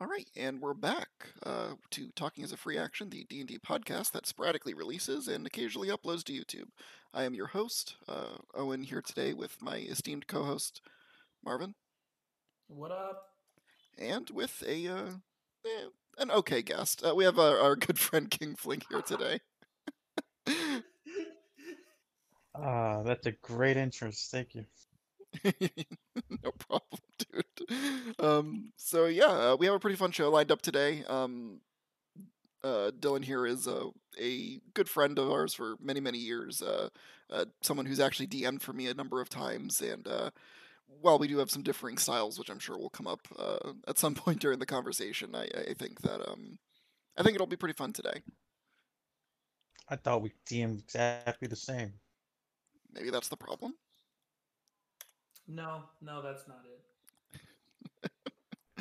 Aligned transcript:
All 0.00 0.06
right, 0.06 0.30
and 0.34 0.62
we're 0.62 0.72
back 0.72 1.08
uh, 1.44 1.74
to 1.90 2.08
Talking 2.16 2.42
as 2.42 2.52
a 2.52 2.56
Free 2.56 2.78
Action, 2.78 3.10
the 3.10 3.26
D&D 3.28 3.58
podcast 3.58 4.12
that 4.12 4.26
sporadically 4.26 4.72
releases 4.72 5.28
and 5.28 5.46
occasionally 5.46 5.88
uploads 5.88 6.24
to 6.24 6.32
YouTube. 6.32 6.70
I 7.12 7.24
am 7.24 7.34
your 7.34 7.48
host, 7.48 7.96
uh, 8.08 8.38
Owen, 8.54 8.84
here 8.84 9.02
today 9.02 9.34
with 9.34 9.60
my 9.60 9.76
esteemed 9.76 10.26
co-host, 10.26 10.80
Marvin. 11.44 11.74
What 12.68 12.92
up? 12.92 13.26
And 13.98 14.30
with 14.30 14.64
a 14.66 14.88
uh, 14.88 15.10
eh, 15.66 15.88
an 16.16 16.30
okay 16.30 16.62
guest. 16.62 17.04
Uh, 17.04 17.14
we 17.14 17.24
have 17.24 17.38
our, 17.38 17.60
our 17.60 17.76
good 17.76 17.98
friend 18.06 18.30
King 18.30 18.56
Flink 18.56 18.86
here 18.88 19.02
today. 19.02 19.40
Ah, 22.52 23.02
that's 23.04 23.26
a 23.26 23.32
great 23.42 23.76
interest. 23.76 24.30
Thank 24.32 24.56
you. 24.56 24.64
no 26.42 26.50
problem, 26.58 26.82
dude. 26.90 27.09
Um, 28.18 28.72
so 28.76 29.06
yeah, 29.06 29.52
uh, 29.52 29.56
we 29.58 29.66
have 29.66 29.74
a 29.74 29.78
pretty 29.78 29.96
fun 29.96 30.10
show 30.10 30.28
lined 30.30 30.50
up 30.50 30.60
today. 30.60 31.04
Um, 31.08 31.60
uh, 32.62 32.90
Dylan 32.98 33.24
here 33.24 33.46
is 33.46 33.66
uh, 33.66 33.86
a 34.20 34.60
good 34.74 34.88
friend 34.88 35.18
of 35.18 35.30
ours 35.30 35.54
for 35.54 35.76
many, 35.80 36.00
many 36.00 36.18
years. 36.18 36.60
Uh, 36.60 36.88
uh, 37.30 37.46
someone 37.62 37.86
who's 37.86 38.00
actually 38.00 38.26
DM'd 38.26 38.62
for 38.62 38.72
me 38.72 38.88
a 38.88 38.94
number 38.94 39.20
of 39.20 39.28
times, 39.28 39.80
and 39.80 40.06
uh, 40.06 40.30
while 41.00 41.18
we 41.18 41.28
do 41.28 41.38
have 41.38 41.50
some 41.50 41.62
differing 41.62 41.96
styles, 41.96 42.38
which 42.38 42.50
I'm 42.50 42.58
sure 42.58 42.76
will 42.76 42.90
come 42.90 43.06
up 43.06 43.20
uh, 43.38 43.72
at 43.88 43.98
some 43.98 44.14
point 44.16 44.40
during 44.40 44.58
the 44.58 44.66
conversation, 44.66 45.34
I, 45.34 45.48
I 45.70 45.74
think 45.74 46.00
that 46.02 46.28
um, 46.28 46.58
I 47.16 47.22
think 47.22 47.34
it'll 47.34 47.46
be 47.46 47.56
pretty 47.56 47.76
fun 47.76 47.92
today. 47.92 48.22
I 49.88 49.96
thought 49.96 50.22
we 50.22 50.32
DM'd 50.48 50.80
exactly 50.80 51.48
the 51.48 51.56
same. 51.56 51.94
Maybe 52.92 53.10
that's 53.10 53.28
the 53.28 53.36
problem. 53.36 53.74
No, 55.48 55.84
no, 56.00 56.22
that's 56.22 56.46
not 56.46 56.62
it. 56.64 56.89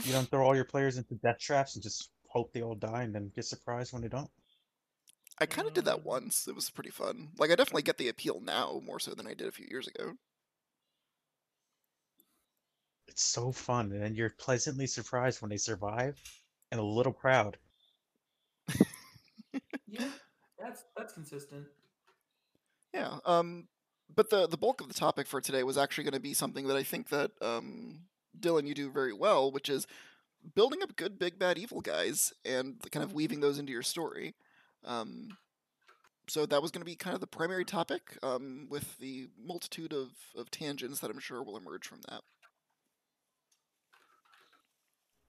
You 0.04 0.14
don't 0.14 0.30
throw 0.30 0.46
all 0.46 0.56
your 0.56 0.66
players 0.66 0.98
into 0.98 1.16
death 1.16 1.40
traps 1.40 1.76
and 1.76 1.84
just 1.84 2.10
hope 2.28 2.54
they 2.54 2.62
all 2.62 2.76
die 2.76 3.04
and 3.04 3.14
then 3.16 3.32
get 3.36 3.46
surprised 3.46 3.94
when 3.94 4.02
they 4.02 4.08
don't. 4.10 4.30
I 5.40 5.48
kind 5.48 5.68
of 5.68 5.74
did 5.74 5.86
that 5.86 6.04
Mm. 6.04 6.04
once. 6.04 6.48
It 6.48 6.54
was 6.56 6.70
pretty 6.70 6.92
fun. 6.92 7.34
Like 7.38 7.50
I 7.52 7.56
definitely 7.56 7.82
get 7.82 7.98
the 7.98 8.10
appeal 8.10 8.42
now 8.42 8.80
more 8.86 9.00
so 9.00 9.16
than 9.16 9.26
I 9.28 9.34
did 9.34 9.48
a 9.48 9.52
few 9.52 9.66
years 9.70 9.88
ago. 9.88 10.18
It's 13.10 13.24
so 13.26 13.52
fun, 13.52 13.92
and 13.92 14.02
then 14.02 14.16
you're 14.16 14.30
pleasantly 14.30 14.88
surprised 14.88 15.42
when 15.42 15.50
they 15.50 15.58
survive 15.58 16.18
and 16.72 16.80
a 16.80 16.84
little 16.84 17.12
proud. 17.12 17.58
Yeah, 19.88 20.12
that's 20.58 20.84
that's 20.96 21.14
consistent. 21.14 21.66
Yeah. 22.94 23.18
Um, 23.26 23.68
but 24.16 24.30
the 24.30 24.48
the 24.48 24.58
bulk 24.58 24.82
of 24.82 24.88
the 24.88 24.94
topic 24.94 25.28
for 25.28 25.42
today 25.42 25.64
was 25.64 25.78
actually 25.78 26.04
going 26.06 26.14
to 26.14 26.20
be 26.20 26.34
something 26.34 26.68
that 26.68 26.78
I 26.78 26.84
think 26.84 27.10
that 27.10 27.32
um, 27.42 28.02
Dylan 28.42 28.68
you 28.68 28.74
do 28.74 28.90
very 28.92 29.14
well, 29.14 29.52
which 29.52 29.70
is 29.70 29.88
building 30.56 30.82
up 30.82 30.96
good 30.96 31.20
big 31.20 31.38
bad 31.38 31.58
evil 31.58 31.82
guys 31.82 32.34
and 32.46 32.76
kind 32.92 33.04
of 33.04 33.14
weaving 33.14 33.42
those 33.42 33.60
into 33.60 33.72
your 33.72 33.84
story. 33.84 34.36
Um, 34.86 35.38
so 36.28 36.46
that 36.46 36.62
was 36.62 36.72
going 36.72 36.82
to 36.82 36.86
be 36.86 36.96
kind 36.96 37.16
of 37.16 37.22
the 37.22 37.28
primary 37.28 37.66
topic, 37.66 38.18
um, 38.22 38.68
with 38.70 38.98
the 39.00 39.30
multitude 39.42 39.94
of, 39.94 40.10
of 40.38 40.52
tangents 40.52 41.00
that 41.00 41.10
I'm 41.10 41.20
sure 41.20 41.44
will 41.44 41.58
emerge 41.58 41.88
from 41.88 42.02
that. 42.10 42.22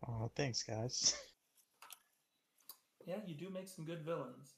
Oh, 0.06 0.30
thanks, 0.36 0.62
guys. 0.62 1.14
Yeah, 3.06 3.16
you 3.26 3.34
do 3.34 3.48
make 3.50 3.66
some 3.66 3.84
good 3.84 4.04
villains. 4.04 4.54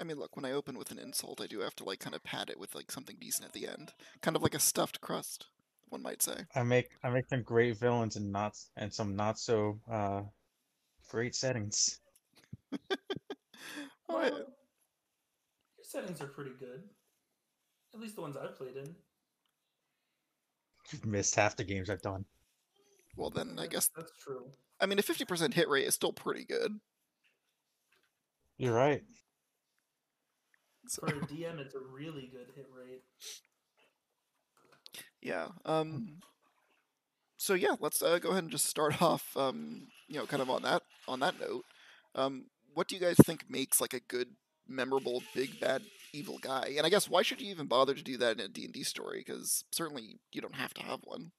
I 0.00 0.04
mean, 0.04 0.18
look, 0.18 0.36
when 0.36 0.44
I 0.44 0.52
open 0.52 0.76
with 0.76 0.90
an 0.90 0.98
insult, 0.98 1.40
I 1.40 1.46
do 1.46 1.60
have 1.60 1.74
to 1.76 1.84
like 1.84 1.98
kind 1.98 2.14
of 2.14 2.22
pad 2.22 2.50
it 2.50 2.58
with 2.58 2.74
like 2.74 2.90
something 2.90 3.16
decent 3.18 3.46
at 3.46 3.52
the 3.52 3.66
end, 3.66 3.92
kind 4.22 4.36
of 4.36 4.42
like 4.42 4.54
a 4.54 4.60
stuffed 4.60 5.00
crust, 5.00 5.46
one 5.90 6.02
might 6.02 6.22
say. 6.22 6.36
I 6.54 6.62
make 6.62 6.88
I 7.02 7.10
make 7.10 7.28
some 7.28 7.42
great 7.42 7.76
villains 7.78 8.16
and 8.16 8.30
not 8.32 8.54
and 8.76 8.92
some 8.92 9.16
not 9.16 9.38
so 9.38 9.80
uh 9.90 10.22
great 11.10 11.34
settings. 11.34 12.00
Well, 14.08 14.20
Well, 14.20 14.30
your 14.38 15.84
settings 15.84 16.22
are 16.22 16.28
pretty 16.28 16.52
good. 16.58 16.82
At 17.92 18.00
least 18.00 18.14
the 18.16 18.22
ones 18.22 18.36
I've 18.38 18.56
played 18.56 18.76
in. 18.76 18.94
You've 20.90 21.04
missed 21.04 21.34
half 21.34 21.56
the 21.56 21.64
games 21.64 21.90
I've 21.90 22.00
done. 22.00 22.24
well, 23.16 23.28
then 23.30 23.58
I 23.58 23.66
guess 23.66 23.90
that's 23.94 24.12
true. 24.22 24.46
I 24.80 24.86
mean 24.86 24.98
a 24.98 25.02
fifty 25.02 25.24
percent 25.26 25.52
hit 25.54 25.68
rate 25.68 25.86
is 25.86 25.94
still 25.94 26.12
pretty 26.12 26.44
good. 26.44 26.72
You're 28.56 28.74
right. 28.74 29.02
So, 30.88 31.02
For 31.06 31.14
a 31.16 31.20
DM, 31.20 31.58
it's 31.58 31.74
a 31.74 31.80
really 31.80 32.30
good 32.32 32.46
hit 32.56 32.66
rate. 32.74 33.02
Yeah. 35.22 35.48
Um. 35.64 36.20
So 37.36 37.54
yeah, 37.54 37.76
let's 37.80 38.02
uh, 38.02 38.18
go 38.18 38.30
ahead 38.30 38.44
and 38.44 38.52
just 38.52 38.66
start 38.66 39.00
off. 39.02 39.36
Um. 39.36 39.88
You 40.08 40.18
know, 40.18 40.26
kind 40.26 40.42
of 40.42 40.50
on 40.50 40.62
that 40.62 40.82
on 41.06 41.20
that 41.20 41.40
note. 41.40 41.64
Um. 42.14 42.46
What 42.74 42.88
do 42.88 42.94
you 42.94 43.00
guys 43.00 43.16
think 43.24 43.44
makes 43.48 43.80
like 43.80 43.94
a 43.94 44.00
good, 44.00 44.28
memorable, 44.68 45.22
big 45.34 45.58
bad 45.58 45.82
evil 46.12 46.38
guy? 46.38 46.74
And 46.76 46.86
I 46.86 46.90
guess 46.90 47.08
why 47.08 47.22
should 47.22 47.40
you 47.40 47.50
even 47.50 47.66
bother 47.66 47.94
to 47.94 48.02
do 48.02 48.16
that 48.18 48.38
in 48.38 48.40
a 48.44 48.48
D 48.48 48.64
and 48.64 48.72
D 48.72 48.84
story? 48.84 49.24
Because 49.26 49.64
certainly 49.72 50.20
you 50.32 50.40
don't 50.40 50.54
have 50.54 50.74
to 50.74 50.82
have 50.82 51.00
one. 51.02 51.32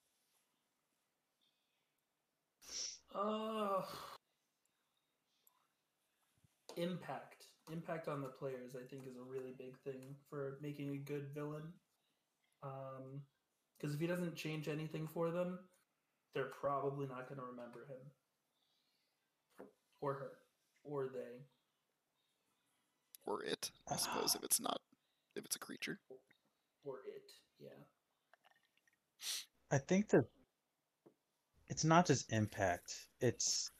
Uh, 3.15 3.81
impact. 6.77 7.45
Impact 7.71 8.07
on 8.07 8.21
the 8.21 8.27
players, 8.29 8.75
I 8.75 8.87
think, 8.89 9.05
is 9.07 9.15
a 9.15 9.21
really 9.21 9.53
big 9.57 9.77
thing 9.83 10.15
for 10.29 10.57
making 10.61 10.89
a 10.89 10.97
good 10.97 11.27
villain. 11.33 11.73
Um, 12.63 13.21
because 13.79 13.95
if 13.95 14.01
he 14.01 14.07
doesn't 14.07 14.35
change 14.35 14.67
anything 14.67 15.07
for 15.07 15.31
them, 15.31 15.59
they're 16.33 16.51
probably 16.59 17.07
not 17.07 17.27
going 17.27 17.39
to 17.39 17.45
remember 17.45 17.85
him, 17.87 19.67
or 20.01 20.13
her, 20.13 20.31
or 20.83 21.09
they. 21.13 21.43
Or 23.25 23.43
it, 23.43 23.71
I 23.91 23.95
suppose, 23.95 24.35
if 24.35 24.43
it's 24.43 24.59
not, 24.59 24.81
if 25.35 25.45
it's 25.45 25.55
a 25.55 25.59
creature. 25.59 25.99
or 26.83 26.99
it. 27.07 27.31
Yeah. 27.59 27.69
I 29.71 29.77
think 29.77 30.09
that 30.09 30.25
it's 31.67 31.83
not 31.83 32.07
just 32.07 32.31
impact. 32.31 33.07
It's 33.21 33.71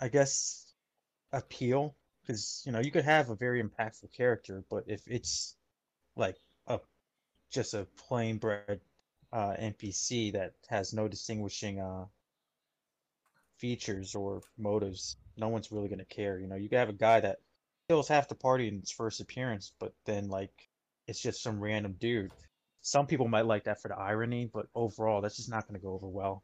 I 0.00 0.08
guess 0.08 0.66
appeal 1.32 1.94
because 2.20 2.62
you 2.66 2.72
know 2.72 2.80
you 2.80 2.90
could 2.90 3.04
have 3.04 3.30
a 3.30 3.36
very 3.36 3.62
impactful 3.62 4.12
character, 4.12 4.64
but 4.68 4.84
if 4.88 5.02
it's 5.06 5.56
like 6.16 6.34
a 6.34 6.51
just 7.52 7.74
a 7.74 7.86
plain 8.08 8.38
bred 8.38 8.80
uh, 9.32 9.54
NPC 9.58 10.32
that 10.32 10.54
has 10.68 10.92
no 10.92 11.08
distinguishing 11.08 11.80
uh, 11.80 12.06
features 13.58 14.14
or 14.14 14.42
motives, 14.58 15.16
no 15.36 15.48
one's 15.48 15.70
really 15.70 15.88
gonna 15.88 16.04
care. 16.04 16.38
You 16.38 16.48
know, 16.48 16.56
you 16.56 16.68
could 16.68 16.78
have 16.78 16.88
a 16.88 16.94
guy 16.94 17.20
that 17.20 17.38
kills 17.88 18.08
half 18.08 18.28
the 18.28 18.34
party 18.34 18.68
in 18.68 18.78
its 18.78 18.90
first 18.90 19.20
appearance, 19.20 19.72
but 19.78 19.94
then 20.04 20.28
like 20.28 20.68
it's 21.06 21.20
just 21.20 21.42
some 21.42 21.60
random 21.60 21.96
dude. 21.98 22.32
Some 22.82 23.06
people 23.06 23.28
might 23.28 23.46
like 23.46 23.64
that 23.64 23.80
for 23.80 23.88
the 23.88 23.98
irony, 23.98 24.50
but 24.52 24.66
overall, 24.74 25.20
that's 25.20 25.36
just 25.36 25.50
not 25.50 25.68
going 25.68 25.78
to 25.78 25.84
go 25.84 25.92
over 25.92 26.08
well. 26.08 26.42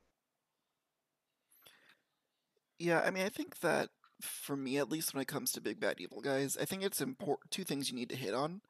Yeah, 2.78 3.00
I 3.00 3.10
mean, 3.10 3.25
I 3.25 3.28
think 3.28 3.58
that 3.58 3.88
for 4.20 4.56
me, 4.56 4.78
at 4.78 4.88
least 4.88 5.12
when 5.12 5.20
it 5.20 5.26
comes 5.26 5.50
to 5.52 5.60
big 5.60 5.80
bad 5.80 5.96
evil 5.98 6.20
guys, 6.20 6.56
I 6.56 6.64
think 6.64 6.84
it's 6.84 7.00
important. 7.00 7.50
Two 7.50 7.64
things 7.64 7.90
you 7.90 7.96
need 7.96 8.08
to 8.10 8.16
hit 8.16 8.34
on 8.34 8.60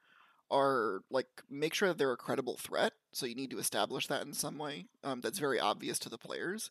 are 0.51 1.01
like 1.11 1.27
make 1.51 1.75
sure 1.75 1.89
that 1.89 1.99
they're 1.99 2.13
a 2.13 2.17
credible 2.17 2.57
threat. 2.57 2.93
So 3.13 3.27
you 3.27 3.35
need 3.35 3.51
to 3.51 3.59
establish 3.59 4.07
that 4.07 4.25
in 4.25 4.33
some 4.33 4.59
way 4.59 4.87
um, 5.03 5.21
that's 5.21 5.39
very 5.39 5.59
obvious 5.59 5.99
to 6.01 6.09
the 6.09 6.19
players, 6.19 6.71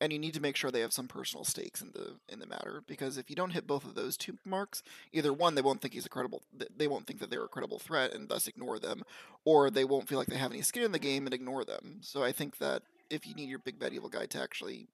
and 0.00 0.12
you 0.12 0.18
need 0.18 0.34
to 0.34 0.40
make 0.40 0.56
sure 0.56 0.70
they 0.70 0.80
have 0.80 0.92
some 0.92 1.08
personal 1.08 1.44
stakes 1.44 1.80
in 1.80 1.92
the 1.92 2.16
in 2.28 2.38
the 2.38 2.46
matter. 2.46 2.82
Because 2.86 3.18
if 3.18 3.30
you 3.30 3.36
don't 3.36 3.50
hit 3.50 3.66
both 3.66 3.84
of 3.84 3.94
those 3.94 4.16
two 4.16 4.38
marks, 4.44 4.82
either 5.12 5.32
one, 5.32 5.54
they 5.54 5.62
won't 5.62 5.80
think 5.80 5.94
he's 5.94 6.06
a 6.06 6.10
credible. 6.10 6.42
They 6.76 6.88
won't 6.88 7.06
think 7.06 7.20
that 7.20 7.30
they're 7.30 7.44
a 7.44 7.48
credible 7.48 7.78
threat 7.78 8.12
and 8.12 8.28
thus 8.28 8.48
ignore 8.48 8.78
them, 8.78 9.02
or 9.44 9.70
they 9.70 9.84
won't 9.84 10.08
feel 10.08 10.18
like 10.18 10.28
they 10.28 10.36
have 10.36 10.52
any 10.52 10.62
skin 10.62 10.82
in 10.82 10.92
the 10.92 10.98
game 10.98 11.26
and 11.26 11.34
ignore 11.34 11.64
them. 11.64 11.98
So 12.00 12.22
I 12.22 12.32
think 12.32 12.58
that 12.58 12.82
if 13.10 13.26
you 13.26 13.34
need 13.34 13.48
your 13.48 13.58
big 13.58 13.78
bad 13.78 13.92
evil 13.92 14.08
guy 14.08 14.26
to 14.26 14.42
actually, 14.42 14.88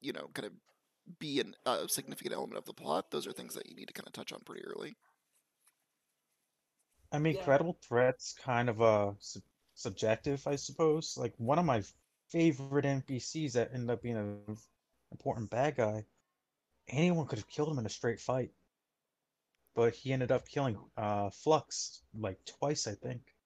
you 0.00 0.12
know, 0.12 0.28
kind 0.34 0.46
of 0.46 0.52
be 1.18 1.42
a 1.66 1.88
significant 1.88 2.34
element 2.34 2.58
of 2.58 2.64
the 2.64 2.72
plot, 2.72 3.10
those 3.10 3.26
are 3.26 3.32
things 3.32 3.54
that 3.54 3.68
you 3.68 3.74
need 3.74 3.88
to 3.88 3.94
kind 3.94 4.06
of 4.06 4.12
touch 4.12 4.32
on 4.32 4.40
pretty 4.44 4.64
early. 4.64 4.94
I 7.14 7.18
mean, 7.18 7.34
Yeah. 7.34 7.38
credible 7.38 7.78
threats 7.80 8.34
kind 8.34 8.68
of 8.68 8.82
uh 8.82 9.14
sub- 9.18 9.42
subjective, 9.72 10.46
I 10.46 10.56
suppose. 10.56 11.16
Like 11.16 11.34
one 11.38 11.58
of 11.58 11.64
my 11.64 11.82
favorite 12.28 12.84
NPCs 12.84 13.54
that 13.54 13.72
ended 13.72 13.88
up 13.88 14.02
being 14.02 14.18
an 14.18 14.58
important 15.10 15.48
bad 15.48 15.76
guy, 15.76 16.04
anyone 16.88 17.26
could 17.28 17.38
have 17.38 17.48
killed 17.48 17.70
him 17.70 17.78
in 17.80 17.86
a 17.86 17.90
straight 17.90 18.20
fight, 18.20 18.54
but 19.74 19.94
he 19.94 20.12
ended 20.12 20.32
up 20.32 20.48
killing 20.48 20.90
uh 20.96 21.30
Flux 21.30 22.02
like 22.12 22.44
twice, 22.44 22.88
I 22.88 22.96
think. 22.96 23.36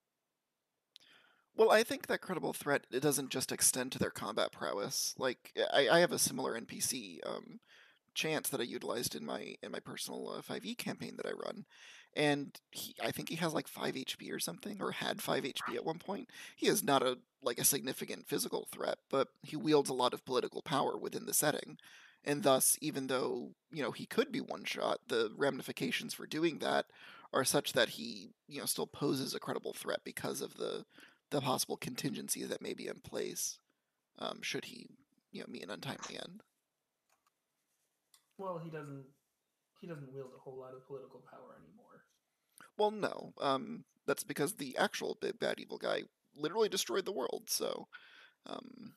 Well, 1.55 1.71
I 1.71 1.83
think 1.83 2.07
that 2.07 2.21
credible 2.23 2.53
threat 2.55 2.87
it 2.91 3.01
doesn't 3.01 3.31
just 3.31 3.53
extend 3.53 3.93
to 3.93 3.99
their 3.99 4.11
combat 4.11 4.53
prowess. 4.53 5.15
Like 5.19 5.53
I, 5.73 5.89
I 5.89 5.99
have 5.99 6.13
a 6.13 6.19
similar 6.19 6.57
NPC 6.57 7.21
um, 7.27 7.61
chance 8.15 8.51
that 8.51 8.61
I 8.61 8.65
utilized 8.65 9.15
in 9.17 9.25
my 9.27 9.57
in 9.63 9.73
my 9.73 9.81
personal 9.81 10.29
uh, 10.31 10.43
5e 10.43 10.75
campaign 10.77 11.17
that 11.17 11.27
I 11.27 11.33
run, 11.33 11.67
and 12.17 12.59
he, 12.71 12.95
I 13.03 13.11
think 13.11 13.29
he 13.29 13.37
has 13.37 13.55
like 13.55 13.69
five 13.69 13.95
HP 13.95 14.33
or 14.33 14.39
something, 14.39 14.79
or 14.81 14.93
had 14.93 15.23
five 15.23 15.45
HP 15.45 15.75
at 15.75 15.85
one 15.85 15.99
point. 15.99 16.29
He 16.57 16.67
is 16.67 16.83
not 16.83 17.03
a 17.03 17.19
like 17.43 17.59
a 17.59 17.65
significant 17.65 18.27
physical 18.27 18.67
threat, 18.73 18.99
but 19.11 19.29
he 19.43 19.57
wields 19.57 19.91
a 19.91 19.95
lot 19.95 20.13
of 20.15 20.25
political 20.25 20.63
power 20.63 20.97
within 20.97 21.27
the 21.27 21.35
setting, 21.35 21.79
and 22.25 22.43
thus, 22.43 22.77
even 22.81 23.07
though 23.07 23.53
you 23.71 23.83
know 23.83 23.93
he 23.93 24.07
could 24.07 24.33
be 24.33 24.41
one 24.41 24.65
shot, 24.65 25.01
the 25.09 25.31
ramifications 25.37 26.15
for 26.15 26.27
doing 26.27 26.59
that 26.59 26.87
are 27.33 27.45
such 27.45 27.73
that 27.75 27.91
he 27.91 28.31
you 28.49 28.61
know 28.61 28.67
still 28.67 28.87
poses 28.87 29.35
a 29.35 29.41
credible 29.41 29.73
threat 29.73 30.01
because 30.05 30.41
of 30.41 30.57
the 30.57 30.85
the 31.31 31.41
possible 31.41 31.77
contingencies 31.77 32.49
that 32.49 32.63
may 32.63 32.73
be 32.73 32.87
in 32.87 33.01
place 33.01 33.59
um, 34.19 34.39
should 34.43 34.67
he 34.67 34.89
you 35.33 35.41
know 35.41 35.47
meet 35.49 35.63
an 35.63 35.71
untimely 35.71 36.17
end. 36.17 36.43
Well, 38.39 38.61
he 38.63 38.71
doesn't. 38.71 39.05
He 39.81 39.87
doesn't 39.87 40.13
wield 40.13 40.31
a 40.35 40.41
whole 40.41 40.59
lot 40.59 40.75
of 40.75 40.87
political 40.87 41.23
power 41.31 41.55
anymore. 41.55 41.88
Well, 42.77 42.91
no, 42.91 43.33
um, 43.41 43.85
that's 44.07 44.25
because 44.25 44.55
the 44.55 44.77
actual 44.77 45.19
big 45.21 45.39
bad 45.39 45.59
evil 45.59 45.79
guy 45.79 46.03
literally 46.35 46.69
destroyed 46.69 47.05
the 47.05 47.13
world. 47.13 47.45
So, 47.49 47.89
um, 48.47 48.95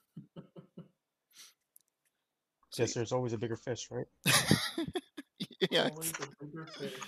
so 2.70 2.84
Yes, 2.84 2.94
there's 2.94 3.12
always 3.12 3.34
a 3.34 3.38
bigger 3.38 3.58
fish, 3.58 3.90
right? 3.92 4.06
yeah. 5.72 5.90
Always 5.90 6.14
a 6.20 6.46
bigger 6.46 6.68
fish. 6.78 7.00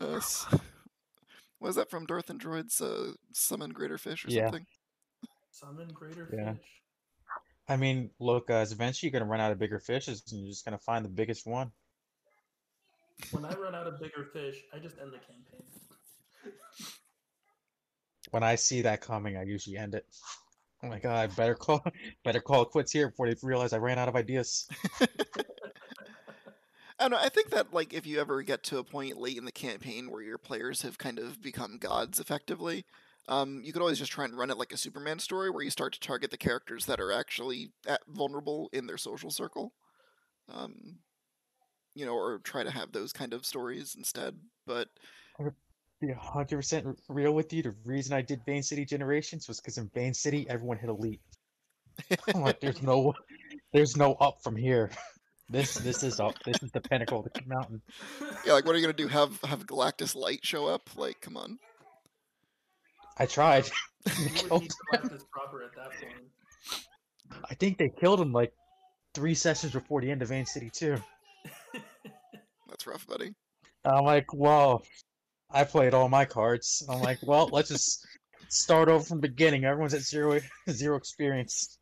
Uh, 0.00 0.20
was 1.60 1.76
that 1.76 1.90
from 1.90 2.06
Darth 2.06 2.30
and 2.30 2.40
Droid's 2.40 2.80
uh, 2.80 3.12
summon 3.32 3.70
greater 3.70 3.98
fish 3.98 4.24
or 4.24 4.30
Yeah. 4.30 4.44
something? 4.44 4.66
Summon 5.50 5.88
greater 5.92 6.28
Yeah. 6.32 6.54
fish. 6.54 6.68
I 7.68 7.76
mean, 7.76 8.10
look, 8.18 8.48
guys, 8.48 8.72
eventually 8.72 9.10
you're 9.10 9.18
gonna 9.20 9.30
run 9.30 9.40
out 9.40 9.52
of 9.52 9.58
bigger 9.58 9.78
fishes, 9.78 10.22
and 10.30 10.40
you're 10.40 10.50
just 10.50 10.64
gonna 10.64 10.78
find 10.78 11.04
the 11.04 11.10
biggest 11.10 11.46
one. 11.46 11.70
When 13.30 13.44
I 13.44 13.54
run 13.54 13.74
out 13.74 13.86
of 13.86 14.00
bigger 14.00 14.24
fish, 14.32 14.56
I 14.74 14.78
just 14.78 14.98
end 14.98 15.12
the 15.12 15.18
campaign. 15.18 15.62
When 18.32 18.42
I 18.42 18.54
see 18.54 18.82
that 18.82 19.00
coming, 19.02 19.36
I 19.36 19.44
usually 19.44 19.76
end 19.76 19.94
it. 19.94 20.06
Oh 20.82 20.88
my 20.88 20.98
god, 20.98 21.36
better 21.36 21.54
call, 21.54 21.84
better 22.24 22.40
call 22.40 22.62
it 22.62 22.70
quits 22.70 22.90
here 22.90 23.08
before 23.08 23.28
they 23.28 23.36
realize 23.42 23.72
I 23.72 23.78
ran 23.78 23.98
out 23.98 24.08
of 24.08 24.16
ideas. 24.16 24.68
I 26.98 27.08
don't 27.08 27.10
know. 27.10 27.18
I 27.18 27.28
think 27.28 27.50
that 27.50 27.74
like 27.74 27.92
if 27.92 28.06
you 28.06 28.20
ever 28.20 28.42
get 28.42 28.62
to 28.64 28.78
a 28.78 28.84
point 28.84 29.18
late 29.18 29.36
in 29.36 29.44
the 29.44 29.52
campaign 29.52 30.10
where 30.10 30.22
your 30.22 30.38
players 30.38 30.82
have 30.82 30.98
kind 30.98 31.18
of 31.18 31.42
become 31.42 31.76
gods 31.78 32.18
effectively, 32.20 32.86
um, 33.28 33.60
you 33.62 33.72
could 33.72 33.82
always 33.82 33.98
just 33.98 34.12
try 34.12 34.24
and 34.24 34.36
run 34.36 34.50
it 34.50 34.58
like 34.58 34.72
a 34.72 34.78
Superman 34.78 35.18
story 35.18 35.50
where 35.50 35.62
you 35.62 35.70
start 35.70 35.92
to 35.92 36.00
target 36.00 36.30
the 36.30 36.36
characters 36.36 36.86
that 36.86 37.00
are 37.00 37.12
actually 37.12 37.72
at, 37.86 38.00
vulnerable 38.08 38.70
in 38.72 38.86
their 38.86 38.96
social 38.96 39.30
circle. 39.30 39.74
Um, 40.48 41.00
you 41.94 42.06
know, 42.06 42.14
or 42.14 42.38
try 42.38 42.62
to 42.62 42.70
have 42.70 42.92
those 42.92 43.12
kind 43.12 43.34
of 43.34 43.44
stories 43.44 43.94
instead. 43.96 44.36
But 44.66 44.88
Be 46.02 46.10
hundred 46.10 46.56
percent 46.56 46.98
real 47.08 47.30
with 47.30 47.52
you. 47.52 47.62
The 47.62 47.76
reason 47.84 48.12
I 48.12 48.22
did 48.22 48.44
Bane 48.44 48.64
City 48.64 48.84
Generations 48.84 49.46
was 49.46 49.60
because 49.60 49.78
in 49.78 49.88
Bane 49.94 50.14
City 50.14 50.44
everyone 50.50 50.76
hit 50.76 50.90
elite. 50.90 51.20
I'm 52.34 52.40
like, 52.42 52.58
there's 52.58 52.82
no, 52.82 53.14
there's 53.72 53.96
no 53.96 54.14
up 54.14 54.42
from 54.42 54.56
here. 54.56 54.90
This 55.48 55.74
this 55.74 56.02
is 56.02 56.18
up. 56.18 56.34
This 56.44 56.60
is 56.60 56.72
the 56.72 56.80
pinnacle 56.80 57.20
of 57.20 57.32
the 57.32 57.40
mountain. 57.46 57.80
yeah, 58.44 58.52
like 58.52 58.66
what 58.66 58.74
are 58.74 58.78
you 58.78 58.84
gonna 58.84 58.94
do? 58.94 59.06
Have 59.06 59.40
have 59.42 59.64
Galactus 59.64 60.16
Light 60.16 60.40
show 60.44 60.66
up? 60.66 60.90
Like, 60.96 61.20
come 61.20 61.36
on. 61.36 61.56
I 63.16 63.26
tried. 63.26 63.70
You 64.18 64.24
would 64.24 64.34
Killed 64.34 64.62
need. 64.62 64.72
Galactus 64.92 65.22
proper 65.30 65.62
at 65.62 65.70
that 65.76 65.90
point. 66.00 67.42
I 67.48 67.54
think 67.54 67.78
they 67.78 67.88
killed 67.88 68.20
him 68.20 68.32
like 68.32 68.52
three 69.14 69.36
sessions 69.36 69.72
before 69.72 70.00
the 70.00 70.10
end 70.10 70.22
of 70.22 70.30
Bane 70.30 70.46
City 70.46 70.68
too. 70.68 70.96
That's 72.68 72.88
rough, 72.88 73.06
buddy. 73.06 73.34
I'm 73.84 74.04
like, 74.04 74.34
well, 74.34 74.82
I 75.52 75.64
played 75.64 75.94
all 75.94 76.08
my 76.08 76.24
cards. 76.24 76.82
I'm 76.88 77.00
like, 77.00 77.18
well, 77.22 77.48
let's 77.52 77.68
just 77.68 78.06
start 78.48 78.88
over 78.88 79.04
from 79.04 79.18
the 79.20 79.28
beginning. 79.28 79.64
Everyone's 79.64 79.94
at 79.94 80.02
zero 80.02 80.40
zero 80.70 80.96
experience. 80.96 81.78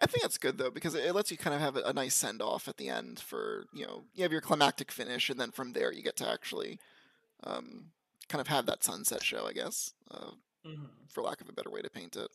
I 0.00 0.06
think 0.06 0.22
that's 0.22 0.38
good 0.38 0.58
though 0.58 0.70
because 0.70 0.94
it 0.94 1.04
it 1.04 1.14
lets 1.14 1.30
you 1.30 1.36
kind 1.36 1.54
of 1.54 1.60
have 1.60 1.76
a, 1.76 1.82
a 1.82 1.92
nice 1.92 2.14
send 2.14 2.42
off 2.42 2.68
at 2.68 2.76
the 2.76 2.88
end 2.88 3.20
for 3.20 3.64
you 3.72 3.86
know 3.86 4.04
you 4.14 4.22
have 4.22 4.32
your 4.32 4.40
climactic 4.40 4.90
finish 4.90 5.30
and 5.30 5.38
then 5.40 5.50
from 5.52 5.72
there 5.72 5.92
you 5.92 6.02
get 6.02 6.16
to 6.16 6.28
actually 6.28 6.78
um, 7.44 7.86
kind 8.28 8.40
of 8.40 8.48
have 8.48 8.66
that 8.66 8.82
sunset 8.84 9.22
show, 9.22 9.46
I 9.46 9.52
guess, 9.52 9.92
uh, 10.10 10.30
Mhm. 10.66 10.88
for 11.10 11.22
lack 11.22 11.40
of 11.42 11.48
a 11.48 11.52
better 11.52 11.70
way 11.70 11.82
to 11.82 11.90
paint 11.90 12.16
it. 12.16 12.30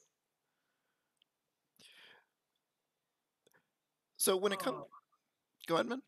So 4.17 4.37
when 4.37 4.51
it 4.51 4.59
comes, 4.59 4.77
Oh, 4.79 4.87
go 5.67 5.75
ahead, 5.75 5.87
man. 5.87 6.01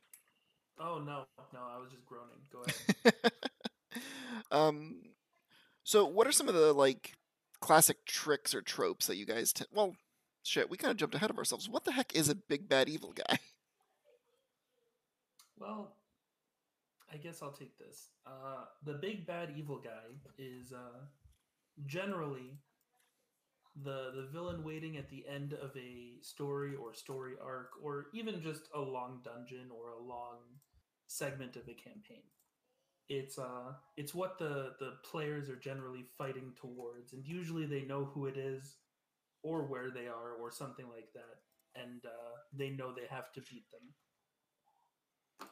oh 0.80 1.00
no, 1.00 1.26
no, 1.54 1.60
I 1.60 1.78
was 1.80 1.90
just 1.92 2.06
groaning. 2.06 2.42
Go 2.52 2.64
ahead. 2.64 3.32
um, 4.52 5.02
so 5.84 6.06
what 6.06 6.28
are 6.28 6.32
some 6.32 6.48
of 6.48 6.54
the 6.56 6.74
like 6.74 7.14
classic 7.60 8.06
tricks 8.06 8.54
or 8.56 8.62
tropes 8.62 9.08
that 9.08 9.18
you 9.18 9.26
guys? 9.26 9.54
T- 9.54 9.66
well, 9.72 9.96
shit, 10.44 10.70
we 10.70 10.78
kind 10.78 10.92
of 10.92 10.98
jumped 10.98 11.16
ahead 11.16 11.30
of 11.30 11.38
ourselves. 11.38 11.70
What 11.70 11.86
the 11.86 11.92
heck 11.92 12.16
is 12.16 12.30
a 12.30 12.36
big 12.36 12.68
bad 12.70 12.90
evil 12.90 13.14
guy? 13.14 13.40
Well, 15.58 15.96
I 17.14 17.18
guess 17.18 17.44
I'll 17.44 17.52
take 17.52 17.78
this. 17.78 18.10
Uh, 18.26 18.66
the 18.84 18.94
big 18.94 19.28
bad 19.28 19.54
evil 19.56 19.78
guy 19.78 20.16
is 20.40 20.74
uh, 20.74 21.06
generally 21.86 22.58
the 23.84 24.12
the 24.16 24.28
villain 24.34 24.64
waiting 24.64 24.98
at 24.98 25.10
the 25.10 25.24
end 25.28 25.54
of 25.54 25.70
a 25.78 26.16
story 26.22 26.76
or 26.76 26.94
story 26.96 27.34
arc, 27.42 27.70
or 27.82 28.08
even 28.14 28.42
just 28.42 28.70
a 28.74 28.80
long 28.80 29.22
dungeon 29.24 29.70
or 29.72 29.92
a 29.92 30.04
long 30.04 30.40
segment 31.08 31.56
of 31.56 31.64
a 31.70 31.74
campaign. 31.74 32.24
It's 33.14 33.38
uh, 33.38 33.74
it's 33.98 34.16
what 34.16 34.40
the 34.40 34.72
the 34.80 34.94
players 35.04 35.50
are 35.50 35.58
generally 35.58 36.06
fighting 36.18 36.54
towards, 36.56 37.12
and 37.12 37.26
usually 37.26 37.66
they 37.66 37.82
know 37.82 38.06
who 38.06 38.28
it 38.28 38.38
is, 38.38 38.78
or 39.44 39.66
where 39.66 39.92
they 39.92 40.08
are, 40.08 40.32
or 40.40 40.50
something 40.50 40.88
like 40.88 41.10
that, 41.14 41.42
and 41.76 42.06
uh, 42.06 42.38
they 42.54 42.70
know 42.70 42.94
they 42.94 43.14
have 43.14 43.30
to 43.34 43.42
beat 43.42 43.66
them. 43.70 45.50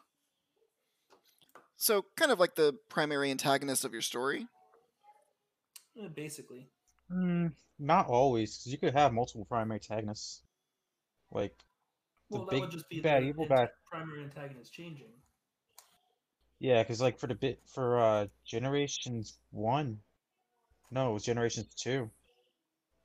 So 1.76 2.06
kind 2.16 2.32
of 2.32 2.40
like 2.40 2.56
the 2.56 2.78
primary 2.88 3.30
antagonist 3.30 3.84
of 3.84 3.92
your 3.92 4.04
story. 4.04 4.48
Eh, 6.02 6.08
basically. 6.16 6.70
Mm, 7.12 7.52
not 7.78 8.08
always, 8.08 8.58
because 8.58 8.72
you 8.72 8.78
could 8.78 8.94
have 8.94 9.12
multiple 9.12 9.44
primary 9.44 9.82
antagonists. 9.84 10.44
Like 11.30 11.58
the 12.32 12.38
Well, 12.38 12.46
that 12.46 12.52
big 12.52 12.62
would 12.62 12.72
just 12.72 12.90
be 12.90 13.02
bad 13.02 13.24
the 13.24 13.28
evil 13.28 13.48
bad 13.48 13.72
primary 13.86 14.24
antagonist 14.24 14.72
changing. 14.72 15.12
Yeah, 16.60 16.84
because 16.84 17.02
like 17.02 17.20
for 17.20 17.28
the 17.28 17.36
bit 17.36 17.62
for 17.68 18.00
uh 18.00 18.28
Generations 18.46 19.38
One, 19.52 20.00
no, 20.92 21.12
it 21.12 21.14
was 21.14 21.24
Generations 21.26 21.74
Two. 21.76 22.12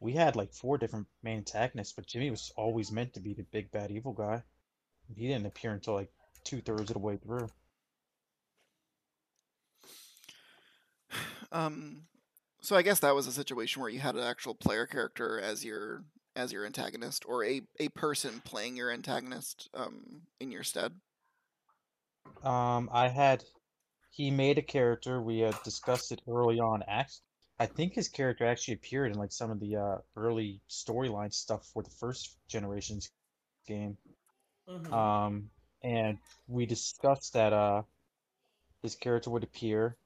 We 0.01 0.12
had 0.15 0.37
like 0.37 0.53
four 0.53 0.79
different 0.79 1.09
main 1.23 1.39
antagonists, 1.39 1.93
but 1.93 2.06
Jimmy 2.06 2.31
was 2.31 2.53
always 2.56 2.93
meant 2.93 3.15
to 3.15 3.21
be 3.21 3.35
the 3.35 3.43
big 3.45 3.71
bad 3.73 3.91
evil 3.91 4.12
guy. 4.12 4.45
He 5.15 5.29
didn't 5.29 5.47
appear 5.47 5.73
until 5.73 5.94
like 5.94 6.13
two 6.44 6.61
thirds 6.63 6.91
of 6.91 6.94
the 6.94 7.01
way 7.01 7.17
through. 7.19 7.49
Um, 11.53 12.03
so 12.61 12.77
I 12.77 12.82
guess 12.82 13.01
that 13.01 13.15
was 13.15 13.27
a 13.27 13.32
situation 13.32 13.81
where 13.81 13.91
you 13.91 14.01
had 14.01 14.17
an 14.17 14.23
actual 14.25 14.55
player 14.55 14.87
character 14.87 15.41
as 15.41 15.65
your 15.65 16.05
as 16.37 16.53
your 16.53 16.67
antagonist, 16.67 17.25
or 17.29 17.44
a 17.44 17.63
a 17.79 17.89
person 17.91 18.43
playing 18.44 18.77
your 18.77 18.91
antagonist 18.91 19.69
um, 19.75 20.23
in 20.41 20.51
your 20.51 20.65
stead. 20.65 20.94
Um, 22.43 22.90
I 22.93 23.08
had 23.08 23.44
he 24.10 24.31
made 24.31 24.58
a 24.58 24.62
character. 24.62 25.20
We 25.20 25.40
had 25.40 25.60
discussed 25.64 26.12
it 26.12 26.22
early 26.28 26.60
on. 26.60 26.82
Act, 26.86 27.20
I 27.58 27.66
think 27.66 27.94
his 27.94 28.08
character 28.08 28.46
actually 28.46 28.74
appeared 28.74 29.12
in 29.12 29.19
like 29.19 29.32
some 29.32 29.50
of 29.50 29.60
the 29.60 29.76
uh, 29.76 29.98
early 30.16 30.60
storyline 30.69 31.32
stuff 31.32 31.66
for 31.66 31.82
the 31.82 31.90
first 31.90 32.36
Generations 32.48 33.10
game. 33.66 33.96
Mhm. 34.69 34.93
Um, 34.93 35.50
and 35.82 36.19
we 36.46 36.66
discussed 36.66 37.32
that 37.32 37.52
uh, 37.52 37.82
his 38.82 38.94
character 38.94 39.31
would 39.31 39.44
appear, 39.44 39.96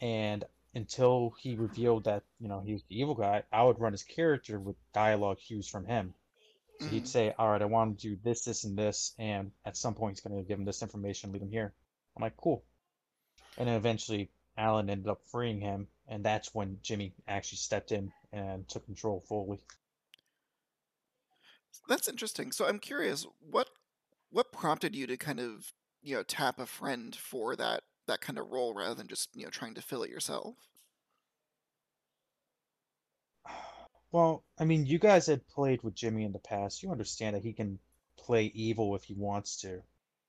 and 0.00 0.44
until 0.74 1.34
he 1.38 1.56
revealed 1.56 2.04
that 2.04 2.24
you 2.40 2.48
know 2.48 2.60
he 2.60 2.72
was 2.72 2.82
the 2.84 3.00
evil 3.00 3.14
guy, 3.14 3.44
I 3.52 3.62
would 3.62 3.80
run 3.80 3.92
his 3.92 4.02
character 4.02 4.58
with 4.58 4.76
dialogue 4.92 5.38
cues 5.38 5.68
from 5.68 5.86
him. 5.86 6.14
So 6.78 6.90
he'd 6.90 7.06
Mhm. 7.06 7.08
say, 7.08 7.32
"All 7.38 7.50
right, 7.50 7.62
I 7.62 7.66
want 7.66 7.98
to 8.00 8.08
do 8.10 8.16
this, 8.16 8.44
this, 8.44 8.64
and 8.64 8.78
this," 8.78 9.14
and 9.18 9.52
at 9.64 9.76
some 9.76 9.94
point 9.94 10.16
he's 10.16 10.22
going 10.22 10.36
to 10.36 10.46
give 10.48 10.58
him 10.58 10.64
this 10.64 10.82
information, 10.82 11.32
leave 11.32 11.42
him 11.42 11.50
here. 11.50 11.74
I'm 12.16 12.22
like, 12.22 12.36
"Cool." 12.36 12.64
And 13.58 13.68
then 13.68 13.76
eventually, 13.76 14.32
Alan 14.56 14.90
ended 14.90 15.08
up 15.08 15.22
freeing 15.26 15.60
him, 15.60 15.88
and 16.08 16.24
that's 16.24 16.54
when 16.54 16.80
Jimmy 16.82 17.14
actually 17.28 17.58
stepped 17.58 17.92
in 17.92 18.12
and 18.32 18.68
took 18.68 18.86
control 18.86 19.20
fully. 19.20 19.62
That's 21.88 22.08
interesting. 22.08 22.52
So 22.52 22.66
I'm 22.66 22.78
curious, 22.78 23.26
what 23.40 23.70
what 24.30 24.52
prompted 24.52 24.94
you 24.94 25.06
to 25.06 25.16
kind 25.16 25.40
of 25.40 25.72
you 26.02 26.16
know 26.16 26.22
tap 26.22 26.58
a 26.58 26.66
friend 26.66 27.14
for 27.16 27.56
that 27.56 27.84
that 28.06 28.20
kind 28.20 28.38
of 28.38 28.48
role 28.48 28.74
rather 28.74 28.94
than 28.94 29.08
just 29.08 29.30
you 29.34 29.44
know 29.44 29.50
trying 29.50 29.74
to 29.74 29.82
fill 29.82 30.02
it 30.02 30.10
yourself? 30.10 30.68
Well, 34.16 34.46
I 34.58 34.64
mean, 34.64 34.86
you 34.86 34.98
guys 34.98 35.26
had 35.26 35.46
played 35.48 35.82
with 35.84 35.94
Jimmy 35.94 36.24
in 36.24 36.32
the 36.32 36.40
past. 36.40 36.82
You 36.82 36.90
understand 36.92 37.36
that 37.36 37.44
he 37.44 37.52
can 37.52 37.78
play 38.16 38.46
evil 38.46 38.96
if 38.96 39.04
he 39.04 39.14
wants 39.14 39.60
to. 39.62 39.82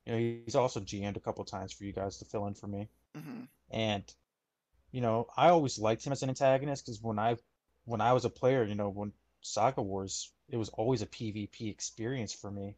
You 0.06 0.14
know, 0.14 0.18
he's 0.20 0.56
also 0.56 0.80
GM'd 0.82 1.18
a 1.18 1.22
couple 1.22 1.44
times 1.46 1.74
for 1.74 1.84
you 1.86 1.94
guys 1.94 2.18
to 2.20 2.26
fill 2.26 2.48
in 2.48 2.56
for 2.56 2.68
me. 2.68 2.90
hmm 3.16 3.48
And, 3.72 4.04
you 4.92 5.02
know, 5.02 5.28
I 5.38 5.50
always 5.50 5.80
liked 5.80 6.06
him 6.06 6.12
as 6.14 6.24
an 6.24 6.30
antagonist 6.30 6.86
because 6.86 7.02
when 7.02 7.20
I 7.20 7.38
when 7.86 8.02
I 8.02 8.14
was 8.14 8.26
a 8.26 8.30
player, 8.30 8.64
you 8.64 8.76
know, 8.76 8.90
when 8.90 9.14
Saga 9.42 9.82
Wars, 9.82 10.32
it 10.50 10.58
was 10.58 10.70
always 10.70 11.02
a 11.02 11.08
PvP 11.08 11.70
experience 11.70 12.34
for 12.34 12.52
me. 12.52 12.78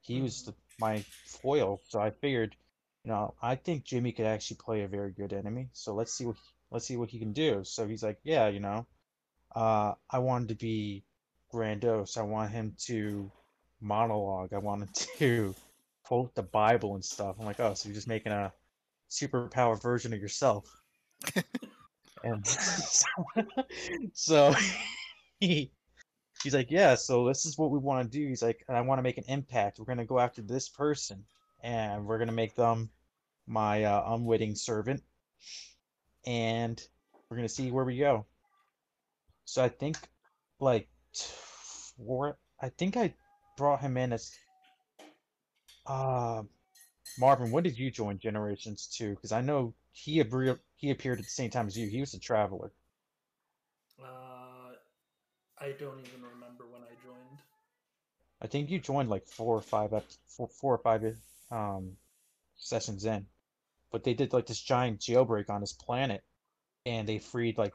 he 0.00 0.20
was 0.20 0.42
Mhm. 0.42 0.44
the, 0.44 0.54
my 0.78 1.04
foil. 1.24 1.80
So 1.88 2.00
I 2.00 2.10
figured, 2.10 2.56
you 3.04 3.10
know, 3.10 3.34
I 3.42 3.56
think 3.56 3.84
Jimmy 3.84 4.12
could 4.12 4.26
actually 4.26 4.58
play 4.58 4.82
a 4.82 4.88
very 4.88 5.12
good 5.12 5.32
enemy. 5.32 5.70
So 5.72 5.94
let's 5.94 6.12
see 6.12 6.26
what 6.26 6.36
he, 6.36 6.42
let's 6.70 6.86
see 6.86 6.96
what 6.96 7.10
he 7.10 7.18
can 7.18 7.32
do. 7.32 7.64
So 7.64 7.86
he's 7.88 8.02
like, 8.02 8.18
yeah, 8.24 8.48
you 8.48 8.60
know, 8.60 8.86
uh, 9.54 9.94
I 10.10 10.18
wanted 10.18 10.48
to 10.48 10.54
be 10.54 11.04
grandiose. 11.50 12.16
I 12.16 12.22
want 12.22 12.50
him 12.52 12.74
to 12.86 13.30
monologue. 13.80 14.52
I 14.52 14.58
wanted 14.58 14.94
to 15.18 15.54
quote 16.04 16.34
the 16.34 16.42
Bible 16.42 16.94
and 16.94 17.04
stuff. 17.04 17.36
I'm 17.38 17.46
like, 17.46 17.60
oh, 17.60 17.74
so 17.74 17.88
you're 17.88 17.94
just 17.94 18.08
making 18.08 18.32
a 18.32 18.52
superpower 19.10 19.80
version 19.80 20.12
of 20.12 20.20
yourself. 20.20 20.64
and 22.24 22.46
so, 22.46 23.06
so 24.12 24.54
he 25.40 25.70
he's 26.42 26.54
like, 26.54 26.70
yeah, 26.70 26.94
so 26.94 27.26
this 27.26 27.44
is 27.44 27.58
what 27.58 27.70
we 27.70 27.78
want 27.78 28.10
to 28.10 28.18
do. 28.18 28.26
He's 28.26 28.42
like, 28.42 28.64
I 28.68 28.80
want 28.80 28.98
to 28.98 29.02
make 29.02 29.18
an 29.18 29.24
impact. 29.28 29.78
We're 29.78 29.84
gonna 29.84 30.04
go 30.04 30.18
after 30.18 30.42
this 30.42 30.68
person, 30.68 31.24
and 31.62 32.06
we're 32.06 32.18
gonna 32.18 32.32
make 32.32 32.54
them 32.54 32.90
my 33.46 33.84
uh, 33.84 34.14
unwitting 34.14 34.54
servant, 34.54 35.02
and 36.26 36.80
we're 37.28 37.36
gonna 37.36 37.48
see 37.48 37.70
where 37.70 37.84
we 37.84 37.98
go. 37.98 38.26
So 39.50 39.64
I 39.64 39.68
think, 39.68 39.96
like, 40.60 40.88
for 41.12 42.38
I 42.62 42.68
think 42.68 42.96
I 42.96 43.12
brought 43.56 43.80
him 43.80 43.96
in 43.96 44.12
as, 44.12 44.30
uh, 45.86 46.44
Marvin. 47.18 47.50
When 47.50 47.64
did 47.64 47.76
you 47.76 47.90
join 47.90 48.20
Generations 48.20 48.86
Two? 48.86 49.10
Because 49.16 49.32
I 49.32 49.40
know 49.40 49.74
he 49.90 50.20
appeared 50.20 50.60
he 50.76 50.92
appeared 50.92 51.18
at 51.18 51.24
the 51.24 51.30
same 51.32 51.50
time 51.50 51.66
as 51.66 51.76
you. 51.76 51.88
He 51.88 51.98
was 51.98 52.14
a 52.14 52.20
traveler. 52.20 52.70
Uh, 54.00 54.76
I 55.58 55.72
don't 55.80 55.98
even 55.98 56.22
remember 56.22 56.66
when 56.70 56.82
I 56.82 56.94
joined. 57.02 57.38
I 58.40 58.46
think 58.46 58.70
you 58.70 58.78
joined 58.78 59.10
like 59.10 59.26
four 59.26 59.56
or 59.56 59.62
five 59.62 59.92
up 59.92 60.04
four, 60.28 60.46
four 60.46 60.74
or 60.74 60.78
five 60.78 61.16
um 61.50 61.96
sessions 62.56 63.04
in. 63.04 63.26
But 63.90 64.04
they 64.04 64.14
did 64.14 64.32
like 64.32 64.46
this 64.46 64.62
giant 64.62 65.00
jailbreak 65.00 65.50
on 65.50 65.60
his 65.60 65.72
planet 65.72 66.22
and 66.86 67.08
they 67.08 67.18
freed 67.18 67.58
like 67.58 67.74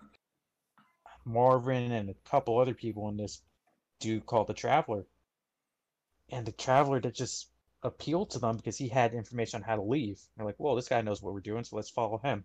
Marvin 1.26 1.92
and 1.92 2.10
a 2.10 2.30
couple 2.30 2.60
other 2.60 2.74
people 2.74 3.10
in 3.10 3.18
this 3.18 3.42
dude 4.00 4.26
called 4.26 4.48
the 4.48 4.54
Traveler. 4.54 5.06
And 6.30 6.46
the 6.46 6.52
Traveler 6.52 7.00
that 7.02 7.16
just 7.16 7.50
appealed 7.84 8.32
to 8.32 8.40
them 8.40 8.58
because 8.58 8.78
he 8.78 8.88
had 8.88 9.14
information 9.14 9.58
on 9.58 9.68
how 9.68 9.76
to 9.76 9.82
leave. 9.82 10.20
They're 10.36 10.46
like, 10.46 10.56
well, 10.58 10.76
this 10.76 10.88
guy 10.88 11.02
knows 11.02 11.22
what 11.22 11.34
we're 11.34 11.40
doing, 11.42 11.64
so 11.64 11.76
let's 11.76 11.90
follow 11.90 12.18
him. 12.18 12.44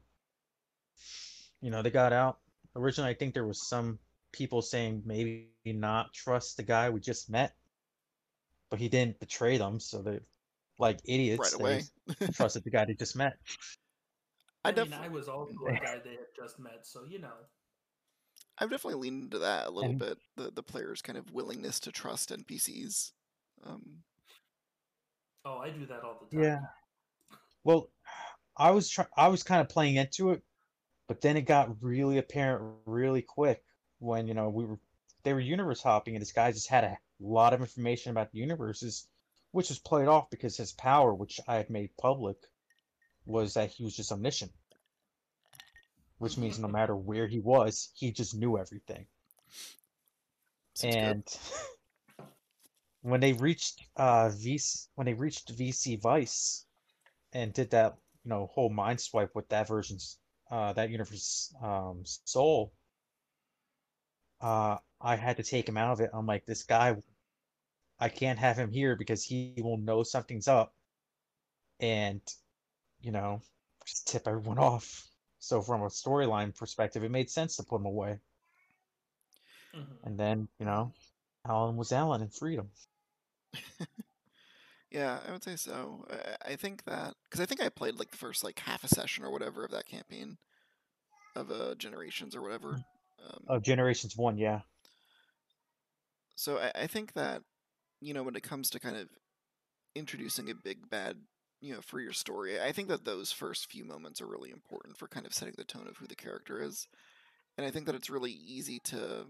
You 1.60 1.70
know, 1.70 1.82
they 1.82 1.90
got 1.90 2.12
out. 2.12 2.38
Originally 2.76 3.10
I 3.10 3.14
think 3.14 3.34
there 3.34 3.46
was 3.46 3.66
some 3.66 3.98
people 4.32 4.62
saying 4.62 5.02
maybe 5.04 5.48
not 5.66 6.12
trust 6.12 6.56
the 6.56 6.62
guy 6.62 6.90
we 6.90 7.00
just 7.00 7.28
met 7.28 7.54
but 8.70 8.78
he 8.78 8.88
didn't 8.88 9.18
betray 9.18 9.58
them, 9.58 9.80
so 9.80 10.00
they 10.00 10.20
like 10.78 11.00
idiots. 11.04 11.54
right 11.60 11.84
they 12.08 12.16
away. 12.22 12.32
trusted 12.32 12.64
the 12.64 12.70
guy 12.70 12.86
they 12.86 12.94
just 12.94 13.16
met. 13.16 13.36
I 14.64 14.68
I, 14.68 14.72
mean, 14.72 14.76
definitely, 14.76 15.06
I 15.06 15.08
was 15.10 15.28
also 15.28 15.54
a 15.66 15.72
guy 15.72 16.00
they 16.02 16.10
had 16.10 16.30
just 16.36 16.58
met, 16.58 16.86
so 16.86 17.04
you 17.08 17.18
know. 17.18 17.34
I've 18.60 18.70
definitely 18.70 19.00
leaned 19.00 19.24
into 19.24 19.38
that 19.38 19.66
a 19.66 19.70
little 19.70 19.90
And- 19.90 19.98
bit. 19.98 20.18
The 20.36 20.50
the 20.50 20.62
players' 20.62 21.00
kind 21.02 21.16
of 21.18 21.32
willingness 21.32 21.80
to 21.80 21.92
trust 21.92 22.30
NPCs. 22.30 23.12
Um, 23.64 24.04
Oh, 25.44 25.56
I 25.56 25.70
do 25.70 25.86
that 25.86 26.02
all 26.04 26.18
the 26.20 26.36
time. 26.36 26.44
Yeah. 26.44 26.60
Well, 27.64 27.90
I 28.56 28.70
was 28.72 28.90
try- 28.90 29.06
I 29.16 29.28
was 29.28 29.42
kind 29.42 29.62
of 29.62 29.70
playing 29.70 29.96
into 29.96 30.30
it, 30.32 30.42
but 31.06 31.22
then 31.22 31.38
it 31.38 31.42
got 31.42 31.82
really 31.82 32.18
apparent 32.18 32.78
really 32.84 33.22
quick 33.22 33.64
when 34.00 34.26
you 34.28 34.34
know 34.34 34.50
we 34.50 34.66
were 34.66 34.78
they 35.22 35.32
were 35.32 35.40
universe 35.40 35.82
hopping 35.82 36.14
and 36.14 36.20
this 36.22 36.32
guy 36.32 36.52
just 36.52 36.68
had 36.68 36.84
a 36.84 36.98
lot 37.18 37.52
of 37.54 37.60
information 37.60 38.10
about 38.10 38.30
the 38.32 38.38
universes, 38.38 39.08
which 39.52 39.68
was 39.70 39.78
played 39.78 40.08
off 40.08 40.28
because 40.30 40.56
his 40.58 40.72
power, 40.72 41.14
which 41.14 41.40
I 41.48 41.56
had 41.56 41.70
made 41.70 41.96
public, 41.96 42.36
was 43.24 43.54
that 43.54 43.70
he 43.70 43.84
was 43.84 43.96
just 43.96 44.12
omniscient. 44.12 44.52
Which 46.20 46.38
means 46.38 46.60
no 46.60 46.68
matter 46.68 46.96
where 46.96 47.28
he 47.28 47.40
was, 47.40 47.90
he 47.96 48.12
just 48.12 48.34
knew 48.36 48.58
everything. 48.58 49.08
good. 50.80 50.94
and 50.94 51.38
when 53.02 53.20
they 53.20 53.32
reached 53.34 53.82
uh 53.96 54.28
VC, 54.30 54.88
when 54.96 55.06
they 55.06 55.14
reached 55.14 55.56
VC 55.56 56.00
Vice 56.00 56.66
and 57.32 57.52
did 57.52 57.70
that 57.72 57.96
you 58.24 58.30
know 58.30 58.46
whole 58.46 58.70
mind 58.70 59.00
swipe 59.00 59.34
with 59.34 59.48
that 59.50 59.68
version's 59.68 60.18
uh 60.50 60.72
that 60.74 60.90
universe 60.90 61.54
um 61.62 62.02
soul 62.04 62.72
uh 64.40 64.78
I 65.00 65.16
had 65.16 65.36
to 65.38 65.42
take 65.42 65.68
him 65.68 65.78
out 65.78 65.92
of 65.92 66.00
it. 66.00 66.10
I'm 66.14 66.26
like 66.26 66.46
this 66.46 66.64
guy 66.64 66.96
I 68.00 68.08
can't 68.08 68.38
have 68.40 68.58
him 68.58 68.72
here 68.72 68.96
because 68.96 69.24
he 69.24 69.54
will 69.62 69.78
know 69.78 70.02
something's 70.02 70.48
up 70.48 70.74
and 71.80 72.20
you 73.00 73.12
know 73.12 73.42
just 73.86 74.08
tip 74.08 74.28
everyone 74.28 74.58
off. 74.70 75.09
So 75.40 75.60
from 75.60 75.82
a 75.82 75.86
storyline 75.86 76.56
perspective 76.56 77.02
it 77.02 77.10
made 77.10 77.30
sense 77.30 77.56
to 77.56 77.64
put 77.64 77.80
him 77.80 77.86
away. 77.86 78.20
Mhm. 79.74 79.98
And 80.04 80.18
then, 80.18 80.48
you 80.58 80.66
know, 80.66 80.92
Alan 81.46 81.76
was 81.76 81.92
Alan 81.92 82.22
in 82.22 82.28
freedom. 82.28 82.70
Yeah, 84.90 85.20
I 85.26 85.30
would 85.32 85.44
say 85.44 85.56
so. 85.56 86.04
I, 86.10 86.52
I 86.52 86.56
think 86.56 86.84
that 86.84 87.14
because 87.24 87.40
I 87.40 87.46
think 87.46 87.60
I 87.62 87.68
played 87.68 87.98
like 87.98 88.10
the 88.10 88.16
first 88.16 88.42
like 88.42 88.58
half 88.58 88.82
a 88.82 88.88
session 88.88 89.24
or 89.24 89.30
whatever 89.30 89.64
of 89.64 89.70
that 89.70 89.86
campaign 89.86 90.36
of 91.36 91.50
uh 91.50 91.74
generations 91.76 92.34
or 92.34 92.42
whatever. 92.42 92.84
Um, 93.24 93.44
Of 93.48 93.62
Generations 93.62 94.16
One, 94.16 94.36
yeah. 94.36 94.60
so 96.34 96.58
I, 96.58 96.72
I 96.74 96.86
think 96.86 97.12
that 97.12 97.42
you 98.00 98.14
know 98.14 98.22
when 98.22 98.36
it 98.36 98.42
comes 98.42 98.70
to 98.70 98.80
kind 98.80 98.96
of 98.96 99.08
introducing 99.94 100.50
a 100.50 100.54
big 100.54 100.88
bad 100.90 101.16
you 101.60 101.74
know 101.74 101.80
for 101.80 102.00
your 102.00 102.12
story 102.12 102.60
i 102.60 102.72
think 102.72 102.88
that 102.88 103.04
those 103.04 103.32
first 103.32 103.70
few 103.70 103.84
moments 103.84 104.20
are 104.20 104.26
really 104.26 104.50
important 104.50 104.96
for 104.96 105.08
kind 105.08 105.26
of 105.26 105.34
setting 105.34 105.54
the 105.56 105.64
tone 105.64 105.86
of 105.88 105.96
who 105.98 106.06
the 106.06 106.14
character 106.14 106.62
is 106.62 106.88
and 107.56 107.66
i 107.66 107.70
think 107.70 107.86
that 107.86 107.94
it's 107.94 108.10
really 108.10 108.32
easy 108.32 108.78
to 108.78 109.26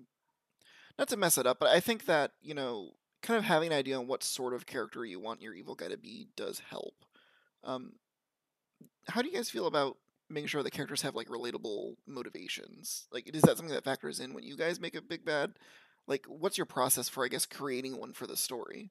not 0.98 1.08
to 1.08 1.16
mess 1.16 1.38
it 1.38 1.46
up 1.46 1.58
but 1.58 1.70
i 1.70 1.80
think 1.80 2.06
that 2.06 2.32
you 2.40 2.54
know 2.54 2.92
kind 3.22 3.38
of 3.38 3.44
having 3.44 3.72
an 3.72 3.78
idea 3.78 3.98
on 3.98 4.06
what 4.06 4.22
sort 4.22 4.54
of 4.54 4.66
character 4.66 5.04
you 5.04 5.20
want 5.20 5.42
your 5.42 5.54
evil 5.54 5.74
guy 5.74 5.88
to 5.88 5.98
be 5.98 6.28
does 6.36 6.62
help. 6.70 6.94
Um 7.64 7.92
how 9.08 9.22
do 9.22 9.28
you 9.28 9.34
guys 9.34 9.50
feel 9.50 9.66
about 9.66 9.96
making 10.28 10.46
sure 10.48 10.62
the 10.62 10.70
characters 10.70 11.02
have 11.02 11.14
like 11.14 11.28
relatable 11.28 11.96
motivations? 12.06 13.06
Like 13.12 13.34
is 13.34 13.42
that 13.42 13.56
something 13.56 13.74
that 13.74 13.84
factors 13.84 14.20
in 14.20 14.34
when 14.34 14.44
you 14.44 14.56
guys 14.56 14.80
make 14.80 14.94
a 14.94 15.02
big 15.02 15.24
bad? 15.24 15.54
Like 16.06 16.26
what's 16.26 16.58
your 16.58 16.66
process 16.66 17.08
for 17.08 17.24
i 17.24 17.28
guess 17.28 17.46
creating 17.46 17.98
one 17.98 18.12
for 18.12 18.26
the 18.26 18.36
story 18.36 18.90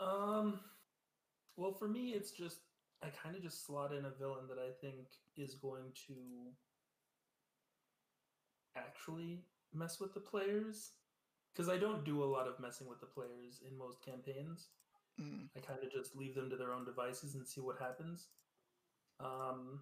Um, 0.00 0.60
well, 1.56 1.72
for 1.72 1.88
me, 1.88 2.10
it's 2.10 2.30
just 2.30 2.58
I 3.02 3.08
kind 3.08 3.36
of 3.36 3.42
just 3.42 3.66
slot 3.66 3.92
in 3.92 4.04
a 4.04 4.10
villain 4.10 4.46
that 4.48 4.58
I 4.58 4.72
think 4.80 5.06
is 5.36 5.54
going 5.54 5.92
to 6.06 6.14
actually 8.76 9.44
mess 9.74 10.00
with 10.00 10.14
the 10.14 10.20
players 10.20 10.92
because 11.52 11.68
I 11.68 11.76
don't 11.76 12.04
do 12.04 12.22
a 12.22 12.24
lot 12.24 12.46
of 12.46 12.60
messing 12.60 12.88
with 12.88 13.00
the 13.00 13.06
players 13.06 13.60
in 13.68 13.76
most 13.76 14.04
campaigns. 14.04 14.68
Mm, 15.20 15.48
I 15.56 15.60
kind 15.60 15.80
of 15.82 15.90
just 15.90 16.16
leave 16.16 16.34
them 16.34 16.48
to 16.50 16.56
their 16.56 16.72
own 16.72 16.84
devices 16.84 17.34
and 17.34 17.46
see 17.46 17.60
what 17.60 17.78
happens. 17.78 18.28
Um, 19.18 19.80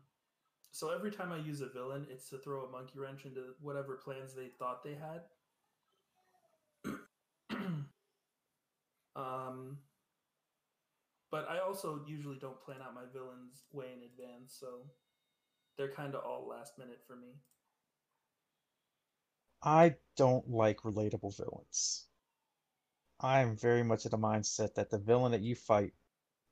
so 0.73 0.91
every 0.91 1.11
time 1.11 1.33
I 1.33 1.39
use 1.39 1.61
a 1.61 1.69
villain, 1.69 2.07
it's 2.11 2.29
to 2.31 2.39
throw 2.39 2.65
a 2.65 2.71
monkey 2.71 2.99
wrench 2.99 3.25
into 3.25 3.55
whatever 3.61 3.97
plans 3.97 4.35
they 4.35 4.49
thought 4.59 4.83
they 4.83 4.95
had. 4.95 5.23
um, 9.17 9.79
but 11.31 11.49
I 11.49 11.59
also 11.59 12.01
usually 12.07 12.39
don't 12.41 12.61
plan 12.65 12.79
out 12.83 12.95
my 12.95 13.05
villains 13.13 13.65
way 13.73 13.87
in 13.87 14.03
advance, 14.03 14.57
so 14.59 14.87
they're 15.77 15.93
kind 15.93 16.15
of 16.15 16.25
all 16.25 16.49
last 16.49 16.79
minute 16.79 17.01
for 17.07 17.17
me. 17.17 17.29
I 19.63 19.97
don't 20.17 20.49
like 20.49 20.79
relatable 20.83 21.37
villains. 21.37 22.07
I 23.21 23.41
am 23.41 23.57
very 23.57 23.83
much 23.83 24.05
of 24.05 24.13
the 24.13 24.19
mindset 24.19 24.75
that 24.75 24.91
the 24.91 24.99
villain 24.99 25.33
that 25.33 25.41
you 25.41 25.57
fight 25.57 25.93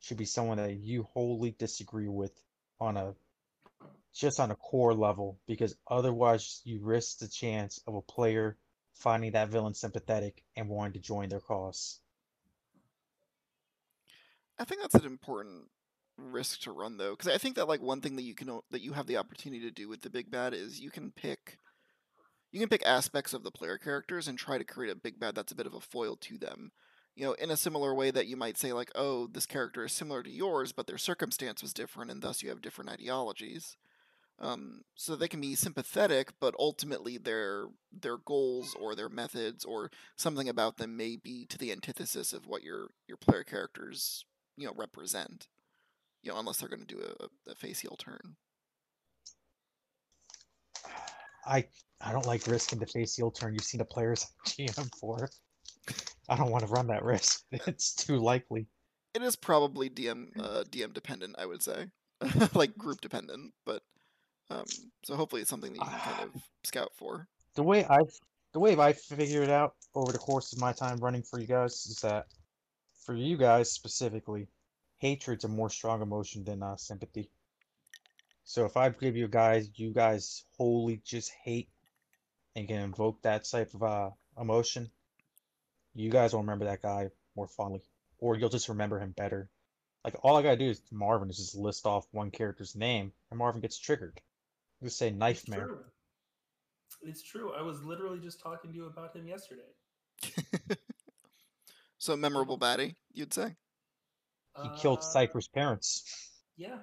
should 0.01 0.17
be 0.17 0.25
someone 0.25 0.59
that 0.59 0.75
you 0.75 1.05
wholly 1.05 1.53
disagree 1.53 2.09
with 2.09 2.33
on 2.81 2.97
a 2.97 3.15
just 4.13 4.41
on 4.41 4.51
a 4.51 4.57
core 4.57 4.95
level 4.95 5.39
because 5.47 5.77
otherwise 5.87 6.61
you 6.65 6.81
risk 6.83 7.19
the 7.19 7.29
chance 7.29 7.81
of 7.87 7.95
a 7.95 8.03
player 8.03 8.57
finding 8.95 9.33
that 9.33 9.51
villain 9.51 9.75
sympathetic 9.75 10.43
and 10.57 10.69
wanting 10.69 10.95
to 10.95 10.99
join 10.99 11.29
their 11.29 11.41
cause. 11.41 12.01
I 14.59 14.65
think 14.65 14.81
that's 14.81 14.95
an 14.95 15.07
important 15.07 15.65
risk 16.19 16.61
to 16.61 16.73
run 16.73 16.97
though 16.97 17.11
because 17.11 17.33
i 17.33 17.39
think 17.39 17.57
that 17.57 17.69
like 17.69 17.83
one 17.83 18.01
thing 18.01 18.17
that 18.17 18.23
you 18.23 18.35
can 18.35 18.61
that 18.71 18.83
you 18.83 18.93
have 18.93 19.07
the 19.07 19.17
opportunity 19.17 19.61
to 19.61 19.71
do 19.71 19.89
with 19.89 20.01
the 20.03 20.11
big 20.11 20.31
bad 20.31 20.55
is 20.55 20.81
you 20.81 20.91
can 20.91 21.11
pick 21.11 21.59
you 22.53 22.61
can 22.61 22.69
pick 22.69 22.87
aspects 22.87 23.35
of 23.35 23.43
the 23.43 23.51
player 23.51 23.77
characters 23.77 24.27
and 24.27 24.39
try 24.39 24.57
to 24.57 24.65
create 24.65 24.91
a 24.91 24.97
big 24.97 25.21
bad 25.21 25.35
that's 25.35 25.53
a 25.53 25.57
bit 25.57 25.67
of 25.67 25.75
a 25.75 25.81
foil 25.81 26.17
to 26.17 26.39
them 26.39 26.71
you 27.17 27.25
know 27.25 27.33
in 27.35 27.51
a 27.51 27.57
similar 27.57 27.95
way 27.95 28.11
that 28.11 28.27
you 28.27 28.37
might 28.37 28.57
say 28.57 28.73
like 28.73 28.91
oh 28.95 29.27
this 29.27 29.47
character 29.47 29.85
is 29.85 29.93
similar 29.93 30.23
to 30.23 30.31
yours 30.31 30.73
but 30.73 30.87
their 30.87 30.99
circumstance 30.99 31.63
was 31.63 31.75
different 31.75 32.11
and 32.11 32.23
thus 32.23 32.43
you 32.43 32.49
have 32.49 32.63
different 32.63 32.91
ideologies. 32.91 33.77
Um, 34.39 34.83
so 34.95 35.17
they 35.17 35.29
can 35.29 35.41
be 35.41 35.55
sympathetic, 35.55 36.35
but 36.41 36.55
ultimately 36.59 37.17
their 37.17 37.69
their 37.91 38.19
goals 38.19 38.77
or 38.79 38.95
their 38.95 39.09
methods 39.09 39.65
or 39.65 39.91
something 40.15 40.47
about 40.47 40.77
them 40.77 40.95
may 40.95 41.17
be 41.17 41.47
to 41.47 41.57
the 41.57 41.73
antithesis 41.73 42.35
of 42.35 42.47
what 42.47 42.63
your 42.63 42.89
your 43.09 43.17
player 43.17 43.45
characters 43.45 44.27
you 44.57 44.67
know 44.67 44.73
represent. 44.77 45.49
You 46.23 46.33
know, 46.33 46.39
unless 46.39 46.59
they're 46.59 46.69
going 46.69 46.85
to 46.85 46.87
do 46.87 47.01
a, 47.01 47.51
a 47.51 47.55
face 47.55 47.81
heel 47.81 47.97
turn. 47.99 48.37
I 51.47 51.65
I 52.01 52.13
don't 52.13 52.27
like 52.27 52.47
risking 52.47 52.79
the 52.79 52.87
face 52.87 53.17
heel 53.17 53.31
turn. 53.31 53.55
You've 53.55 53.65
seen 53.65 53.79
the 53.79 53.85
players 53.85 54.27
GM 54.47 54.91
for. 55.01 55.29
I 56.29 56.37
don't 56.37 56.51
want 56.51 56.67
to 56.67 56.73
run 56.73 56.89
that 56.89 57.05
risk. 57.05 57.45
It's 57.67 57.95
too 57.95 58.19
likely. 58.19 58.67
It 59.15 59.23
is 59.23 59.37
probably 59.37 59.89
DM 59.89 60.29
uh, 60.39 60.65
DM 60.65 60.93
dependent, 60.93 61.37
I 61.39 61.47
would 61.47 61.63
say, 61.63 61.87
like 62.55 62.77
group 62.77 63.01
dependent, 63.01 63.55
but 63.65 63.83
um, 64.51 64.65
so 65.05 65.17
hopefully 65.17 65.43
it's 65.43 65.51
something 65.51 65.73
that 65.73 65.79
you 65.79 65.91
can 65.91 66.01
kind 66.01 66.23
of 66.35 66.43
scout 66.65 66.93
for. 66.97 67.27
The 67.55 67.63
way 67.63 67.85
I 67.85 68.01
the 68.53 68.61
way 68.61 68.77
I 68.77 68.93
figured 68.93 69.45
it 69.45 69.51
out 69.51 69.75
over 69.95 70.13
the 70.13 70.19
course 70.19 70.53
of 70.53 70.61
my 70.61 70.73
time 70.73 70.99
running 70.99 71.23
for 71.23 71.41
you 71.41 71.47
guys 71.47 71.87
is 71.87 71.97
that 72.03 72.27
for 73.07 73.15
you 73.15 73.37
guys 73.37 73.71
specifically, 73.71 74.49
hatred's 74.99 75.45
a 75.45 75.49
more 75.49 75.71
strong 75.71 76.03
emotion 76.03 76.43
than 76.43 76.63
uh, 76.63 76.77
sympathy. 76.77 77.31
So 78.43 78.65
if 78.65 78.77
I 78.77 78.89
give 78.89 79.17
you 79.17 79.29
guys, 79.29 79.71
you 79.77 79.93
guys 79.93 80.45
wholly 80.57 81.01
just 81.05 81.31
hate 81.45 81.69
and 82.57 82.67
can 82.67 82.81
invoke 82.81 83.23
that 83.23 83.45
type 83.45 83.73
of 83.75 83.83
uh, 83.83 84.11
emotion, 84.39 84.91
you 85.95 86.11
guys 86.11 86.33
will 86.33 86.41
remember 86.41 86.65
that 86.65 86.83
guy 86.83 87.11
more 87.37 87.47
fondly, 87.47 87.83
or 88.19 88.37
you'll 88.37 88.49
just 88.49 88.69
remember 88.69 88.99
him 88.99 89.13
better. 89.17 89.49
Like 90.05 90.17
all 90.23 90.37
I 90.37 90.43
gotta 90.43 90.57
do 90.57 90.71
is 90.71 90.83
Marvin 90.91 91.31
is 91.31 91.37
just 91.37 91.57
list 91.57 91.87
off 91.87 92.07
one 92.11 92.33
character's 92.33 92.75
name, 92.75 93.13
and 93.31 93.39
Marvin 93.39 93.61
gets 93.61 93.79
triggered. 93.79 94.21
Just 94.83 94.99
say 94.99 95.09
It's 95.09 95.17
Knifemare. 95.17 95.69
It's 97.03 97.23
true. 97.23 97.53
I 97.53 97.63
was 97.63 97.83
literally 97.85 98.19
just 98.19 98.41
talking 98.41 98.71
to 98.71 98.77
you 98.77 98.87
about 98.87 99.15
him 99.15 99.29
yesterday. 99.29 99.63
So 101.99 102.17
memorable 102.17 102.59
baddie, 102.59 102.95
you'd 103.13 103.33
say. 103.35 103.55
He 104.63 104.69
killed 104.81 104.99
Uh, 104.99 105.03
Cypher's 105.03 105.49
parents. 105.49 106.31
Yeah. 106.57 106.79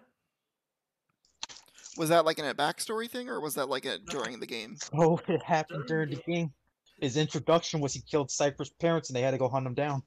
Was 1.97 2.09
that 2.09 2.25
like 2.25 2.39
in 2.39 2.45
a 2.45 2.53
backstory 2.55 3.09
thing, 3.09 3.29
or 3.29 3.39
was 3.39 3.55
that 3.55 3.69
like 3.69 3.85
a 3.85 3.97
during 3.99 4.39
the 4.39 4.47
game? 4.47 4.77
Oh, 4.93 5.19
it 5.27 5.43
happened 5.43 5.85
During 5.87 6.07
during 6.07 6.09
the 6.09 6.15
the- 6.25 6.31
game. 6.33 6.53
His 6.99 7.17
introduction 7.17 7.81
was 7.81 7.93
he 7.93 8.01
killed 8.01 8.31
Cypher's 8.31 8.69
parents 8.69 9.09
and 9.09 9.15
they 9.17 9.21
had 9.21 9.31
to 9.31 9.37
go 9.37 9.49
hunt 9.49 9.65
him 9.65 9.73
down. 9.73 10.03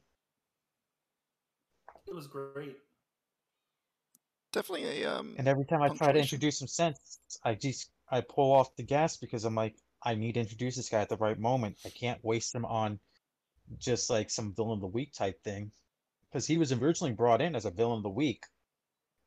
It 2.07 2.15
was 2.15 2.27
great. 2.29 2.77
Definitely 4.53 5.03
a 5.03 5.13
um. 5.19 5.35
And 5.37 5.49
every 5.49 5.65
time 5.67 5.83
I 5.83 5.89
try 5.89 6.13
to 6.13 6.19
introduce 6.21 6.59
some 6.59 6.69
sense, 6.69 7.19
I 7.45 7.55
just 7.55 7.91
I 8.11 8.21
pull 8.21 8.53
off 8.53 8.75
the 8.77 8.83
gas 8.85 9.17
because 9.17 9.45
I'm 9.45 9.55
like, 9.57 9.75
I 10.03 10.15
need 10.15 10.35
to 10.35 10.41
introduce 10.41 10.77
this 10.77 10.89
guy 10.89 11.01
at 11.01 11.09
the 11.09 11.17
right 11.17 11.39
moment. 11.39 11.77
I 11.85 11.91
can't 11.91 12.23
waste 12.25 12.55
him 12.55 12.65
on 12.65 12.99
just 13.79 14.11
like 14.11 14.31
some 14.31 14.55
villain 14.55 14.79
of 14.79 14.81
the 14.81 14.87
week 14.87 15.13
type 15.13 15.43
thing. 15.43 15.71
Because 16.29 16.47
he 16.47 16.59
was 16.59 16.73
originally 16.73 17.13
brought 17.13 17.41
in 17.41 17.55
as 17.55 17.65
a 17.65 17.71
villain 17.71 17.99
of 17.99 18.03
the 18.03 18.11
week. 18.11 18.45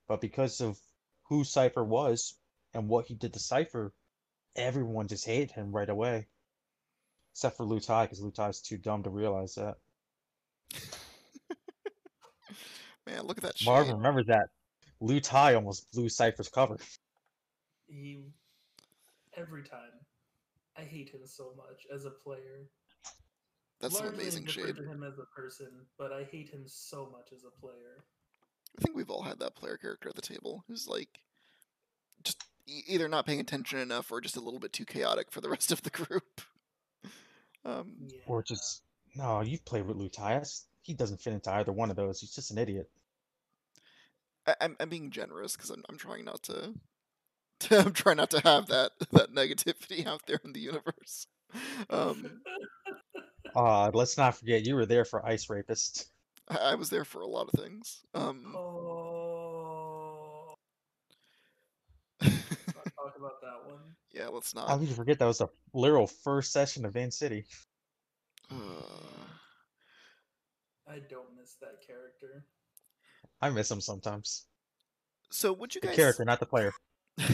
But 0.08 0.22
because 0.22 0.62
of 0.62 0.78
who 1.24 1.44
Cypher 1.44 1.84
was 1.84 2.36
and 2.74 2.88
what 2.88 3.06
he 3.06 3.16
did 3.16 3.34
to 3.34 3.40
Cypher, 3.40 3.94
everyone 4.56 5.08
just 5.08 5.26
hated 5.26 5.52
him 5.52 5.72
right 5.72 5.90
away. 5.90 6.28
Except 7.32 7.58
for 7.58 7.66
Lutai, 7.66 8.04
because 8.04 8.22
Lutai's 8.22 8.62
too 8.62 8.78
dumb 8.78 9.04
to 9.04 9.10
realize 9.10 9.56
that. 9.56 9.78
Man, 13.08 13.24
look 13.24 13.38
at 13.38 13.44
that 13.44 13.58
shit. 13.58 13.68
Marvin 13.68 13.96
remembers 13.96 14.28
that. 14.28 14.50
Lutai 15.02 15.56
almost 15.56 15.92
blew 15.92 16.10
Cypher's 16.10 16.50
cover. 16.50 16.78
He 17.88 18.20
every 19.36 19.64
time. 19.64 19.80
I 20.78 20.82
hate 20.84 21.10
him 21.10 21.22
so 21.26 21.54
much 21.58 21.86
as 21.94 22.06
a 22.06 22.10
player. 22.10 22.68
That's 23.80 23.98
some 23.98 24.08
amazing 24.08 24.44
indifferent 24.44 24.78
shade. 24.78 24.84
to 24.84 24.90
him 24.90 25.04
as 25.04 25.20
a 25.20 25.26
person, 25.36 25.68
but 25.98 26.12
I 26.12 26.24
hate 26.24 26.50
him 26.50 26.64
so 26.66 27.10
much 27.12 27.32
as 27.34 27.44
a 27.46 27.62
player. 27.62 28.04
I 28.78 28.82
think 28.82 28.96
we've 28.96 29.10
all 29.10 29.24
had 29.24 29.40
that 29.40 29.56
player 29.56 29.78
character 29.78 30.10
at 30.10 30.16
the 30.16 30.22
table 30.22 30.64
who's 30.68 30.88
like 30.88 31.22
just 32.24 32.44
either 32.68 33.08
not 33.08 33.26
paying 33.26 33.40
attention 33.40 33.80
enough 33.80 34.12
or 34.12 34.22
just 34.22 34.38
a 34.38 34.42
little 34.42 34.60
bit 34.60 34.74
too 34.74 34.86
chaotic 34.86 35.32
for 35.32 35.42
the 35.42 35.50
rest 35.56 35.72
of 35.72 35.82
the 35.84 35.90
group. 35.90 36.42
Um, 37.66 38.08
Yeah. 38.08 38.22
Or 38.28 38.44
just 38.44 38.84
no, 39.16 39.42
you've 39.42 39.66
played 39.66 39.86
with 39.86 39.98
Lutias. 39.98 40.64
He 40.82 40.94
doesn't 40.94 41.22
fit 41.22 41.34
into 41.34 41.52
either 41.52 41.72
one 41.72 41.90
of 41.90 41.96
those. 41.96 42.20
He's 42.20 42.34
just 42.34 42.52
an 42.52 42.58
idiot. 42.58 42.90
I, 44.46 44.56
I'm 44.62 44.76
I'm 44.80 44.90
being 44.90 45.12
generous 45.12 45.56
because 45.56 45.70
I'm 45.70 45.84
I'm 45.90 45.98
trying 45.98 46.26
not 46.26 46.44
to, 46.44 46.74
to 47.62 47.80
I'm 47.86 47.94
trying 47.94 48.18
not 48.18 48.32
to 48.32 48.42
have 48.42 48.68
that 48.68 48.92
that 49.12 49.34
negativity 49.34 50.06
out 50.06 50.26
there 50.28 50.40
in 50.44 50.54
the 50.54 50.60
universe. 50.60 51.28
Um, 51.90 52.42
Uh 53.60 53.92
let's 53.94 54.18
not 54.18 54.36
forget 54.38 54.66
you 54.66 54.76
were 54.76 54.86
there 54.86 55.04
for 55.06 55.26
Ice 55.26 55.50
Rapist. 55.50 56.10
I, 56.48 56.56
I 56.58 56.76
was 56.76 56.90
there 56.90 57.04
for 57.06 57.22
a 57.22 57.28
lot 57.28 57.50
of 57.54 57.60
things. 57.60 58.02
Um, 58.14 58.56
oh, 58.56 60.54
let's 62.22 62.34
not 62.76 62.86
talk 62.96 63.16
about 63.18 63.42
that 63.42 63.66
one. 63.70 63.80
yeah, 64.12 64.28
let's 64.28 64.54
How 64.54 64.66
not. 64.68 64.80
could 64.80 64.88
you 64.90 64.96
forget 64.96 65.20
that 65.20 65.26
was 65.26 65.40
the 65.40 65.48
literal 65.74 66.08
first 66.08 66.52
session 66.54 66.86
of 66.86 66.94
Van 66.94 67.12
City? 67.12 67.46
Uh, 68.52 68.56
I 70.88 71.00
don't 71.10 71.36
miss 71.38 71.56
that 71.62 71.86
character. 71.86 72.46
I 73.42 73.50
miss 73.50 73.70
him 73.70 73.82
sometimes. 73.82 74.46
so 75.32 75.54
would 75.54 75.76
you 75.76 75.82
The 75.82 75.88
guys 75.88 75.96
character, 75.98 76.26
not 76.26 76.40
the 76.40 76.46
player. 76.46 76.72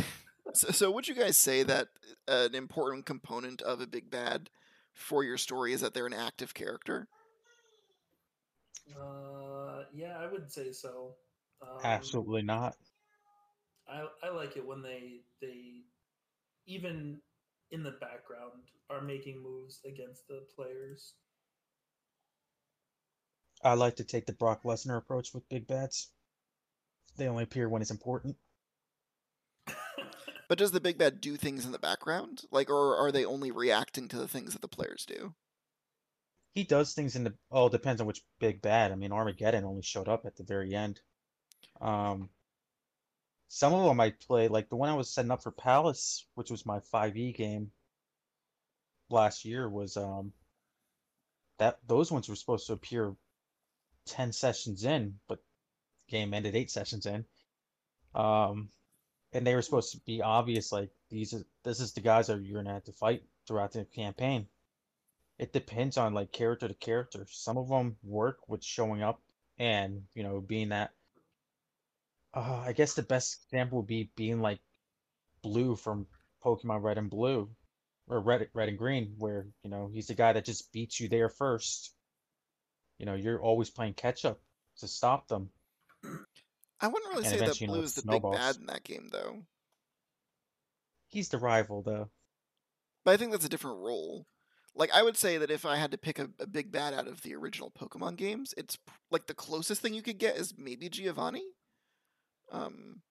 So, 0.54 0.70
so 0.72 0.92
would 0.92 1.08
you 1.08 1.16
guys 1.16 1.38
say 1.38 1.64
that 1.64 1.90
an 2.30 2.56
important 2.56 3.06
component 3.06 3.62
of 3.62 3.82
a 3.82 3.88
big 3.88 4.10
bad 4.10 4.50
for 4.96 5.24
your 5.24 5.38
story 5.38 5.74
is 5.74 5.82
that 5.82 5.94
they're 5.94 6.08
an 6.08 6.14
active 6.14 6.54
character? 6.54 7.08
Uh, 8.90 9.84
yeah, 9.94 10.18
I 10.20 10.32
would 10.32 10.52
say 10.52 10.72
so. 10.72 11.16
Um, 11.62 11.80
Absolutely 11.84 12.42
not. 12.42 12.76
I 13.88 14.08
I 14.24 14.30
like 14.30 14.58
it 14.58 14.66
when 14.66 14.82
they 14.82 15.22
they 15.42 15.84
even 16.66 17.20
in 17.72 17.84
the 17.84 17.92
background 17.92 18.64
are 18.90 19.02
making 19.02 19.42
moves 19.42 19.80
against 19.86 20.28
the 20.28 20.46
players. 20.56 21.14
I 23.64 23.74
like 23.74 23.96
to 23.98 24.04
take 24.04 24.26
the 24.26 24.34
Brock 24.34 24.64
Lesnar 24.64 24.98
approach 24.98 25.34
with 25.34 25.48
big 25.50 25.68
bats. 25.68 26.12
They 27.18 27.28
only 27.28 27.44
appear 27.44 27.70
when 27.70 27.82
it's 27.82 27.92
important. 27.92 28.36
But 30.48 30.58
does 30.58 30.72
the 30.72 30.80
big 30.80 30.98
bad 30.98 31.22
do 31.22 31.38
things 31.38 31.66
in 31.66 31.72
the 31.72 31.80
background? 31.80 32.44
Like, 32.52 32.70
or 32.70 32.98
are 32.98 33.12
they 33.12 33.26
only 33.26 33.52
reacting 33.52 34.08
to 34.10 34.18
the 34.18 34.28
things 34.28 34.54
that 34.54 34.62
the 34.62 34.68
players 34.68 35.06
do? 35.06 35.34
He 36.54 36.64
does 36.64 36.94
things 36.94 37.16
in 37.16 37.24
the 37.24 37.34
oh, 37.52 37.68
depends 37.68 38.00
on 38.00 38.08
which 38.08 38.24
big 38.40 38.62
bad. 38.62 38.92
I 38.92 38.96
mean, 38.96 39.12
Armageddon 39.12 39.66
only 39.66 39.82
showed 39.82 40.08
up 40.08 40.26
at 40.26 40.36
the 40.36 40.44
very 40.44 40.74
end. 40.74 41.02
Um, 41.82 42.30
some 43.48 43.74
of 43.74 43.86
them 43.86 44.00
I 44.00 44.12
played, 44.12 44.52
like 44.52 44.70
the 44.70 44.76
one 44.76 44.90
I 44.90 44.96
was 44.96 45.14
setting 45.14 45.32
up 45.32 45.44
for 45.44 45.52
Palace, 45.52 46.26
which 46.36 46.50
was 46.50 46.66
my 46.66 46.80
5e 46.94 47.36
game 47.36 47.72
last 49.10 49.46
year, 49.46 49.70
was 49.70 49.98
um 49.98 50.32
that 51.58 51.80
those 51.88 52.12
ones 52.12 52.30
were 52.30 52.36
supposed 52.36 52.68
to 52.68 52.74
appear 52.74 53.16
10 54.08 54.32
sessions 54.34 54.84
in, 54.84 55.20
but 55.28 55.40
game 56.10 56.34
ended 56.34 56.56
eight 56.56 56.72
sessions 56.72 57.06
in. 57.06 57.26
Um, 58.14 58.70
and 59.36 59.45
they 59.45 59.54
were 59.54 59.62
supposed 59.62 59.91
to 59.91 60.00
be 60.06 60.21
obvious, 60.21 60.71
like 60.71 60.89
these 61.10 61.34
are 61.34 61.43
this 61.63 61.82
is 61.82 61.91
the 61.91 62.00
guys 62.00 62.28
that 62.28 62.41
you're 62.41 62.63
gonna 62.63 62.74
have 62.74 62.86
to 62.86 62.93
fight 62.93 63.24
throughout 63.45 63.74
the 63.74 63.84
campaign. 63.84 64.48
It 65.38 65.52
depends 65.52 65.98
on 65.98 66.13
like 66.13 66.32
character 66.32 66.69
to 66.69 66.74
character. 66.74 67.28
Some 67.30 67.58
of 67.58 67.67
them 67.67 67.98
work 68.02 68.48
with 68.48 68.63
showing 68.63 69.04
up 69.04 69.21
and 69.60 70.04
you 70.13 70.24
know 70.24 70.39
being 70.39 70.69
that. 70.69 70.91
Uh, 72.34 72.63
I 72.65 72.71
guess 72.71 72.93
the 72.93 73.04
best 73.04 73.43
example 73.45 73.80
would 73.80 73.88
be 73.88 74.10
being 74.15 74.39
like 74.39 74.60
Blue 75.41 75.76
from 75.76 76.08
Pokemon 76.43 76.82
Red 76.82 76.98
and 76.98 77.10
Blue, 77.10 77.50
or 78.08 78.21
Red 78.21 78.48
Red 78.54 78.69
and 78.69 78.78
Green, 78.78 79.15
where 79.17 79.48
you 79.63 79.69
know 79.69 79.89
he's 79.93 80.08
the 80.08 80.15
guy 80.15 80.32
that 80.32 80.45
just 80.45 80.71
beats 80.71 80.98
you 81.02 81.10
there 81.10 81.30
first. 81.30 81.93
You 83.00 83.06
know 83.06 83.15
you're 83.15 83.41
always 83.41 83.69
playing 83.69 83.95
catch 83.95 84.24
up 84.24 84.39
to 84.80 84.88
stop 84.88 85.28
them. 85.28 85.50
I 86.82 86.88
wouldn't 86.88 87.12
really 87.12 87.24
say 87.24 87.38
that 87.38 87.44
eventually, 87.44 87.62
you 87.62 87.68
know, 87.68 87.74
Blue 87.76 87.84
is 87.84 87.96
the 87.96 88.02
big 88.02 88.22
snowballs. 88.22 88.38
bad 88.38 88.56
in 88.58 88.66
that 88.68 88.84
game, 88.84 89.10
though. 89.12 89.44
He's 91.08 91.30
the 91.30 91.38
rival 91.38 91.82
though. 91.82 92.10
But 93.04 93.14
I 93.14 93.18
think 93.18 93.32
that's 93.32 93.46
a 93.46 93.50
different 93.50 93.80
role. 93.80 94.26
Like, 94.78 94.92
I 94.94 95.04
would 95.04 95.16
say 95.16 95.38
that 95.38 95.52
if 95.52 95.66
I 95.66 95.78
had 95.78 95.92
to 95.92 95.98
pick 95.98 96.20
a, 96.20 96.28
a 96.40 96.48
big 96.48 96.72
bad 96.72 96.94
out 96.94 97.08
of 97.08 97.22
the 97.22 97.34
original 97.36 97.72
Pokemon 97.72 98.18
games, 98.18 98.54
it's 98.58 98.78
like 99.10 99.28
the 99.28 99.34
closest 99.34 99.82
thing 99.82 99.94
you 99.94 100.02
could 100.02 100.18
get 100.18 100.36
is 100.36 100.54
maybe 100.58 100.90
Giovanni. 100.90 101.44
Um, 102.52 103.02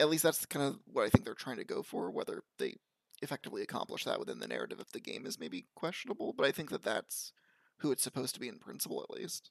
at 0.00 0.08
least 0.08 0.22
that's 0.22 0.46
kind 0.46 0.64
of 0.64 0.78
what 0.86 1.04
I 1.04 1.10
think 1.10 1.24
they're 1.24 1.34
trying 1.34 1.58
to 1.58 1.64
go 1.64 1.82
for. 1.82 2.10
Whether 2.10 2.44
they 2.58 2.76
effectively 3.20 3.62
accomplish 3.62 4.04
that 4.04 4.18
within 4.18 4.38
the 4.40 4.48
narrative 4.48 4.80
of 4.80 4.90
the 4.92 5.00
game 5.00 5.26
is 5.26 5.38
maybe 5.38 5.66
questionable, 5.76 6.32
but 6.32 6.46
I 6.46 6.50
think 6.50 6.70
that 6.70 6.82
that's 6.82 7.32
who 7.78 7.92
it's 7.92 8.02
supposed 8.02 8.34
to 8.34 8.40
be 8.40 8.48
in 8.48 8.58
principle, 8.58 9.04
at 9.04 9.14
least. 9.14 9.50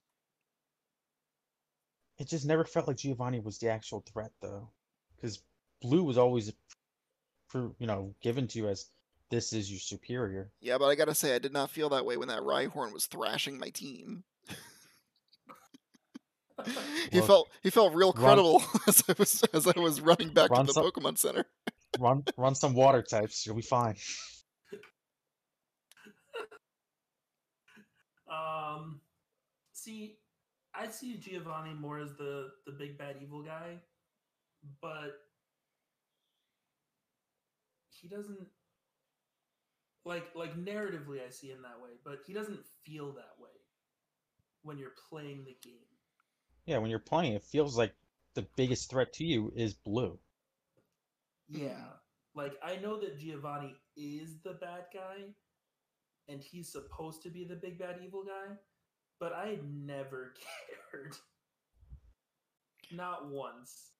It 2.22 2.28
just 2.28 2.46
never 2.46 2.64
felt 2.64 2.88
like 2.88 2.98
Giovanni 2.98 3.40
was 3.40 3.58
the 3.58 3.70
actual 3.70 4.02
threat 4.02 4.30
though, 4.44 4.70
because 5.16 5.42
Blue 5.82 6.04
was 6.04 6.20
always 6.20 6.54
for 7.48 7.72
you 7.80 7.88
know 7.88 8.14
given 8.22 8.48
to 8.50 8.60
you 8.60 8.68
as 8.68 8.86
this 9.32 9.54
is 9.54 9.72
your 9.72 9.80
superior. 9.80 10.52
Yeah, 10.62 10.78
but 10.78 10.86
I 10.86 10.94
gotta 10.94 11.16
say, 11.16 11.34
I 11.34 11.40
did 11.40 11.52
not 11.52 11.72
feel 11.72 11.90
that 11.90 12.06
way 12.06 12.18
when 12.18 12.28
that 12.28 12.44
Rhyhorn 12.44 12.94
was 12.94 13.08
thrashing 13.08 13.58
my 13.58 13.70
team. 13.70 14.24
he 17.10 17.18
Look, 17.18 17.26
felt 17.26 17.50
he 17.64 17.72
felt 17.72 17.96
real 17.96 18.12
run- 18.12 18.24
credible 18.24 18.62
as 18.88 19.04
I 19.10 19.16
was 19.18 19.44
as 19.52 19.66
I 19.66 19.80
was 19.80 20.00
running 20.00 20.32
back 20.32 20.54
to 20.54 20.62
the 20.62 20.74
some- 20.74 20.86
Pokemon 20.86 21.18
Center. 21.18 21.46
run 22.00 22.24
run 22.38 22.54
some 22.54 22.76
water 22.76 23.02
types, 23.02 23.48
you'll 23.48 23.56
be 23.56 23.64
fine. 23.64 23.96
Um, 28.32 29.02
see, 29.74 30.18
I 30.74 30.88
see 30.88 31.18
Giovanni 31.18 31.74
more 31.74 32.00
as 32.00 32.16
the 32.16 32.52
the 32.66 32.72
big 32.72 32.98
bad 32.98 33.18
evil 33.22 33.42
guy, 33.44 33.80
but 34.82 35.20
he 37.90 38.08
doesn't 38.08 38.48
like 40.06 40.34
like 40.36 40.56
narratively. 40.56 41.26
I 41.26 41.30
see 41.30 41.48
him 41.48 41.62
that 41.64 41.82
way, 41.82 41.92
but 42.04 42.20
he 42.26 42.34
doesn't 42.34 42.66
feel 42.84 43.12
that 43.14 43.36
way 43.40 43.50
when 44.64 44.78
you're 44.78 44.96
playing 45.10 45.44
the 45.46 45.58
game. 45.62 45.88
Yeah, 46.66 46.78
when 46.80 46.90
you're 46.90 47.00
playing, 47.00 47.34
it 47.34 47.44
feels 47.44 47.78
like 47.78 47.96
the 48.34 48.44
biggest 48.56 48.90
threat 48.90 49.14
to 49.14 49.26
you 49.26 49.52
is 49.56 49.74
blue. 49.74 50.20
Yeah, 51.48 51.86
like 52.34 52.54
I 52.64 52.78
know 52.78 53.00
that 53.00 53.20
Giovanni 53.20 53.76
is 53.96 54.40
the 54.42 54.54
bad 54.54 54.86
guy, 54.94 55.34
and 56.28 56.42
he's 56.42 56.72
supposed 56.72 57.22
to 57.24 57.30
be 57.30 57.44
the 57.46 57.56
big 57.56 57.78
bad 57.80 58.00
evil 58.04 58.24
guy, 58.24 58.56
but 59.22 59.34
I 59.34 59.60
never 59.64 60.34
cared. 60.92 61.16
Not 62.92 63.30
once. 63.30 63.92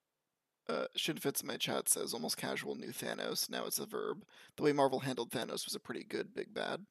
Uh, 0.68 0.86
Shinfits 0.98 1.42
in 1.42 1.48
my 1.48 1.58
chat 1.58 1.88
says 1.88 2.14
almost 2.14 2.38
casual 2.38 2.76
new 2.76 2.90
Thanos. 2.92 3.50
Now 3.50 3.66
it's 3.66 3.80
a 3.80 3.86
verb. 3.86 4.24
The 4.58 4.64
way 4.64 4.74
Marvel 4.74 5.00
handled 5.00 5.32
Thanos 5.32 5.66
was 5.66 5.76
a 5.76 5.80
pretty 5.80 6.04
good 6.04 6.34
big 6.34 6.54
bad. 6.54 6.82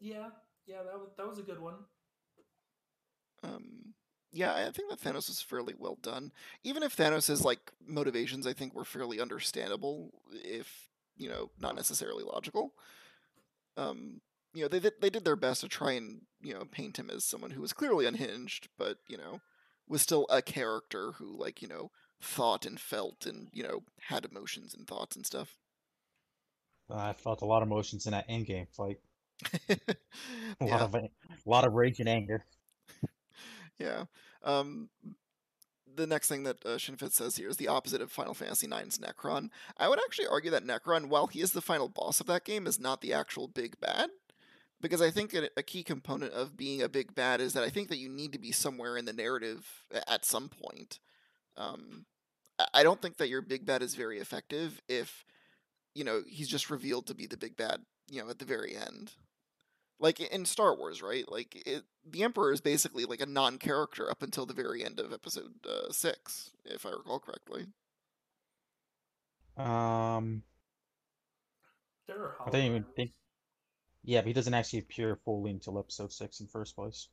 Yeah, 0.00 0.28
yeah, 0.66 0.82
that 0.82 0.98
was 0.98 1.10
that 1.16 1.26
was 1.26 1.38
a 1.38 1.42
good 1.42 1.60
one. 1.60 1.74
Um, 3.42 3.94
yeah, 4.32 4.54
I 4.54 4.70
think 4.70 4.90
that 4.90 5.00
Thanos 5.00 5.28
was 5.28 5.40
fairly 5.40 5.74
well 5.78 5.98
done. 6.02 6.32
Even 6.62 6.82
if 6.82 6.96
Thanos' 6.96 7.44
like 7.44 7.72
motivations, 7.86 8.46
I 8.46 8.52
think 8.52 8.74
were 8.74 8.84
fairly 8.84 9.20
understandable, 9.20 10.10
if 10.32 10.88
you 11.16 11.28
know, 11.28 11.50
not 11.60 11.76
necessarily 11.76 12.24
logical. 12.24 12.74
Um, 13.76 14.20
you 14.54 14.62
know, 14.62 14.68
they 14.68 14.80
did, 14.80 14.94
they 15.00 15.10
did 15.10 15.24
their 15.24 15.36
best 15.36 15.60
to 15.60 15.68
try 15.68 15.92
and 15.92 16.22
you 16.40 16.54
know 16.54 16.64
paint 16.64 16.98
him 16.98 17.10
as 17.10 17.24
someone 17.24 17.50
who 17.50 17.60
was 17.60 17.72
clearly 17.72 18.06
unhinged, 18.06 18.68
but 18.78 18.98
you 19.08 19.16
know, 19.16 19.40
was 19.88 20.02
still 20.02 20.26
a 20.30 20.40
character 20.40 21.12
who 21.12 21.36
like 21.36 21.60
you 21.60 21.68
know 21.68 21.90
thought 22.20 22.64
and 22.64 22.80
felt 22.80 23.26
and 23.26 23.48
you 23.52 23.62
know 23.62 23.82
had 24.08 24.24
emotions 24.24 24.74
and 24.74 24.86
thoughts 24.86 25.16
and 25.16 25.26
stuff. 25.26 25.56
I 26.90 27.12
felt 27.14 27.42
a 27.42 27.46
lot 27.46 27.62
of 27.62 27.68
emotions 27.68 28.06
in 28.06 28.12
that 28.12 28.28
endgame 28.28 28.68
fight. 28.74 28.98
A 30.60 30.64
lot 30.64 30.78
yeah. 30.78 30.84
of 30.84 30.94
a 30.94 31.10
lot 31.44 31.64
of 31.64 31.72
rage 31.72 31.98
and 31.98 32.08
anger. 32.08 32.44
Yeah. 33.78 34.04
Um, 34.42 34.90
the 35.96 36.06
next 36.06 36.28
thing 36.28 36.42
that 36.44 36.64
uh, 36.64 36.76
Shinfit 36.76 37.12
says 37.12 37.36
here 37.36 37.48
is 37.48 37.56
the 37.56 37.68
opposite 37.68 38.00
of 38.00 38.10
Final 38.10 38.34
Fantasy 38.34 38.66
IX's 38.66 38.98
Necron. 38.98 39.50
I 39.76 39.88
would 39.88 39.98
actually 39.98 40.26
argue 40.26 40.50
that 40.50 40.64
Necron, 40.64 41.06
while 41.06 41.26
he 41.26 41.40
is 41.40 41.52
the 41.52 41.60
final 41.60 41.88
boss 41.88 42.20
of 42.20 42.26
that 42.26 42.44
game, 42.44 42.66
is 42.66 42.80
not 42.80 43.00
the 43.00 43.12
actual 43.12 43.48
big 43.48 43.78
bad. 43.80 44.10
Because 44.84 45.00
I 45.00 45.10
think 45.10 45.32
a, 45.32 45.48
a 45.56 45.62
key 45.62 45.82
component 45.82 46.34
of 46.34 46.58
being 46.58 46.82
a 46.82 46.90
big 46.90 47.14
bad 47.14 47.40
is 47.40 47.54
that 47.54 47.64
I 47.64 47.70
think 47.70 47.88
that 47.88 47.96
you 47.96 48.10
need 48.10 48.32
to 48.32 48.38
be 48.38 48.52
somewhere 48.52 48.98
in 48.98 49.06
the 49.06 49.14
narrative 49.14 49.66
at 50.06 50.26
some 50.26 50.50
point. 50.50 51.00
Um, 51.56 52.04
I- 52.58 52.68
I 52.74 52.82
don't 52.82 53.00
think 53.00 53.16
that 53.16 53.30
your 53.30 53.40
big 53.40 53.64
bad 53.64 53.82
is 53.82 53.94
very 53.94 54.18
effective 54.18 54.82
if, 54.86 55.24
you 55.94 56.04
know, 56.04 56.22
he's 56.28 56.48
just 56.48 56.68
revealed 56.68 57.06
to 57.06 57.14
be 57.14 57.26
the 57.26 57.38
big 57.38 57.56
bad, 57.56 57.80
you 58.10 58.22
know, 58.22 58.28
at 58.28 58.38
the 58.38 58.44
very 58.44 58.76
end 58.76 59.12
like 60.00 60.20
in 60.20 60.44
Star 60.44 60.76
Wars, 60.76 61.00
right? 61.00 61.24
Like 61.30 61.62
it, 61.66 61.84
the 62.04 62.22
Emperor 62.24 62.52
is 62.52 62.60
basically 62.60 63.06
like 63.06 63.22
a 63.22 63.26
non-character 63.26 64.10
up 64.10 64.22
until 64.22 64.44
the 64.44 64.52
very 64.52 64.84
end 64.84 65.00
of 65.00 65.12
Episode 65.14 65.54
uh, 65.66 65.90
Six, 65.92 66.50
if 66.64 66.84
I 66.84 66.90
recall 66.90 67.20
correctly. 67.20 67.68
Um, 69.56 70.42
There 72.06 72.18
are 72.18 72.36
I 72.46 72.50
didn't 72.50 72.66
even 72.66 72.84
think- 72.96 73.12
yeah, 74.04 74.20
but 74.20 74.28
he 74.28 74.32
doesn't 74.32 74.54
actually 74.54 74.80
appear 74.80 75.16
fully 75.24 75.50
until 75.50 75.78
episode 75.78 76.12
six 76.12 76.40
in 76.40 76.46
first 76.46 76.76
place. 76.76 77.08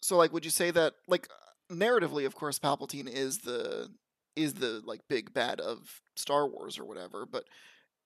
So, 0.00 0.16
like, 0.16 0.32
would 0.32 0.44
you 0.44 0.50
say 0.50 0.70
that, 0.72 0.94
like, 1.06 1.28
narratively, 1.70 2.26
of 2.26 2.34
course, 2.34 2.58
Palpatine 2.58 3.08
is 3.08 3.38
the 3.38 3.90
is 4.34 4.54
the 4.54 4.80
like 4.84 5.00
big 5.08 5.34
bad 5.34 5.60
of 5.60 6.00
Star 6.16 6.48
Wars 6.48 6.78
or 6.78 6.84
whatever, 6.84 7.26
but 7.26 7.44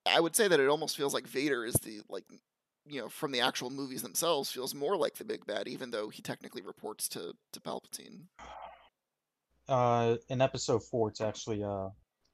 I 0.05 0.21
would 0.21 0.37
say 0.37 0.49
that 0.49 0.61
it 0.61 0.69
almost 0.69 0.97
feels 0.97 1.15
like 1.15 1.27
Vader 1.27 1.65
is 1.65 1.75
the 1.75 2.01
like 2.09 2.25
you 2.89 3.01
know 3.01 3.09
from 3.09 3.33
the 3.33 3.41
actual 3.41 3.71
movies 3.71 4.03
themselves 4.03 4.51
feels 4.51 4.75
more 4.75 4.97
like 4.97 5.15
the 5.17 5.25
big 5.25 5.47
bad, 5.47 5.69
even 5.69 5.91
though 5.91 6.09
he 6.09 6.23
technically 6.23 6.63
reports 6.63 7.09
to 7.11 7.35
to 7.53 7.61
Palpatine. 7.61 8.25
Uh, 9.69 10.17
in 10.29 10.41
episode 10.41 10.83
four, 10.85 11.09
it's 11.09 11.21
actually 11.21 11.63
uh 11.63 11.89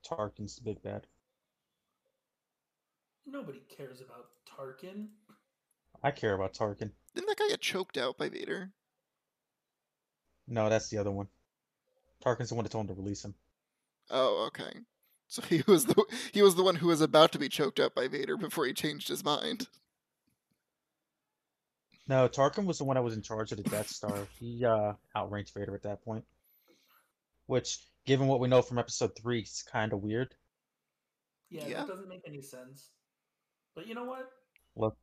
Tarkin's 0.09 0.57
the 0.57 0.63
big 0.63 0.83
bad. 0.83 1.07
Nobody 3.27 3.63
cares 3.77 4.01
about 4.01 4.27
Tarkin. 4.49 5.07
I 6.03 6.11
care 6.11 6.35
about 6.35 6.55
Tarkin. 6.55 6.91
Didn't 7.15 7.29
that 7.29 7.39
guy 7.39 7.49
get 7.49 7.61
choked 7.61 7.97
out 7.97 8.19
by 8.19 8.29
Vader? 8.29 8.71
No, 10.49 10.69
that's 10.69 10.89
the 10.89 10.99
other 10.99 11.11
one. 11.13 11.29
Tarkin's 12.25 12.49
the 12.49 12.55
one 12.55 12.65
that 12.65 12.71
told 12.71 12.89
him 12.89 12.95
to 12.97 13.01
release 13.01 13.25
him. 13.25 13.35
Oh, 14.11 14.45
okay. 14.49 14.73
So 15.29 15.43
he 15.43 15.63
was 15.69 15.87
the 15.87 16.05
he 16.33 16.43
was 16.43 16.57
the 16.57 16.63
one 16.65 16.77
who 16.77 16.89
was 16.89 17.01
about 17.01 17.33
to 17.33 17.39
be 17.39 17.49
choked 17.49 17.81
out 17.81 17.95
by 17.95 18.09
Vader 18.09 18.37
before 18.37 18.67
he 18.67 18.73
changed 18.73 19.09
his 19.09 19.25
mind. 19.25 19.69
No, 22.09 22.29
Tarkin 22.29 22.65
was 22.67 22.79
the 22.79 22.85
one 22.85 22.97
that 22.97 23.03
was 23.03 23.15
in 23.15 23.23
charge 23.23 23.53
of 23.53 23.59
the 23.63 23.71
Death 23.71 23.89
Star. 23.89 24.27
He 24.39 24.65
uh 24.65 24.95
outranked 25.17 25.53
Vader 25.55 25.75
at 25.75 25.83
that 25.85 26.05
point. 26.05 26.25
Which, 27.47 27.79
given 28.07 28.27
what 28.27 28.41
we 28.41 28.49
know 28.49 28.63
from 28.63 28.79
episode 28.79 29.17
three, 29.17 29.41
is 29.41 29.65
kind 29.71 29.93
of 29.93 30.03
weird. 30.03 30.35
Yeah, 31.51 31.67
Yeah. 31.67 31.79
that 31.81 31.89
doesn't 31.89 32.09
make 32.09 32.23
any 32.27 32.41
sense. 32.43 32.91
But 33.75 33.87
you 33.87 33.95
know 33.95 34.05
what? 34.05 34.31
Look, 34.77 34.97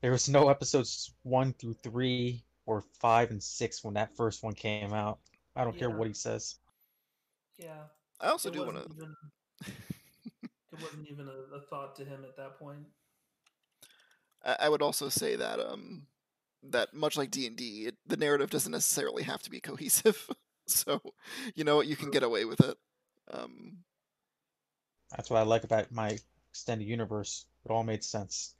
there 0.00 0.10
was 0.12 0.28
no 0.28 0.48
episodes 0.48 1.12
one 1.22 1.52
through 1.54 1.74
three 1.74 2.42
or 2.66 2.82
five 3.00 3.30
and 3.30 3.42
six 3.42 3.82
when 3.82 3.94
that 3.94 4.16
first 4.16 4.42
one 4.42 4.54
came 4.54 4.92
out. 4.92 5.18
I 5.56 5.64
don't 5.64 5.76
care 5.76 5.90
what 5.90 6.06
he 6.08 6.14
says. 6.14 6.56
Yeah. 7.58 7.84
I 8.20 8.28
also 8.28 8.48
it 8.48 8.52
do 8.52 8.62
want 8.62 8.74
wasn't 8.74 8.90
to. 8.90 8.96
even 8.96 9.16
it 10.72 10.80
wasn't 10.82 11.08
even 11.10 11.28
a, 11.28 11.56
a 11.56 11.60
thought 11.62 11.96
to 11.96 12.04
him 12.04 12.24
at 12.24 12.36
that 12.36 12.58
point. 12.58 12.86
I 14.44 14.56
I 14.60 14.68
would 14.68 14.82
also 14.82 15.08
say 15.08 15.36
that 15.36 15.60
um 15.60 16.06
that 16.62 16.92
much 16.94 17.16
like 17.16 17.30
D 17.30 17.46
and 17.46 17.56
D, 17.56 17.90
the 18.06 18.16
narrative 18.16 18.50
doesn't 18.50 18.72
necessarily 18.72 19.22
have 19.24 19.42
to 19.42 19.50
be 19.50 19.60
cohesive. 19.60 20.28
so 20.66 21.00
you 21.54 21.64
know 21.64 21.76
what, 21.76 21.86
you 21.86 21.96
can 21.96 22.10
get 22.10 22.22
away 22.22 22.44
with 22.44 22.60
it. 22.60 22.76
Um, 23.30 23.78
That's 25.10 25.30
what 25.30 25.38
I 25.38 25.42
like 25.42 25.64
about 25.64 25.90
my 25.92 26.18
extended 26.50 26.86
universe. 26.86 27.46
It 27.64 27.70
all 27.70 27.84
made 27.84 28.02
sense. 28.02 28.54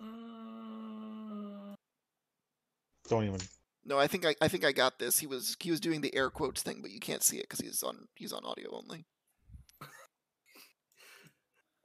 Mm, 0.00 1.74
Don't 3.08 3.24
even. 3.24 3.40
no, 3.84 3.98
I 3.98 4.06
think 4.06 4.24
I, 4.24 4.34
I 4.40 4.48
think 4.48 4.64
I 4.64 4.72
got 4.72 4.98
this. 4.98 5.18
He 5.18 5.26
was 5.26 5.56
he 5.60 5.70
was 5.70 5.80
doing 5.80 6.00
the 6.00 6.14
air 6.14 6.30
quotes 6.30 6.62
thing, 6.62 6.80
but 6.80 6.90
you 6.90 7.00
can't 7.00 7.22
see 7.22 7.36
it 7.38 7.48
because 7.48 7.60
he's 7.60 7.82
on 7.82 8.08
he's 8.14 8.32
on 8.32 8.44
audio 8.44 8.70
only. 8.72 9.04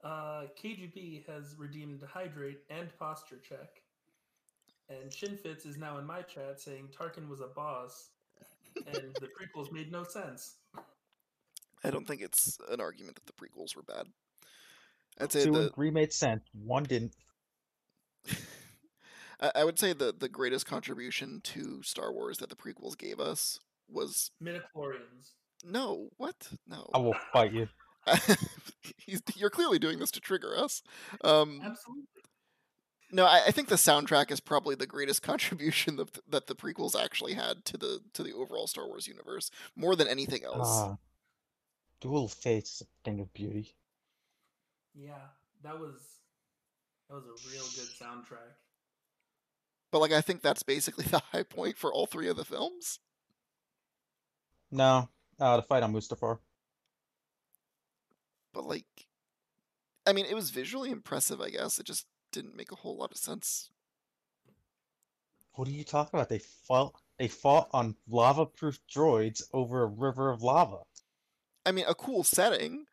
uh, 0.04 0.44
KGB 0.60 1.26
has 1.26 1.54
redeemed 1.58 2.02
Hydrate 2.02 2.60
and 2.70 2.88
Posture 2.98 3.40
Check. 3.46 3.82
And 4.90 5.10
Shinfitz 5.10 5.66
is 5.66 5.76
now 5.76 5.98
in 5.98 6.06
my 6.06 6.22
chat 6.22 6.60
saying 6.60 6.88
Tarkin 6.98 7.28
was 7.28 7.40
a 7.40 7.48
boss 7.48 8.08
and 8.86 9.14
the 9.20 9.28
prequels 9.56 9.70
made 9.70 9.92
no 9.92 10.04
sense. 10.04 10.56
I 11.84 11.90
don't 11.90 12.06
think 12.06 12.22
it's 12.22 12.58
an 12.70 12.80
argument 12.80 13.16
that 13.16 13.26
the 13.26 13.32
prequels 13.32 13.76
were 13.76 13.82
bad. 13.82 14.06
I'd 15.20 15.32
say 15.32 15.44
Two 15.44 15.52
the 15.52 15.60
and 15.62 15.74
three 15.74 15.90
made 15.90 16.12
sense. 16.12 16.42
One 16.52 16.84
didn't. 16.84 17.14
I 19.40 19.52
I 19.56 19.64
would 19.64 19.78
say 19.78 19.92
the 19.92 20.14
the 20.16 20.28
greatest 20.28 20.66
contribution 20.66 21.40
to 21.44 21.82
Star 21.82 22.12
Wars 22.12 22.38
that 22.38 22.50
the 22.50 22.56
prequels 22.56 22.96
gave 22.96 23.20
us 23.20 23.58
was 23.88 24.30
Midichlorians. 24.42 25.32
no 25.64 26.08
what 26.16 26.48
no. 26.66 26.90
I 26.94 26.98
will 26.98 27.16
fight 27.32 27.52
you. 27.52 27.68
He's, 28.96 29.22
you're 29.36 29.50
clearly 29.50 29.78
doing 29.78 29.98
this 29.98 30.10
to 30.12 30.20
trigger 30.20 30.56
us. 30.56 30.82
Um, 31.22 31.60
Absolutely. 31.62 32.04
no, 33.12 33.26
I, 33.26 33.44
I 33.48 33.50
think 33.50 33.68
the 33.68 33.74
soundtrack 33.74 34.30
is 34.30 34.40
probably 34.40 34.74
the 34.74 34.86
greatest 34.86 35.22
contribution 35.30 35.96
that, 35.96 36.18
that 36.28 36.46
the 36.46 36.54
prequels 36.54 36.98
actually 36.98 37.34
had 37.34 37.64
to 37.66 37.76
the 37.76 38.00
to 38.14 38.22
the 38.22 38.32
overall 38.32 38.66
Star 38.66 38.86
Wars 38.86 39.06
universe, 39.06 39.50
more 39.76 39.96
than 39.96 40.08
anything 40.08 40.44
else. 40.44 40.68
Ah, 40.68 40.96
Duel 42.00 42.28
Fates 42.28 42.76
is 42.76 42.82
a 42.82 43.04
thing 43.04 43.20
of 43.20 43.32
beauty. 43.34 43.74
Yeah, 44.94 45.12
that 45.62 45.78
was 45.78 45.94
that 47.08 47.16
was 47.16 47.24
a 47.24 47.50
real 47.50 47.64
good 47.74 47.88
soundtrack. 48.00 48.54
But 49.90 50.00
like, 50.00 50.12
I 50.12 50.20
think 50.20 50.42
that's 50.42 50.62
basically 50.62 51.04
the 51.10 51.22
high 51.32 51.42
point 51.42 51.76
for 51.78 51.92
all 51.92 52.06
three 52.06 52.28
of 52.28 52.36
the 52.36 52.44
films. 52.44 53.00
No, 54.70 55.08
uh, 55.40 55.56
the 55.56 55.62
fight 55.62 55.82
on 55.82 55.92
Mustafar. 55.94 56.38
but 58.52 58.66
like, 58.66 59.06
I 60.06 60.12
mean, 60.12 60.26
it 60.26 60.34
was 60.34 60.50
visually 60.50 60.90
impressive. 60.90 61.40
I 61.40 61.50
guess 61.50 61.78
it 61.78 61.86
just 61.86 62.06
didn't 62.32 62.56
make 62.56 62.72
a 62.72 62.76
whole 62.76 62.96
lot 62.96 63.12
of 63.12 63.16
sense. 63.16 63.70
What 65.54 65.68
are 65.68 65.72
you 65.72 65.84
talking 65.84 66.18
about? 66.18 66.28
They 66.28 66.38
fought. 66.40 66.94
They 67.18 67.28
fought 67.28 67.68
on 67.72 67.96
lava-proof 68.08 68.78
droids 68.94 69.42
over 69.52 69.82
a 69.82 69.86
river 69.86 70.30
of 70.30 70.42
lava. 70.42 70.78
I 71.66 71.72
mean, 71.72 71.84
a 71.88 71.94
cool 71.94 72.22
setting, 72.22 72.84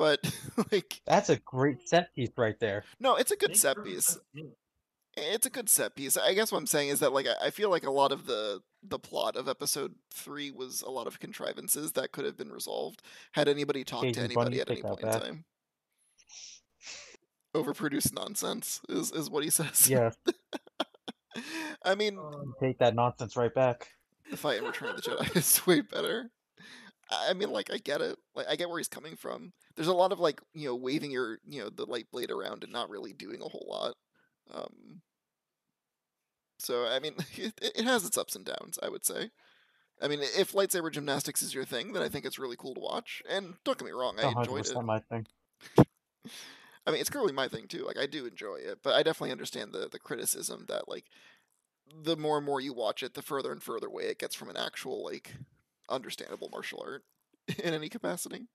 but 0.00 0.18
like, 0.72 1.02
That's 1.06 1.28
a 1.28 1.36
great 1.36 1.86
set 1.86 2.14
piece 2.14 2.30
right 2.38 2.58
there. 2.58 2.84
no, 2.98 3.16
it's 3.16 3.30
a 3.30 3.36
good 3.36 3.54
set 3.54 3.84
piece. 3.84 4.06
sense 4.06 4.20
to 4.34 4.42
me. 4.42 4.48
It's 5.14 5.44
a 5.44 5.50
good 5.50 5.68
set 5.68 5.94
piece. 5.94 6.16
I 6.16 6.32
guess 6.32 6.50
what 6.50 6.56
I'm 6.58 6.66
saying 6.66 6.88
is 6.88 7.00
that 7.00 7.12
like 7.12 7.26
I 7.26 7.48
I 7.48 7.50
feel 7.50 7.68
like 7.68 7.84
a 7.84 7.90
lot 7.90 8.10
of 8.10 8.24
the 8.24 8.62
the 8.82 8.98
plot 8.98 9.36
of 9.36 9.46
episode 9.46 9.96
three 10.10 10.50
was 10.50 10.80
a 10.80 10.88
lot 10.88 11.06
of 11.06 11.20
contrivances 11.20 11.92
that 11.92 12.12
could 12.12 12.24
have 12.24 12.38
been 12.38 12.50
resolved 12.50 13.02
had 13.32 13.46
anybody 13.46 13.84
talked 13.84 14.14
to 14.14 14.20
Casey 14.20 14.34
Bunny, 14.34 14.58
anybody 14.58 14.60
at 14.62 14.70
any 14.70 14.80
point 14.82 15.00
in 15.02 15.08
back. 15.10 15.22
time. 15.22 15.44
Overproduced 17.54 18.14
nonsense 18.14 18.80
is 18.88 19.12
is 19.12 19.28
what 19.28 19.44
he 19.44 19.50
says. 19.50 19.90
Yeah, 19.90 20.10
I 21.84 21.94
mean, 21.94 22.16
Um, 22.18 22.54
take 22.62 22.78
that 22.78 22.94
nonsense 22.94 23.36
right 23.36 23.52
back. 23.54 23.88
the 24.30 24.36
fight 24.38 24.58
in 24.58 24.64
Return 24.64 24.90
of 24.90 24.96
the 24.96 25.02
Jedi 25.02 25.36
is 25.36 25.66
way 25.66 25.82
better. 25.82 26.30
I 27.10 27.32
mean, 27.32 27.50
like 27.50 27.72
I 27.72 27.78
get 27.78 28.00
it. 28.00 28.16
Like 28.34 28.46
I 28.48 28.56
get 28.56 28.68
where 28.68 28.78
he's 28.78 28.88
coming 28.88 29.16
from. 29.16 29.52
There's 29.76 29.88
a 29.88 29.94
lot 29.94 30.12
of 30.12 30.20
like 30.20 30.40
you 30.54 30.66
know 30.66 30.76
waving 30.76 31.10
your 31.10 31.38
you 31.46 31.62
know 31.62 31.70
the 31.70 31.86
light 31.86 32.06
blade 32.12 32.30
around 32.30 32.62
and 32.62 32.72
not 32.72 32.90
really 32.90 33.12
doing 33.12 33.40
a 33.40 33.48
whole 33.48 33.66
lot. 33.68 33.94
Um, 34.52 35.02
so 36.58 36.86
I 36.86 37.00
mean, 37.00 37.14
it, 37.36 37.54
it 37.60 37.84
has 37.84 38.04
its 38.04 38.18
ups 38.18 38.36
and 38.36 38.44
downs. 38.44 38.78
I 38.82 38.88
would 38.88 39.04
say. 39.04 39.30
I 40.02 40.08
mean, 40.08 40.20
if 40.22 40.52
lightsaber 40.52 40.90
gymnastics 40.90 41.42
is 41.42 41.52
your 41.52 41.66
thing, 41.66 41.92
then 41.92 42.02
I 42.02 42.08
think 42.08 42.24
it's 42.24 42.38
really 42.38 42.56
cool 42.56 42.74
to 42.74 42.80
watch. 42.80 43.22
And 43.28 43.54
don't 43.64 43.76
get 43.76 43.84
me 43.84 43.92
wrong, 43.92 44.16
I 44.18 44.28
enjoyed 44.28 44.66
it. 44.66 44.82
my 44.82 45.00
thing. 45.00 45.26
I 45.78 46.90
mean, 46.90 47.00
it's 47.02 47.10
clearly 47.10 47.34
my 47.34 47.48
thing 47.48 47.66
too. 47.66 47.84
Like, 47.84 47.98
I 47.98 48.06
do 48.06 48.24
enjoy 48.24 48.56
it, 48.56 48.78
but 48.82 48.94
I 48.94 49.02
definitely 49.02 49.32
understand 49.32 49.72
the 49.72 49.88
the 49.90 49.98
criticism 49.98 50.64
that 50.68 50.88
like 50.88 51.04
the 52.02 52.16
more 52.16 52.38
and 52.38 52.46
more 52.46 52.60
you 52.60 52.72
watch 52.72 53.02
it, 53.02 53.14
the 53.14 53.22
further 53.22 53.52
and 53.52 53.62
further 53.62 53.88
away 53.88 54.04
it 54.04 54.18
gets 54.18 54.34
from 54.34 54.48
an 54.48 54.56
actual 54.56 55.04
like 55.04 55.34
understandable 55.90 56.48
martial 56.50 56.82
art 56.86 57.02
in 57.62 57.74
any 57.74 57.88
capacity. 57.88 58.46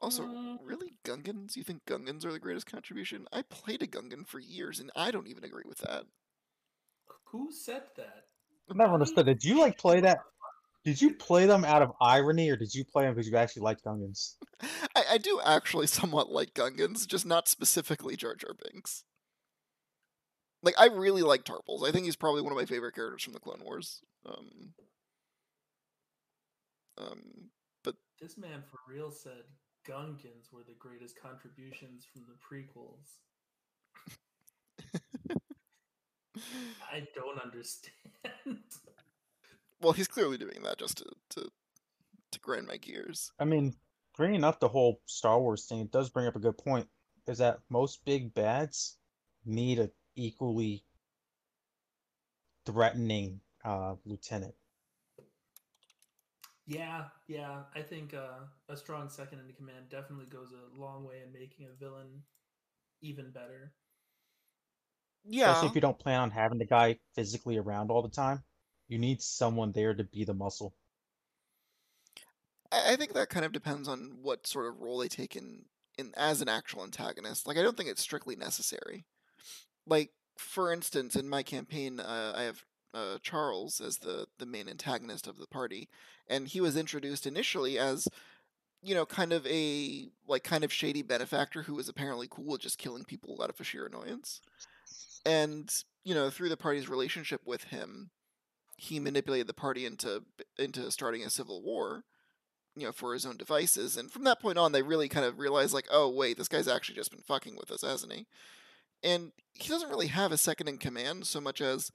Also, 0.00 0.24
Mm. 0.24 0.58
really, 0.62 0.92
Gungans? 1.04 1.56
You 1.56 1.62
think 1.62 1.84
Gungans 1.86 2.24
are 2.24 2.32
the 2.32 2.38
greatest 2.38 2.66
contribution? 2.66 3.26
I 3.32 3.42
played 3.42 3.82
a 3.82 3.86
Gungan 3.86 4.26
for 4.26 4.38
years, 4.38 4.78
and 4.80 4.90
I 4.94 5.10
don't 5.10 5.28
even 5.28 5.44
agree 5.44 5.64
with 5.66 5.78
that. 5.78 6.04
who 7.26 7.50
said 7.50 7.82
that? 7.96 8.26
I 8.70 8.74
never 8.74 8.94
understood. 8.94 9.26
Did 9.26 9.42
you 9.42 9.58
like 9.58 9.76
play 9.78 10.00
that? 10.00 10.18
Did 10.84 11.00
you 11.00 11.14
play 11.14 11.46
them 11.46 11.64
out 11.64 11.82
of 11.82 11.92
irony, 12.00 12.50
or 12.50 12.56
did 12.56 12.74
you 12.74 12.84
play 12.84 13.04
them 13.04 13.14
because 13.14 13.28
you 13.28 13.36
actually 13.36 13.62
like 13.62 13.80
Gungans? 13.82 14.34
I, 14.94 15.04
I 15.12 15.18
do 15.18 15.40
actually 15.44 15.86
somewhat 15.86 16.30
like 16.30 16.54
Gungans, 16.54 17.06
just 17.06 17.24
not 17.26 17.48
specifically 17.48 18.16
Jar 18.16 18.34
Jar 18.36 18.52
Binks. 18.54 19.04
Like 20.64 20.74
I 20.78 20.86
really 20.86 21.22
like 21.22 21.44
Tarpals. 21.44 21.86
I 21.86 21.92
think 21.92 22.06
he's 22.06 22.16
probably 22.16 22.40
one 22.42 22.52
of 22.52 22.58
my 22.58 22.64
favorite 22.64 22.94
characters 22.94 23.22
from 23.22 23.34
the 23.34 23.40
Clone 23.40 23.60
Wars. 23.62 24.00
Um, 24.24 24.72
um, 26.96 27.50
but 27.82 27.96
This 28.20 28.38
man 28.38 28.62
for 28.70 28.78
real 28.88 29.10
said 29.10 29.44
Gungans 29.86 30.50
were 30.50 30.62
the 30.66 30.74
greatest 30.78 31.20
contributions 31.20 32.06
from 32.10 32.22
the 32.26 32.34
prequels. 32.40 33.18
I 36.92 37.06
don't 37.14 37.40
understand. 37.42 37.92
well, 39.80 39.92
he's 39.92 40.08
clearly 40.08 40.38
doing 40.38 40.62
that 40.64 40.78
just 40.78 40.98
to 40.98 41.04
to 41.30 41.48
to 42.32 42.40
grind 42.40 42.66
my 42.66 42.78
gears. 42.78 43.30
I 43.38 43.44
mean, 43.44 43.74
bringing 44.16 44.44
up 44.44 44.60
the 44.60 44.68
whole 44.68 45.00
Star 45.06 45.38
Wars 45.38 45.66
thing, 45.66 45.80
it 45.80 45.92
does 45.92 46.08
bring 46.08 46.26
up 46.26 46.36
a 46.36 46.40
good 46.40 46.56
point. 46.56 46.88
Is 47.26 47.38
that 47.38 47.60
most 47.70 48.04
big 48.04 48.34
bads 48.34 48.96
need 49.44 49.78
a 49.78 49.90
equally 50.16 50.84
threatening 52.66 53.40
uh, 53.64 53.94
lieutenant. 54.04 54.54
yeah, 56.66 57.04
yeah. 57.28 57.62
I 57.74 57.82
think 57.82 58.14
uh, 58.14 58.44
a 58.68 58.76
strong 58.76 59.08
second 59.08 59.40
in 59.40 59.52
command 59.54 59.88
definitely 59.90 60.26
goes 60.26 60.52
a 60.52 60.80
long 60.80 61.04
way 61.04 61.16
in 61.24 61.32
making 61.32 61.66
a 61.66 61.78
villain 61.78 62.22
even 63.02 63.30
better. 63.30 63.72
Yeah, 65.26 65.50
Especially 65.50 65.68
if 65.68 65.74
you 65.74 65.80
don't 65.80 65.98
plan 65.98 66.20
on 66.20 66.30
having 66.30 66.58
the 66.58 66.66
guy 66.66 66.98
physically 67.14 67.58
around 67.58 67.90
all 67.90 68.02
the 68.02 68.08
time. 68.08 68.42
You 68.88 68.98
need 68.98 69.22
someone 69.22 69.72
there 69.72 69.94
to 69.94 70.04
be 70.04 70.24
the 70.24 70.34
muscle. 70.34 70.74
I, 72.70 72.92
I 72.92 72.96
think 72.96 73.14
that 73.14 73.30
kind 73.30 73.44
of 73.44 73.52
depends 73.52 73.88
on 73.88 74.18
what 74.22 74.46
sort 74.46 74.66
of 74.66 74.80
role 74.80 74.98
they 74.98 75.08
take 75.08 75.36
in 75.36 75.64
in 75.96 76.12
as 76.16 76.40
an 76.40 76.48
actual 76.48 76.82
antagonist. 76.82 77.46
Like 77.46 77.56
I 77.56 77.62
don't 77.62 77.76
think 77.76 77.88
it's 77.88 78.02
strictly 78.02 78.36
necessary. 78.36 79.06
Like 79.86 80.10
for 80.36 80.72
instance, 80.72 81.16
in 81.16 81.28
my 81.28 81.42
campaign, 81.42 82.00
uh, 82.00 82.32
I 82.36 82.42
have 82.42 82.64
uh, 82.92 83.18
Charles 83.22 83.80
as 83.80 83.98
the 83.98 84.26
the 84.38 84.46
main 84.46 84.68
antagonist 84.68 85.26
of 85.26 85.38
the 85.38 85.46
party, 85.46 85.88
and 86.28 86.48
he 86.48 86.60
was 86.60 86.76
introduced 86.76 87.26
initially 87.26 87.78
as 87.78 88.08
you 88.82 88.94
know 88.94 89.06
kind 89.06 89.32
of 89.32 89.46
a 89.46 90.08
like 90.28 90.44
kind 90.44 90.64
of 90.64 90.72
shady 90.72 91.02
benefactor 91.02 91.62
who 91.62 91.74
was 91.74 91.88
apparently 91.88 92.28
cool 92.30 92.52
with 92.52 92.60
just 92.60 92.78
killing 92.78 93.04
people 93.04 93.40
out 93.42 93.50
of 93.50 93.66
sheer 93.66 93.86
annoyance. 93.86 94.40
And 95.26 95.72
you 96.04 96.14
know 96.14 96.30
through 96.30 96.50
the 96.50 96.56
party's 96.56 96.88
relationship 96.88 97.42
with 97.44 97.64
him, 97.64 98.10
he 98.76 99.00
manipulated 99.00 99.46
the 99.46 99.54
party 99.54 99.86
into 99.86 100.24
into 100.58 100.90
starting 100.90 101.24
a 101.24 101.30
civil 101.30 101.62
war 101.62 102.04
you 102.76 102.86
know, 102.86 102.92
for 102.92 103.12
his 103.12 103.24
own 103.24 103.36
devices. 103.36 103.96
And 103.96 104.10
from 104.10 104.24
that 104.24 104.40
point 104.40 104.58
on, 104.58 104.72
they 104.72 104.82
really 104.82 105.08
kind 105.08 105.24
of 105.24 105.38
realized, 105.38 105.72
like, 105.72 105.86
oh, 105.90 106.08
wait, 106.08 106.36
this 106.36 106.48
guy's 106.48 106.68
actually 106.68 106.96
just 106.96 107.10
been 107.10 107.22
fucking 107.22 107.56
with 107.56 107.70
us, 107.70 107.82
hasn't 107.82 108.12
he? 108.12 108.26
And 109.02 109.32
he 109.52 109.68
doesn't 109.68 109.90
really 109.90 110.08
have 110.08 110.32
a 110.32 110.36
second 110.36 110.68
in 110.68 110.78
command 110.78 111.26
so 111.26 111.40
much 111.40 111.60
as 111.60 111.92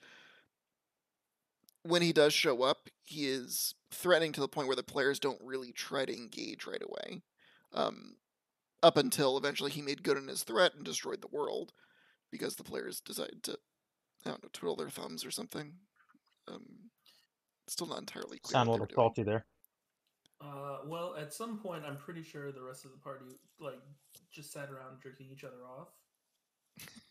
when 1.83 2.01
he 2.01 2.13
does 2.13 2.33
show 2.33 2.61
up, 2.63 2.89
he 3.05 3.27
is 3.27 3.73
threatening 3.91 4.31
to 4.33 4.41
the 4.41 4.47
point 4.47 4.67
where 4.67 4.75
the 4.75 4.83
players 4.83 5.19
don't 5.19 5.41
really 5.43 5.71
try 5.71 6.05
to 6.05 6.15
engage 6.15 6.67
right 6.67 6.83
away. 6.83 7.21
Um, 7.73 8.15
up 8.81 8.97
until 8.97 9.37
eventually 9.37 9.71
he 9.71 9.81
made 9.81 10.03
good 10.03 10.17
on 10.17 10.27
his 10.27 10.43
threat 10.43 10.73
and 10.75 10.83
destroyed 10.83 11.21
the 11.21 11.27
world 11.35 11.73
because 12.31 12.55
the 12.55 12.63
players 12.63 13.01
decided 13.01 13.43
to, 13.43 13.57
I 14.25 14.29
don't 14.29 14.43
know, 14.43 14.49
twiddle 14.53 14.75
their 14.75 14.89
thumbs 14.89 15.25
or 15.25 15.31
something. 15.31 15.73
Um, 16.47 16.65
still 17.67 17.87
not 17.87 17.99
entirely 17.99 18.39
clear. 18.39 18.53
Sound 18.53 18.67
a 18.67 18.71
little 18.71 18.83
were 18.83 18.87
doing. 18.87 18.95
salty 18.95 19.23
there. 19.23 19.45
Uh, 20.41 20.77
well, 20.85 21.15
at 21.19 21.33
some 21.33 21.57
point, 21.59 21.83
I'm 21.85 21.97
pretty 21.97 22.23
sure 22.23 22.51
the 22.51 22.61
rest 22.61 22.85
of 22.85 22.91
the 22.91 22.97
party 22.97 23.25
like 23.59 23.81
just 24.31 24.53
sat 24.53 24.69
around 24.69 25.01
jerking 25.03 25.27
each 25.31 25.43
other 25.43 25.65
off. 25.65 25.89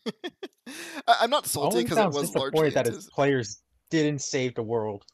I'm 1.07 1.29
not 1.29 1.47
salty 1.47 1.83
because 1.83 1.97
it 1.97 2.05
was 2.07 2.31
disappointed 2.31 2.55
largely 2.55 2.69
that 2.71 2.85
his 2.85 3.09
players 3.09 3.61
didn't 3.89 4.21
save 4.21 4.55
the 4.55 4.63
world. 4.63 5.05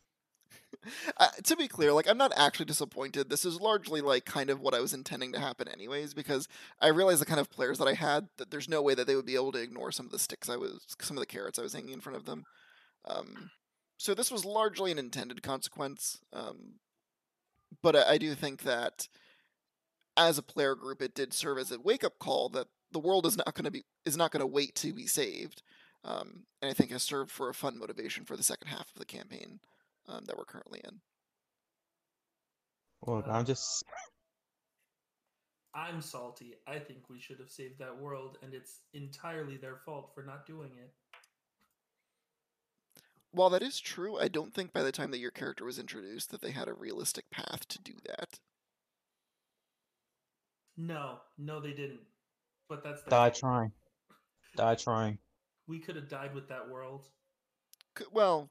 uh, 1.18 1.28
to 1.44 1.56
be 1.56 1.68
clear, 1.68 1.94
like 1.94 2.10
I'm 2.10 2.18
not 2.18 2.34
actually 2.36 2.66
disappointed. 2.66 3.30
This 3.30 3.46
is 3.46 3.60
largely 3.60 4.02
like 4.02 4.26
kind 4.26 4.50
of 4.50 4.62
what 4.62 4.74
I 4.74 4.80
was 4.80 4.94
intending 4.94 5.34
to 5.34 5.40
happen 5.40 5.68
anyways, 5.68 6.14
because 6.14 6.48
I 6.80 6.88
realized 6.88 7.22
the 7.22 7.26
kind 7.26 7.40
of 7.40 7.50
players 7.50 7.78
that 7.80 7.88
I 7.88 7.94
had 7.94 8.28
that 8.38 8.52
there's 8.52 8.70
no 8.70 8.82
way 8.82 8.96
that 8.96 9.08
they 9.08 9.16
would 9.16 9.26
be 9.26 9.36
able 9.36 9.52
to 9.54 9.62
ignore 9.62 9.92
some 9.92 10.06
of 10.06 10.12
the 10.12 10.20
sticks 10.20 10.50
I 10.50 10.58
was, 10.58 10.86
some 11.00 11.18
of 11.18 11.22
the 11.22 11.28
carrots 11.28 11.60
I 11.60 11.64
was 11.64 11.74
hanging 11.74 11.94
in 11.94 12.02
front 12.02 12.18
of 12.18 12.26
them. 12.26 12.44
Um, 13.06 13.52
so 13.98 14.14
this 14.14 14.32
was 14.32 14.46
largely 14.46 14.92
an 14.92 15.00
intended 15.00 15.42
consequence. 15.42 16.20
Um, 16.34 16.76
but 17.82 17.96
I, 17.96 18.14
I 18.14 18.18
do 18.18 18.34
think 18.36 18.64
that 18.64 19.08
as 20.18 20.38
a 20.38 20.44
player 20.44 20.76
group, 20.76 21.02
it 21.02 21.16
did 21.16 21.34
serve 21.34 21.58
as 21.58 21.72
a 21.72 21.80
wake 21.80 22.04
up 22.04 22.20
call 22.20 22.50
that 22.50 22.68
the 22.96 23.00
world 23.00 23.26
is 23.26 23.36
not 23.36 23.54
going 23.54 23.66
to 23.66 23.72
be 23.72 23.84
is 24.06 24.16
not 24.16 24.32
going 24.32 24.40
to 24.40 24.48
wait 24.48 24.74
to 24.74 24.94
be 24.94 25.06
saved. 25.06 25.62
Um, 26.06 26.46
and 26.62 26.72
I 26.72 26.74
think 26.74 26.92
has 26.92 27.04
served 27.04 27.30
for 27.30 27.50
a 27.50 27.54
fun 27.54 27.78
motivation 27.78 28.24
for 28.24 28.38
the 28.38 28.44
second 28.44 28.70
half 28.70 28.88
of 28.96 29.00
the 29.00 29.06
campaign 29.06 29.60
um, 30.08 30.24
that 30.28 30.38
we're 30.38 30.46
currently 30.46 30.80
in. 30.82 31.02
Look, 33.06 33.26
I'm 33.28 33.44
just 33.44 33.84
I'm 35.74 36.00
salty. 36.00 36.54
I 36.66 36.80
think 36.80 37.10
we 37.10 37.20
should 37.20 37.38
have 37.40 37.50
saved 37.50 37.80
that 37.80 38.00
world, 38.00 38.38
and 38.42 38.54
it's 38.54 38.80
entirely 38.94 39.58
their 39.58 39.76
fault 39.86 40.12
for 40.16 40.24
not 40.24 40.46
doing 40.46 40.72
it. 40.78 40.94
While 43.32 43.50
that 43.50 43.62
is 43.62 43.82
true, 43.82 44.18
I 44.18 44.30
don't 44.30 44.54
think 44.54 44.72
by 44.72 44.84
the 44.84 44.94
time 44.94 45.12
that 45.12 45.20
your 45.20 45.32
character 45.32 45.66
was 45.66 45.80
introduced 45.80 46.32
that 46.32 46.42
they 46.42 46.52
had 46.52 46.70
a 46.70 46.74
realistic 46.74 47.30
path 47.30 47.68
to 47.68 47.82
do 47.82 47.96
that. 48.08 48.40
No, 50.78 51.18
no, 51.38 51.60
they 51.60 51.74
didn't. 51.74 52.00
But 52.70 52.84
that's 52.84 53.02
their 53.04 53.10
die 53.12 53.30
fault. 53.30 53.40
trying. 53.40 53.72
Die 54.58 54.76
trying. 54.76 55.18
We 55.68 55.80
could 55.80 55.96
have 55.96 56.10
died 56.10 56.34
with 56.34 56.48
that 56.50 56.70
world. 56.70 57.08
C- 57.98 58.06
Well, 58.12 58.50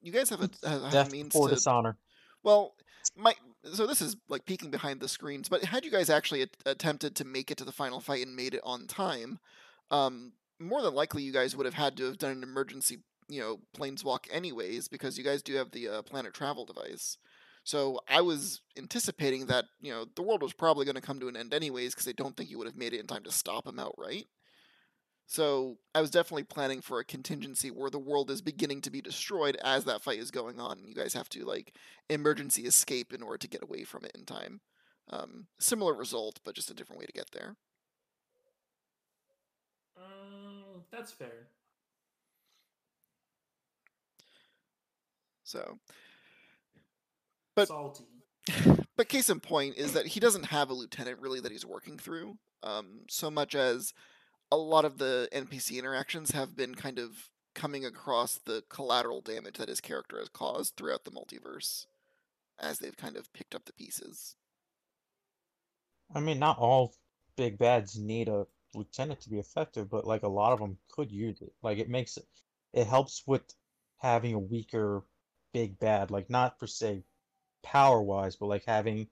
you 0.00 0.12
guys 0.12 0.30
have 0.30 0.40
a, 0.40 0.50
have, 0.68 0.82
have 0.82 0.84
a 0.84 0.90
Death 0.90 1.12
means 1.12 1.28
before 1.32 1.48
to. 1.48 1.54
dishonor. 1.54 1.96
Well, 2.42 2.74
my 3.16 3.34
so 3.72 3.86
this 3.86 4.00
is 4.00 4.16
like 4.28 4.44
peeking 4.46 4.70
behind 4.70 5.00
the 5.00 5.08
screens, 5.08 5.48
but 5.48 5.64
had 5.64 5.84
you 5.84 5.90
guys 5.90 6.10
actually 6.10 6.42
at- 6.42 6.56
attempted 6.66 7.14
to 7.16 7.24
make 7.24 7.50
it 7.50 7.56
to 7.58 7.64
the 7.64 7.72
final 7.72 8.00
fight 8.00 8.26
and 8.26 8.34
made 8.34 8.54
it 8.54 8.60
on 8.64 8.86
time, 8.86 9.38
um, 9.90 10.32
more 10.58 10.82
than 10.82 10.94
likely 10.94 11.22
you 11.22 11.32
guys 11.32 11.56
would 11.56 11.66
have 11.66 11.74
had 11.74 11.96
to 11.98 12.04
have 12.06 12.18
done 12.18 12.32
an 12.32 12.42
emergency, 12.42 12.98
you 13.28 13.40
know, 13.40 13.60
planeswalk 13.76 14.26
anyways, 14.32 14.88
because 14.88 15.16
you 15.18 15.24
guys 15.24 15.42
do 15.42 15.54
have 15.54 15.70
the 15.70 15.88
uh, 15.88 16.02
planet 16.02 16.34
travel 16.34 16.64
device. 16.64 17.16
So 17.64 18.00
I 18.08 18.20
was 18.20 18.60
anticipating 18.76 19.46
that, 19.46 19.66
you 19.80 19.92
know, 19.92 20.04
the 20.16 20.22
world 20.22 20.42
was 20.42 20.52
probably 20.52 20.84
going 20.84 20.96
to 20.96 21.00
come 21.00 21.20
to 21.20 21.28
an 21.28 21.36
end 21.36 21.54
anyways 21.54 21.94
because 21.94 22.08
I 22.08 22.12
don't 22.12 22.36
think 22.36 22.50
you 22.50 22.58
would 22.58 22.66
have 22.66 22.76
made 22.76 22.92
it 22.92 23.00
in 23.00 23.06
time 23.06 23.22
to 23.24 23.32
stop 23.32 23.66
him 23.66 23.78
outright. 23.78 24.26
So 25.26 25.78
I 25.94 26.00
was 26.00 26.10
definitely 26.10 26.44
planning 26.44 26.80
for 26.80 26.98
a 26.98 27.04
contingency 27.04 27.70
where 27.70 27.88
the 27.88 27.98
world 27.98 28.30
is 28.30 28.42
beginning 28.42 28.82
to 28.82 28.90
be 28.90 29.00
destroyed 29.00 29.56
as 29.64 29.84
that 29.84 30.02
fight 30.02 30.18
is 30.18 30.30
going 30.30 30.60
on, 30.60 30.78
and 30.78 30.88
you 30.88 30.94
guys 30.94 31.14
have 31.14 31.28
to 31.30 31.44
like 31.44 31.74
emergency 32.10 32.62
escape 32.62 33.14
in 33.14 33.22
order 33.22 33.38
to 33.38 33.48
get 33.48 33.62
away 33.62 33.84
from 33.84 34.04
it 34.04 34.12
in 34.14 34.24
time. 34.24 34.60
Um, 35.08 35.46
similar 35.58 35.94
result, 35.94 36.40
but 36.44 36.54
just 36.54 36.70
a 36.70 36.74
different 36.74 37.00
way 37.00 37.06
to 37.06 37.12
get 37.12 37.30
there. 37.32 37.56
Um, 39.96 40.82
that's 40.90 41.12
fair. 41.12 41.46
So, 45.44 45.78
But- 47.54 47.68
salty. 47.68 48.04
but 48.96 49.08
case 49.08 49.30
in 49.30 49.40
point 49.40 49.76
is 49.76 49.92
that 49.92 50.06
he 50.06 50.20
doesn't 50.20 50.46
have 50.46 50.70
a 50.70 50.74
lieutenant 50.74 51.20
really 51.20 51.40
that 51.40 51.52
he's 51.52 51.66
working 51.66 51.98
through, 51.98 52.38
um, 52.62 53.02
so 53.08 53.30
much 53.30 53.54
as 53.54 53.92
a 54.50 54.56
lot 54.56 54.84
of 54.84 54.98
the 54.98 55.28
NPC 55.32 55.78
interactions 55.78 56.32
have 56.32 56.56
been 56.56 56.74
kind 56.74 56.98
of 56.98 57.30
coming 57.54 57.84
across 57.84 58.38
the 58.38 58.62
collateral 58.68 59.20
damage 59.20 59.58
that 59.58 59.68
his 59.68 59.80
character 59.80 60.18
has 60.18 60.28
caused 60.28 60.76
throughout 60.76 61.04
the 61.04 61.10
multiverse 61.10 61.86
as 62.58 62.78
they've 62.78 62.96
kind 62.96 63.16
of 63.16 63.32
picked 63.32 63.54
up 63.54 63.64
the 63.64 63.72
pieces. 63.72 64.36
I 66.14 66.20
mean, 66.20 66.38
not 66.38 66.58
all 66.58 66.94
big 67.36 67.58
bads 67.58 67.98
need 67.98 68.28
a 68.28 68.46
lieutenant 68.74 69.20
to 69.22 69.30
be 69.30 69.38
effective, 69.38 69.90
but 69.90 70.06
like 70.06 70.22
a 70.22 70.28
lot 70.28 70.52
of 70.52 70.58
them 70.58 70.78
could 70.90 71.10
use 71.10 71.40
it. 71.40 71.52
Like 71.62 71.78
it 71.78 71.88
makes 71.88 72.16
it, 72.16 72.24
it 72.72 72.86
helps 72.86 73.22
with 73.26 73.42
having 73.98 74.34
a 74.34 74.38
weaker 74.38 75.04
big 75.52 75.78
bad. 75.78 76.10
Like 76.10 76.30
not 76.30 76.58
per 76.58 76.66
se 76.66 77.02
power 77.62 78.02
wise, 78.02 78.36
but 78.36 78.46
like 78.46 78.64
having 78.64 79.08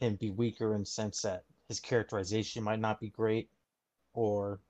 him 0.00 0.16
be 0.16 0.30
weaker 0.30 0.74
in 0.74 0.80
the 0.80 0.86
sense 0.86 1.22
that 1.22 1.44
his 1.68 1.80
characterization 1.80 2.62
might 2.62 2.80
not 2.80 3.00
be 3.00 3.08
great, 3.08 3.48
or 4.12 4.60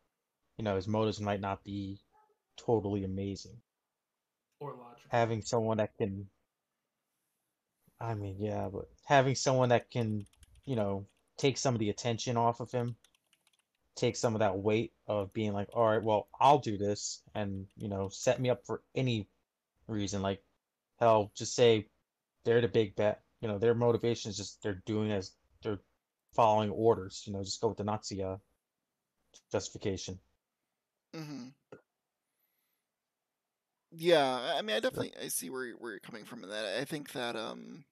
you 0.57 0.65
know 0.65 0.77
his 0.77 0.89
motives 0.89 1.21
might 1.21 1.41
not 1.41 1.65
be 1.65 1.99
totally 2.57 3.05
amazing. 3.05 3.57
Or 4.61 4.71
logical. 4.71 5.09
Having 5.09 5.43
someone 5.43 5.79
that 5.79 5.97
can, 5.97 6.29
I 8.01 8.15
mean, 8.15 8.37
yeah, 8.39 8.69
but 8.73 8.89
having 9.05 9.35
someone 9.35 9.71
that 9.71 9.91
can, 9.91 10.27
you 10.65 10.77
know, 10.77 11.07
take 11.37 11.59
some 11.59 11.75
of 11.75 11.81
the 11.81 11.91
attention 11.91 12.37
off 12.37 12.61
of 12.61 12.71
him, 12.71 12.97
take 13.97 14.17
some 14.17 14.35
of 14.35 14.41
that 14.41 14.59
weight 14.59 14.93
of 15.07 15.33
being 15.33 15.53
like, 15.53 15.69
all 15.75 15.89
right, 15.89 16.03
well, 16.03 16.29
I'll 16.41 16.59
do 16.59 16.79
this, 16.79 17.21
and 17.35 17.67
you 17.77 17.89
know, 17.89 18.09
set 18.09 18.41
me 18.41 18.51
up 18.51 18.65
for 18.65 18.83
any 18.95 19.27
reason. 19.89 20.23
Like, 20.23 20.43
hell, 21.01 21.33
just 21.35 21.55
say 21.55 21.87
they're 22.45 22.61
the 22.61 22.69
big 22.69 22.97
bet. 22.97 23.23
You 23.41 23.49
know, 23.49 23.59
their 23.59 23.75
motivation 23.75 24.31
is 24.31 24.37
just 24.37 24.63
they're 24.63 24.83
doing 24.87 25.13
as 25.13 25.33
they're 25.63 25.81
following 26.35 26.71
orders. 26.71 27.23
You 27.27 27.33
know, 27.33 27.43
just 27.43 27.61
go 27.61 27.69
with 27.69 27.79
the 27.79 27.85
Nazi 27.85 28.23
uh, 28.23 28.37
justification. 29.53 30.19
hmm 31.15 31.49
Yeah, 33.93 34.55
I- 34.57 34.63
mean, 34.63 34.77
I 34.77 34.81
definitely 34.81 35.13
I 35.21 35.29
see 35.29 35.51
where 35.51 35.73
where 35.73 35.93
you're 35.93 36.01
coming 36.01 36.25
from 36.25 36.43
in 36.45 36.51
that. 36.51 36.79
I 36.81 36.85
think 36.85 37.13
that 37.13 37.37
um, 37.37 37.85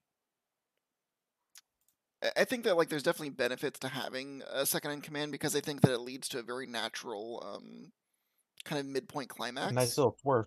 I- 2.36 2.44
think 2.44 2.64
that 2.64 2.76
like 2.76 2.88
there's 2.88 3.02
definitely 3.02 3.30
benefits 3.30 3.78
to 3.80 3.88
having 3.88 4.42
a 4.50 4.64
second 4.66 4.92
in 4.92 5.00
command 5.00 5.32
because 5.32 5.56
I 5.56 5.60
think 5.60 5.80
that 5.82 5.92
it 5.92 5.98
leads 5.98 6.28
to 6.28 6.38
a 6.38 6.42
very 6.42 6.66
natural 6.66 7.42
um, 7.44 7.92
kind 8.64 8.80
of 8.80 8.86
midpoint 8.86 9.28
climax. 9.28 9.72
Nice 9.72 9.98
little 9.98 10.16
swerve. 10.22 10.46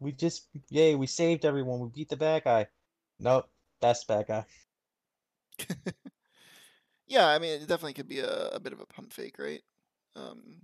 We 0.00 0.12
just, 0.12 0.48
yay, 0.70 0.94
we 0.94 1.06
saved 1.06 1.44
everyone. 1.44 1.80
We 1.80 1.88
beat 1.88 2.08
the 2.08 2.16
bad 2.16 2.44
guy. 2.44 2.66
Nope, 3.18 3.48
that's 3.80 4.04
the 4.04 4.14
bad 4.14 4.26
guy. 4.26 4.44
Yeah, 7.10 7.26
I 7.26 7.40
mean, 7.40 7.54
it 7.54 7.66
definitely 7.66 7.94
could 7.94 8.08
be 8.08 8.20
a, 8.20 8.50
a 8.50 8.60
bit 8.60 8.72
of 8.72 8.78
a 8.78 8.86
pump 8.86 9.12
fake, 9.12 9.34
right? 9.40 9.62
Um, 10.14 10.62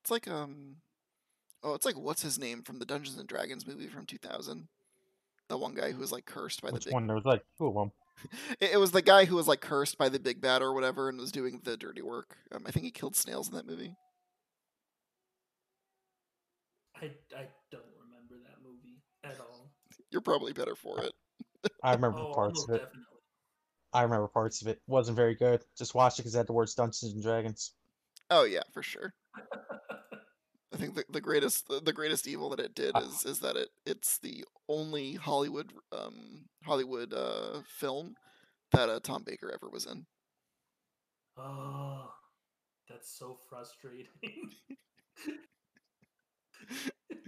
it's 0.00 0.10
like 0.10 0.26
um, 0.26 0.76
oh, 1.62 1.74
it's 1.74 1.86
like 1.86 1.96
what's 1.96 2.20
his 2.20 2.36
name 2.36 2.62
from 2.62 2.80
the 2.80 2.84
Dungeons 2.84 3.16
and 3.16 3.28
Dragons 3.28 3.64
movie 3.64 3.86
from 3.86 4.06
2000? 4.06 4.66
The 5.48 5.56
one 5.56 5.74
guy 5.74 5.92
who 5.92 6.00
was 6.00 6.10
like 6.10 6.26
cursed 6.26 6.62
by 6.62 6.70
Which 6.72 6.84
the 6.84 6.88
big. 6.88 6.94
one? 6.94 7.06
There 7.06 7.14
was 7.14 7.24
like 7.24 7.44
two 7.56 7.68
of 7.68 7.74
them. 7.74 7.92
It, 8.60 8.72
it 8.72 8.76
was 8.78 8.90
the 8.90 9.02
guy 9.02 9.24
who 9.24 9.36
was 9.36 9.46
like 9.46 9.60
cursed 9.60 9.98
by 9.98 10.08
the 10.08 10.18
big 10.18 10.40
bad 10.40 10.62
or 10.62 10.74
whatever, 10.74 11.08
and 11.08 11.18
was 11.18 11.30
doing 11.32 11.60
the 11.62 11.76
dirty 11.76 12.02
work. 12.02 12.36
Um, 12.52 12.64
I 12.66 12.72
think 12.72 12.84
he 12.84 12.90
killed 12.90 13.14
snails 13.14 13.48
in 13.48 13.54
that 13.54 13.66
movie. 13.66 13.94
I, 16.96 17.06
I 17.36 17.46
don't 17.70 17.82
remember 18.02 18.34
that 18.48 18.62
movie 18.64 19.00
at 19.22 19.38
all. 19.38 19.70
You're 20.14 20.20
probably 20.20 20.52
better 20.52 20.76
for 20.76 21.00
it. 21.00 21.12
I 21.82 21.92
remember 21.92 22.20
Oh, 22.20 22.32
parts 22.32 22.62
of 22.62 22.70
it. 22.70 22.82
definitely. 22.82 23.18
I 23.92 24.02
remember 24.04 24.28
parts 24.28 24.62
of 24.62 24.68
it. 24.68 24.80
Wasn't 24.86 25.16
very 25.16 25.34
good. 25.34 25.64
Just 25.76 25.96
watched 25.96 26.20
it 26.20 26.22
because 26.22 26.36
it 26.36 26.38
had 26.38 26.46
the 26.46 26.52
words 26.52 26.72
Dungeons 26.72 27.14
and 27.14 27.20
Dragons. 27.20 27.72
Oh 28.30 28.44
yeah, 28.44 28.62
for 28.72 28.80
sure. 28.80 29.12
I 30.72 30.76
think 30.76 30.94
the, 30.94 31.04
the 31.10 31.20
greatest 31.20 31.66
the, 31.66 31.80
the 31.80 31.92
greatest 31.92 32.28
evil 32.28 32.48
that 32.50 32.60
it 32.60 32.76
did 32.76 32.94
I- 32.94 33.00
is 33.00 33.24
is 33.24 33.40
that 33.40 33.56
it 33.56 33.70
it's 33.84 34.18
the 34.18 34.44
only 34.68 35.14
Hollywood 35.14 35.72
um 35.90 36.44
Hollywood 36.64 37.12
uh 37.12 37.62
film 37.66 38.14
that 38.70 38.88
uh, 38.88 39.00
Tom 39.02 39.24
Baker 39.24 39.50
ever 39.52 39.68
was 39.68 39.86
in. 39.86 40.06
Oh, 41.36 42.08
that's 42.88 43.10
so 43.18 43.36
frustrating. 43.50 44.06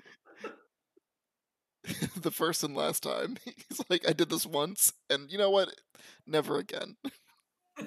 the 2.16 2.30
first 2.30 2.62
and 2.64 2.74
last 2.74 3.02
time. 3.02 3.36
He's 3.44 3.80
like, 3.88 4.08
I 4.08 4.12
did 4.12 4.30
this 4.30 4.46
once, 4.46 4.92
and 5.10 5.30
you 5.30 5.38
know 5.38 5.50
what? 5.50 5.70
Never 6.26 6.58
again. 6.58 6.96
Uh, 7.78 7.84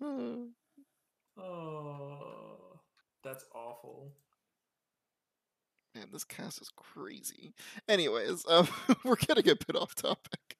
oh, 1.38 2.80
that's 3.24 3.44
awful. 3.54 4.12
Man, 5.94 6.08
this 6.12 6.24
cast 6.24 6.60
is 6.60 6.70
crazy. 6.76 7.54
Anyways, 7.88 8.44
um, 8.48 8.68
we're 9.04 9.16
getting 9.16 9.48
a 9.48 9.56
bit 9.56 9.76
off 9.76 9.94
topic. 9.94 10.56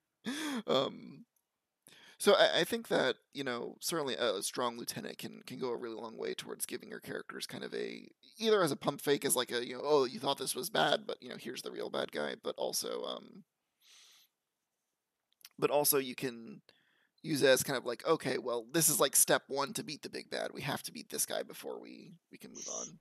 Um, 0.67 1.27
so 2.19 2.35
I, 2.35 2.61
I 2.61 2.65
think 2.65 2.89
that 2.89 3.17
you 3.35 3.45
know 3.45 3.77
certainly 3.81 4.15
a 4.15 4.43
strong 4.43 4.79
lieutenant 4.79 5.19
can 5.19 5.43
can 5.47 5.59
go 5.59 5.71
a 5.71 5.77
really 5.77 5.97
long 5.97 6.17
way 6.17 6.35
towards 6.35 6.67
giving 6.67 6.89
your 6.89 7.01
characters 7.01 7.47
kind 7.47 7.65
of 7.65 7.75
a 7.75 8.09
either 8.39 8.63
as 8.63 8.73
a 8.73 8.77
pump 8.77 9.01
fake 9.01 9.25
as 9.25 9.37
like 9.37 9.53
a 9.53 9.67
you 9.67 9.75
know 9.75 9.83
oh 9.85 10.05
you 10.05 10.19
thought 10.19 10.39
this 10.39 10.55
was 10.55 10.71
bad 10.71 11.07
but 11.07 11.23
you 11.23 11.29
know 11.29 11.37
here's 11.39 11.63
the 11.63 11.73
real 11.73 11.91
bad 11.91 12.13
guy 12.13 12.35
but 12.43 12.55
also 12.57 13.05
um 13.05 13.45
but 15.59 15.71
also 15.71 15.99
you 15.99 16.15
can 16.15 16.61
use 17.23 17.43
it 17.43 17.49
as 17.49 17.63
kind 17.63 17.77
of 17.77 17.85
like 17.85 18.07
okay 18.07 18.39
well 18.39 18.67
this 18.73 18.89
is 18.89 19.01
like 19.01 19.17
step 19.17 19.43
one 19.49 19.73
to 19.73 19.83
beat 19.83 20.03
the 20.03 20.11
big 20.11 20.31
bad 20.31 20.51
we 20.53 20.63
have 20.63 20.83
to 20.83 20.93
beat 20.93 21.09
this 21.09 21.27
guy 21.27 21.43
before 21.43 21.81
we 21.81 22.13
we 22.31 22.39
can 22.39 22.51
move 22.51 22.69
on 22.81 22.99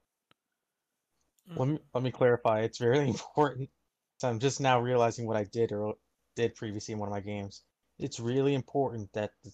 Let 1.56 1.68
me 1.68 1.80
let 1.94 2.04
me 2.04 2.12
clarify. 2.12 2.62
It's 2.62 2.78
very 2.78 3.00
important. 3.08 3.70
So 4.18 4.30
I'm 4.30 4.40
just 4.40 4.62
now 4.62 4.80
realizing 4.80 5.28
what 5.28 5.38
I 5.38 5.44
did 5.44 5.72
or 5.72 5.96
did 6.36 6.56
previously 6.56 6.94
in 6.94 7.00
one 7.00 7.10
of 7.10 7.14
my 7.14 7.20
games. 7.20 7.64
It's 7.98 8.20
really 8.20 8.54
important 8.54 9.12
that 9.14 9.32
the 9.44 9.52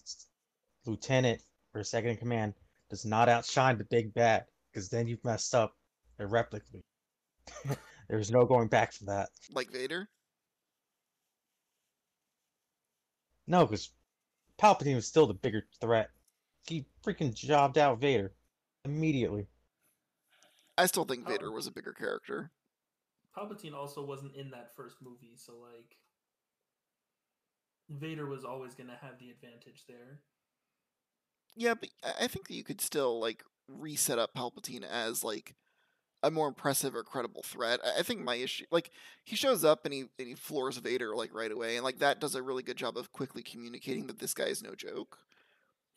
lieutenant 0.86 1.42
or 1.74 1.84
second 1.84 2.12
in 2.12 2.18
command 2.18 2.54
does 2.90 3.06
not 3.06 3.30
outshine 3.30 3.78
the 3.78 3.86
big 3.86 4.14
bad, 4.14 4.46
because 4.72 4.90
then 4.90 5.08
you've 5.08 5.24
messed 5.24 5.54
up 5.56 5.76
irreparably. 6.20 6.84
There's 8.10 8.32
no 8.32 8.46
going 8.46 8.68
back 8.68 8.94
from 8.94 9.08
that. 9.08 9.30
like 9.54 9.72
Vader 9.72 10.10
No, 13.48 13.66
because 13.66 13.92
Palpatine 14.60 14.96
was 14.96 15.08
still 15.08 15.28
the 15.28 15.34
bigger 15.34 15.64
threat. 15.80 16.10
He 16.68 16.86
freaking 17.04 17.34
jobbed 17.34 17.78
out 17.78 18.00
Vader 18.00 18.34
immediately. 18.86 19.48
I 20.78 20.86
still 20.86 21.06
think. 21.06 21.28
Vader 21.28 21.52
was 21.52 21.68
a 21.68 21.72
bigger 21.72 21.94
character 21.94 22.52
Palpatine 23.36 23.74
also 23.74 24.06
wasn't 24.06 24.36
in 24.36 24.52
that 24.52 24.76
first 24.76 24.98
movie, 25.02 25.36
so 25.38 25.54
like 25.54 25.96
Vader 27.92 28.26
was 28.26 28.46
always 28.46 28.74
gonna 28.74 28.98
have 29.02 29.20
the 29.20 29.30
advantage 29.30 29.84
there. 29.88 30.20
Yeah, 31.56 31.74
but 31.74 31.90
I 32.04 32.26
I 32.26 32.28
think 32.28 32.48
that 32.48 32.56
you 32.56 32.64
could 32.64 32.82
still 32.82 33.20
like 33.20 33.44
reset 33.68 34.20
up 34.20 34.34
Palpatine 34.34 34.84
as 34.84 35.24
like 35.24 35.56
a 36.24 36.32
more 36.32 36.48
impressive 36.48 36.96
or 36.96 37.04
credible 37.04 37.44
threat. 37.44 37.80
I 37.84 38.00
I 38.00 38.04
think 38.04 38.22
my 38.22 38.36
issue, 38.36 38.66
like, 38.72 38.92
he 39.26 39.36
shows 39.36 39.64
up 39.66 39.86
and 39.86 39.94
he 39.94 40.06
and 40.20 40.28
he 40.28 40.36
floors 40.36 40.78
Vader 40.78 41.16
like 41.16 41.34
right 41.34 41.52
away, 41.52 41.76
and 41.76 41.84
like 41.84 42.00
that 42.00 42.20
does 42.20 42.36
a 42.36 42.44
really 42.44 42.64
good 42.64 42.78
job 42.78 42.98
of 42.98 43.12
quickly 43.12 43.44
communicating 43.44 44.08
that 44.08 44.20
this 44.20 44.34
guy 44.34 44.46
is 44.46 44.64
no 44.64 44.76
joke. 44.76 45.18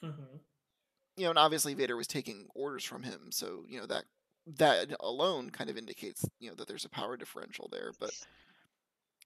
Mm-hmm. 0.03 0.37
You 1.17 1.25
know, 1.25 1.31
and 1.31 1.39
obviously 1.39 1.75
Vader 1.75 1.97
was 1.97 2.09
taking 2.09 2.49
orders 2.55 2.85
from 2.85 3.03
him, 3.03 3.31
so 3.31 3.65
you 3.69 3.81
know 3.81 3.87
that 3.87 4.05
that 4.59 4.95
alone 5.01 5.51
kind 5.51 5.71
of 5.71 5.79
indicates 5.79 6.25
you 6.41 6.49
know 6.49 6.55
that 6.57 6.69
there's 6.69 6.85
a 6.85 6.91
power 6.91 7.17
differential 7.17 7.69
there. 7.71 7.93
But 8.01 8.13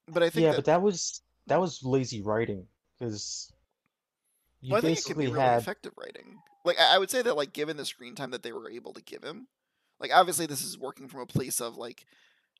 but 0.06 0.22
I 0.22 0.30
think 0.30 0.44
yeah, 0.44 0.50
that, 0.50 0.56
but 0.56 0.64
that 0.66 0.82
was 0.82 1.22
that 1.48 1.60
was 1.60 1.82
lazy 1.82 2.22
writing 2.22 2.66
because 2.98 3.52
you 4.60 4.72
well, 4.72 4.78
I 4.78 4.80
think 4.82 4.98
it 4.98 5.04
could 5.04 5.16
be 5.16 5.26
basically 5.26 5.26
really 5.26 5.40
had 5.40 5.58
effective 5.58 5.92
writing. 5.96 6.38
Like 6.64 6.78
I 6.80 6.96
I 6.96 6.98
would 6.98 7.10
say 7.10 7.22
that 7.22 7.36
like 7.36 7.52
given 7.52 7.76
the 7.76 7.84
screen 7.84 8.14
time 8.14 8.30
that 8.30 8.42
they 8.42 8.52
were 8.52 8.70
able 8.70 8.92
to 8.92 9.02
give 9.02 9.22
him, 9.22 9.48
like 10.00 10.10
obviously 10.14 10.46
this 10.46 10.64
is 10.64 10.78
working 10.78 11.08
from 11.08 11.20
a 11.20 11.26
place 11.26 11.60
of 11.60 11.76
like, 11.76 12.04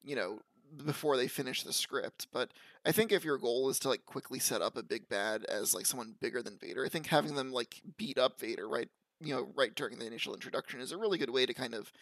you 0.03 0.17
know, 0.17 0.41
before 0.85 1.17
they 1.17 1.29
finish 1.29 1.63
the 1.63 1.73
script. 1.73 2.29
But 2.33 2.53
I 2.85 2.93
think 2.93 3.13
if 3.13 3.25
your 3.25 3.39
goal 3.39 3.69
is 3.69 3.79
to 3.81 3.89
like 3.89 4.07
quickly 4.07 4.39
set 4.39 4.63
up 4.63 4.77
a 4.77 4.83
big 4.83 5.09
bad 5.09 5.45
as 5.45 5.75
like 5.75 5.87
someone 5.87 6.15
bigger 6.21 6.43
than 6.43 6.59
Vader, 6.59 6.85
I 6.85 6.89
think 6.89 7.07
having 7.07 7.35
them 7.35 7.53
like 7.53 7.83
beat 7.97 8.19
up 8.19 8.41
Vader 8.41 8.69
right 8.69 8.89
you 9.21 9.35
know 9.35 9.49
right 9.57 9.75
during 9.75 9.99
the 9.99 10.07
initial 10.07 10.35
introduction 10.35 10.81
is 10.81 10.93
a 10.93 10.99
really 10.99 11.19
good 11.19 11.31
way 11.31 11.45
to 11.45 11.55
kind 11.55 11.75
of 11.75 11.93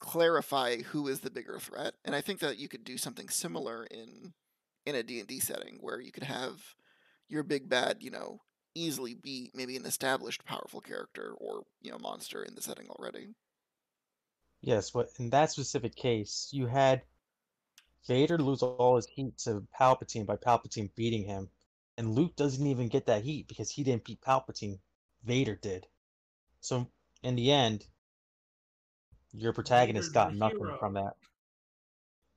clarify 0.00 0.78
who 0.78 1.08
is 1.08 1.20
the 1.20 1.30
bigger 1.30 1.58
threat. 1.58 1.94
And 2.04 2.14
I 2.14 2.20
think 2.20 2.40
that 2.40 2.58
you 2.58 2.68
could 2.68 2.84
do 2.84 2.98
something 2.98 3.28
similar 3.28 3.84
in 3.84 4.32
in 4.88 4.94
a 4.94 5.02
D&D 5.02 5.38
setting 5.40 5.76
where 5.80 6.00
you 6.00 6.10
could 6.10 6.22
have 6.22 6.62
your 7.28 7.42
big 7.42 7.68
bad, 7.68 7.98
you 8.00 8.10
know, 8.10 8.40
easily 8.74 9.14
be 9.14 9.50
maybe 9.54 9.76
an 9.76 9.84
established 9.84 10.44
powerful 10.46 10.80
character 10.80 11.34
or, 11.36 11.64
you 11.82 11.90
know, 11.90 11.98
monster 11.98 12.42
in 12.42 12.54
the 12.54 12.62
setting 12.62 12.88
already. 12.88 13.28
Yes, 14.62 14.90
but 14.90 15.10
in 15.18 15.30
that 15.30 15.50
specific 15.50 15.94
case, 15.94 16.48
you 16.52 16.66
had 16.66 17.02
Vader 18.06 18.38
lose 18.38 18.62
all 18.62 18.96
his 18.96 19.06
heat 19.06 19.36
to 19.38 19.66
Palpatine 19.78 20.24
by 20.24 20.36
Palpatine 20.36 20.88
beating 20.94 21.24
him, 21.24 21.50
and 21.98 22.14
Luke 22.14 22.34
doesn't 22.34 22.66
even 22.66 22.88
get 22.88 23.06
that 23.06 23.22
heat 23.24 23.46
because 23.46 23.70
he 23.70 23.84
didn't 23.84 24.04
beat 24.04 24.22
Palpatine. 24.22 24.78
Vader 25.24 25.56
did. 25.56 25.86
So 26.60 26.88
in 27.22 27.36
the 27.36 27.52
end, 27.52 27.84
your 29.32 29.52
protagonist 29.52 30.12
Vader's 30.12 30.14
got 30.14 30.34
nothing 30.34 30.58
hero. 30.58 30.78
from 30.78 30.94
that. 30.94 31.16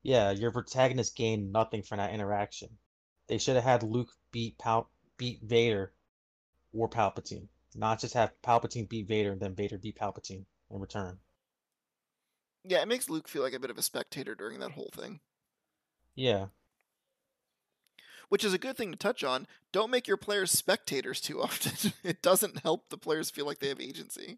Yeah, 0.04 0.32
your 0.32 0.52
protagonist 0.52 1.16
gained 1.16 1.52
nothing 1.52 1.84
from 1.84 1.98
that 1.98 2.14
interaction. 2.14 2.78
They 3.28 3.38
should 3.38 3.56
have 3.56 3.64
had 3.64 3.84
Luke 3.84 4.12
beat 4.32 4.58
Pal 4.58 4.90
beat 5.18 5.42
Vader 5.44 5.94
or 6.74 6.90
Palpatine, 6.90 7.48
not 7.76 8.00
just 8.00 8.14
have 8.16 8.34
Palpatine 8.42 8.90
beat 8.90 9.08
Vader 9.08 9.32
and 9.32 9.42
then 9.42 9.56
Vader 9.56 9.78
beat 9.78 9.98
Palpatine 9.98 10.46
in 10.70 10.80
return. 10.80 11.20
Yeah, 12.64 12.82
it 12.82 12.88
makes 12.88 13.10
Luke 13.10 13.28
feel 13.28 13.42
like 13.42 13.54
a 13.54 13.60
bit 13.60 13.70
of 13.72 13.78
a 13.78 13.84
spectator 13.84 14.36
during 14.36 14.60
that 14.60 14.72
whole 14.72 14.92
thing. 14.94 15.20
Yeah, 16.16 16.48
Which 18.32 18.46
is 18.46 18.54
a 18.54 18.58
good 18.58 18.78
thing 18.78 18.92
to 18.92 18.98
touch 18.98 19.26
on. 19.26 19.46
Don't 19.74 19.92
make 19.92 20.08
your 20.08 20.16
players 20.16 20.52
spectators 20.52 21.20
too 21.20 21.42
often. 21.42 21.92
it 22.04 22.22
doesn't 22.22 22.60
help 22.60 22.88
the 22.88 22.98
players 22.98 23.30
feel 23.30 23.46
like 23.46 23.60
they 23.60 23.68
have 23.68 23.82
agency. 23.82 24.38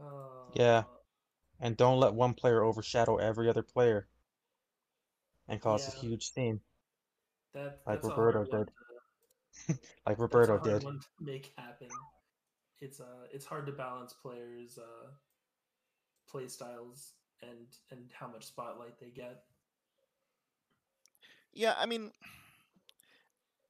Uh, 0.00 0.48
yeah. 0.54 0.84
And 1.60 1.76
don't 1.76 2.00
let 2.00 2.14
one 2.14 2.34
player 2.34 2.62
overshadow 2.62 3.16
every 3.16 3.48
other 3.48 3.62
player 3.62 4.06
and 5.48 5.60
cause 5.60 5.88
a 5.88 5.90
huge 5.98 6.30
scene 6.32 6.60
That, 7.52 7.80
Like 7.86 8.02
that's 8.02 8.06
a 8.06 8.08
Roberto 8.10 8.44
did. 8.44 8.66
to- 8.66 8.72
like 9.68 9.78
that's 10.06 10.18
a 10.18 10.22
Roberto 10.22 10.58
hard 10.58 10.64
did. 10.64 10.84
one 10.84 11.00
to 11.00 11.06
make 11.24 11.52
happen. 11.56 11.88
It's 12.80 13.00
uh, 13.00 13.26
it's 13.32 13.46
hard 13.46 13.66
to 13.66 13.72
balance 13.72 14.12
players' 14.12 14.78
uh, 14.78 15.10
play 16.28 16.48
styles 16.48 17.12
and 17.40 17.66
and 17.90 18.10
how 18.12 18.26
much 18.26 18.44
spotlight 18.44 18.98
they 19.00 19.10
get. 19.10 19.44
Yeah, 21.52 21.74
I 21.78 21.86
mean, 21.86 22.10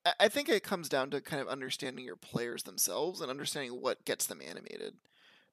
I- 0.07 0.15
I 0.21 0.29
think 0.29 0.49
it 0.49 0.63
comes 0.63 0.89
down 0.89 1.11
to 1.11 1.21
kind 1.21 1.43
of 1.43 1.49
understanding 1.49 2.05
your 2.05 2.17
players 2.17 2.63
themselves 2.63 3.21
and 3.21 3.31
understanding 3.31 3.81
what 3.81 4.05
gets 4.07 4.27
them 4.27 4.41
animated. 4.41 4.97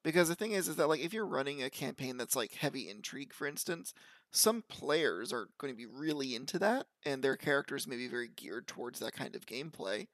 Because 0.03 0.29
the 0.29 0.35
thing 0.35 0.51
is, 0.51 0.67
is 0.67 0.77
that 0.77 0.87
like 0.87 1.01
if 1.01 1.13
you're 1.13 1.25
running 1.25 1.61
a 1.61 1.69
campaign 1.69 2.17
that's 2.17 2.35
like 2.35 2.53
heavy 2.53 2.89
intrigue, 2.89 3.33
for 3.33 3.45
instance, 3.47 3.93
some 4.31 4.63
players 4.67 5.31
are 5.31 5.49
going 5.57 5.73
to 5.73 5.77
be 5.77 5.85
really 5.85 6.33
into 6.35 6.57
that, 6.59 6.87
and 7.05 7.21
their 7.23 7.35
characters 7.37 7.87
may 7.87 7.97
be 7.97 8.07
very 8.07 8.29
geared 8.29 8.67
towards 8.67 8.99
that 8.99 9.13
kind 9.13 9.35
of 9.35 9.45
gameplay. 9.45 10.07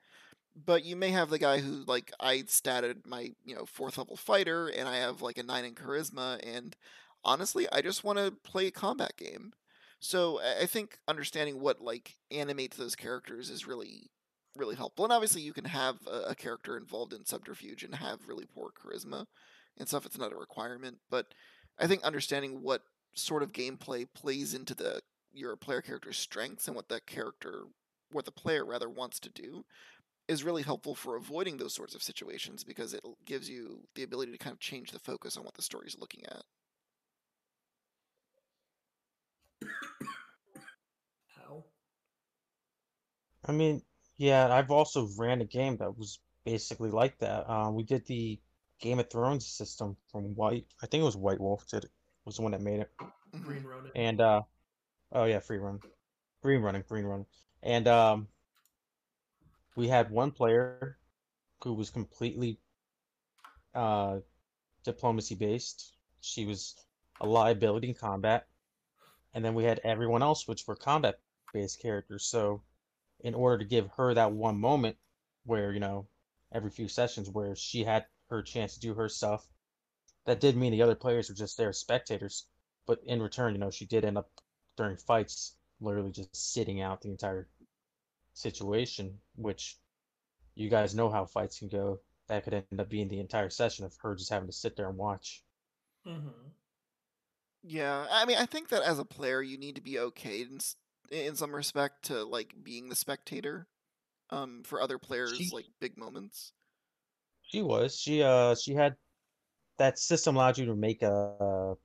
But 0.56 0.84
you 0.84 0.96
may 0.96 1.12
have 1.12 1.30
the 1.30 1.40
guy 1.40 1.60
who 1.60 1.84
like 1.88 2.12
I 2.20 2.40
statted 2.40 3.06
my 3.06 3.34
you 3.46 3.56
know 3.56 3.66
fourth 3.66 3.98
level 3.98 4.18
fighter, 4.18 4.68
and 4.68 4.88
I 4.90 4.98
have 4.98 5.22
like 5.22 5.38
a 5.38 5.44
nine 5.44 5.66
in 5.66 5.76
charisma, 5.76 6.40
and 6.44 6.76
honestly, 7.24 7.68
I 7.72 7.82
just 7.82 8.04
want 8.04 8.20
to 8.20 8.32
play 8.44 8.68
a 8.68 8.72
combat 8.72 9.16
game. 9.18 9.54
So 10.00 10.40
I 10.42 10.66
think 10.66 11.00
understanding 11.08 11.60
what 11.60 11.82
like 11.82 12.16
animates 12.32 12.78
those 12.78 12.96
characters 12.96 13.50
is 13.50 13.68
really 13.68 14.10
really 14.56 14.76
helpful. 14.76 15.06
And 15.06 15.14
obviously, 15.14 15.42
you 15.42 15.54
can 15.54 15.66
have 15.66 15.98
a, 16.08 16.32
a 16.32 16.36
character 16.36 16.78
involved 16.78 17.14
in 17.14 17.26
subterfuge 17.26 17.84
and 17.84 17.96
have 17.96 18.28
really 18.28 18.46
poor 18.46 18.72
charisma 18.72 19.26
and 19.78 19.88
stuff. 19.88 20.06
It's 20.06 20.18
not 20.18 20.34
a 20.34 20.38
requirement, 20.38 20.98
but 21.10 21.28
I 21.80 21.88
think 21.88 22.04
understanding 22.04 22.62
what 22.62 22.82
sort 23.14 23.44
of 23.44 23.52
gameplay 23.52 24.08
plays 24.14 24.54
into 24.54 24.76
the 24.76 25.02
your 25.34 25.56
player 25.56 25.82
character's 25.82 26.18
strengths 26.18 26.68
and 26.68 26.76
what 26.76 26.90
that 26.90 27.06
character, 27.06 27.66
what 28.12 28.26
the 28.26 28.32
player 28.32 28.66
rather 28.66 28.90
wants 28.90 29.20
to 29.20 29.30
do, 29.30 29.64
is 30.28 30.44
really 30.44 30.64
helpful 30.64 30.96
for 30.96 31.16
avoiding 31.16 31.58
those 31.58 31.74
sorts 31.74 31.96
of 31.96 32.04
situations 32.04 32.64
because 32.64 32.94
it 32.94 33.02
gives 33.26 33.50
you 33.50 33.82
the 33.96 34.04
ability 34.04 34.32
to 34.32 34.38
kind 34.38 34.54
of 34.54 34.60
change 34.60 34.92
the 34.92 35.00
focus 35.00 35.38
on 35.38 35.44
what 35.44 35.54
the 35.54 35.62
story 35.62 35.88
is 35.88 35.98
looking 36.00 36.24
at. 36.26 36.44
How? 41.36 41.64
I 43.46 43.52
mean, 43.52 43.82
yeah, 44.18 44.54
I've 44.54 44.72
also 44.72 45.08
ran 45.18 45.42
a 45.42 45.46
game 45.46 45.78
that 45.78 45.98
was 45.98 46.20
basically 46.44 46.90
like 46.90 47.18
that. 47.20 47.50
Um, 47.50 47.76
we 47.76 47.84
did 47.84 48.06
the 48.06 48.40
Game 48.80 49.00
of 49.00 49.10
Thrones 49.10 49.46
system 49.48 49.98
from 50.12 50.36
White. 50.36 50.66
I 50.82 50.88
think 50.88 51.02
it 51.02 51.06
was 51.06 51.18
White 51.18 51.40
Wolf 51.40 51.68
did 51.68 51.86
was 52.26 52.38
the 52.38 52.42
one 52.42 52.52
that 52.52 52.62
made 52.62 52.82
it. 52.82 52.92
Mhm. 53.34 53.44
Green 53.44 53.64
Ronin. 53.64 53.92
And 53.96 54.22
uh, 54.22 54.42
oh 55.12 55.26
yeah, 55.26 55.40
free 55.40 55.58
run, 55.58 55.80
green 56.42 56.62
running, 56.62 56.84
green 56.88 57.06
run, 57.06 57.26
and 57.64 57.88
um, 57.88 58.28
we 59.76 59.88
had 59.88 60.12
one 60.12 60.32
player 60.32 60.98
who 61.46 61.74
was 61.74 61.74
completely 61.74 62.60
uh 63.74 64.20
diplomacy 64.84 65.36
based. 65.36 65.94
She 66.22 66.46
was 66.46 66.76
a 67.22 67.28
liability 67.28 67.90
in 67.90 67.94
combat, 67.96 68.48
and 69.34 69.44
then 69.44 69.54
we 69.54 69.64
had 69.64 69.80
everyone 69.84 70.22
else, 70.24 70.48
which 70.48 70.68
were 70.68 70.76
combat 70.76 71.20
based 71.54 71.82
characters. 71.82 72.26
So, 72.26 72.62
in 73.22 73.34
order 73.36 73.58
to 73.60 73.66
give 73.66 73.90
her 73.98 74.14
that 74.14 74.32
one 74.32 74.58
moment 74.60 74.98
where 75.46 75.72
you 75.74 75.80
know 75.80 76.08
every 76.54 76.70
few 76.72 76.88
sessions 76.88 77.30
where 77.30 77.56
she 77.56 77.84
had 77.84 78.06
her 78.30 78.42
chance 78.44 78.74
to 78.76 78.80
do 78.80 78.94
her 78.96 79.10
stuff, 79.10 79.48
that 80.26 80.40
did 80.42 80.56
mean 80.58 80.72
the 80.72 80.82
other 80.84 80.96
players 80.96 81.30
were 81.30 81.36
just 81.36 81.58
there 81.58 81.70
as 81.70 81.80
spectators. 81.80 82.48
But 82.86 83.04
in 83.04 83.22
return, 83.22 83.54
you 83.54 83.60
know, 83.60 83.72
she 83.72 83.86
did 83.86 84.06
end 84.06 84.18
up 84.18 84.30
during 84.78 84.98
fights 84.98 85.56
literally 85.82 86.12
just 86.12 86.36
sitting 86.54 86.82
out 86.82 87.02
the 87.02 87.10
entire 87.12 87.48
situation, 88.34 89.20
which 89.36 89.78
you 90.56 90.70
guys 90.70 90.96
know 90.96 91.10
how 91.10 91.26
fights 91.26 91.60
can 91.60 91.70
go. 91.70 92.02
That 92.28 92.44
could 92.44 92.54
end 92.54 92.80
up 92.80 92.90
being 92.90 93.10
the 93.10 93.20
entire 93.20 93.50
session 93.50 93.86
of 93.86 93.96
her 93.98 94.16
just 94.16 94.32
having 94.32 94.48
to 94.48 94.54
sit 94.54 94.76
there 94.78 94.90
and 94.90 94.98
watch. 94.98 95.44
hmm 96.06 96.54
Yeah, 97.64 98.08
I 98.10 98.26
mean, 98.26 98.38
I 98.38 98.46
think 98.46 98.70
that 98.70 98.84
as 98.84 99.00
a 99.00 99.06
player, 99.06 99.42
you 99.42 99.58
need 99.58 99.76
to 99.76 99.82
be 99.82 100.00
okay 100.00 100.42
in 100.42 100.60
in 101.10 101.36
some 101.36 101.56
respect 101.56 102.04
to 102.06 102.24
like 102.24 102.64
being 102.64 102.90
the 102.90 102.96
spectator, 102.96 103.68
um, 104.32 104.64
for 104.64 104.82
other 104.82 104.98
players 105.00 105.40
She- 105.40 105.54
like 105.54 105.68
big 105.80 105.98
moments. 105.98 106.54
She 107.48 107.62
was. 107.62 107.98
She 108.00 108.22
uh 108.24 108.56
she 108.56 108.74
had 108.76 108.96
that 109.78 109.98
system 110.00 110.36
allowed 110.36 110.58
you 110.58 110.66
to 110.68 110.76
make 110.76 111.02
a, 111.02 111.12
a 111.40 111.76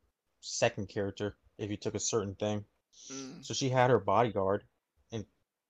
second 0.40 0.88
character 0.88 1.36
if 1.58 1.70
you 1.70 1.76
took 1.76 1.94
a 1.94 2.00
certain 2.00 2.34
thing. 2.34 2.64
Mm. 3.10 3.44
So 3.44 3.54
she 3.54 3.68
had 3.68 3.90
her 3.90 3.98
bodyguard, 3.98 4.64
and 5.12 5.24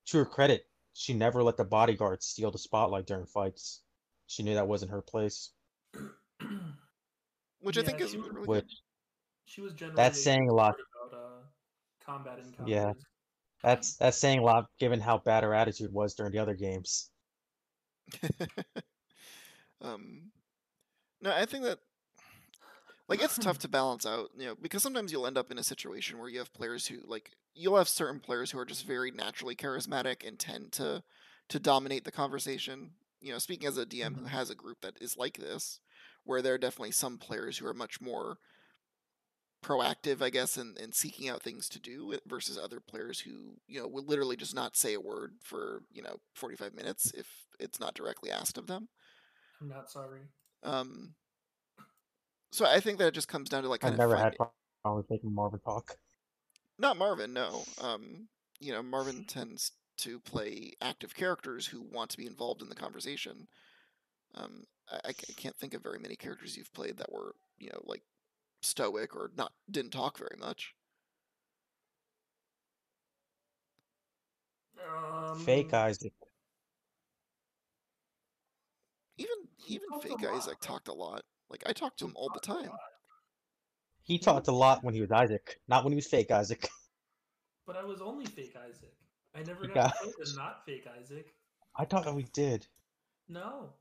to 0.06 0.18
her 0.18 0.24
credit, 0.24 0.66
she 0.94 1.14
never 1.14 1.42
let 1.42 1.56
the 1.56 1.64
bodyguard 1.64 2.22
steal 2.22 2.50
the 2.50 2.58
spotlight 2.58 3.06
during 3.06 3.26
fights. 3.26 3.82
She 4.26 4.42
knew 4.42 4.54
that 4.54 4.68
wasn't 4.68 4.90
her 4.92 5.02
place. 5.02 5.50
Which 7.60 7.78
I 7.78 7.82
think 7.82 8.00
is 8.00 8.10
she 8.10 8.16
was- 8.18 8.28
really 8.30 8.46
Which 8.46 8.64
good. 8.64 8.70
she 9.44 9.60
was 9.60 9.72
generally 9.74 9.96
That's 9.96 10.22
saying 10.22 10.48
a 10.48 10.54
lot. 10.54 10.74
about 11.06 11.18
uh, 11.18 11.42
combat 12.04 12.38
encounters. 12.38 12.66
Yeah. 12.68 12.92
that's 13.62 13.96
that's 13.96 14.16
saying 14.18 14.38
a 14.40 14.42
lot 14.42 14.66
given 14.80 15.00
how 15.00 15.18
bad 15.18 15.44
her 15.44 15.54
attitude 15.54 15.92
was 15.92 16.14
during 16.14 16.32
the 16.32 16.38
other 16.38 16.54
games. 16.54 17.10
um, 19.82 20.32
no, 21.20 21.32
I 21.32 21.46
think 21.46 21.64
that 21.64 21.78
like 23.08 23.22
it's 23.22 23.38
tough 23.38 23.58
to 23.58 23.68
balance 23.68 24.06
out, 24.06 24.30
you 24.36 24.46
know, 24.46 24.54
because 24.60 24.82
sometimes 24.82 25.12
you'll 25.12 25.26
end 25.26 25.38
up 25.38 25.50
in 25.50 25.58
a 25.58 25.62
situation 25.64 26.18
where 26.18 26.28
you 26.28 26.38
have 26.38 26.52
players 26.54 26.86
who 26.86 27.00
like 27.06 27.32
you'll 27.54 27.76
have 27.76 27.88
certain 27.88 28.20
players 28.20 28.50
who 28.50 28.58
are 28.58 28.64
just 28.64 28.86
very 28.86 29.10
naturally 29.10 29.54
charismatic 29.56 30.26
and 30.26 30.38
tend 30.38 30.72
to 30.72 31.02
to 31.48 31.60
dominate 31.60 32.04
the 32.04 32.12
conversation. 32.12 32.92
You 33.20 33.32
know, 33.32 33.38
speaking 33.38 33.68
as 33.68 33.76
a 33.76 33.86
DM 33.86 34.14
who 34.16 34.24
Mhm. 34.24 34.28
has 34.28 34.50
a 34.50 34.54
group 34.54 34.80
that 34.82 34.96
is 35.00 35.16
like 35.16 35.38
this, 35.38 35.80
where 36.24 36.42
there 36.42 36.54
are 36.54 36.58
definitely 36.58 36.92
some 36.92 37.18
players 37.18 37.58
who 37.58 37.66
are 37.66 37.74
much 37.74 38.00
more 38.00 38.38
proactive, 39.64 40.22
I 40.22 40.30
guess, 40.30 40.56
in, 40.56 40.74
in 40.80 40.92
seeking 40.92 41.28
out 41.28 41.42
things 41.42 41.68
to 41.70 41.80
do 41.80 42.18
versus 42.26 42.58
other 42.58 42.80
players 42.80 43.20
who, 43.20 43.54
you 43.68 43.80
know, 43.80 43.86
will 43.86 44.04
literally 44.04 44.36
just 44.36 44.54
not 44.54 44.76
say 44.76 44.94
a 44.94 45.00
word 45.00 45.34
for, 45.42 45.82
you 45.92 46.02
know, 46.02 46.16
45 46.34 46.74
minutes 46.74 47.12
if 47.16 47.28
it's 47.60 47.78
not 47.78 47.94
directly 47.94 48.30
asked 48.30 48.58
of 48.58 48.66
them. 48.66 48.88
I'm 49.62 49.68
not 49.68 49.90
sorry. 49.90 50.22
Um, 50.64 51.14
so 52.50 52.66
I 52.66 52.80
think 52.80 52.98
that 52.98 53.08
it 53.08 53.14
just 53.14 53.28
comes 53.28 53.48
down 53.48 53.62
to 53.62 53.68
like 53.68 53.80
kind 53.80 53.94
I've 53.94 53.94
of 53.94 53.98
never 54.00 54.16
finding, 54.16 54.38
had 54.38 54.48
problems 54.82 55.06
making 55.08 55.34
Marvin 55.34 55.60
talk. 55.60 55.96
not 56.78 56.96
Marvin, 56.98 57.32
no. 57.32 57.62
Um, 57.80 58.28
you 58.60 58.72
know, 58.72 58.82
Marvin 58.82 59.24
tends 59.24 59.72
to 59.98 60.18
play 60.20 60.72
active 60.80 61.14
characters 61.14 61.66
who 61.66 61.80
want 61.80 62.10
to 62.10 62.16
be 62.16 62.26
involved 62.26 62.62
in 62.62 62.68
the 62.68 62.74
conversation. 62.74 63.46
Um, 64.34 64.64
I, 64.90 65.10
I 65.10 65.12
can't 65.36 65.56
think 65.56 65.74
of 65.74 65.82
very 65.82 65.98
many 65.98 66.16
characters 66.16 66.56
you've 66.56 66.72
played 66.72 66.98
that 66.98 67.12
were, 67.12 67.34
you 67.58 67.70
know, 67.70 67.82
like 67.84 68.02
stoic 68.62 69.14
or 69.14 69.30
not 69.36 69.52
didn't 69.70 69.92
talk 69.92 70.18
very 70.18 70.36
much. 70.38 70.74
Um, 74.84 75.38
Fake 75.38 75.72
Isaac. 75.72 76.12
Even 79.18 79.36
even 79.68 80.00
fake 80.00 80.22
lot, 80.22 80.34
Isaac 80.34 80.58
though. 80.60 80.66
talked 80.66 80.88
a 80.88 80.92
lot. 80.92 81.22
Like 81.50 81.62
I 81.66 81.72
talked 81.72 81.98
to 82.00 82.06
him 82.06 82.12
all 82.16 82.30
the 82.30 82.40
time. 82.40 82.70
He 84.02 84.18
talked 84.18 84.48
a 84.48 84.52
lot 84.52 84.82
when 84.82 84.94
he 84.94 85.00
was 85.00 85.12
Isaac, 85.12 85.60
not 85.68 85.84
when 85.84 85.92
he 85.92 85.96
was 85.96 86.06
fake 86.06 86.30
Isaac. 86.30 86.68
But 87.64 87.76
I 87.76 87.84
was 87.84 88.00
only 88.02 88.26
fake 88.26 88.56
Isaac. 88.56 88.92
I 89.36 89.44
never 89.44 89.62
You 89.62 89.72
got 89.72 89.94
to 89.94 90.02
play 90.02 90.12
the 90.18 90.32
not 90.36 90.66
fake 90.66 90.84
Isaac. 91.00 91.32
I 91.76 91.84
thought 91.84 92.04
that 92.06 92.14
we 92.14 92.24
did. 92.34 92.66
No. 93.28 93.74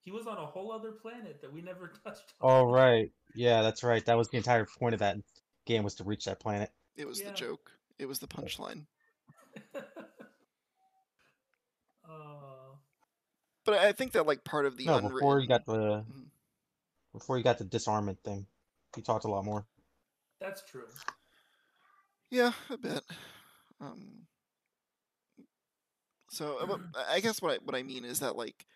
He 0.00 0.10
was 0.10 0.26
on 0.26 0.38
a 0.38 0.46
whole 0.46 0.72
other 0.72 0.92
planet 0.92 1.42
that 1.42 1.52
we 1.52 1.60
never 1.60 1.88
touched 2.04 2.32
Oh 2.40 2.64
right, 2.64 3.12
yeah, 3.34 3.60
that's 3.60 3.82
right. 3.84 4.02
That 4.06 4.16
was 4.16 4.28
the 4.28 4.38
entire 4.38 4.64
point 4.78 4.94
of 4.94 5.00
that 5.00 5.18
game 5.66 5.84
was 5.84 5.96
to 5.96 6.04
reach 6.04 6.24
that 6.24 6.40
planet. 6.40 6.70
It 6.96 7.06
was 7.06 7.20
Yeah. 7.20 7.28
the 7.28 7.36
joke. 7.36 7.70
It 7.98 8.06
was 8.06 8.18
the 8.18 8.26
punchline. 8.28 8.86
uh, 12.08 12.76
But 13.70 13.78
I 13.78 13.92
think 13.92 14.12
that 14.12 14.26
like 14.26 14.42
part 14.42 14.66
of 14.66 14.76
the 14.76 14.86
No, 14.86 14.96
unwritten. 14.96 15.18
before 15.18 15.38
you 15.38 15.46
got 15.46 15.64
the 15.64 16.04
before 17.12 17.38
you 17.38 17.44
got 17.44 17.58
the 17.58 17.64
disarmament 17.64 18.18
thing, 18.24 18.46
he 18.96 19.00
talked 19.00 19.24
a 19.24 19.28
lot 19.28 19.44
more. 19.44 19.64
that's 20.40 20.64
true. 20.64 20.88
Yeah, 22.30 22.50
a 22.68 22.76
bit. 22.76 23.04
Um, 23.80 24.26
so 26.30 26.58
but 26.66 26.80
I 27.08 27.20
guess 27.20 27.40
what 27.40 27.52
I, 27.52 27.58
what 27.64 27.76
I 27.76 27.84
mean 27.84 28.04
is 28.04 28.18
that 28.18 28.34
like 28.34 28.66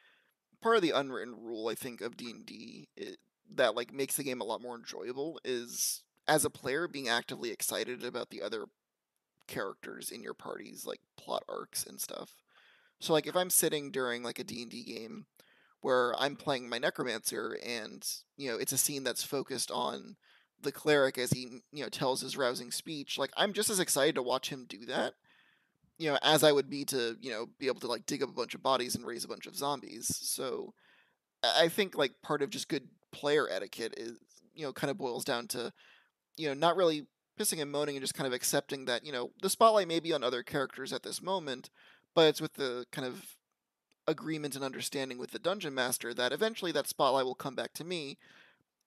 part 0.62 0.76
of 0.76 0.82
the 0.82 0.92
unwritten 0.92 1.34
rule 1.36 1.66
I 1.66 1.74
think 1.74 2.00
of 2.00 2.16
D 2.16 2.30
and 2.30 2.46
D 2.46 2.88
that 3.56 3.74
like 3.74 3.92
makes 3.92 4.16
the 4.16 4.22
game 4.22 4.40
a 4.40 4.44
lot 4.44 4.62
more 4.62 4.76
enjoyable 4.76 5.40
is 5.44 6.04
as 6.28 6.44
a 6.44 6.50
player 6.50 6.86
being 6.86 7.08
actively 7.08 7.50
excited 7.50 8.04
about 8.04 8.30
the 8.30 8.42
other 8.42 8.66
characters 9.48 10.12
in 10.12 10.22
your 10.22 10.34
parties 10.34 10.86
like 10.86 11.00
plot 11.16 11.42
arcs 11.48 11.84
and 11.84 12.00
stuff. 12.00 12.43
So 13.00 13.12
like 13.12 13.26
if 13.26 13.36
I'm 13.36 13.50
sitting 13.50 13.90
during 13.90 14.22
like 14.22 14.38
a 14.38 14.44
D&D 14.44 14.84
game 14.84 15.26
where 15.80 16.14
I'm 16.18 16.36
playing 16.36 16.68
my 16.68 16.78
necromancer 16.78 17.58
and 17.64 18.06
you 18.36 18.50
know 18.50 18.56
it's 18.56 18.72
a 18.72 18.78
scene 18.78 19.04
that's 19.04 19.22
focused 19.22 19.70
on 19.70 20.16
the 20.64 20.72
cleric 20.72 21.18
as 21.18 21.30
he 21.30 21.60
you 21.72 21.82
know 21.82 21.88
tells 21.88 22.20
his 22.20 22.36
rousing 22.36 22.70
speech 22.72 23.18
like 23.18 23.30
i'm 23.36 23.52
just 23.52 23.70
as 23.70 23.78
excited 23.78 24.14
to 24.14 24.22
watch 24.22 24.48
him 24.48 24.64
do 24.68 24.84
that 24.86 25.12
you 25.98 26.10
know 26.10 26.18
as 26.22 26.42
i 26.42 26.50
would 26.50 26.68
be 26.68 26.84
to 26.84 27.16
you 27.20 27.30
know 27.30 27.46
be 27.58 27.66
able 27.66 27.80
to 27.80 27.86
like 27.86 28.06
dig 28.06 28.22
up 28.22 28.30
a 28.30 28.32
bunch 28.32 28.54
of 28.54 28.62
bodies 28.62 28.96
and 28.96 29.06
raise 29.06 29.24
a 29.24 29.28
bunch 29.28 29.46
of 29.46 29.54
zombies. 29.54 30.06
So 30.22 30.72
i 31.44 31.68
think 31.68 31.96
like 31.96 32.12
part 32.22 32.42
of 32.42 32.50
just 32.50 32.68
good 32.68 32.88
player 33.12 33.46
etiquette 33.48 33.94
is 33.96 34.18
you 34.54 34.64
know 34.64 34.72
kind 34.72 34.90
of 34.90 34.98
boils 34.98 35.24
down 35.24 35.46
to 35.48 35.72
you 36.36 36.48
know 36.48 36.54
not 36.54 36.76
really 36.76 37.06
pissing 37.38 37.60
and 37.60 37.70
moaning 37.70 37.96
and 37.96 38.02
just 38.02 38.14
kind 38.14 38.26
of 38.26 38.32
accepting 38.32 38.86
that 38.86 39.04
you 39.04 39.12
know 39.12 39.30
the 39.42 39.50
spotlight 39.50 39.86
may 39.86 40.00
be 40.00 40.12
on 40.12 40.24
other 40.24 40.42
characters 40.42 40.92
at 40.92 41.02
this 41.02 41.20
moment 41.20 41.68
but 42.14 42.28
it's 42.28 42.40
with 42.40 42.54
the 42.54 42.86
kind 42.92 43.06
of 43.06 43.36
agreement 44.06 44.54
and 44.54 44.64
understanding 44.64 45.18
with 45.18 45.30
the 45.32 45.38
dungeon 45.38 45.74
master 45.74 46.14
that 46.14 46.32
eventually 46.32 46.72
that 46.72 46.86
spotlight 46.88 47.24
will 47.24 47.34
come 47.34 47.54
back 47.54 47.72
to 47.74 47.84
me 47.84 48.18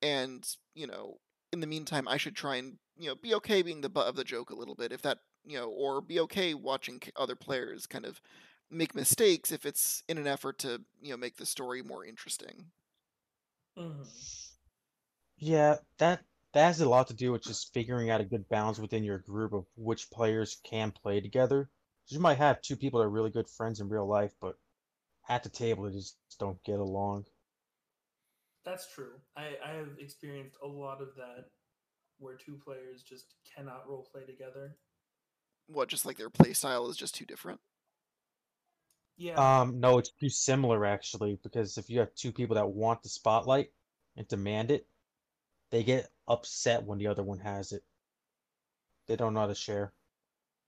and 0.02 0.58
you 0.76 0.88
know 0.88 1.18
in 1.52 1.60
the 1.62 1.68
meantime 1.68 2.08
i 2.08 2.18
should 2.18 2.36
try 2.36 2.56
and 2.58 2.80
you 2.98 3.08
know 3.08 3.16
be 3.16 3.34
okay 3.34 3.62
being 3.62 3.82
the 3.82 3.90
butt 3.90 4.08
of 4.08 4.16
the 4.16 4.24
joke 4.24 4.50
a 4.50 4.56
little 4.56 4.76
bit 4.76 4.92
if 4.92 5.02
that 5.02 5.20
you 5.46 5.58
know 5.58 5.70
or 5.70 6.02
be 6.02 6.20
okay 6.20 6.54
watching 6.54 7.02
other 7.16 7.36
players 7.36 7.88
kind 7.88 8.06
of 8.06 8.22
make 8.70 8.96
mistakes 8.96 9.52
if 9.52 9.66
it's 9.66 10.04
in 10.08 10.18
an 10.18 10.28
effort 10.28 10.60
to 10.60 10.84
you 11.02 11.12
know 11.12 11.18
make 11.18 11.38
the 11.38 11.46
story 11.46 11.82
more 11.82 12.06
interesting 12.06 12.72
hmm 13.76 14.04
Yeah, 15.40 15.78
that 16.00 16.26
that 16.54 16.66
has 16.66 16.82
a 16.82 16.90
lot 16.90 17.08
to 17.08 17.14
do 17.14 17.32
with 17.32 17.42
just 17.44 17.74
figuring 17.74 18.10
out 18.10 18.20
a 18.22 18.26
good 18.26 18.50
balance 18.50 18.78
within 18.78 19.04
your 19.06 19.20
group 19.20 19.54
of 19.54 19.66
which 19.76 20.10
players 20.12 20.60
can 20.64 20.92
play 20.92 21.22
together. 21.22 21.72
'Cause 22.08 22.14
You 22.16 22.22
might 22.22 22.38
have 22.38 22.62
two 22.62 22.78
people 22.78 23.02
that 23.02 23.06
are 23.06 23.10
really 23.10 23.32
good 23.32 23.50
friends 23.50 23.82
in 23.82 23.90
real 23.90 24.08
life, 24.08 24.34
but 24.40 24.58
at 25.30 25.44
the 25.44 25.50
table 25.50 25.84
they 25.84 25.92
just 25.92 26.18
don't 26.40 26.64
get 26.64 26.80
along. 26.80 27.26
That's 28.66 28.92
true. 28.94 29.14
I, 29.36 29.58
I 29.64 29.72
have 29.74 29.98
experienced 30.00 30.58
a 30.64 30.68
lot 30.68 31.02
of 31.02 31.16
that 31.16 31.46
where 32.20 32.36
two 32.36 32.60
players 32.64 33.04
just 33.04 33.36
cannot 33.56 33.88
role 33.88 34.08
play 34.12 34.26
together. 34.26 34.78
what 35.68 35.90
just 35.90 36.06
like 36.06 36.18
their 36.18 36.30
play 36.30 36.54
style 36.54 36.90
is 36.90 36.98
just 36.98 37.14
too 37.16 37.26
different 37.26 37.60
Yeah. 39.18 39.62
Um, 39.62 39.80
no, 39.80 39.98
it's 39.98 40.12
too 40.12 40.30
similar 40.30 40.86
actually, 40.86 41.40
because 41.44 41.78
if 41.78 41.90
you 41.90 42.00
have 42.00 42.14
two 42.16 42.32
people 42.32 42.56
that 42.56 42.70
want 42.70 43.04
the 43.04 43.10
spotlight 43.10 43.72
and 44.16 44.28
demand 44.28 44.72
it, 44.72 44.88
they 45.72 45.84
get 45.84 46.12
upset 46.28 46.84
when 46.86 47.00
the 47.00 47.08
other 47.08 47.24
one 47.24 47.40
has 47.40 47.72
it. 47.74 47.84
They 49.08 49.16
don't 49.16 49.34
know 49.34 49.40
how 49.40 49.48
to 49.48 49.56
share. 49.56 49.94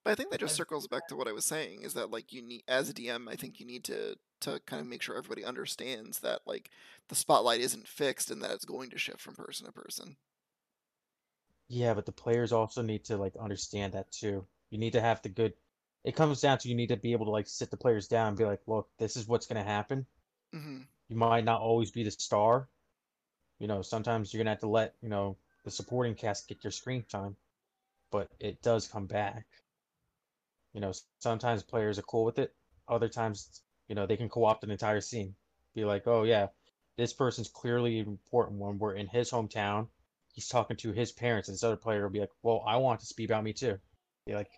But 0.04 0.12
i 0.12 0.16
think 0.16 0.30
that 0.30 0.40
just 0.40 0.56
circles 0.56 0.88
back 0.88 1.08
to 1.08 1.16
what 1.16 1.28
i 1.28 1.32
was 1.32 1.46
saying 1.46 1.82
is 1.82 1.94
that 1.94 2.12
like 2.12 2.32
you 2.34 2.42
need 2.42 2.64
as 2.68 2.90
a 2.90 2.94
dm 2.94 3.30
i 3.30 3.36
think 3.36 3.60
you 3.60 3.66
need 3.66 3.84
to 3.84 4.16
to 4.40 4.60
kind 4.66 4.80
of 4.82 4.88
make 4.88 5.02
sure 5.02 5.18
everybody 5.18 5.44
understands 5.44 6.20
that 6.20 6.42
like 6.46 6.70
the 7.10 7.16
spotlight 7.16 7.60
isn't 7.62 7.88
fixed 7.88 8.32
and 8.32 8.42
that 8.42 8.52
it's 8.52 8.66
going 8.66 8.90
to 8.90 8.98
shift 8.98 9.20
from 9.22 9.36
person 9.36 9.66
to 9.66 9.72
person 9.72 10.16
Yeah, 11.70 11.94
but 11.94 12.06
the 12.06 12.12
players 12.12 12.52
also 12.52 12.82
need 12.82 13.06
to 13.06 13.16
like 13.16 13.38
understand 13.38 13.94
that 13.94 14.12
too. 14.12 14.46
You 14.72 14.78
need 14.78 14.92
to 14.92 15.00
have 15.02 15.22
the 15.22 15.30
good. 15.30 15.54
It 16.04 16.14
comes 16.16 16.42
down 16.42 16.58
to 16.60 16.68
you 16.70 16.76
need 16.76 16.90
to 16.90 16.98
be 16.98 17.14
able 17.14 17.26
to 17.28 17.32
like 17.32 17.48
sit 17.48 17.72
the 17.72 17.78
players 17.78 18.10
down 18.10 18.28
and 18.30 18.38
be 18.38 18.44
like, 18.46 18.62
look, 18.68 18.90
this 18.98 19.16
is 19.16 19.26
what's 19.28 19.48
gonna 19.48 19.64
happen. 19.64 20.06
hmm 20.54 20.82
You 21.10 21.18
might 21.18 21.44
not 21.44 21.60
always 21.60 21.92
be 21.92 22.04
the 22.04 22.12
star. 22.12 22.70
You 23.60 23.68
know, 23.68 23.82
sometimes 23.84 24.34
you're 24.34 24.40
gonna 24.42 24.52
have 24.52 24.62
to 24.62 24.70
let, 24.70 24.96
you 25.02 25.10
know, 25.10 25.38
the 25.66 25.72
supporting 25.72 26.16
cast 26.16 26.48
get 26.48 26.64
your 26.64 26.72
screen 26.72 27.04
time. 27.04 27.38
But 28.12 28.30
it 28.40 28.62
does 28.62 28.88
come 28.88 29.08
back. 29.08 29.48
You 30.74 30.82
know, 30.82 30.92
sometimes 31.20 31.64
players 31.64 31.98
are 32.00 32.04
cool 32.04 32.26
with 32.26 32.40
it. 32.40 32.54
Other 32.88 33.10
times, 33.10 33.62
you 33.88 33.96
know, 33.96 34.06
they 34.06 34.18
can 34.18 34.30
co-opt 34.30 34.64
an 34.64 34.72
entire 34.72 35.02
scene. 35.02 35.36
Be 35.76 35.86
like, 35.86 36.08
oh 36.08 36.24
yeah, 36.24 36.48
this 36.98 37.14
person's 37.14 37.50
clearly 37.50 38.00
important 38.00 38.60
when 38.60 38.78
we're 38.78 38.96
in 38.96 39.08
his 39.08 39.32
hometown. 39.32 39.88
He's 40.34 40.48
talking 40.48 40.78
to 40.78 40.92
his 40.92 41.12
parents, 41.12 41.48
and 41.50 41.56
this 41.56 41.64
other 41.64 41.76
player 41.76 42.04
will 42.04 42.10
be 42.12 42.20
like, 42.20 42.32
well, 42.44 42.64
I 42.66 42.78
want 42.78 43.00
to 43.02 43.14
be 43.16 43.26
about 43.26 43.44
me 43.44 43.54
too. 43.54 43.78
Be 44.26 44.36
like, 44.36 44.50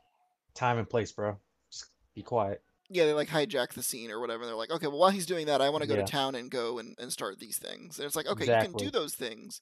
time 0.54 0.78
and 0.78 0.90
place, 0.90 1.12
bro. 1.12 1.38
Just 1.72 1.86
be 2.14 2.22
quiet. 2.22 2.62
yeah, 2.90 3.06
they 3.06 3.14
like 3.14 3.30
hijack 3.30 3.70
the 3.74 3.82
scene 3.82 4.12
or 4.12 4.20
whatever. 4.20 4.44
And 4.44 4.50
they're 4.50 4.58
like, 4.58 4.72
okay, 4.72 4.88
well, 4.88 5.00
while 5.00 5.10
he's 5.12 5.26
doing 5.26 5.46
that, 5.48 5.62
I 5.62 5.70
want 5.70 5.82
to 5.84 5.88
go 5.88 5.96
Yeah. 5.96 6.04
to 6.04 6.12
town 6.12 6.36
and 6.36 6.52
go 6.52 6.78
and, 6.78 6.96
and 7.00 7.12
start 7.12 7.40
these 7.40 7.58
things. 7.58 7.98
And 8.00 8.06
it's 8.06 8.16
like, 8.18 8.28
okay, 8.28 8.46
you 8.46 8.52
can 8.52 8.74
do 8.74 8.92
those 8.92 9.16
things, 9.16 9.62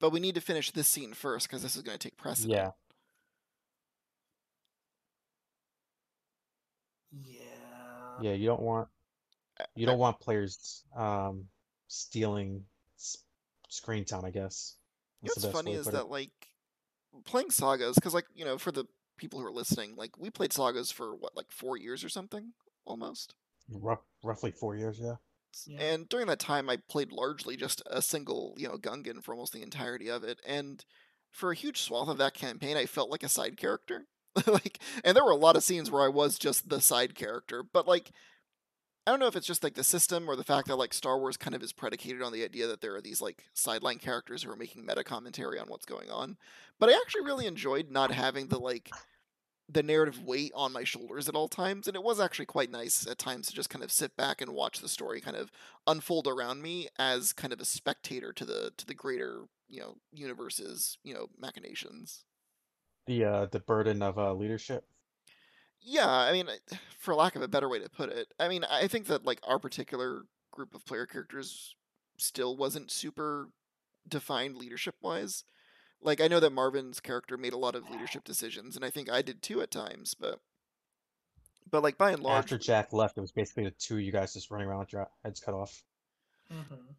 but 0.00 0.10
we 0.10 0.20
need 0.20 0.34
to 0.34 0.40
finish 0.42 0.70
this 0.70 0.86
scene 0.88 1.14
first 1.14 1.48
because 1.48 1.62
this 1.62 1.76
is 1.76 1.82
going 1.82 1.96
to 1.98 2.08
take 2.08 2.18
precedent. 2.18 2.52
Yeah. 2.52 2.70
Yeah. 8.22 8.30
Yeah, 8.30 8.36
you 8.36 8.46
don't 8.46 8.62
want 8.62 8.88
you 9.74 9.86
don't 9.86 9.98
want 9.98 10.20
players 10.20 10.84
um 10.96 11.44
stealing 11.88 12.64
s- 12.96 13.18
screen 13.68 14.04
time, 14.04 14.24
I 14.24 14.30
guess. 14.30 14.76
You 15.22 15.28
know 15.28 15.32
what's 15.42 15.46
funny 15.52 15.72
way 15.72 15.78
is 15.78 15.84
put 15.84 15.94
it. 15.94 15.96
that 15.96 16.08
like 16.08 16.30
playing 17.24 17.50
sagas, 17.50 17.96
because 17.96 18.14
like 18.14 18.26
you 18.34 18.44
know, 18.44 18.58
for 18.58 18.72
the 18.72 18.84
people 19.16 19.40
who 19.40 19.46
are 19.46 19.52
listening, 19.52 19.94
like 19.96 20.18
we 20.18 20.30
played 20.30 20.52
sagas 20.52 20.90
for 20.90 21.14
what, 21.14 21.36
like 21.36 21.50
four 21.50 21.76
years 21.76 22.04
or 22.04 22.08
something, 22.08 22.52
almost. 22.84 23.34
Rough, 23.70 24.00
roughly 24.22 24.50
four 24.50 24.76
years, 24.76 24.98
yeah. 25.00 25.16
Yeah. 25.66 25.80
And 25.80 26.08
during 26.08 26.26
that 26.28 26.38
time, 26.38 26.70
I 26.70 26.78
played 26.88 27.10
largely 27.10 27.56
just 27.56 27.82
a 27.86 28.00
single, 28.00 28.54
you 28.56 28.68
know, 28.68 28.76
Gungan 28.76 29.22
for 29.22 29.32
almost 29.32 29.52
the 29.52 29.62
entirety 29.62 30.08
of 30.08 30.22
it. 30.22 30.40
And 30.46 30.84
for 31.30 31.50
a 31.50 31.56
huge 31.56 31.82
swath 31.82 32.08
of 32.08 32.18
that 32.18 32.34
campaign, 32.34 32.76
I 32.76 32.86
felt 32.86 33.10
like 33.10 33.22
a 33.22 33.28
side 33.28 33.56
character. 33.56 34.06
like, 34.46 34.78
and 35.04 35.16
there 35.16 35.24
were 35.24 35.30
a 35.30 35.36
lot 35.36 35.56
of 35.56 35.64
scenes 35.64 35.90
where 35.90 36.02
I 36.02 36.08
was 36.08 36.38
just 36.38 36.68
the 36.68 36.80
side 36.80 37.14
character. 37.14 37.62
But 37.62 37.86
like, 37.86 38.12
I 39.06 39.10
don't 39.10 39.20
know 39.20 39.26
if 39.26 39.36
it's 39.36 39.46
just 39.46 39.64
like 39.64 39.74
the 39.74 39.84
system 39.84 40.28
or 40.28 40.36
the 40.36 40.44
fact 40.44 40.68
that 40.68 40.76
like 40.76 40.92
Star 40.92 41.18
Wars 41.18 41.38
kind 41.38 41.54
of 41.54 41.62
is 41.62 41.72
predicated 41.72 42.20
on 42.20 42.32
the 42.32 42.44
idea 42.44 42.66
that 42.66 42.82
there 42.82 42.94
are 42.94 43.00
these 43.00 43.22
like 43.22 43.44
sideline 43.54 43.98
characters 43.98 44.42
who 44.42 44.50
are 44.50 44.56
making 44.56 44.84
meta 44.84 45.02
commentary 45.02 45.58
on 45.58 45.68
what's 45.68 45.86
going 45.86 46.10
on. 46.10 46.36
But 46.78 46.90
I 46.90 46.92
actually 46.92 47.24
really 47.24 47.46
enjoyed 47.46 47.90
not 47.90 48.12
having 48.12 48.48
the 48.48 48.58
like 48.58 48.90
the 49.68 49.82
narrative 49.82 50.22
weight 50.22 50.52
on 50.54 50.72
my 50.72 50.84
shoulders 50.84 51.28
at 51.28 51.34
all 51.34 51.48
times 51.48 51.86
and 51.86 51.94
it 51.94 52.02
was 52.02 52.18
actually 52.18 52.46
quite 52.46 52.70
nice 52.70 53.06
at 53.06 53.18
times 53.18 53.46
to 53.46 53.54
just 53.54 53.68
kind 53.68 53.84
of 53.84 53.92
sit 53.92 54.16
back 54.16 54.40
and 54.40 54.52
watch 54.52 54.78
the 54.78 54.88
story 54.88 55.20
kind 55.20 55.36
of 55.36 55.50
unfold 55.86 56.26
around 56.26 56.62
me 56.62 56.88
as 56.98 57.34
kind 57.34 57.52
of 57.52 57.60
a 57.60 57.66
spectator 57.66 58.32
to 58.32 58.46
the 58.46 58.72
to 58.78 58.86
the 58.86 58.94
greater 58.94 59.42
you 59.68 59.78
know 59.78 59.96
universe's 60.10 60.96
you 61.04 61.12
know 61.12 61.26
machinations 61.38 62.24
The 63.08 63.24
uh 63.24 63.46
the 63.46 63.60
burden 63.60 64.02
of 64.02 64.18
uh 64.18 64.34
leadership. 64.34 64.84
yeah 65.80 66.08
i 66.08 66.30
mean 66.32 66.46
for 66.98 67.14
lack 67.14 67.36
of 67.36 67.42
a 67.42 67.48
better 67.48 67.68
way 67.68 67.78
to 67.78 67.88
put 67.88 68.10
it 68.10 68.34
i 68.38 68.48
mean 68.48 68.64
i 68.64 68.86
think 68.86 69.06
that 69.06 69.24
like 69.24 69.40
our 69.44 69.58
particular 69.58 70.22
group 70.52 70.74
of 70.74 70.84
player 70.84 71.06
characters 71.06 71.74
still 72.18 72.56
wasn't 72.56 72.90
super 72.90 73.48
defined 74.06 74.56
leadership 74.56 74.94
wise 75.00 75.44
like 76.02 76.20
i 76.20 76.28
know 76.28 76.38
that 76.40 76.52
marvin's 76.52 77.00
character 77.00 77.38
made 77.38 77.52
a 77.54 77.58
lot 77.58 77.74
of 77.74 77.88
leadership 77.90 78.24
decisions 78.24 78.76
and 78.76 78.84
i 78.84 78.90
think 78.90 79.10
i 79.10 79.22
did 79.22 79.40
too 79.40 79.62
at 79.62 79.70
times 79.70 80.14
but 80.14 80.40
but 81.70 81.82
like 81.82 81.96
by 81.96 82.10
and 82.10 82.22
large 82.22 82.44
After 82.44 82.58
Jack 82.58 82.92
left, 82.92 83.18
it 83.18 83.20
was 83.20 83.32
basically 83.32 83.64
the 83.64 83.70
two 83.72 83.96
of 83.96 84.00
you 84.00 84.12
guys 84.12 84.32
just 84.32 84.50
running 84.50 84.68
around 84.68 84.80
with 84.80 84.92
your 84.92 85.06
heads 85.22 85.40
cut 85.40 85.54
off. 85.54 85.82
Mhm. 86.50 86.94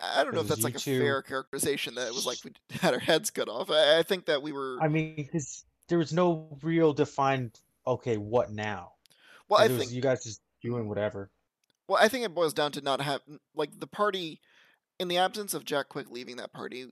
I 0.00 0.24
don't 0.24 0.34
know 0.34 0.40
if 0.40 0.48
that's 0.48 0.64
like 0.64 0.74
a 0.74 0.80
fair 0.80 1.22
characterization 1.22 1.94
that 1.94 2.08
it 2.08 2.14
was 2.14 2.26
like 2.26 2.44
we 2.44 2.52
had 2.80 2.94
our 2.94 3.00
heads 3.00 3.30
cut 3.30 3.48
off. 3.48 3.70
I, 3.70 3.98
I 3.98 4.02
think 4.02 4.26
that 4.26 4.42
we 4.42 4.52
were 4.52 4.82
I 4.82 4.88
mean, 4.88 5.16
because 5.16 5.64
there 5.88 5.98
was 5.98 6.12
no 6.12 6.58
real 6.62 6.92
defined 6.92 7.60
okay, 7.86 8.16
what 8.16 8.50
now? 8.50 8.94
Well, 9.48 9.60
I 9.60 9.68
'cause 9.68 9.70
it 9.70 9.72
was 9.74 9.92
think 9.92 9.94
you 9.94 10.02
guys 10.02 10.24
just 10.24 10.40
doing 10.62 10.88
whatever. 10.88 11.30
Well, 11.88 12.02
I 12.02 12.08
think 12.08 12.24
it 12.24 12.34
boils 12.34 12.54
down 12.54 12.72
to 12.72 12.80
not 12.80 13.00
have 13.00 13.22
like 13.54 13.78
the 13.78 13.86
party 13.86 14.40
in 15.00 15.08
the 15.08 15.18
absence 15.18 15.54
of 15.54 15.64
Jack 15.66 15.88
Quick 15.90 16.10
leaving 16.10 16.36
that 16.38 16.52
party, 16.52 16.86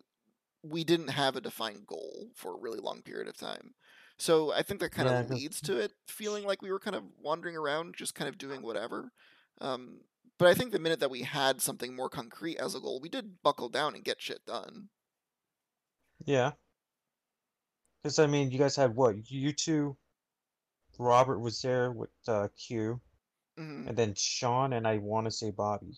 we 0.62 0.84
didn't 0.84 1.08
have 1.10 1.36
a 1.36 1.42
defined 1.42 1.86
goal 1.86 2.30
for 2.34 2.54
a 2.54 2.60
really 2.60 2.80
long 2.80 3.02
period 3.02 3.28
of 3.28 3.36
time. 3.38 3.74
So 4.18 4.52
I 4.52 4.62
think 4.62 4.80
that 4.80 4.92
kind 4.92 5.08
Yeah, 5.08 5.22
of 5.22 5.30
leads 5.30 5.60
to 5.62 5.78
it 5.78 5.92
feeling 6.08 6.44
like 6.44 6.62
we 6.62 6.72
were 6.72 6.80
kind 6.80 6.96
of 6.96 7.04
wandering 7.20 7.56
around, 7.56 7.96
just 7.96 8.14
kind 8.14 8.28
of 8.28 8.38
doing 8.38 8.62
whatever. 8.62 9.12
Um, 9.60 10.02
but 10.38 10.48
I 10.48 10.54
think 10.54 10.72
the 10.72 10.78
minute 10.78 11.00
that 11.00 11.10
we 11.10 11.22
had 11.22 11.60
something 11.60 11.94
more 11.94 12.08
concrete 12.08 12.58
as 12.58 12.74
a 12.74 12.80
goal, 12.80 13.00
we 13.00 13.08
did 13.08 13.42
buckle 13.42 13.68
down 13.68 13.94
and 13.94 14.04
get 14.04 14.20
shit 14.20 14.44
done. 14.46 14.88
Yeah. 16.24 16.52
Because 18.02 18.18
I 18.18 18.26
mean, 18.26 18.50
you 18.50 18.58
guys 18.58 18.76
had 18.76 18.94
what? 18.94 19.30
You 19.30 19.52
two, 19.52 19.96
Robert 20.98 21.38
was 21.38 21.60
there 21.62 21.90
with 21.90 22.10
uh, 22.28 22.48
Q, 22.56 23.00
hmm 23.56 23.88
and 23.88 23.96
then 23.96 24.14
Sean 24.14 24.72
and 24.72 24.86
I 24.86 24.98
want 24.98 25.26
to 25.26 25.30
say 25.30 25.50
Bobby. 25.50 25.96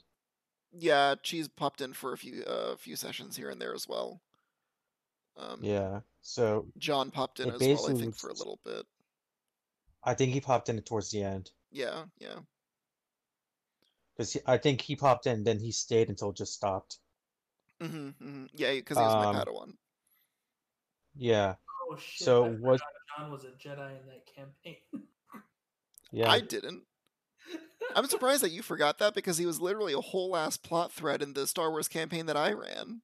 Yeah, 0.78 1.14
Cheese 1.22 1.49
popped 1.49 1.80
in 1.80 1.95
for 1.95 2.12
a 2.12 2.18
few 2.18 2.45
uh, 2.45 2.76
few 2.76 2.97
sessions 2.97 3.37
here 3.37 3.51
and 3.51 3.61
there 3.61 3.74
as 3.74 3.89
well. 3.89 4.20
Um, 5.37 5.61
Yeah. 5.62 6.01
So 6.22 6.66
John 6.78 7.11
popped 7.11 7.41
in 7.41 7.51
as 7.51 7.61
well, 7.61 7.91
I 7.91 7.95
think, 7.95 8.16
for 8.16 8.30
a 8.30 8.34
little 8.34 8.59
bit. 8.64 8.84
I 10.03 10.14
think 10.14 10.32
he 10.32 10.41
popped 10.41 10.68
in 10.68 10.80
towards 10.82 11.11
the 11.11 11.22
end. 11.22 11.51
Yeah, 11.70 12.05
yeah. 12.18 12.39
Because 14.17 14.37
I 14.47 14.57
think 14.57 14.81
he 14.81 14.97
popped 14.97 15.27
in, 15.27 15.45
then 15.45 15.59
he 15.59 15.73
stayed 15.73 16.09
until 16.09 16.31
it 16.31 16.37
just 16.37 16.55
stopped. 16.55 16.99
hmm 17.81 18.11
hmm 18.11 18.47
Yeah, 18.55 18.73
because 18.75 18.97
he 18.97 19.05
was 19.05 19.17
my 19.17 19.27
Um, 19.27 19.37
Padawan. 19.37 19.73
Yeah. 21.17 21.57
Oh 21.91 21.97
shit! 21.97 22.25
So 22.25 22.45
I 22.45 22.49
was 22.49 22.81
John 23.19 23.31
was 23.31 23.45
a 23.45 23.51
Jedi 23.51 24.01
in 24.01 24.07
that 24.07 24.27
campaign. 24.35 24.77
yeah. 26.12 26.31
I 26.31 26.41
didn't. 26.41 26.85
I'm 27.95 28.07
surprised 28.07 28.43
that 28.43 28.51
you 28.51 28.62
forgot 28.62 28.99
that 28.99 29.14
because 29.14 29.39
he 29.39 29.47
was 29.47 29.61
literally 29.61 29.95
a 29.95 30.01
whole 30.01 30.37
ass 30.37 30.57
plot 30.57 30.93
thread 30.93 31.23
in 31.23 31.33
the 31.33 31.47
Star 31.47 31.71
Wars 31.71 31.89
campaign 31.89 32.27
that 32.27 32.37
I 32.37 32.53
ran. 32.53 33.03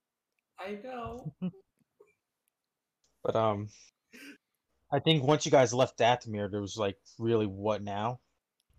I 0.58 0.78
know. 0.82 1.32
But 3.24 3.36
um, 3.36 3.68
I 4.90 4.98
think 4.98 5.22
once 5.22 5.46
you 5.46 5.52
guys 5.52 5.72
left 5.72 5.96
Dathomir, 5.96 6.50
there 6.50 6.60
was 6.60 6.76
like 6.76 6.98
really 7.18 7.46
what 7.46 7.80
now? 7.82 8.18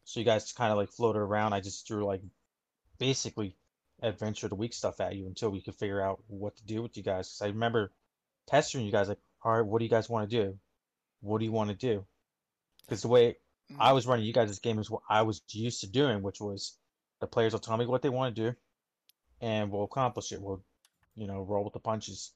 So 0.05 0.19
you 0.19 0.25
guys 0.25 0.51
kind 0.53 0.71
of 0.71 0.77
like 0.77 0.89
floated 0.89 1.19
around. 1.19 1.53
I 1.53 1.61
just 1.61 1.87
threw 1.87 2.05
like 2.05 2.21
basically 2.97 3.55
adventure 4.01 4.47
of 4.47 4.49
the 4.51 4.55
week 4.55 4.73
stuff 4.73 4.99
at 4.99 5.15
you 5.15 5.27
until 5.27 5.49
we 5.49 5.61
could 5.61 5.75
figure 5.75 6.01
out 6.01 6.21
what 6.27 6.55
to 6.57 6.63
do 6.65 6.81
with 6.81 6.97
you 6.97 7.03
guys. 7.03 7.29
Because 7.29 7.41
I 7.41 7.47
remember 7.47 7.91
pestering 8.49 8.85
you 8.85 8.91
guys 8.91 9.07
like, 9.09 9.19
all 9.43 9.53
right, 9.53 9.65
what 9.65 9.79
do 9.79 9.85
you 9.85 9.89
guys 9.91 10.09
want 10.09 10.29
to 10.29 10.35
do? 10.43 10.59
What 11.21 11.39
do 11.39 11.45
you 11.45 11.51
want 11.51 11.69
to 11.69 11.75
do? 11.75 12.05
Because 12.85 13.01
the 13.01 13.07
way 13.07 13.37
I 13.79 13.91
Mhm. 13.91 13.95
was 13.95 14.07
running 14.07 14.25
you 14.25 14.33
guys' 14.33 14.59
game 14.59 14.79
is 14.79 14.89
what 14.89 15.03
I 15.09 15.21
was 15.23 15.41
used 15.49 15.81
to 15.81 15.87
doing, 15.87 16.21
which 16.21 16.39
was 16.41 16.77
the 17.19 17.27
players 17.27 17.53
will 17.53 17.59
tell 17.59 17.77
me 17.77 17.85
what 17.85 18.01
they 18.01 18.09
want 18.09 18.35
to 18.35 18.51
do, 18.51 18.57
and 19.41 19.71
we'll 19.71 19.83
accomplish 19.83 20.31
it. 20.31 20.41
We'll, 20.41 20.63
you 21.15 21.27
know, 21.27 21.41
roll 21.41 21.63
with 21.63 21.73
the 21.73 21.79
punches. 21.79 22.33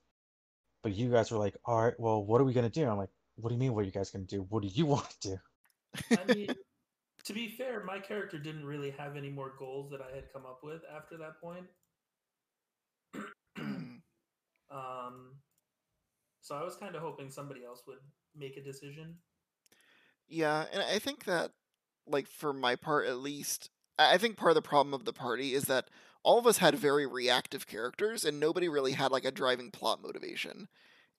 But 0.81 0.93
you 0.93 1.11
guys 1.11 1.31
were 1.31 1.37
like, 1.37 1.57
all 1.65 1.83
right, 1.83 1.99
well, 1.99 2.23
what 2.23 2.41
are 2.41 2.45
we 2.45 2.53
gonna 2.53 2.69
do? 2.69 2.87
I'm 2.87 2.97
like, 2.97 3.09
what 3.35 3.49
do 3.49 3.55
you 3.55 3.59
mean? 3.59 3.73
What 3.73 3.81
are 3.81 3.85
you 3.85 3.91
guys 3.91 4.11
gonna 4.11 4.25
do? 4.25 4.41
What 4.43 4.63
do 4.63 4.69
you 4.69 4.85
want 4.93 5.09
to 5.21 5.29
do? 5.29 5.39
I 6.15 6.25
mean, 6.25 6.55
to 7.27 7.33
be 7.33 7.49
fair, 7.49 7.83
my 7.83 7.99
character 7.99 8.39
didn't 8.39 8.65
really 8.65 8.91
have 8.91 9.17
any 9.17 9.29
more 9.29 9.51
goals 9.59 9.91
that 9.91 9.99
I 9.99 10.15
had 10.15 10.31
come 10.31 10.45
up 10.45 10.61
with 10.63 10.81
after 10.95 11.17
that 11.17 11.41
point. 11.41 11.65
Um, 14.69 15.35
so 16.41 16.53
I 16.53 16.61
was 16.61 16.75
kind 16.75 16.93
of 16.93 17.01
hoping 17.01 17.29
somebody 17.29 17.63
else 17.63 17.83
would 17.87 17.99
make 18.35 18.57
a 18.57 18.61
decision. 18.61 19.15
Yeah, 20.27 20.65
and 20.73 20.83
I 20.83 20.99
think 20.99 21.23
that, 21.23 21.51
like, 22.05 22.27
for 22.27 22.51
my 22.51 22.75
part 22.75 23.07
at 23.07 23.19
least, 23.19 23.69
I 23.97 24.15
I 24.15 24.17
think 24.17 24.35
part 24.35 24.51
of 24.51 24.55
the 24.55 24.61
problem 24.61 24.93
of 24.93 25.05
the 25.05 25.13
party 25.13 25.53
is 25.53 25.63
that 25.65 25.89
all 26.21 26.37
of 26.37 26.45
us 26.45 26.57
had 26.57 26.75
very 26.75 27.05
reactive 27.05 27.65
characters 27.65 28.25
and 28.25 28.41
nobody 28.41 28.67
really 28.67 28.91
had, 28.91 29.11
like, 29.11 29.23
a 29.23 29.31
driving 29.31 29.71
plot 29.71 30.01
motivation. 30.01 30.67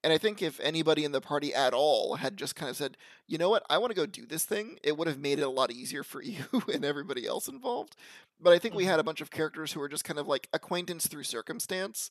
And 0.05 0.13
I 0.13 0.19
think 0.19 0.41
if 0.41 0.61
anybody 0.61 1.05
in 1.05 1.13
the 1.13 1.21
party 1.21 1.53
at 1.53 1.75
all 1.75 2.17
had 2.17 2.37
just 2.37 2.55
kind 2.55 2.71
of 2.71 2.77
said, 2.77 2.97
you 3.27 3.37
know 3.37 3.51
what, 3.51 3.65
I 3.69 3.79
want 3.79 3.91
to 3.91 3.97
go 3.97 4.07
do 4.07 4.27
this 4.27 4.45
thing, 4.45 4.79
it 4.83 4.97
would 4.97 5.09
have 5.09 5.19
made 5.19 5.39
it 5.39 5.43
a 5.43 5.51
lot 5.51 5.73
easier 5.73 6.05
for 6.05 6.23
you 6.23 6.45
and 6.73 6.85
everybody 6.85 7.27
else 7.27 7.49
involved. 7.49 7.97
But 8.41 8.53
I 8.53 8.59
think 8.59 8.75
we 8.75 8.85
had 8.85 9.01
a 9.01 9.05
bunch 9.05 9.21
of 9.21 9.31
characters 9.31 9.73
who 9.73 9.81
were 9.81 9.89
just 9.89 10.05
kind 10.05 10.19
of 10.19 10.29
like 10.29 10.49
acquaintance 10.53 11.07
through 11.07 11.25
circumstance 11.25 12.11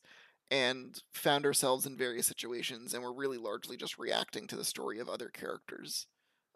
and 0.50 1.02
found 1.12 1.44
ourselves 1.44 1.86
in 1.86 1.96
various 1.96 2.26
situations 2.26 2.94
and 2.94 3.02
were 3.02 3.12
really 3.12 3.38
largely 3.38 3.76
just 3.76 3.98
reacting 3.98 4.46
to 4.46 4.56
the 4.56 4.64
story 4.64 4.98
of 4.98 5.08
other 5.08 5.28
characters 5.28 6.06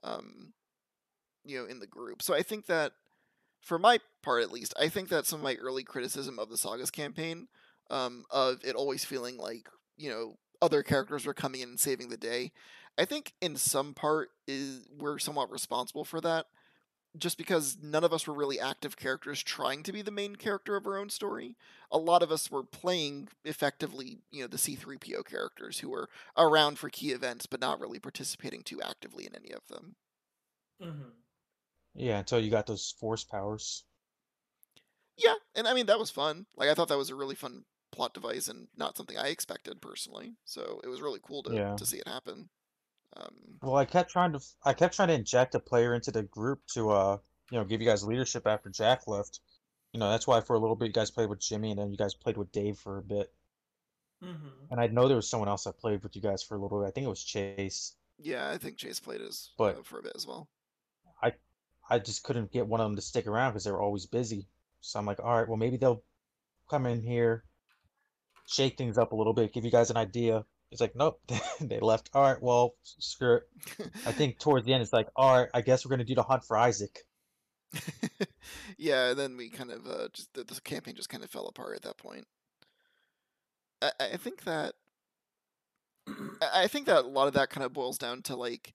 um, 0.03 0.53
you 1.45 1.59
know, 1.59 1.67
in 1.67 1.81
the 1.81 1.87
group. 1.87 2.23
So 2.23 2.35
I 2.35 2.43
think 2.43 2.67
that, 2.67 2.93
for 3.61 3.79
my 3.79 3.99
part 4.23 4.43
at 4.43 4.53
least, 4.53 4.75
I 4.79 4.89
think 4.89 5.09
that 5.11 5.27
some 5.27 5.41
of 5.41 5.45
my 5.45 5.55
early 5.57 5.85
criticism 5.85 6.39
of 6.39 6.51
the 6.51 6.57
Sagas 6.57 6.91
campaign, 6.91 7.49
um, 7.91 8.25
of 8.31 8.65
it 8.65 8.75
always 8.75 9.05
feeling 9.05 9.37
like 9.37 9.69
you 9.97 10.11
know 10.11 10.37
other 10.63 10.83
characters 10.85 11.27
were 11.27 11.35
coming 11.35 11.63
in 11.63 11.71
and 11.71 11.81
saving 11.81 12.11
the 12.11 12.19
day, 12.19 12.53
I 12.99 13.07
think 13.07 13.35
in 13.43 13.57
some 13.57 13.95
part 13.95 14.31
is 14.49 14.87
we're 14.91 15.19
somewhat 15.21 15.51
responsible 15.51 16.05
for 16.07 16.21
that, 16.23 16.47
just 17.17 17.39
because 17.39 17.79
none 17.83 18.05
of 18.05 18.13
us 18.13 18.27
were 18.27 18.35
really 18.35 18.61
active 18.61 18.97
characters 18.97 19.43
trying 19.43 19.83
to 19.85 19.93
be 19.93 20.03
the 20.03 20.11
main 20.11 20.37
character 20.37 20.77
of 20.77 20.87
our 20.87 20.99
own 20.99 21.11
story. 21.11 21.57
A 21.91 21.99
lot 21.99 22.23
of 22.23 22.33
us 22.33 22.51
were 22.51 22.65
playing 22.65 23.29
effectively, 23.45 24.21
you 24.31 24.43
know, 24.43 24.49
the 24.49 24.59
C3PO 24.59 25.23
characters 25.23 25.81
who 25.81 25.91
were 25.91 26.09
around 26.37 26.79
for 26.79 26.91
key 26.91 27.13
events 27.13 27.47
but 27.47 27.61
not 27.61 27.81
really 27.81 27.99
participating 28.01 28.63
too 28.63 28.83
actively 28.83 29.27
in 29.27 29.35
any 29.37 29.53
of 29.53 29.69
them. 29.69 29.97
hmm 30.81 31.09
Yeah, 31.95 32.21
until 32.21 32.41
you 32.41 32.51
got 32.51 32.67
those 32.67 32.93
force 32.93 33.25
powers. 33.25 33.85
Yeah, 35.17 35.35
and 35.55 35.67
I 35.69 35.75
mean 35.75 35.87
that 35.87 35.99
was 35.99 36.11
fun. 36.11 36.47
Like 36.57 36.69
I 36.69 36.75
thought 36.75 36.89
that 36.89 36.99
was 36.99 37.11
a 37.11 37.15
really 37.15 37.35
fun 37.35 37.65
plot 37.93 38.15
device 38.15 38.49
and 38.49 38.67
not 38.77 38.97
something 38.97 39.17
I 39.17 39.29
expected 39.29 39.81
personally. 39.81 40.35
So 40.45 40.81
it 40.83 40.89
was 40.89 41.01
really 41.01 41.21
cool 41.23 41.43
to 41.45 41.55
Yeah. 41.55 41.77
to 41.77 41.87
see 41.87 41.99
it 41.99 42.09
happen. 42.09 42.49
Um, 43.17 43.59
Well, 43.63 43.77
I 43.77 43.85
kept 43.85 44.11
trying 44.11 44.33
to, 44.33 44.41
I 44.65 44.73
kept 44.73 44.95
trying 44.97 45.09
to 45.09 45.15
inject 45.15 45.55
a 45.55 45.61
player 45.61 45.95
into 45.95 46.11
the 46.11 46.23
group 46.23 46.67
to, 46.69 46.91
uh, 46.91 47.19
you 47.51 47.59
know, 47.59 47.65
give 47.65 47.81
you 47.83 47.87
guys 47.87 48.03
leadership 48.03 48.47
after 48.47 48.71
Jack 48.71 49.07
left. 49.07 49.41
You 49.93 50.01
know, 50.01 50.11
that's 50.11 50.27
why 50.27 50.41
for 50.41 50.57
a 50.57 50.59
little 50.59 50.75
bit 50.77 50.87
you 50.87 50.93
guys 50.95 51.11
played 51.11 51.29
with 51.29 51.39
Jimmy, 51.41 51.71
and 51.71 51.79
then 51.79 51.91
you 51.91 51.99
guys 51.99 52.15
played 52.15 52.39
with 52.39 52.51
Dave 52.51 52.79
for 52.79 52.97
a 52.99 53.03
bit. 53.03 53.33
Mm-hmm. 54.25 54.49
And 54.71 54.81
I 54.81 54.87
know 54.87 55.07
there 55.09 55.17
was 55.17 55.29
someone 55.29 55.49
else 55.51 55.65
that 55.65 55.79
played 55.79 56.03
with 56.03 56.17
you 56.17 56.23
guys 56.23 56.43
for 56.43 56.55
a 56.55 56.59
little 56.59 56.81
bit. 56.81 56.87
I 56.89 56.91
think 56.91 57.05
it 57.05 57.11
was 57.11 57.23
Chase. 57.23 57.95
yeah, 58.19 58.51
I 58.51 58.57
think 58.57 58.77
Chase 58.79 59.01
played 59.01 59.21
as 59.21 59.51
But- 59.59 59.77
uh, 59.79 59.83
for 59.83 59.99
a 59.99 60.03
bit 60.03 60.13
as 60.15 60.27
well. 60.27 60.49
I 61.23 61.35
I 61.91 61.99
just 61.99 62.23
couldn't 62.23 62.53
get 62.53 62.67
one 62.67 62.81
of 62.81 62.87
them 62.87 62.97
to 62.97 63.03
stick 63.03 63.27
around 63.27 63.51
because 63.53 63.65
they 63.65 63.73
were 63.73 63.83
always 63.83 64.07
busy. 64.07 64.47
So 64.81 64.99
I'm 64.99 65.05
like, 65.07 65.21
all 65.21 65.37
right, 65.39 65.47
well 65.49 65.57
maybe 65.59 65.77
they'll 65.77 66.03
come 66.71 66.87
in 66.87 67.03
here, 67.03 67.45
shake 68.53 68.77
things 68.77 68.99
up 68.99 69.13
a 69.13 69.17
little 69.17 69.33
bit, 69.33 69.53
give 69.53 69.65
you 69.65 69.71
guys 69.71 69.91
an 69.91 69.97
idea. 69.97 70.45
It's 70.71 70.81
like, 70.81 70.95
nope, 70.95 71.21
they 71.61 71.81
left. 71.81 72.11
All 72.15 72.23
right, 72.23 72.41
well, 72.41 72.75
screw 72.83 73.37
it. 73.37 73.43
I 74.07 74.13
think 74.13 74.39
towards 74.39 74.67
the 74.67 74.73
end 74.73 74.83
it's 74.83 74.93
like, 74.93 75.09
all 75.17 75.41
right, 75.41 75.49
I 75.53 75.61
guess 75.61 75.85
we're 75.85 75.91
gonna 75.91 76.05
do 76.05 76.15
the 76.15 76.23
hunt 76.23 76.45
for 76.45 76.57
Isaac. 76.57 77.01
yeah, 78.79 79.11
and 79.11 79.19
then 79.19 79.37
we 79.37 79.49
kind 79.49 79.71
of 79.71 79.87
uh, 79.87 80.09
just 80.13 80.33
the, 80.35 80.45
the 80.45 80.61
campaign 80.61 80.95
just 80.95 81.09
kind 81.09 81.25
of 81.25 81.31
fell 81.31 81.47
apart 81.47 81.77
at 81.77 81.83
that 81.83 81.97
point. 81.97 82.27
I, 83.81 83.91
I 84.01 84.17
think 84.17 84.45
that 84.45 84.75
I 86.55 86.67
think 86.69 86.87
that 86.87 87.05
a 87.05 87.09
lot 87.09 87.29
of 87.29 87.35
that 87.35 87.51
kind 87.51 87.65
of 87.65 87.73
boils 87.73 87.99
down 87.99 88.23
to 88.23 88.37
like 88.37 88.75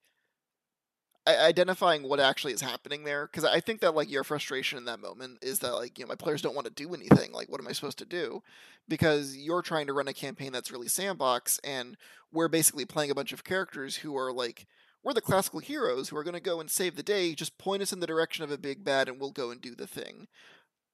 identifying 1.28 2.04
what 2.04 2.20
actually 2.20 2.54
is 2.54 2.62
happening 2.62 3.04
there 3.04 3.28
because 3.28 3.44
I 3.44 3.60
think 3.60 3.82
that 3.82 3.96
like 3.96 4.10
your 4.10 4.24
frustration 4.24 4.78
in 4.78 4.86
that 4.86 5.00
moment 5.00 5.40
is 5.42 5.60
that 5.60 5.74
like 5.74 5.98
you 5.98 6.06
know 6.06 6.10
my 6.10 6.16
players 6.16 6.42
don't 6.42 6.56
want 6.56 6.68
to 6.68 6.74
do 6.74 6.94
anything 6.94 7.32
like 7.32 7.50
what 7.50 7.60
am 7.60 7.68
I 7.68 7.74
supposed 7.74 7.98
to 8.00 8.06
do? 8.06 8.42
Because 8.88 9.36
you're 9.36 9.62
trying 9.62 9.88
to 9.88 9.94
run 9.94 10.08
a 10.08 10.14
campaign 10.14 10.52
that's 10.52 10.72
really 10.72 10.88
sandbox 10.88 11.60
and 11.64 11.98
we're 12.32 12.48
basically 12.48 12.86
playing 12.86 13.12
a 13.12 13.16
bunch 13.16 13.34
of 13.34 13.44
characters 13.44 13.98
who 13.98 14.16
are 14.18 14.32
like 14.32 14.66
we're 15.04 15.14
the 15.14 15.22
classical 15.22 15.60
heroes 15.60 16.10
who 16.10 16.18
are 16.18 16.24
going 16.24 16.34
to 16.34 16.40
go 16.40 16.60
and 16.60 16.70
save 16.70 16.96
the 16.96 17.04
day 17.04 17.34
just 17.34 17.58
point 17.58 17.82
us 17.82 17.94
in 17.94 18.00
the 18.00 18.08
direction 18.08 18.44
of 18.44 18.52
a 18.52 18.58
big 18.58 18.84
bad 18.84 19.08
and 19.08 19.20
we'll 19.20 19.32
go 19.32 19.52
and 19.52 19.62
do 19.62 19.76
the 19.76 19.88
thing. 19.88 20.28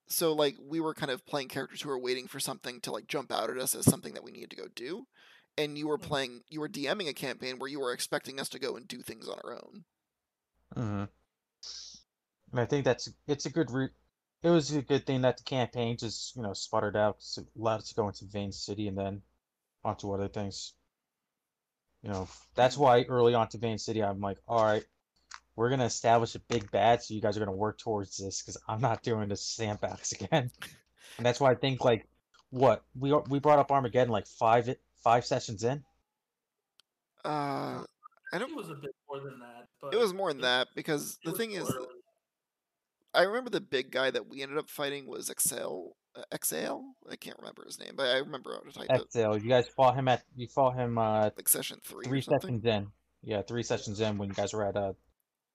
So 0.08 0.34
like 0.34 0.56
we 0.62 0.80
were 0.80 0.94
kind 0.94 1.12
of 1.12 1.26
playing 1.26 1.48
characters 1.48 1.82
who 1.82 1.90
were 1.90 2.00
waiting 2.00 2.28
for 2.28 2.40
something 2.40 2.80
to 2.82 2.92
like 2.92 3.08
jump 3.08 3.32
out 3.32 3.50
at 3.50 3.58
us 3.58 3.76
as 3.76 3.86
something 3.86 4.14
that 4.14 4.24
we 4.24 4.32
needed 4.32 4.50
to 4.52 4.58
go 4.58 4.68
do 4.76 5.06
and 5.58 5.78
you 5.78 5.88
were 5.88 5.98
playing 5.98 6.42
you 6.50 6.60
were 6.60 6.70
DMing 6.70 7.08
a 7.08 7.14
campaign 7.14 7.60
where 7.60 7.70
you 7.70 7.80
were 7.80 7.94
expecting 7.94 8.40
us 8.40 8.50
to 8.50 8.60
go 8.60 8.76
and 8.76 8.88
do 8.88 9.02
things 9.02 9.28
on 9.28 9.40
our 9.44 9.54
own 9.54 9.84
Mm-hmm. 10.76 11.06
And 12.52 12.60
I 12.62 12.66
think 12.66 12.86
that's 12.86 13.10
it's 13.28 13.46
a 13.46 13.50
good 13.50 13.72
re 13.72 13.90
it 14.44 14.50
was 14.50 14.72
a 14.72 14.82
good 14.82 15.06
thing 15.06 15.22
that 15.22 15.38
the 15.38 15.44
campaign 15.44 15.98
just, 15.98 16.36
you 16.36 16.42
know, 16.44 16.54
sputtered 16.54 16.96
out 16.98 17.16
'cause 17.18 17.40
it 17.40 17.48
allowed 17.60 17.80
us 17.82 17.90
to 17.90 17.96
go 17.96 18.08
into 18.08 18.26
Vane 18.26 18.52
City 18.52 18.88
and 18.88 18.98
then 18.98 19.24
onto 19.84 20.12
other 20.14 20.28
things. 20.28 20.74
You 22.04 22.10
know, 22.12 22.28
that's 22.56 22.78
why 22.78 23.04
early 23.04 23.34
on 23.34 23.48
to 23.50 23.58
Vane 23.58 23.78
City, 23.80 24.04
I'm 24.04 24.20
like, 24.22 24.38
all 24.48 24.64
right, 24.64 24.86
we're 25.56 25.70
gonna 25.70 25.86
establish 25.86 26.36
a 26.36 26.40
big 26.40 26.70
bad, 26.72 27.02
so 27.04 27.14
you 27.14 27.22
guys 27.22 27.38
are 27.38 27.40
gonna 27.40 27.52
work 27.58 27.78
towards 27.80 28.18
this 28.18 28.42
because 28.42 28.58
I'm 28.68 28.82
not 28.82 29.04
doing 29.04 29.30
this 29.30 29.42
sandbox 29.46 30.12
again. 30.20 30.52
And 31.18 31.26
that's 31.26 31.40
why 31.40 31.52
I 31.52 31.56
think 31.56 31.84
like 31.86 32.08
what 32.52 32.84
we 33.00 33.14
we 33.30 33.40
brought 33.40 33.60
up 33.60 33.72
Armageddon 33.72 34.12
like 34.12 34.28
five 34.28 34.70
five 35.04 35.26
sessions 35.26 35.64
in. 35.64 35.84
uh 37.26 37.84
I 38.34 38.38
It 38.38 38.40
don't 38.40 38.56
was 38.56 38.70
a 38.70 38.74
bit 38.76 38.92
more 39.08 39.20
than 39.20 39.40
that, 39.40 39.68
but 39.80 39.94
it 39.94 39.98
was 39.98 40.14
more 40.14 40.30
than 40.34 40.40
it- 40.40 40.44
that 40.44 40.68
because 40.76 41.20
the 41.24 41.32
thing 41.34 41.52
is 41.52 41.70
early. 41.70 41.88
I 43.14 43.22
remember 43.24 43.52
the 43.52 43.62
big 43.62 43.92
guy 43.92 44.10
that 44.10 44.28
we 44.28 44.42
ended 44.42 44.58
up 44.58 44.70
fighting 44.70 45.06
was 45.06 45.30
Exhale. 45.30 45.96
Uh, 46.16 46.24
Exhale? 46.34 46.84
I 47.10 47.16
can't 47.16 47.38
remember 47.38 47.64
his 47.64 47.80
name, 47.80 47.92
but 47.96 48.08
I 48.08 48.18
remember 48.18 48.54
how 48.54 48.62
to 48.62 48.72
type 48.76 48.90
it. 48.90 49.02
Exhale. 49.04 49.38
You 49.38 49.50
guys 49.50 49.68
fought 49.68 49.96
him 49.96 50.08
at 50.08 50.24
you 50.36 50.48
fought 50.48 50.76
him 50.76 50.98
uh 50.98 51.30
Like 51.38 51.48
session 51.48 51.80
three, 51.84 52.06
three 52.06 52.20
or 52.20 52.22
something. 52.24 52.60
sessions 52.62 52.66
in. 52.66 52.88
Yeah, 53.22 53.42
three 53.44 53.64
sessions 53.64 54.00
in 54.02 54.18
when 54.18 54.30
you 54.30 54.36
guys 54.36 54.52
were 54.54 54.66
at 54.68 54.76
uh 54.76 54.94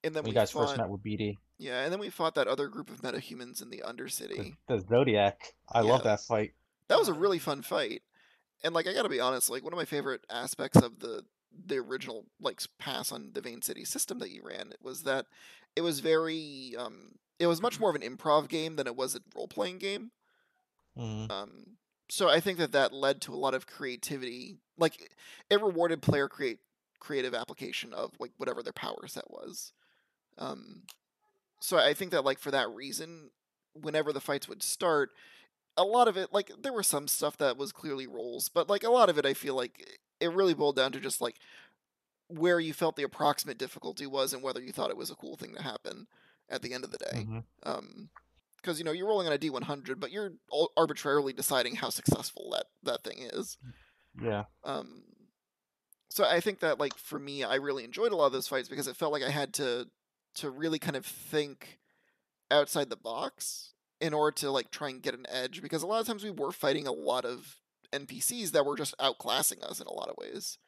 And 0.05 0.15
then 0.15 0.23
when 0.23 0.25
we 0.25 0.31
you 0.31 0.35
guys 0.35 0.53
fought, 0.53 0.69
first 0.69 0.79
met 0.79 0.89
with 0.89 1.03
BD. 1.03 1.37
yeah, 1.59 1.83
and 1.83 1.93
then 1.93 1.99
we 1.99 2.11
fought 2.11 2.37
that 2.37 2.47
other 2.47 2.69
group 2.69 2.91
of 2.91 3.01
metahumans 3.03 3.61
in 3.61 3.71
the 3.71 3.79
The, 3.79 3.93
Undercity. 3.93 4.57
the 4.69 4.79
Zodiac. 4.89 5.55
I 5.69 5.81
love 5.81 6.05
that 6.05 6.21
fight. 6.21 6.53
That 6.87 6.99
was 6.99 7.09
a 7.09 7.13
really 7.13 7.39
fun 7.41 7.63
fight, 7.63 8.03
and 8.63 8.73
like 8.73 8.87
I 8.87 8.95
gotta 8.95 9.09
be 9.09 9.21
honest, 9.21 9.51
like 9.51 9.65
one 9.65 9.73
of 9.73 9.77
my 9.79 9.85
favorite 9.85 10.23
aspects 10.31 10.79
of 10.81 11.01
the 11.01 11.25
the 11.53 11.79
original 11.79 12.27
like 12.41 12.61
pass 12.79 13.13
on 13.13 13.33
the 13.33 13.41
Vane 13.41 13.63
City 13.63 13.85
system 13.85 14.19
that 14.21 14.31
you 14.31 14.43
ran 14.45 14.71
it 14.73 14.79
was 14.83 15.03
that 15.05 15.27
it 15.77 15.81
was 15.83 16.01
very 16.01 16.75
um 16.79 17.17
it 17.39 17.47
was 17.47 17.63
much 17.63 17.81
more 17.81 17.91
of 17.91 17.97
an 17.97 18.03
improv 18.03 18.49
game 18.49 18.77
than 18.77 18.87
it 18.87 18.97
was 18.97 19.15
a 19.15 19.21
role 19.35 19.49
playing 19.49 19.79
game. 19.79 20.11
Mhm. 20.97 21.31
Um, 21.31 21.79
so 22.11 22.29
I 22.29 22.41
think 22.41 22.59
that 22.59 22.73
that 22.73 22.93
led 22.93 23.21
to 23.23 23.35
a 23.35 23.37
lot 23.37 23.55
of 23.55 23.67
creativity. 23.67 24.59
Like 24.77 25.01
it- 25.01 25.15
it 25.51 25.61
rewarded 25.61 26.03
player 26.03 26.29
create 26.29 26.61
creative 27.01 27.35
application 27.35 27.93
of 27.93 28.13
like 28.19 28.33
whatever 28.39 28.63
their 28.63 28.73
power 28.73 29.07
set 29.07 29.31
was. 29.31 29.73
Um, 30.39 30.87
so 31.61 31.79
I 31.79 31.95
think 31.95 32.13
that 32.13 32.25
like 32.25 32.39
for 32.39 32.51
that 32.53 32.71
reason, 32.71 33.33
whenever 33.75 34.13
the 34.13 34.21
fights 34.21 34.49
would 34.49 34.63
start, 34.63 35.11
a 35.77 35.85
lot 35.85 36.09
of 36.09 36.17
it 36.17 36.33
like 36.33 36.51
there 36.59 36.73
were 36.73 36.83
some 36.85 37.09
stuff 37.09 37.37
that 37.39 37.57
was 37.57 37.73
clearly 37.73 38.07
rolls, 38.07 38.49
but 38.49 38.69
like 38.69 38.85
a 38.85 38.91
lot 38.91 39.11
of 39.11 39.19
it, 39.19 39.27
I 39.27 39.35
feel 39.35 39.55
like 39.57 40.01
it 40.21 40.33
really 40.33 40.55
boiled 40.55 40.77
down 40.77 40.93
to 40.93 41.01
just 41.01 41.21
like 41.21 41.37
where 42.29 42.61
you 42.61 42.73
felt 42.75 42.97
the 42.97 43.03
approximate 43.05 43.59
difficulty 43.59 44.07
was 44.07 44.33
and 44.35 44.43
whether 44.43 44.61
you 44.61 44.73
thought 44.73 44.91
it 44.91 44.97
was 44.97 45.11
a 45.11 45.15
cool 45.17 45.37
thing 45.37 45.55
to 45.55 45.63
happen 45.63 46.07
at 46.49 46.63
the 46.63 46.73
end 46.75 46.85
of 46.85 46.91
the 46.91 46.99
day 46.99 47.25
Mhm. 47.27 47.45
um 47.65 48.11
because 48.57 48.79
you 48.79 48.85
know 48.85 48.93
you're 48.93 49.07
rolling 49.09 49.27
on 49.27 49.33
a 49.33 49.39
d100 49.39 49.99
but 50.01 50.11
you're 50.11 50.33
arbitrarily 50.77 51.33
deciding 51.33 51.77
how 51.77 51.89
successful 51.91 52.51
that 52.51 52.67
that 52.83 53.03
thing 53.05 53.19
is 53.21 53.57
Yeah. 54.21 54.45
um 54.65 55.05
so 56.11 56.25
i 56.25 56.41
think 56.41 56.61
that 56.61 56.79
like 56.79 56.97
for 56.99 57.19
me 57.19 57.45
i 57.45 57.55
really 57.55 57.85
enjoyed 57.85 58.13
a 58.13 58.17
lot 58.17 58.27
of 58.27 58.33
those 58.33 58.49
fights 58.49 58.69
because 58.69 58.89
it 58.89 58.97
felt 58.97 59.13
like 59.13 59.23
i 59.23 59.31
had 59.31 59.55
to 59.55 59.89
to 60.35 60.51
really 60.51 60.79
kind 60.79 60.97
of 60.97 61.07
think 61.07 61.79
outside 62.51 62.91
the 62.91 62.97
box 62.97 63.75
in 64.01 64.13
order 64.15 64.33
to 64.35 64.51
like 64.51 64.71
try 64.71 64.89
and 64.89 65.03
get 65.03 65.15
an 65.15 65.27
edge 65.29 65.61
because 65.63 65.83
a 65.83 65.87
lot 65.87 66.01
of 66.01 66.07
times 66.07 66.25
we 66.25 66.31
were 66.31 66.53
fighting 66.53 66.87
a 66.87 66.93
lot 66.93 67.25
of 67.25 67.57
npcs 67.93 68.53
that 68.53 68.67
were 68.67 68.77
just 68.77 68.97
outclassing 68.99 69.63
us 69.63 69.81
in 69.81 69.87
a 69.87 69.93
lot 69.93 70.09
of 70.09 70.17
ways. 70.19 70.59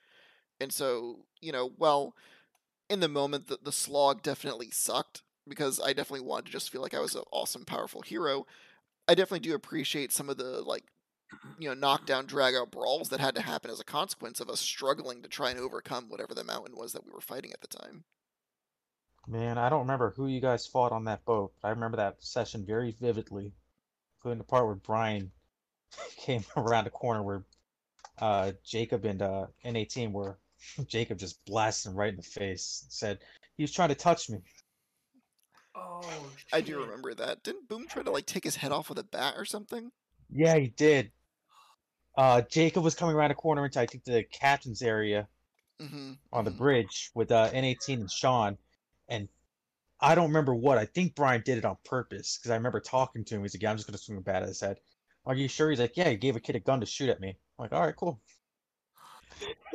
And 0.61 0.73
so 0.73 1.27
you 1.41 1.53
know 1.53 1.73
well 1.79 2.15
in 2.89 3.01
the 3.01 3.09
moment 3.09 3.47
the, 3.47 3.59
the 3.63 3.73
slog 3.73 4.23
definitely 4.23 4.71
sucked 4.71 5.23
because 5.49 5.81
i 5.81 5.89
definitely 5.89 6.27
wanted 6.27 6.47
to 6.47 6.53
just 6.53 6.71
feel 6.71 6.83
like 6.83 6.95
i 6.95 7.01
was 7.01 7.15
an 7.15 7.23
awesome 7.33 7.65
powerful 7.65 8.03
hero. 8.03 8.47
I 9.09 9.15
definitely 9.15 9.49
do 9.49 9.55
appreciate 9.55 10.13
some 10.13 10.31
of 10.31 10.37
the 10.37 10.63
like 10.63 10.85
you 11.59 11.69
know 11.69 11.75
knockdown 11.75 12.27
drag 12.27 12.55
out 12.55 12.71
brawls 12.71 13.09
that 13.09 13.21
had 13.21 13.35
to 13.35 13.43
happen 13.43 13.71
as 13.71 13.81
a 13.81 13.85
consequence 13.85 14.41
of 14.41 14.49
us 14.49 14.61
struggling 14.61 15.23
to 15.23 15.29
try 15.29 15.51
and 15.51 15.59
overcome 15.59 16.09
whatever 16.09 16.35
the 16.35 16.45
mountain 16.45 16.77
was 16.77 16.93
that 16.93 17.05
we 17.05 17.13
were 17.13 17.21
fighting 17.21 17.53
at 17.53 17.61
the 17.61 17.67
time. 17.67 18.05
Man, 19.27 19.59
I 19.59 19.69
don't 19.69 19.81
remember 19.81 20.13
who 20.17 20.27
you 20.27 20.41
guys 20.41 20.67
fought 20.67 20.93
on 20.93 21.05
that 21.05 21.25
boat. 21.25 21.53
I 21.63 21.71
remember 21.71 21.99
that 21.99 22.23
session 22.23 22.65
very 22.65 22.97
vividly, 23.01 23.53
including 24.19 24.39
the 24.39 24.45
part 24.45 24.67
where 24.67 24.75
Brian 24.75 25.31
came 26.17 26.45
around 26.57 26.85
the 26.85 26.91
corner 26.91 27.23
where 27.23 27.45
uh, 28.19 28.53
Jacob 28.65 29.05
and 29.05 29.23
uh, 29.23 29.47
N18 29.65 30.13
were. 30.13 30.39
Jacob 30.87 31.19
just 31.19 31.43
blasted 31.47 31.91
him 31.91 31.97
right 31.99 32.11
in 32.11 32.17
the 32.17 32.23
face. 32.23 32.85
Said 32.91 33.19
he 33.57 33.63
was 33.63 33.73
trying 33.73 33.89
to 33.89 33.95
touch 33.95 34.29
me. 34.29 34.39
Oh, 35.75 36.03
i 36.53 36.61
do 36.61 36.81
remember 36.81 37.15
that 37.15 37.45
didn't 37.45 37.69
boom 37.69 37.87
try 37.87 38.03
to 38.03 38.11
like 38.11 38.27
take 38.27 38.43
his 38.43 38.57
head 38.57 38.73
off 38.73 38.89
with 38.89 38.99
a 38.99 39.05
bat 39.05 39.35
or 39.37 39.45
something 39.45 39.93
Yeah, 40.29 40.57
he 40.57 40.67
did. 40.67 41.13
Uh, 42.17 42.43
Jacob 42.43 42.83
was 42.83 42.95
coming 42.95 43.15
around 43.15 43.31
the 43.31 43.37
corner 43.37 43.65
into 43.65 43.81
I 43.81 43.87
think 43.87 44.05
the 44.05 44.25
captain's 44.25 44.83
area 44.83 45.29
mm-hmm, 45.81 46.13
on 46.33 46.45
the 46.45 46.51
bridge 46.51 47.11
with 47.15 47.31
uh, 47.31 47.51
N18 47.51 48.01
and 48.01 48.11
Sean, 48.11 48.59
and 49.09 49.29
I 50.01 50.15
don't 50.15 50.29
remember 50.29 50.55
what. 50.55 50.77
I 50.77 50.87
think 50.87 51.15
Brian 51.15 51.43
did 51.45 51.59
it 51.59 51.65
on 51.65 51.77
purpose 51.85 52.37
because 52.37 52.51
I 52.51 52.57
remember 52.57 52.81
talking 52.81 53.25
to 53.25 53.37
him. 53.37 53.43
He's 53.43 53.55
like, 53.55 53.63
"Yeah, 53.63 53.71
I'm 53.71 53.77
just 53.77 53.87
gonna 53.87 53.99
swing 53.99 54.19
a 54.19 54.23
bat 54.23 54.43
at 54.43 54.49
his 54.49 54.61
head." 54.61 54.81
Are 55.27 55.35
you 55.35 55.49
sure? 55.49 55.71
He's 55.71 55.81
like, 55.81 55.97
"Yeah." 55.97 56.09
He 56.11 56.17
gave 56.17 56.37
a 56.37 56.41
kid 56.41 56.57
a 56.57 56.61
gun 56.61 56.81
to 56.81 56.87
shoot 56.87 57.11
at 57.11 57.21
me. 57.21 57.31
I'm 57.31 57.63
like, 57.65 57.73
all 57.73 57.81
right, 57.85 57.95
cool. 57.97 58.21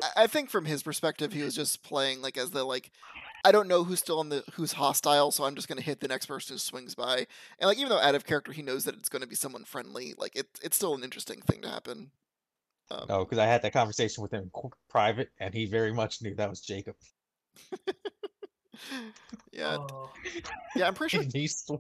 I- 0.02 0.24
I 0.24 0.28
think 0.28 0.50
from 0.50 0.66
his 0.66 0.84
perspective, 0.84 1.34
he 1.34 1.42
was 1.44 1.56
just 1.56 1.84
playing 1.84 2.22
like 2.22 2.38
as 2.38 2.52
the 2.52 2.64
like, 2.64 2.92
I 3.44 3.52
don't 3.52 3.68
know 3.68 3.84
who's 3.84 4.00
still 4.00 4.20
on 4.20 4.30
the 4.30 4.44
who's 4.54 4.74
hostile, 4.74 5.32
so 5.32 5.44
I'm 5.44 5.56
just 5.56 5.68
gonna 5.68 5.82
hit 5.82 6.00
the 6.00 6.08
next 6.08 6.26
person 6.28 6.56
who 6.56 6.58
swings 6.60 6.96
by. 6.96 7.28
And 7.60 7.68
like 7.68 7.78
even 7.78 7.90
though 7.90 8.00
out 8.00 8.16
of 8.16 8.26
character, 8.26 8.52
he 8.52 8.62
knows 8.62 8.84
that 8.86 8.96
it's 8.96 9.10
gonna 9.10 9.28
be 9.28 9.36
someone 9.36 9.64
friendly. 9.66 10.14
Like 10.18 10.36
it, 10.36 10.48
it's 10.64 10.76
still 10.76 10.96
an 10.96 11.04
interesting 11.04 11.42
thing 11.42 11.62
to 11.62 11.70
happen. 11.70 12.12
Um, 12.92 13.06
No, 13.10 13.24
because 13.26 13.40
I 13.40 13.46
had 13.46 13.62
that 13.64 13.74
conversation 13.74 14.22
with 14.22 14.32
him 14.34 14.52
in 14.54 14.70
private, 14.90 15.30
and 15.40 15.54
he 15.54 15.66
very 15.66 15.94
much 15.94 16.22
knew 16.22 16.36
that 16.36 16.50
was 16.50 16.62
Jacob. 16.62 16.96
yeah, 19.52 19.78
Oh, 19.80 20.12
yeah. 20.76 20.88
I'm 20.88 20.94
pretty 20.94 21.18
sure. 21.24 21.26
He 21.34 21.48
swung, 21.48 21.80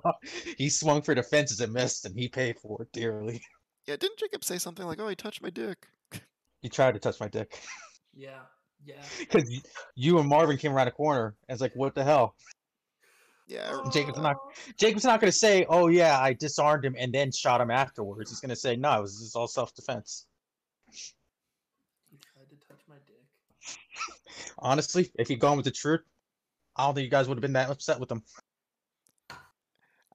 he 0.57 0.69
swung 0.69 1.01
for 1.03 1.13
the 1.13 1.21
fences 1.23 1.59
and 1.61 1.73
missed, 1.73 2.05
and 2.05 2.17
he 2.17 2.27
paid 2.27 2.57
for 2.59 2.81
it 2.81 2.91
dearly. 2.91 3.43
Yeah, 3.87 3.95
didn't 3.97 4.17
Jacob 4.19 4.43
say 4.43 4.57
something 4.57 4.85
like, 4.85 4.99
"Oh, 4.99 5.07
he 5.07 5.15
touched 5.15 5.41
my 5.41 5.49
dick"? 5.49 5.87
He 6.61 6.69
tried 6.69 6.93
to 6.93 6.99
touch 6.99 7.19
my 7.19 7.27
dick 7.27 7.61
yeah, 8.15 8.39
yeah. 8.83 9.03
because 9.19 9.61
you 9.95 10.17
and 10.17 10.27
Marvin 10.27 10.57
came 10.57 10.73
around 10.73 10.87
a 10.87 10.91
corner, 10.91 11.35
and 11.47 11.55
it's 11.55 11.61
like, 11.61 11.75
what 11.75 11.93
the 11.93 12.03
hell? 12.03 12.35
Yeah, 13.47 13.77
Jacob's 13.93 14.17
not- 14.17 14.37
Jacob's 14.79 15.03
not 15.03 15.21
going 15.21 15.31
to 15.31 15.37
say, 15.37 15.67
"Oh 15.69 15.87
yeah, 15.87 16.19
I 16.19 16.33
disarmed 16.33 16.83
him 16.83 16.95
and 16.97 17.13
then 17.13 17.31
shot 17.31 17.61
him 17.61 17.69
afterwards." 17.69 18.31
He's 18.31 18.39
going 18.39 18.49
to 18.49 18.55
say, 18.55 18.75
"No, 18.75 18.97
it 18.97 19.01
was 19.01 19.19
just 19.19 19.35
all 19.35 19.47
self-defense." 19.47 20.25
He 20.89 22.17
tried 22.17 22.49
to 22.49 22.67
touch 22.67 22.81
my 22.89 22.95
dick. 23.05 23.77
Honestly, 24.57 25.11
if 25.19 25.27
he'd 25.27 25.39
gone 25.39 25.57
with 25.57 25.65
the 25.65 25.71
truth, 25.71 26.01
I 26.75 26.87
don't 26.87 26.95
think 26.95 27.05
you 27.05 27.11
guys 27.11 27.27
would 27.27 27.37
have 27.37 27.41
been 27.43 27.53
that 27.53 27.69
upset 27.69 27.99
with 27.99 28.11
him. 28.11 28.23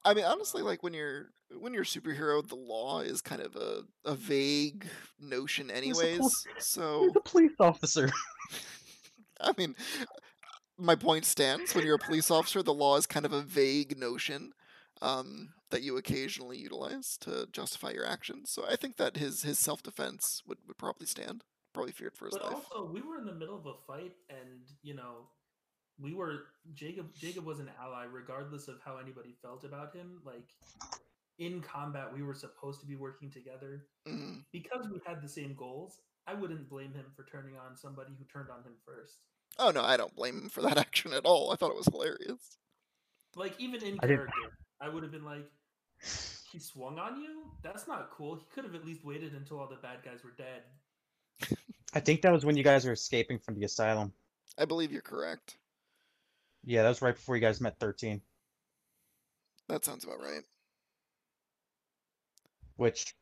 I 0.03 0.13
mean, 0.13 0.25
honestly, 0.25 0.61
like 0.63 0.83
when 0.83 0.93
you're 0.93 1.29
when 1.59 1.73
you're 1.73 1.83
a 1.83 1.85
superhero, 1.85 2.47
the 2.47 2.55
law 2.55 3.01
is 3.01 3.21
kind 3.21 3.41
of 3.41 3.55
a, 3.55 3.83
a 4.05 4.15
vague 4.15 4.85
notion, 5.19 5.69
a 5.69 5.73
pol- 5.73 5.77
anyways. 5.81 6.47
So 6.59 7.03
He's 7.03 7.15
a 7.15 7.19
police 7.21 7.55
officer. 7.59 8.09
I 9.41 9.53
mean, 9.57 9.75
my 10.77 10.95
point 10.95 11.25
stands. 11.25 11.73
When 11.73 11.85
you're 11.85 11.95
a 11.95 11.99
police 11.99 12.29
officer, 12.31 12.61
the 12.63 12.73
law 12.73 12.97
is 12.97 13.05
kind 13.07 13.25
of 13.25 13.33
a 13.33 13.41
vague 13.41 13.97
notion 13.97 14.53
um, 15.01 15.49
that 15.71 15.81
you 15.81 15.97
occasionally 15.97 16.57
utilize 16.57 17.17
to 17.21 17.47
justify 17.51 17.91
your 17.91 18.05
actions. 18.05 18.51
So 18.51 18.65
I 18.69 18.75
think 18.75 18.97
that 18.97 19.17
his 19.17 19.43
his 19.43 19.59
self 19.59 19.81
defense 19.83 20.41
would, 20.47 20.59
would 20.67 20.77
probably 20.77 21.07
stand. 21.07 21.43
Probably 21.73 21.93
feared 21.93 22.17
for 22.17 22.25
his 22.25 22.33
But 22.33 22.43
life. 22.43 22.65
also, 22.71 22.91
we 22.91 23.01
were 23.01 23.17
in 23.17 23.25
the 23.25 23.33
middle 23.33 23.57
of 23.57 23.65
a 23.65 23.73
fight, 23.87 24.11
and 24.29 24.67
you 24.83 24.93
know, 24.93 25.29
we 25.99 26.13
were 26.13 26.47
Jacob. 26.73 27.15
Jacob 27.15 27.45
was 27.45 27.59
an 27.59 27.69
ally, 27.81 28.03
regardless 28.11 28.67
of 28.67 28.75
how 28.83 28.97
anybody 28.97 29.35
felt 29.41 29.63
about 29.63 29.95
him. 29.95 30.21
Like 30.25 30.49
in 31.39 31.61
combat, 31.61 32.13
we 32.13 32.21
were 32.23 32.33
supposed 32.33 32.79
to 32.81 32.85
be 32.85 32.95
working 32.95 33.29
together 33.31 33.85
Mm. 34.07 34.43
because 34.51 34.87
we 34.91 34.99
had 35.05 35.21
the 35.21 35.29
same 35.29 35.53
goals. 35.55 35.99
I 36.27 36.33
wouldn't 36.33 36.69
blame 36.69 36.93
him 36.93 37.05
for 37.15 37.23
turning 37.25 37.55
on 37.57 37.75
somebody 37.75 38.13
who 38.17 38.25
turned 38.25 38.49
on 38.49 38.63
him 38.63 38.73
first. 38.85 39.17
Oh 39.59 39.71
no, 39.71 39.83
I 39.83 39.97
don't 39.97 40.15
blame 40.15 40.37
him 40.37 40.49
for 40.49 40.61
that 40.61 40.77
action 40.85 41.13
at 41.13 41.25
all. 41.25 41.51
I 41.51 41.55
thought 41.55 41.71
it 41.71 41.77
was 41.77 41.87
hilarious. 41.91 42.57
Like 43.35 43.53
even 43.59 43.83
in 43.83 43.97
I 44.01 44.07
didn't- 44.07 44.17
character, 44.27 44.57
I 44.79 44.89
would 44.89 45.03
have 45.03 45.11
been 45.11 45.25
like, 45.25 45.49
"He 46.51 46.59
swung 46.59 46.99
on 46.99 47.21
you? 47.21 47.45
That's 47.63 47.87
not 47.87 48.11
cool." 48.11 48.35
He 48.35 48.45
could 48.53 48.63
have 48.65 48.75
at 48.75 48.85
least 48.85 49.03
waited 49.05 49.33
until 49.33 49.59
all 49.59 49.67
the 49.67 49.75
bad 49.77 50.03
guys 50.03 50.23
were 50.23 50.31
dead. 50.37 50.63
I 51.93 51.99
think 51.99 52.21
that 52.21 52.31
was 52.31 52.45
when 52.45 52.55
you 52.57 52.63
guys 52.63 52.85
were 52.85 52.91
escaping 52.93 53.39
from 53.39 53.55
the 53.55 53.65
asylum. 53.65 54.13
I 54.57 54.65
believe 54.65 54.91
you're 54.91 55.01
correct. 55.01 55.57
Yeah, 56.63 56.83
that 56.83 56.89
was 56.89 57.01
right 57.01 57.15
before 57.15 57.35
you 57.35 57.41
guys 57.41 57.59
met 57.61 57.79
13. 57.79 58.21
That 59.69 59.83
sounds 59.85 60.03
about 60.03 60.19
right. 60.19 60.43
Which, 62.81 63.13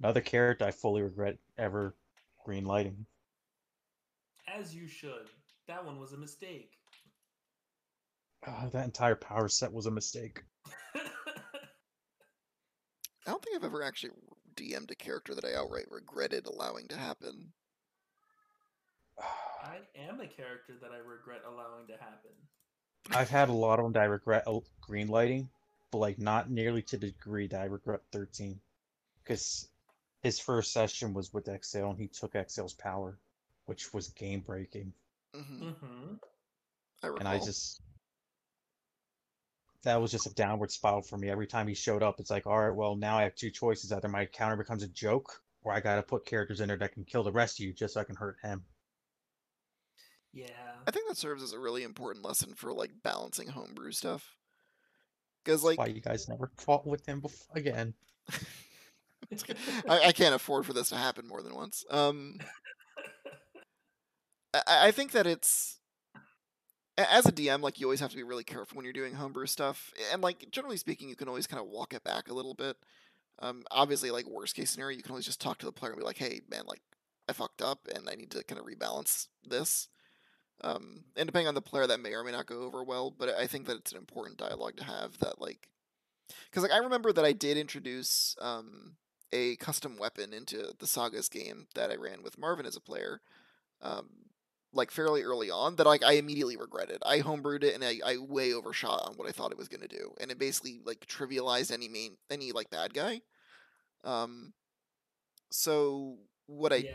another 0.00 0.20
character 0.20 0.64
I 0.64 0.72
fully 0.72 1.02
regret 1.02 1.38
ever 1.56 1.94
green 2.44 2.64
lighting. 2.64 3.06
As 4.48 4.74
you 4.74 4.88
should. 4.88 5.28
That 5.68 5.86
one 5.86 6.00
was 6.00 6.14
a 6.14 6.16
mistake. 6.16 6.72
Oh, 8.44 8.68
that 8.72 8.84
entire 8.84 9.14
power 9.14 9.48
set 9.48 9.72
was 9.72 9.86
a 9.86 9.90
mistake. 9.92 10.42
I 10.96 11.00
don't 13.24 13.40
think 13.40 13.54
I've 13.54 13.62
ever 13.62 13.84
actually 13.84 14.14
DM'd 14.56 14.90
a 14.90 14.96
character 14.96 15.32
that 15.32 15.44
I 15.44 15.54
outright 15.54 15.86
regretted 15.92 16.46
allowing 16.46 16.88
to 16.88 16.96
happen. 16.96 17.52
I 19.62 19.78
am 19.94 20.18
a 20.18 20.26
character 20.26 20.72
that 20.82 20.90
I 20.90 20.96
regret 20.96 21.42
allowing 21.46 21.86
to 21.86 21.92
happen. 21.92 22.32
I've 23.12 23.30
had 23.30 23.48
a 23.48 23.52
lot 23.52 23.78
of 23.78 23.84
them 23.84 23.92
that 23.92 24.02
I 24.02 24.06
regret 24.06 24.42
el- 24.48 24.64
green 24.80 25.06
lighting, 25.06 25.48
but 25.92 25.98
like 25.98 26.18
not 26.18 26.50
nearly 26.50 26.82
to 26.82 26.96
the 26.96 27.12
degree 27.12 27.46
that 27.46 27.60
I 27.60 27.66
regret 27.66 28.00
13. 28.10 28.58
Because 29.28 29.68
his 30.22 30.40
first 30.40 30.72
session 30.72 31.12
was 31.12 31.34
with 31.34 31.48
Exhale 31.48 31.90
and 31.90 31.98
he 31.98 32.08
took 32.08 32.32
Exhale's 32.32 32.72
power, 32.72 33.18
which 33.66 33.92
was 33.92 34.08
game 34.08 34.40
breaking. 34.40 34.94
hmm 35.34 35.68
Mm-hmm. 35.68 36.14
I. 37.02 37.08
And 37.08 37.28
I 37.28 37.38
just. 37.38 37.82
that 39.82 40.00
was 40.00 40.10
just 40.10 40.26
a 40.26 40.34
downward 40.34 40.72
spiral 40.72 41.02
for 41.02 41.18
me. 41.18 41.28
Every 41.28 41.46
time 41.46 41.68
he 41.68 41.74
showed 41.74 42.02
up, 42.02 42.18
it's 42.18 42.30
like, 42.30 42.46
all 42.46 42.58
right, 42.58 42.74
well, 42.74 42.96
now 42.96 43.18
I 43.18 43.24
have 43.24 43.34
two 43.34 43.50
choices. 43.50 43.92
Either 43.92 44.08
my 44.08 44.24
counter 44.24 44.56
becomes 44.56 44.82
a 44.82 44.88
joke, 44.88 45.42
or 45.62 45.74
I 45.74 45.80
gotta 45.80 46.02
put 46.02 46.24
characters 46.24 46.62
in 46.62 46.68
there 46.68 46.78
that 46.78 46.92
can 46.92 47.04
kill 47.04 47.22
the 47.22 47.30
rest 47.30 47.60
of 47.60 47.66
you 47.66 47.74
just 47.74 47.94
so 47.94 48.00
I 48.00 48.04
can 48.04 48.16
hurt 48.16 48.38
him. 48.42 48.64
Yeah. 50.32 50.46
I 50.86 50.90
think 50.90 51.06
that 51.08 51.18
serves 51.18 51.42
as 51.42 51.52
a 51.52 51.58
really 51.58 51.82
important 51.82 52.24
lesson 52.24 52.54
for 52.54 52.72
like 52.72 53.02
balancing 53.02 53.48
homebrew 53.48 53.92
stuff. 53.92 54.36
Because 55.44 55.62
like 55.62 55.78
why 55.78 55.86
you 55.86 56.00
guys 56.00 56.28
never 56.28 56.50
fought 56.56 56.86
with 56.86 57.06
him 57.06 57.20
before 57.20 57.56
again. 57.56 57.92
I, 59.88 60.06
I 60.06 60.12
can't 60.12 60.34
afford 60.34 60.66
for 60.66 60.72
this 60.72 60.88
to 60.90 60.96
happen 60.96 61.26
more 61.26 61.42
than 61.42 61.54
once. 61.54 61.84
Um, 61.90 62.38
I, 64.54 64.88
I 64.88 64.90
think 64.90 65.12
that 65.12 65.26
it's 65.26 65.78
as 66.98 67.26
a 67.26 67.32
DM, 67.32 67.62
like 67.62 67.78
you 67.78 67.86
always 67.86 68.00
have 68.00 68.10
to 68.10 68.16
be 68.16 68.24
really 68.24 68.44
careful 68.44 68.76
when 68.76 68.84
you're 68.84 68.92
doing 68.92 69.14
homebrew 69.14 69.46
stuff, 69.46 69.92
and 70.12 70.22
like 70.22 70.50
generally 70.50 70.76
speaking, 70.76 71.08
you 71.08 71.16
can 71.16 71.28
always 71.28 71.46
kind 71.46 71.62
of 71.62 71.68
walk 71.68 71.94
it 71.94 72.02
back 72.04 72.28
a 72.28 72.34
little 72.34 72.54
bit. 72.54 72.76
Um, 73.40 73.62
obviously, 73.70 74.10
like 74.10 74.26
worst 74.26 74.56
case 74.56 74.70
scenario, 74.70 74.96
you 74.96 75.02
can 75.02 75.12
always 75.12 75.24
just 75.26 75.40
talk 75.40 75.58
to 75.58 75.66
the 75.66 75.72
player 75.72 75.92
and 75.92 76.00
be 76.00 76.04
like, 76.04 76.18
"Hey, 76.18 76.40
man, 76.50 76.64
like 76.66 76.82
I 77.28 77.32
fucked 77.32 77.62
up, 77.62 77.86
and 77.94 78.08
I 78.10 78.16
need 78.16 78.30
to 78.32 78.42
kind 78.42 78.60
of 78.60 78.66
rebalance 78.66 79.28
this." 79.46 79.88
Um, 80.62 81.04
and 81.16 81.26
depending 81.26 81.46
on 81.46 81.54
the 81.54 81.62
player, 81.62 81.86
that 81.86 82.00
may 82.00 82.14
or 82.14 82.24
may 82.24 82.32
not 82.32 82.46
go 82.46 82.62
over 82.62 82.82
well. 82.82 83.12
But 83.16 83.30
I 83.30 83.46
think 83.46 83.66
that 83.66 83.76
it's 83.76 83.92
an 83.92 83.98
important 83.98 84.38
dialogue 84.38 84.76
to 84.78 84.84
have. 84.84 85.18
That 85.18 85.40
like, 85.40 85.68
because 86.50 86.64
like 86.64 86.72
I 86.72 86.78
remember 86.78 87.12
that 87.12 87.24
I 87.24 87.32
did 87.32 87.56
introduce 87.56 88.34
um, 88.40 88.96
a 89.32 89.56
custom 89.56 89.96
weapon 89.98 90.32
into 90.32 90.72
the 90.78 90.86
Sagas 90.86 91.28
game 91.28 91.66
that 91.74 91.90
I 91.90 91.96
ran 91.96 92.22
with 92.22 92.38
Marvin 92.38 92.66
as 92.66 92.76
a 92.76 92.80
player, 92.80 93.20
um, 93.82 94.08
like 94.72 94.90
fairly 94.90 95.22
early 95.22 95.50
on. 95.50 95.76
That 95.76 95.86
like 95.86 96.04
I 96.04 96.12
immediately 96.12 96.56
regretted. 96.56 97.02
I 97.04 97.20
homebrewed 97.20 97.64
it 97.64 97.74
and 97.74 97.84
I, 97.84 98.00
I 98.04 98.16
way 98.18 98.52
overshot 98.52 99.08
on 99.08 99.14
what 99.16 99.28
I 99.28 99.32
thought 99.32 99.52
it 99.52 99.58
was 99.58 99.68
gonna 99.68 99.88
do, 99.88 100.14
and 100.20 100.30
it 100.30 100.38
basically 100.38 100.80
like 100.84 101.06
trivialized 101.06 101.72
any 101.72 101.88
main 101.88 102.16
any 102.30 102.52
like 102.52 102.70
bad 102.70 102.94
guy. 102.94 103.20
Um, 104.04 104.52
so 105.50 106.18
what 106.46 106.72
I 106.72 106.76
yeah, 106.76 106.92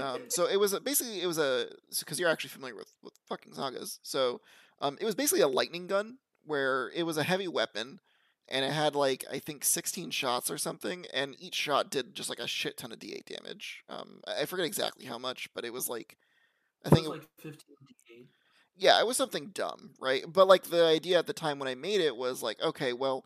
um, 0.00 0.22
so 0.28 0.46
it 0.46 0.58
was 0.58 0.72
a, 0.72 0.80
basically 0.80 1.20
it 1.22 1.26
was 1.26 1.38
a 1.38 1.66
because 2.00 2.18
you're 2.18 2.28
actually 2.28 2.50
familiar 2.50 2.74
with 2.74 2.92
with 3.02 3.14
fucking 3.28 3.54
sagas. 3.54 4.00
So 4.02 4.40
um, 4.80 4.98
it 5.00 5.04
was 5.04 5.14
basically 5.14 5.42
a 5.42 5.48
lightning 5.48 5.86
gun 5.86 6.18
where 6.44 6.90
it 6.94 7.04
was 7.04 7.16
a 7.16 7.22
heavy 7.22 7.48
weapon, 7.48 8.00
and 8.48 8.64
it 8.64 8.72
had 8.72 8.94
like 8.94 9.24
I 9.30 9.38
think 9.38 9.64
16 9.64 10.10
shots 10.10 10.50
or 10.50 10.58
something, 10.58 11.06
and 11.12 11.36
each 11.38 11.54
shot 11.54 11.90
did 11.90 12.14
just 12.14 12.28
like 12.28 12.38
a 12.38 12.46
shit 12.46 12.76
ton 12.76 12.92
of 12.92 12.98
D8 12.98 13.24
damage. 13.26 13.82
Um, 13.88 14.20
I 14.26 14.44
forget 14.44 14.66
exactly 14.66 15.06
how 15.06 15.18
much, 15.18 15.48
but 15.54 15.64
it 15.64 15.72
was 15.72 15.88
like 15.88 16.16
I 16.84 16.90
think 16.90 17.06
It 17.06 17.10
was 17.10 17.18
like 17.20 17.28
15 17.38 17.58
d8. 17.60 18.26
yeah, 18.76 19.00
it 19.00 19.06
was 19.06 19.16
something 19.16 19.50
dumb, 19.54 19.90
right? 20.00 20.24
But 20.30 20.48
like 20.48 20.64
the 20.64 20.84
idea 20.84 21.18
at 21.18 21.26
the 21.26 21.32
time 21.32 21.58
when 21.58 21.68
I 21.68 21.74
made 21.74 22.00
it 22.00 22.16
was 22.16 22.42
like, 22.42 22.60
okay, 22.62 22.92
well, 22.92 23.24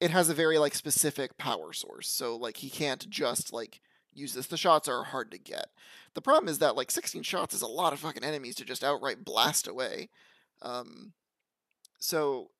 it 0.00 0.10
has 0.10 0.28
a 0.30 0.34
very 0.34 0.58
like 0.58 0.74
specific 0.74 1.36
power 1.38 1.72
source. 1.72 2.08
So 2.08 2.36
like 2.36 2.58
he 2.58 2.70
can't 2.70 3.08
just 3.10 3.52
like 3.52 3.80
use 4.14 4.32
this. 4.34 4.46
The 4.46 4.56
shots 4.56 4.88
are 4.88 5.04
hard 5.04 5.30
to 5.32 5.38
get. 5.38 5.66
The 6.14 6.22
problem 6.22 6.48
is 6.48 6.58
that 6.58 6.76
like 6.76 6.90
16 6.90 7.22
shots 7.22 7.54
is 7.54 7.62
a 7.62 7.66
lot 7.66 7.92
of 7.92 8.00
fucking 8.00 8.24
enemies 8.24 8.54
to 8.56 8.64
just 8.64 8.82
outright 8.82 9.24
blast 9.24 9.68
away. 9.68 10.08
Um 10.62 11.12
so 11.98 12.50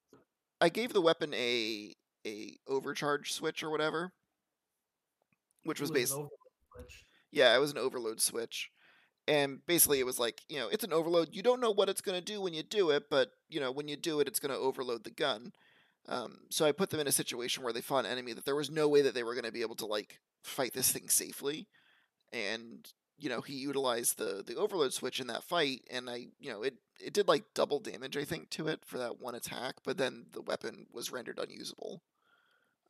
I 0.60 0.68
gave 0.68 0.92
the 0.92 1.00
weapon 1.02 1.34
a 1.34 1.94
a 2.26 2.58
overcharge 2.66 3.32
switch 3.32 3.62
or 3.62 3.70
whatever, 3.70 4.12
which 5.64 5.80
was 5.80 5.90
overload 5.90 6.30
switch. 6.72 7.04
yeah, 7.30 7.54
it 7.54 7.58
was 7.58 7.70
an 7.70 7.78
overload 7.78 8.20
switch. 8.20 8.70
And 9.28 9.60
basically, 9.66 10.00
it 10.00 10.06
was 10.06 10.18
like, 10.18 10.42
you 10.48 10.58
know, 10.58 10.68
it's 10.68 10.84
an 10.84 10.92
overload. 10.92 11.30
You 11.32 11.42
don't 11.42 11.60
know 11.60 11.70
what 11.70 11.88
it's 11.88 12.00
going 12.00 12.18
to 12.18 12.24
do 12.24 12.40
when 12.40 12.54
you 12.54 12.62
do 12.62 12.90
it, 12.90 13.04
but, 13.10 13.30
you 13.48 13.60
know, 13.60 13.70
when 13.70 13.88
you 13.88 13.96
do 13.96 14.20
it, 14.20 14.28
it's 14.28 14.40
going 14.40 14.52
to 14.52 14.58
overload 14.58 15.04
the 15.04 15.10
gun. 15.10 15.52
Um, 16.08 16.40
so 16.50 16.66
I 16.66 16.72
put 16.72 16.90
them 16.90 17.00
in 17.00 17.06
a 17.08 17.12
situation 17.12 17.62
where 17.62 17.72
they 17.72 17.82
fought 17.82 18.06
an 18.06 18.10
enemy 18.12 18.32
that 18.34 18.44
there 18.46 18.56
was 18.56 18.70
no 18.70 18.88
way 18.88 19.02
that 19.02 19.14
they 19.14 19.22
were 19.24 19.34
going 19.34 19.44
to 19.44 19.52
be 19.52 19.62
able 19.62 19.76
to, 19.76 19.86
like, 19.86 20.20
fight 20.44 20.74
this 20.74 20.92
thing 20.92 21.08
safely. 21.08 21.68
And, 22.32 22.88
you 23.18 23.28
know, 23.28 23.40
he 23.40 23.54
utilized 23.54 24.18
the, 24.18 24.42
the 24.46 24.56
overload 24.56 24.92
switch 24.92 25.20
in 25.20 25.26
that 25.26 25.44
fight, 25.44 25.82
and 25.90 26.08
I, 26.08 26.28
you 26.38 26.50
know, 26.50 26.62
it, 26.62 26.74
it 27.00 27.12
did, 27.12 27.28
like, 27.28 27.44
double 27.54 27.80
damage, 27.80 28.16
I 28.16 28.24
think, 28.24 28.50
to 28.50 28.68
it 28.68 28.80
for 28.84 28.98
that 28.98 29.20
one 29.20 29.34
attack, 29.34 29.76
but 29.84 29.98
then 29.98 30.26
the 30.32 30.42
weapon 30.42 30.86
was 30.92 31.12
rendered 31.12 31.38
unusable 31.38 32.02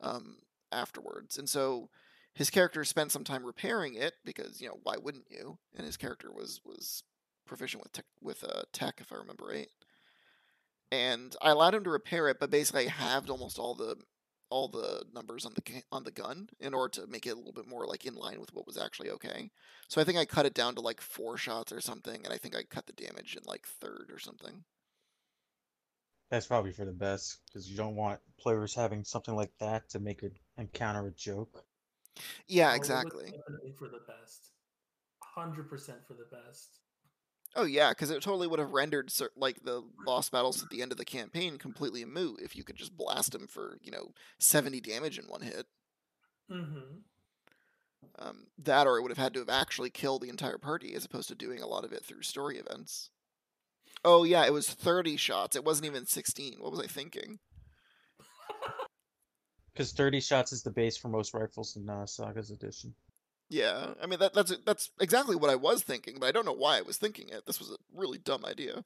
um, 0.01 0.37
afterwards. 0.71 1.37
And 1.37 1.49
so 1.49 1.89
his 2.33 2.49
character 2.49 2.83
spent 2.83 3.11
some 3.11 3.23
time 3.23 3.45
repairing 3.45 3.95
it 3.95 4.13
because 4.23 4.61
you 4.61 4.67
know 4.67 4.79
why 4.83 4.95
wouldn't 4.97 5.29
you? 5.29 5.57
And 5.75 5.85
his 5.85 5.97
character 5.97 6.31
was 6.31 6.61
was 6.63 7.03
proficient 7.45 7.83
with 7.83 7.91
tech, 7.91 8.05
with 8.21 8.43
uh, 8.43 8.63
tech, 8.71 8.99
if 8.99 9.11
I 9.11 9.17
remember 9.17 9.45
right. 9.45 9.69
And 10.91 11.35
I 11.41 11.51
allowed 11.51 11.75
him 11.75 11.83
to 11.83 11.89
repair 11.89 12.27
it, 12.29 12.37
but 12.39 12.49
basically 12.49 12.87
I 12.87 12.89
halved 12.89 13.29
almost 13.29 13.59
all 13.59 13.75
the 13.75 13.97
all 14.49 14.67
the 14.67 15.03
numbers 15.13 15.45
on 15.45 15.53
the 15.53 15.83
on 15.91 16.03
the 16.03 16.11
gun 16.11 16.49
in 16.59 16.73
order 16.73 17.01
to 17.01 17.07
make 17.07 17.25
it 17.25 17.31
a 17.31 17.35
little 17.35 17.53
bit 17.53 17.67
more 17.67 17.85
like 17.85 18.05
in 18.05 18.15
line 18.15 18.39
with 18.39 18.53
what 18.53 18.65
was 18.65 18.77
actually 18.77 19.09
okay. 19.11 19.51
So 19.87 20.01
I 20.01 20.03
think 20.03 20.17
I 20.17 20.25
cut 20.25 20.45
it 20.45 20.53
down 20.53 20.75
to 20.75 20.81
like 20.81 21.01
four 21.01 21.37
shots 21.37 21.71
or 21.71 21.81
something, 21.81 22.21
and 22.23 22.33
I 22.33 22.37
think 22.37 22.55
I 22.55 22.63
cut 22.63 22.87
the 22.87 22.93
damage 22.93 23.35
in 23.35 23.43
like 23.45 23.65
third 23.65 24.09
or 24.11 24.19
something. 24.19 24.63
That's 26.31 26.45
probably 26.45 26.71
for 26.71 26.85
the 26.85 26.91
best 26.91 27.39
because 27.47 27.69
you 27.69 27.75
don't 27.75 27.95
want 27.95 28.19
players 28.39 28.75
having 28.75 29.03
something 29.03 29.35
like 29.35 29.51
that 29.59 29.89
to 29.89 29.99
make 29.99 30.21
an 30.21 30.31
encounter 30.57 31.07
a 31.07 31.11
joke. 31.11 31.63
Yeah, 32.47 32.69
it 32.69 32.79
was 32.79 32.89
exactly. 32.89 33.25
Definitely 33.25 33.73
for 33.77 33.87
the 33.87 34.01
best. 34.07 34.51
100% 35.37 35.67
for 36.07 36.13
the 36.13 36.27
best. 36.31 36.79
Oh 37.55 37.65
yeah, 37.65 37.89
because 37.89 38.11
it 38.11 38.21
totally 38.21 38.47
would 38.47 38.59
have 38.59 38.73
rendered 38.73 39.11
like 39.35 39.63
the 39.63 39.83
boss 40.05 40.29
battles 40.29 40.61
at 40.61 40.69
the 40.69 40.81
end 40.81 40.91
of 40.91 40.97
the 40.97 41.05
campaign 41.05 41.57
completely 41.57 42.05
moot 42.05 42.39
if 42.41 42.55
you 42.55 42.63
could 42.63 42.75
just 42.75 42.95
blast 42.95 43.33
him 43.33 43.47
for 43.47 43.79
you 43.81 43.91
know 43.91 44.11
seventy 44.39 44.79
damage 44.79 45.17
in 45.17 45.25
one 45.25 45.41
hit. 45.41 45.65
Mm-hmm. 46.51 46.99
Um, 48.17 48.47
that 48.59 48.87
or 48.87 48.97
it 48.97 49.01
would 49.01 49.11
have 49.11 49.17
had 49.17 49.33
to 49.33 49.39
have 49.39 49.49
actually 49.49 49.89
killed 49.89 50.21
the 50.21 50.29
entire 50.29 50.57
party 50.57 50.93
as 50.93 51.05
opposed 51.05 51.27
to 51.29 51.35
doing 51.35 51.61
a 51.61 51.67
lot 51.67 51.83
of 51.83 51.91
it 51.91 52.05
through 52.05 52.21
story 52.21 52.57
events. 52.57 53.09
Oh 54.05 54.23
yeah, 54.23 54.45
it 54.45 54.53
was 54.53 54.69
thirty 54.69 55.17
shots. 55.17 55.55
It 55.55 55.65
wasn't 55.65 55.87
even 55.87 56.05
sixteen. 56.05 56.57
What 56.59 56.71
was 56.71 56.81
I 56.81 56.87
thinking? 56.87 57.39
Because 59.73 59.93
30 59.93 60.19
shots 60.19 60.51
is 60.51 60.61
the 60.61 60.71
base 60.71 60.97
for 60.97 61.07
most 61.07 61.33
rifles 61.33 61.77
in 61.77 61.89
uh, 61.89 62.05
Saga's 62.05 62.51
edition. 62.51 62.93
Yeah, 63.49 63.93
I 64.01 64.05
mean 64.05 64.19
that 64.19 64.33
that's 64.33 64.55
that's 64.65 64.91
exactly 65.01 65.35
what 65.35 65.49
I 65.49 65.55
was 65.55 65.81
thinking, 65.81 66.17
but 66.19 66.27
I 66.27 66.31
don't 66.31 66.45
know 66.45 66.53
why 66.53 66.77
I 66.77 66.81
was 66.81 66.97
thinking 66.97 67.29
it. 67.29 67.45
This 67.47 67.59
was 67.59 67.71
a 67.71 67.77
really 67.95 68.19
dumb 68.19 68.45
idea. 68.45 68.83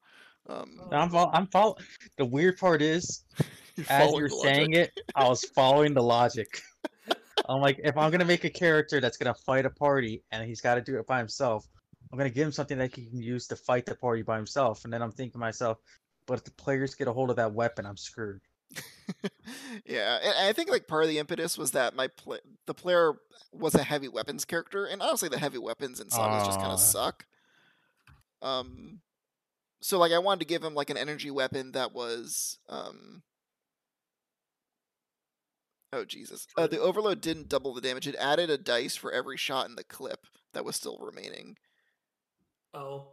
Um. 0.48 0.80
I'm 0.92 1.10
fol- 1.10 1.32
I'm 1.34 1.48
follow- 1.48 1.76
The 2.18 2.26
weird 2.26 2.58
part 2.58 2.82
is, 2.82 3.24
you're 3.76 3.86
as 3.90 4.14
you're 4.14 4.30
saying 4.30 4.74
it, 4.74 4.92
I 5.16 5.28
was 5.28 5.44
following 5.44 5.94
the 5.94 6.04
logic. 6.04 6.62
I'm 7.50 7.60
like, 7.62 7.80
if 7.84 7.98
I'm 7.98 8.10
gonna 8.12 8.24
make 8.26 8.46
a 8.46 8.50
character 8.50 9.02
that's 9.02 9.18
gonna 9.18 9.34
fight 9.34 9.66
a 9.66 9.70
party 9.70 10.24
and 10.32 10.48
he's 10.48 10.62
got 10.62 10.76
to 10.76 10.82
do 10.82 10.98
it 10.98 11.06
by 11.08 11.18
himself, 11.18 11.68
I'm 12.12 12.18
gonna 12.18 12.30
give 12.30 12.46
him 12.46 12.52
something 12.54 12.78
that 12.78 12.96
he 12.96 13.06
can 13.08 13.22
use 13.22 13.48
to 13.48 13.56
fight 13.58 13.86
the 13.86 13.96
party 13.96 14.22
by 14.22 14.38
himself. 14.38 14.86
And 14.86 14.94
then 14.94 15.02
I'm 15.02 15.12
thinking 15.12 15.34
to 15.34 15.38
myself, 15.40 15.78
but 16.26 16.36
if 16.36 16.44
the 16.46 16.52
players 16.52 16.96
get 16.96 17.08
a 17.10 17.14
hold 17.14 17.30
of 17.32 17.36
that 17.36 17.54
weapon, 17.54 17.86
I'm 17.86 17.98
screwed. 17.98 18.40
yeah, 19.86 20.20
and 20.24 20.48
I 20.48 20.54
think 20.54 20.70
like 20.70 20.88
part 20.88 21.04
of 21.04 21.10
the 21.10 21.20
impetus 21.20 21.58
was 21.58 21.72
that 21.72 21.96
my 21.96 22.08
pla 22.08 22.38
the 22.66 22.74
player 22.74 23.14
was 23.52 23.76
a 23.76 23.84
heavy 23.84 24.08
weapons 24.08 24.46
character, 24.46 24.86
and 24.86 25.02
honestly, 25.02 25.30
the 25.30 25.40
heavy 25.40 25.58
weapons 25.58 26.00
in 26.00 26.10
sagas 26.10 26.48
just 26.48 26.60
kind 26.60 26.72
of 26.72 26.80
suck. 26.80 27.26
Um, 28.42 29.00
so 29.82 29.98
like 30.00 30.12
I 30.12 30.20
wanted 30.20 30.40
to 30.40 30.46
give 30.46 30.64
him 30.64 30.74
like 30.74 30.90
an 30.90 30.98
energy 30.98 31.32
weapon 31.32 31.72
that 31.74 31.94
was 31.94 32.60
um. 32.70 33.24
Oh 35.92 36.06
Jesus! 36.06 36.48
Uh, 36.58 36.66
the 36.66 36.80
overload 36.80 37.22
didn't 37.22 37.50
double 37.50 37.74
the 37.74 37.82
damage; 37.82 38.08
it 38.08 38.16
added 38.16 38.50
a 38.50 38.58
dice 38.58 38.96
for 38.96 39.12
every 39.12 39.38
shot 39.38 39.70
in 39.70 39.76
the 39.76 39.84
clip 39.84 40.26
that 40.54 40.66
was 40.66 40.76
still 40.76 40.98
remaining. 41.00 41.58
Oh. 42.74 43.10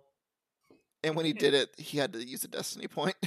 And 1.02 1.14
when 1.14 1.26
he 1.26 1.32
did 1.32 1.54
it, 1.54 1.70
he 1.78 1.98
had 1.98 2.12
to 2.14 2.26
use 2.26 2.44
a 2.44 2.48
destiny 2.48 2.88
point. 2.88 3.16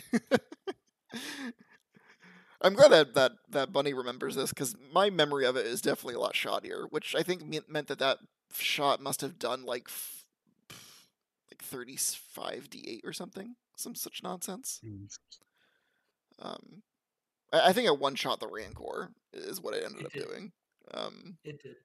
I'm 2.64 2.74
glad 2.76 2.92
that 2.92 3.14
that 3.16 3.32
that 3.50 3.72
bunny 3.74 3.94
remembers 3.94 4.36
this 4.36 4.50
because 4.50 4.76
my 4.94 5.10
memory 5.10 5.46
of 5.46 5.56
it 5.58 5.66
is 5.66 5.82
definitely 5.82 6.16
a 6.16 6.20
lot 6.20 6.34
shottier, 6.34 6.88
which 6.90 7.14
I 7.16 7.22
think 7.24 7.46
me- 7.46 7.60
meant 7.68 7.88
that 7.88 8.00
that 8.00 8.20
shot 8.54 9.02
must 9.02 9.22
have 9.22 9.38
done 9.38 9.66
like 9.66 9.84
f- 9.88 10.24
f- 10.72 11.08
like 11.52 11.62
35 11.62 12.70
d8 12.70 13.02
or 13.04 13.12
something, 13.14 13.56
some 13.76 13.96
such 13.96 14.22
nonsense. 14.24 14.80
Um, 16.40 16.84
I, 17.52 17.70
I 17.70 17.74
think 17.74 17.88
I 17.88 17.92
one 17.92 18.16
shot 18.16 18.40
the 18.40 18.48
Rancor 18.48 19.12
is 19.34 19.62
what 19.62 19.74
I 19.74 19.78
ended 19.80 20.02
It 20.02 20.06
up 20.08 20.12
did. 20.14 20.28
doing. 20.28 20.52
Um, 20.94 21.38
It 21.44 21.62
did. 21.62 21.76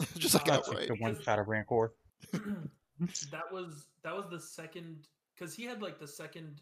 just 0.18 0.34
like 0.34 0.48
Uh, 0.48 0.52
I'll 0.52 0.58
outright. 0.58 0.88
the 0.88 0.94
one 0.96 1.20
shot 1.22 1.38
of 1.38 1.48
Rancor. 1.48 1.92
that 2.32 3.50
was 3.52 3.86
that 4.02 4.14
was 4.14 4.26
the 4.30 4.40
second 4.40 5.06
because 5.34 5.54
he 5.54 5.64
had 5.64 5.80
like 5.82 5.98
the 5.98 6.06
second 6.08 6.60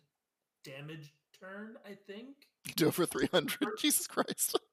damage 0.65 1.13
turn, 1.39 1.77
I 1.85 1.95
think. 2.07 2.37
Do 2.77 2.89
it 2.89 2.95
for 2.95 3.07
300. 3.07 3.59
Jesus 3.79 4.07
Christ. 4.07 4.59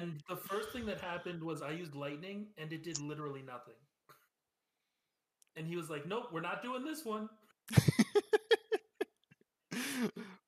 And 0.00 0.20
the 0.28 0.34
first 0.36 0.70
thing 0.70 0.86
that 0.86 1.00
happened 1.00 1.42
was 1.42 1.62
I 1.62 1.70
used 1.70 1.94
lightning 1.94 2.46
and 2.58 2.72
it 2.72 2.82
did 2.82 3.00
literally 3.00 3.42
nothing. 3.42 3.74
And 5.56 5.68
he 5.68 5.76
was 5.76 5.88
like, 5.88 6.04
"Nope, 6.04 6.30
we're 6.32 6.40
not 6.40 6.64
doing 6.64 6.84
this 6.84 7.04
one." 7.04 7.28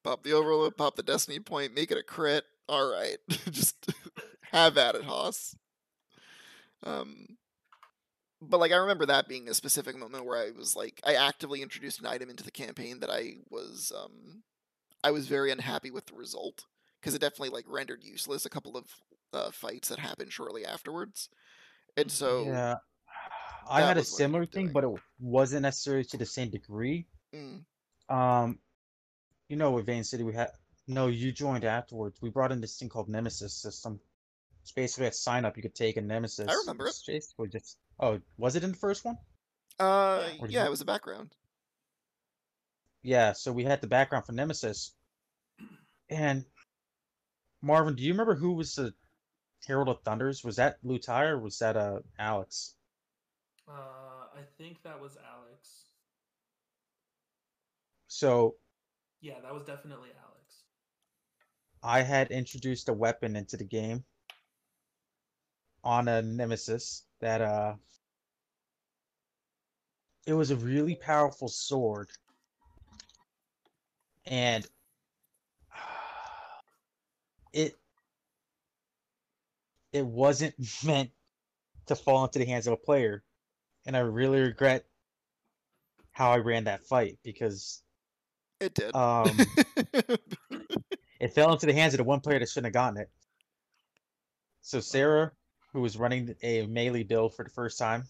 pop 0.03 0.25
the 0.25 0.33
overload, 0.33 0.77
pop 0.77 0.97
the 0.97 1.03
destiny 1.05 1.39
point, 1.39 1.75
make 1.75 1.93
it 1.93 1.99
a 1.99 2.03
crit. 2.03 2.45
All 2.69 2.91
right, 2.91 3.19
just 3.51 3.93
have 4.51 4.77
at 4.77 4.97
it, 4.97 5.05
Hoss. 5.05 5.55
Um, 6.83 7.37
but 8.43 8.59
like 8.59 8.73
I 8.73 8.77
remember 8.77 9.07
that 9.07 9.29
being 9.29 9.49
a 9.49 9.55
specific 9.55 9.97
moment 9.97 10.25
where 10.25 10.39
I 10.39 10.51
was 10.51 10.75
like, 10.75 11.01
I 11.05 11.15
actively 11.15 11.63
introduced 11.63 12.01
an 12.01 12.07
item 12.07 12.31
into 12.31 12.45
the 12.45 12.51
campaign 12.51 13.01
that 13.01 13.11
I 13.11 13.37
was, 13.49 13.93
um, 13.97 14.43
I 15.07 15.13
was 15.13 15.29
very 15.29 15.53
unhappy 15.53 15.93
with 15.93 16.07
the 16.07 16.17
result 16.17 16.65
because 17.01 17.15
it 17.15 17.21
definitely 17.21 17.51
like 17.51 17.65
rendered 17.69 18.03
useless 18.03 18.45
a 18.45 18.51
couple 18.51 18.77
of 18.77 18.87
uh, 19.33 19.51
fights 19.53 19.89
that 19.91 20.01
happened 20.01 20.33
shortly 20.33 20.65
afterwards, 20.65 21.29
and 21.97 22.11
so 22.11 22.45
Yeah. 22.47 22.75
I 23.71 23.83
had 23.83 23.97
a 23.97 24.01
was 24.01 24.11
what 24.11 24.19
you 24.19 24.25
were 24.25 24.25
similar 24.27 24.47
thing, 24.47 24.65
doing. 24.67 24.73
but 24.73 24.85
it 24.85 24.91
wasn't 25.21 25.63
necessarily 25.63 26.05
to 26.07 26.17
the 26.17 26.27
same 26.27 26.51
degree. 26.51 27.07
mm, 27.33 27.65
Um, 28.09 28.59
you 29.49 29.57
know, 29.57 29.71
with 29.71 29.87
Vane 29.87 30.03
City, 30.03 30.25
we 30.25 30.35
had 30.35 30.51
no. 30.89 31.07
You 31.07 31.31
joined 31.31 31.65
afterwards. 31.65 32.21
We 32.21 32.31
brought 32.31 32.51
in 32.51 32.61
this 32.61 32.77
thing 32.77 32.89
called 32.89 33.09
Nemesis 33.09 33.55
system. 33.55 34.01
It's 34.63 34.73
basically 34.73 35.07
a 35.07 35.13
sign 35.13 35.45
up 35.45 35.57
you 35.57 35.63
could 35.63 35.75
take 35.77 35.97
a 35.97 36.01
Nemesis. 36.01 36.49
I 36.49 36.55
remember 36.55 36.87
it. 36.87 36.91
It's 36.91 37.05
basically 37.05 37.49
just. 37.49 37.77
Oh, 38.01 38.21
was 38.39 38.57
it 38.57 38.65
in 38.65 38.73
the 38.73 38.77
first 38.77 39.05
one? 39.05 39.19
uh, 39.79 40.27
yeah, 40.49 40.65
it 40.65 40.71
was 40.71 40.81
a 40.81 40.85
background. 40.85 41.37
Yeah. 43.03 43.33
So 43.35 43.53
we 43.53 43.63
had 43.63 43.81
the 43.81 43.87
background 43.87 44.27
for 44.27 44.33
Nemesis. 44.33 44.96
And 46.09 46.45
Marvin, 47.63 47.97
do 47.97 48.03
you 48.03 48.13
remember 48.13 48.35
who 48.35 48.53
was 48.53 48.75
the 48.77 48.95
Herald 49.67 49.89
of 49.89 50.03
Thunders? 50.03 50.45
Was 50.45 50.57
that 50.57 50.83
Lutai 50.85 51.29
or 51.31 51.39
was 51.39 51.59
that 51.59 51.77
uh 51.77 52.01
Alex? 52.19 52.77
Uh, 53.69 53.73
I 54.35 54.43
think 54.59 54.83
that 54.83 55.01
was 55.01 55.17
Alex. 55.17 55.87
So 58.09 58.57
Yeah, 59.21 59.41
that 59.41 59.53
was 59.53 59.65
definitely 59.65 60.11
Alex. 60.23 60.63
I 61.83 62.03
had 62.03 62.31
introduced 62.31 62.89
a 62.89 62.93
weapon 62.93 63.37
into 63.37 63.57
the 63.57 63.65
game 63.65 64.05
on 65.85 66.09
a 66.09 66.23
Nemesis 66.23 67.05
that 67.21 67.41
uh 67.41 67.75
it 70.27 70.35
was 70.35 70.51
a 70.51 70.57
really 70.57 70.97
powerful 70.97 71.49
sword 71.49 72.11
and 74.27 74.67
it 77.57 77.75
it 79.93 80.05
wasn't 80.07 80.55
meant 80.85 81.11
to 81.87 81.97
fall 81.97 82.25
into 82.25 82.39
the 82.39 82.45
hands 82.45 82.67
of 82.67 82.75
a 82.75 82.77
player 82.77 83.25
and 83.87 83.97
I 83.97 84.01
really 84.01 84.41
regret 84.41 84.85
how 86.13 86.31
I 86.33 86.39
ran 86.39 86.65
that 86.65 86.85
fight 86.87 87.19
because 87.25 87.83
It 88.61 88.75
did. 88.75 88.95
um 88.95 89.29
it 91.21 91.33
fell 91.35 91.53
into 91.53 91.67
the 91.67 91.73
hands 91.73 91.95
of 91.95 91.99
the 91.99 92.05
one 92.05 92.21
player 92.21 92.39
that 92.39 92.49
shouldn't 92.49 92.67
have 92.67 92.73
gotten 92.75 93.01
it. 93.01 93.11
So 94.61 94.81
Sarah, 94.81 95.33
who 95.73 95.81
was 95.81 95.97
running 95.97 96.35
a 96.43 96.67
melee 96.67 97.05
build 97.05 97.35
for 97.35 97.45
the 97.45 97.51
first 97.51 97.79
time, 97.79 98.05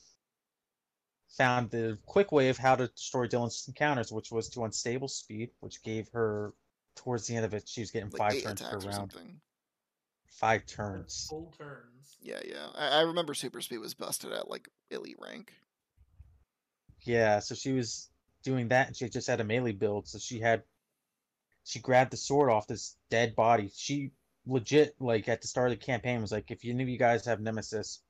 found 1.28 1.70
the 1.70 1.98
quick 2.06 2.32
way 2.32 2.48
of 2.48 2.56
how 2.56 2.74
to 2.76 2.88
destroy 2.88 3.26
Dylan's 3.26 3.68
encounters, 3.68 4.10
which 4.10 4.32
was 4.32 4.48
to 4.50 4.64
unstable 4.64 5.08
speed, 5.08 5.50
which 5.60 5.82
gave 5.82 6.08
her 6.12 6.54
towards 6.96 7.26
the 7.26 7.36
end 7.36 7.44
of 7.44 7.54
it, 7.54 7.68
she 7.68 7.80
was 7.80 7.90
getting 7.90 8.10
like 8.10 8.32
five 8.32 8.42
turns 8.42 8.62
per 8.62 8.78
round. 8.78 8.94
something. 8.94 9.40
Five 10.28 10.66
turns. 10.66 11.26
Full 11.30 11.54
turns. 11.56 12.16
Yeah, 12.20 12.40
yeah. 12.44 12.66
I, 12.74 12.98
I 12.98 13.00
remember 13.02 13.34
super 13.34 13.60
speed 13.60 13.78
was 13.78 13.94
busted 13.94 14.32
at 14.32 14.50
like 14.50 14.68
elite 14.90 15.16
rank. 15.18 15.52
Yeah, 17.02 17.38
so 17.38 17.54
she 17.54 17.72
was 17.72 18.10
doing 18.42 18.68
that 18.68 18.88
and 18.88 18.96
she 18.96 19.08
just 19.08 19.28
had 19.28 19.40
a 19.40 19.44
melee 19.44 19.72
build, 19.72 20.08
so 20.08 20.18
she 20.18 20.40
had 20.40 20.62
she 21.64 21.78
grabbed 21.80 22.12
the 22.12 22.16
sword 22.16 22.50
off 22.50 22.66
this 22.66 22.96
dead 23.10 23.34
body. 23.34 23.70
She 23.74 24.10
legit 24.46 24.94
like 25.00 25.28
at 25.28 25.42
the 25.42 25.48
start 25.48 25.72
of 25.72 25.78
the 25.78 25.84
campaign 25.84 26.20
was 26.20 26.32
like, 26.32 26.50
if 26.50 26.60
any 26.64 26.82
of 26.82 26.88
you 26.88 26.98
guys 26.98 27.24
have 27.26 27.40
nemesis, 27.40 28.00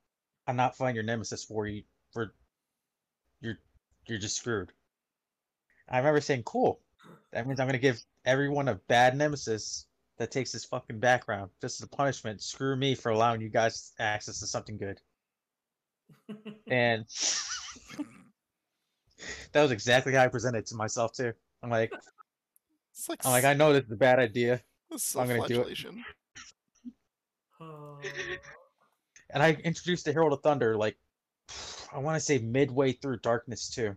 I'm 0.47 0.55
not 0.55 0.77
fighting 0.77 0.95
your 0.95 1.03
nemesis 1.03 1.43
for 1.43 1.67
you 1.67 1.83
for 2.11 2.33
you're 3.41 3.57
you're 4.07 4.19
just 4.19 4.37
screwed. 4.37 4.71
I 5.89 5.97
remember 5.97 6.21
saying, 6.21 6.43
Cool. 6.43 6.79
That 7.37 7.45
means 7.45 7.59
I'm 7.59 7.67
gonna 7.67 7.77
give 7.77 8.03
everyone 8.25 8.67
a 8.67 8.75
bad 8.87 9.15
nemesis 9.15 9.85
that 10.17 10.31
takes 10.31 10.51
this 10.51 10.65
fucking 10.65 10.99
background 10.99 11.51
just 11.61 11.79
as 11.79 11.85
a 11.85 11.87
punishment. 11.87 12.41
Screw 12.41 12.75
me 12.75 12.95
for 12.95 13.11
allowing 13.11 13.41
you 13.41 13.49
guys 13.49 13.93
access 13.99 14.39
to 14.39 14.47
something 14.47 14.75
good. 14.75 14.99
And 16.67 17.05
that 19.51 19.61
was 19.61 19.69
exactly 19.69 20.13
how 20.13 20.23
I 20.23 20.29
presented 20.29 20.57
it 20.57 20.65
to 20.67 20.75
myself 20.75 21.13
too. 21.13 21.31
I'm 21.61 21.69
like, 21.69 21.93
like 23.07 23.23
I'm 23.23 23.31
like, 23.31 23.45
I 23.45 23.53
know 23.53 23.71
this 23.71 23.85
is 23.85 23.91
a 23.91 23.95
bad 23.95 24.17
idea, 24.17 24.59
self 24.97 25.29
I'm 25.29 25.37
gonna 25.37 25.47
do 25.47 25.61
it. 25.61 25.77
Uh, 27.61 27.97
and 29.29 29.43
I 29.43 29.51
introduced 29.63 30.05
the 30.05 30.13
Herald 30.13 30.33
of 30.33 30.41
Thunder 30.41 30.75
like 30.75 30.97
I 31.93 31.99
want 31.99 32.15
to 32.15 32.19
say 32.19 32.39
midway 32.39 32.93
through 32.93 33.19
Darkness 33.19 33.69
too, 33.69 33.95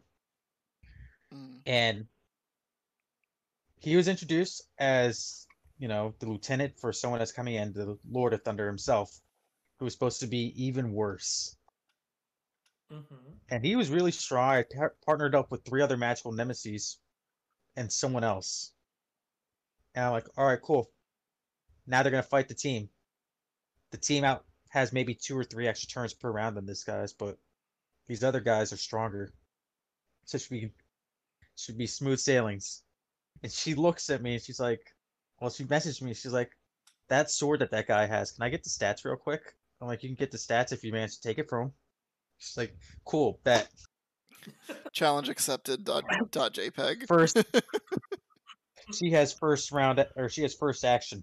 Mm. 1.33 1.61
and 1.65 2.07
he 3.81 3.97
was 3.97 4.09
introduced 4.09 4.63
as 4.79 5.49
you 5.79 5.89
know 5.89 6.15
the 6.21 6.27
lieutenant 6.29 6.79
for 6.79 6.93
someone 6.93 7.19
that's 7.19 7.33
coming 7.33 7.55
in, 7.57 7.73
the 7.73 7.99
Lord 8.09 8.33
of 8.35 8.43
Thunder 8.45 8.67
himself, 8.69 9.21
who 9.79 9.87
was 9.87 9.95
supposed 9.95 10.21
to 10.21 10.29
be 10.29 10.55
even 10.65 10.93
worse. 10.93 11.57
mhm. 12.91 13.41
And 13.49 13.65
he 13.65 13.77
was 13.77 13.91
really 13.91 14.13
strong. 14.13 14.55
I 14.55 14.65
partnered 15.05 15.35
up 15.35 15.51
with 15.51 15.65
three 15.65 15.83
other 15.83 15.97
magical 15.97 16.33
nemesis 16.33 16.99
and 17.77 17.93
someone 17.93 18.25
else. 18.25 18.73
And 19.95 20.05
I'm 20.05 20.13
like, 20.13 20.27
all 20.37 20.47
right, 20.47 20.61
cool. 20.61 20.91
Now 21.87 22.03
they're 22.03 22.11
gonna 22.13 22.23
fight 22.23 22.49
the 22.49 22.55
team. 22.55 22.91
The 23.91 23.99
team 23.99 24.25
out 24.25 24.45
has 24.71 24.93
maybe 24.93 25.15
two 25.15 25.39
or 25.39 25.45
three 25.45 25.69
extra 25.69 25.89
turns 25.89 26.13
per 26.15 26.31
round 26.31 26.57
than 26.57 26.67
this 26.67 26.83
guy's, 26.85 27.13
but 27.13 27.39
these 28.07 28.25
other 28.25 28.41
guys 28.41 28.73
are 28.73 28.77
stronger. 28.79 29.33
So 30.25 30.37
it 30.37 30.43
should 30.43 30.51
be 30.51 30.75
should 31.57 31.79
be 31.79 31.87
smooth 31.87 32.21
sailings. 32.21 32.83
And 33.43 33.51
she 33.51 33.75
looks 33.75 34.11
at 34.11 34.23
me 34.23 34.35
and 34.35 34.43
she's 34.43 34.61
like, 34.61 34.83
well, 35.41 35.51
she 35.51 35.65
messaged 35.65 36.03
me. 36.03 36.15
She's 36.15 36.33
like, 36.33 36.51
that 37.09 37.31
sword 37.31 37.61
that 37.61 37.71
that 37.71 37.89
guy 37.89 38.07
has. 38.07 38.33
Can 38.33 38.45
I 38.45 38.49
get 38.49 38.63
the 38.63 38.71
stats 38.71 39.05
real 39.05 39.17
quick? 39.17 39.55
I'm 39.81 39.89
like, 39.89 40.03
you 40.03 40.09
can 40.09 40.17
get 40.17 40.31
the 40.31 40.39
stats 40.39 40.73
if 40.73 40.85
you 40.85 40.93
manage 40.93 41.17
to 41.17 41.23
take 41.23 41.39
it 41.39 41.49
from 41.49 41.67
him. 41.67 41.73
She's 42.39 42.57
like, 42.57 42.77
cool, 43.05 43.41
bet. 43.45 43.69
Challenge 44.93 45.29
accepted. 45.29 45.85
Dot, 45.85 46.05
dot 46.31 46.55
JPEG. 46.55 47.07
First, 47.07 47.43
she 48.93 49.11
has 49.11 49.33
first 49.33 49.73
round 49.73 50.05
or 50.17 50.29
she 50.29 50.43
has 50.43 50.55
first 50.55 50.85
action. 50.85 51.23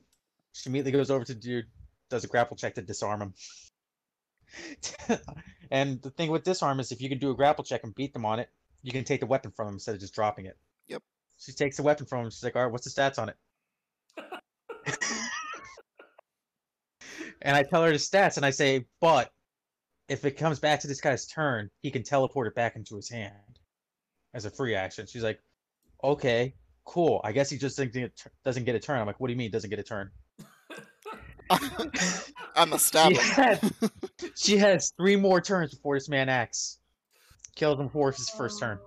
She 0.53 0.69
immediately 0.69 0.93
goes 0.93 1.11
over 1.11 1.23
to 1.23 1.33
the 1.33 1.39
dude, 1.39 1.65
does 2.09 2.23
a 2.23 2.27
grapple 2.27 2.57
check 2.57 2.75
to 2.75 2.81
disarm 2.81 3.21
him. 3.21 3.33
and 5.71 6.01
the 6.01 6.09
thing 6.09 6.31
with 6.31 6.43
disarm 6.43 6.79
is 6.79 6.91
if 6.91 7.01
you 7.01 7.09
can 7.09 7.19
do 7.19 7.31
a 7.31 7.35
grapple 7.35 7.63
check 7.63 7.83
and 7.83 7.93
beat 7.93 8.13
them 8.13 8.25
on 8.25 8.39
it, 8.39 8.49
you 8.81 8.91
can 8.91 9.03
take 9.03 9.19
the 9.19 9.25
weapon 9.25 9.51
from 9.51 9.67
them 9.67 9.75
instead 9.75 9.95
of 9.95 10.01
just 10.01 10.15
dropping 10.15 10.45
it. 10.45 10.57
She 11.37 11.51
takes 11.53 11.77
the 11.77 11.83
weapon 11.83 12.05
from 12.05 12.25
him. 12.25 12.29
She's 12.29 12.43
like, 12.43 12.55
all 12.55 12.63
right, 12.63 12.71
what's 12.71 12.91
the 12.91 13.01
stats 13.01 13.19
on 13.19 13.29
it? 13.29 13.35
and 17.41 17.55
I 17.55 17.63
tell 17.63 17.83
her 17.83 17.89
the 17.91 17.97
stats 17.97 18.37
and 18.37 18.45
I 18.45 18.49
say, 18.49 18.85
but 19.01 19.31
if 20.09 20.25
it 20.25 20.31
comes 20.37 20.59
back 20.59 20.79
to 20.81 20.87
this 20.87 21.01
guy's 21.01 21.27
turn, 21.27 21.69
he 21.81 21.91
can 21.91 22.03
teleport 22.03 22.47
it 22.47 22.55
back 22.55 22.75
into 22.75 22.95
his 22.95 23.09
hand 23.09 23.59
as 24.33 24.45
a 24.45 24.49
free 24.49 24.75
action. 24.75 25.05
She's 25.05 25.23
like, 25.23 25.39
okay, 26.03 26.53
cool. 26.85 27.21
I 27.23 27.31
guess 27.31 27.49
he 27.49 27.57
just 27.57 27.77
doesn't 27.77 27.93
get, 27.93 28.75
a 28.75 28.79
turn. 28.79 28.99
I'm 28.99 29.07
like, 29.07 29.19
what 29.19 29.27
do 29.27 29.33
you 29.33 29.37
mean 29.37 29.51
doesn't 29.51 29.69
get 29.69 29.79
a 29.79 29.83
turn? 29.83 30.09
I'm 32.55 32.73
a 32.73 32.79
stabber. 32.79 33.19
had- 33.19 33.61
She 34.35 34.57
has 34.57 34.91
three 34.97 35.15
more 35.15 35.41
turns 35.41 35.73
before 35.73 35.95
this 35.95 36.09
man 36.09 36.29
acts. 36.29 36.79
Kills 37.55 37.79
him 37.79 37.89
for 37.89 38.11
his 38.11 38.29
first 38.29 38.59
turn. 38.59 38.79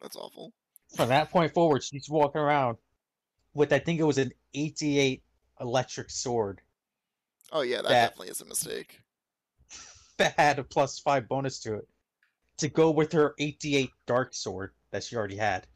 That's 0.00 0.16
awful. 0.16 0.52
From 0.96 1.08
that 1.10 1.30
point 1.30 1.54
forward, 1.54 1.84
she's 1.84 2.08
walking 2.08 2.40
around 2.40 2.78
with 3.54 3.72
I 3.72 3.78
think 3.78 4.00
it 4.00 4.04
was 4.04 4.18
an 4.18 4.32
88 4.54 5.22
electric 5.60 6.10
sword 6.10 6.60
Oh 7.52 7.62
yeah, 7.62 7.76
that, 7.78 7.88
That- 7.88 8.08
definitely 8.10 8.28
is 8.28 8.40
a 8.40 8.44
mistake. 8.44 9.00
that 10.18 10.34
had 10.38 10.58
a 10.58 10.64
plus 10.64 10.98
five 10.98 11.28
bonus 11.28 11.60
to 11.60 11.74
it 11.74 11.88
to 12.58 12.68
go 12.68 12.90
with 12.90 13.12
her 13.12 13.34
88 13.38 13.90
dark 14.06 14.34
sword 14.34 14.72
that 14.90 15.02
she 15.02 15.16
already 15.16 15.36
had. 15.36 15.66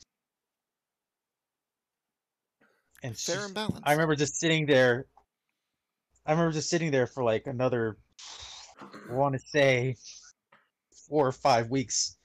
And 3.03 3.17
Fair 3.17 3.47
and 3.47 3.55
balanced. 3.55 3.83
I 3.85 3.93
remember 3.93 4.17
just 4.17 4.37
sitting 4.37 4.67
there. 4.67 5.07
I 6.27 6.33
remember 6.33 6.53
just 6.53 6.71
sitting 6.71 6.91
there 6.91 7.07
for 7.07 7.23
like 7.23 7.47
another, 7.47 7.99
I 8.81 9.13
want 9.13 9.35
to 9.35 9.41
say, 9.47 9.97
four 11.09 11.27
or 11.27 11.33
five 11.33 11.69
weeks, 11.69 12.17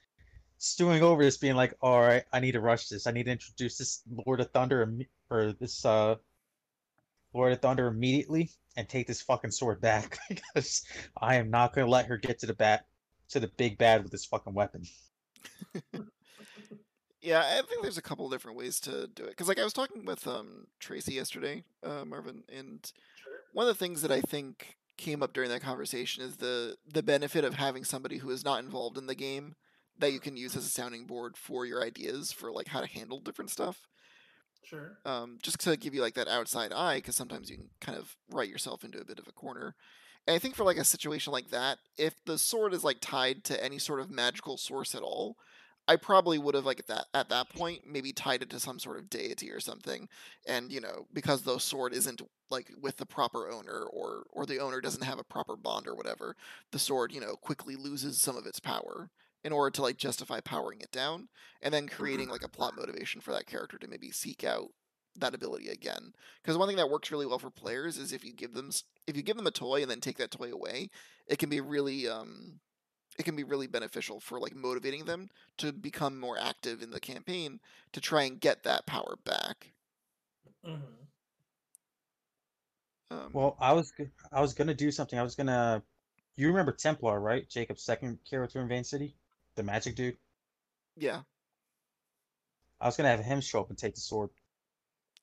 stewing 0.60 1.02
over 1.02 1.24
this, 1.24 1.38
being 1.38 1.56
like, 1.56 1.74
"All 1.80 2.00
right, 2.00 2.24
I 2.32 2.38
need 2.38 2.52
to 2.52 2.60
rush 2.60 2.88
this. 2.88 3.06
I 3.06 3.10
need 3.10 3.24
to 3.24 3.32
introduce 3.32 3.78
this 3.78 4.02
Lord 4.26 4.40
of 4.40 4.50
Thunder 4.52 4.86
imme- 4.86 5.08
or 5.30 5.52
this 5.52 5.84
uh, 5.84 6.16
Lord 7.34 7.52
of 7.52 7.60
Thunder 7.60 7.88
immediately, 7.88 8.50
and 8.76 8.88
take 8.88 9.06
this 9.06 9.22
fucking 9.22 9.50
sword 9.50 9.80
back 9.80 10.18
because 10.28 10.84
I 11.20 11.36
am 11.36 11.50
not 11.50 11.72
going 11.72 11.86
to 11.86 11.90
let 11.90 12.06
her 12.06 12.18
get 12.18 12.38
to 12.40 12.46
the 12.46 12.54
bat 12.54 12.86
to 13.30 13.40
the 13.40 13.48
big 13.48 13.78
bad 13.78 14.02
with 14.02 14.12
this 14.12 14.24
fucking 14.24 14.54
weapon." 14.54 14.84
Yeah, 17.22 17.40
I 17.40 17.60
think 17.68 17.82
there's 17.82 17.98
a 17.98 18.02
couple 18.02 18.30
different 18.30 18.56
ways 18.56 18.80
to 18.80 19.06
do 19.06 19.24
it. 19.24 19.28
Because 19.30 19.46
like 19.46 19.58
I 19.58 19.64
was 19.64 19.74
talking 19.74 20.06
with 20.06 20.26
um 20.26 20.68
Tracy 20.78 21.14
yesterday, 21.14 21.64
uh, 21.84 22.04
Marvin, 22.06 22.44
and 22.50 22.90
one 23.52 23.68
of 23.68 23.76
the 23.76 23.78
things 23.78 24.00
that 24.00 24.10
I 24.10 24.22
think 24.22 24.78
came 24.96 25.22
up 25.22 25.34
during 25.34 25.50
that 25.50 25.60
conversation 25.60 26.24
is 26.24 26.36
the 26.36 26.76
the 26.90 27.02
benefit 27.02 27.44
of 27.44 27.54
having 27.54 27.84
somebody 27.84 28.18
who 28.18 28.30
is 28.30 28.42
not 28.42 28.64
involved 28.64 28.96
in 28.96 29.06
the 29.06 29.14
game 29.14 29.54
that 30.00 30.12
you 30.12 30.20
can 30.20 30.36
use 30.36 30.56
as 30.56 30.66
a 30.66 30.70
sounding 30.70 31.06
board 31.06 31.36
for 31.36 31.66
your 31.66 31.82
ideas 31.84 32.32
for 32.32 32.52
like 32.52 32.68
how 32.68 32.80
to 32.80 32.86
handle 32.86 33.20
different 33.20 33.50
stuff. 33.50 33.88
Sure. 34.62 34.98
Um, 35.04 35.38
just 35.42 35.60
to 35.60 35.76
give 35.76 35.94
you 35.94 36.02
like 36.02 36.14
that 36.14 36.28
outside 36.28 36.72
eye, 36.72 36.96
because 36.96 37.16
sometimes 37.16 37.50
you 37.50 37.56
can 37.56 37.70
kind 37.80 37.98
of 37.98 38.16
write 38.30 38.48
yourself 38.48 38.84
into 38.84 39.00
a 39.00 39.04
bit 39.04 39.18
of 39.18 39.26
a 39.26 39.32
corner. 39.32 39.74
And 40.26 40.34
I 40.34 40.38
think 40.38 40.54
for 40.54 40.64
like 40.64 40.76
a 40.76 40.84
situation 40.84 41.32
like 41.32 41.50
that, 41.50 41.78
if 41.96 42.14
the 42.24 42.38
sword 42.38 42.74
is 42.74 42.84
like 42.84 42.98
tied 43.00 43.42
to 43.44 43.64
any 43.64 43.78
sort 43.78 44.00
of 44.00 44.10
magical 44.10 44.56
source 44.56 44.94
at 44.94 45.02
all, 45.02 45.36
I 45.88 45.96
probably 45.96 46.38
would 46.38 46.54
have 46.54 46.66
like 46.66 46.78
at 46.78 46.86
that 46.86 47.06
at 47.14 47.28
that 47.30 47.48
point 47.48 47.80
maybe 47.84 48.12
tied 48.12 48.42
it 48.42 48.50
to 48.50 48.60
some 48.60 48.78
sort 48.78 48.98
of 48.98 49.10
deity 49.10 49.50
or 49.50 49.58
something, 49.58 50.08
and 50.46 50.70
you 50.70 50.80
know 50.80 51.06
because 51.12 51.42
the 51.42 51.58
sword 51.58 51.92
isn't 51.94 52.22
like 52.48 52.70
with 52.80 52.96
the 52.96 53.06
proper 53.06 53.50
owner 53.50 53.86
or 53.90 54.24
or 54.30 54.46
the 54.46 54.60
owner 54.60 54.80
doesn't 54.80 55.02
have 55.02 55.18
a 55.18 55.24
proper 55.24 55.56
bond 55.56 55.88
or 55.88 55.96
whatever, 55.96 56.36
the 56.70 56.78
sword 56.78 57.12
you 57.12 57.20
know 57.20 57.34
quickly 57.34 57.74
loses 57.74 58.20
some 58.20 58.36
of 58.36 58.46
its 58.46 58.60
power 58.60 59.10
in 59.44 59.52
order 59.52 59.70
to 59.70 59.82
like 59.82 59.96
justify 59.96 60.40
powering 60.40 60.80
it 60.80 60.90
down, 60.92 61.28
and 61.62 61.72
then 61.74 61.88
creating 61.88 62.28
like 62.28 62.44
a 62.44 62.48
plot 62.48 62.74
motivation 62.76 63.20
for 63.20 63.32
that 63.32 63.46
character 63.46 63.78
to 63.78 63.88
maybe 63.88 64.10
seek 64.10 64.44
out 64.44 64.68
that 65.16 65.34
ability 65.34 65.68
again. 65.68 66.12
Because 66.42 66.56
one 66.58 66.68
thing 66.68 66.76
that 66.76 66.90
works 66.90 67.10
really 67.10 67.26
well 67.26 67.38
for 67.38 67.50
players 67.50 67.98
is 67.98 68.12
if 68.12 68.24
you 68.24 68.32
give 68.32 68.54
them 68.54 68.70
if 69.06 69.16
you 69.16 69.22
give 69.22 69.36
them 69.36 69.46
a 69.46 69.50
toy 69.52 69.82
and 69.82 69.90
then 69.90 70.00
take 70.00 70.18
that 70.18 70.30
toy 70.30 70.52
away, 70.52 70.90
it 71.26 71.38
can 71.38 71.48
be 71.50 71.60
really 71.60 72.08
um 72.08 72.60
it 73.18 73.24
can 73.24 73.36
be 73.36 73.44
really 73.44 73.66
beneficial 73.68 74.20
for 74.20 74.40
like 74.40 74.54
motivating 74.56 75.04
them 75.04 75.30
to 75.58 75.72
become 75.72 76.18
more 76.18 76.38
active 76.38 76.82
in 76.82 76.90
the 76.90 77.00
campaign 77.00 77.60
to 77.92 78.00
try 78.00 78.24
and 78.24 78.40
get 78.40 78.64
that 78.64 78.86
power 78.86 79.16
back. 79.24 79.72
hmm 80.64 81.10
Um, 83.10 83.32
Well, 83.32 83.56
I 83.60 83.72
was 83.72 83.92
i 84.32 84.40
was 84.40 84.54
gonna 84.54 84.74
do 84.74 84.90
something. 84.90 85.18
I 85.18 85.22
was 85.22 85.34
gonna. 85.34 85.82
You 86.36 86.48
remember 86.48 86.72
Templar, 86.72 87.20
right? 87.20 87.48
Jacob's 87.48 87.82
second 87.82 88.18
character 88.28 88.60
in 88.60 88.68
Vane 88.68 88.84
City, 88.84 89.16
the 89.56 89.62
magic 89.62 89.96
dude. 89.96 90.16
yeah, 90.96 91.22
I 92.80 92.86
was 92.86 92.96
gonna 92.96 93.10
have 93.10 93.20
him 93.24 93.40
show 93.40 93.60
up 93.60 93.68
and 93.70 93.78
take 93.78 93.94
the 93.94 94.00
sword. 94.00 94.30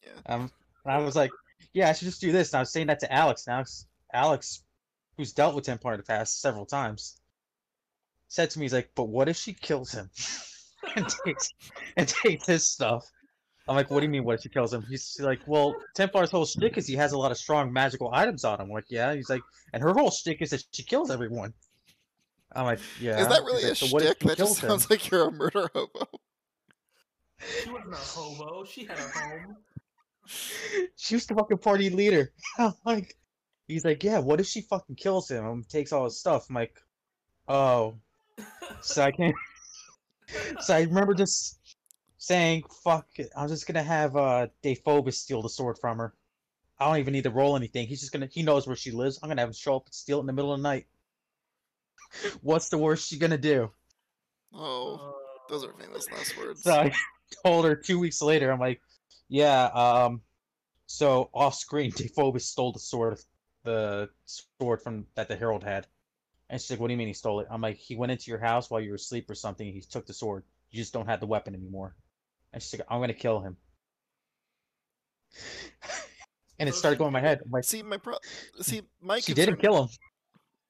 Yeah. 0.04 0.34
Um, 0.34 0.52
and 0.86 0.94
I 0.94 0.98
was 1.00 1.16
like, 1.16 1.32
yeah, 1.74 1.90
I 1.90 1.94
should 1.94 2.06
just 2.08 2.22
do 2.22 2.32
this. 2.32 2.52
And 2.52 2.58
I 2.58 2.62
was 2.62 2.72
saying 2.72 2.88
that 2.88 3.00
to 3.02 3.12
Alex. 3.14 3.48
Now, 3.48 3.56
Alex- 3.56 3.88
Alex, 4.14 4.64
who's 5.18 5.34
dealt 5.34 5.56
with 5.56 5.66
Templar 5.66 5.94
in 5.94 6.00
the 6.00 6.04
past 6.04 6.40
several 6.42 6.66
times, 6.66 7.20
said 8.28 8.50
to 8.52 8.60
me, 8.60 8.66
he's 8.66 8.74
like, 8.74 8.92
but 8.96 9.06
what 9.06 9.28
if 9.30 9.36
she 9.38 9.54
kills 9.54 9.92
him 9.92 10.10
and 10.96 11.08
takes 11.26 11.50
and 11.98 12.08
takes 12.08 12.46
his 12.48 12.68
stuff? 12.68 13.06
I'm 13.68 13.76
like, 13.76 13.92
what 13.92 14.00
do 14.00 14.06
you 14.06 14.10
mean? 14.12 14.24
What 14.24 14.36
if 14.36 14.42
she 14.44 14.50
kills 14.50 14.74
him? 14.74 14.86
He's 14.88 15.20
like, 15.20 15.42
well, 15.46 15.76
Templar's 15.94 16.32
whole 16.32 16.46
shtick 16.46 16.78
is 16.78 16.88
he 16.88 16.96
has 16.96 17.12
a 17.12 17.18
lot 17.18 17.32
of 17.32 17.38
strong 17.38 17.74
magical 17.74 18.10
items 18.14 18.46
on 18.46 18.62
him. 18.62 18.68
I'm 18.68 18.72
like, 18.72 18.86
yeah. 18.90 19.14
He's 19.14 19.30
like, 19.30 19.42
and 19.74 19.84
her 19.84 19.94
whole 19.94 20.10
shtick 20.10 20.42
is 20.42 20.52
that 20.52 20.64
she 20.72 20.84
kills 20.84 21.12
everyone. 21.12 21.54
I'm 22.58 22.66
like, 22.66 22.80
yeah. 23.00 23.22
is 23.22 23.28
that 23.28 23.44
really 23.44 23.64
like, 23.64 23.74
a 23.74 23.76
"So 23.76 23.86
shtick? 23.86 24.20
That 24.20 24.38
just 24.38 24.38
kills 24.38 24.60
him?" 24.60 24.70
sounds 24.70 24.90
like 24.90 25.10
you're 25.12 25.28
a 25.28 25.32
murder 25.32 25.70
hobo. 25.74 26.08
She 27.64 27.70
wasn't 27.70 27.94
a 27.94 27.98
hobo. 27.98 28.64
She 28.66 28.86
had 28.86 28.98
a 28.98 29.20
home. 29.20 29.58
she 30.96 31.16
was 31.16 31.28
the 31.28 31.36
fucking 31.36 31.60
party 31.60 31.92
leader. 31.92 32.34
I'm 32.58 32.74
like, 32.84 33.16
he's 33.68 33.86
like, 33.86 34.04
yeah. 34.04 34.18
What 34.20 34.40
if 34.40 34.48
she 34.48 34.62
fucking 34.62 34.96
kills 34.96 35.30
him 35.30 35.46
and 35.46 35.70
takes 35.70 35.94
all 35.94 36.06
his 36.06 36.20
stuff? 36.20 36.48
I'm 36.50 36.56
like, 36.56 36.82
oh. 37.48 37.96
So 38.82 39.04
I 39.04 39.12
can't. 39.12 39.36
So 40.60 40.76
I 40.76 40.82
remember 40.82 41.14
just 41.14 41.58
saying, 42.18 42.64
"Fuck 42.84 43.08
it, 43.16 43.30
I'm 43.38 43.48
just 43.48 43.66
gonna 43.66 43.82
have 43.82 44.18
uh 44.18 44.48
Dephobus 44.62 45.14
steal 45.14 45.42
the 45.42 45.48
sword 45.48 45.78
from 45.80 46.00
her. 46.00 46.14
I 46.80 46.86
don't 46.88 47.00
even 47.00 47.14
need 47.14 47.24
to 47.24 47.30
roll 47.30 47.56
anything. 47.56 47.88
He's 47.88 48.02
just 48.02 48.12
gonna. 48.12 48.28
He 48.30 48.44
knows 48.44 48.68
where 48.68 48.76
she 48.76 48.92
lives. 48.92 49.20
I'm 49.24 49.30
gonna 49.30 49.42
have 49.42 49.50
him 49.50 49.54
show 49.54 49.78
up 49.78 49.86
and 49.86 49.94
steal 49.96 50.18
it 50.18 50.22
in 50.22 50.28
the 50.28 50.34
middle 50.34 50.54
of 50.54 50.60
the 50.60 50.64
night. 50.64 50.88
What's 52.42 52.70
the 52.70 52.78
worst 52.78 53.10
she 53.10 53.18
gonna 53.18 53.38
do?" 53.38 53.72
Oh, 54.54 55.16
those 55.50 55.64
are 55.64 55.74
famous 55.74 56.10
last 56.12 56.38
words. 56.38 56.64
So 56.64 56.74
I 56.74 56.94
told 57.46 57.66
her 57.66 57.76
two 57.76 58.00
weeks 58.00 58.22
later, 58.22 58.52
I'm 58.52 58.60
like, 58.60 58.82
yeah, 59.30 59.66
um, 59.66 60.22
so 60.86 61.30
off 61.34 61.56
screen, 61.56 61.92
Dephobus 61.96 62.42
stole 62.42 62.72
the 62.72 62.80
sword, 62.80 63.20
the 63.64 64.10
sword 64.26 64.82
from 64.82 65.06
that 65.16 65.28
the 65.28 65.36
Herald 65.36 65.64
had. 65.64 65.88
And 66.50 66.62
she's 66.62 66.72
like, 66.72 66.80
what 66.80 66.88
do 66.88 66.94
you 66.94 66.98
mean 66.98 67.08
he 67.08 67.14
stole 67.14 67.42
it? 67.42 67.48
I'm 67.52 67.62
like, 67.62 67.76
he 67.76 67.96
went 67.96 68.12
into 68.12 68.32
your 68.32 68.40
house 68.40 68.70
while 68.70 68.80
you 68.80 68.90
were 68.90 68.96
asleep 68.96 69.30
or 69.30 69.36
something. 69.36 69.68
He 69.68 69.82
took 69.82 70.06
the 70.06 70.14
sword. 70.14 70.44
You 70.72 70.80
just 70.80 70.94
don't 70.94 71.08
have 71.08 71.20
the 71.20 71.26
weapon 71.26 71.54
anymore. 71.54 71.96
And 72.54 72.64
she's 72.64 72.80
like, 72.80 72.88
I'm 72.90 73.02
gonna 73.02 73.14
kill 73.14 73.42
him. 73.42 73.58
and 76.60 76.70
it 76.70 76.76
started 76.76 76.98
going 76.98 77.10
in 77.10 77.14
my 77.14 77.20
head. 77.20 77.42
I'm 77.44 77.52
like, 77.52 77.66
See 77.66 77.84
my 77.84 77.98
pro. 77.98 78.16
See 78.62 78.82
my. 79.02 79.20
she 79.20 79.34
concern... 79.34 79.46
didn't 79.46 79.62
kill 79.62 79.84
him. 79.84 79.90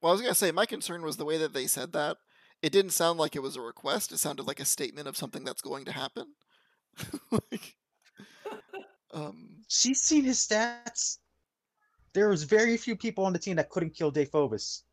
Well, 0.01 0.11
I 0.11 0.13
was 0.13 0.21
gonna 0.21 0.35
say 0.35 0.51
my 0.51 0.65
concern 0.65 1.01
was 1.01 1.17
the 1.17 1.25
way 1.25 1.37
that 1.37 1.53
they 1.53 1.67
said 1.67 1.93
that. 1.93 2.17
It 2.61 2.71
didn't 2.71 2.91
sound 2.91 3.19
like 3.19 3.35
it 3.35 3.43
was 3.43 3.55
a 3.55 3.61
request. 3.61 4.11
It 4.11 4.17
sounded 4.17 4.47
like 4.47 4.59
a 4.59 4.65
statement 4.65 5.07
of 5.07 5.17
something 5.17 5.43
that's 5.43 5.61
going 5.61 5.85
to 5.85 5.91
happen. 5.91 6.33
like, 7.31 7.75
um, 9.13 9.57
She's 9.67 10.01
seen 10.01 10.23
his 10.23 10.39
stats. 10.39 11.17
There 12.13 12.29
was 12.29 12.43
very 12.43 12.77
few 12.77 12.95
people 12.95 13.25
on 13.25 13.33
the 13.33 13.39
team 13.39 13.57
that 13.57 13.69
couldn't 13.69 13.95
kill 13.95 14.11
Dephobus. 14.11 14.83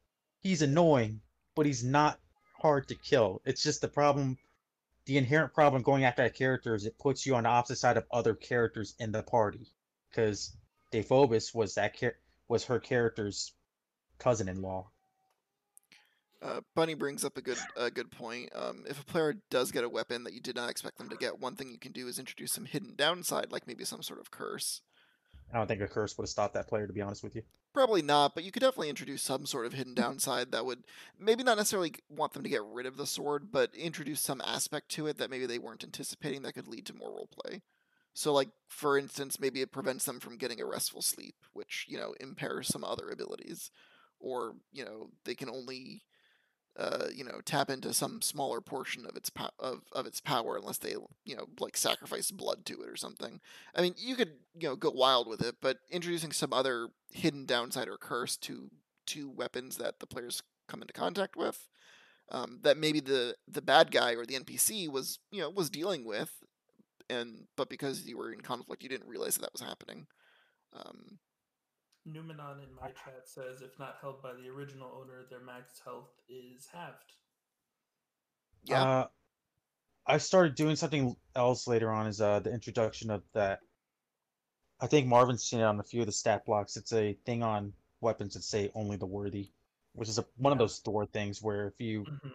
He's 0.41 0.63
annoying, 0.63 1.21
but 1.55 1.65
he's 1.65 1.85
not 1.85 2.21
hard 2.61 2.89
to 2.89 2.95
kill. 2.97 3.41
It's 3.45 3.63
just 3.63 3.81
the 3.81 3.89
problem. 3.89 4.37
The 5.07 5.17
inherent 5.17 5.55
problem 5.55 5.83
going 5.83 6.05
after 6.05 6.23
that 6.23 6.35
character 6.35 6.75
is 6.75 6.87
it 6.87 6.99
puts 6.99 7.25
you 7.25 7.35
on 7.35 7.45
the 7.45 7.51
opposite 7.51 7.77
side 7.77 7.97
of 7.97 8.07
other 8.11 8.35
characters 8.35 8.95
in 8.99 9.13
the 9.13 9.23
party. 9.23 9.73
Because 10.11 10.57
Dephobus 10.91 11.55
was 11.55 11.75
that 11.75 11.95
char- 11.97 12.17
was 12.49 12.65
her 12.65 12.81
character's 12.81 13.53
cousin-in-law. 14.19 14.91
Uh, 16.45 16.61
Bunny 16.75 16.95
brings 16.95 17.25
up 17.25 17.39
a 17.39 17.41
good 17.41 17.59
a 17.77 17.91
good 17.91 18.11
point. 18.11 18.51
Um, 18.55 18.85
if 18.87 19.01
a 19.01 19.05
player 19.05 19.35
does 19.51 19.73
get 19.73 19.85
a 19.85 19.89
weapon 19.89 20.25
that 20.25 20.35
you 20.35 20.41
did 20.41 20.57
not 20.57 20.71
expect 20.71 20.99
them 20.99 21.09
to 21.09 21.17
get, 21.17 21.41
one 21.41 21.57
thing 21.57 21.71
you 21.71 21.79
can 21.79 21.93
do 21.93 22.07
is 22.07 22.19
introduce 22.19 22.53
some 22.53 22.67
hidden 22.67 22.95
downside, 22.95 23.51
like 23.51 23.67
maybe 23.67 23.85
some 23.85 24.03
sort 24.03 24.21
of 24.21 24.31
curse. 24.31 24.83
I 25.53 25.57
don't 25.59 25.67
think 25.67 25.81
a 25.81 25.89
curse 25.89 26.17
would 26.19 26.25
have 26.25 26.31
stopped 26.31 26.55
that 26.55 26.69
player, 26.69 26.87
to 26.87 26.93
be 26.93 27.01
honest 27.01 27.23
with 27.23 27.35
you. 27.35 27.43
Probably 27.73 28.03
not, 28.03 28.35
but 28.35 28.45
you 28.45 28.53
could 28.53 28.61
definitely 28.61 28.89
introduce 28.89 29.23
some 29.23 29.47
sort 29.47 29.67
of 29.67 29.73
hidden 29.73 29.95
downside 29.95 30.53
that 30.53 30.67
would 30.67 30.85
maybe 31.19 31.43
not 31.43 31.57
necessarily 31.57 31.95
want 32.09 32.33
them 32.33 32.43
to 32.43 32.49
get 32.49 32.63
rid 32.65 32.87
of 32.87 32.97
the 32.97 33.07
sword, 33.07 33.51
but 33.51 33.75
introduce 33.75 34.21
some 34.21 34.43
aspect 34.45 34.91
to 34.91 35.07
it 35.07 35.19
that 35.19 35.31
maybe 35.31 35.47
they 35.47 35.59
weren't 35.59 35.85
anticipating 35.85 36.43
that 36.43 36.55
could 36.55 36.69
lead 36.69 36.87
to 36.87 36.95
more 36.95 37.11
roleplay. 37.11 37.63
So, 38.13 38.33
like 38.33 38.51
for 38.69 38.97
instance, 38.97 39.41
maybe 39.41 39.61
it 39.61 39.73
prevents 39.73 40.05
them 40.05 40.21
from 40.21 40.39
getting 40.39 40.61
a 40.61 40.67
restful 40.67 41.03
sleep, 41.03 41.35
which 41.53 41.87
you 41.89 41.99
know 41.99 42.15
impairs 42.21 42.69
some 42.69 42.85
other 42.85 43.09
abilities, 43.11 43.71
or 44.21 44.55
you 44.73 44.85
know 44.85 45.11
they 45.25 45.35
can 45.35 45.49
only 45.49 46.03
uh, 46.77 47.07
you 47.15 47.25
know 47.25 47.41
tap 47.45 47.71
into 47.71 47.93
some 47.93 48.21
smaller 48.21 48.61
portion 48.61 49.07
of 49.07 49.17
its 49.17 49.31
po- 49.31 49.51
of 49.59 49.83
of 49.93 50.07
its 50.07 50.21
power 50.21 50.57
unless 50.57 50.79
they 50.79 50.95
you 51.25 51.37
know 51.37 51.47
like 51.61 51.77
sacrifice 51.77 52.31
blood 52.31 52.65
to 52.67 52.83
it 52.83 52.89
or 52.89 52.97
something. 52.97 53.41
I 53.75 53.83
mean, 53.83 53.95
you 53.97 54.17
could 54.17 54.33
you 54.59 54.69
know 54.69 54.77
go 54.77 54.91
wild 54.91 55.29
with 55.29 55.43
it, 55.43 55.57
but 55.61 55.79
introducing 55.91 56.33
some 56.33 56.53
other 56.53 56.89
hidden 57.13 57.47
downside 57.47 57.89
or 57.89 57.97
curse 57.97 58.37
to 58.39 58.71
to 59.07 59.29
weapons 59.29 59.77
that 59.77 60.01
the 60.01 60.07
players 60.07 60.43
come 60.67 60.81
into 60.81 60.95
contact 60.95 61.37
with, 61.37 61.69
um, 62.31 62.61
that 62.63 62.77
maybe 62.79 63.01
the 63.01 63.37
the 63.47 63.63
bad 63.63 63.91
guy 63.91 64.15
or 64.15 64.27
the 64.27 64.35
NPC 64.35 64.89
was 64.89 65.19
you 65.31 65.41
know 65.41 65.51
was 65.51 65.71
dealing 65.71 66.05
with, 66.05 66.43
and 67.09 67.47
but 67.57 67.69
because 67.69 68.07
you 68.07 68.19
were 68.19 68.33
in 68.33 68.41
conflict, 68.41 68.83
you 68.83 68.89
didn't 68.89 69.09
realize 69.09 69.37
that 69.37 69.43
that 69.43 69.53
was 69.53 69.63
happening. 69.63 70.07
Um, 70.75 71.19
Numenon 72.09 72.63
in 72.63 72.75
my 72.75 72.89
chat 72.89 73.23
says 73.27 73.63
if 73.63 73.79
not 73.79 73.97
held 74.01 74.23
by 74.23 74.33
the 74.35 74.49
original 74.49 74.91
owner, 75.01 75.25
their 75.31 75.41
max 75.41 75.81
health 75.85 76.11
is 76.29 76.67
halved. 76.73 77.15
yeah, 78.65 78.83
Uh, 78.83 79.07
I 80.07 80.19
started 80.19 80.55
doing 80.55 80.77
something 80.77 81.17
else 81.35 81.67
later 81.67 81.91
on. 81.91 82.07
Is 82.07 82.21
uh 82.21 82.41
the 82.41 82.53
introduction 82.53 83.11
of 83.11 83.23
that. 83.33 83.61
I 84.81 84.87
think 84.87 85.07
Marvin's 85.07 85.45
seen 85.45 85.61
it 85.61 85.65
on 85.65 85.81
a 85.81 85.85
few 85.85 86.01
of 86.01 86.07
the 86.07 86.13
stat 86.13 86.45
blocks. 86.45 86.77
It's 86.77 86.93
a 86.93 87.15
thing 87.25 87.43
on 87.43 87.73
weapons 88.01 88.35
that 88.35 88.43
say 88.43 88.71
only 88.75 88.97
the 88.97 89.07
worthy, 89.07 89.51
which 89.95 90.09
is 90.09 90.19
a, 90.19 90.27
one 90.37 90.53
of 90.53 90.59
those 90.59 90.75
store 90.75 91.07
things 91.07 91.41
where 91.43 91.69
if 91.69 91.81
you, 91.81 92.05
hmm 92.05 92.29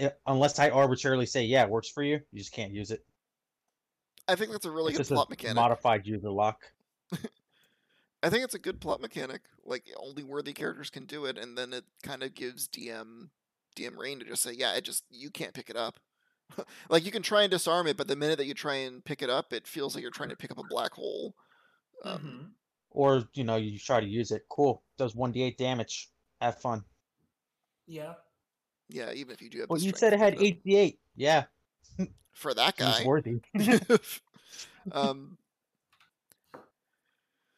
i 0.00 0.12
unless 0.26 0.58
I 0.58 0.70
arbitrarily 0.70 1.26
say 1.26 1.44
yeah, 1.44 1.62
it 1.64 1.70
works 1.70 1.88
for 1.88 2.02
you, 2.02 2.20
you 2.32 2.38
just 2.38 2.52
can't 2.52 2.72
use 2.72 2.90
it. 2.90 3.04
I 4.28 4.34
think 4.34 4.50
that's 4.50 4.66
a 4.66 4.70
really 4.70 4.90
it's 4.90 4.98
good 4.98 4.98
just 4.98 5.10
a 5.12 5.14
plot 5.14 5.30
mechanic. 5.30 5.56
modified 5.56 6.06
user 6.06 6.30
lock. 6.30 6.60
I 8.26 8.28
think 8.28 8.42
it's 8.42 8.54
a 8.54 8.58
good 8.58 8.80
plot 8.80 9.00
mechanic. 9.00 9.42
Like 9.64 9.84
only 9.96 10.24
worthy 10.24 10.52
characters 10.52 10.90
can 10.90 11.04
do 11.04 11.26
it, 11.26 11.38
and 11.38 11.56
then 11.56 11.72
it 11.72 11.84
kind 12.02 12.24
of 12.24 12.34
gives 12.34 12.66
DM 12.66 13.28
DM 13.76 13.96
Rain 13.96 14.18
to 14.18 14.24
just 14.24 14.42
say, 14.42 14.52
"Yeah, 14.52 14.74
it 14.74 14.82
just 14.84 15.04
you 15.10 15.30
can't 15.30 15.54
pick 15.54 15.70
it 15.70 15.76
up." 15.76 16.00
like 16.90 17.04
you 17.04 17.12
can 17.12 17.22
try 17.22 17.42
and 17.42 17.50
disarm 17.52 17.86
it, 17.86 17.96
but 17.96 18.08
the 18.08 18.16
minute 18.16 18.38
that 18.38 18.46
you 18.46 18.54
try 18.54 18.74
and 18.74 19.04
pick 19.04 19.22
it 19.22 19.30
up, 19.30 19.52
it 19.52 19.68
feels 19.68 19.94
like 19.94 20.02
you're 20.02 20.10
trying 20.10 20.30
to 20.30 20.36
pick 20.36 20.50
up 20.50 20.58
a 20.58 20.64
black 20.68 20.92
hole. 20.92 21.36
Um, 22.04 22.18
hmm 22.18 22.44
Or 22.90 23.22
you 23.34 23.44
know 23.44 23.56
you 23.56 23.78
try 23.78 24.00
to 24.00 24.06
use 24.06 24.32
it. 24.32 24.42
Cool, 24.48 24.82
does 24.98 25.14
one 25.14 25.32
d8 25.32 25.56
damage. 25.56 26.10
Have 26.40 26.58
fun. 26.58 26.82
Yeah. 27.86 28.14
Yeah, 28.88 29.12
even 29.12 29.34
if 29.34 29.40
you 29.40 29.50
do 29.50 29.60
have. 29.60 29.70
Well, 29.70 29.80
you 29.80 29.92
said 29.94 30.10
to 30.10 30.16
it 30.16 30.18
had 30.18 30.36
pick 30.36 30.64
8d8. 30.64 30.98
Yeah, 31.14 31.44
for 32.32 32.54
that 32.54 32.76
guy. 32.76 32.98
guy. 32.98 33.04
worthy. 33.04 33.40
um, 34.92 35.38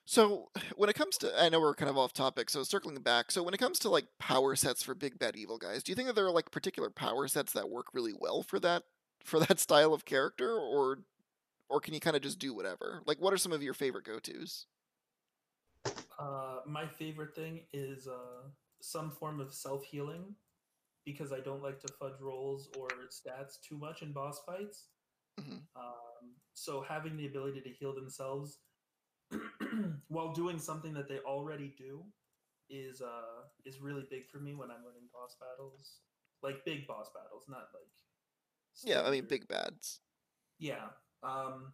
so 0.09 0.49
when 0.77 0.89
it 0.89 0.97
comes 0.97 1.19
to, 1.19 1.31
I 1.41 1.51
know 1.51 1.61
we're 1.61 1.75
kind 1.75 1.91
of 1.91 1.99
off 1.99 2.15
topic. 2.15 2.49
So 2.49 2.63
circling 2.63 2.97
back, 3.03 3.31
so 3.31 3.43
when 3.43 3.53
it 3.53 3.59
comes 3.59 3.79
to 3.81 3.91
like 3.91 4.07
power 4.19 4.57
sets 4.57 4.83
for 4.83 4.95
big 4.95 5.19
bad 5.19 5.37
evil 5.37 5.59
guys, 5.59 5.83
do 5.83 5.93
you 5.93 5.97
think 5.97 6.09
that 6.09 6.17
there 6.17 6.25
are 6.25 6.33
like 6.33 6.51
particular 6.51 6.89
power 6.89 7.29
sets 7.29 7.53
that 7.53 7.69
work 7.69 7.89
really 7.93 8.15
well 8.19 8.43
for 8.43 8.59
that 8.61 8.85
for 9.25 9.39
that 9.41 9.61
style 9.61 9.93
of 9.93 10.07
character, 10.07 10.57
or 10.57 11.01
or 11.69 11.81
can 11.81 11.93
you 11.93 12.01
kind 12.01 12.17
of 12.17 12.23
just 12.23 12.39
do 12.39 12.55
whatever? 12.55 13.03
Like, 13.07 13.21
what 13.21 13.35
are 13.35 13.39
some 13.39 13.53
of 13.53 13.63
your 13.63 13.75
favorite 13.75 14.05
go 14.05 14.19
tos? 14.19 14.65
Uh, 16.19 16.61
my 16.67 16.87
favorite 16.87 17.35
thing 17.35 17.61
is 17.75 18.09
uh, 18.09 18.49
some 18.81 19.11
form 19.11 19.41
of 19.41 19.53
self 19.53 19.85
healing 19.85 20.35
because 21.05 21.33
I 21.33 21.41
don't 21.41 21.63
like 21.63 21.81
to 21.81 21.93
fudge 22.01 22.19
rolls 22.21 22.71
or 22.79 22.89
stats 23.11 23.61
too 23.61 23.77
much 23.77 24.01
in 24.01 24.13
boss 24.13 24.41
fights. 24.47 24.87
Mhm. 25.39 25.61
Um, 25.77 26.35
so 26.55 26.81
having 26.81 27.17
the 27.17 27.27
ability 27.27 27.61
to 27.61 27.71
heal 27.71 27.95
themselves 27.95 28.59
while 30.09 30.33
doing 30.33 30.59
something 30.59 30.95
that 30.95 31.09
they 31.09 31.19
already 31.21 31.75
do 31.77 32.03
is 32.71 33.01
uh 33.01 33.45
is 33.65 33.81
really 33.81 34.05
big 34.11 34.29
for 34.31 34.39
me 34.39 34.55
when 34.55 34.71
I'm 34.71 34.85
running 34.85 35.09
boss 35.13 35.37
battles, 35.41 36.01
like 36.43 36.65
big 36.65 36.87
boss 36.87 37.11
battles, 37.15 37.45
not 37.49 37.69
like 37.75 37.93
Yeah, 38.85 39.03
I 39.03 39.11
mean 39.11 39.27
big 39.27 39.49
bads. 39.49 40.01
yeah. 40.59 40.89
Um, 41.23 41.73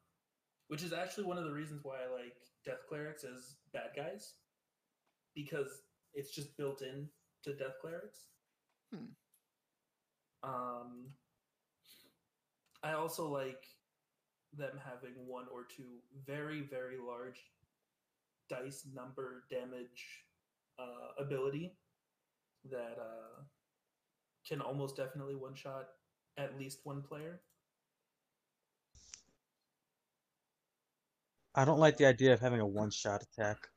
which 0.69 0.83
is 0.83 0.93
actually 0.93 1.25
one 1.25 1.37
of 1.39 1.45
the 1.45 1.53
reasons 1.53 1.81
why 1.85 1.97
I 1.97 2.13
like 2.13 2.37
Death 2.65 2.87
Clerics 2.89 3.25
as 3.25 3.57
bad 3.73 3.91
guys, 3.95 4.35
because 5.35 5.83
it's 6.15 6.35
just 6.35 6.57
built 6.57 6.81
in 6.83 7.09
to 7.45 7.55
Death 7.55 7.75
Clerics. 7.81 8.21
Hmm. 8.93 9.13
Um, 10.43 11.11
I 12.83 12.93
also 12.93 13.29
like 13.29 13.65
them 14.59 14.79
having 14.85 15.15
one 15.27 15.47
or 15.53 15.65
two 15.65 16.01
very 16.27 16.63
very 16.63 16.97
large 16.99 17.41
dice 18.49 18.87
number 18.95 19.45
damage 19.51 20.25
uh, 20.79 21.23
ability 21.23 21.77
that 22.71 22.99
uh, 23.01 23.43
can 24.47 24.61
almost 24.61 24.97
definitely 24.97 25.35
one 25.35 25.55
shot 25.55 25.89
at 26.37 26.59
least 26.59 26.81
one 26.85 27.03
player. 27.03 27.43
I 31.55 31.65
don't 31.65 31.81
like 31.81 31.97
the 31.97 32.07
idea 32.07 32.33
of 32.33 32.41
having 32.41 32.61
a 32.61 32.67
one-shot 32.67 33.23
attack 33.23 33.69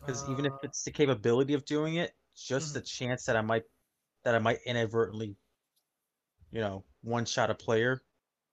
because 0.00 0.24
even 0.26 0.44
if 0.44 0.52
Uh, 0.52 0.62
it's 0.62 0.82
the 0.82 0.90
capability 0.90 1.54
of 1.54 1.64
doing 1.64 1.94
it, 1.96 2.12
just 2.36 2.72
Mhm. 2.72 2.74
the 2.74 2.80
chance 2.82 3.24
that 3.24 3.36
I 3.36 3.42
might 3.42 3.64
that 4.24 4.34
I 4.34 4.38
might 4.38 4.58
inadvertently, 4.66 5.36
you 6.50 6.60
know, 6.60 6.84
one-shot 7.02 7.50
a 7.50 7.54
player 7.54 8.02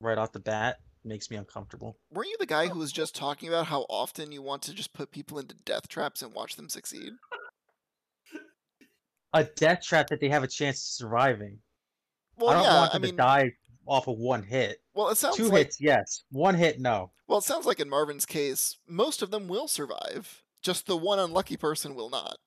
right 0.01 0.17
off 0.17 0.31
the 0.31 0.39
bat 0.39 0.77
makes 1.03 1.29
me 1.29 1.37
uncomfortable. 1.37 1.97
Weren't 2.11 2.29
you 2.29 2.37
the 2.39 2.45
guy 2.45 2.67
who 2.67 2.75
oh. 2.75 2.79
was 2.79 2.91
just 2.91 3.15
talking 3.15 3.47
about 3.49 3.67
how 3.67 3.85
often 3.89 4.31
you 4.31 4.41
want 4.41 4.61
to 4.63 4.73
just 4.73 4.93
put 4.93 5.11
people 5.11 5.39
into 5.39 5.55
death 5.65 5.87
traps 5.87 6.21
and 6.21 6.33
watch 6.33 6.55
them 6.55 6.69
succeed? 6.69 7.13
A 9.33 9.43
death 9.43 9.81
trap 9.81 10.07
that 10.07 10.19
they 10.21 10.29
have 10.29 10.43
a 10.43 10.47
chance 10.47 10.77
of 10.77 11.07
surviving. 11.07 11.59
Well, 12.37 12.49
I 12.49 12.53
don't 12.53 12.63
yeah, 12.63 12.79
want 12.79 12.89
I 12.91 12.93
them 12.93 13.01
mean, 13.01 13.11
to 13.11 13.17
die 13.17 13.51
off 13.85 14.07
of 14.07 14.17
one 14.17 14.43
hit. 14.43 14.77
well, 14.93 15.09
it 15.09 15.17
sounds 15.17 15.37
Two 15.37 15.43
like 15.49 15.57
hits, 15.57 15.77
yes. 15.79 16.23
One 16.31 16.55
hit, 16.55 16.79
no. 16.79 17.11
well, 17.27 17.37
it 17.39 17.43
sounds 17.43 17.65
like 17.65 17.79
in 17.79 17.89
Marvin's 17.89 18.25
case, 18.25 18.77
most 18.87 19.21
of 19.21 19.31
them 19.31 19.47
will 19.47 19.67
survive. 19.67 20.41
Just 20.61 20.87
the 20.87 20.97
one 20.97 21.19
unlucky 21.19 21.57
person 21.57 21.93
will 21.95 22.09
not. 22.09 22.37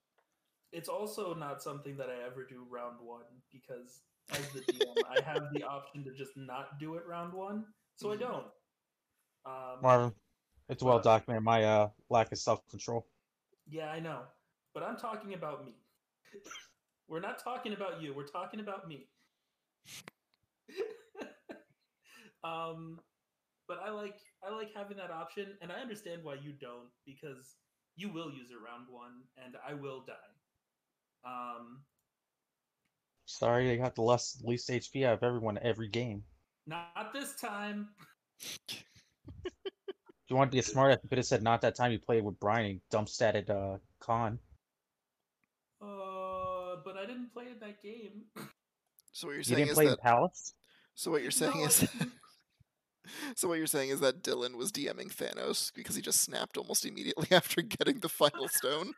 it's 0.73 0.89
also 0.89 1.35
not 1.35 1.62
something 1.62 1.97
that 1.97 2.09
I 2.09 2.27
ever 2.27 2.45
do 2.45 2.66
round 2.69 2.97
one 3.01 3.23
because 3.53 4.01
as 4.31 4.51
the 4.53 4.61
DM, 4.61 5.03
I 5.09 5.21
have 5.21 5.51
the 5.53 5.63
option 5.63 6.05
to 6.05 6.13
just 6.13 6.37
not 6.37 6.79
do 6.79 6.95
it 6.97 7.07
round 7.07 7.33
one, 7.33 7.65
so 7.97 8.11
I 8.11 8.17
Mhm. 8.17 8.21
don't. 8.21 8.47
Um, 9.47 9.81
Marvin, 9.83 10.15
it's 10.69 10.83
well 10.83 11.01
documented 11.01 11.45
my 11.45 11.65
uh 11.65 11.91
lack 12.11 12.33
of 12.33 12.39
self-control. 12.39 13.07
Yeah, 13.67 13.91
I 13.91 14.01
know, 14.01 14.23
but 14.75 14.83
I'm 14.83 14.97
talking 14.97 15.35
about 15.35 15.65
me. 15.65 15.75
We're 17.09 17.21
not 17.21 17.43
talking 17.43 17.73
about 17.73 18.03
you. 18.03 18.15
We're 18.15 18.27
talking 18.27 18.61
about 18.61 18.87
me. 18.89 19.09
um, 22.45 23.01
but 23.67 23.79
I 23.83 23.91
like 23.91 24.19
I 24.43 24.55
like 24.55 24.71
having 24.75 24.97
that 24.99 25.11
option, 25.11 25.57
and 25.63 25.73
I 25.73 25.81
understand 25.81 26.23
why 26.23 26.35
you 26.35 26.53
don't 26.53 26.91
because 27.07 27.57
you 27.97 28.11
will 28.13 28.31
use 28.31 28.51
it 28.51 28.57
round 28.65 28.87
one, 28.91 29.23
and 29.45 29.57
I 29.67 29.75
will 29.75 30.05
die. 30.07 30.15
Um, 31.27 31.85
Sorry, 33.31 33.67
they 33.69 33.77
got 33.77 33.95
the 33.95 34.01
less 34.01 34.41
least 34.43 34.71
HP 34.71 35.05
out 35.05 35.13
of 35.13 35.23
everyone 35.23 35.59
every 35.61 35.89
game. 35.89 36.23
not 36.67 37.13
this 37.13 37.35
time. 37.35 37.89
If 38.41 40.31
you 40.31 40.37
wanted 40.37 40.53
to 40.53 40.57
get 40.57 40.65
smart, 40.65 40.99
you 41.03 41.09
could 41.11 41.19
have 41.19 41.27
said 41.27 41.43
not 41.43 41.61
that 41.61 41.75
time 41.75 41.93
you 41.93 41.99
played 41.99 42.25
with 42.25 42.41
Brian 42.41 42.67
and 42.67 42.81
dump 42.91 43.09
statted 43.09 43.51
uh 43.51 43.77
con. 44.01 44.39
Uh, 45.83 46.77
but 46.85 46.97
I 46.97 47.05
didn't 47.07 47.31
play 47.35 47.45
in 47.53 47.59
that 47.61 47.83
game. 47.83 48.23
So 49.13 49.27
what 49.29 49.35
you're 49.35 49.43
saying 49.43 49.59
You 49.61 49.67
saying 49.67 49.67
didn't 49.67 49.71
is 49.71 49.75
play 49.75 49.85
in 49.85 49.91
that. 49.91 50.01
Palace? 50.01 50.55
So 50.95 51.11
what 51.11 51.21
you're 51.23 51.31
saying 51.31 51.61
No, 51.61 51.67
is. 51.67 51.87
so 53.37 53.49
what 53.49 53.59
you're 53.59 53.67
saying 53.67 53.91
is 53.91 54.01
that 54.01 54.23
Dylan 54.23 54.57
was 54.57 54.73
DMing 54.73 55.15
Thanos 55.15 55.71
because 55.75 55.97
he 55.97 56.03
just 56.03 56.23
snapped 56.23 56.57
almost 56.57 56.87
immediately 56.87 57.29
after 57.37 57.61
getting 57.61 58.01
the 58.01 58.09
final 58.09 58.49
stone. 58.49 58.95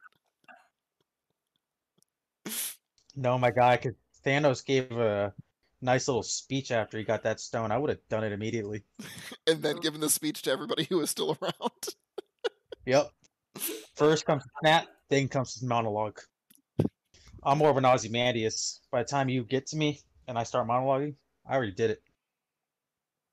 No, 3.17 3.37
my 3.39 3.51
guy, 3.51 3.77
because 3.77 3.95
Thanos 4.25 4.65
gave 4.65 4.91
a 4.93 5.33
nice 5.81 6.09
little 6.09 6.23
speech 6.23 6.71
after 6.71 6.99
he 6.99 7.05
got 7.05 7.23
that 7.23 7.41
stone. 7.41 7.73
I 7.73 7.79
would 7.79 7.91
have 7.91 8.09
done 8.09 8.25
it 8.25 8.33
immediately. 8.33 8.85
and 9.47 9.63
then 9.63 9.77
given 9.77 10.01
the 10.01 10.11
speech 10.11 10.43
to 10.43 10.51
everybody 10.51 10.85
who 10.85 10.99
was 10.99 11.11
still 11.11 11.37
around. 11.43 11.89
Yep. 12.87 13.11
First 13.95 14.27
comes 14.27 14.45
snap, 14.61 14.87
then 15.09 15.29
comes 15.29 15.55
his 15.55 15.63
monologue. 15.63 16.19
I'm 17.43 17.59
more 17.59 17.71
of 17.71 17.77
an 17.77 17.85
Ozymandias. 17.85 18.81
By 18.91 19.03
the 19.03 19.09
time 19.09 19.29
you 19.29 19.45
get 19.45 19.67
to 19.69 19.77
me 19.77 20.01
and 20.29 20.39
I 20.39 20.43
start 20.43 20.69
monologuing, 20.69 21.15
I 21.47 21.55
already 21.55 21.73
did 21.73 21.91
it. 21.91 22.03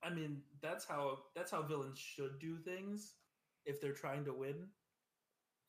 I 0.03 0.09
mean, 0.09 0.41
that's 0.61 0.85
how 0.85 1.19
that's 1.35 1.51
how 1.51 1.61
villains 1.63 1.99
should 1.99 2.39
do 2.39 2.57
things 2.57 3.15
if 3.65 3.81
they're 3.81 3.93
trying 3.93 4.23
to 4.25 4.33
win. 4.33 4.67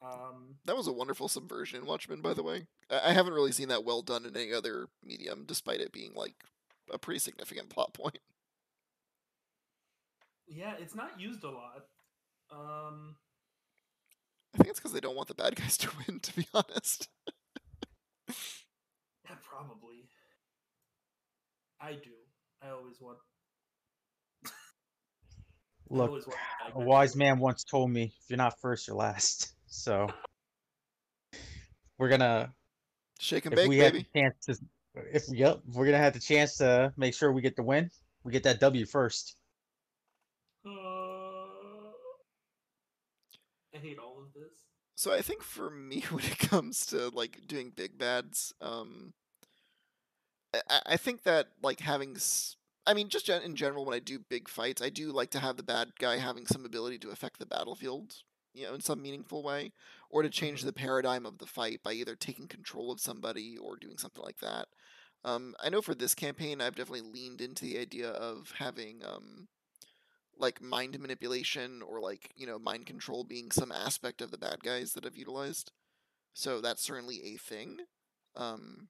Um, 0.03 0.59
That 0.67 0.77
was 0.77 0.87
a 0.87 0.93
wonderful 0.93 1.29
subversion 1.29 1.81
in 1.81 1.87
Watchmen, 1.87 2.21
by 2.21 2.33
the 2.33 2.43
way. 2.45 2.69
I 2.91 3.11
I 3.11 3.13
haven't 3.13 3.33
really 3.35 3.51
seen 3.53 3.69
that 3.69 3.85
well 3.85 4.03
done 4.03 4.25
in 4.25 4.37
any 4.37 4.53
other 4.53 4.89
medium, 5.03 5.45
despite 5.47 5.81
it 5.81 5.93
being 5.93 6.15
like 6.15 6.45
a 6.91 6.99
pretty 6.99 7.19
significant 7.19 7.71
plot 7.71 7.93
point. 7.95 8.19
yeah, 10.47 10.75
it's 10.79 10.95
not 10.95 11.21
used 11.21 11.45
a 11.45 11.51
lot. 11.51 11.85
Um, 12.51 13.17
I 14.55 14.59
think 14.59 14.71
it's 14.71 14.79
because 14.81 14.93
they 14.93 15.01
don't 15.01 15.17
want 15.17 15.29
the 15.29 15.35
bad 15.35 15.57
guys 15.61 15.77
to 15.79 15.91
win, 16.07 16.21
to 16.21 16.35
be 16.37 16.47
honest. 16.55 17.09
yeah, 19.25 19.37
probably. 19.43 20.09
I 21.81 21.95
do. 21.95 22.15
I 22.63 22.71
always 22.71 23.01
want. 23.01 23.19
Look, 25.91 26.11
always 26.11 26.27
want 26.27 26.39
a 26.75 26.81
wise 26.81 27.17
man 27.17 27.39
once 27.39 27.65
told 27.65 27.91
me, 27.91 28.15
if 28.23 28.31
you're 28.31 28.37
not 28.39 28.61
first, 28.61 28.87
you're 28.87 28.97
last. 28.97 29.53
So 29.69 30.09
we're 31.99 32.09
gonna 32.09 32.53
Shake 33.19 33.47
and 33.47 33.55
if 33.55 33.61
bake, 33.61 33.69
we 33.69 33.79
have 33.79 33.93
baby. 33.93 34.07
the 34.13 34.21
chance 34.21 34.35
to 34.47 34.59
if 35.13 35.29
yep, 35.29 35.61
if 35.69 35.75
we're 35.75 35.85
gonna 35.87 35.99
have 35.99 36.15
the 36.15 36.21
chance 36.21 36.57
to 36.59 36.93
make 36.97 37.15
sure 37.15 37.33
we 37.33 37.43
get 37.43 37.57
the 37.57 37.63
win, 37.63 37.91
we 38.25 38.33
get 38.33 38.43
that 38.45 38.61
W 38.61 38.87
first. 38.87 39.37
Uh, 40.65 40.71
I 43.75 43.79
hate 43.79 43.99
all 43.99 44.19
of 44.23 44.33
this. 44.35 44.65
So 44.97 45.13
I 45.13 45.21
think 45.23 45.43
for 45.43 45.71
me, 45.71 46.01
when 46.11 46.25
it 46.25 46.39
comes 46.39 46.87
to 46.87 47.09
like 47.09 47.47
doing 47.47 47.71
big 47.75 47.99
bads, 47.99 48.53
um, 48.61 49.13
I- 50.55 50.63
I, 50.69 50.81
I 50.87 50.97
think 50.97 51.23
that 51.25 51.49
like 51.63 51.81
having, 51.81 52.17
s- 52.17 52.57
I 52.87 52.95
mean, 52.95 53.09
just 53.09 53.29
in 53.29 53.55
general, 53.57 53.85
when 53.85 53.95
I 53.95 53.99
do 54.01 54.19
big 54.19 54.49
fights, 54.49 54.81
I 54.83 54.89
do 54.91 55.13
like 55.13 55.31
to 55.31 55.41
have 55.41 55.57
the 55.57 55.63
bad 55.63 55.93
guy 55.99 56.17
having 56.19 56.47
some 56.47 56.65
ability 56.65 56.99
to 57.01 57.11
affect 57.11 57.39
the 57.39 57.47
battlefield, 57.47 58.17
you 58.59 58.67
know, 58.67 58.75
in 58.75 58.81
some 58.81 59.03
meaningful 59.03 59.43
way, 59.43 59.73
or 60.11 60.23
to 60.23 60.31
change 60.31 60.63
Mhm. 60.63 60.67
the 60.67 60.73
paradigm 60.73 61.27
of 61.27 61.39
the 61.39 61.47
fight 61.47 61.83
by 61.85 61.93
either 61.93 62.17
taking 62.17 62.49
control 62.49 62.93
of 62.93 63.01
somebody 63.01 63.57
or 63.59 63.77
doing 63.77 63.99
something 63.99 64.25
like 64.25 64.39
that. 64.41 64.67
Um, 65.25 65.55
I 65.63 65.71
know 65.71 65.83
for 65.83 65.95
this 65.95 66.15
campaign, 66.15 66.61
I've 66.61 66.77
definitely 66.77 67.11
leaned 67.11 67.41
into 67.41 67.65
the 67.65 67.79
idea 67.79 68.11
of 68.11 68.53
having 68.59 69.03
um, 69.05 69.49
like 70.39 70.63
mind 70.63 70.99
manipulation 71.01 71.83
or 71.83 72.01
like 72.01 72.33
you 72.37 72.47
know 72.47 72.59
mind 72.59 72.87
control 72.87 73.25
being 73.25 73.51
some 73.53 73.73
aspect 73.73 74.23
of 74.23 74.31
the 74.31 74.39
bad 74.39 74.63
guys 74.63 74.93
that 74.95 75.07
I've 75.07 75.17
utilized. 75.17 75.73
So 76.35 76.61
that's 76.61 76.83
certainly 76.83 77.23
a 77.25 77.37
thing. 77.39 77.79
Um, 78.37 78.89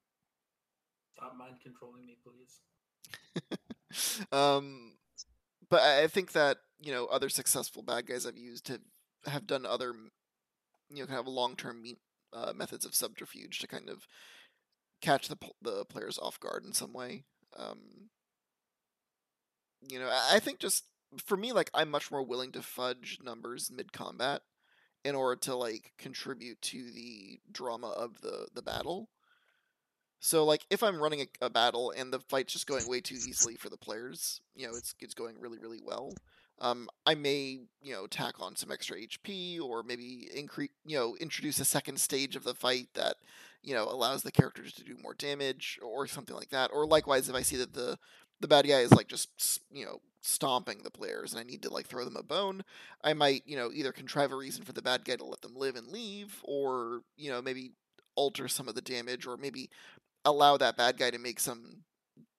Stop 1.15 1.37
mind 1.37 1.61
controlling 1.63 2.07
me, 2.07 2.17
please. 2.23 2.61
um, 4.33 4.93
but 5.69 5.83
I 5.83 6.05
I 6.05 6.07
think 6.09 6.33
that 6.33 6.59
you 6.81 6.93
know 6.93 7.07
other 7.07 7.29
successful 7.29 7.83
bad 7.83 8.07
guys 8.07 8.27
I've 8.27 8.39
used 8.39 8.69
have 8.69 8.81
have 9.27 9.47
done 9.47 9.67
other 9.67 9.95
you 10.91 11.01
know 11.01 11.07
kind 11.07 11.21
of 11.21 11.27
long 11.27 11.57
term 11.57 11.85
uh, 12.33 12.53
methods 12.55 12.85
of 12.85 12.95
subterfuge 12.95 13.59
to 13.59 13.67
kind 13.67 13.89
of 13.89 14.07
catch 15.01 15.29
the 15.29 15.37
the 15.63 15.85
players 15.87 16.19
off 16.19 16.41
guard 16.41 16.65
in 16.65 16.73
some 16.73 16.93
way. 16.93 17.25
Um, 17.57 18.11
you 19.81 19.99
know, 19.99 20.09
I 20.09 20.37
I 20.37 20.39
think 20.39 20.59
just 20.59 20.85
for 21.25 21.37
me, 21.37 21.53
like 21.53 21.71
I'm 21.75 21.91
much 21.91 22.11
more 22.11 22.23
willing 22.23 22.53
to 22.53 22.63
fudge 22.63 23.19
numbers 23.23 23.71
mid 23.75 23.93
combat 23.93 24.43
in 25.05 25.15
order 25.15 25.41
to 25.41 25.55
like 25.55 25.93
contribute 25.99 26.61
to 26.63 26.91
the 26.93 27.41
drama 27.51 27.89
of 27.89 28.21
the 28.21 28.49
the 28.55 28.63
battle. 28.63 29.09
So 30.21 30.45
like 30.45 30.67
if 30.71 30.83
I'm 30.83 31.01
running 31.01 31.21
a, 31.21 31.47
a 31.47 31.51
battle 31.51 31.93
and 31.97 32.13
the 32.13 32.19
fight's 32.19 32.53
just 32.53 32.67
going 32.67 32.89
way 32.89 33.01
too 33.01 33.15
easily 33.15 33.55
for 33.55 33.69
the 33.69 33.77
players, 33.77 34.41
you 34.55 34.67
know, 34.67 34.75
it's 34.77 34.95
it's 35.01 35.15
going 35.15 35.37
really 35.41 35.59
really 35.59 35.81
well. 35.83 36.13
Um, 36.61 36.89
I 37.07 37.15
may 37.15 37.61
you 37.81 37.93
know 37.93 38.07
tack 38.07 38.35
on 38.41 38.57
some 38.57 38.73
extra 38.73 38.97
HP 38.97 39.61
or 39.61 39.83
maybe 39.83 40.29
increase 40.35 40.71
you 40.85 40.97
know 40.97 41.17
introduce 41.21 41.61
a 41.61 41.65
second 41.65 42.01
stage 42.01 42.37
of 42.37 42.45
the 42.45 42.55
fight 42.55 42.89
that 42.95 43.17
you 43.63 43.75
know 43.75 43.85
allows 43.85 44.23
the 44.23 44.33
characters 44.33 44.73
to 44.75 44.85
do 44.85 44.97
more 45.01 45.15
damage 45.15 45.79
or 45.83 46.07
something 46.07 46.37
like 46.37 46.51
that. 46.51 46.71
Or 46.73 46.87
likewise, 46.87 47.29
if 47.29 47.35
I 47.35 47.43
see 47.43 47.57
that 47.57 47.75
the 47.75 47.99
the 48.41 48.49
bad 48.49 48.67
guy 48.67 48.81
is 48.81 48.93
like 48.93 49.09
just 49.09 49.61
you 49.71 49.85
know 49.85 50.01
stomping 50.21 50.83
the 50.83 50.91
players 50.91 51.33
and 51.33 51.41
I 51.41 51.45
need 51.45 51.63
to 51.63 51.73
like 51.73 51.87
throw 51.87 52.05
them 52.05 52.17
a 52.17 52.23
bone, 52.23 52.63
I 53.03 53.15
might 53.15 53.43
you 53.47 53.57
know 53.57 53.71
either 53.73 53.93
contrive 53.93 54.33
a 54.33 54.37
reason 54.37 54.65
for 54.65 54.73
the 54.73 54.83
bad 54.83 55.05
guy 55.05 55.17
to 55.17 55.25
let 55.25 55.43
them 55.43 55.57
live 55.57 55.77
and 55.77 55.89
leave, 55.89 56.41
or 56.45 57.03
you 57.17 57.31
know 57.31 57.41
maybe 57.41 57.73
alter 58.17 58.49
some 58.49 58.69
of 58.69 58.75
the 58.75 58.83
damage, 58.83 59.27
or 59.27 59.37
maybe 59.37 59.71
allow 60.25 60.57
that 60.57 60.77
bad 60.77 60.99
guy 60.99 61.11
to 61.11 61.19
make 61.19 61.39
some 61.41 61.85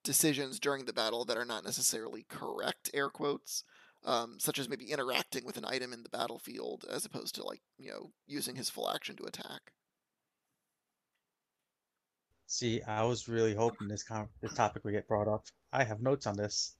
decisions 0.03 0.59
during 0.59 0.85
the 0.85 0.93
battle 0.93 1.25
that 1.25 1.37
are 1.37 1.45
not 1.45 1.63
necessarily 1.63 2.25
correct 2.29 2.89
air 2.93 3.09
quotes 3.09 3.63
um, 4.05 4.37
such 4.39 4.57
as 4.59 4.69
maybe 4.69 4.91
interacting 4.91 5.45
with 5.45 5.57
an 5.57 5.65
item 5.65 5.93
in 5.93 6.03
the 6.03 6.09
battlefield 6.09 6.85
as 6.89 7.05
opposed 7.05 7.35
to 7.35 7.43
like 7.43 7.61
you 7.77 7.89
know 7.91 8.11
using 8.27 8.55
his 8.55 8.69
full 8.69 8.89
action 8.89 9.15
to 9.17 9.25
attack 9.25 9.73
See, 12.47 12.81
I 12.81 13.03
was 13.03 13.27
really 13.27 13.53
hoping 13.53 13.87
this 13.87 14.03
con 14.03 14.27
this 14.41 14.53
topic 14.55 14.83
would 14.83 14.93
get 14.93 15.07
brought 15.07 15.27
up. 15.27 15.43
I 15.71 15.83
have 15.83 16.01
notes 16.01 16.25
on 16.25 16.35
this. 16.35 16.75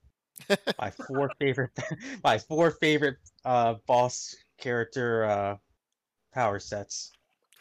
My 0.80 0.90
four 0.90 1.30
favorite, 1.38 1.70
my 2.24 2.38
four 2.38 2.72
favorite 2.72 3.18
uh 3.44 3.74
boss 3.86 4.34
character 4.58 5.24
uh 5.24 5.56
power 6.34 6.58
sets. 6.58 7.12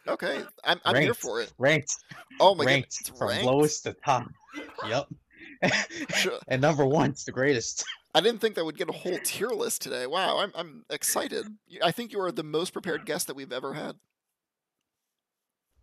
okay 0.07 0.43
i'm, 0.63 0.79
I'm 0.85 1.01
here 1.01 1.13
for 1.13 1.41
it 1.41 1.51
Ranked, 1.57 1.93
oh 2.39 2.55
my 2.55 2.65
ranked 2.65 2.97
it's 3.01 3.09
from 3.09 3.29
ranked? 3.29 3.45
lowest 3.45 3.83
to 3.83 3.93
top. 3.93 4.27
Yep. 4.87 5.07
Sure. 6.15 6.39
and 6.47 6.61
number 6.61 6.85
one's 6.85 7.25
the 7.25 7.31
greatest. 7.31 7.83
i 8.15 8.21
didn't 8.21 8.39
think 8.39 8.55
that 8.55 8.65
would 8.65 8.77
get 8.77 8.89
a 8.89 8.93
whole 8.93 9.17
tier 9.23 9.49
list 9.49 9.81
today 9.81 10.07
wow 10.07 10.39
i'm, 10.39 10.51
I'm 10.55 10.85
excited 10.89 11.45
I 11.83 11.91
think 11.91 12.11
you 12.11 12.19
are 12.21 12.31
the 12.31 12.43
most 12.43 12.71
prepared 12.73 13.05
guest 13.05 13.27
that 13.27 13.35
we've 13.35 13.51
ever 13.51 13.73
had 13.73 13.95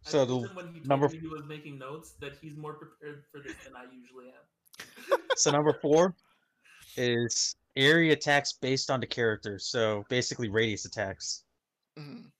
So 0.03 0.25
the 0.25 0.37
when 0.55 0.67
he 0.73 0.81
told 0.81 0.87
number 0.89 1.09
me 1.09 1.19
he 1.21 1.27
was 1.27 1.45
making 1.45 1.79
notes 1.79 2.15
that 2.21 2.33
he's 2.41 2.57
more 2.57 2.75
prepared 2.75 3.25
for 3.31 3.41
this 3.41 3.57
than 3.65 3.75
I 3.77 3.85
usually 3.93 4.27
am. 4.29 5.19
So 5.37 5.51
number 5.51 5.73
four 5.83 6.15
is 6.97 7.57
area 7.77 8.13
attacks 8.13 8.53
based 8.55 8.91
on 8.91 9.01
the 9.01 9.07
character. 9.07 9.59
So 9.59 10.05
basically 10.09 10.49
radius 10.49 10.85
attacks. 10.85 11.45
Mhm. 11.99 12.31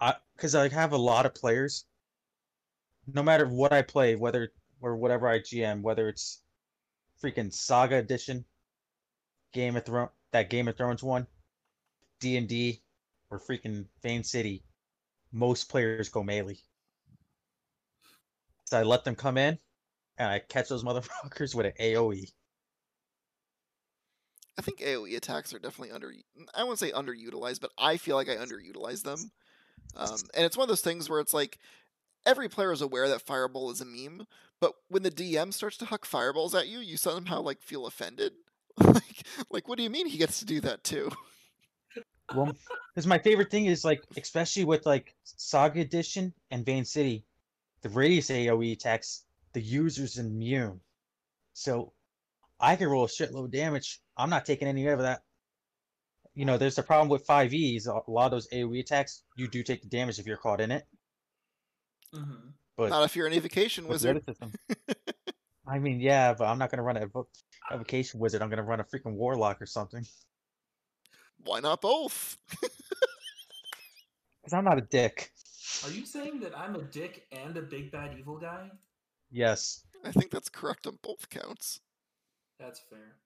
I 0.00 0.14
because 0.36 0.54
I 0.54 0.68
have 0.68 0.92
a 0.92 0.98
lot 0.98 1.26
of 1.26 1.34
players. 1.34 1.84
No 3.06 3.22
matter 3.22 3.46
what 3.46 3.72
I 3.72 3.82
play, 3.82 4.14
whether 4.16 4.52
or 4.80 4.96
whatever 4.96 5.28
I 5.28 5.40
GM, 5.40 5.82
whether 5.82 6.08
it's 6.08 6.42
freaking 7.22 7.52
Saga 7.52 7.96
Edition, 7.96 8.44
Game 9.52 9.76
of 9.76 9.84
Thrones, 9.84 10.10
that 10.32 10.50
Game 10.50 10.68
of 10.68 10.76
Thrones 10.76 11.02
one, 11.02 11.26
D 12.20 12.36
and 12.36 12.48
D, 12.48 12.80
or 13.30 13.38
freaking 13.38 13.86
Vane 14.02 14.24
City, 14.24 14.64
most 15.32 15.68
players 15.68 16.08
go 16.08 16.22
melee. 16.22 16.58
So 18.64 18.78
I 18.78 18.82
let 18.82 19.04
them 19.04 19.16
come 19.16 19.36
in, 19.36 19.58
and 20.18 20.28
I 20.28 20.38
catch 20.38 20.68
those 20.68 20.84
motherfuckers 20.84 21.54
with 21.54 21.66
an. 21.66 21.72
AOE. 21.80 22.30
i 24.58 24.62
think 24.62 24.80
aoe 24.80 25.16
attacks 25.16 25.54
are 25.54 25.58
definitely 25.58 25.90
under 25.90 26.12
i 26.54 26.64
won't 26.64 26.78
say 26.78 26.90
underutilized 26.90 27.60
but 27.60 27.70
i 27.78 27.96
feel 27.96 28.16
like 28.16 28.28
i 28.28 28.36
underutilize 28.36 29.02
them 29.02 29.30
um, 29.96 30.18
and 30.34 30.44
it's 30.44 30.56
one 30.56 30.64
of 30.64 30.68
those 30.68 30.82
things 30.82 31.08
where 31.08 31.20
it's 31.20 31.34
like 31.34 31.58
every 32.26 32.48
player 32.48 32.72
is 32.72 32.82
aware 32.82 33.08
that 33.08 33.22
fireball 33.22 33.70
is 33.70 33.80
a 33.80 33.84
meme 33.84 34.26
but 34.60 34.74
when 34.88 35.02
the 35.02 35.10
dm 35.10 35.52
starts 35.52 35.76
to 35.76 35.86
huck 35.86 36.04
fireballs 36.04 36.54
at 36.54 36.68
you 36.68 36.78
you 36.78 36.96
somehow 36.96 37.40
like 37.40 37.60
feel 37.60 37.86
offended 37.86 38.32
like 38.78 39.26
like 39.50 39.68
what 39.68 39.76
do 39.76 39.84
you 39.84 39.90
mean 39.90 40.06
he 40.06 40.18
gets 40.18 40.38
to 40.38 40.44
do 40.44 40.60
that 40.60 40.84
too 40.84 41.10
Well, 42.34 42.56
because 42.94 43.06
my 43.06 43.18
favorite 43.18 43.50
thing 43.50 43.66
is 43.66 43.84
like, 43.84 44.04
especially 44.16 44.64
with 44.64 44.86
like 44.86 45.14
Saga 45.24 45.80
Edition 45.80 46.32
and 46.50 46.64
Vane 46.64 46.84
City, 46.84 47.24
the 47.82 47.88
radius 47.88 48.30
AOE 48.30 48.72
attacks 48.72 49.24
the 49.52 49.60
user's 49.60 50.18
immune. 50.18 50.80
So 51.54 51.92
I 52.60 52.76
can 52.76 52.88
roll 52.88 53.04
a 53.04 53.08
shitload 53.08 53.46
of 53.46 53.50
damage. 53.50 54.00
I'm 54.16 54.30
not 54.30 54.44
taking 54.44 54.68
any 54.68 54.86
of 54.86 55.00
that. 55.00 55.22
You 56.34 56.44
know, 56.44 56.56
there's 56.56 56.76
the 56.76 56.82
problem 56.82 57.08
with 57.08 57.26
5Es. 57.26 57.86
A 57.86 58.10
lot 58.10 58.26
of 58.26 58.30
those 58.30 58.48
AOE 58.48 58.80
attacks, 58.80 59.24
you 59.36 59.48
do 59.48 59.62
take 59.62 59.82
the 59.82 59.88
damage 59.88 60.18
if 60.18 60.26
you're 60.26 60.36
caught 60.36 60.60
in 60.60 60.70
it. 60.70 60.86
Hmm 62.14 62.50
But 62.76 62.90
not 62.90 63.04
if 63.04 63.14
you're 63.16 63.26
an 63.26 63.32
evocation 63.32 63.86
wizard 63.88 64.22
I 65.66 65.78
mean, 65.78 66.00
yeah, 66.00 66.34
but 66.34 66.46
I'm 66.46 66.58
not 66.58 66.70
gonna 66.70 66.82
run 66.82 66.96
a 66.96 67.06
evo- 67.06 67.26
evocation 67.72 68.18
wizard. 68.18 68.42
I'm 68.42 68.50
gonna 68.50 68.64
run 68.64 68.80
a 68.80 68.84
freaking 68.84 69.14
warlock 69.14 69.62
or 69.62 69.66
something. 69.66 70.04
why 71.44 71.60
not 71.60 71.80
both 71.80 72.36
Because 74.42 74.52
I'm 74.54 74.64
not 74.64 74.78
a 74.78 74.82
dick. 74.82 75.30
Are 75.84 75.90
you 75.90 76.04
saying 76.06 76.40
that 76.40 76.56
I'm 76.58 76.74
a 76.74 76.82
dick 76.82 77.26
and 77.30 77.56
a 77.56 77.62
big 77.62 77.90
bad 77.92 78.16
evil 78.18 78.38
guy? 78.38 78.70
Yes. 79.30 79.84
i 80.04 80.10
think 80.10 80.30
that's 80.30 80.48
correct 80.48 80.86
on 80.86 80.98
both 81.02 81.28
counts 81.30 81.80
That's 82.58 82.80
fair. 82.90 83.16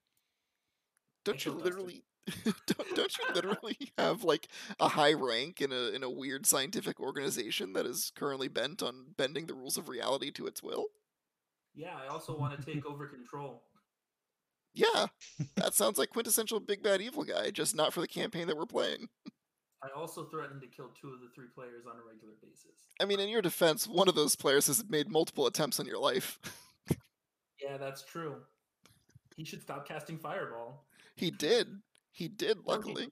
don't 1.25 1.45
you 1.47 1.53
literally 1.53 2.03
don't, 2.45 2.95
don't 2.97 3.19
you 3.19 3.25
literally 3.35 3.77
have 3.99 4.25
like 4.25 4.49
a 4.81 4.89
high 4.89 5.13
rank 5.13 5.61
in 5.61 5.73
a 5.73 5.91
in 5.95 6.03
a 6.03 6.11
weird 6.11 6.47
scientific 6.47 6.99
organization 7.01 7.73
that 7.75 7.85
is 7.87 8.13
currently 8.15 8.49
bent 8.49 8.83
on 8.83 9.07
bending 9.17 9.47
the 9.47 9.55
rules 9.55 9.77
of 9.77 9.89
reality 9.89 10.31
to 10.31 10.47
its 10.47 10.63
will 10.63 10.87
Yeah, 11.75 11.97
I 12.03 12.07
also 12.09 12.37
want 12.39 12.59
to 12.59 12.65
take 12.73 12.87
over 12.91 13.07
control. 13.07 13.63
yeah 14.73 15.07
that 15.57 15.75
sounds 15.81 15.99
like 15.99 16.11
quintessential 16.11 16.61
big 16.61 16.83
bad 16.83 17.01
evil 17.03 17.25
guy 17.25 17.51
just 17.51 17.75
not 17.77 17.93
for 17.93 18.01
the 18.01 18.09
campaign 18.09 18.47
that 18.47 18.57
we're 18.57 18.67
playing 18.67 19.09
I 19.83 19.89
also 19.95 20.25
threatened 20.25 20.63
to 20.63 20.67
kill 20.67 20.89
two 20.99 21.09
of 21.13 21.21
the 21.21 21.29
three 21.35 21.49
players 21.55 21.85
on 21.87 21.93
a 21.93 22.03
regular 22.11 22.35
basis. 22.43 22.89
i 23.01 23.05
mean 23.05 23.21
in 23.21 23.29
your 23.29 23.43
defense 23.43 23.87
one 23.87 24.09
of 24.09 24.15
those 24.15 24.35
players 24.35 24.67
has 24.69 24.83
made 24.89 25.11
multiple 25.11 25.47
attempts 25.47 25.79
on 25.79 25.85
your 25.87 25.99
life 25.99 26.39
Yeah, 27.63 27.77
that's 27.79 28.03
true. 28.03 28.37
He 29.37 29.45
should 29.45 29.63
stop 29.63 29.87
casting 29.89 30.19
fireball. 30.19 30.85
he 31.17 31.31
did 31.31 31.69
he 32.15 32.29
did 32.29 32.57
No, 32.57 32.63
he- 32.63 32.69
luckily 32.71 33.09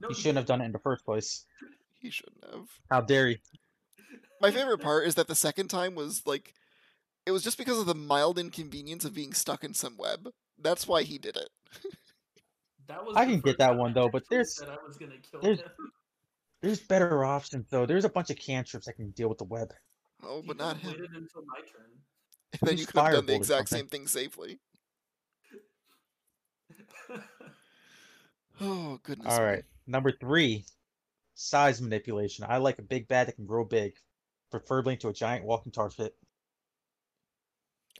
No, 0.00 0.08
You 0.10 0.14
he 0.14 0.20
shouldn't 0.22 0.36
have 0.38 0.46
done 0.46 0.60
it 0.60 0.66
in 0.66 0.72
the 0.72 0.78
first 0.78 1.04
place. 1.04 1.44
he 2.00 2.10
shouldn't 2.10 2.44
have 2.52 2.68
How 2.90 3.00
dare 3.00 3.28
he? 3.28 3.38
My 4.40 4.50
favorite 4.52 4.78
part 4.80 5.06
is 5.06 5.16
that 5.16 5.26
the 5.26 5.34
second 5.34 5.68
time 5.68 5.94
was 5.96 6.22
like 6.26 6.54
it 7.26 7.32
was 7.32 7.42
just 7.42 7.58
because 7.58 7.78
of 7.78 7.86
the 7.86 7.94
mild 7.94 8.38
inconvenience 8.38 9.04
of 9.04 9.12
being 9.14 9.32
stuck 9.34 9.62
in 9.64 9.74
some 9.74 9.96
web. 9.98 10.28
That's 10.58 10.86
why 10.86 11.02
he 11.02 11.18
did 11.18 11.36
it. 11.36 11.50
That 12.86 13.04
was 13.04 13.16
I 13.16 13.26
can 13.26 13.40
get 13.40 13.58
that 13.58 13.76
one, 13.76 13.92
though, 13.92 14.08
but 14.08 14.22
there's- 14.30 14.56
said 14.56 14.68
I 14.68 14.76
was 14.86 14.96
gonna 14.96 15.18
kill 15.30 15.40
there's- 15.40 15.60
him. 15.60 15.70
There's 16.62 16.80
better 16.80 17.24
options 17.24 17.68
though. 17.70 17.86
There's 17.86 18.04
a 18.04 18.08
bunch 18.08 18.30
of 18.30 18.36
cantrips 18.36 18.86
that 18.86 18.94
can 18.94 19.10
deal 19.12 19.28
with 19.28 19.38
the 19.38 19.44
web. 19.44 19.72
Oh, 20.24 20.42
but 20.42 20.48
could 20.48 20.58
not 20.58 20.76
have 20.78 20.82
him. 20.82 20.90
Waited 21.02 21.10
until 21.16 21.42
my 21.46 21.60
turn. 21.60 21.86
And 22.60 22.60
then 22.68 22.78
you 22.78 22.84
could 22.86 22.96
have 23.00 23.12
done 23.12 23.26
the 23.26 23.34
exact 23.36 23.68
same 23.68 23.86
thing 23.86 24.08
safely. 24.08 24.58
Oh 28.60 28.98
goodness. 29.02 29.32
All 29.32 29.42
right, 29.44 29.58
me. 29.58 29.64
number 29.86 30.12
three, 30.12 30.64
size 31.34 31.80
manipulation. 31.80 32.44
I 32.48 32.58
like 32.58 32.78
a 32.78 32.82
big 32.82 33.08
bat 33.08 33.26
that 33.26 33.36
can 33.36 33.46
grow 33.46 33.64
big, 33.64 33.94
preferably 34.50 34.94
into 34.94 35.08
a 35.08 35.12
giant 35.12 35.44
walking 35.44 35.72
tar 35.72 35.90
pit. 35.90 36.14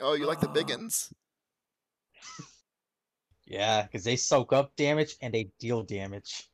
Oh, 0.01 0.13
you 0.13 0.25
like 0.27 0.39
the 0.39 0.47
biggins. 0.47 1.11
Uh. 1.11 2.43
Yeah, 3.49 3.81
because 3.81 4.03
they 4.03 4.15
soak 4.15 4.53
up 4.53 4.75
damage 4.75 5.15
and 5.23 5.33
they 5.33 5.49
deal 5.59 5.81
damage. 5.81 6.47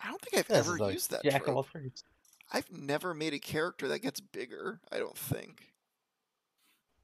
I 0.00 0.08
don't 0.08 0.22
think 0.22 0.38
I've 0.38 0.46
This 0.46 0.64
ever 0.68 0.78
like 0.78 0.92
used 0.94 1.10
that 1.10 1.24
Jack 1.24 1.48
of 1.48 1.56
all 1.56 1.64
trades. 1.64 2.04
I've 2.52 2.70
never 2.70 3.14
made 3.14 3.34
a 3.34 3.40
character 3.40 3.88
that 3.88 3.98
gets 3.98 4.20
bigger. 4.20 4.80
I 4.92 4.98
don't 4.98 5.18
think. 5.18 5.72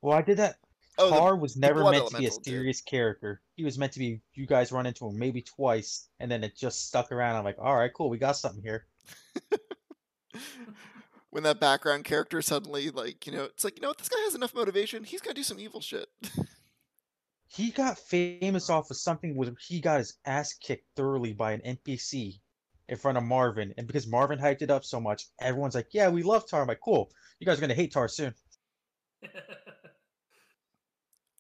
Well, 0.01 0.17
I 0.17 0.23
did 0.23 0.37
that. 0.37 0.59
Oh, 0.99 1.11
the- 1.11 1.17
Tar 1.17 1.37
was 1.37 1.57
never 1.57 1.85
meant 1.85 1.87
to 1.87 1.93
be 1.93 1.97
a 1.97 2.29
elemental 2.29 2.39
did. 2.39 2.45
serious 2.45 2.81
character. 2.81 3.43
He 3.57 3.65
was 3.65 3.79
meant 3.79 3.93
to 3.93 3.99
be. 3.99 4.21
You 4.35 4.47
guys 4.47 4.73
run 4.73 4.87
into 4.87 5.07
him 5.07 5.19
maybe 5.19 5.43
twice, 5.43 6.09
and 6.21 6.31
then 6.31 6.43
it 6.45 6.57
just 6.57 6.87
stuck 6.89 7.13
around. 7.13 7.37
I'm 7.37 7.45
like, 7.45 7.59
all 7.59 7.77
right, 7.77 7.93
cool, 7.93 8.09
we 8.09 8.19
got 8.19 8.37
something 8.37 8.63
here. 8.63 8.87
when 11.31 11.43
that 11.43 11.61
background 11.61 12.05
character 12.05 12.43
suddenly 12.43 12.91
like 12.91 13.27
you 13.27 13.33
know 13.33 13.45
it's 13.45 13.65
like 13.65 13.77
you 13.77 13.83
know 13.83 13.89
what 13.89 13.99
this 13.99 14.09
guy 14.09 14.19
has 14.25 14.35
enough 14.35 14.55
motivation 14.55 15.05
he's 15.05 15.21
gonna 15.21 15.33
do 15.35 15.43
some 15.43 15.61
evil 15.61 15.81
shit 15.81 16.09
He 17.49 17.71
got 17.71 17.99
famous 17.99 18.69
off 18.69 18.91
of 18.91 18.97
something 18.97 19.35
where 19.35 19.51
he 19.61 19.81
got 19.81 19.99
his 19.99 20.19
ass 20.27 20.53
kicked 20.53 20.89
thoroughly 20.97 21.33
by 21.33 21.53
an 21.53 21.61
NPC 21.61 22.41
in 22.89 22.97
front 22.97 23.17
of 23.17 23.25
Marvin, 23.25 23.73
and 23.79 23.87
because 23.87 24.07
Marvin 24.07 24.39
hyped 24.39 24.63
it 24.63 24.71
up 24.71 24.85
so 24.85 25.01
much, 25.01 25.27
everyone's 25.41 25.75
like, 25.75 25.89
"Yeah, 25.93 26.09
we 26.09 26.23
love 26.23 26.49
Tar." 26.49 26.63
I'm 26.63 26.69
like, 26.69 26.81
"Cool, 26.81 27.11
you 27.39 27.47
guys 27.47 27.59
are 27.59 27.61
gonna 27.61 27.75
hate 27.75 27.93
Tar 27.93 28.09
soon." 28.09 28.35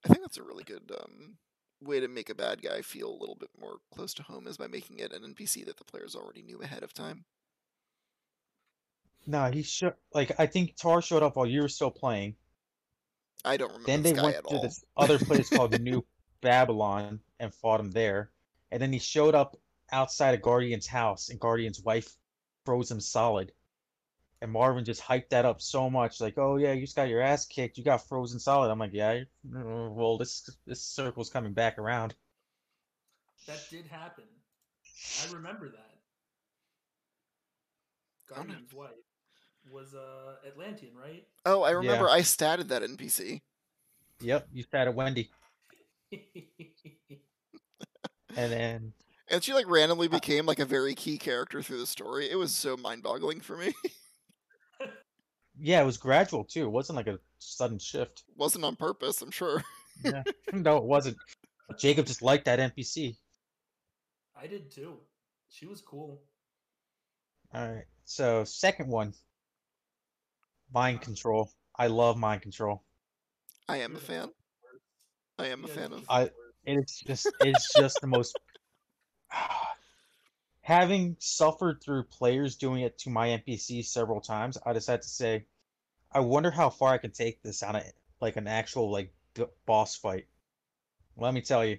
i 0.06 0.08
think 0.08 0.22
that's 0.22 0.38
a 0.38 0.42
really 0.42 0.64
good 0.64 0.90
um, 1.00 1.36
way 1.82 2.00
to 2.00 2.08
make 2.08 2.30
a 2.30 2.34
bad 2.34 2.62
guy 2.62 2.80
feel 2.82 3.10
a 3.10 3.20
little 3.20 3.34
bit 3.34 3.50
more 3.60 3.76
close 3.94 4.14
to 4.14 4.22
home 4.22 4.46
is 4.46 4.56
by 4.56 4.66
making 4.66 4.98
it 4.98 5.12
an 5.12 5.22
NPC 5.34 5.64
that 5.66 5.76
the 5.76 5.84
players 5.84 6.14
already 6.14 6.42
knew 6.42 6.60
ahead 6.62 6.82
of 6.82 6.94
time. 6.94 7.24
No, 9.26 9.50
he 9.50 9.62
should 9.62 9.94
like 10.14 10.32
I 10.38 10.46
think 10.46 10.76
Tar 10.76 11.02
showed 11.02 11.22
up 11.22 11.36
while 11.36 11.46
you 11.46 11.62
were 11.62 11.68
still 11.68 11.90
playing. 11.90 12.36
I 13.44 13.56
don't 13.56 13.72
remember 13.72 13.86
Then 13.86 14.02
this 14.02 14.12
they 14.12 14.22
went 14.22 14.36
to 14.48 14.56
all. 14.56 14.62
this 14.62 14.84
other 14.96 15.18
place 15.18 15.50
called 15.50 15.78
New 15.80 16.04
Babylon 16.40 17.20
and 17.38 17.54
fought 17.54 17.80
him 17.80 17.90
there. 17.90 18.30
And 18.70 18.80
then 18.80 18.92
he 18.92 18.98
showed 18.98 19.34
up 19.34 19.56
outside 19.92 20.34
of 20.34 20.42
Guardian's 20.42 20.86
house, 20.86 21.28
and 21.28 21.38
Guardian's 21.38 21.80
wife 21.80 22.16
froze 22.64 22.90
him 22.90 23.00
solid. 23.00 23.52
And 24.42 24.52
Marvin 24.52 24.84
just 24.84 25.02
hyped 25.02 25.30
that 25.30 25.46
up 25.46 25.62
so 25.62 25.88
much, 25.88 26.20
like, 26.20 26.36
"Oh 26.36 26.56
yeah, 26.56 26.72
you 26.72 26.82
just 26.82 26.96
got 26.96 27.08
your 27.08 27.22
ass 27.22 27.46
kicked. 27.46 27.78
You 27.78 27.84
got 27.84 28.06
frozen 28.06 28.38
solid." 28.38 28.70
I'm 28.70 28.78
like, 28.78 28.92
"Yeah, 28.92 29.22
uh, 29.54 29.88
well, 29.90 30.18
this 30.18 30.50
this 30.66 30.82
circle's 30.82 31.30
coming 31.30 31.54
back 31.54 31.78
around." 31.78 32.14
That 33.46 33.60
did 33.70 33.86
happen. 33.86 34.24
I 35.22 35.32
remember 35.32 35.70
that. 35.70 35.96
Oh. 38.30 38.34
Guardian's 38.34 38.74
wife 38.74 38.90
was 39.70 39.94
uh 39.94 40.34
Atlantean, 40.46 40.94
right? 40.94 41.26
Oh, 41.44 41.62
I 41.62 41.70
remember 41.70 42.08
I 42.08 42.20
statted 42.20 42.68
that 42.68 42.82
NPC. 42.82 43.40
Yep, 44.20 44.48
you 44.52 44.62
started 44.62 44.92
Wendy, 44.92 45.30
and 46.12 46.28
then 48.36 48.92
And 49.28 49.42
she 49.42 49.52
like 49.52 49.68
randomly 49.68 50.08
became 50.08 50.46
like 50.46 50.58
a 50.58 50.64
very 50.64 50.94
key 50.94 51.18
character 51.18 51.62
through 51.62 51.78
the 51.78 51.86
story. 51.86 52.30
It 52.30 52.36
was 52.36 52.54
so 52.54 52.76
mind-boggling 52.76 53.40
for 53.40 53.56
me. 53.56 53.74
yeah, 55.60 55.82
it 55.82 55.86
was 55.86 55.96
gradual 55.96 56.44
too. 56.44 56.64
It 56.64 56.70
wasn't 56.70 56.96
like 56.96 57.06
a 57.06 57.18
sudden 57.38 57.78
shift. 57.78 58.24
Wasn't 58.36 58.64
on 58.64 58.76
purpose, 58.76 59.22
I'm 59.22 59.30
sure. 59.30 59.62
no, 60.52 60.76
it 60.76 60.84
wasn't. 60.84 61.16
Jacob 61.78 62.06
just 62.06 62.22
liked 62.22 62.44
that 62.44 62.58
NPC. 62.58 63.16
I 64.38 64.46
did 64.46 64.70
too. 64.70 64.98
She 65.48 65.66
was 65.66 65.80
cool. 65.80 66.20
All 67.54 67.68
right. 67.68 67.84
So 68.04 68.44
second 68.44 68.88
one, 68.88 69.14
mind 70.72 71.00
control. 71.00 71.50
I 71.78 71.86
love 71.88 72.16
mind 72.16 72.42
control. 72.42 72.82
I 73.68 73.78
am 73.78 73.96
a 73.96 73.98
fan. 73.98 74.30
I 75.38 75.46
am 75.48 75.64
a 75.64 75.68
fan 75.68 75.92
of. 75.92 76.04
I- 76.08 76.30
It's 76.64 77.00
just 77.00 77.28
it's 77.40 77.72
just 77.74 78.00
the 78.00 78.06
most 78.08 78.36
ah, 79.32 79.75
having 80.66 81.16
suffered 81.20 81.80
through 81.80 82.02
players 82.02 82.56
doing 82.56 82.82
it 82.82 82.98
to 82.98 83.08
my 83.08 83.28
NPC 83.28 83.84
several 83.84 84.20
times, 84.20 84.58
I 84.66 84.72
decided 84.72 85.02
to 85.02 85.08
say, 85.08 85.46
I 86.10 86.18
wonder 86.18 86.50
how 86.50 86.70
far 86.70 86.92
I 86.92 86.98
can 86.98 87.12
take 87.12 87.40
this 87.40 87.62
on 87.62 87.76
a 87.76 87.84
like 88.20 88.34
an 88.34 88.48
actual 88.48 88.90
like 88.90 89.14
boss 89.64 89.94
fight. 89.94 90.26
Let 91.16 91.34
me 91.34 91.40
tell 91.40 91.64
you, 91.64 91.78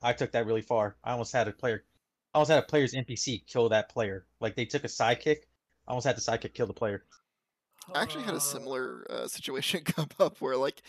I 0.00 0.14
took 0.14 0.32
that 0.32 0.46
really 0.46 0.62
far. 0.62 0.96
I 1.04 1.12
almost 1.12 1.34
had 1.34 1.48
a 1.48 1.52
player, 1.52 1.84
I 2.32 2.38
almost 2.38 2.50
had 2.50 2.60
a 2.60 2.66
player's 2.66 2.94
NPC 2.94 3.46
kill 3.46 3.68
that 3.68 3.90
player. 3.90 4.24
Like 4.40 4.56
they 4.56 4.64
took 4.64 4.84
a 4.84 4.88
sidekick, 4.88 5.40
I 5.86 5.90
almost 5.90 6.06
had 6.06 6.16
the 6.16 6.22
sidekick 6.22 6.54
kill 6.54 6.66
the 6.66 6.72
player. 6.72 7.04
I 7.94 8.00
actually 8.00 8.24
had 8.24 8.34
a 8.34 8.40
similar 8.40 9.06
uh, 9.10 9.28
situation 9.28 9.80
come 9.84 10.08
up 10.18 10.40
where 10.40 10.56
like 10.56 10.80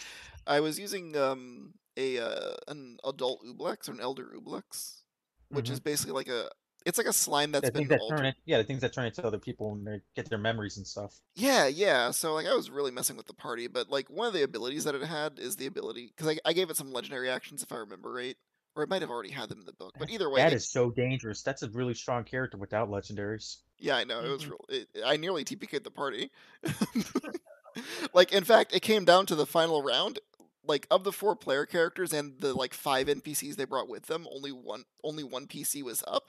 I 0.48 0.62
was 0.62 0.80
using 0.80 1.18
um 1.18 1.74
a 1.98 2.18
uh, 2.18 2.53
an 2.70 2.98
adult 3.03 3.44
Oblex 3.45 3.90
or 3.90 3.91
an 3.91 3.99
elder 3.99 4.34
Oblex, 4.40 5.02
which 5.49 5.70
is 5.70 5.82
basically 5.82 6.14
like 6.14 6.30
a 6.30 6.48
it's 6.86 6.98
like 6.98 7.07
a 7.07 7.14
slime 7.14 7.52
that's 7.52 7.68
the 7.70 7.72
been 7.72 7.88
that 7.90 7.99
altered. 7.99 8.26
it, 8.28 8.36
yeah, 8.45 8.57
the 8.60 8.64
things 8.64 8.82
that 8.82 8.94
turn 8.94 9.06
into 9.06 9.26
other 9.26 9.40
people 9.40 9.72
when 9.72 9.84
they 9.84 10.02
get 10.16 10.30
their 10.30 10.38
memories 10.38 10.78
and 10.78 10.86
stuff. 10.86 11.20
Yeah, 11.36 11.68
yeah. 11.68 12.12
So 12.12 12.34
like 12.34 12.45
I 12.48 12.53
was 12.53 12.70
really 12.70 12.91
messing 12.91 13.18
with 13.18 13.26
the 13.28 13.34
party, 13.34 13.68
but 13.68 13.90
like 13.90 14.10
one 14.10 14.28
of 14.28 14.34
the 14.34 14.44
abilities 14.44 14.84
that 14.86 14.95
it 14.95 15.03
had 15.03 15.40
is 15.40 15.56
the 15.56 15.66
ability 15.66 16.14
because 16.16 16.28
I, 16.28 16.38
I 16.49 16.53
gave 16.53 16.70
it 16.70 16.78
some 16.78 16.94
legendary 16.94 17.30
actions 17.30 17.64
if 17.64 17.72
I 17.72 17.78
remember 17.78 18.12
right, 18.14 18.38
or 18.76 18.84
it 18.84 18.90
might 18.90 19.02
have 19.02 19.10
already 19.12 19.32
had 19.32 19.49
them 19.49 19.60
in 19.60 19.66
the 19.66 19.74
book. 19.74 19.94
But 19.98 20.10
either 20.10 20.30
way, 20.30 20.41
That 20.41 20.53
it- 20.53 20.57
is 20.57 20.70
so 20.70 20.91
dangerous. 20.91 21.41
That's 21.41 21.64
a 21.64 21.70
really 21.70 21.94
strong 21.95 22.24
character 22.24 22.57
without 22.57 22.90
legendaries. 22.90 23.57
yeah, 23.80 23.95
I 23.98 24.03
know 24.03 24.20
it 24.24 24.30
was 24.30 24.45
Mhm. 24.45 24.49
real. 24.52 24.66
It, 24.70 24.88
I 25.06 25.18
nearly 25.18 25.44
TPK'd 25.44 25.84
the 25.84 25.91
party. 25.91 26.30
like 28.14 28.32
in 28.32 28.44
fact, 28.44 28.74
it 28.74 28.82
came 28.82 29.06
down 29.06 29.26
to 29.28 29.36
the 29.36 29.45
final 29.45 29.82
round. 29.84 30.20
Like 30.68 30.88
of 30.90 31.03
the 31.03 31.12
four 31.12 31.36
player 31.36 31.68
characters 31.68 32.12
and 32.12 32.40
the 32.40 32.52
like 32.56 32.74
five 32.74 33.06
NPCs 33.07 33.56
they 33.56 33.66
brought 33.66 33.88
with 33.88 34.07
them, 34.07 34.26
only 34.34 34.52
one 34.52 34.84
only 35.03 35.24
one 35.24 35.45
PC 35.45 35.84
was 35.84 36.03
up, 36.07 36.24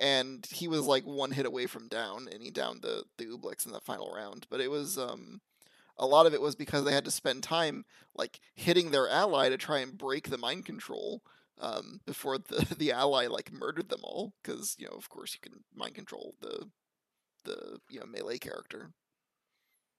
and 0.00 0.46
he 0.50 0.66
was 0.66 0.86
like 0.86 1.04
one 1.04 1.30
hit 1.30 1.46
away 1.46 1.66
from 1.66 1.88
down, 1.88 2.28
and 2.32 2.42
he 2.42 2.50
downed 2.50 2.82
the 2.82 3.04
the 3.18 3.26
Oblex 3.26 3.66
in 3.66 3.72
the 3.72 3.80
final 3.80 4.12
round. 4.12 4.46
But 4.50 4.60
it 4.60 4.70
was 4.70 4.98
um 4.98 5.40
a 5.98 6.06
lot 6.06 6.26
of 6.26 6.34
it 6.34 6.40
was 6.40 6.56
because 6.56 6.84
they 6.84 6.92
had 6.94 7.04
to 7.04 7.10
spend 7.10 7.42
time 7.42 7.84
like 8.14 8.40
hitting 8.54 8.90
their 8.90 9.08
ally 9.08 9.50
to 9.50 9.58
try 9.58 9.78
and 9.80 9.98
break 9.98 10.30
the 10.30 10.38
mind 10.38 10.64
control 10.64 11.22
um, 11.60 12.00
before 12.06 12.38
the 12.38 12.74
the 12.78 12.92
ally 12.92 13.26
like 13.26 13.52
murdered 13.52 13.90
them 13.90 14.00
all 14.02 14.32
because 14.42 14.74
you 14.78 14.86
know 14.86 14.96
of 14.96 15.08
course 15.08 15.34
you 15.34 15.40
can 15.48 15.62
mind 15.74 15.94
control 15.94 16.34
the 16.40 16.68
the 17.44 17.78
you 17.90 18.00
know 18.00 18.06
melee 18.06 18.38
character 18.38 18.90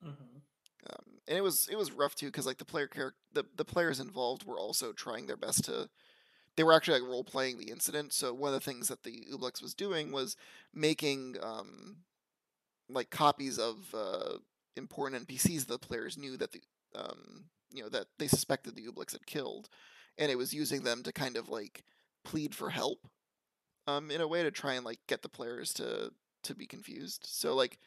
mhm. 0.04 0.42
um, 0.90 1.06
and 1.28 1.38
it 1.38 1.42
was 1.42 1.68
it 1.72 1.78
was 1.78 1.92
rough 1.92 2.16
too 2.16 2.28
because 2.28 2.46
like 2.46 2.58
the 2.58 2.66
player 2.66 2.88
character 2.88 3.18
the, 3.34 3.46
the 3.56 3.66
players 3.66 4.00
involved 4.00 4.44
were 4.46 4.60
also 4.60 4.92
trying 4.92 5.28
their 5.28 5.38
best 5.38 5.64
to 5.66 5.90
they 6.56 6.64
were 6.64 6.74
actually 6.74 7.00
like 7.00 7.10
role 7.10 7.24
playing 7.24 7.58
the 7.58 7.72
incident 7.72 8.14
so 8.14 8.34
one 8.34 8.54
of 8.54 8.60
the 8.60 8.72
things 8.72 8.88
that 8.88 9.04
the 9.04 9.26
oblex 9.34 9.62
was 9.62 9.74
doing 9.74 10.12
was 10.12 10.36
making 10.74 11.36
um 11.42 11.98
like 12.90 13.10
copies 13.10 13.58
of 13.58 13.94
uh 13.94 14.38
important 14.76 15.28
npcs 15.28 15.66
that 15.66 15.82
the 15.82 15.88
players 15.88 16.18
knew 16.18 16.38
that 16.38 16.52
the 16.52 16.62
um 16.96 17.46
you 17.72 17.82
know 17.82 17.90
that 17.90 18.08
they 18.20 18.28
suspected 18.28 18.76
the 18.76 18.88
oblex 18.88 19.14
had 19.14 19.26
killed 19.26 19.70
and 20.18 20.32
it 20.32 20.38
was 20.38 20.54
using 20.54 20.84
them 20.84 21.04
to 21.04 21.12
kind 21.12 21.38
of 21.38 21.50
like 21.50 21.84
plead 22.24 22.54
for 22.54 22.70
help 22.70 23.08
um 23.88 24.12
in 24.12 24.22
a 24.22 24.28
way 24.28 24.44
to 24.44 24.52
try 24.52 24.74
and 24.74 24.86
like 24.86 25.00
get 25.08 25.22
the 25.22 25.30
players 25.30 25.74
to 25.74 26.12
to 26.44 26.56
be 26.56 26.66
confused. 26.66 27.26
So 27.28 27.56
like 27.56 27.80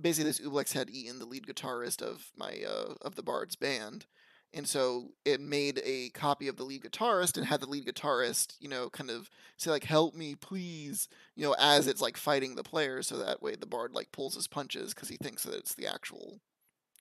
basically 0.00 0.30
this 0.30 0.40
Oblex 0.40 0.72
had 0.72 0.90
eaten 0.90 1.18
the 1.18 1.26
lead 1.26 1.46
guitarist 1.46 2.02
of 2.02 2.30
my 2.36 2.62
uh, 2.66 2.94
of 3.02 3.14
the 3.14 3.22
Bard's 3.22 3.56
band, 3.56 4.06
and 4.54 4.66
so 4.66 5.10
it 5.24 5.40
made 5.40 5.80
a 5.84 6.08
copy 6.10 6.48
of 6.48 6.56
the 6.56 6.64
lead 6.64 6.82
guitarist 6.82 7.36
and 7.36 7.46
had 7.46 7.60
the 7.60 7.68
lead 7.68 7.86
guitarist, 7.86 8.54
you 8.60 8.68
know, 8.68 8.88
kind 8.88 9.10
of 9.10 9.30
say 9.56 9.70
like 9.70 9.84
"Help 9.84 10.14
me, 10.14 10.34
please," 10.34 11.08
you 11.36 11.44
know, 11.44 11.54
as 11.58 11.86
it's 11.86 12.00
like 12.00 12.16
fighting 12.16 12.54
the 12.54 12.62
player 12.62 13.02
so 13.02 13.18
that 13.18 13.42
way 13.42 13.54
the 13.54 13.66
Bard 13.66 13.92
like 13.92 14.12
pulls 14.12 14.34
his 14.34 14.46
punches 14.48 14.94
because 14.94 15.08
he 15.08 15.16
thinks 15.16 15.42
that 15.42 15.54
it's 15.54 15.74
the 15.74 15.86
actual 15.86 16.40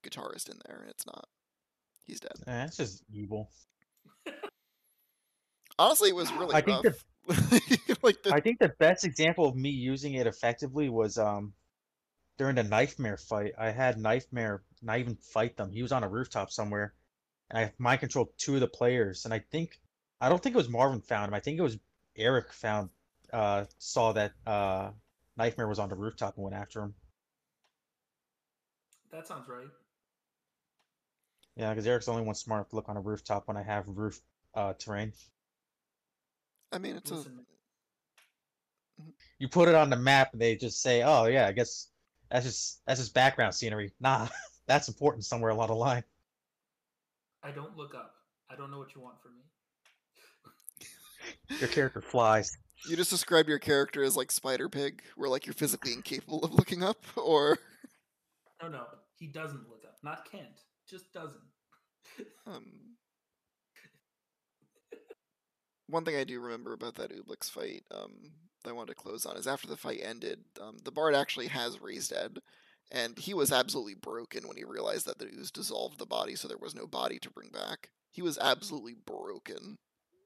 guitarist 0.03 0.49
in 0.49 0.60
there, 0.65 0.80
and 0.82 0.90
it's 0.90 1.06
not. 1.06 1.28
He's 2.06 2.19
dead. 2.19 2.34
That's 2.45 2.78
just 2.78 3.03
evil. 3.11 3.49
Honestly, 5.80 6.10
it 6.10 6.15
was 6.15 6.32
really 6.34 6.56
I 6.56 6.61
think 6.61 6.86
rough. 6.86 7.03
like 8.02 8.24
the, 8.24 8.32
I 8.34 8.40
think 8.40 8.60
the 8.60 8.74
best 8.80 9.03
example 9.03 9.45
of 9.45 9.56
me 9.56 9.69
using 9.69 10.14
it 10.14 10.28
effectively 10.28 10.90
was 10.90 11.18
um 11.18 11.53
during 12.38 12.56
the 12.56 12.64
nightmare 12.64 13.18
fight. 13.18 13.53
I 13.57 13.72
had 13.72 13.98
nightmare 13.98 14.64
not 14.82 14.99
even 14.99 15.18
fight 15.18 15.57
them. 15.57 15.72
He 15.72 15.82
was 15.82 15.91
on 15.91 16.03
a 16.03 16.10
rooftop 16.10 16.52
somewhere, 16.52 16.94
and 17.49 17.60
I 17.60 17.74
mind 17.78 17.99
controlled 17.99 18.30
two 18.38 18.56
of 18.56 18.61
the 18.61 18.68
players. 18.68 19.26
And 19.26 19.34
I 19.34 19.40
think 19.40 19.80
I 20.19 20.30
don't 20.30 20.41
think 20.41 20.56
it 20.56 20.57
was 20.57 20.69
Marvin 20.69 21.02
found 21.02 21.30
him. 21.30 21.34
I 21.34 21.40
think 21.40 21.57
it 21.57 21.64
was 21.64 21.78
Eric 22.15 22.52
found 22.52 22.90
uh 23.34 23.65
saw 23.78 24.14
that 24.14 24.34
uh 24.45 24.91
Knifemare 25.40 25.69
was 25.69 25.80
on 25.80 25.90
the 25.90 25.95
rooftop 25.95 26.36
and 26.36 26.44
went 26.44 26.56
after 26.56 26.82
him. 26.82 26.94
That 29.11 29.28
sounds 29.28 29.48
right. 29.48 29.68
Yeah, 31.56 31.72
because 31.72 31.88
Eric's 31.88 32.06
the 32.06 32.11
only 32.11 32.24
one 32.24 32.36
smart 32.36 32.60
enough 32.60 32.69
to 32.69 32.76
look 32.76 32.90
on 32.90 32.98
a 32.98 33.02
rooftop 33.02 33.48
when 33.48 33.57
I 33.57 33.64
have 33.64 33.88
roof 33.88 34.19
uh 34.53 34.74
terrain. 34.74 35.14
I 36.72 36.80
mean, 36.80 36.98
it's 36.98 37.11
a. 37.11 37.26
You 39.40 39.48
put 39.48 39.69
it 39.69 39.76
on 39.76 39.90
the 39.90 39.95
map 39.95 40.34
and 40.34 40.41
they 40.41 40.56
just 40.56 40.82
say, 40.82 41.03
"Oh 41.03 41.26
yeah, 41.26 41.48
I 41.48 41.52
guess 41.52 41.90
that's 42.30 42.45
just 42.45 42.82
that's 42.86 42.99
just 42.99 43.14
background 43.14 43.53
scenery." 43.53 43.94
Nah, 43.99 44.28
that's 44.68 44.88
important 44.88 45.24
somewhere 45.24 45.52
along 45.52 45.68
the 45.68 45.76
line. 45.76 46.03
I 47.43 47.51
don't 47.51 47.77
look 47.77 47.95
up. 47.95 48.14
I 48.49 48.55
don't 48.55 48.72
know 48.72 48.80
what 48.80 48.95
you 48.95 49.01
want 49.01 49.22
from 49.22 49.34
me. 49.35 49.43
Your 51.59 51.69
character 51.69 52.01
flies. 52.01 52.49
you 52.89 52.95
just 52.95 53.09
described 53.09 53.49
your 53.49 53.59
character 53.59 54.03
as 54.03 54.15
like 54.15 54.31
Spider 54.31 54.69
Pig, 54.69 55.01
where 55.15 55.30
like 55.30 55.45
you're 55.45 55.53
physically 55.53 55.93
incapable 55.93 56.43
of 56.43 56.53
looking 56.53 56.84
up, 56.84 57.03
or 57.18 57.57
No, 58.61 58.69
no, 58.69 58.84
he 59.18 59.27
doesn't 59.27 59.68
look 59.69 59.84
up. 59.85 59.95
Not 60.03 60.30
can't. 60.31 60.61
Just 60.89 61.11
doesn't. 61.14 61.41
Um, 62.45 62.65
one 65.88 66.05
thing 66.05 66.15
I 66.15 66.23
do 66.23 66.39
remember 66.39 66.73
about 66.73 66.95
that 66.95 67.11
Oblex 67.11 67.49
fight 67.51 67.84
um, 67.91 68.31
that 68.64 68.69
I 68.69 68.73
wanted 68.73 68.95
to 68.95 69.01
close 69.01 69.26
on 69.26 69.38
is 69.38 69.47
after 69.47 69.68
the 69.68 69.77
fight 69.77 69.99
ended, 70.03 70.39
um, 70.61 70.77
the 70.84 70.91
Bard 70.91 71.15
actually 71.15 71.47
has 71.47 71.81
raised 71.81 72.14
Ed, 72.14 72.39
and 72.91 73.18
he 73.18 73.34
was 73.34 73.51
absolutely 73.51 73.95
broken 73.95 74.47
when 74.47 74.57
he 74.57 74.64
realized 74.64 75.05
that 75.05 75.19
the 75.19 75.27
ooze 75.27 75.51
dissolved 75.51 75.99
the 75.99 76.05
body, 76.05 76.35
so 76.35 76.47
there 76.47 76.57
was 76.57 76.76
no 76.76 76.88
body 76.88 77.19
to 77.19 77.31
bring 77.31 77.49
back. 77.49 77.89
He 78.11 78.22
was 78.22 78.38
absolutely 78.38 78.95
broken 79.05 79.76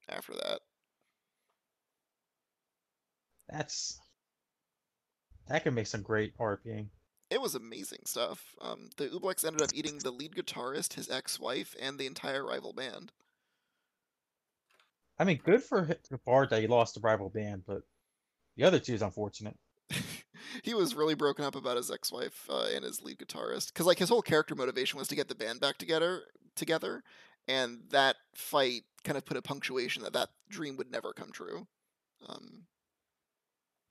after 0.07 0.33
that. 0.33 0.59
That's 3.49 3.99
that 5.47 5.63
could 5.63 5.73
make 5.73 5.87
some 5.87 6.01
great 6.01 6.37
RPing. 6.37 6.87
It 7.29 7.41
was 7.41 7.55
amazing 7.55 8.01
stuff. 8.05 8.55
Um, 8.61 8.89
the 8.97 9.07
Oblex 9.07 9.45
ended 9.45 9.61
up 9.61 9.69
eating 9.73 9.97
the 9.97 10.11
lead 10.11 10.35
guitarist, 10.35 10.93
his 10.93 11.09
ex-wife, 11.09 11.75
and 11.81 11.97
the 11.97 12.05
entire 12.05 12.45
rival 12.45 12.73
band. 12.73 13.11
I 15.17 15.23
mean, 15.23 15.39
good 15.43 15.63
for 15.63 15.87
the 16.09 16.17
Bard 16.25 16.49
that 16.49 16.61
he 16.61 16.67
lost 16.67 16.95
the 16.95 17.01
rival 17.01 17.29
band, 17.29 17.63
but 17.65 17.83
the 18.57 18.63
other 18.63 18.79
two 18.79 18.93
is 18.93 19.01
unfortunate. 19.01 19.57
He 20.63 20.73
was 20.73 20.95
really 20.95 21.15
broken 21.15 21.45
up 21.45 21.55
about 21.55 21.77
his 21.77 21.91
ex-wife 21.91 22.47
uh, 22.49 22.67
and 22.73 22.83
his 22.83 23.01
lead 23.01 23.17
guitarist 23.19 23.67
because 23.67 23.85
like 23.85 23.99
his 23.99 24.09
whole 24.09 24.21
character 24.21 24.55
motivation 24.55 24.97
was 24.99 25.07
to 25.07 25.15
get 25.15 25.27
the 25.27 25.35
band 25.35 25.59
back 25.59 25.77
together 25.77 26.21
together 26.55 27.03
and 27.47 27.79
that 27.89 28.15
fight 28.35 28.83
kind 29.03 29.17
of 29.17 29.25
put 29.25 29.37
a 29.37 29.41
punctuation 29.41 30.03
that 30.03 30.13
that 30.13 30.29
dream 30.49 30.77
would 30.77 30.91
never 30.91 31.13
come 31.13 31.31
true 31.31 31.67
um, 32.27 32.63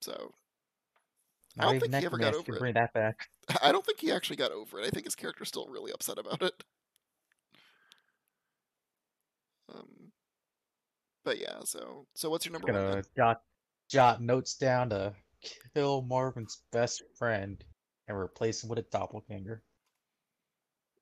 so 0.00 0.32
I 1.58 1.64
don't 1.64 1.80
think 1.80 1.94
he 1.94 2.06
ever 2.06 2.16
got 2.18 2.34
over 2.34 2.52
can 2.52 2.66
it. 2.66 2.74
that 2.74 2.92
back. 2.94 3.28
i 3.62 3.72
don't 3.72 3.84
think 3.84 3.98
he 4.00 4.12
actually 4.12 4.36
got 4.36 4.52
over 4.52 4.78
it 4.80 4.86
i 4.86 4.90
think 4.90 5.04
his 5.04 5.16
character's 5.16 5.48
still 5.48 5.66
really 5.68 5.92
upset 5.92 6.18
about 6.18 6.42
it 6.42 6.62
um, 9.74 10.12
but 11.24 11.38
yeah 11.40 11.58
so 11.64 12.06
so 12.14 12.30
what's 12.30 12.44
your 12.46 12.52
number 12.52 12.66
one 12.68 12.74
Gonna 12.80 12.94
then? 12.96 13.04
jot 13.16 13.42
jot 13.88 14.22
notes 14.22 14.54
down 14.54 14.90
to 14.90 15.12
kill 15.74 16.02
Marvin's 16.02 16.62
best 16.72 17.02
friend 17.18 17.62
and 18.08 18.16
replace 18.16 18.62
him 18.62 18.68
with 18.68 18.78
a 18.78 18.84
doppelganger. 18.90 19.62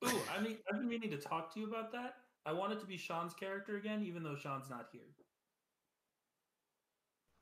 Ooh, 0.07 0.21
I 0.35 0.41
mean, 0.41 0.59
I've 0.71 0.79
been 0.79 0.89
meaning 0.89 1.11
to 1.11 1.17
talk 1.17 1.53
to 1.55 1.61
you 1.61 1.67
about 1.67 1.93
that. 1.93 2.15
I 2.47 2.53
want 2.53 2.73
it 2.73 2.81
to 2.81 2.87
be 2.87 2.97
Sean's 2.97 3.35
character 3.35 3.77
again, 3.77 4.03
even 4.05 4.23
though 4.23 4.37
Sean's 4.37 4.71
not 4.71 4.87
here. 4.93 5.03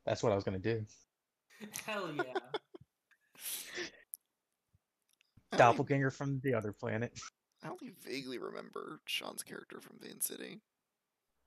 That's 0.05 0.23
what 0.23 0.31
I 0.31 0.35
was 0.35 0.43
gonna 0.43 0.57
do. 0.57 0.85
Hell 1.85 2.11
yeah! 2.15 2.33
Doppelganger 5.57 6.11
from 6.11 6.39
the 6.43 6.53
other 6.53 6.71
planet. 6.71 7.19
I 7.63 7.69
only 7.69 7.93
vaguely 8.03 8.37
remember 8.37 9.01
sean's 9.05 9.43
character 9.43 9.81
from 9.81 9.97
vane 9.99 10.21
city 10.21 10.61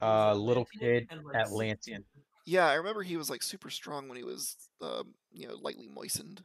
He 0.00 0.06
Uh, 0.06 0.34
little 0.34 0.66
kid 0.80 1.06
and, 1.10 1.20
Atlantean. 1.34 2.04
Yeah, 2.46 2.66
I 2.66 2.74
remember 2.74 3.02
he 3.02 3.16
was 3.16 3.30
like 3.30 3.42
super 3.42 3.70
strong 3.70 4.08
when 4.08 4.16
he 4.16 4.24
was, 4.24 4.56
um, 4.80 5.14
you 5.32 5.46
know, 5.48 5.56
lightly 5.60 5.88
moistened. 5.88 6.42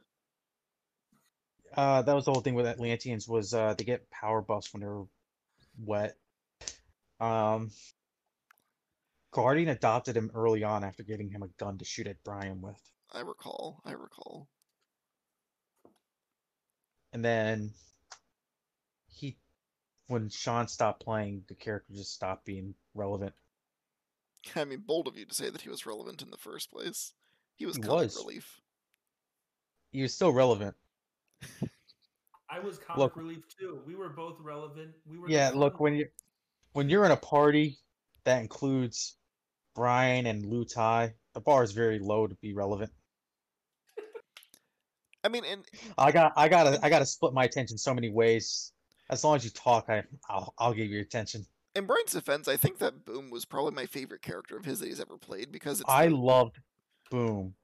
Uh, 1.76 2.02
that 2.02 2.14
was 2.14 2.24
the 2.24 2.32
whole 2.32 2.42
thing 2.42 2.54
with 2.54 2.66
Atlanteans 2.66 3.28
was 3.28 3.52
uh 3.52 3.74
they 3.76 3.84
get 3.84 4.10
power 4.10 4.40
buffs 4.40 4.72
when 4.72 4.80
they're 4.80 5.02
wet. 5.78 6.16
Um, 7.20 7.70
Guardian 9.32 9.68
adopted 9.68 10.16
him 10.16 10.30
early 10.34 10.64
on 10.64 10.84
after 10.84 11.02
giving 11.02 11.30
him 11.30 11.42
a 11.42 11.48
gun 11.58 11.78
to 11.78 11.84
shoot 11.84 12.06
at 12.06 12.22
Brian 12.24 12.60
with, 12.62 12.80
I 13.12 13.20
recall. 13.20 13.82
I 13.84 13.92
recall. 13.92 14.48
and 17.12 17.24
then 17.24 17.70
he, 19.08 19.38
when 20.06 20.28
Sean 20.28 20.68
stopped 20.68 21.02
playing, 21.02 21.44
the 21.48 21.54
character 21.54 21.94
just 21.94 22.12
stopped 22.12 22.44
being 22.44 22.74
relevant. 22.94 23.34
I 24.54 24.64
mean, 24.64 24.82
bold 24.86 25.08
of 25.08 25.16
you 25.16 25.24
to 25.26 25.34
say 25.34 25.50
that 25.50 25.62
he 25.62 25.68
was 25.68 25.86
relevant 25.86 26.22
in 26.22 26.30
the 26.30 26.36
first 26.36 26.70
place. 26.70 27.12
He 27.56 27.66
was 27.66 27.76
He 27.76 27.82
comic 27.82 28.04
was. 28.04 28.16
relief. 28.16 28.60
He 29.92 30.02
was 30.02 30.14
still 30.14 30.32
relevant. 30.32 30.74
I 32.50 32.60
was 32.60 32.78
comic 32.78 32.98
Look- 32.98 33.16
relief 33.16 33.44
too. 33.58 33.80
We 33.86 33.94
were 33.96 34.10
both 34.10 34.38
relevant. 34.40 34.94
We 35.06 35.18
were. 35.18 35.28
Yeah, 35.28 35.50
look 35.54 35.80
when 35.80 35.94
you 35.94 36.06
when 36.72 36.88
you're 36.90 37.04
in 37.04 37.10
a 37.10 37.16
party 37.16 37.78
that 38.24 38.40
includes 38.40 39.16
Brian 39.74 40.26
and 40.26 40.44
Lu 40.44 40.64
Tai, 40.64 41.14
the 41.34 41.40
bar 41.40 41.62
is 41.62 41.72
very 41.72 41.98
low 41.98 42.26
to 42.26 42.34
be 42.36 42.52
relevant. 42.54 42.92
I 45.24 45.28
mean, 45.28 45.44
and 45.44 45.64
I 45.98 46.12
got 46.12 46.32
I 46.36 46.48
gotta 46.48 46.78
I 46.84 46.88
gotta 46.88 47.06
split 47.06 47.32
my 47.32 47.44
attention 47.44 47.78
so 47.78 47.92
many 47.94 48.10
ways. 48.10 48.72
As 49.10 49.24
long 49.24 49.36
as 49.36 49.44
you 49.44 49.50
talk, 49.50 49.86
I 49.88 50.04
I'll 50.28 50.54
I'll 50.58 50.72
give 50.74 50.88
you 50.88 51.00
attention. 51.00 51.46
In 51.76 51.86
Brian's 51.86 52.12
defense, 52.12 52.48
I 52.48 52.56
think 52.56 52.78
that 52.78 53.04
Boom 53.04 53.30
was 53.30 53.44
probably 53.44 53.72
my 53.72 53.86
favorite 53.86 54.22
character 54.22 54.56
of 54.56 54.64
his 54.64 54.80
that 54.80 54.86
he's 54.86 55.00
ever 55.00 55.18
played 55.18 55.52
because 55.52 55.80
it's 55.80 55.90
I 55.90 56.08
the- 56.08 56.16
loved 56.16 56.58
Boom. 57.10 57.54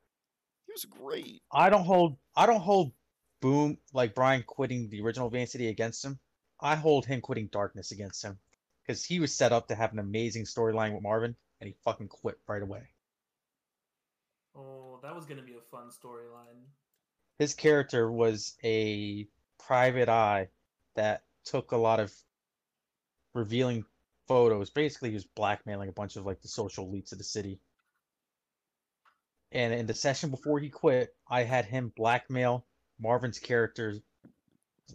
he 0.67 0.73
was 0.73 0.85
great. 0.85 1.43
I 1.53 1.71
don't 1.71 1.85
hold 1.85 2.17
I 2.37 2.47
don't 2.47 2.61
hold 2.61 2.93
Boom 3.41 3.79
like 3.93 4.15
Brian 4.15 4.45
quitting 4.47 4.89
the 4.89 5.01
original 5.03 5.29
Van 5.31 5.47
City 5.47 5.69
against 5.69 6.05
him. 6.05 6.19
I 6.61 6.77
hold 6.77 7.07
him 7.07 7.21
quitting 7.21 7.49
Darkness 7.49 7.91
against 7.91 8.23
him 8.25 8.39
because 8.83 9.05
he 9.05 9.19
was 9.19 9.35
set 9.35 9.53
up 9.53 9.67
to 9.69 9.75
have 9.75 9.93
an 9.93 9.99
amazing 9.99 10.45
storyline 10.45 10.93
with 10.95 11.03
Marvin, 11.03 11.35
and 11.61 11.67
he 11.69 11.75
fucking 11.85 12.09
quit 12.09 12.39
right 12.47 12.63
away. 12.63 12.83
Oh, 14.55 15.01
that 15.03 15.15
was 15.15 15.25
gonna 15.27 15.43
be 15.43 15.55
a 15.55 15.61
fun 15.71 15.89
storyline. 15.91 16.63
His 17.39 17.55
character 17.55 18.13
was 18.13 18.55
a 18.63 19.27
private 19.59 20.09
eye 20.09 20.49
that 20.95 21.25
took 21.45 21.73
a 21.73 21.77
lot 21.77 21.99
of 21.99 22.15
revealing 23.35 23.85
photos. 24.33 24.71
Basically, 24.71 25.11
he 25.11 25.15
was 25.15 25.27
blackmailing 25.27 25.91
a 25.91 25.93
bunch 25.93 26.17
of 26.17 26.25
like 26.25 26.41
the 26.41 26.49
social 26.49 26.89
elites 26.89 27.13
of 27.13 27.19
the 27.19 27.25
city. 27.25 27.61
And 29.53 29.75
in 29.75 29.87
the 29.87 29.93
session 29.93 30.31
before 30.31 30.59
he 30.59 30.71
quit, 30.71 31.11
I 31.31 31.43
had 31.43 31.67
him 31.67 31.93
blackmail 31.95 32.65
Marvin's 32.99 33.39
character's 33.39 34.01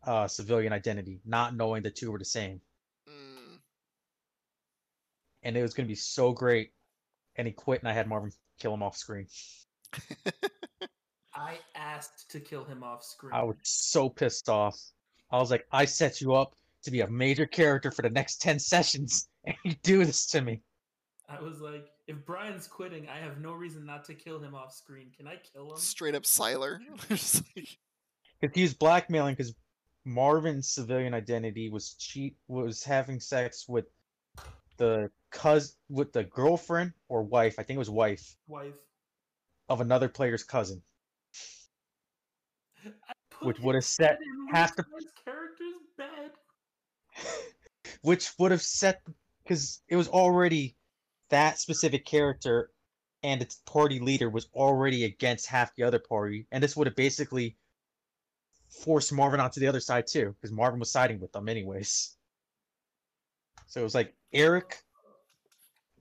uh, 0.04 0.28
civilian 0.28 0.74
identity, 0.74 1.22
not 1.24 1.56
knowing 1.56 1.84
the 1.84 1.92
two 1.92 2.12
were 2.12 2.18
the 2.18 2.26
same. 2.26 2.60
Mm. 3.08 3.60
And 5.44 5.56
it 5.56 5.62
was 5.62 5.76
going 5.76 5.86
to 5.86 5.92
be 5.92 5.96
so 5.96 6.32
great. 6.32 6.72
And 7.36 7.46
he 7.46 7.54
quit, 7.54 7.82
and 7.82 7.90
I 7.90 7.94
had 7.94 8.08
Marvin 8.08 8.32
kill 8.60 8.74
him 8.74 8.82
off 8.82 8.98
screen. 8.98 9.28
I 11.36 11.60
asked 11.76 12.32
to 12.32 12.40
kill 12.40 12.64
him 12.64 12.82
off 12.82 13.04
screen. 13.04 13.34
I 13.36 13.44
was 13.44 13.58
so 13.62 14.10
pissed 14.10 14.50
off. 14.50 14.80
I 15.30 15.38
was 15.38 15.52
like, 15.52 15.68
I 15.72 15.86
set 15.86 16.22
you 16.22 16.34
up 16.34 16.56
to 16.84 16.92
be 16.92 17.02
a 17.02 17.08
major 17.10 17.46
character 17.46 17.92
for 17.92 18.02
the 18.02 18.10
next 18.10 18.42
10 18.42 18.60
sessions, 18.60 19.30
and 19.46 19.56
you 19.64 19.74
do 19.84 20.06
this 20.06 20.28
to 20.28 20.42
me. 20.42 20.62
I 21.30 21.42
was 21.42 21.60
like, 21.60 21.88
if 22.08 22.26
Brian's 22.26 22.68
quitting, 22.68 23.08
I 23.10 23.18
have 23.18 23.40
no 23.42 23.52
reason 23.54 23.86
not 23.86 24.06
to 24.06 24.14
kill 24.14 24.40
him 24.40 24.56
off 24.56 24.74
screen. 24.74 25.12
Can 25.18 25.28
I 25.28 25.36
kill 25.54 25.72
him? 25.72 25.78
Straight 25.78 26.16
up 26.16 26.24
Siler. 26.24 26.80
Just 27.10 27.44
Because 28.40 28.56
he 28.56 28.62
was 28.62 28.74
blackmailing 28.74 29.34
because 29.36 29.54
Marvin's 30.06 30.70
civilian 30.70 31.14
identity 31.14 31.70
was 31.70 31.96
cheat 31.96 32.38
was 32.48 32.82
having 32.84 33.20
sex 33.20 33.68
with 33.68 33.86
the 34.78 35.10
cuz 35.32 35.76
with 35.90 36.14
the 36.14 36.24
girlfriend 36.24 36.94
or 37.10 37.24
wife, 37.24 37.56
I 37.60 37.64
think 37.64 37.76
it 37.76 37.80
was 37.80 37.90
wife, 37.90 38.38
Wife. 38.48 38.78
of 39.68 39.82
another 39.82 40.08
player's 40.08 40.46
cousin. 40.46 40.82
I 42.86 42.90
put 43.32 43.48
Which 43.48 43.60
would've 43.60 43.84
set 43.84 44.18
half 44.52 44.76
the- 44.78 44.86
Luke's 44.94 45.12
character's 45.26 45.26
bed. 45.26 45.34
which 48.02 48.32
would 48.38 48.52
have 48.52 48.62
set 48.62 49.02
because 49.44 49.82
it 49.88 49.96
was 49.96 50.08
already 50.08 50.76
that 51.30 51.60
specific 51.60 52.06
character 52.06 52.72
and 53.24 53.42
its 53.42 53.56
party 53.66 54.00
leader 54.00 54.30
was 54.30 54.48
already 54.54 55.04
against 55.04 55.48
half 55.48 55.76
the 55.76 55.84
other 55.84 56.00
party. 56.00 56.48
And 56.52 56.64
this 56.64 56.76
would 56.76 56.88
have 56.88 56.96
basically 56.96 57.58
forced 58.70 59.12
marvin 59.12 59.40
onto 59.40 59.60
the 59.60 59.68
other 59.68 59.80
side 59.80 60.06
too 60.08 60.36
because 60.36 60.52
marvin 60.52 60.80
was 60.80 60.92
siding 60.92 61.20
with 61.20 61.32
them 61.32 61.50
anyways. 61.50 62.16
So 63.68 63.82
it 63.82 63.84
was 63.84 63.96
like 63.96 64.14
eric 64.34 64.82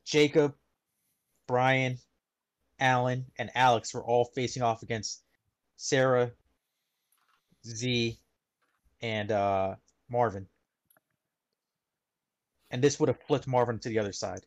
jacob 0.04 0.54
brian 1.46 1.96
alan 2.80 3.24
and 3.38 3.50
alex 3.54 3.94
were 3.94 4.04
all 4.04 4.24
facing 4.24 4.62
off 4.62 4.82
against 4.82 5.22
sarah 5.76 6.30
z 7.64 8.18
and 9.00 9.30
uh 9.30 9.74
marvin 10.08 10.46
and 12.70 12.82
this 12.82 12.98
would 12.98 13.08
have 13.08 13.20
flipped 13.26 13.46
Marvin 13.46 13.78
to 13.80 13.88
the 13.88 13.98
other 13.98 14.12
side. 14.12 14.44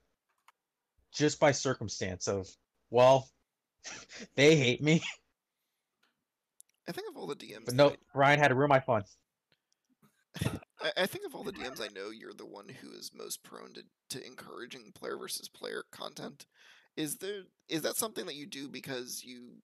Just 1.14 1.40
by 1.40 1.52
circumstance 1.52 2.28
of, 2.28 2.48
well, 2.90 3.30
they 4.36 4.56
hate 4.56 4.82
me, 4.82 5.02
I 6.90 6.92
think 6.92 7.08
of 7.08 7.18
all 7.18 7.28
the 7.28 7.36
DMs. 7.36 7.66
but 7.66 7.76
no, 7.76 7.96
Brian 8.16 8.40
had 8.40 8.48
to 8.48 8.56
ruin 8.56 8.70
my 8.70 8.80
fun. 8.80 9.04
I, 10.82 10.92
I 10.98 11.06
think 11.06 11.24
of 11.24 11.36
all 11.36 11.44
the 11.44 11.52
DMs 11.52 11.80
I 11.80 11.88
know, 11.94 12.10
you're 12.10 12.34
the 12.34 12.48
one 12.48 12.68
who 12.68 12.92
is 12.92 13.12
most 13.14 13.44
prone 13.44 13.74
to, 13.74 13.84
to 14.10 14.26
encouraging 14.26 14.92
player 14.96 15.16
versus 15.16 15.48
player 15.48 15.84
content. 15.92 16.48
Is 16.98 17.18
there 17.18 17.44
is 17.70 17.84
that 17.84 17.96
something 17.96 18.26
that 18.26 18.36
you 18.36 18.48
do 18.48 18.68
because 18.68 19.22
you 19.24 19.58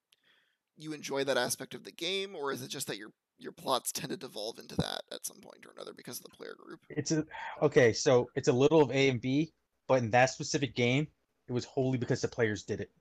you 0.78 0.94
enjoy 0.94 1.24
that 1.24 1.38
aspect 1.38 1.74
of 1.74 1.84
the 1.84 1.92
game, 1.92 2.36
or 2.36 2.52
is 2.52 2.62
it 2.62 2.68
just 2.68 2.88
that 2.88 2.98
your 2.98 3.10
your 3.38 3.52
plots 3.52 3.92
tend 3.92 4.12
to 4.12 4.18
devolve 4.18 4.60
into 4.60 4.76
that 4.76 5.02
at 5.12 5.26
some 5.26 5.38
point 5.38 5.66
or 5.66 5.72
another 5.72 5.94
because 5.94 6.18
of 6.18 6.24
the 6.24 6.38
player 6.38 6.56
group? 6.58 6.80
It's 6.90 7.12
a 7.12 7.26
okay, 7.62 7.94
so 7.94 8.30
it's 8.36 8.48
a 8.48 8.54
little 8.54 8.82
of 8.82 8.92
A 8.92 9.10
and 9.10 9.22
B, 9.22 9.54
but 9.88 10.00
in 10.00 10.12
that 10.12 10.30
specific 10.30 10.76
game, 10.76 11.08
it 11.48 11.54
was 11.54 11.66
wholly 11.66 11.98
because 11.98 12.22
the 12.22 12.28
players 12.28 12.64
did 12.64 12.82
it. 12.82 12.92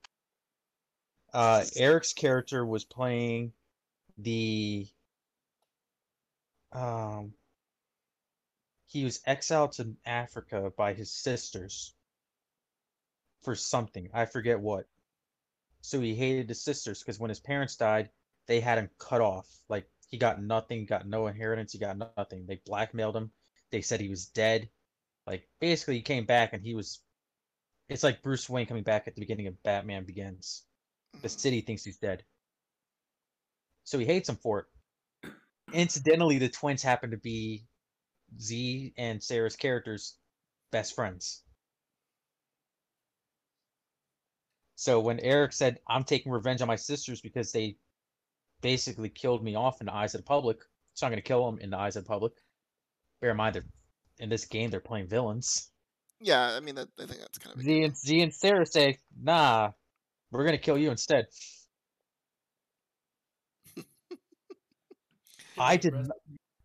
Uh, 1.33 1.63
Eric's 1.75 2.13
character 2.13 2.65
was 2.65 2.83
playing 2.83 3.51
the 4.17 4.87
um 6.71 7.33
he 8.87 9.03
was 9.03 9.19
exiled 9.25 9.73
to 9.73 9.93
Africa 10.05 10.71
by 10.77 10.93
his 10.93 11.11
sisters 11.11 11.93
for 13.43 13.55
something. 13.55 14.09
I 14.13 14.25
forget 14.25 14.59
what. 14.59 14.85
So 15.81 15.99
he 15.99 16.15
hated 16.15 16.49
his 16.49 16.63
sisters 16.63 16.99
because 16.99 17.19
when 17.19 17.29
his 17.29 17.39
parents 17.39 17.75
died, 17.75 18.09
they 18.47 18.59
had 18.59 18.77
him 18.77 18.89
cut 18.97 19.21
off. 19.21 19.47
Like 19.67 19.85
he 20.15 20.19
got 20.19 20.41
nothing, 20.41 20.85
got 20.85 21.07
no 21.07 21.27
inheritance, 21.27 21.73
he 21.73 21.79
got 21.79 21.97
nothing. 21.97 22.45
They 22.47 22.61
blackmailed 22.65 23.17
him. 23.17 23.31
They 23.71 23.81
said 23.81 23.99
he 24.01 24.09
was 24.09 24.27
dead. 24.27 24.69
Like 25.27 25.49
basically 25.59 25.95
he 25.95 26.01
came 26.03 26.25
back 26.25 26.53
and 26.53 26.63
he 26.63 26.75
was 26.75 27.01
It's 27.89 28.03
like 28.03 28.23
Bruce 28.23 28.49
Wayne 28.49 28.67
coming 28.67 28.83
back 28.83 29.07
at 29.07 29.15
the 29.15 29.21
beginning 29.21 29.47
of 29.47 29.63
Batman 29.63 30.05
Begins. 30.05 30.65
The 31.21 31.29
Mhm. 31.29 31.39
city 31.39 31.61
thinks 31.61 31.83
he's 31.83 31.97
dead. 31.97 32.25
So 33.83 33.99
he 33.99 34.05
hates 34.05 34.29
him 34.29 34.37
for 34.37 34.59
it. 34.61 34.67
Incidentally, 35.73 36.39
the 36.39 36.49
twins 36.49 36.83
happen 36.83 37.11
to 37.11 37.17
be 37.17 37.67
Z 38.39 38.93
and 38.97 39.23
Sarah's 39.23 39.57
characters' 39.57 40.17
best 40.71 40.95
friends. 40.95 41.43
So 44.75 44.99
when 44.99 45.19
Eric 45.19 45.53
said, 45.53 45.79
I'm 45.87 46.03
taking 46.05 46.31
revenge 46.31 46.61
on 46.61 46.67
my 46.67 46.77
sisters 46.77 47.21
because 47.21 47.51
they 47.51 47.77
basically 48.61 49.09
killed 49.09 49.43
me 49.43 49.55
off 49.55 49.79
in 49.81 49.87
the 49.87 49.93
eyes 49.93 50.15
of 50.15 50.21
the 50.21 50.25
public, 50.25 50.59
so 50.93 51.05
I'm 51.05 51.11
going 51.11 51.21
to 51.21 51.27
kill 51.27 51.45
them 51.45 51.59
in 51.59 51.69
the 51.69 51.77
eyes 51.77 51.95
of 51.95 52.03
the 52.03 52.07
public. 52.07 52.33
Bear 53.21 53.31
in 53.31 53.37
mind 53.37 53.55
that 53.55 53.63
in 54.19 54.29
this 54.29 54.45
game 54.45 54.69
they're 54.69 54.79
playing 54.79 55.07
villains. 55.07 55.69
Yeah, 56.21 56.41
I 56.55 56.59
mean 56.61 56.75
that. 56.75 56.87
I 56.99 57.05
think 57.05 57.19
that's 57.19 57.37
kind 57.37 57.55
of 57.55 57.61
Z 57.61 57.83
and 57.83 57.97
Z 57.97 58.21
and 58.21 58.33
Sarah 58.33 58.65
say, 58.65 58.99
"Nah, 59.21 59.71
we're 60.31 60.45
gonna 60.45 60.57
kill 60.57 60.77
you 60.77 60.89
instead." 60.91 61.25
I 65.57 65.77
did. 65.77 65.93
Rest- 65.93 66.11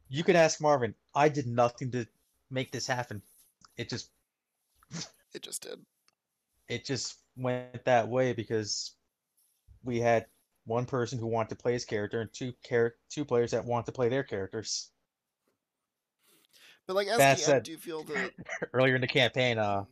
You 0.08 0.24
could 0.24 0.36
ask 0.36 0.60
Marvin. 0.60 0.94
I 1.14 1.28
did 1.28 1.46
nothing 1.46 1.90
to 1.92 2.06
make 2.50 2.72
this 2.72 2.86
happen. 2.86 3.22
It 3.76 3.88
just, 3.88 4.10
It 5.34 5.42
just 5.42 5.62
did. 5.62 5.78
it 6.68 6.84
just 6.84 7.16
went 7.36 7.84
that 7.84 8.08
way 8.08 8.32
because 8.32 8.92
we 9.84 9.98
had 10.00 10.26
one 10.65 10.87
person 10.87 11.19
who 11.19 11.27
wanted 11.27 11.51
to 11.51 11.57
play 11.57 11.73
his 11.73 11.85
character 11.85 12.20
and 12.20 12.32
two 12.32 12.53
char- 12.66 12.95
two 13.09 13.24
players 13.24 13.51
that 13.53 13.65
want 13.65 13.87
to 13.87 13.93
play 13.93 14.09
their 14.09 14.23
characters. 14.23 14.91
But 16.87 16.97
like 16.97 17.09
as 17.09 17.19
That 17.19 17.39
DM, 17.39 17.41
said- 17.41 17.62
do 17.65 17.73
you 17.73 17.78
feel 17.78 18.03
that? 18.05 18.32
Earlier 18.73 18.95
in 18.95 19.01
the 19.01 19.07
campaign, 19.07 19.59
uh, 19.59 19.85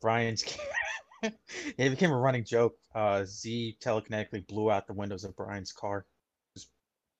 Brian's. 0.00 0.44
it 1.22 1.90
became 1.90 2.10
a 2.10 2.16
running 2.16 2.44
joke. 2.44 2.76
Uh, 2.94 3.24
Z 3.24 3.76
telekinetically 3.80 4.46
blew 4.48 4.70
out 4.70 4.86
the 4.86 4.92
windows 4.92 5.24
of 5.24 5.36
Brian's 5.36 5.72
car 5.72 6.04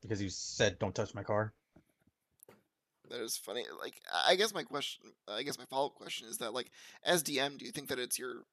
because 0.02 0.18
he 0.18 0.28
said, 0.28 0.78
"Don't 0.80 0.94
touch 0.94 1.14
my 1.14 1.22
car." 1.22 1.54
That 3.10 3.20
is 3.20 3.36
funny. 3.36 3.64
Like, 3.80 4.00
I 4.12 4.36
guess 4.36 4.54
my 4.54 4.62
question, 4.62 5.12
I 5.28 5.42
guess 5.42 5.58
my 5.58 5.66
follow 5.66 5.88
up 5.88 5.94
question 5.94 6.26
is 6.28 6.38
that, 6.38 6.54
like, 6.54 6.70
as 7.04 7.22
DM, 7.22 7.58
do 7.58 7.64
you 7.66 7.70
think 7.70 7.88
that 7.88 7.98
it's 7.98 8.18
your, 8.18 8.44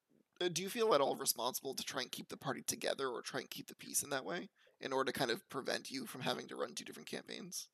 do 0.48 0.62
you 0.62 0.70
feel 0.70 0.94
at 0.94 1.02
all 1.02 1.16
responsible 1.16 1.74
to 1.74 1.84
try 1.84 2.02
and 2.02 2.12
keep 2.12 2.30
the 2.30 2.38
party 2.38 2.62
together 2.62 3.08
or 3.08 3.22
try 3.22 3.42
and 3.42 3.50
keep 3.50 3.68
the 3.68 3.76
peace 3.76 4.04
in 4.04 4.10
that 4.12 4.24
way 4.26 4.50
in 4.80 4.94
order 4.94 5.12
to 5.12 5.18
kind 5.20 5.32
of 5.32 5.48
prevent 5.50 5.92
you 5.92 6.06
from 6.06 6.22
having 6.22 6.48
to 6.48 6.56
run 6.56 6.74
two 6.74 6.86
different 6.86 7.10
campaigns? 7.10 7.68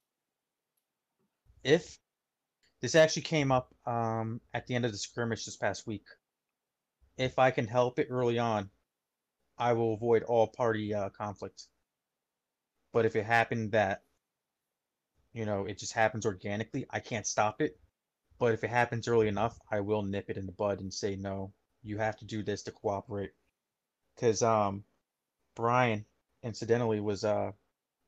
if 1.66 1.98
this 2.82 2.96
actually 2.96 3.24
came 3.24 3.52
up 3.52 3.74
um, 3.86 4.40
at 4.54 4.68
the 4.68 4.76
end 4.76 4.86
of 4.86 4.92
the 4.92 4.98
skirmish 4.98 5.44
this 5.44 5.58
past 5.58 5.88
week, 5.88 6.06
if 7.18 7.40
I 7.40 7.52
can 7.52 7.68
help 7.68 7.98
it 7.98 8.08
early 8.10 8.38
on, 8.38 8.70
I 9.58 9.74
will 9.74 9.96
avoid 9.96 10.24
all 10.24 10.48
party 10.48 10.94
uh, 10.94 11.10
conflict. 11.10 11.64
But 12.94 13.06
if 13.06 13.16
it 13.16 13.26
happened 13.26 13.72
that, 13.72 14.04
you 15.34 15.46
know, 15.46 15.66
it 15.66 15.80
just 15.80 15.94
happens 15.94 16.26
organically, 16.26 16.86
I 16.90 17.00
can't 17.00 17.26
stop 17.26 17.62
it. 17.62 17.78
But 18.38 18.54
if 18.54 18.64
it 18.64 18.70
happens 18.70 19.08
early 19.08 19.28
enough, 19.28 19.58
I 19.72 19.80
will 19.80 20.04
nip 20.04 20.30
it 20.30 20.38
in 20.38 20.46
the 20.46 20.52
bud 20.52 20.82
and 20.82 20.94
say, 20.94 21.16
no, 21.16 21.52
you 21.86 21.98
have 22.00 22.18
to 22.18 22.26
do 22.26 22.44
this 22.44 22.64
to 22.64 22.72
cooperate. 22.72 23.32
Because 24.16 24.42
um, 24.42 24.84
Brian, 25.56 26.06
incidentally, 26.44 27.00
was 27.00 27.24
uh, 27.24 27.52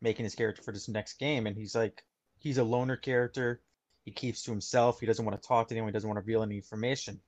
making 0.01 0.23
his 0.23 0.35
character 0.35 0.63
for 0.63 0.71
this 0.71 0.89
next 0.89 1.19
game, 1.19 1.47
and 1.47 1.55
he's 1.55 1.75
like, 1.75 2.03
he's 2.39 2.57
a 2.57 2.63
loner 2.63 2.97
character. 2.97 3.61
He 4.03 4.11
keeps 4.11 4.43
to 4.43 4.51
himself. 4.51 4.99
He 4.99 5.05
doesn't 5.05 5.23
want 5.23 5.41
to 5.41 5.47
talk 5.47 5.67
to 5.67 5.75
anyone. 5.75 5.89
He 5.89 5.93
doesn't 5.93 6.07
want 6.07 6.17
to 6.17 6.21
reveal 6.21 6.43
any 6.43 6.55
information. 6.55 7.19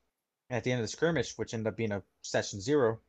And 0.49 0.57
at 0.57 0.63
the 0.63 0.71
end 0.71 0.79
of 0.79 0.85
the 0.85 0.91
skirmish, 0.91 1.37
which 1.37 1.53
ended 1.53 1.67
up 1.67 1.77
being 1.77 1.91
a 1.91 2.03
session 2.21 2.61
zero, 2.61 2.99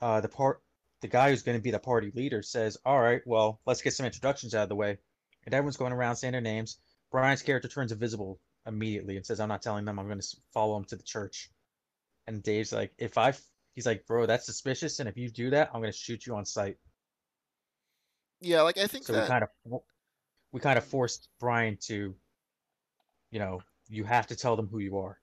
uh, 0.00 0.20
the 0.20 0.28
part, 0.28 0.62
the 1.00 1.08
guy 1.08 1.30
who's 1.30 1.42
going 1.42 1.58
to 1.58 1.62
be 1.62 1.70
the 1.70 1.78
party 1.78 2.12
leader 2.14 2.42
says, 2.42 2.76
"All 2.84 3.00
right, 3.00 3.22
well, 3.26 3.60
let's 3.66 3.82
get 3.82 3.94
some 3.94 4.06
introductions 4.06 4.54
out 4.54 4.64
of 4.64 4.68
the 4.68 4.76
way." 4.76 4.98
And 5.44 5.54
everyone's 5.54 5.76
going 5.76 5.92
around 5.92 6.16
saying 6.16 6.32
their 6.32 6.40
names. 6.40 6.78
Brian's 7.10 7.42
character 7.42 7.68
turns 7.68 7.90
invisible 7.90 8.38
immediately 8.66 9.16
and 9.16 9.26
says, 9.26 9.40
"I'm 9.40 9.48
not 9.48 9.62
telling 9.62 9.84
them. 9.84 9.98
I'm 9.98 10.06
going 10.06 10.20
to 10.20 10.36
follow 10.52 10.76
him 10.76 10.84
to 10.86 10.96
the 10.96 11.02
church." 11.02 11.50
And 12.26 12.42
Dave's 12.42 12.72
like, 12.72 12.92
"If 12.98 13.18
I," 13.18 13.34
he's 13.74 13.86
like, 13.86 14.06
"Bro, 14.06 14.26
that's 14.26 14.46
suspicious. 14.46 15.00
And 15.00 15.08
if 15.08 15.16
you 15.16 15.30
do 15.30 15.50
that, 15.50 15.70
I'm 15.72 15.80
going 15.80 15.92
to 15.92 15.98
shoot 15.98 16.26
you 16.26 16.36
on 16.36 16.44
sight." 16.44 16.76
Yeah, 18.40 18.62
like 18.62 18.78
I 18.78 18.86
think 18.86 19.06
So 19.06 19.12
that 19.12 19.22
we 19.22 19.28
kind 19.28 19.44
of 19.44 19.82
we 20.52 20.60
kind 20.60 20.78
of 20.78 20.84
forced 20.84 21.28
Brian 21.40 21.78
to, 21.88 22.14
you 23.30 23.38
know, 23.38 23.60
you 23.88 24.04
have 24.04 24.26
to 24.28 24.36
tell 24.36 24.56
them 24.56 24.68
who 24.68 24.78
you 24.78 24.98
are. 24.98 25.18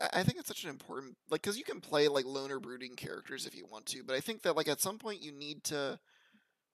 I 0.00 0.08
I 0.20 0.22
think 0.22 0.38
it's 0.38 0.48
such 0.48 0.64
an 0.64 0.70
important 0.70 1.16
like 1.30 1.42
because 1.42 1.58
you 1.58 1.64
can 1.64 1.80
play 1.80 2.08
like 2.08 2.24
loner 2.24 2.60
brooding 2.60 2.94
characters 2.96 3.46
if 3.46 3.54
you 3.54 3.66
want 3.66 3.86
to, 3.86 4.02
but 4.04 4.16
I 4.16 4.20
think 4.20 4.42
that 4.42 4.56
like 4.56 4.68
at 4.68 4.80
some 4.80 4.98
point 4.98 5.22
you 5.22 5.32
need 5.32 5.64
to 5.64 5.98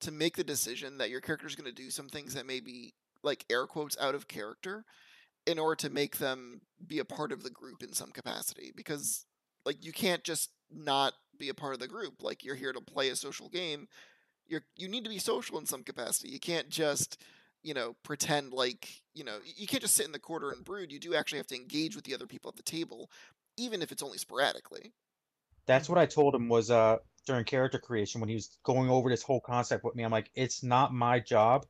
to 0.01 0.11
make 0.13 0.37
the 0.37 0.45
decision 0.45 0.99
that 0.99 1.11
your 1.11 1.21
character 1.21 1.47
is 1.47 1.57
going 1.57 1.73
to 1.73 1.83
do 1.83 1.91
some 1.91 2.09
things 2.09 2.35
that 2.35 2.47
may 2.47 2.61
be 2.61 2.95
like 3.23 3.45
air 3.51 3.67
quotes 3.67 3.99
out 3.99 4.15
of 4.15 4.29
character 4.29 4.85
in 5.49 5.59
order 5.59 5.75
to 5.75 5.89
make 5.89 6.19
them 6.19 6.61
be 6.87 6.99
a 6.99 7.05
part 7.05 7.33
of 7.33 7.43
the 7.43 7.51
group 7.51 7.83
in 7.83 7.95
some 7.95 8.11
capacity 8.11 8.70
because 8.77 9.25
like 9.65 9.83
you 9.83 9.93
can't 9.93 10.23
just 10.23 10.51
not 10.70 11.15
be 11.39 11.49
a 11.49 11.55
part 11.55 11.73
of 11.73 11.81
the 11.81 11.89
group 11.89 12.23
like 12.23 12.45
you're 12.45 12.55
here 12.55 12.73
to 12.73 12.81
play 12.83 13.09
a 13.09 13.16
social 13.16 13.49
game. 13.49 13.89
You're 14.47 14.62
you 14.77 14.89
need 14.89 15.05
to 15.05 15.11
be 15.11 15.19
social 15.19 15.59
in 15.59 15.65
some 15.65 15.83
capacity. 15.83 16.29
You 16.29 16.39
can't 16.39 16.69
just 16.69 17.23
you 17.62 17.73
know 17.73 17.97
pretend 18.03 18.53
like 18.53 19.03
you 19.15 19.25
know 19.25 19.39
you 19.43 19.66
can't 19.66 19.83
just 19.83 19.95
sit 19.95 20.05
in 20.05 20.12
the 20.12 20.19
corner 20.19 20.51
and 20.51 20.65
brood. 20.65 20.93
You 20.93 21.01
do 21.01 21.15
actually 21.15 21.39
have 21.39 21.47
to 21.49 21.57
engage 21.57 21.97
with 21.97 22.05
the 22.05 22.15
other 22.15 22.27
people 22.27 22.51
at 22.51 22.57
the 22.57 22.62
table 22.62 23.11
even 23.57 23.83
if 23.83 23.91
it's 23.91 24.03
only 24.03 24.19
sporadically. 24.19 24.93
That's 25.66 25.89
what 25.89 25.99
I 25.99 26.05
told 26.05 26.35
him 26.35 26.49
was 26.51 26.70
uh 26.70 26.99
during 27.27 27.45
character 27.45 27.79
creation 27.79 28.20
when 28.20 28.29
he 28.29 28.35
was 28.35 28.59
going 28.65 28.91
over 28.91 29.09
this 29.09 29.23
whole 29.23 29.41
concept 29.41 29.83
with 29.83 29.95
me. 29.95 30.03
I'm 30.03 30.12
like, 30.12 30.31
it's 30.35 30.62
not 30.62 30.93
my 30.93 31.20
job 31.20 31.65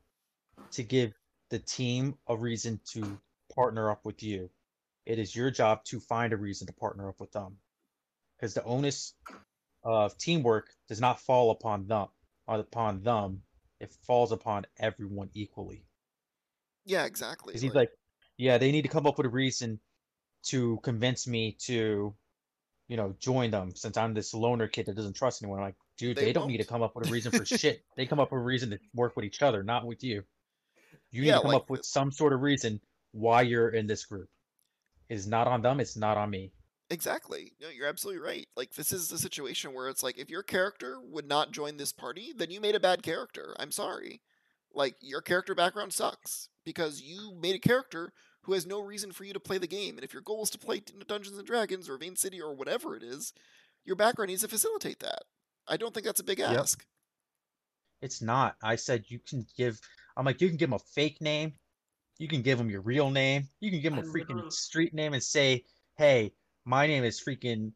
to 0.72 0.82
give 0.82 1.12
the 1.50 1.60
team 1.60 2.16
a 2.26 2.36
reason 2.36 2.80
to 2.92 3.18
partner 3.58 3.90
up 3.90 4.04
with 4.04 4.22
you. 4.22 4.50
It 5.04 5.18
is 5.18 5.34
your 5.34 5.50
job 5.50 5.84
to 5.86 6.00
find 6.00 6.32
a 6.32 6.36
reason 6.36 6.68
to 6.68 6.72
partner 6.72 7.08
up 7.08 7.20
with 7.20 7.32
them. 7.32 7.58
Because 8.36 8.54
the 8.54 8.64
onus 8.64 9.14
of 9.82 10.16
teamwork 10.18 10.68
does 10.88 11.00
not 11.00 11.20
fall 11.20 11.50
upon 11.50 11.86
them 11.88 12.08
upon 12.46 13.02
them. 13.02 13.42
It 13.80 13.92
falls 14.06 14.32
upon 14.32 14.66
everyone 14.78 15.30
equally. 15.34 15.84
yeah 16.84 17.04
exactly 17.04 17.54
Because 17.54 17.62
he's 17.62 17.74
like, 17.74 17.90
yeah, 18.36 18.58
they 18.58 18.72
need 18.72 18.82
to 18.82 18.88
come 18.88 19.06
up 19.06 19.18
with 19.18 19.26
a 19.26 19.30
reason 19.30 19.80
to 20.44 20.78
convince 20.82 21.26
me 21.26 21.56
to, 21.66 22.14
you 22.88 22.96
know, 22.96 23.14
join 23.18 23.50
them 23.50 23.74
since 23.74 23.96
I'm 23.96 24.14
this 24.14 24.34
loner 24.34 24.68
kid 24.68 24.86
that 24.86 24.96
doesn't 24.96 25.16
trust 25.16 25.42
anyone. 25.42 25.58
I'm 25.60 25.66
like, 25.66 25.76
dude, 25.96 26.16
They 26.16 26.26
they, 26.26 26.32
don't 26.32 26.48
need 26.48 26.58
to 26.58 26.64
come 26.64 26.82
up 26.82 26.94
with 26.96 27.08
a 27.08 27.12
reason 27.12 27.32
for 27.32 27.44
shit. 27.58 27.84
They 27.96 28.06
come 28.06 28.20
up 28.20 28.32
with 28.32 28.40
a 28.40 28.44
reason 28.44 28.70
to 28.70 28.80
work 28.94 29.16
with 29.16 29.24
each 29.24 29.42
other, 29.42 29.62
not 29.62 29.86
with 29.86 30.04
you. 30.04 30.24
You 31.10 31.22
need 31.22 31.28
Yeah, 31.28 31.36
to 31.36 31.42
come 31.42 31.50
like 31.50 31.62
up 31.62 31.70
with 31.70 31.84
some 31.84 32.12
sort 32.12 32.32
of 32.32 32.40
reason 32.40 32.80
why 33.12 33.42
you're 33.42 33.70
in 33.70 33.86
this 33.86 34.04
group. 34.04 34.28
It's 35.08 35.26
not 35.26 35.46
on 35.46 35.62
them, 35.62 35.80
it's 35.80 35.96
not 35.96 36.16
on 36.16 36.30
me. 36.30 36.52
Exactly. 36.90 37.52
No, 37.60 37.68
you're 37.68 37.86
absolutely 37.86 38.22
right. 38.22 38.46
Like 38.56 38.74
this 38.74 38.92
is 38.92 39.12
a 39.12 39.18
situation 39.18 39.74
where 39.74 39.88
it's 39.88 40.02
like 40.02 40.18
if 40.18 40.30
your 40.30 40.42
character 40.42 40.98
would 41.02 41.28
not 41.28 41.52
join 41.52 41.76
this 41.76 41.92
party, 41.92 42.32
then 42.34 42.50
you 42.50 42.60
made 42.60 42.74
a 42.74 42.80
bad 42.80 43.02
character. 43.02 43.54
I'm 43.58 43.72
sorry. 43.72 44.22
Like 44.74 44.96
your 45.00 45.20
character 45.20 45.54
background 45.54 45.92
sucks 45.92 46.48
because 46.64 47.02
you 47.02 47.34
made 47.40 47.54
a 47.54 47.58
character 47.58 48.12
who 48.42 48.54
has 48.54 48.66
no 48.66 48.80
reason 48.80 49.12
for 49.12 49.24
you 49.24 49.34
to 49.34 49.40
play 49.40 49.58
the 49.58 49.66
game. 49.66 49.96
And 49.96 50.04
if 50.04 50.14
your 50.14 50.22
goal 50.22 50.42
is 50.42 50.50
to 50.50 50.58
play 50.58 50.80
Dungeons 51.06 51.36
and 51.36 51.46
Dragons 51.46 51.88
or 51.88 51.98
Vane 51.98 52.16
City 52.16 52.40
or 52.40 52.54
whatever 52.54 52.96
it 52.96 53.02
is, 53.02 53.34
your 53.84 53.96
background 53.96 54.28
needs 54.30 54.42
to 54.42 54.48
facilitate 54.48 55.00
that. 55.00 55.24
I 55.66 55.76
don't 55.76 55.92
think 55.92 56.06
that's 56.06 56.20
a 56.20 56.24
big 56.24 56.38
Yep. 56.38 56.58
ask. 56.58 56.86
It's 58.00 58.22
not. 58.22 58.56
I 58.62 58.76
said 58.76 59.04
you 59.08 59.18
can 59.18 59.46
give. 59.56 59.78
I'm 60.16 60.24
like, 60.24 60.40
you 60.40 60.48
can 60.48 60.56
give 60.56 60.70
them 60.70 60.80
a 60.80 60.92
fake 60.94 61.20
name. 61.20 61.54
You 62.18 62.28
can 62.28 62.42
give 62.42 62.58
them 62.58 62.68
your 62.68 62.80
real 62.80 63.10
name. 63.10 63.48
You 63.60 63.70
can 63.70 63.80
give 63.80 63.94
them 63.94 64.04
a 64.04 64.08
freaking 64.08 64.52
street 64.52 64.92
name 64.92 65.14
and 65.14 65.22
say, 65.22 65.64
hey, 65.96 66.32
my 66.64 66.86
name 66.86 67.04
is 67.04 67.20
freaking 67.20 67.72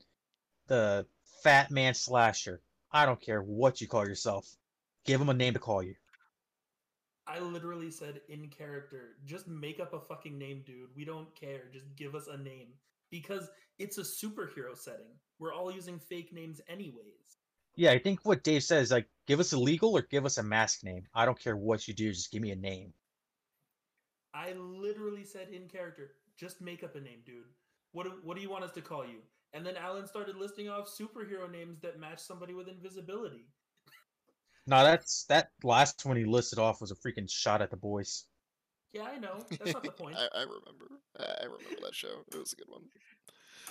the 0.67 1.07
Fat 1.43 1.71
Man 1.71 1.95
Slasher. 1.95 2.61
I 2.91 3.07
don't 3.07 3.21
care 3.21 3.41
what 3.41 3.81
you 3.81 3.87
call 3.87 4.07
yourself. 4.07 4.49
Give 5.07 5.19
them 5.19 5.29
a 5.29 5.35
name 5.35 5.55
to 5.55 5.61
call 5.61 5.83
you. 5.83 5.95
I 7.27 7.39
literally 7.39 7.91
said 7.91 8.21
in 8.29 8.49
character, 8.49 9.17
just 9.25 9.47
make 9.47 9.79
up 9.79 9.95
a 9.95 10.01
fucking 10.01 10.37
name, 10.37 10.65
dude. 10.67 10.91
We 10.97 11.05
don't 11.05 11.33
care. 11.37 11.63
Just 11.73 11.95
give 11.97 12.15
us 12.15 12.27
a 12.27 12.37
name. 12.37 12.69
Because 13.11 13.49
it's 13.79 13.99
a 13.99 14.03
superhero 14.03 14.77
setting. 14.77 15.15
We're 15.39 15.55
all 15.55 15.71
using 15.71 15.99
fake 15.99 16.33
names 16.33 16.61
anyways. 16.69 17.39
Yeah, 17.77 17.93
I 17.93 17.99
think 17.99 18.21
what 18.25 18.43
Dave 18.43 18.65
says, 18.65 18.91
like, 18.91 19.07
give 19.27 19.41
us 19.41 19.53
a 19.53 19.59
legal 19.59 19.97
or 19.97 20.03
give 20.03 20.27
us 20.27 20.39
a 20.39 20.43
mask 20.43 20.85
name. 20.85 21.07
I 21.15 21.25
don't 21.25 21.39
care 21.39 21.57
what 21.57 21.87
you 21.87 21.95
do. 21.95 22.11
Just 22.11 22.33
give 22.33 22.43
me 22.43 22.51
a 22.51 22.57
name. 22.57 22.93
I 24.35 24.53
literally 24.53 25.25
said 25.25 25.49
in 25.53 25.69
character, 25.69 26.13
just 26.39 26.61
make 26.61 26.83
up 26.83 26.97
a 26.97 27.01
name, 27.01 27.21
dude. 27.25 27.45
What 27.93 28.05
do, 28.05 28.13
what 28.23 28.37
do 28.37 28.43
you 28.43 28.51
want 28.51 28.65
us 28.65 28.73
to 28.73 28.81
call 28.81 29.05
you? 29.05 29.19
And 29.53 29.67
then 29.67 29.77
Alan 29.77 30.07
started 30.07 30.37
listing 30.37 30.69
off 30.69 30.89
superhero 30.89 31.51
names 31.51 31.81
that 31.81 32.01
match 32.01 32.21
somebody 32.21 32.55
with 32.55 32.69
invisibility. 32.69 33.47
No, 34.67 34.83
that's 34.85 35.25
that 35.25 35.49
last 35.63 36.05
one 36.07 36.17
he 36.17 36.25
listed 36.25 36.59
off 36.59 36.81
was 36.81 36.91
a 36.91 36.95
freaking 36.95 37.31
shot 37.31 37.61
at 37.61 37.71
the 37.71 37.77
boys. 37.77 38.25
Yeah, 38.93 39.03
I 39.03 39.19
know. 39.19 39.45
That's 39.51 39.73
not 39.73 39.83
the 39.83 39.91
point. 40.03 40.17
I, 40.17 40.29
I 40.35 40.43
remember. 40.43 40.87
I 41.19 41.25
I 41.25 41.45
remember 41.45 41.81
that 41.83 41.95
show. 41.95 42.25
It 42.33 42.39
was 42.39 42.53
a 42.53 42.57
good 42.57 42.69
one. 42.69 42.83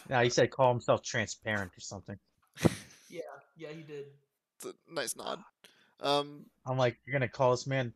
Now 0.10 0.22
he 0.22 0.30
said 0.30 0.52
call 0.52 0.72
himself 0.72 1.02
transparent 1.02 1.72
or 1.78 1.80
something. 1.80 2.18
Yeah, 3.10 3.22
yeah, 3.56 3.70
he 3.70 3.84
did. 3.84 4.06
It's 4.58 4.66
a 4.66 4.94
nice 4.94 5.16
nod. 5.16 5.40
Um, 6.02 6.46
I'm 6.66 6.78
like, 6.78 6.98
you're 7.06 7.14
gonna 7.14 7.30
call 7.30 7.52
this 7.52 7.68
man 7.68 7.94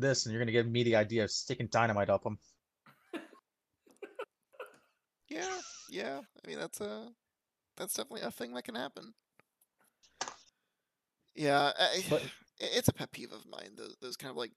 this, 0.00 0.24
and 0.26 0.32
you're 0.32 0.40
gonna 0.42 0.52
give 0.52 0.66
me 0.68 0.82
the 0.82 0.96
idea 0.96 1.24
of 1.24 1.30
sticking 1.30 1.66
dynamite 1.68 2.10
up 2.10 2.22
them. 2.24 2.38
yeah, 5.28 5.58
yeah. 5.90 6.20
I 6.44 6.48
mean, 6.48 6.58
that's 6.58 6.80
a 6.80 7.08
that's 7.76 7.94
definitely 7.94 8.26
a 8.26 8.30
thing 8.30 8.54
that 8.54 8.64
can 8.64 8.74
happen. 8.74 9.12
Yeah, 11.34 11.72
I, 11.78 12.02
But- 12.10 12.22
it's 12.60 12.88
a 12.88 12.92
pet 12.92 13.12
peeve 13.12 13.30
of 13.32 13.46
mine. 13.48 13.70
Those, 13.76 13.94
those 14.00 14.16
kind 14.16 14.30
of 14.32 14.36
like 14.36 14.50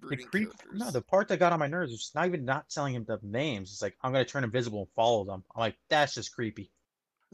brooding 0.00 0.26
creep, 0.26 0.48
characters. 0.58 0.80
no, 0.80 0.90
the 0.90 1.02
part 1.02 1.28
that 1.28 1.38
got 1.38 1.52
on 1.52 1.60
my 1.60 1.68
nerves 1.68 1.92
was 1.92 2.10
not 2.14 2.26
even 2.26 2.44
not 2.44 2.68
telling 2.68 2.94
him 2.94 3.04
the 3.06 3.18
names. 3.22 3.70
It's 3.70 3.82
like 3.82 3.94
I'm 4.02 4.10
gonna 4.12 4.24
turn 4.24 4.42
invisible 4.44 4.80
and 4.80 4.88
follow 4.96 5.24
them. 5.24 5.44
I'm 5.54 5.60
like, 5.60 5.76
that's 5.88 6.14
just 6.14 6.34
creepy. 6.34 6.72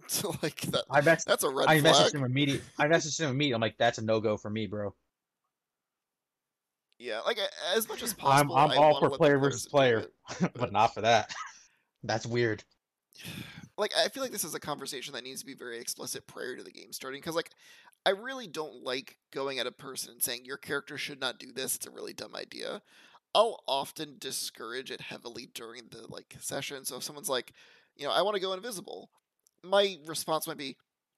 so 0.09 0.35
like 0.43 0.61
that. 0.62 0.85
I 0.91 1.01
mess, 1.01 1.24
That's 1.24 1.45
a 1.45 1.49
red 1.51 1.69
I 1.69 1.81
flag. 1.81 1.95
messaged 1.95 2.15
him 2.15 2.24
immediately. 2.24 2.66
I 2.78 2.89
messaged 2.89 3.19
him 3.20 3.31
immediately. 3.31 3.55
I'm 3.55 3.61
like, 3.62 3.78
that's 3.78 3.99
a 3.99 4.03
no 4.05 4.20
go 4.20 4.37
for 4.37 4.51
me, 4.51 4.66
bro. 4.66 4.95
Yeah, 7.01 7.20
like 7.20 7.39
as 7.74 7.89
much 7.89 8.02
as 8.02 8.12
I'm 8.12 8.18
possible. 8.18 8.56
I'm 8.56 8.78
all 8.78 9.01
for 9.01 9.09
player 9.09 9.39
versus 9.39 9.66
player, 9.66 10.01
it. 10.40 10.52
but 10.55 10.70
not 10.70 10.93
for 10.93 11.01
that. 11.01 11.31
That's 12.02 12.27
weird. 12.27 12.62
like 13.78 13.93
I 13.97 14.09
feel 14.09 14.22
like 14.22 14.32
this 14.32 14.44
is 14.44 14.55
a 14.55 14.60
conversation 14.60 15.14
that 15.14 15.24
needs 15.24 15.40
to 15.40 15.47
be 15.47 15.55
very 15.55 15.81
explicit 15.81 16.27
prior 16.27 16.56
to 16.56 16.62
the 16.62 16.70
game 16.70 16.93
starting 16.93 17.22
because 17.22 17.35
like 17.35 17.52
I 18.05 18.10
really 18.10 18.47
don't 18.47 18.85
like 18.85 19.16
going 19.32 19.59
at 19.59 19.66
a 19.66 19.72
person 19.72 20.12
and 20.12 20.22
saying 20.22 20.44
your 20.44 20.59
character 20.59 20.98
should 20.98 21.20
not 21.20 21.39
do 21.39 21.52
this. 21.52 21.74
It's 21.74 21.86
a 21.86 21.90
really 21.90 22.12
dumb 22.12 22.36
idea. 22.36 22.82
I'll 23.35 23.62
often 23.66 24.16
discourage 24.18 24.90
it 24.90 25.01
heavily 25.01 25.48
during 25.55 25.85
the 25.90 26.05
like 26.06 26.36
session. 26.39 26.85
So 26.85 26.97
if 26.97 27.02
someone's 27.02 27.31
like, 27.31 27.55
you 27.97 28.06
know, 28.06 28.12
I 28.12 28.20
want 28.20 28.35
to 28.35 28.43
go 28.43 28.52
invisible, 28.52 29.09
my 29.64 29.97
response 30.05 30.47
might 30.47 30.59
be, 30.59 30.77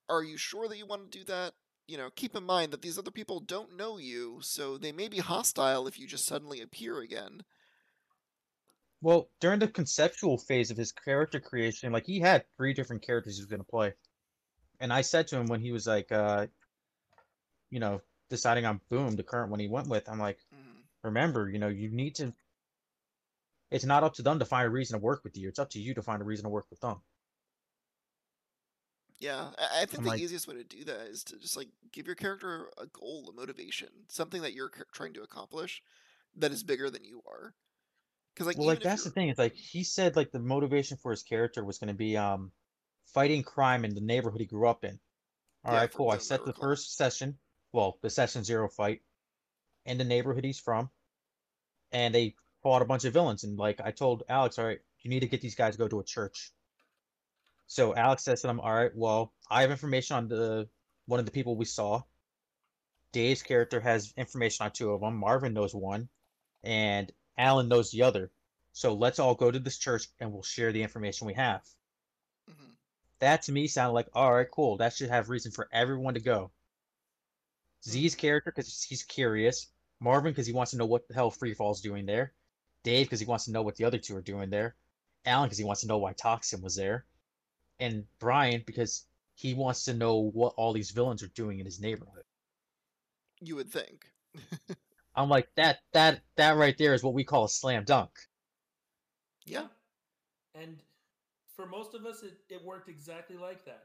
"Are 0.08 0.22
you 0.22 0.36
sure 0.36 0.68
that 0.68 0.78
you 0.78 0.86
want 0.86 1.10
to 1.10 1.18
do 1.18 1.24
that?" 1.24 1.54
You 1.86 1.96
know, 1.96 2.10
keep 2.10 2.34
in 2.34 2.42
mind 2.42 2.72
that 2.72 2.82
these 2.82 2.98
other 2.98 3.12
people 3.12 3.38
don't 3.38 3.76
know 3.76 3.96
you, 3.96 4.40
so 4.42 4.76
they 4.76 4.90
may 4.90 5.06
be 5.06 5.18
hostile 5.18 5.86
if 5.86 5.96
you 5.96 6.08
just 6.08 6.24
suddenly 6.24 6.60
appear 6.60 6.98
again. 6.98 7.44
Well, 9.02 9.28
during 9.38 9.58
the 9.58 9.68
conceptual 9.68 10.38
phase 10.38 10.70
of 10.70 10.78
his 10.78 10.92
character 10.92 11.38
creation, 11.40 11.92
like 11.92 12.06
he 12.06 12.20
had 12.20 12.46
three 12.56 12.72
different 12.72 13.02
characters 13.02 13.36
he 13.36 13.42
was 13.42 13.50
gonna 13.50 13.64
play. 13.64 13.92
And 14.80 14.92
I 14.92 15.02
said 15.02 15.28
to 15.28 15.38
him 15.38 15.46
when 15.46 15.60
he 15.62 15.72
was 15.72 15.86
like 15.86 16.12
uh 16.12 16.48
you 17.70 17.80
know, 17.80 18.00
deciding 18.30 18.66
on 18.66 18.80
Boom, 18.88 19.16
the 19.16 19.22
current 19.22 19.50
one 19.50 19.60
he 19.60 19.68
went 19.68 19.88
with, 19.88 20.08
I'm 20.08 20.18
like, 20.18 20.38
Mhm. 20.52 20.82
remember, 21.04 21.50
you 21.50 21.58
know, 21.58 21.68
you 21.68 21.90
need 21.90 22.16
to 22.16 22.34
it's 23.72 23.84
not 23.84 24.04
up 24.04 24.14
to 24.14 24.22
them 24.22 24.38
to 24.38 24.44
find 24.44 24.66
a 24.68 24.70
reason 24.70 24.96
to 24.98 25.02
work 25.04 25.24
with 25.24 25.36
you. 25.36 25.48
It's 25.48 25.58
up 25.58 25.70
to 25.70 25.80
you 25.80 25.94
to 25.94 26.02
find 26.02 26.22
a 26.22 26.24
reason 26.24 26.44
to 26.44 26.48
work 26.50 26.66
with 26.70 26.78
them. 26.80 27.02
Yeah, 29.22 29.50
I, 29.56 29.82
I 29.82 29.86
think 29.86 29.98
I'm 29.98 30.04
the 30.04 30.10
like- 30.10 30.20
easiest 30.20 30.48
way 30.48 30.56
to 30.56 30.64
do 30.64 30.84
that 30.84 31.06
is 31.08 31.22
to 31.24 31.38
just 31.38 31.56
like 31.56 31.68
give 31.92 32.06
your 32.06 32.16
character 32.16 32.68
a 32.76 32.86
goal, 32.86 33.28
a 33.30 33.32
motivation, 33.32 33.88
something 34.08 34.42
that 34.42 34.52
you're 34.52 34.70
trying 34.92 35.14
to 35.14 35.22
accomplish 35.22 35.80
that 36.36 36.50
is 36.50 36.64
bigger 36.64 36.90
than 36.90 37.04
you 37.04 37.22
are. 37.26 37.54
Because 38.34 38.48
like, 38.48 38.58
Well, 38.58 38.66
like 38.66 38.80
that's 38.80 39.04
the 39.04 39.10
thing. 39.10 39.28
It's 39.28 39.38
like 39.38 39.54
he 39.54 39.84
said 39.84 40.16
like 40.16 40.32
the 40.32 40.40
motivation 40.40 40.96
for 40.96 41.12
his 41.12 41.22
character 41.22 41.64
was 41.64 41.78
gonna 41.78 41.94
be 41.94 42.16
um 42.16 42.50
fighting 43.14 43.44
crime 43.44 43.84
in 43.84 43.94
the 43.94 44.00
neighborhood 44.00 44.40
he 44.40 44.46
grew 44.46 44.66
up 44.68 44.84
in. 44.84 44.98
All 45.64 45.72
right, 45.72 45.82
Yeah, 45.82 45.86
for 45.86 45.96
cool. 45.98 46.10
I 46.10 46.18
set 46.18 46.44
the 46.44 46.52
first 46.52 46.96
session, 46.96 47.38
well, 47.72 47.98
the 48.02 48.10
session 48.10 48.42
zero 48.42 48.68
fight 48.68 49.02
in 49.86 49.98
the 49.98 50.04
neighborhood 50.04 50.44
he's 50.44 50.58
from, 50.58 50.90
and 51.92 52.12
they 52.12 52.34
fought 52.62 52.82
a 52.82 52.86
bunch 52.86 53.04
of 53.04 53.12
villains. 53.12 53.44
And 53.44 53.56
like 53.56 53.80
I 53.80 53.92
told 53.92 54.24
Alex, 54.28 54.58
all 54.58 54.64
right, 54.64 54.80
you 55.02 55.10
need 55.10 55.20
to 55.20 55.28
get 55.28 55.40
these 55.40 55.54
guys 55.54 55.74
to 55.74 55.78
go 55.78 55.86
to 55.86 56.00
a 56.00 56.04
church. 56.04 56.50
So 57.66 57.94
Alex 57.94 58.24
says 58.24 58.42
to 58.42 58.46
them, 58.48 58.60
all 58.60 58.74
right, 58.74 58.94
well, 58.94 59.32
I 59.50 59.62
have 59.62 59.70
information 59.70 60.16
on 60.16 60.28
the 60.28 60.68
one 61.06 61.20
of 61.20 61.26
the 61.26 61.32
people 61.32 61.56
we 61.56 61.64
saw. 61.64 62.02
Dave's 63.12 63.42
character 63.42 63.80
has 63.80 64.12
information 64.16 64.64
on 64.64 64.72
two 64.72 64.90
of 64.90 65.00
them. 65.00 65.16
Marvin 65.16 65.52
knows 65.52 65.74
one, 65.74 66.08
and 66.62 67.12
Alan 67.36 67.68
knows 67.68 67.90
the 67.90 68.02
other. 68.02 68.30
So 68.72 68.94
let's 68.94 69.18
all 69.18 69.34
go 69.34 69.50
to 69.50 69.58
this 69.58 69.78
church 69.78 70.08
and 70.18 70.32
we'll 70.32 70.42
share 70.42 70.72
the 70.72 70.82
information 70.82 71.26
we 71.26 71.34
have. 71.34 71.62
Mhm. 72.48 72.76
That 73.18 73.42
to 73.42 73.52
me 73.52 73.66
sounded 73.68 73.92
like, 73.92 74.08
all 74.14 74.32
right, 74.32 74.50
cool. 74.50 74.78
That 74.78 74.94
should 74.94 75.10
have 75.10 75.28
reason 75.28 75.52
for 75.52 75.68
everyone 75.72 76.14
to 76.14 76.20
go. 76.20 76.50
Z's 77.86 78.14
character 78.14 78.50
because 78.50 78.82
he's 78.82 79.02
curious. 79.02 79.68
Marvin 80.00 80.32
because 80.32 80.46
he 80.46 80.52
wants 80.52 80.70
to 80.70 80.78
know 80.78 80.86
what 80.86 81.06
the 81.06 81.14
hell 81.14 81.30
Freefall's 81.30 81.80
doing 81.80 82.06
there. 82.06 82.32
Dave 82.82 83.06
because 83.06 83.20
he 83.20 83.26
wants 83.26 83.44
to 83.44 83.52
know 83.52 83.62
what 83.62 83.76
the 83.76 83.84
other 83.84 83.98
two 83.98 84.16
are 84.16 84.22
doing 84.22 84.50
there. 84.50 84.74
Alan 85.24 85.46
because 85.46 85.58
he 85.58 85.64
wants 85.64 85.82
to 85.82 85.86
know 85.86 85.98
why 85.98 86.12
Toxin 86.12 86.62
was 86.62 86.76
there. 86.76 87.04
And 87.82 88.04
Brian 88.20 88.62
because 88.66 89.06
he 89.34 89.54
wants 89.54 89.84
to 89.86 89.94
know 89.94 90.30
what 90.32 90.54
all 90.56 90.72
these 90.72 90.92
villains 90.92 91.22
are 91.22 91.28
doing 91.28 91.58
in 91.58 91.66
his 91.66 91.80
neighborhood. 91.80 92.24
you 93.40 93.56
would 93.56 93.70
think. 93.70 94.06
I'm 95.16 95.28
like 95.28 95.48
that 95.56 95.80
that 95.92 96.22
that 96.36 96.56
right 96.56 96.76
there 96.78 96.94
is 96.94 97.02
what 97.02 97.14
we 97.14 97.24
call 97.24 97.44
a 97.44 97.48
slam 97.48 97.84
dunk. 97.84 98.10
Yeah. 99.44 99.66
And 100.54 100.78
for 101.56 101.66
most 101.66 101.94
of 101.94 102.06
us, 102.06 102.22
it, 102.22 102.38
it 102.48 102.64
worked 102.64 102.88
exactly 102.88 103.36
like 103.36 103.64
that. 103.66 103.84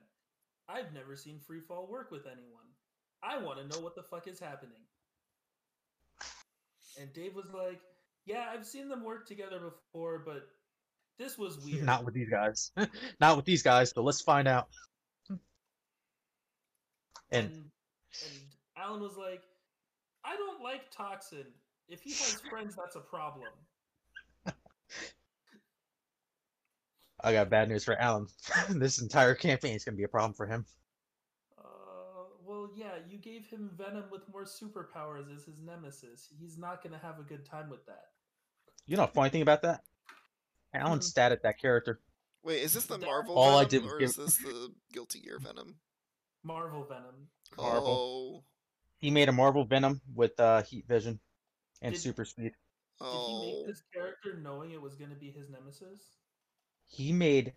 I've 0.70 0.94
never 0.94 1.16
seen 1.16 1.40
Freefall 1.40 1.90
work 1.90 2.12
with 2.12 2.28
anyone. 2.28 2.66
I 3.24 3.40
want 3.40 3.60
to 3.60 3.68
know 3.68 3.84
what 3.84 3.96
the 3.96 4.04
fuck 4.04 4.28
is 4.28 4.40
happening. 4.40 4.82
And 7.00 7.14
Dave 7.14 7.36
was 7.36 7.52
like, 7.54 7.82
Yeah, 8.26 8.46
I've 8.54 8.66
seen 8.66 8.90
them 8.90 9.04
work 9.04 9.28
together 9.28 9.60
before, 9.60 10.20
but 10.26 10.48
this 11.18 11.38
was 11.38 11.60
weird. 11.66 11.84
Not 11.84 12.06
with 12.06 12.14
these 12.14 12.30
guys. 12.30 12.72
Not 13.20 13.36
with 13.36 13.46
these 13.46 13.64
guys, 13.64 13.94
but 13.94 14.04
let's 14.04 14.22
find 14.22 14.48
out. 14.48 14.68
And 15.30 15.40
and, 17.32 17.54
and 17.54 17.72
Alan 18.78 19.02
was 19.02 19.18
like, 19.18 19.42
I 20.24 20.38
don't 20.38 20.62
like 20.64 20.90
Toxin. 20.92 21.46
If 21.90 22.02
he 22.02 22.12
has 22.12 22.42
friends, 22.50 22.76
that's 22.76 22.96
a 22.96 23.02
problem. 23.02 23.50
I 27.24 27.34
got 27.34 27.50
bad 27.50 27.68
news 27.68 27.84
for 27.84 27.96
Alan. 28.00 28.28
this 28.70 29.02
entire 29.02 29.36
campaign 29.36 29.76
is 29.76 29.84
gonna 29.84 29.98
be 29.98 30.04
a 30.04 30.08
problem 30.08 30.34
for 30.34 30.46
him. 30.46 30.66
Uh, 31.58 31.64
well, 32.46 32.70
yeah, 32.76 33.00
you 33.10 33.18
gave 33.18 33.46
him 33.48 33.72
Venom 33.78 34.06
with 34.12 34.22
more 34.32 34.46
superpowers 34.46 35.34
as 35.36 35.44
his 35.44 35.60
nemesis. 35.60 36.30
He's 36.40 36.58
not 36.58 36.82
gonna 36.82 37.00
have 37.00 37.20
a 37.20 37.24
good 37.24 37.46
time 37.46 37.70
with 37.70 37.86
that. 37.88 38.06
You 38.86 38.96
know, 38.96 39.08
funny 39.08 39.30
thing 39.30 39.42
about 39.42 39.64
that? 39.64 39.82
Alan 40.78 41.00
Hmm. 41.00 41.04
statted 41.04 41.42
that 41.42 41.60
character. 41.60 42.00
Wait, 42.44 42.62
is 42.62 42.74
this 42.74 42.86
the 42.86 42.98
Marvel 42.98 43.36
All 43.36 43.58
I 43.58 43.66
did 43.66 43.84
was 43.84 43.92
or 43.94 43.98
give- 44.00 44.10
is 44.10 44.16
this 44.16 44.38
the 44.38 44.74
Guilty 44.94 45.20
Gear 45.22 45.40
Venom? 45.40 45.80
Marvel 46.44 46.86
Venom. 46.86 47.30
Marvel. 47.58 47.88
Oh, 47.88 48.46
He 49.00 49.12
made 49.12 49.28
a 49.30 49.32
Marvel 49.34 49.66
Venom 49.66 50.02
with 50.14 50.40
uh, 50.40 50.64
Heat 50.64 50.88
Vision 50.88 51.20
and 51.82 51.94
Did- 51.94 52.02
Super 52.02 52.26
Speed. 52.26 52.44
Did 52.44 52.54
he 53.00 53.06
oh, 53.06 53.42
make 53.58 53.68
this 53.68 53.84
character 53.94 54.38
knowing 54.40 54.72
it 54.72 54.82
was 54.82 54.96
gonna 54.96 55.16
be 55.16 55.30
his 55.32 55.50
nemesis? 55.50 56.18
He 56.88 57.12
made 57.12 57.54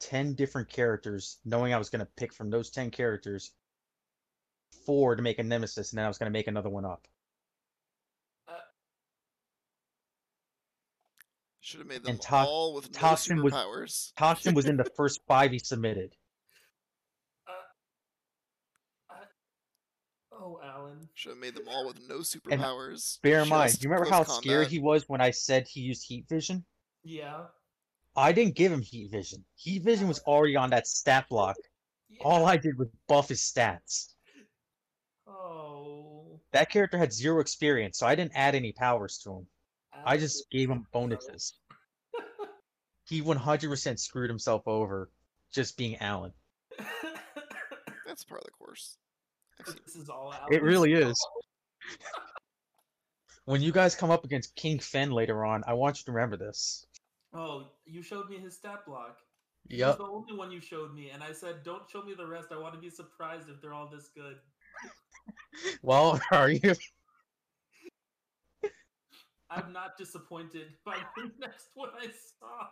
ten 0.00 0.34
different 0.34 0.68
characters, 0.68 1.38
knowing 1.44 1.72
I 1.74 1.78
was 1.78 1.90
gonna 1.90 2.08
pick 2.16 2.32
from 2.32 2.50
those 2.50 2.70
ten 2.70 2.90
characters 2.90 3.52
four 4.86 5.14
to 5.14 5.22
make 5.22 5.38
a 5.38 5.42
nemesis, 5.44 5.92
and 5.92 5.98
then 5.98 6.04
I 6.04 6.08
was 6.08 6.18
gonna 6.18 6.30
make 6.32 6.46
another 6.48 6.68
one 6.70 6.84
up. 6.84 7.06
Should 11.64 11.80
have 11.80 11.88
made 11.88 12.02
them 12.02 12.10
and 12.10 12.20
Tox- 12.20 12.46
all 12.46 12.74
with 12.74 12.92
no 12.92 12.98
Toxin 12.98 13.42
was- 13.42 13.52
superpowers. 13.54 14.12
Toxin 14.18 14.54
was 14.54 14.66
in 14.66 14.76
the 14.76 14.84
first 14.96 15.20
five 15.26 15.50
he 15.50 15.58
submitted. 15.58 16.14
Uh, 17.48 19.14
uh, 19.14 19.24
oh, 20.38 20.60
Alan. 20.62 21.08
Should 21.14 21.30
have 21.30 21.38
made 21.38 21.54
them 21.54 21.66
all 21.68 21.86
with 21.86 21.98
no 22.06 22.18
superpowers. 22.18 23.18
Bear 23.22 23.40
in 23.40 23.48
mind, 23.48 23.70
just 23.70 23.82
you 23.82 23.88
remember 23.88 24.10
close 24.10 24.26
how 24.26 24.32
scared 24.34 24.68
he 24.68 24.78
was 24.78 25.04
when 25.08 25.22
I 25.22 25.30
said 25.30 25.66
he 25.66 25.80
used 25.80 26.04
Heat 26.06 26.26
Vision? 26.28 26.66
Yeah. 27.02 27.44
I 28.14 28.32
didn't 28.32 28.56
give 28.56 28.70
him 28.70 28.82
Heat 28.82 29.10
Vision. 29.10 29.44
Heat 29.56 29.82
Vision 29.82 30.06
was 30.06 30.18
already 30.20 30.56
on 30.56 30.68
that 30.70 30.86
stat 30.86 31.26
block. 31.30 31.56
yeah. 32.10 32.22
All 32.24 32.44
I 32.44 32.58
did 32.58 32.78
was 32.78 32.88
buff 33.08 33.30
his 33.30 33.40
stats. 33.40 34.12
Oh. 35.26 36.40
That 36.52 36.70
character 36.70 36.98
had 36.98 37.12
zero 37.12 37.40
experience, 37.40 37.98
so 37.98 38.06
I 38.06 38.14
didn't 38.14 38.32
add 38.36 38.54
any 38.54 38.72
powers 38.72 39.18
to 39.24 39.30
him. 39.32 39.46
I 40.04 40.16
just 40.16 40.50
gave 40.50 40.70
him 40.70 40.86
bonuses. 40.92 41.54
He 43.06 43.20
100% 43.22 43.98
screwed 43.98 44.30
himself 44.30 44.62
over 44.66 45.10
just 45.52 45.76
being 45.76 45.96
Alan. 45.96 46.32
That's 48.06 48.24
part 48.24 48.40
of 48.40 48.46
the 48.46 48.52
course. 48.52 48.96
This 49.86 49.96
is 49.96 50.08
all 50.08 50.32
Alan. 50.32 50.52
It 50.52 50.62
really 50.62 50.92
is. 50.94 51.14
When 53.44 53.60
you 53.60 53.72
guys 53.72 53.94
come 53.94 54.10
up 54.10 54.24
against 54.24 54.54
King 54.56 54.78
Fen 54.78 55.10
later 55.10 55.44
on, 55.44 55.62
I 55.66 55.74
want 55.74 55.98
you 55.98 56.04
to 56.06 56.12
remember 56.12 56.36
this. 56.38 56.86
Oh, 57.34 57.66
you 57.84 58.00
showed 58.02 58.30
me 58.30 58.38
his 58.38 58.56
stat 58.56 58.86
block. 58.86 59.18
He's 59.68 59.80
Yep. 59.80 59.98
the 59.98 60.04
only 60.04 60.34
one 60.34 60.50
you 60.50 60.60
showed 60.60 60.94
me, 60.94 61.10
and 61.10 61.22
I 61.22 61.32
said, 61.32 61.62
"Don't 61.62 61.88
show 61.90 62.02
me 62.02 62.14
the 62.14 62.26
rest. 62.26 62.48
I 62.52 62.58
want 62.58 62.74
to 62.74 62.80
be 62.80 62.90
surprised 62.90 63.48
if 63.48 63.60
they're 63.60 63.74
all 63.74 63.88
this 63.88 64.08
good." 64.08 64.38
Well, 65.82 66.20
are 66.32 66.50
you? 66.50 66.74
I'm 69.50 69.72
not 69.72 69.96
disappointed 69.98 70.68
by 70.84 70.96
the 71.16 71.30
next 71.38 71.68
one 71.74 71.90
I 72.00 72.06
saw. 72.06 72.68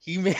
he 0.00 0.18
made 0.18 0.36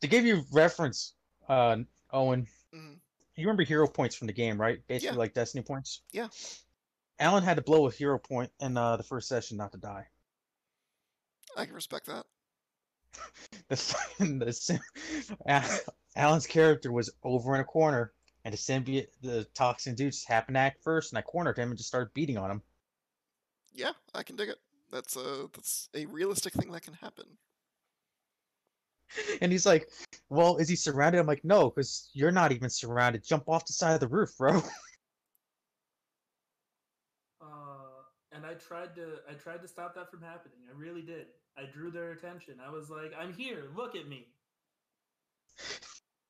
to 0.00 0.06
give 0.08 0.24
you 0.24 0.42
reference, 0.52 1.14
uh, 1.48 1.76
Owen. 2.12 2.46
Mhm. 2.74 2.98
You 3.36 3.46
remember 3.46 3.62
hero 3.64 3.88
points 3.88 4.14
from 4.14 4.26
the 4.26 4.32
game, 4.32 4.60
right? 4.60 4.78
Basically, 4.86 5.14
Yeah. 5.14 5.18
like 5.18 5.32
Destiny 5.34 5.62
points. 5.62 6.02
Yeah. 6.12 6.28
Alan 7.18 7.42
had 7.42 7.56
to 7.56 7.62
blow 7.62 7.86
a 7.86 7.90
hero 7.90 8.18
point 8.18 8.50
in 8.60 8.76
uh, 8.76 8.96
the 8.96 9.02
first 9.02 9.28
session 9.28 9.56
not 9.56 9.72
to 9.72 9.78
die. 9.78 10.06
I 11.56 11.64
can 11.66 11.74
respect 11.74 12.06
that. 12.06 12.26
The, 13.68 14.44
the 14.44 14.52
sim- 14.52 14.80
Alan's 16.16 16.46
character 16.46 16.92
was 16.92 17.10
over 17.22 17.54
in 17.54 17.60
a 17.60 17.64
corner, 17.64 18.12
and 18.44 18.52
the 18.54 18.58
symbiote, 18.58 19.08
the 19.22 19.44
toxin 19.54 19.94
dude, 19.94 20.12
just 20.12 20.28
happened 20.28 20.54
to 20.56 20.60
act 20.60 20.82
first, 20.82 21.12
and 21.12 21.18
I 21.18 21.22
cornered 21.22 21.58
him 21.58 21.68
and 21.70 21.76
just 21.78 21.88
started 21.88 22.12
beating 22.14 22.36
on 22.38 22.50
him. 22.50 22.62
Yeah, 23.72 23.92
I 24.14 24.22
can 24.22 24.36
dig 24.36 24.48
it. 24.48 24.58
That's 24.90 25.16
a 25.16 25.48
that's 25.52 25.88
a 25.94 26.06
realistic 26.06 26.52
thing 26.54 26.70
that 26.72 26.82
can 26.82 26.94
happen. 26.94 27.24
And 29.40 29.50
he's 29.52 29.66
like, 29.66 29.88
"Well, 30.28 30.56
is 30.56 30.68
he 30.68 30.76
surrounded?" 30.76 31.18
I'm 31.18 31.26
like, 31.26 31.44
"No, 31.44 31.70
because 31.70 32.10
you're 32.12 32.30
not 32.32 32.52
even 32.52 32.70
surrounded. 32.70 33.24
Jump 33.24 33.48
off 33.48 33.66
the 33.66 33.72
side 33.72 33.94
of 33.94 34.00
the 34.00 34.08
roof, 34.08 34.30
bro." 34.38 34.60
Uh, 37.42 38.02
and 38.32 38.44
I 38.44 38.54
tried 38.54 38.94
to 38.96 39.18
I 39.28 39.32
tried 39.34 39.62
to 39.62 39.68
stop 39.68 39.94
that 39.94 40.10
from 40.10 40.20
happening. 40.22 40.58
I 40.68 40.76
really 40.76 41.02
did. 41.02 41.26
I 41.56 41.64
drew 41.72 41.90
their 41.90 42.12
attention. 42.12 42.56
I 42.64 42.70
was 42.70 42.90
like, 42.90 43.12
"I'm 43.18 43.32
here. 43.32 43.70
Look 43.74 43.96
at 43.96 44.08
me." 44.08 44.28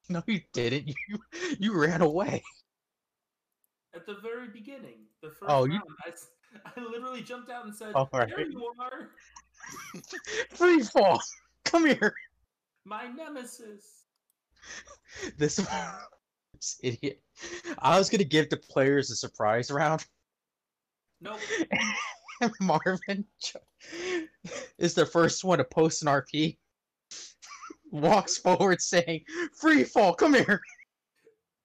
no, 0.09 0.23
you 0.27 0.41
didn't. 0.53 0.95
You 1.09 1.19
you 1.59 1.77
ran 1.81 2.01
away. 2.03 2.43
At 3.95 4.07
the 4.07 4.15
very 4.23 4.49
beginning, 4.49 4.99
the 5.21 5.31
first 5.31 5.51
Oh, 5.51 5.65
you- 5.65 5.73
round, 5.73 5.85
I, 6.07 6.11
s- 6.11 6.29
I 6.77 6.81
literally 6.81 7.23
jumped 7.23 7.51
out 7.51 7.65
and 7.65 7.75
said, 7.75 7.93
Oh, 7.95 8.09
"There 8.13 8.49
you 8.49 8.73
are, 8.81 9.11
Free 10.51 10.83
fall. 10.83 11.21
Come 11.65 11.87
here. 11.87 12.15
my 12.85 13.07
nemesis." 13.07 14.05
This, 15.39 15.57
this 16.55 16.79
idiot. 16.83 17.23
I 17.79 17.99
was 17.99 18.11
gonna 18.11 18.25
give 18.25 18.51
the 18.51 18.57
players 18.57 19.11
a 19.11 19.17
surprise 19.17 19.71
round. 19.71 20.05
Nope. 21.21 21.39
And 22.41 22.53
Marvin 22.61 23.25
is 24.79 24.95
the 24.95 25.05
first 25.05 25.45
one 25.45 25.59
to 25.59 25.65
post 25.65 26.03
an 26.03 26.09
RP. 26.09 26.57
Walks 27.91 28.39
forward 28.39 28.81
saying, 28.81 29.25
"Free 29.59 29.85
fall. 29.85 30.15
Come 30.15 30.35
here." 30.35 30.61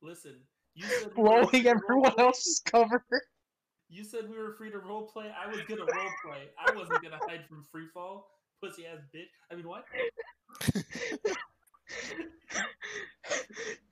Listen, 0.02 0.36
you 0.74 0.86
said 0.86 1.12
we 1.16 1.24
were 1.24 1.45
free 1.45 1.62
Blowing 1.62 1.68
everyone 1.68 2.20
else's 2.20 2.62
cover. 2.66 3.03
You 3.90 4.03
said 4.03 4.30
we 4.30 4.38
were 4.38 4.53
free 4.53 4.72
to 4.72 4.80
role 4.80 5.03
play. 5.07 5.32
I 5.40 5.48
was 5.48 5.62
gonna 5.68 5.82
role 5.82 6.12
play. 6.26 6.49
I 6.57 6.72
wasn't 6.76 7.02
gonna 7.03 7.20
hide 7.28 7.45
from 7.48 7.64
free 7.72 7.88
fall. 7.94 8.28
Pussy 8.62 8.86
ass 8.86 8.99
bitch. 9.14 9.28
I 9.52 9.56
mean, 9.56 9.68
what? 9.68 9.86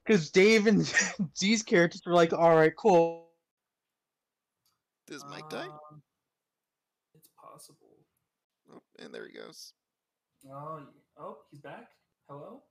Because 0.06 0.30
Dave 0.32 0.68
and 0.68 0.86
Z's 1.38 1.64
characters 1.64 2.02
were 2.06 2.14
like, 2.14 2.34
"All 2.34 2.56
right, 2.56 2.76
cool." 2.76 3.30
Does 5.08 5.24
Mike 5.30 5.50
die? 5.50 5.68
Um, 5.68 6.02
It's 7.16 7.30
possible. 7.40 8.00
Oh, 8.74 8.82
and 9.00 9.14
there 9.14 9.28
he 9.28 9.34
goes. 9.38 9.74
Oh, 10.52 10.82
oh, 11.18 11.38
he's 11.52 11.62
back. 11.62 11.92
Hello. 12.28 12.64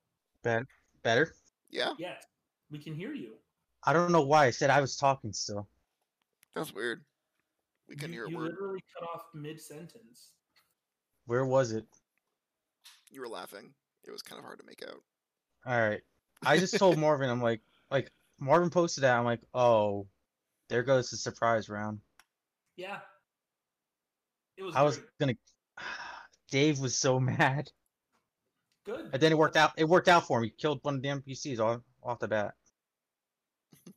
Ben, 0.42 0.66
better. 1.02 1.34
Yeah, 1.70 1.92
Yes, 1.98 2.22
we 2.70 2.78
can 2.78 2.94
hear 2.94 3.14
you. 3.14 3.32
I 3.84 3.92
don't 3.94 4.12
know 4.12 4.22
why 4.22 4.44
I 4.46 4.50
said 4.50 4.68
I 4.68 4.80
was 4.80 4.96
talking 4.96 5.32
still. 5.32 5.66
that's 6.54 6.74
weird. 6.74 7.02
We 7.92 7.96
couldn't 7.96 8.14
you, 8.14 8.20
hear 8.20 8.26
a 8.26 8.30
you 8.30 8.36
word. 8.38 8.52
literally 8.52 8.80
cut 8.98 9.06
off 9.06 9.24
mid 9.34 9.60
sentence. 9.60 10.30
Where 11.26 11.44
was 11.44 11.72
it? 11.72 11.84
You 13.10 13.20
were 13.20 13.28
laughing. 13.28 13.74
It 14.04 14.10
was 14.10 14.22
kind 14.22 14.38
of 14.38 14.46
hard 14.46 14.60
to 14.60 14.64
make 14.64 14.82
out. 14.82 15.02
All 15.66 15.78
right. 15.78 16.00
I 16.42 16.56
just 16.56 16.78
told 16.78 16.96
Marvin, 16.98 17.28
I'm 17.28 17.42
like, 17.42 17.60
like 17.90 18.10
Marvin 18.40 18.70
posted 18.70 19.04
that. 19.04 19.14
I'm 19.14 19.26
like, 19.26 19.42
oh, 19.52 20.06
there 20.70 20.82
goes 20.82 21.10
the 21.10 21.18
surprise 21.18 21.68
round. 21.68 22.00
Yeah. 22.78 23.00
It 24.56 24.62
was. 24.62 24.74
I 24.74 24.80
was 24.82 24.96
great. 24.96 25.08
gonna. 25.20 25.34
Dave 26.50 26.78
was 26.78 26.96
so 26.96 27.20
mad, 27.20 27.70
good. 28.86 29.10
and 29.12 29.22
then 29.22 29.32
it 29.32 29.38
worked 29.38 29.58
out. 29.58 29.72
It 29.76 29.86
worked 29.86 30.08
out 30.08 30.26
for 30.26 30.38
him. 30.38 30.44
He 30.44 30.50
killed 30.50 30.80
one 30.82 30.94
of 30.94 31.02
the 31.02 31.08
NPCs 31.08 31.60
off 31.60 31.82
off 32.02 32.20
the 32.20 32.28
bat. 32.28 32.54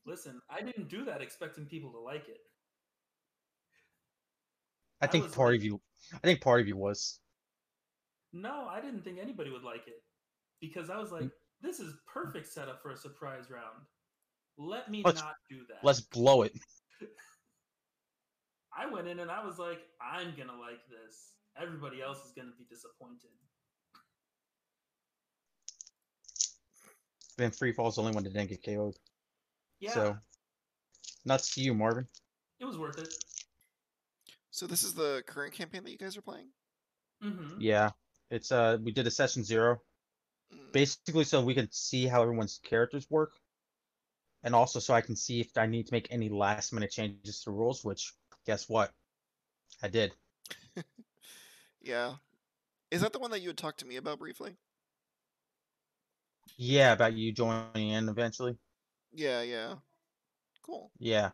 Listen, 0.05 0.41
I 0.49 0.61
didn't 0.61 0.89
do 0.89 1.05
that 1.05 1.21
expecting 1.21 1.65
people 1.65 1.91
to 1.91 1.99
like 1.99 2.27
it. 2.27 2.39
I 5.05 5.07
I 5.07 5.11
think 5.11 5.31
part 5.33 5.51
like- 5.51 5.59
of 5.59 5.63
you. 5.63 5.81
I 6.13 6.17
think 6.19 6.41
part 6.41 6.61
of 6.61 6.67
you 6.67 6.75
was. 6.77 7.19
No, 8.33 8.67
I 8.67 8.81
didn't 8.81 9.03
think 9.03 9.17
anybody 9.19 9.49
would 9.51 9.63
like 9.63 9.87
it 9.87 10.03
because 10.59 10.89
I 10.89 10.97
was 10.97 11.09
Mm. 11.09 11.21
like, 11.21 11.31
this 11.61 11.79
is 11.79 11.93
perfect 12.11 12.47
setup 12.47 12.81
for 12.81 12.91
a 12.91 12.97
surprise 12.97 13.49
round. 13.49 13.85
Let 14.57 14.89
me 14.89 15.03
Let's- 15.03 15.21
not 15.21 15.35
do 15.49 15.65
that. 15.69 15.83
Let's 15.83 16.01
blow 16.01 16.41
it. 16.41 16.53
I 18.77 18.87
went 18.87 19.07
in 19.07 19.19
and 19.19 19.31
I 19.31 19.45
was 19.45 19.57
like, 19.57 19.79
I'm 20.01 20.35
gonna 20.35 20.57
like 20.59 20.85
this. 20.89 21.33
Everybody 21.57 22.01
else 22.01 22.25
is 22.25 22.33
gonna 22.33 22.51
be 22.57 22.65
disappointed. 22.69 23.31
Then 27.37 27.51
free 27.51 27.73
fall's 27.73 27.95
the 27.95 28.01
only 28.01 28.13
one 28.13 28.23
that 28.23 28.33
didn't 28.33 28.49
get 28.49 28.63
KO'd. 28.63 28.97
Yeah, 29.79 29.93
So, 29.93 30.17
nuts 31.25 31.53
to 31.55 31.61
you, 31.61 31.73
Marvin. 31.73 32.07
it 32.59 32.65
was 32.65 32.77
worth 32.77 32.97
it. 32.97 33.13
So 34.55 34.67
this 34.67 34.83
is 34.83 34.93
the 34.93 35.21
current 35.27 35.53
campaign 35.53 35.83
that 35.83 35.91
you 35.91 35.97
guys 35.97 36.15
are 36.15 36.21
playing. 36.21 36.53
hmm 37.21 37.59
Yeah, 37.59 37.91
it's 38.29 38.51
uh, 38.51 38.77
we 38.81 38.91
did 38.91 39.07
a 39.07 39.11
session 39.11 39.43
zero, 39.43 39.81
Mm, 40.53 40.71
basically 40.73 41.23
so 41.25 41.43
we 41.43 41.55
can 41.55 41.69
see 41.71 42.07
how 42.07 42.21
everyone's 42.23 42.59
characters 42.63 43.09
work, 43.09 43.33
and 44.43 44.55
also 44.55 44.79
so 44.79 44.93
I 44.93 45.01
can 45.01 45.15
see 45.15 45.41
if 45.41 45.57
I 45.57 45.65
need 45.65 45.87
to 45.87 45.93
make 45.93 46.07
any 46.09 46.29
last 46.29 46.71
minute 46.73 46.91
changes 46.91 47.41
to 47.43 47.51
rules. 47.51 47.83
Which, 47.83 48.13
guess 48.45 48.69
what, 48.69 48.93
I 49.83 49.89
did. 49.89 50.13
Yeah. 51.81 52.15
Is 52.91 53.01
that 53.01 53.13
the 53.13 53.19
one 53.19 53.31
that 53.31 53.41
you 53.41 53.49
had 53.49 53.57
talked 53.57 53.79
to 53.81 53.85
me 53.87 53.97
about 53.97 54.19
briefly? 54.19 54.57
Yeah, 56.57 56.91
about 56.93 57.13
you 57.13 57.31
joining 57.31 57.89
in 57.89 58.09
eventually. 58.09 58.57
Yeah, 59.11 59.41
yeah. 59.41 59.77
Cool. 60.61 60.91
Yeah, 60.99 61.31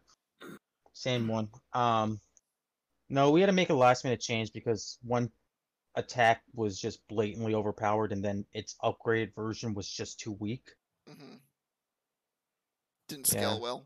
same 0.93 1.27
one. 1.27 1.49
Um, 1.73 2.19
no, 3.11 3.29
we 3.29 3.41
had 3.41 3.47
to 3.47 3.53
make 3.53 3.69
a 3.69 3.73
last 3.73 4.03
minute 4.05 4.21
change 4.21 4.53
because 4.53 4.97
one 5.03 5.29
attack 5.95 6.41
was 6.53 6.79
just 6.79 7.05
blatantly 7.09 7.53
overpowered, 7.53 8.13
and 8.13 8.23
then 8.23 8.45
its 8.53 8.75
upgraded 8.81 9.35
version 9.35 9.73
was 9.73 9.89
just 9.89 10.19
too 10.19 10.31
weak. 10.31 10.71
hmm 11.07 11.35
Didn't 13.09 13.27
scale 13.27 13.55
Yeah. 13.55 13.59
well. 13.59 13.85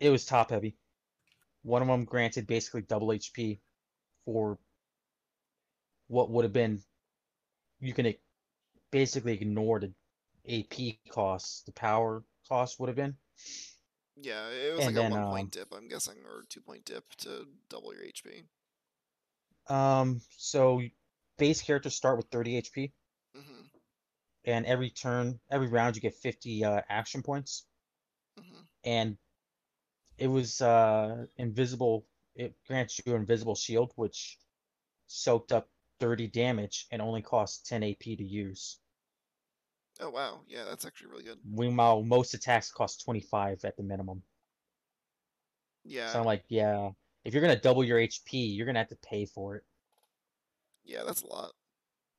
It 0.00 0.10
was 0.10 0.26
top 0.26 0.50
heavy. 0.50 0.76
One 1.62 1.80
of 1.80 1.88
them 1.88 2.04
granted 2.04 2.46
basically 2.46 2.82
double 2.82 3.12
HP 3.12 3.60
for 4.24 4.58
what 6.08 6.30
would 6.30 6.44
have 6.44 6.52
been. 6.52 6.82
You 7.80 7.94
can 7.94 8.12
basically 8.90 9.32
ignore 9.32 9.80
the 9.80 9.94
AP 10.48 10.98
costs. 11.10 11.62
The 11.62 11.72
power 11.72 12.24
cost 12.48 12.80
would 12.80 12.88
have 12.88 12.96
been. 12.96 13.16
Yeah, 14.16 14.48
it 14.48 14.74
was 14.74 14.84
And 14.84 14.86
like 14.86 14.96
then, 14.96 14.96
a 14.96 15.02
one 15.04 15.22
um, 15.22 15.24
point 15.24 15.52
dip, 15.52 15.72
I'm 15.72 15.88
guessing, 15.88 16.24
or 16.26 16.44
two 16.48 16.60
point 16.60 16.84
dip 16.84 17.14
to 17.18 17.46
double 17.68 17.94
your 17.94 18.02
HP. 18.04 18.44
Um, 19.68 20.20
so 20.36 20.80
base 21.38 21.62
characters 21.62 21.94
start 21.94 22.16
with 22.16 22.26
30 22.30 22.56
HP, 22.56 22.92
hmm 23.34 23.70
and 24.46 24.64
every 24.66 24.88
turn, 24.90 25.40
every 25.50 25.68
round, 25.68 25.96
you 25.96 26.02
get 26.02 26.14
50 26.14 26.64
uh, 26.64 26.80
action 26.88 27.22
points. 27.22 27.66
hmm 28.36 28.76
And 28.84 29.18
it 30.18 30.28
was 30.28 30.60
uh 30.60 31.26
invisible. 31.38 32.06
It 32.34 32.54
grants 32.66 33.00
you 33.06 33.14
an 33.14 33.22
invisible 33.22 33.54
shield, 33.54 33.92
which 33.96 34.38
soaked 35.08 35.52
up 35.52 35.70
30 36.00 36.28
damage 36.28 36.86
and 36.92 37.02
only 37.02 37.22
costs 37.22 37.68
10 37.68 37.82
AP 37.82 38.16
to 38.16 38.24
use. 38.24 38.78
Oh 40.00 40.10
wow, 40.10 40.40
yeah, 40.46 40.64
that's 40.64 40.84
actually 40.84 41.10
really 41.10 41.24
good. 41.24 41.38
Meanwhile, 41.44 42.02
most 42.02 42.34
attacks 42.34 42.70
cost 42.70 43.02
25 43.04 43.64
at 43.64 43.76
the 43.76 43.82
minimum. 43.82 44.22
Yeah, 45.84 46.10
So 46.12 46.18
I'm 46.18 46.24
like, 46.26 46.44
yeah, 46.48 46.90
if 47.24 47.32
you're 47.32 47.42
gonna 47.42 47.58
double 47.58 47.84
your 47.84 47.98
HP, 47.98 48.38
you're 48.38 48.66
gonna 48.66 48.80
have 48.80 48.88
to 48.88 48.96
pay 48.96 49.24
for 49.26 49.56
it. 49.56 49.64
yeah, 50.84 51.02
that's 51.04 51.22
a 51.22 51.26
lot. 51.26 51.52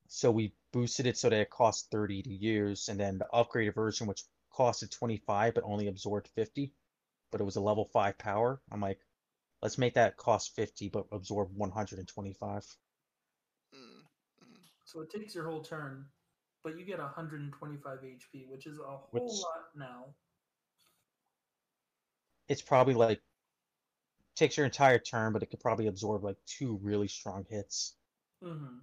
So 0.09 0.31
we 0.31 0.53
boosted 0.73 1.05
it 1.05 1.17
so 1.17 1.29
that 1.29 1.39
it 1.39 1.49
costs 1.49 1.87
30 1.89 2.21
to 2.21 2.33
use, 2.33 2.89
and 2.89 2.99
then 2.99 3.19
the 3.19 3.27
upgraded 3.33 3.73
version, 3.73 4.05
which 4.05 4.25
costed 4.51 4.91
25 4.91 5.53
but 5.53 5.63
only 5.63 5.87
absorbed 5.87 6.27
50, 6.27 6.73
but 7.31 7.39
it 7.39 7.45
was 7.45 7.55
a 7.55 7.61
level 7.61 7.85
5 7.85 8.17
power. 8.17 8.61
I'm 8.69 8.81
like, 8.81 8.99
let's 9.61 9.77
make 9.77 9.93
that 9.93 10.17
cost 10.17 10.55
50 10.55 10.89
but 10.89 11.07
absorb 11.11 11.55
125. 11.55 12.77
Mm, 13.73 14.03
mm. 14.43 14.59
So 14.83 15.01
it 15.01 15.09
takes 15.09 15.35
your 15.35 15.45
whole 15.49 15.61
turn, 15.63 16.05
but 16.63 16.77
you 16.77 16.85
get 16.85 16.99
125 16.99 17.99
HP, 17.99 18.47
which 18.49 18.65
is 18.67 18.79
a 18.79 18.83
whole 18.83 19.07
Which- 19.11 19.23
lot 19.23 19.69
now. 19.75 20.05
It's 22.47 22.61
probably 22.61 22.93
like 22.93 23.21
takes 24.35 24.55
your 24.55 24.65
entire 24.65 24.99
turn, 24.99 25.33
but 25.33 25.43
it 25.43 25.47
could 25.49 25.59
probably 25.59 25.87
absorb 25.87 26.23
like 26.23 26.37
two 26.45 26.77
really 26.81 27.07
strong 27.07 27.45
hits. 27.49 27.95
hmm 28.41 28.77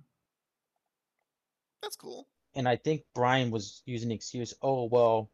That's 1.83 1.97
cool. 1.97 2.29
and 2.55 2.69
I 2.69 2.77
think 2.77 3.05
Brian 3.15 3.51
was 3.51 3.83
using 3.87 4.09
the 4.11 4.15
excuse, 4.15 4.53
"Oh 4.63 4.85
well, 4.85 5.31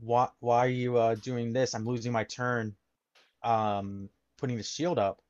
why 0.00 0.28
why 0.40 0.58
are 0.58 0.68
you 0.68 0.96
uh, 0.96 1.14
doing 1.16 1.52
this? 1.52 1.74
I'm 1.74 1.84
losing 1.84 2.12
my 2.12 2.24
turn, 2.24 2.76
um, 3.42 4.08
putting 4.38 4.56
the 4.56 4.62
shield 4.62 4.98
up, 4.98 5.20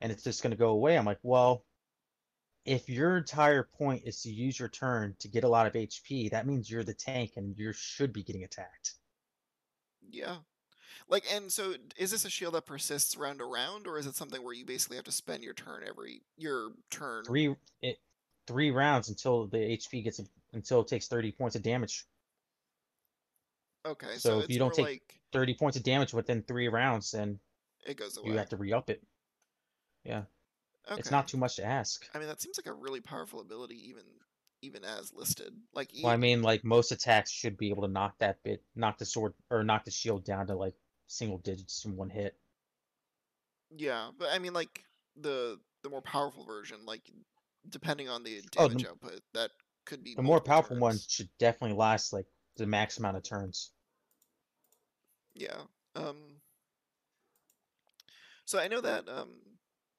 and 0.00 0.12
it's 0.12 0.22
just 0.22 0.42
gonna 0.42 0.56
go 0.56 0.70
away." 0.70 0.96
I'm 0.96 1.04
like, 1.04 1.18
"Well, 1.22 1.64
if 2.68 2.88
your 2.88 3.16
entire 3.16 3.62
point 3.62 4.02
is 4.04 4.22
to 4.22 4.30
use 4.30 4.58
your 4.58 4.68
turn 4.68 5.16
to 5.20 5.28
get 5.28 5.44
a 5.44 5.48
lot 5.48 5.66
of 5.66 5.74
HP, 5.74 6.30
that 6.30 6.46
means 6.46 6.70
you're 6.70 6.84
the 6.84 6.94
tank 6.94 7.32
and 7.36 7.56
you 7.58 7.72
should 7.72 8.12
be 8.12 8.22
getting 8.22 8.44
attacked." 8.44 8.94
Yeah. 10.10 10.38
Like, 11.08 11.24
and 11.32 11.50
so 11.50 11.74
is 11.96 12.10
this 12.10 12.24
a 12.24 12.30
shield 12.30 12.54
that 12.54 12.66
persists 12.66 13.16
round 13.16 13.38
to 13.38 13.44
round, 13.46 13.86
or 13.86 13.98
is 13.98 14.06
it 14.06 14.14
something 14.14 14.42
where 14.42 14.52
you 14.54 14.66
basically 14.66 14.96
have 14.96 15.04
to 15.06 15.12
spend 15.12 15.42
your 15.42 15.54
turn 15.54 15.82
every 15.86 16.22
your 16.36 16.72
turn? 16.90 17.24
Three 17.24 17.54
it 17.80 17.98
three 18.46 18.70
rounds 18.70 19.08
until 19.08 19.46
the 19.46 19.58
HP 19.58 20.02
gets 20.02 20.20
until 20.52 20.80
it 20.80 20.88
takes 20.88 21.06
30 21.08 21.32
points 21.32 21.56
of 21.56 21.62
damage. 21.62 22.06
Okay, 23.86 24.16
so, 24.16 24.18
So 24.18 24.40
if 24.40 24.50
you 24.50 24.58
don't 24.58 24.74
take- 24.74 24.84
like 24.84 25.20
30 25.32 25.54
points 25.54 25.76
of 25.76 25.82
damage 25.82 26.12
within 26.12 26.42
three 26.42 26.68
rounds, 26.68 27.12
then 27.12 27.40
it 27.86 27.96
goes 27.96 28.16
away. 28.16 28.30
you 28.30 28.36
have 28.36 28.48
to 28.50 28.56
re-up 28.56 28.90
it. 28.90 29.02
Okay. 30.90 31.00
It's 31.00 31.10
not 31.10 31.28
too 31.28 31.36
much 31.36 31.56
to 31.56 31.64
ask. 31.64 32.06
I 32.14 32.18
mean, 32.18 32.28
that 32.28 32.40
seems 32.40 32.58
like 32.58 32.66
a 32.66 32.72
really 32.72 33.00
powerful 33.00 33.40
ability, 33.40 33.88
even 33.88 34.04
even 34.62 34.84
as 34.84 35.12
listed. 35.12 35.52
Like, 35.72 35.90
Well, 36.02 36.12
I 36.12 36.16
mean, 36.16 36.42
like 36.42 36.64
most 36.64 36.90
attacks 36.90 37.30
should 37.30 37.56
be 37.56 37.70
able 37.70 37.82
to 37.82 37.88
knock 37.92 38.18
that 38.18 38.42
bit, 38.42 38.64
knock 38.74 38.98
the 38.98 39.04
sword 39.04 39.34
or 39.50 39.62
knock 39.62 39.84
the 39.84 39.90
shield 39.92 40.24
down 40.24 40.48
to 40.48 40.54
like 40.56 40.74
single 41.06 41.38
digits 41.38 41.84
in 41.84 41.96
one 41.96 42.10
hit. 42.10 42.36
yeah, 43.76 44.10
but 44.18 44.28
I 44.32 44.38
mean, 44.38 44.52
like 44.54 44.84
the 45.16 45.60
the 45.82 45.90
more 45.90 46.02
powerful 46.02 46.44
version, 46.44 46.84
like 46.86 47.02
depending 47.68 48.08
on 48.08 48.24
the 48.24 48.40
Oh, 48.56 48.66
damage 48.68 48.82
the- 48.82 48.90
output, 48.90 49.20
that 49.34 49.50
could 49.86 50.02
be 50.02 50.14
The 50.14 50.22
more 50.22 50.40
powerful 50.40 50.76
one 50.78 50.98
should 50.98 51.28
definitely 51.38 51.76
last 51.76 52.12
like 52.12 52.26
the 52.56 52.66
max 52.66 52.98
amount 52.98 53.16
of 53.16 53.22
turns. 53.22 53.70
Yeah. 55.34 55.60
Um. 55.94 56.40
So 58.44 58.58
I 58.58 58.68
know 58.68 58.80
that. 58.80 59.08
Um. 59.08 59.28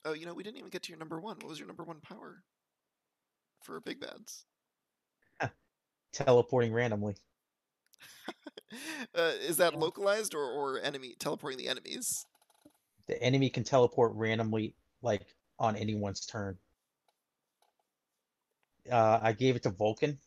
Oh, 0.03 0.11
you 0.13 0.25
know, 0.25 0.33
we 0.33 0.43
didn't 0.43 0.57
even 0.57 0.69
get 0.69 0.83
to 0.83 0.91
your 0.91 0.99
number 0.99 1.19
one. 1.21 1.37
What 1.39 1.47
was 1.47 1.59
your 1.59 1.67
number 1.67 1.83
one 1.85 2.01
power 2.01 2.43
for 3.61 3.79
big 3.79 3.99
bads? 4.01 4.45
Teleporting 6.11 6.71
randomly. 6.71 7.15
uh, 9.15 9.33
is 9.39 9.57
that 9.57 9.75
localized 9.75 10.33
or 10.33 10.43
or 10.43 10.79
enemy 10.79 11.15
teleporting 11.19 11.57
the 11.57 11.67
enemies? 11.67 12.25
The 13.07 13.21
enemy 13.21 13.49
can 13.49 13.65
teleport 13.65 14.13
randomly, 14.15 14.77
like 15.01 15.35
on 15.57 15.75
anyone's 15.75 16.25
turn. 16.25 16.59
Uh, 18.89 19.19
I 19.21 19.33
gave 19.33 19.55
it 19.55 19.63
to 19.63 19.69
Vulcan, 19.69 20.19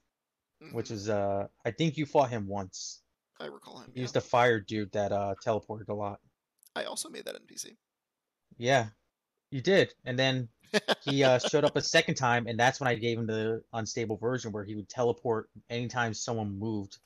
which 0.71 0.91
Mhm, 0.91 0.93
is 0.93 1.09
uh, 1.09 1.49
I 1.65 1.73
think 1.73 1.97
you 1.99 2.07
fought 2.07 2.31
him 2.31 2.47
once. 2.49 3.03
I 3.39 3.45
recall 3.47 3.81
him. 3.81 3.93
He 3.95 4.01
Yeah. 4.01 4.03
was 4.03 4.13
the 4.13 4.21
fire 4.23 4.61
dude 4.61 4.93
that 4.93 5.13
uh 5.13 5.37
teleported 5.45 5.89
a 5.89 5.95
lot. 5.95 6.21
I 6.77 6.85
also 6.85 7.09
made 7.09 7.25
that 7.25 7.35
NPC. 7.35 7.79
Yeah, 8.57 8.91
you 9.53 9.61
did. 9.61 9.95
And 10.05 10.19
then 10.19 10.49
he 11.05 11.23
uh, 11.23 11.39
showed 11.39 11.65
up 11.65 11.77
a 11.77 11.83
second 11.83 12.15
time, 12.17 12.47
and 12.47 12.59
that's 12.59 12.81
when 12.81 12.89
I 12.89 12.95
gave 12.95 13.19
him 13.19 13.27
the 13.27 13.63
unstable 13.73 14.17
version 14.17 14.53
where 14.53 14.65
he 14.65 14.75
would 14.75 14.89
teleport 14.89 15.51
anytime 15.71 16.15
someone 16.15 16.59
moved. 16.59 16.99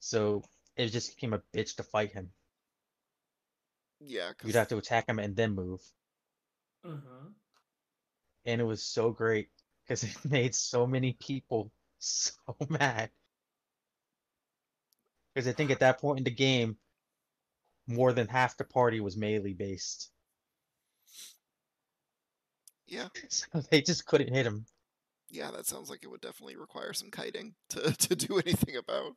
So 0.00 0.44
it 0.76 0.88
just 0.88 1.16
became 1.16 1.32
a 1.32 1.42
bitch 1.54 1.76
to 1.76 1.82
fight 1.82 2.12
him. 2.12 2.30
yeah, 4.00 4.32
You'd 4.44 4.56
have 4.56 4.68
to 4.68 4.78
attack 4.78 5.08
him 5.08 5.18
and 5.18 5.34
then 5.34 5.54
move. 5.54 5.80
Mm-hmm. 6.86 7.28
And 8.44 8.60
it 8.60 8.64
was 8.64 8.82
so 8.82 9.10
great 9.10 9.48
because 9.84 10.04
it 10.04 10.16
made 10.28 10.54
so 10.54 10.86
many 10.86 11.16
people 11.18 11.72
so 11.98 12.32
mad. 12.68 13.10
Because 15.34 15.48
I 15.48 15.52
think 15.52 15.70
at 15.70 15.80
that 15.80 15.98
point 16.00 16.18
in 16.18 16.24
the 16.24 16.30
game, 16.30 16.76
more 17.86 18.12
than 18.12 18.28
half 18.28 18.56
the 18.56 18.64
party 18.64 19.00
was 19.00 19.16
melee 19.16 19.54
based. 19.54 20.10
Yeah, 22.92 23.08
So 23.28 23.46
they 23.70 23.80
just 23.82 24.06
couldn't 24.06 24.32
hit 24.34 24.46
him. 24.46 24.66
yeah, 25.30 25.50
that 25.50 25.66
sounds 25.66 25.88
like 25.90 26.00
it 26.02 26.08
would 26.10 26.20
definitely 26.20 26.56
require 26.56 26.92
some 26.92 27.10
kiting 27.10 27.54
to 27.70 27.92
to 28.08 28.14
do 28.14 28.38
anything 28.38 28.76
about. 28.76 29.16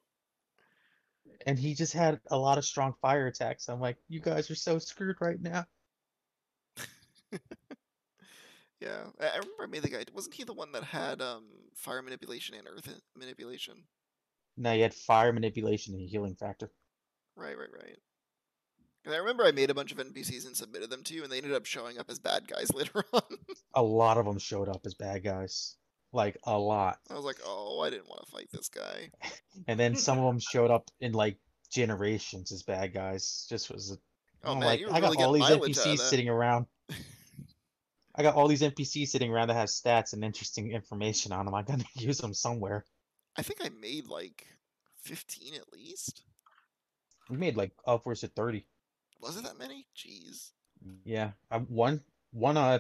and 1.45 1.60
he 1.60 1.73
just 1.73 1.93
had 1.93 2.19
a 2.31 2.38
lot 2.38 2.57
of 2.57 2.65
strong 2.65 2.93
fire 3.02 3.27
attacks. 3.27 3.68
I'm 3.69 3.80
like, 3.80 3.97
you 4.07 4.19
guys 4.19 4.49
are 4.49 4.56
so 4.56 4.80
screwed 4.80 5.18
right 5.22 5.41
now. 5.41 5.65
Yeah, 8.80 9.07
I, 9.19 9.27
I 9.27 9.35
remember 9.38 9.64
I 9.64 9.68
made 9.68 9.84
the 9.84 9.89
guy. 9.89 10.06
Wasn't 10.14 10.34
he 10.35 10.43
the 10.43 10.53
one 10.53 10.72
that 10.73 10.84
had 10.84 11.22
um 11.22 11.45
fire 11.76 12.02
manipulation 12.02 12.56
and 12.56 12.68
earth 12.68 12.89
manipulation? 13.15 13.85
No, 14.57 14.73
you 14.73 14.81
had 14.84 14.93
fire 14.93 15.31
manipulation 15.31 15.93
and 15.95 16.10
healing 16.10 16.35
factor. 16.35 16.69
Right, 17.35 17.57
right, 17.57 17.72
right. 17.72 17.97
And 19.06 19.14
I 19.14 19.18
remember 19.18 19.45
I 19.45 19.52
made 19.52 19.69
a 19.69 19.76
bunch 19.76 19.91
of 19.91 19.99
NPCs 19.99 20.48
and 20.48 20.57
submitted 20.57 20.90
them 20.90 21.03
to 21.03 21.14
you, 21.14 21.23
and 21.23 21.32
they 21.32 21.38
ended 21.38 21.53
up 21.53 21.65
showing 21.65 21.99
up 21.99 22.10
as 22.10 22.18
bad 22.19 22.48
guys 22.48 22.72
later 22.73 23.03
on. 23.14 23.22
A 23.76 23.82
lot 23.82 24.18
of 24.18 24.26
them 24.26 24.40
showed 24.40 24.68
up 24.68 24.82
as 24.86 24.95
bad 24.95 25.23
guys, 25.23 25.76
like 26.11 26.38
a 26.44 26.57
lot. 26.57 26.98
I 27.10 27.14
was 27.14 27.26
like, 27.26 27.40
oh, 27.45 27.82
I 27.82 27.91
didn't 27.91 28.10
want 28.10 28.26
to 28.26 28.32
fight 28.32 28.49
this 28.52 28.69
guy. 28.69 29.11
And 29.68 29.80
then 29.80 29.95
some 29.95 30.19
of 30.19 30.26
them 30.26 30.40
showed 30.40 30.69
up 30.69 30.90
in 30.99 31.14
like 31.14 31.38
generations 31.72 32.52
as 32.52 32.64
bad 32.64 32.94
guys. 32.94 33.45
Just 33.49 33.72
was 33.72 33.91
a, 33.91 33.98
Oh 34.48 34.56
man, 34.56 34.65
like, 34.65 34.82
I 34.91 34.99
got 34.99 35.11
really 35.11 35.23
all 35.23 35.34
these 35.34 35.41
mileage 35.41 35.77
out 35.77 35.86
of 35.86 35.94
NPCs 35.94 35.99
sitting 35.99 36.30
around. 36.30 36.65
I 38.15 38.23
got 38.23 38.36
all 38.36 38.48
these 38.48 38.61
NPCs 38.61 39.07
sitting 39.07 39.32
around 39.32 39.48
that 39.48 39.56
have 39.56 39.69
stats 39.69 40.14
and 40.14 40.23
interesting 40.23 40.72
information 40.72 41.32
on 41.32 41.45
them. 41.45 41.56
I 41.56 41.64
gotta 41.64 41.86
use 41.95 42.18
them 42.18 42.34
somewhere. 42.34 42.86
I 43.38 43.41
think 43.41 43.60
I 43.64 43.69
made 43.82 44.07
like 44.07 44.45
fifteen 45.02 45.56
at 45.56 45.72
least. 45.73 46.23
We 47.30 47.38
made 47.38 47.57
like 47.57 47.72
upwards 47.88 48.23
of 48.23 48.32
thirty. 48.34 48.68
Was 49.21 49.37
it 49.37 49.43
that 49.43 49.57
many? 49.59 49.87
Jeez. 49.95 50.51
Yeah, 51.03 51.31
I, 51.49 51.57
one 51.57 52.01
one 52.31 52.57
uh 52.57 52.79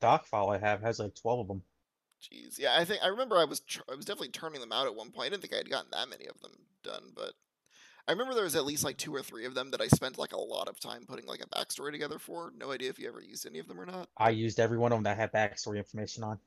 doc 0.00 0.26
file 0.26 0.50
I 0.50 0.58
have 0.58 0.82
has 0.82 0.98
like 0.98 1.14
twelve 1.14 1.40
of 1.40 1.48
them. 1.48 1.62
Jeez. 2.22 2.58
Yeah, 2.58 2.76
I 2.76 2.84
think 2.84 3.00
I 3.02 3.08
remember 3.08 3.36
I 3.36 3.44
was 3.44 3.60
tr- 3.60 3.82
I 3.90 3.94
was 3.94 4.04
definitely 4.04 4.28
turning 4.28 4.60
them 4.60 4.72
out 4.72 4.86
at 4.86 4.94
one 4.94 5.10
point. 5.10 5.26
I 5.26 5.30
didn't 5.30 5.42
think 5.42 5.54
I 5.54 5.58
had 5.58 5.70
gotten 5.70 5.90
that 5.92 6.08
many 6.08 6.26
of 6.26 6.40
them 6.40 6.52
done, 6.82 7.12
but 7.14 7.34
I 8.06 8.12
remember 8.12 8.34
there 8.34 8.44
was 8.44 8.56
at 8.56 8.64
least 8.64 8.84
like 8.84 8.96
two 8.96 9.14
or 9.14 9.22
three 9.22 9.44
of 9.44 9.54
them 9.54 9.70
that 9.70 9.80
I 9.80 9.88
spent 9.88 10.18
like 10.18 10.32
a 10.32 10.40
lot 10.40 10.68
of 10.68 10.80
time 10.80 11.04
putting 11.06 11.26
like 11.26 11.42
a 11.42 11.46
backstory 11.46 11.92
together 11.92 12.18
for. 12.18 12.52
No 12.58 12.72
idea 12.72 12.88
if 12.88 12.98
you 12.98 13.06
ever 13.06 13.22
used 13.22 13.46
any 13.46 13.58
of 13.58 13.68
them 13.68 13.78
or 13.78 13.86
not. 13.86 14.08
I 14.16 14.30
used 14.30 14.58
every 14.58 14.78
one 14.78 14.92
of 14.92 14.96
them 14.96 15.04
that 15.04 15.18
had 15.18 15.32
backstory 15.32 15.76
information 15.76 16.24
on. 16.24 16.38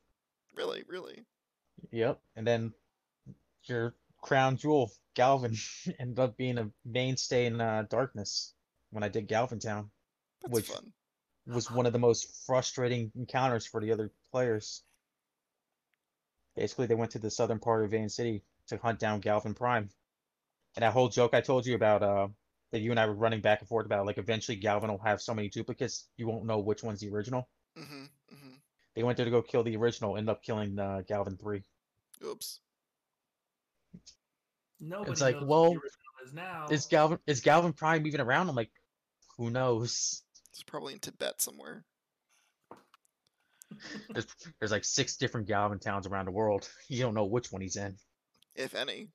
Really, 0.58 0.84
really. 0.88 1.24
Yep. 1.92 2.20
And 2.36 2.48
then 2.48 2.74
your 3.66 3.94
crown 4.22 4.58
jewel, 4.58 4.92
Galvin, 5.16 5.56
ended 6.00 6.20
up 6.20 6.38
being 6.38 6.58
a 6.58 6.70
mainstay 6.86 7.46
in 7.46 7.60
uh, 7.60 7.86
Darkness 7.90 8.54
when 8.92 9.04
I 9.04 9.10
did 9.10 9.28
Galvin 9.28 9.60
Town. 9.60 9.90
That's 10.42 10.54
Which- 10.54 10.68
fun. 10.68 10.94
Was 11.48 11.72
one 11.72 11.86
of 11.86 11.94
the 11.94 12.00
most 12.00 12.46
frustrating 12.46 13.12
encounters 13.16 13.66
for 13.66 13.82
the 13.82 13.92
other 13.92 14.12
players. 14.32 14.84
Basically, 16.56 16.86
they 16.86 16.96
went 16.96 17.12
to 17.12 17.20
the 17.20 17.32
southern 17.32 17.60
part 17.60 17.84
of 17.84 17.92
Vane 17.92 18.10
City 18.10 18.44
to 18.68 18.78
hunt 18.78 19.00
down 19.00 19.22
Galvin 19.22 19.54
Prime. 19.54 19.90
And 20.76 20.84
that 20.84 20.94
whole 20.94 21.10
joke 21.10 21.34
I 21.34 21.42
told 21.42 21.66
you 21.66 21.76
about, 21.76 22.04
uh, 22.04 22.28
that 22.72 22.80
you 22.80 22.92
and 22.92 23.00
I 23.00 23.06
were 23.06 23.14
running 23.14 23.42
back 23.42 23.60
and 23.60 23.68
forth 23.68 23.86
about, 23.86 24.06
like 24.06 24.18
eventually 24.18 24.56
Galvin 24.56 24.90
will 24.90 25.00
have 25.00 25.22
so 25.22 25.34
many 25.34 25.50
duplicates, 25.50 26.08
you 26.18 26.28
won't 26.28 26.46
know 26.46 26.60
which 26.60 26.84
one's 26.84 27.02
the 27.02 27.10
original. 27.10 27.50
Mm-hmm. 27.78 28.04
Mm-hmm. 28.04 28.54
They 28.96 29.04
went 29.04 29.18
there 29.18 29.26
to 29.26 29.32
go 29.32 29.42
kill 29.42 29.64
the 29.64 29.76
original, 29.76 30.18
end 30.18 30.30
up 30.30 30.44
killing 30.44 30.78
uh, 30.78 31.02
Galvin 31.08 31.38
3. 31.38 31.64
Oops. 32.26 32.60
Nobody 34.82 35.22
like, 35.22 35.36
knows 35.36 35.48
well, 35.48 35.74
what 35.76 35.84
is 36.26 36.34
now. 36.34 36.66
Is 36.70 36.88
Galvin 36.88 37.20
is 37.28 37.42
Galvin 37.42 37.74
Prime 37.74 38.08
even 38.08 38.20
around? 38.20 38.50
I'm 38.50 38.56
like, 38.56 38.72
who 39.38 39.52
knows? 39.52 40.24
It's 40.52 40.64
probably 40.64 40.94
in 40.94 41.00
Tibet 41.00 41.40
somewhere. 41.40 41.86
There's 44.14 44.28
there's 44.60 44.72
like 44.72 44.84
six 44.84 45.16
different 45.16 45.48
Galvin 45.48 45.80
towns 45.80 46.08
around 46.08 46.26
the 46.26 46.32
world. 46.32 46.70
You 46.90 47.04
don't 47.04 47.14
know 47.14 47.26
which 47.26 47.52
one 47.52 47.62
he's 47.62 47.78
in. 47.78 47.96
If 48.56 48.76
any. 48.76 49.08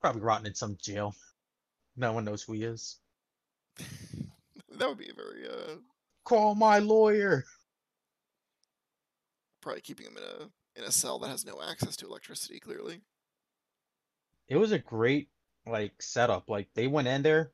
Probably 0.00 0.22
rotting 0.22 0.46
in 0.46 0.54
some 0.54 0.78
jail. 0.80 1.14
No 1.96 2.14
one 2.14 2.24
knows 2.24 2.42
who 2.42 2.54
he 2.54 2.64
is. 2.64 2.98
that 3.76 4.88
would 4.88 4.96
be 4.96 5.10
a 5.10 5.14
very 5.14 5.46
uh 5.46 5.76
Call 6.24 6.54
my 6.54 6.78
lawyer. 6.78 7.44
probably 9.60 9.82
keeping 9.82 10.06
him 10.06 10.16
in 10.16 10.22
a 10.22 10.48
in 10.76 10.84
a 10.84 10.92
cell 10.92 11.18
that 11.18 11.28
has 11.28 11.44
no 11.44 11.60
access 11.62 11.96
to 11.96 12.06
electricity, 12.06 12.60
clearly. 12.60 13.00
It 14.48 14.56
was 14.56 14.72
a 14.72 14.78
great 14.78 15.28
like 15.66 16.00
setup. 16.00 16.48
Like 16.48 16.68
they 16.74 16.86
went 16.86 17.08
in 17.08 17.22
there 17.22 17.52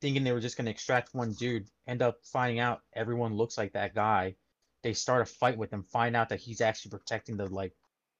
thinking 0.00 0.24
they 0.24 0.32
were 0.32 0.40
just 0.40 0.56
gonna 0.56 0.70
extract 0.70 1.14
one 1.14 1.32
dude, 1.32 1.68
end 1.86 2.02
up 2.02 2.18
finding 2.24 2.60
out 2.60 2.82
everyone 2.94 3.34
looks 3.34 3.58
like 3.58 3.72
that 3.72 3.94
guy. 3.94 4.34
They 4.82 4.92
start 4.92 5.22
a 5.22 5.26
fight 5.26 5.58
with 5.58 5.72
him, 5.72 5.82
find 5.82 6.14
out 6.14 6.28
that 6.28 6.40
he's 6.40 6.60
actually 6.60 6.90
protecting 6.90 7.36
the 7.36 7.46
like 7.46 7.72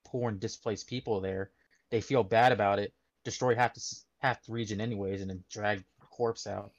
poor 0.04 0.28
and 0.28 0.40
displaced 0.40 0.88
people 0.88 1.20
there. 1.20 1.50
They 1.90 2.00
feel 2.00 2.24
bad 2.24 2.52
about 2.52 2.78
it, 2.78 2.92
destroy 3.24 3.54
half 3.54 3.74
the 3.74 3.82
half 4.18 4.44
the 4.44 4.52
region 4.52 4.80
anyways, 4.80 5.20
and 5.20 5.30
then 5.30 5.44
drag 5.50 5.78
the 6.00 6.06
corpse 6.06 6.46
out. 6.46 6.72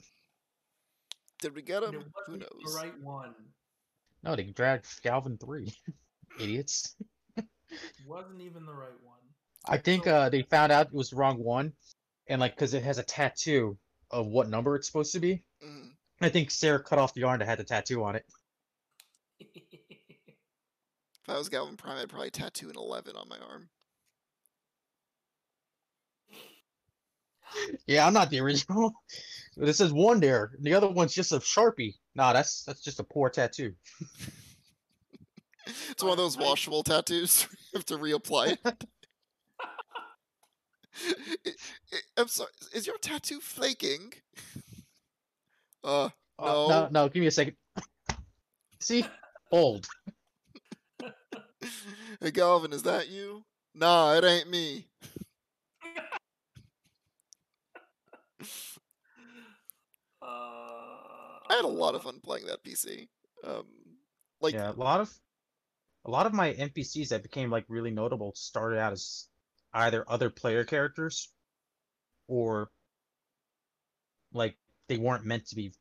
Did 1.42 1.56
we 1.56 1.62
get 1.62 1.84
him? 1.84 2.04
Who 2.28 2.38
knows? 2.38 2.50
the 2.66 2.74
right 2.76 3.00
one. 3.02 3.34
No, 4.24 4.36
they 4.36 4.44
dragged 4.44 4.86
Galvin 5.02 5.38
three. 5.38 5.74
Idiots. 6.40 6.96
Wasn't 8.08 8.42
even 8.42 8.66
the 8.66 8.74
right 8.74 9.00
one. 9.04 9.20
I 9.68 9.78
think 9.78 10.06
So- 10.06 10.16
uh, 10.16 10.30
they 10.30 10.42
found 10.44 10.72
out 10.72 10.88
it 10.88 10.94
was 10.94 11.10
the 11.12 11.16
wrong 11.16 11.38
one, 11.44 11.74
and 12.28 12.42
like 12.42 12.56
because 12.56 12.74
it 12.74 12.84
has 12.84 12.98
a 12.98 13.04
tattoo 13.04 13.78
of 14.12 14.28
what 14.28 14.50
number 14.50 14.76
it's 14.76 14.88
supposed 14.88 15.14
to 15.14 15.20
be. 15.20 15.44
Mhm. 15.64 15.92
I 16.22 16.30
think 16.30 16.52
Sarah 16.52 16.82
cut 16.84 17.00
off 17.00 17.14
the 17.14 17.22
yarn 17.22 17.40
that 17.40 17.46
had 17.46 17.60
the 17.60 17.64
tattoo 17.64 18.04
on 18.04 18.16
it. 18.16 18.26
If 21.22 21.36
I 21.36 21.38
was 21.38 21.50
Galvin 21.50 21.78
Prime, 21.78 21.98
I'd 22.00 22.10
probably 22.10 22.32
tattoo 22.32 22.70
an 22.72 22.76
11 22.76 23.16
on 23.16 23.30
my 23.30 23.38
arm. 23.38 23.70
Yeah, 27.86 28.06
I'm 28.08 28.14
not 28.14 28.30
the 28.30 28.40
original. 28.40 28.94
This 29.58 29.82
is 29.82 29.92
one 29.92 30.22
there. 30.22 30.52
The 30.62 30.74
other 30.74 30.88
one's 30.88 31.14
just 31.14 31.34
a 31.34 31.40
sharpie. 31.40 31.96
Nah, 32.16 32.32
that's 32.32 32.64
that's 32.64 32.82
just 32.82 33.02
a 33.02 33.04
poor 33.04 33.30
tattoo. 33.30 33.74
It's 35.92 36.04
one 36.04 36.12
of 36.12 36.18
those 36.18 36.38
washable 36.38 36.84
tattoos. 36.84 37.48
you 37.74 37.78
have 37.78 37.86
to 37.86 37.98
reapply 37.98 38.58
it. 38.66 38.86
I'm 42.18 42.28
sorry. 42.28 42.52
Is 42.74 42.86
your 42.88 42.98
tattoo 42.98 43.40
flaking? 43.40 44.14
Uh, 45.84 46.10
Uh, 46.38 46.46
No. 46.46 46.68
no, 46.68 46.88
no. 46.92 47.10
Give 47.10 47.22
me 47.22 47.28
a 47.28 47.32
second. 47.32 47.56
See, 48.80 49.06
old. 49.52 49.88
hey 52.22 52.32
Galvin, 52.32 52.74
is 52.74 52.84
that 52.84 53.10
you? 53.10 53.44
Nah, 53.76 54.14
it 54.16 54.24
ain't 54.24 54.50
me. 54.50 54.88
I 60.22 61.56
had 61.56 61.66
a 61.66 61.68
lot 61.68 61.96
of 61.96 62.04
fun 62.04 62.20
playing 62.24 62.46
that 62.48 62.64
PC. 62.64 63.08
Um, 63.44 63.66
like, 64.42 64.54
yeah, 64.54 64.72
a 64.72 64.74
lot 64.74 65.00
of 65.02 65.14
a 66.06 66.12
lot 66.12 66.26
of 66.26 66.34
my 66.34 66.54
NPCs 66.54 67.10
that 67.10 67.24
became 67.24 67.50
like 67.50 67.66
really 67.68 67.92
notable 67.92 68.34
started 68.36 68.80
out 68.80 68.94
as 68.94 69.28
either 69.74 70.04
other 70.10 70.30
player 70.30 70.64
characters 70.64 71.32
or 72.28 72.72
like 74.34 74.58
they 74.88 74.98
weren't 74.98 75.26
meant 75.26 75.48
to 75.48 75.56
be 75.56 75.74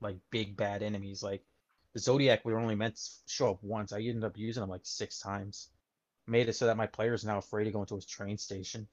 like 0.00 0.16
big 0.30 0.56
bad 0.56 0.82
enemies. 0.82 1.22
Like 1.22 1.44
the 1.94 2.00
Zodiac, 2.00 2.44
we 2.44 2.52
were 2.52 2.60
only 2.60 2.74
meant 2.74 2.96
to 2.96 3.02
show 3.26 3.50
up 3.50 3.62
once. 3.62 3.92
I 3.92 4.00
ended 4.00 4.24
up 4.24 4.36
using 4.38 4.62
him 4.62 4.68
like 4.68 4.82
six 4.84 5.18
times. 5.20 5.70
Made 6.26 6.48
it 6.48 6.54
so 6.56 6.66
that 6.66 6.76
my 6.76 6.86
players 6.86 7.24
now 7.24 7.38
afraid 7.38 7.64
to 7.64 7.72
go 7.72 7.80
into 7.80 7.96
his 7.96 8.06
train 8.06 8.38
station. 8.38 8.88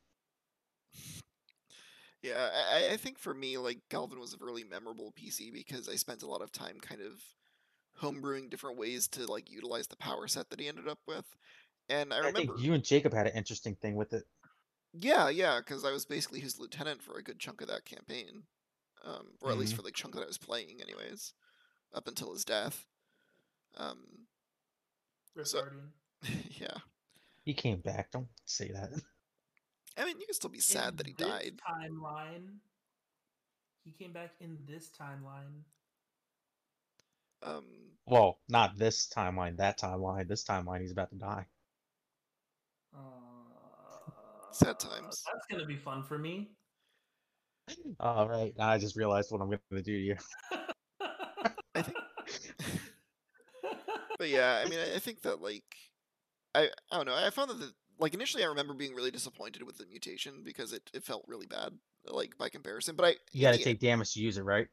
Yeah, 2.21 2.49
I- 2.71 2.93
I 2.93 2.97
think 2.97 3.17
for 3.19 3.33
me, 3.33 3.57
like 3.57 3.87
Galvin 3.89 4.19
was 4.19 4.33
a 4.33 4.37
really 4.37 4.63
memorable 4.63 5.11
PC 5.11 5.51
because 5.51 5.87
I 5.87 5.95
spent 5.95 6.23
a 6.23 6.27
lot 6.27 6.41
of 6.41 6.51
time 6.51 6.79
kind 6.79 7.01
of 7.01 7.21
homebrewing 8.01 8.49
different 8.49 8.77
ways 8.77 9.07
to 9.09 9.25
like 9.25 9.49
utilize 9.51 9.87
the 9.87 9.97
power 9.97 10.27
set 10.27 10.49
that 10.49 10.59
he 10.59 10.67
ended 10.67 10.87
up 10.87 10.99
with. 11.07 11.25
And 11.89 12.13
I 12.13 12.17
I 12.17 12.19
remember, 12.19 12.39
think 12.39 12.59
you 12.59 12.73
and 12.73 12.83
Jacob 12.83 13.13
had 13.13 13.27
an 13.27 13.35
interesting 13.37 13.75
thing 13.75 13.95
with 13.95 14.13
it. 14.13 14.23
yeah, 14.93 15.29
yeah, 15.29 15.59
because 15.59 15.83
I 15.85 15.91
was 15.91 16.05
basically 16.05 16.39
his 16.39 16.59
lieutenant 16.59 17.01
for 17.01 17.17
a 17.17 17.23
good 17.23 17.39
chunk 17.39 17.61
of 17.61 17.67
that 17.69 17.85
campaign, 17.85 18.43
um, 19.03 19.27
or 19.41 19.51
at 19.51 19.57
least 19.57 19.73
Mhm. 19.73 19.77
for 19.77 19.81
the 19.83 19.91
chunk 19.91 20.13
that 20.15 20.23
I 20.23 20.27
was 20.27 20.37
playing, 20.37 20.81
anyways, 20.81 21.33
up 21.93 22.07
until 22.07 22.33
his 22.33 22.43
death. 22.45 22.85
Um, 23.75 24.27
Rift 25.35 25.49
So- 25.49 25.61
Guardian. 25.61 25.93
yeah, 26.59 26.77
He 27.45 27.53
came 27.53 27.79
back. 27.79 28.11
Don't 28.11 28.27
say 28.45 28.71
that. 28.71 28.91
I 29.95 30.03
mean, 30.05 30.19
you 30.19 30.25
can 30.25 30.33
still 30.35 30.49
be 30.49 30.59
sad 30.59 30.89
In 30.89 30.95
that 30.97 31.07
he 31.07 31.13
died. 31.13 31.59
Timeline. 31.67 32.57
He 33.83 33.91
came 33.91 34.11
back 34.11 34.35
in 34.41 34.57
this 34.67 34.89
timeline. 34.89 35.63
Um, 37.43 37.65
Well, 38.07 38.39
not 38.49 38.77
this 38.77 39.07
timeline, 39.07 39.57
that 39.57 39.79
timeline. 39.79 40.27
This 40.27 40.43
timeline, 40.43 40.81
he's 40.81 40.91
about 40.91 41.09
to 41.11 41.15
die. 41.17 41.47
Uh, 42.93 44.51
Sad 44.51 44.79
times. 44.79 45.23
That's 45.25 45.45
gonna 45.49 45.65
be 45.65 45.77
fun 45.77 46.03
for 46.03 46.17
me. 46.17 46.51
All 47.99 48.27
right, 48.29 48.53
now 48.57 48.69
I 48.69 48.77
just 48.77 48.95
realized 48.95 49.31
what 49.31 49.41
I'm 49.41 49.47
going 49.49 49.59
to 49.71 49.81
do 49.83 49.97
to 49.97 50.03
you. 50.03 50.15
I 51.75 51.81
think 51.81 51.97
but 54.17 54.29
yeah, 54.29 54.61
I 54.65 54.69
mean, 54.69 54.79
I, 54.79 54.95
I 54.95 54.99
think 54.99 55.21
that 55.21 55.41
like, 55.41 55.63
I 56.55 56.69
I 56.91 56.97
don't 56.97 57.05
know. 57.05 57.15
I 57.15 57.29
found 57.29 57.49
that 57.51 57.59
the, 57.59 57.73
like 57.99 58.13
initially 58.13 58.43
I 58.43 58.47
remember 58.47 58.73
being 58.73 58.93
really 58.95 59.11
disappointed 59.11 59.63
with 59.63 59.77
the 59.77 59.85
mutation 59.85 60.43
because 60.43 60.73
it, 60.73 60.89
it 60.93 61.03
felt 61.03 61.25
really 61.27 61.47
bad, 61.47 61.73
like 62.05 62.37
by 62.37 62.49
comparison. 62.49 62.95
But 62.95 63.05
I 63.05 63.15
You 63.31 63.41
got 63.41 63.53
to 63.53 63.59
yeah, 63.59 63.65
take 63.65 63.79
damage 63.79 64.13
to 64.13 64.21
use 64.21 64.37
it, 64.37 64.43
right? 64.43 64.67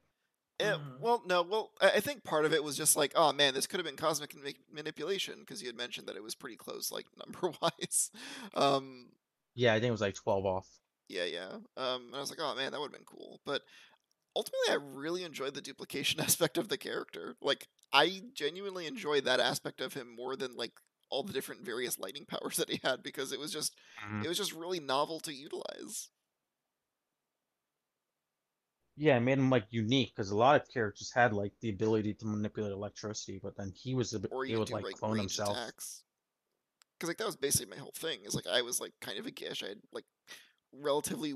Eh, 0.61 0.77
Mhm. 0.77 0.99
well, 1.01 1.23
no, 1.27 1.43
well, 1.43 1.73
I, 1.81 2.01
think 2.01 2.25
part 2.25 2.45
of 2.45 2.53
it 2.53 2.63
was 2.65 2.77
just 2.77 2.97
like, 2.97 3.13
oh 3.17 3.33
man, 3.33 3.55
this 3.55 3.67
could 3.67 3.81
have 3.81 3.87
been 3.87 3.97
cosmic 3.97 4.35
ma- 4.37 4.51
manipulation 4.73 5.41
because 5.41 5.61
you 5.63 5.69
had 5.69 5.77
mentioned 5.77 6.09
that 6.09 6.17
it 6.17 6.23
was 6.23 6.35
pretty 6.35 6.57
close, 6.57 6.91
like 6.93 7.07
number 7.17 7.53
wise. 7.61 8.11
Um, 8.55 9.13
Yeah, 9.55 9.73
I 9.75 9.81
think 9.81 9.89
it 9.89 9.93
was 9.93 10.01
like 10.01 10.15
12 10.15 10.47
off. 10.47 10.69
yeah, 11.09 11.25
yeah. 11.25 11.53
Um, 11.77 12.07
and 12.07 12.17
I 12.17 12.21
was 12.21 12.31
like, 12.31 12.41
oh 12.41 12.55
man, 12.55 12.73
that 12.73 12.81
would 12.81 12.87
have 12.91 12.99
been 12.99 13.05
cool. 13.07 13.41
But 13.45 13.63
ultimately, 14.37 14.71
I 14.71 14.79
really 14.81 15.25
enjoyed 15.25 15.55
the 15.55 15.63
duplication 15.63 16.21
aspect 16.23 16.59
of 16.59 16.69
the 16.69 16.79
character. 16.79 17.37
Like, 17.43 17.69
I 17.93 18.23
genuinely 18.35 18.87
enjoyed 18.87 19.25
that 19.25 19.41
aspect 19.41 19.81
of 19.81 19.95
him 19.95 20.15
more 20.17 20.37
than 20.37 20.57
like 20.57 20.73
all 21.11 21.23
the 21.25 21.33
different 21.35 21.63
various 21.65 21.99
lightning 21.99 22.27
powers 22.27 22.57
that 22.59 22.71
he 22.71 22.81
had 22.85 23.03
because 23.03 23.33
it 23.33 23.41
was 23.41 23.53
just 23.53 23.77
Mhm. 24.05 24.25
it 24.25 24.29
was 24.29 24.39
just 24.39 24.53
really 24.55 24.81
novel 24.81 25.21
to 25.21 25.35
utilize. 25.35 26.11
Yeah, 28.97 29.17
it 29.17 29.21
made 29.21 29.39
him 29.39 29.51
like 29.51 29.67
unique 29.71 30.13
because 30.15 30.31
a 30.31 30.37
lot 30.37 30.61
of 30.61 30.69
characters 30.69 31.11
had 31.13 31.33
like 31.33 31.53
the 31.61 31.71
ability 31.71 32.15
to 32.15 32.27
manipulate 32.27 32.73
electricity, 32.73 33.41
but 33.43 33.57
then 33.57 33.73
he 33.75 33.95
was 33.95 34.15
ab- 34.15 34.29
Or 34.31 34.45
able 34.45 34.63
even 34.63 34.67
to 34.67 34.71
do 34.71 34.75
like 34.75 34.85
like 34.85 34.95
clone 34.95 35.19
himself. 35.19 35.57
Because 35.57 37.09
like 37.09 37.19
that 37.19 37.27
was 37.27 37.37
basically 37.37 37.75
my 37.75 37.81
whole 37.81 37.95
thing. 37.97 38.21
Is 38.25 38.35
like 38.35 38.47
I 38.47 38.63
was 38.63 38.81
like 38.81 38.93
kind 39.01 39.19
of 39.19 39.27
a 39.27 39.33
gish. 39.33 39.63
I 39.65 39.69
had 39.69 39.81
like 39.93 40.05
relatively 40.73 41.35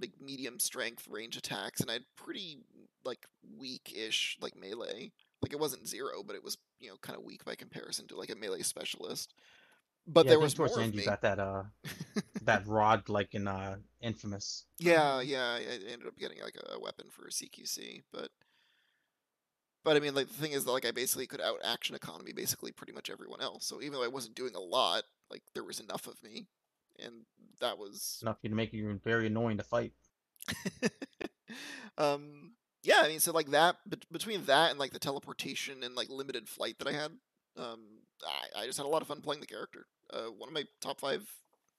like 0.00 0.12
medium 0.20 0.58
strength 0.58 1.08
range 1.08 1.36
attacks, 1.36 1.80
and 1.80 1.90
I 1.90 1.94
had 1.94 2.04
pretty 2.16 2.58
like 3.04 3.26
weak-ish 3.58 4.38
like 4.40 4.56
melee. 4.56 5.12
Like 5.42 5.52
it 5.52 5.60
wasn't 5.60 5.88
zero, 5.88 6.22
but 6.22 6.36
it 6.36 6.44
was 6.44 6.58
you 6.80 6.90
know 6.90 6.96
kind 7.00 7.18
of 7.18 7.24
weak 7.24 7.44
by 7.44 7.54
comparison 7.54 8.06
to 8.08 8.16
like 8.16 8.30
a 8.30 8.36
melee 8.36 8.62
specialist. 8.62 9.32
But 10.06 10.26
yeah, 10.26 10.30
there 10.30 10.40
was 10.40 10.56
more 10.58 10.68
towards 10.68 10.76
the 10.76 10.80
of 10.82 10.86
end 10.86 10.94
you 10.94 11.04
got 11.04 11.22
that 11.22 11.38
uh 11.38 11.62
that 12.42 12.66
rod 12.66 13.08
like 13.08 13.34
in 13.34 13.48
uh 13.48 13.76
Infamous. 14.04 14.66
Yeah, 14.78 15.22
yeah, 15.22 15.56
I 15.58 15.62
ended 15.90 16.06
up 16.06 16.18
getting 16.18 16.42
like 16.42 16.58
a 16.70 16.78
weapon 16.78 17.06
for 17.10 17.26
a 17.26 17.30
CQC, 17.30 18.02
but 18.12 18.28
but 19.82 19.96
I 19.96 20.00
mean, 20.00 20.14
like 20.14 20.28
the 20.28 20.34
thing 20.34 20.52
is 20.52 20.66
that 20.66 20.72
like 20.72 20.84
I 20.84 20.90
basically 20.90 21.26
could 21.26 21.40
out 21.40 21.58
action 21.64 21.94
economy 21.94 22.34
basically 22.34 22.70
pretty 22.70 22.92
much 22.92 23.08
everyone 23.08 23.40
else. 23.40 23.64
So 23.64 23.80
even 23.80 23.94
though 23.94 24.04
I 24.04 24.08
wasn't 24.08 24.34
doing 24.34 24.54
a 24.54 24.60
lot, 24.60 25.04
like 25.30 25.42
there 25.54 25.64
was 25.64 25.80
enough 25.80 26.06
of 26.06 26.22
me, 26.22 26.48
and 27.02 27.24
that 27.60 27.78
was 27.78 28.18
enough 28.20 28.40
to 28.42 28.50
make 28.50 28.74
you 28.74 29.00
very 29.02 29.26
annoying 29.26 29.56
to 29.56 29.64
fight. 29.64 29.92
um 31.96 32.52
yeah. 32.82 33.00
I 33.02 33.08
mean, 33.08 33.20
so 33.20 33.32
like 33.32 33.52
that 33.52 33.76
bet- 33.86 34.12
between 34.12 34.44
that 34.44 34.70
and 34.70 34.78
like 34.78 34.92
the 34.92 34.98
teleportation 34.98 35.82
and 35.82 35.94
like 35.94 36.10
limited 36.10 36.46
flight 36.46 36.78
that 36.78 36.88
I 36.88 36.92
had, 36.92 37.12
um, 37.56 37.80
I, 38.26 38.62
I 38.62 38.66
just 38.66 38.78
had 38.78 38.86
a 38.86 38.88
lot 38.88 39.02
of 39.02 39.08
fun 39.08 39.20
playing 39.20 39.40
the 39.40 39.46
character. 39.46 39.86
Uh, 40.12 40.26
one 40.36 40.48
of 40.48 40.54
my 40.54 40.64
top 40.80 41.00
five 41.00 41.28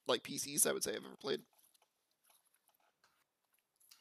like 0.08 0.24
PCs 0.24 0.68
I 0.68 0.74
would 0.74 0.84
say 0.84 0.92
I've 0.92 0.98
ever 0.98 1.16
played. 1.20 1.42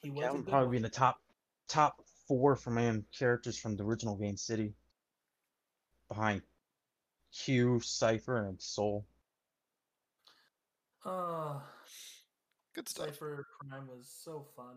He 0.03 0.11
was 0.11 0.23
Yeah, 0.23 0.33
would 0.33 0.47
probably 0.47 0.71
be 0.71 0.77
in 0.77 0.83
the 0.83 0.89
top 0.89 1.21
top 1.69 2.05
four 2.29 2.57
for 2.57 2.71
man 2.71 3.05
characters 3.17 3.59
from 3.59 3.77
the 3.77 3.85
original 3.85 4.17
Vane 4.17 4.37
City. 4.37 4.75
Behind 6.09 6.43
Q, 7.33 7.81
Cipher, 7.81 8.47
and 8.47 8.61
Soul. 8.61 9.07
Uh, 11.05 11.61
Good 12.75 12.89
stuff. 12.89 13.09
Cypher 13.09 13.47
Prime 13.61 13.87
was 13.87 14.09
so 14.25 14.47
fun. 14.57 14.77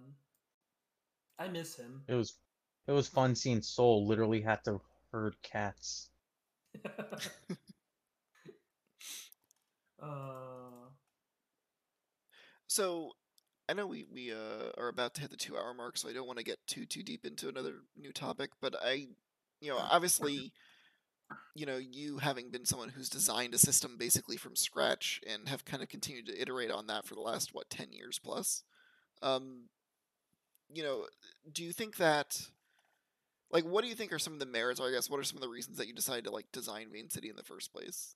I 1.39 1.47
miss 1.47 1.75
him. 1.75 2.01
It 2.07 2.15
was 2.15 2.35
it 2.87 2.91
was 2.91 3.07
fun 3.07 3.35
seeing 3.35 3.61
Soul 3.61 4.07
literally 4.07 4.41
had 4.41 4.63
to 4.65 4.81
herd 5.11 5.35
cats. 5.41 6.09
uh, 10.01 10.89
So, 12.67 13.11
I 13.69 13.73
know 13.73 13.87
we 13.87 14.05
we 14.11 14.31
uh, 14.31 14.71
are 14.77 14.87
about 14.87 15.13
to 15.15 15.21
hit 15.21 15.31
the 15.31 15.37
two 15.37 15.57
hour 15.57 15.73
mark, 15.73 15.97
so 15.97 16.09
I 16.09 16.13
don't 16.13 16.27
want 16.27 16.39
to 16.39 16.45
get 16.45 16.59
too 16.67 16.85
too 16.85 17.03
deep 17.03 17.25
into 17.25 17.49
another 17.49 17.75
new 17.97 18.11
topic. 18.13 18.51
But 18.61 18.75
I, 18.81 19.07
you 19.61 19.69
know, 19.69 19.77
obviously, 19.77 20.53
you 21.55 21.65
know, 21.65 21.77
you 21.77 22.19
having 22.19 22.51
been 22.51 22.65
someone 22.65 22.89
who's 22.89 23.09
designed 23.09 23.53
a 23.53 23.57
system 23.57 23.97
basically 23.97 24.37
from 24.37 24.55
scratch 24.55 25.19
and 25.27 25.49
have 25.49 25.65
kind 25.65 25.81
of 25.81 25.89
continued 25.89 26.27
to 26.27 26.41
iterate 26.41 26.71
on 26.71 26.87
that 26.87 27.05
for 27.05 27.15
the 27.15 27.21
last 27.21 27.53
what 27.53 27.69
ten 27.69 27.91
years 27.91 28.19
plus. 28.23 28.63
Um, 29.21 29.69
you 30.73 30.83
know, 30.83 31.05
do 31.51 31.63
you 31.63 31.71
think 31.71 31.97
that, 31.97 32.39
like, 33.51 33.65
what 33.65 33.81
do 33.83 33.87
you 33.89 33.95
think 33.95 34.11
are 34.13 34.19
some 34.19 34.33
of 34.33 34.39
the 34.39 34.45
merits, 34.45 34.79
or 34.79 34.87
I 34.87 34.91
guess, 34.91 35.09
what 35.09 35.19
are 35.19 35.23
some 35.23 35.37
of 35.37 35.41
the 35.41 35.49
reasons 35.49 35.77
that 35.77 35.87
you 35.87 35.93
decided 35.93 36.25
to 36.25 36.31
like 36.31 36.51
design 36.51 36.89
Vane 36.91 37.09
City 37.09 37.29
in 37.29 37.35
the 37.35 37.43
first 37.43 37.71
place? 37.73 38.15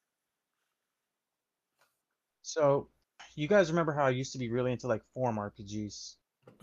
So 2.43 2.89
you 3.35 3.47
guys 3.47 3.69
remember 3.71 3.93
how 3.93 4.05
I 4.05 4.09
used 4.11 4.31
to 4.33 4.37
be 4.37 4.49
really 4.51 4.71
into 4.71 4.87
like 4.87 5.03
form 5.13 5.37
RPGs? 5.39 6.17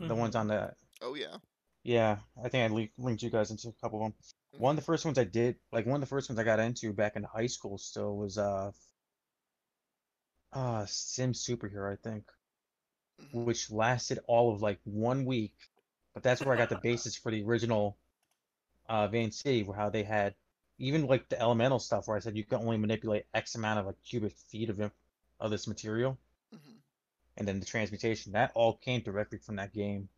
The 0.06 0.14
mhm. 0.14 0.14
ones 0.14 0.36
on 0.36 0.48
the 0.48 0.74
Oh 1.02 1.14
yeah, 1.14 1.38
yeah, 1.84 2.18
I 2.44 2.48
think 2.48 2.70
I 2.70 2.74
li- 2.74 2.92
linked 2.98 3.22
you 3.22 3.30
guys 3.30 3.50
into 3.50 3.68
a 3.68 3.72
couple 3.72 3.98
of 4.04 4.12
them. 4.12 4.14
One 4.56 4.72
of 4.72 4.76
the 4.76 4.84
first 4.84 5.04
ones 5.04 5.18
I 5.18 5.24
did, 5.24 5.56
like 5.72 5.86
one 5.86 5.96
of 5.96 6.00
the 6.00 6.06
first 6.06 6.28
ones 6.28 6.38
I 6.38 6.44
got 6.44 6.58
into 6.60 6.92
back 6.92 7.16
in 7.16 7.22
high 7.22 7.46
school 7.46 7.78
still 7.78 8.16
was 8.16 8.38
uh 8.38 8.72
uh 10.52 10.84
Sim 10.86 11.32
Superhero, 11.32 11.90
I 11.90 11.96
think, 11.96 12.30
Mhm. 13.18 13.44
which 13.44 13.70
lasted 13.70 14.18
all 14.26 14.52
of 14.52 14.60
like 14.62 14.80
one 14.84 15.24
week. 15.24 15.54
But 16.14 16.22
that's 16.22 16.44
where 16.44 16.54
I 16.54 16.58
got 16.58 16.68
the 16.68 16.76
basis 16.76 17.16
for 17.16 17.30
the 17.30 17.42
original 17.42 17.96
uh 18.89 19.09
Vane 19.09 19.32
City, 19.32 19.62
where 19.62 19.77
how 19.77 19.90
they 19.90 20.05
had 20.05 20.35
even 20.78 21.06
like 21.06 21.28
the 21.28 21.40
elemental 21.40 21.78
stuff 21.78 22.09
where 22.09 22.16
I 22.16 22.20
said 22.20 22.36
you 22.36 22.44
can 22.44 22.59
only 22.60 22.78
manipulate 22.78 23.27
X 23.35 23.55
amount 23.56 23.81
of 23.81 23.86
like 23.86 24.02
cubic 24.05 24.32
feet 24.36 24.70
of 24.70 24.81
of 25.40 25.51
this 25.51 25.66
material, 25.66 26.19
Mhm. 26.52 26.78
and 27.39 27.48
then 27.48 27.59
the 27.60 27.65
transmutation. 27.66 28.32
That 28.32 28.52
all 28.55 28.74
came 28.77 29.01
directly 29.01 29.39
from 29.39 29.56
that 29.56 29.73
game. 29.73 30.09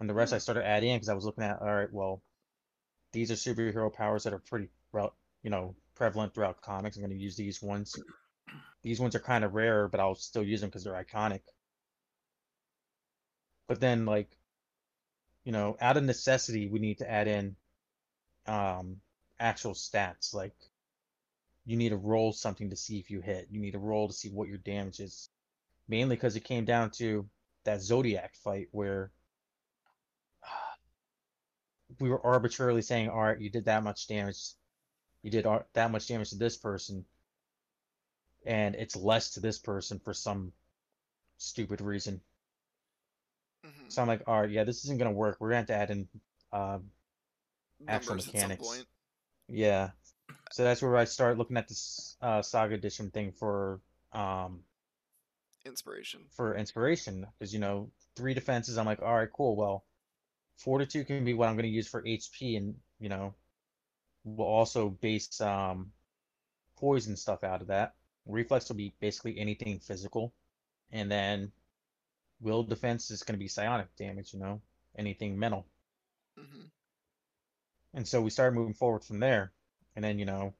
And 0.00 0.08
the 0.10 0.14
rest 0.14 0.32
I 0.32 0.38
Hmm. 0.38 0.40
started 0.40 0.66
adding 0.66 0.90
in 0.90 0.96
because 0.96 1.08
I 1.10 1.14
was 1.14 1.24
looking 1.24 1.44
at, 1.44 1.60
all 1.62 1.74
right, 1.74 1.92
well, 1.92 2.22
these 3.12 3.30
are 3.30 3.34
superhero 3.34 3.92
powers 3.92 4.24
that 4.24 4.32
are 4.34 4.38
pretty, 4.40 4.70
rel- 4.92 5.16
you 5.42 5.50
know, 5.50 5.76
prevalent 5.94 6.34
throughout 6.34 6.62
comics. 6.62 6.96
I'm 6.96 7.02
going 7.02 7.16
to 7.16 7.22
use 7.22 7.36
these 7.36 7.62
ones. 7.62 8.04
These 8.82 9.00
ones 9.00 9.14
are 9.16 9.20
kind 9.20 9.44
of 9.44 9.54
rare, 9.54 9.88
but 9.88 10.00
I'll 10.00 10.14
still 10.16 10.44
use 10.44 10.60
them 10.62 10.70
because 10.70 10.84
they're 10.84 11.04
iconic. 11.04 11.42
But 13.66 13.80
then, 13.80 14.06
like, 14.06 14.38
you 15.44 15.52
know, 15.52 15.76
out 15.80 15.96
of 15.96 16.02
necessity, 16.04 16.68
we 16.68 16.78
need 16.80 16.98
to 16.98 17.08
add 17.08 17.28
in 17.28 17.56
um, 18.46 19.00
actual 19.38 19.74
stats. 19.74 20.34
Like, 20.34 20.54
you 21.64 21.76
need 21.76 21.90
to 21.90 21.96
roll 21.96 22.32
something 22.32 22.70
to 22.70 22.76
see 22.76 22.98
if 22.98 23.10
you 23.10 23.20
hit. 23.20 23.48
You 23.50 23.60
need 23.60 23.72
to 23.72 23.78
roll 23.78 24.08
to 24.08 24.14
see 24.14 24.30
what 24.30 24.48
your 24.48 24.58
damage 24.58 25.00
is. 25.00 25.28
Mainly 25.88 26.16
because 26.16 26.36
it 26.36 26.44
came 26.44 26.64
down 26.64 26.90
to 26.92 27.28
that 27.64 27.82
Zodiac 27.82 28.34
fight 28.36 28.68
where 28.72 29.10
we 32.00 32.08
were 32.08 32.24
arbitrarily 32.24 32.82
saying, 32.82 33.08
all 33.08 33.22
right, 33.22 33.40
you 33.40 33.50
did 33.50 33.66
that 33.66 33.82
much 33.82 34.06
damage. 34.06 34.54
You 35.22 35.30
did 35.30 35.46
ar- 35.46 35.66
that 35.74 35.90
much 35.90 36.08
damage 36.08 36.30
to 36.30 36.36
this 36.36 36.56
person. 36.56 37.04
And 38.44 38.74
it's 38.74 38.96
less 38.96 39.30
to 39.34 39.40
this 39.40 39.58
person 39.58 40.00
for 40.00 40.12
some 40.12 40.52
stupid 41.38 41.80
reason. 41.80 42.20
Mhm. 43.64 43.92
So 43.92 44.02
I'm 44.02 44.08
like, 44.08 44.22
all 44.26 44.40
right, 44.40 44.50
yeah, 44.50 44.64
this 44.64 44.84
isn't 44.84 44.98
going 44.98 45.10
to 45.10 45.16
work. 45.16 45.36
We're 45.38 45.50
going 45.50 45.64
to 45.66 45.72
have 45.74 45.88
to 45.88 45.92
add 45.92 45.96
in 45.96 46.08
um, 46.52 46.90
actual 47.88 48.16
Numbers 48.16 48.28
at 48.28 48.38
some 48.38 48.52
mechanics. 48.52 48.84
Yeah. 49.48 49.90
So 50.50 50.64
that's 50.64 50.82
where 50.82 50.96
I 50.96 51.04
start 51.04 51.38
looking 51.38 51.56
at 51.56 51.68
this 51.68 52.16
uh, 52.22 52.42
Saga 52.42 52.74
Edition 52.74 53.10
thing 53.10 53.32
for 53.32 53.80
um 54.12 54.64
Inspiration. 55.64 56.30
for 56.30 56.54
inspiration 56.56 57.26
because 57.38 57.52
you 57.52 57.60
know 57.60 57.90
three 58.16 58.34
defenses. 58.34 58.78
I'm 58.78 58.86
like, 58.86 59.00
all 59.02 59.14
right, 59.14 59.32
cool. 59.32 59.56
Well, 59.56 59.84
fortitude 60.56 61.06
can 61.06 61.24
be 61.24 61.34
what 61.34 61.48
I'm 61.48 61.56
going 61.56 61.64
to 61.64 61.68
use 61.70 61.88
for 61.88 62.02
HP, 62.02 62.56
and 62.56 62.74
you 63.00 63.08
know, 63.08 63.34
we'll 64.24 64.46
also 64.48 64.88
base 64.90 65.40
um 65.40 65.92
poison 66.76 67.16
stuff 67.16 67.44
out 67.44 67.60
of 67.62 67.68
that. 67.68 67.94
Reflex 68.26 68.68
will 68.68 68.76
be 68.76 68.94
basically 69.00 69.38
anything 69.38 69.78
physical, 69.80 70.32
and 70.90 71.10
then 71.10 71.52
will 72.40 72.62
defense 72.64 73.10
is 73.10 73.22
going 73.22 73.34
to 73.34 73.38
be 73.38 73.48
psionic 73.48 73.94
damage. 73.96 74.32
You 74.34 74.40
know, 74.40 74.60
anything 74.98 75.38
mental. 75.38 75.66
hmm 76.36 76.66
And 77.94 78.06
so 78.06 78.20
we 78.20 78.28
started 78.28 78.54
moving 78.54 78.74
forward 78.74 79.02
from 79.02 79.18
there. 79.18 79.54
And 79.96 80.04
then, 80.04 80.18
you 80.18 80.26
know, 80.26 80.54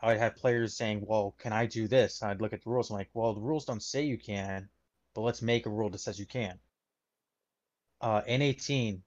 I'd 0.00 0.16
have 0.18 0.36
players 0.36 0.74
saying, 0.74 1.04
Well, 1.06 1.32
can 1.32 1.52
I 1.52 1.66
do 1.66 1.86
this? 1.88 2.22
And 2.22 2.30
I'd 2.30 2.40
look 2.40 2.54
at 2.54 2.62
the 2.62 2.70
rules. 2.70 2.88
I'm 2.88 2.96
like, 2.96 3.10
Well, 3.12 3.34
the 3.34 3.42
rules 3.42 3.66
don't 3.66 3.82
say 3.82 4.04
you 4.04 4.16
can, 4.16 4.70
but 5.12 5.20
let's 5.20 5.42
make 5.42 5.66
a 5.66 5.70
rule 5.70 5.90
that 5.90 5.98
says 5.98 6.18
you 6.18 6.24
can. 6.26 6.58
Uh, 8.00 8.22
N18 8.26 9.02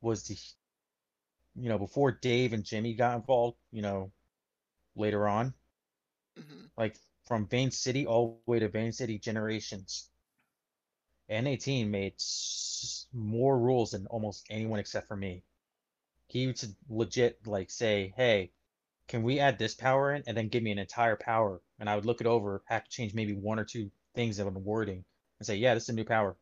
was 0.00 0.22
the, 0.28 0.38
you 1.56 1.68
know, 1.68 1.78
before 1.78 2.12
Dave 2.12 2.52
and 2.52 2.64
Jimmy 2.64 2.94
got 2.94 3.16
involved, 3.16 3.58
you 3.72 3.82
know, 3.82 4.12
later 4.96 5.28
on, 5.28 5.54
hmm 6.36 6.64
like 6.76 6.96
from 7.24 7.48
Vane 7.48 7.70
City 7.72 8.06
all 8.06 8.40
the 8.46 8.50
way 8.50 8.58
to 8.60 8.68
Vane 8.68 8.92
City 8.92 9.18
Generations. 9.18 10.08
N18 11.28 11.90
made 11.90 12.14
s- 12.14 13.06
more 13.12 13.58
rules 13.58 13.92
than 13.92 14.06
almost 14.08 14.46
anyone 14.50 14.80
except 14.80 15.06
for 15.08 15.16
me. 15.16 15.44
He 16.34 16.48
would 16.48 16.60
legit 16.88 17.46
like 17.46 17.70
say, 17.70 18.12
"Hey, 18.16 18.50
can 19.06 19.22
we 19.22 19.38
add 19.38 19.56
this 19.56 19.76
power 19.76 20.12
in?" 20.12 20.24
and 20.26 20.36
then 20.36 20.48
give 20.48 20.64
me 20.64 20.72
an 20.72 20.80
entire 20.80 21.14
power, 21.14 21.62
and 21.78 21.88
I 21.88 21.94
would 21.94 22.06
look 22.06 22.20
it 22.20 22.26
over, 22.26 22.64
have 22.66 22.82
to 22.82 22.90
change 22.90 23.14
maybe 23.14 23.34
one 23.34 23.60
or 23.60 23.64
two 23.64 23.92
things 24.16 24.40
in 24.40 24.52
the 24.52 24.58
wording, 24.58 25.04
and 25.38 25.46
say, 25.46 25.54
"Yeah, 25.54 25.74
this 25.74 25.84
is 25.84 25.90
a 25.90 25.92
new 25.92 26.04
power." 26.04 26.36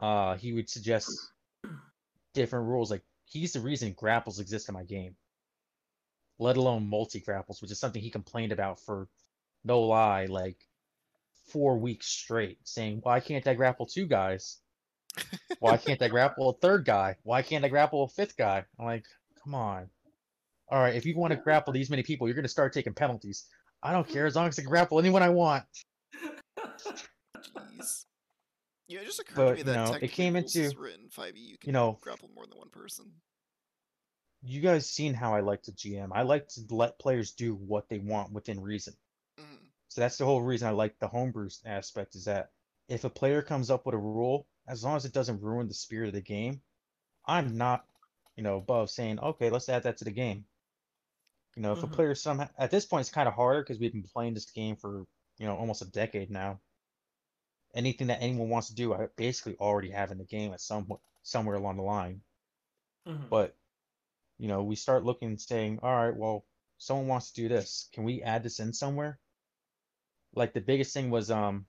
Uh, 0.00 0.36
he 0.38 0.54
would 0.54 0.70
suggest 0.70 1.10
different 2.32 2.68
rules. 2.68 2.90
Like 2.90 3.04
he's 3.26 3.52
the 3.52 3.60
reason 3.60 3.92
grapples 3.92 4.40
exist 4.40 4.70
in 4.70 4.74
my 4.74 4.84
game, 4.84 5.14
let 6.38 6.56
alone 6.56 6.88
multi 6.88 7.20
grapples, 7.20 7.60
which 7.60 7.70
is 7.70 7.78
something 7.78 8.00
he 8.00 8.10
complained 8.10 8.52
about 8.52 8.80
for 8.80 9.10
no 9.62 9.82
lie, 9.82 10.24
like 10.24 10.66
four 11.48 11.76
weeks 11.76 12.06
straight, 12.06 12.66
saying, 12.66 13.00
"Why 13.02 13.20
can't 13.20 13.46
I 13.46 13.52
grapple 13.52 13.84
two 13.84 14.06
guys? 14.06 14.58
Why 15.60 15.76
can't 15.76 16.00
I 16.02 16.08
grapple 16.08 16.50
a 16.50 16.54
third 16.54 16.84
guy? 16.84 17.16
Why 17.22 17.42
can't 17.42 17.64
I 17.64 17.68
grapple 17.68 18.04
a 18.04 18.08
fifth 18.08 18.36
guy?" 18.36 18.64
I'm 18.78 18.84
like, 18.86 19.04
"Come 19.42 19.54
on. 19.54 19.90
All 20.70 20.80
right, 20.80 20.94
if 20.94 21.06
you 21.06 21.16
want 21.16 21.32
to 21.32 21.36
grapple 21.40 21.72
these 21.72 21.90
many 21.90 22.02
people, 22.02 22.28
you're 22.28 22.34
going 22.34 22.44
to 22.44 22.48
start 22.48 22.72
taking 22.72 22.94
penalties. 22.94 23.46
I 23.82 23.92
don't 23.92 24.08
care 24.08 24.26
as 24.26 24.36
long 24.36 24.48
as 24.48 24.58
I 24.58 24.62
can 24.62 24.70
grapple 24.70 24.98
anyone 24.98 25.22
I 25.22 25.30
want." 25.30 25.64
Jeez. 27.36 28.04
Yeah, 28.88 29.00
it 29.00 29.04
just 29.06 29.20
occurred 29.20 29.36
But, 29.36 29.44
to 29.44 29.52
me 29.52 29.58
you 29.58 29.64
that 29.64 29.74
know, 29.76 29.98
it 30.00 30.12
came 30.12 30.36
into- 30.36 30.72
written 30.78 31.08
5e. 31.10 31.38
You 31.38 31.58
can 31.58 31.68
You 31.68 31.72
know, 31.72 31.98
grapple 32.00 32.30
more 32.34 32.46
than 32.46 32.58
one 32.58 32.70
person. 32.70 33.12
you 34.42 34.60
guys 34.60 34.88
seen 34.88 35.14
how 35.14 35.34
I 35.34 35.40
like 35.40 35.62
to 35.64 35.72
GM. 35.72 36.10
I 36.12 36.22
like 36.22 36.48
to 36.50 36.62
let 36.70 36.98
players 36.98 37.32
do 37.32 37.54
what 37.56 37.88
they 37.88 37.98
want 37.98 38.32
within 38.32 38.60
reason. 38.60 38.94
hmm 39.38 39.56
So 39.88 40.00
that's 40.00 40.16
the 40.16 40.24
whole 40.24 40.42
reason 40.42 40.68
I 40.68 40.72
like 40.72 40.98
the 41.00 41.08
homebrew 41.08 41.48
aspect 41.64 42.14
is 42.14 42.24
that 42.26 42.50
if 42.88 43.04
a 43.04 43.10
player 43.10 43.42
comes 43.42 43.68
up 43.70 43.84
with 43.84 43.94
a 43.94 43.98
rule, 43.98 44.46
as 44.68 44.84
long 44.84 44.96
as 44.96 45.04
it 45.06 45.12
doesn't 45.14 45.42
ruin 45.42 45.68
the 45.68 45.74
spirit 45.74 46.08
of 46.08 46.14
the 46.14 46.22
game, 46.22 46.62
I'm 47.26 47.56
not, 47.58 47.86
you 48.36 48.44
know, 48.44 48.58
above 48.58 48.90
saying, 48.90 49.20
okay, 49.20 49.50
let's 49.50 49.68
add 49.70 49.84
that 49.84 49.98
to 49.98 50.04
the 50.04 50.12
game. 50.12 50.46
You 51.56 51.62
know, 51.62 51.72
if 51.72 51.82
a 51.82 51.86
Mhm. 51.86 51.88
player 51.88 52.14
somehow 52.14 52.48
at 52.56 52.70
this 52.70 52.86
point 52.86 53.02
it's 53.02 53.10
kind 53.10 53.28
of 53.28 53.34
harder 53.34 53.62
because 53.62 53.78
we've 53.78 53.92
been 53.92 54.02
playing 54.02 54.32
this 54.34 54.50
game 54.50 54.76
for, 54.76 55.06
you 55.38 55.46
know, 55.46 55.56
almost 55.58 55.82
a 55.82 55.86
decade 55.90 56.30
now. 56.30 56.60
Anything 57.74 58.08
that 58.08 58.20
anyone 58.20 58.50
wants 58.50 58.68
to 58.68 58.74
do, 58.74 58.92
I 58.92 59.06
basically 59.16 59.56
already 59.56 59.90
have 59.92 60.10
in 60.12 60.18
the 60.18 60.24
game 60.26 60.52
at 60.52 60.60
some 60.60 60.98
somewhere 61.22 61.56
along 61.56 61.78
the 61.78 61.82
line. 61.82 62.22
Mhm. 63.06 63.30
But, 63.30 63.56
you 64.38 64.48
know, 64.48 64.64
we 64.64 64.76
start 64.76 65.04
looking 65.04 65.28
and 65.28 65.40
saying, 65.40 65.80
all 65.82 65.94
right, 65.94 66.16
well, 66.16 66.46
someone 66.78 67.08
wants 67.08 67.32
to 67.32 67.42
do 67.42 67.48
this. 67.48 67.88
Can 67.92 68.04
we 68.04 68.22
add 68.22 68.42
this 68.44 68.60
in 68.60 68.72
somewhere? 68.74 69.20
Like 70.32 70.54
the 70.54 70.62
biggest 70.62 70.94
thing 70.94 71.10
was 71.10 71.30
um 71.30 71.66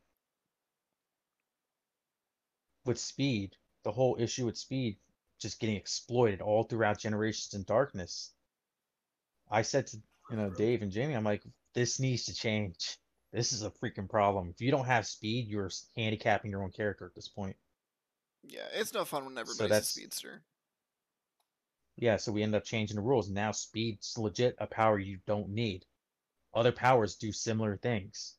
with 2.86 3.00
speed, 3.00 3.56
the 3.84 3.92
whole 3.92 4.16
issue 4.20 4.46
with 4.46 4.58
speed 4.58 4.98
just 5.40 5.60
getting 5.60 5.76
exploited 5.78 6.42
all 6.42 6.64
throughout 6.64 7.00
generations 7.00 7.54
in 7.54 7.64
darkness. 7.64 8.34
I 9.50 9.62
said 9.62 9.88
to 9.88 9.98
you 10.30 10.38
know 10.38 10.50
Dave 10.50 10.82
and 10.82 10.92
Jamie, 10.92 11.16
I'm 11.16 11.24
like, 11.24 11.44
this 11.74 12.00
needs 12.00 12.26
to 12.26 12.34
change. 12.34 12.98
This 13.32 13.54
is 13.54 13.64
a 13.64 13.70
freaking 13.72 14.10
problem. 14.10 14.50
If 14.50 14.60
you 14.62 14.72
don't 14.72 14.86
have 14.86 15.06
speed, 15.06 15.48
you're 15.48 15.70
handicapping 15.96 16.52
your 16.52 16.64
own 16.64 16.72
character 16.72 17.06
at 17.06 17.16
this 17.16 17.28
point. 17.28 17.56
Yeah, 18.44 18.68
it's 18.74 18.94
no 18.94 19.06
fun 19.06 19.26
when 19.26 19.38
everybody's 19.38 19.60
a 19.60 19.68
that's- 19.68 19.90
speedster. 19.90 20.42
Yeah, 21.96 22.16
so 22.16 22.32
we 22.32 22.44
end 22.44 22.56
up 22.56 22.64
changing 22.64 22.96
the 22.96 23.02
rules. 23.02 23.30
Now 23.30 23.52
speed's 23.52 24.18
legit 24.18 24.56
a 24.60 24.68
power 24.68 24.98
you 24.98 25.20
don't 25.28 25.50
need. 25.50 25.86
Other 26.54 26.72
powers 26.72 27.16
do 27.18 27.32
similar 27.34 27.76
things. 27.78 28.36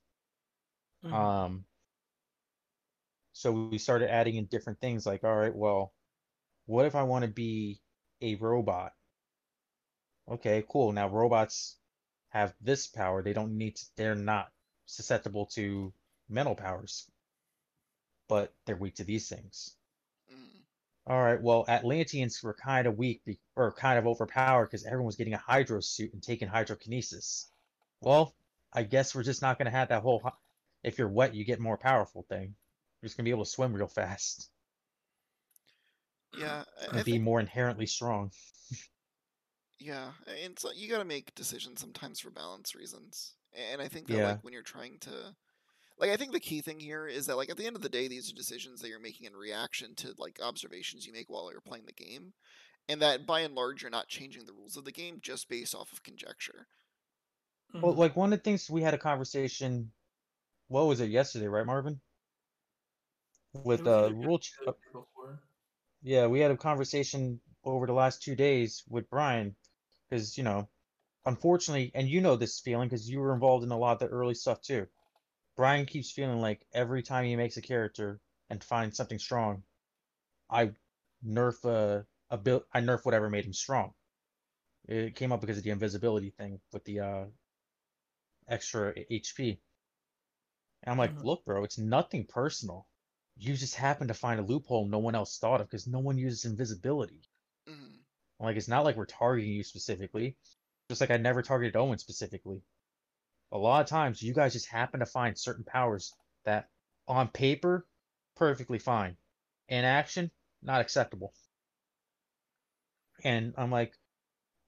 Mhm. 1.04 1.12
Um, 1.12 1.64
so 3.32 3.52
we 3.52 3.78
started 3.78 4.10
adding 4.10 4.36
in 4.36 4.46
different 4.46 4.80
things 4.80 5.06
like, 5.06 5.24
all 5.24 5.36
right, 5.36 5.54
well, 5.54 5.92
what 6.66 6.86
if 6.86 6.94
I 6.94 7.02
want 7.02 7.24
to 7.24 7.30
be 7.30 7.80
a 8.20 8.34
robot? 8.36 8.92
Okay, 10.28 10.64
cool. 10.68 10.92
Now 10.92 11.08
robots 11.08 11.76
have 12.30 12.54
this 12.60 12.86
power. 12.86 13.22
They 13.22 13.32
don't 13.32 13.56
need 13.56 13.76
to, 13.76 13.84
they're 13.96 14.14
not 14.14 14.50
susceptible 14.86 15.46
to 15.46 15.92
mental 16.28 16.54
powers, 16.54 17.10
but 18.28 18.52
they're 18.64 18.76
weak 18.76 18.96
to 18.96 19.04
these 19.04 19.28
things. 19.28 19.76
Mm. 20.32 20.62
All 21.06 21.22
right, 21.22 21.40
well, 21.40 21.64
Atlanteans 21.68 22.42
were 22.42 22.54
kind 22.54 22.86
of 22.86 22.96
weak 22.98 23.24
be- 23.24 23.40
or 23.56 23.72
kind 23.72 23.98
of 23.98 24.06
overpowered 24.06 24.66
because 24.66 24.84
everyone 24.84 25.06
was 25.06 25.16
getting 25.16 25.34
a 25.34 25.38
hydro 25.38 25.80
suit 25.80 26.12
and 26.12 26.22
taking 26.22 26.48
hydrokinesis. 26.48 27.46
Well, 28.00 28.34
I 28.72 28.84
guess 28.84 29.14
we're 29.14 29.24
just 29.24 29.42
not 29.42 29.58
going 29.58 29.66
to 29.66 29.72
have 29.76 29.88
that 29.88 30.02
whole 30.02 30.22
if 30.82 30.98
you're 30.98 31.08
wet, 31.08 31.34
you 31.34 31.44
get 31.44 31.60
more 31.60 31.76
powerful 31.76 32.24
thing. 32.28 32.54
You're 33.00 33.08
just 33.08 33.16
going 33.16 33.24
to 33.24 33.28
be 33.28 33.32
able 33.32 33.44
to 33.44 33.50
swim 33.50 33.72
real 33.74 33.88
fast 33.88 34.50
Yeah, 36.32 36.64
I, 36.80 37.00
I 37.00 37.02
and 37.02 37.04
be 37.04 37.18
more 37.18 37.40
inherently 37.40 37.86
strong. 37.86 38.32
yeah, 39.78 40.12
and 40.26 40.58
so 40.58 40.70
you 40.72 40.88
got 40.88 40.98
to 40.98 41.04
make 41.04 41.34
decisions 41.34 41.80
sometimes 41.80 42.20
for 42.20 42.30
balance 42.30 42.74
reasons. 42.74 43.36
And 43.54 43.80
I 43.80 43.88
think 43.88 44.08
that 44.08 44.18
Yeah. 44.18 44.22
like 44.22 44.44
when 44.44 44.52
you're 44.52 44.62
trying 44.62 44.98
to 45.00 45.34
like 45.98 46.10
I 46.10 46.16
think 46.16 46.32
the 46.32 46.40
key 46.40 46.60
thing 46.62 46.80
here 46.80 47.06
is 47.08 47.26
that 47.26 47.36
like 47.36 47.50
at 47.50 47.56
the 47.58 47.66
end 47.66 47.76
of 47.76 47.82
the 47.82 47.88
day 47.90 48.08
these 48.08 48.30
are 48.30 48.34
decisions 48.34 48.80
that 48.80 48.88
you're 48.88 49.00
making 49.00 49.26
in 49.26 49.36
reaction 49.36 49.94
to 49.96 50.14
like 50.18 50.40
observations 50.42 51.06
you 51.06 51.12
make 51.12 51.30
while 51.30 51.50
you're 51.52 51.60
playing 51.62 51.86
the 51.86 51.92
game. 51.92 52.34
and 52.88 53.02
that 53.02 53.26
by 53.26 53.40
and 53.40 53.54
large 53.56 53.82
you're 53.82 53.90
not 53.92 54.08
changing 54.08 54.46
the 54.46 54.54
rules 54.54 54.76
of 54.76 54.84
the 54.84 54.92
game 54.92 55.20
just 55.22 55.48
based 55.48 55.74
off 55.74 55.92
of 55.92 56.02
conjecture. 56.04 56.68
Well, 57.82 57.92
Mhm. 57.92 57.94
like 57.94 58.16
one 58.16 58.32
of 58.32 58.38
the 58.38 58.42
things 58.42 58.70
we 58.70 58.80
had 58.82 58.94
a 58.94 58.98
conversation. 58.98 59.92
What 60.68 60.84
was 60.86 61.00
it 61.00 61.10
yesterday, 61.10 61.48
right, 61.48 61.66
Marvin? 61.66 62.00
With 63.52 63.76
It 63.76 63.86
uh, 63.86 64.12
rule. 64.12 64.38
ch- 64.38 64.52
yesterday 64.52 64.62
or 64.62 64.66
uh, 64.66 64.72
the 64.72 64.78
day 64.78 64.90
before. 64.92 65.40
Yeah, 66.02 66.26
we 66.26 66.40
had 66.40 66.50
a 66.50 66.56
conversation 66.56 67.40
over 67.64 67.86
the 67.86 67.92
last 67.92 68.22
two 68.22 68.34
days 68.36 68.84
with 68.88 69.08
Brian, 69.10 69.56
because 70.08 70.36
you 70.36 70.44
know, 70.44 70.68
unfortunately, 71.26 71.90
and 71.94 72.08
you 72.08 72.20
know 72.20 72.36
this 72.36 72.60
feeling 72.60 72.88
because 72.88 73.08
you 73.10 73.20
were 73.20 73.34
involved 73.34 73.64
in 73.64 73.70
a 73.72 73.78
lot 73.78 73.94
of 73.94 73.98
the 74.00 74.08
early 74.08 74.34
stuff 74.34 74.60
too. 74.62 74.88
Brian 75.56 75.86
keeps 75.86 76.10
feeling 76.12 76.40
like 76.40 76.66
every 76.72 77.02
time 77.02 77.24
he 77.24 77.36
makes 77.36 77.56
a 77.56 77.62
character 77.62 78.20
and 78.50 78.62
finds 78.64 78.96
something 78.96 79.18
strong, 79.18 79.64
I 80.50 80.74
nerf 81.24 81.64
a 81.64 82.06
a 82.30 82.38
build, 82.38 82.64
I 82.72 82.80
nerf 82.80 83.04
whatever 83.04 83.30
made 83.30 83.46
him 83.46 83.52
strong. 83.54 83.94
It 84.86 85.16
came 85.16 85.32
up 85.32 85.40
because 85.40 85.58
of 85.58 85.64
the 85.64 85.70
invisibility 85.70 86.30
thing 86.30 86.60
with 86.72 86.84
the 86.84 87.00
uh 87.00 87.26
extra 88.48 88.92
HP. 89.10 89.60
And 90.82 90.92
I'm 90.92 90.98
like, 90.98 91.16
Mhm. 91.16 91.24
look, 91.24 91.44
bro, 91.46 91.64
it's 91.64 91.78
nothing 91.78 92.26
personal. 92.26 92.89
You 93.42 93.54
just 93.54 93.74
happen 93.74 94.08
to 94.08 94.14
find 94.14 94.38
a 94.38 94.42
loophole 94.42 94.86
no 94.86 94.98
one 94.98 95.14
else 95.14 95.38
thought 95.38 95.62
of 95.62 95.66
because 95.66 95.86
no 95.86 95.98
one 95.98 96.18
uses 96.18 96.44
invisibility. 96.44 97.22
Mhm. 97.66 98.04
Like 98.38 98.58
it's 98.58 98.68
not 98.68 98.84
like 98.84 98.96
we're 98.96 99.06
targeting 99.06 99.52
you 99.52 99.64
specifically. 99.64 100.36
Just 100.90 101.00
like 101.00 101.10
I 101.10 101.16
never 101.16 101.40
targeted 101.40 101.74
Owen 101.74 101.98
specifically. 101.98 102.62
A 103.50 103.56
lot 103.56 103.80
of 103.80 103.88
times 103.88 104.20
you 104.20 104.34
guys 104.34 104.52
just 104.52 104.66
happen 104.66 105.00
to 105.00 105.06
find 105.06 105.38
certain 105.38 105.64
powers 105.64 106.12
that 106.44 106.68
on 107.08 107.28
paper 107.28 107.86
perfectly 108.36 108.78
fine. 108.78 109.16
In 109.68 109.86
action, 109.86 110.30
not 110.60 110.82
acceptable. 110.82 111.32
And 113.24 113.54
I'm 113.56 113.70
like, 113.70 113.98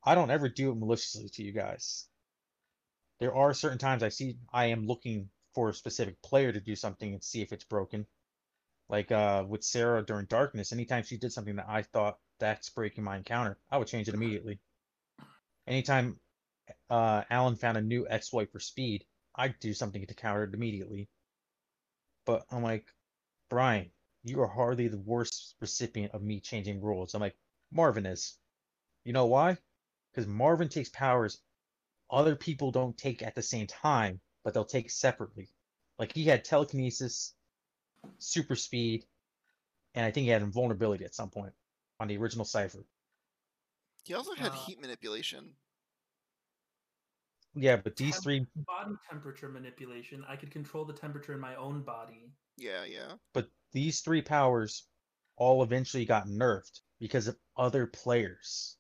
I 0.02 0.14
don't 0.14 0.30
ever 0.30 0.48
do 0.48 0.72
it 0.72 0.76
maliciously 0.76 1.28
to 1.28 1.42
you 1.42 1.52
guys. 1.52 2.08
There 3.18 3.34
are 3.34 3.52
certain 3.52 3.78
times 3.78 4.02
I 4.02 4.08
see 4.08 4.38
I 4.50 4.66
am 4.66 4.86
looking 4.86 5.30
for 5.54 5.68
a 5.68 5.74
specific 5.74 6.22
player 6.22 6.52
to 6.52 6.60
do 6.60 6.74
something 6.74 7.12
and 7.12 7.22
see 7.22 7.42
if 7.42 7.52
it's 7.52 7.64
broken. 7.64 8.06
Like 8.92 9.12
uh 9.12 9.44
with 9.48 9.64
Sarah 9.64 10.04
during 10.04 10.26
darkness, 10.26 10.72
anytime 10.72 11.04
she 11.04 11.18
did 11.18 11.32
something 11.32 11.56
that 11.56 11.68
I 11.68 11.82
thought 11.82 12.18
that's 12.40 12.70
breaking 12.70 13.04
my 13.04 13.16
encounter, 13.18 13.58
I 13.70 13.78
would 13.78 13.88
change 13.88 14.08
it 14.08 14.14
immediately. 14.14 14.60
Anytime 15.66 16.20
uh 16.90 17.24
Alan 17.30 17.56
found 17.56 17.78
a 17.78 17.82
new 17.82 18.06
exploit 18.08 18.52
for 18.52 18.60
speed, 18.60 19.06
I'd 19.36 19.58
do 19.60 19.74
something 19.74 20.06
to 20.06 20.14
counter 20.14 20.44
it 20.44 20.54
immediately. 20.54 21.08
But 22.26 22.44
I'm 22.52 22.62
like, 22.62 22.86
Brian, 23.50 23.90
you 24.24 24.40
are 24.42 24.48
hardly 24.48 24.88
the 24.88 24.98
worst 24.98 25.56
recipient 25.60 26.14
of 26.14 26.22
me 26.22 26.40
changing 26.40 26.82
rules. 26.82 27.14
I'm 27.14 27.22
like, 27.22 27.36
Marvin 27.72 28.06
is. 28.06 28.38
You 29.04 29.14
know 29.14 29.26
why? 29.26 29.58
Because 30.12 30.28
Marvin 30.28 30.68
takes 30.68 30.90
powers 30.90 31.40
other 32.10 32.36
people 32.36 32.70
don't 32.72 32.98
take 32.98 33.22
at 33.22 33.34
the 33.34 33.42
same 33.42 33.66
time, 33.66 34.20
but 34.44 34.54
they'll 34.54 34.64
take 34.66 34.90
separately. 34.90 35.48
Like 35.98 36.12
he 36.14 36.24
had 36.24 36.44
telekinesis, 36.44 37.34
super 38.18 38.56
speed, 38.56 39.04
and 39.94 40.04
I 40.04 40.10
think 40.10 40.24
he 40.24 40.30
had 40.30 40.42
invulnerability 40.42 41.04
at 41.04 41.14
some 41.14 41.30
point 41.30 41.52
on 42.00 42.08
the 42.08 42.16
original 42.16 42.44
Cipher. 42.44 42.84
He 44.04 44.14
also 44.14 44.34
had 44.34 44.52
Uh, 44.52 44.64
heat 44.66 44.80
manipulation. 44.80 45.56
Yeah, 47.54 47.76
but 47.76 47.96
these 47.96 48.12
Temp- 48.12 48.24
three, 48.24 48.46
Body 48.66 48.94
temperature 49.08 49.48
manipulation. 49.48 50.24
I 50.26 50.36
could 50.36 50.50
control 50.50 50.84
the 50.84 50.94
temperature 50.94 51.34
in 51.34 51.40
my 51.40 51.54
own 51.56 51.82
body. 51.82 52.32
Yeah, 52.56 52.84
yeah. 52.84 53.16
but 53.32 53.50
these 53.72 54.00
three 54.00 54.22
powers 54.22 54.86
all 55.36 55.62
eventually 55.62 56.04
got 56.04 56.26
nerfed 56.26 56.80
because 56.98 57.26
of 57.26 57.38
other 57.56 57.86
players. 57.86 58.76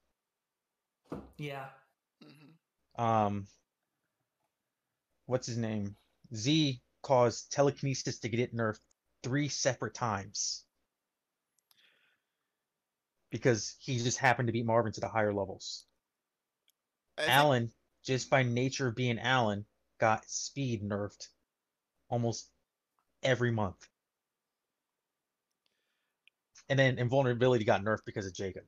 Yeah. 1.36 1.68
hmm 2.22 3.02
Um, 3.02 3.46
what's 5.26 5.46
his 5.46 5.56
name? 5.58 5.96
Z 6.34 6.82
caused 7.02 7.52
telekinesis 7.52 8.18
to 8.20 8.28
get 8.28 8.40
it 8.40 8.54
nerfed 8.54 8.80
three 9.22 9.48
separate 9.48 9.94
times 9.94 10.64
because 13.30 13.76
he 13.80 13.98
just 13.98 14.18
happened 14.18 14.48
to 14.48 14.52
beat 14.52 14.66
Marvin 14.66 14.92
to 14.92 15.00
the 15.00 15.08
higher 15.08 15.32
levels. 15.32 15.84
I 17.16 17.22
think- 17.22 17.32
Alan, 17.32 17.72
just 18.02 18.28
by 18.30 18.42
nature 18.42 18.88
of 18.88 18.94
being 18.96 19.18
Alan, 19.18 19.64
got 19.98 20.28
speed 20.28 20.82
nerfed 20.82 21.28
almost 22.08 22.50
every 23.22 23.50
month. 23.50 23.88
And 26.68 26.78
then 26.78 26.98
invulnerability 26.98 27.64
got 27.64 27.82
nerfed 27.82 28.04
because 28.04 28.26
of 28.26 28.34
Jacob. 28.34 28.64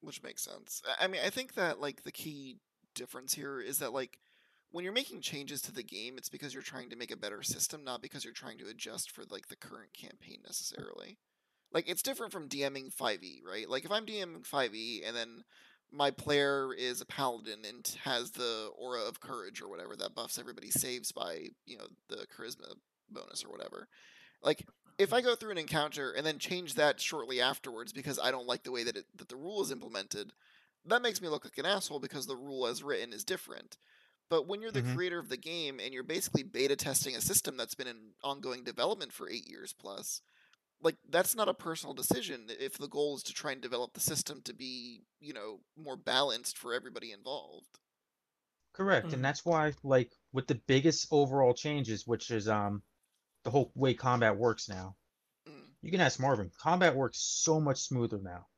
which 0.00 0.22
makes 0.22 0.42
sense. 0.42 0.82
I 1.00 1.08
mean, 1.08 1.20
I 1.24 1.30
think 1.30 1.54
that 1.54 1.80
like 1.80 2.04
the 2.04 2.12
key 2.12 2.58
difference 2.94 3.34
here 3.34 3.60
is 3.60 3.78
that 3.78 3.92
like 3.92 4.20
when 4.70 4.84
you're 4.84 4.92
making 4.92 5.20
changes 5.20 5.60
to 5.62 5.72
the 5.72 5.82
game, 5.82 6.18
it's 6.18 6.28
because 6.28 6.52
you're 6.52 6.62
trying 6.62 6.90
to 6.90 6.96
make 6.96 7.10
a 7.10 7.16
better 7.16 7.42
system, 7.42 7.84
not 7.84 8.02
because 8.02 8.24
you're 8.24 8.34
trying 8.34 8.58
to 8.58 8.68
adjust 8.68 9.10
for 9.10 9.24
like 9.30 9.48
the 9.48 9.56
current 9.56 9.94
campaign 9.94 10.38
necessarily. 10.44 11.18
Like 11.72 11.88
it's 11.88 12.02
different 12.02 12.32
from 12.32 12.48
DMing 12.48 12.94
5e, 12.94 13.40
right? 13.46 13.68
Like 13.68 13.84
if 13.84 13.90
I'm 13.90 14.06
DMing 14.06 14.48
5e 14.48 15.06
and 15.06 15.16
then 15.16 15.44
my 15.92 16.10
player 16.10 16.74
is 16.74 17.00
a 17.00 17.06
paladin 17.06 17.60
and 17.66 17.96
has 18.04 18.32
the 18.32 18.70
aura 18.76 19.00
of 19.00 19.20
courage 19.20 19.62
or 19.62 19.68
whatever 19.68 19.96
that 19.96 20.14
buffs 20.14 20.38
everybody's 20.38 20.80
saves 20.80 21.12
by, 21.12 21.48
you 21.64 21.78
know, 21.78 21.86
the 22.08 22.26
charisma 22.26 22.74
bonus 23.10 23.44
or 23.44 23.50
whatever. 23.50 23.88
Like 24.42 24.66
if 24.98 25.12
I 25.12 25.20
go 25.20 25.34
through 25.34 25.52
an 25.52 25.58
encounter 25.58 26.12
and 26.12 26.26
then 26.26 26.38
change 26.38 26.74
that 26.74 27.00
shortly 27.00 27.40
afterwards 27.40 27.92
because 27.92 28.18
I 28.18 28.30
don't 28.30 28.46
like 28.46 28.64
the 28.64 28.72
way 28.72 28.82
that 28.84 28.96
it, 28.96 29.06
that 29.16 29.28
the 29.28 29.36
rule 29.36 29.62
is 29.62 29.70
implemented, 29.70 30.32
that 30.86 31.02
makes 31.02 31.20
me 31.20 31.28
look 31.28 31.44
like 31.44 31.58
an 31.58 31.66
asshole 31.66 32.00
because 32.00 32.26
the 32.26 32.36
rule 32.36 32.66
as 32.66 32.82
written 32.82 33.12
is 33.12 33.24
different. 33.24 33.76
But 34.28 34.46
when 34.46 34.60
you're 34.62 34.72
the 34.72 34.82
Mhm. 34.82 34.96
creator 34.96 35.18
of 35.18 35.28
the 35.28 35.36
game 35.36 35.80
and 35.80 35.92
you're 35.94 36.02
basically 36.04 36.42
beta 36.44 36.76
testing 36.76 37.16
a 37.16 37.20
system 37.20 37.56
that's 37.56 37.74
been 37.74 37.86
in 37.88 38.14
ongoing 38.22 38.64
development 38.64 39.12
for 39.12 39.28
8 39.28 39.46
years 39.48 39.72
plus, 39.72 40.22
like 40.80 40.98
that's 41.08 41.34
not 41.34 41.48
a 41.48 41.54
personal 41.54 41.94
decision 41.94 42.48
if 42.50 42.78
the 42.78 42.88
goal 42.88 43.16
is 43.16 43.24
to 43.24 43.34
try 43.34 43.52
and 43.52 43.62
develop 43.62 43.94
the 43.94 44.00
system 44.00 44.42
to 44.42 44.54
be, 44.54 45.04
you 45.20 45.32
know, 45.34 45.62
more 45.76 45.96
balanced 45.96 46.58
for 46.58 46.74
everybody 46.74 47.12
involved. 47.12 47.78
Correct, 48.74 49.12
Mhm. 49.12 49.12
and 49.12 49.24
that's 49.24 49.44
why, 49.44 49.72
like, 49.82 50.14
with 50.30 50.46
the 50.46 50.54
biggest 50.54 51.08
overall 51.10 51.52
changes, 51.52 52.06
which 52.06 52.30
is 52.30 52.46
um 52.46 52.84
the 53.44 53.50
whole 53.50 53.72
way 53.74 53.94
combat 53.94 54.36
works 54.38 54.68
now. 54.68 54.96
Mm. 55.48 55.76
You 55.82 55.90
can 55.90 56.00
ask 56.00 56.20
Marvin. 56.20 56.50
Combat 56.50 56.96
works 56.96 57.18
so 57.20 57.60
much 57.60 57.80
smoother 57.82 58.18
now 58.20 58.48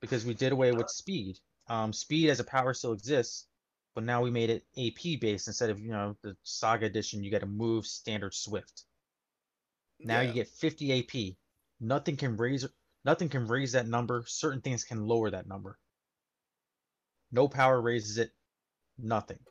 because 0.00 0.24
we 0.26 0.34
did 0.34 0.52
away 0.52 0.72
with 0.72 0.90
speed. 0.90 1.40
Um, 1.68 1.92
speed 1.92 2.30
as 2.30 2.40
a 2.40 2.44
power 2.44 2.74
still 2.74 2.92
exists, 2.92 3.48
but 3.96 4.04
now 4.04 4.20
we 4.22 4.30
made 4.30 4.50
it 4.50 4.66
AP 4.76 5.18
based 5.20 5.48
instead 5.48 5.70
of 5.70 5.80
you 5.80 5.90
know 5.90 6.14
the 6.22 6.36
Saga 6.42 6.84
edition. 6.84 7.24
You 7.24 7.30
get 7.30 7.42
a 7.42 7.46
move 7.46 7.86
standard 7.86 8.34
Swift. 8.34 8.84
Now 9.98 10.20
Yeah. 10.20 10.28
you 10.28 10.34
get 10.34 10.48
50 10.48 10.92
AP. 11.00 11.38
Nothing 11.80 12.18
can 12.18 12.36
raise 12.36 12.66
nothing 13.04 13.30
can 13.30 13.46
raise 13.46 13.72
that 13.72 13.88
number. 13.88 14.22
Certain 14.26 14.60
things 14.60 14.84
can 14.84 15.06
lower 15.06 15.30
that 15.30 15.46
number. 15.46 15.78
No 17.32 17.48
power 17.48 17.80
raises 17.80 18.18
it. 18.18 18.32
Nothing. 18.98 19.42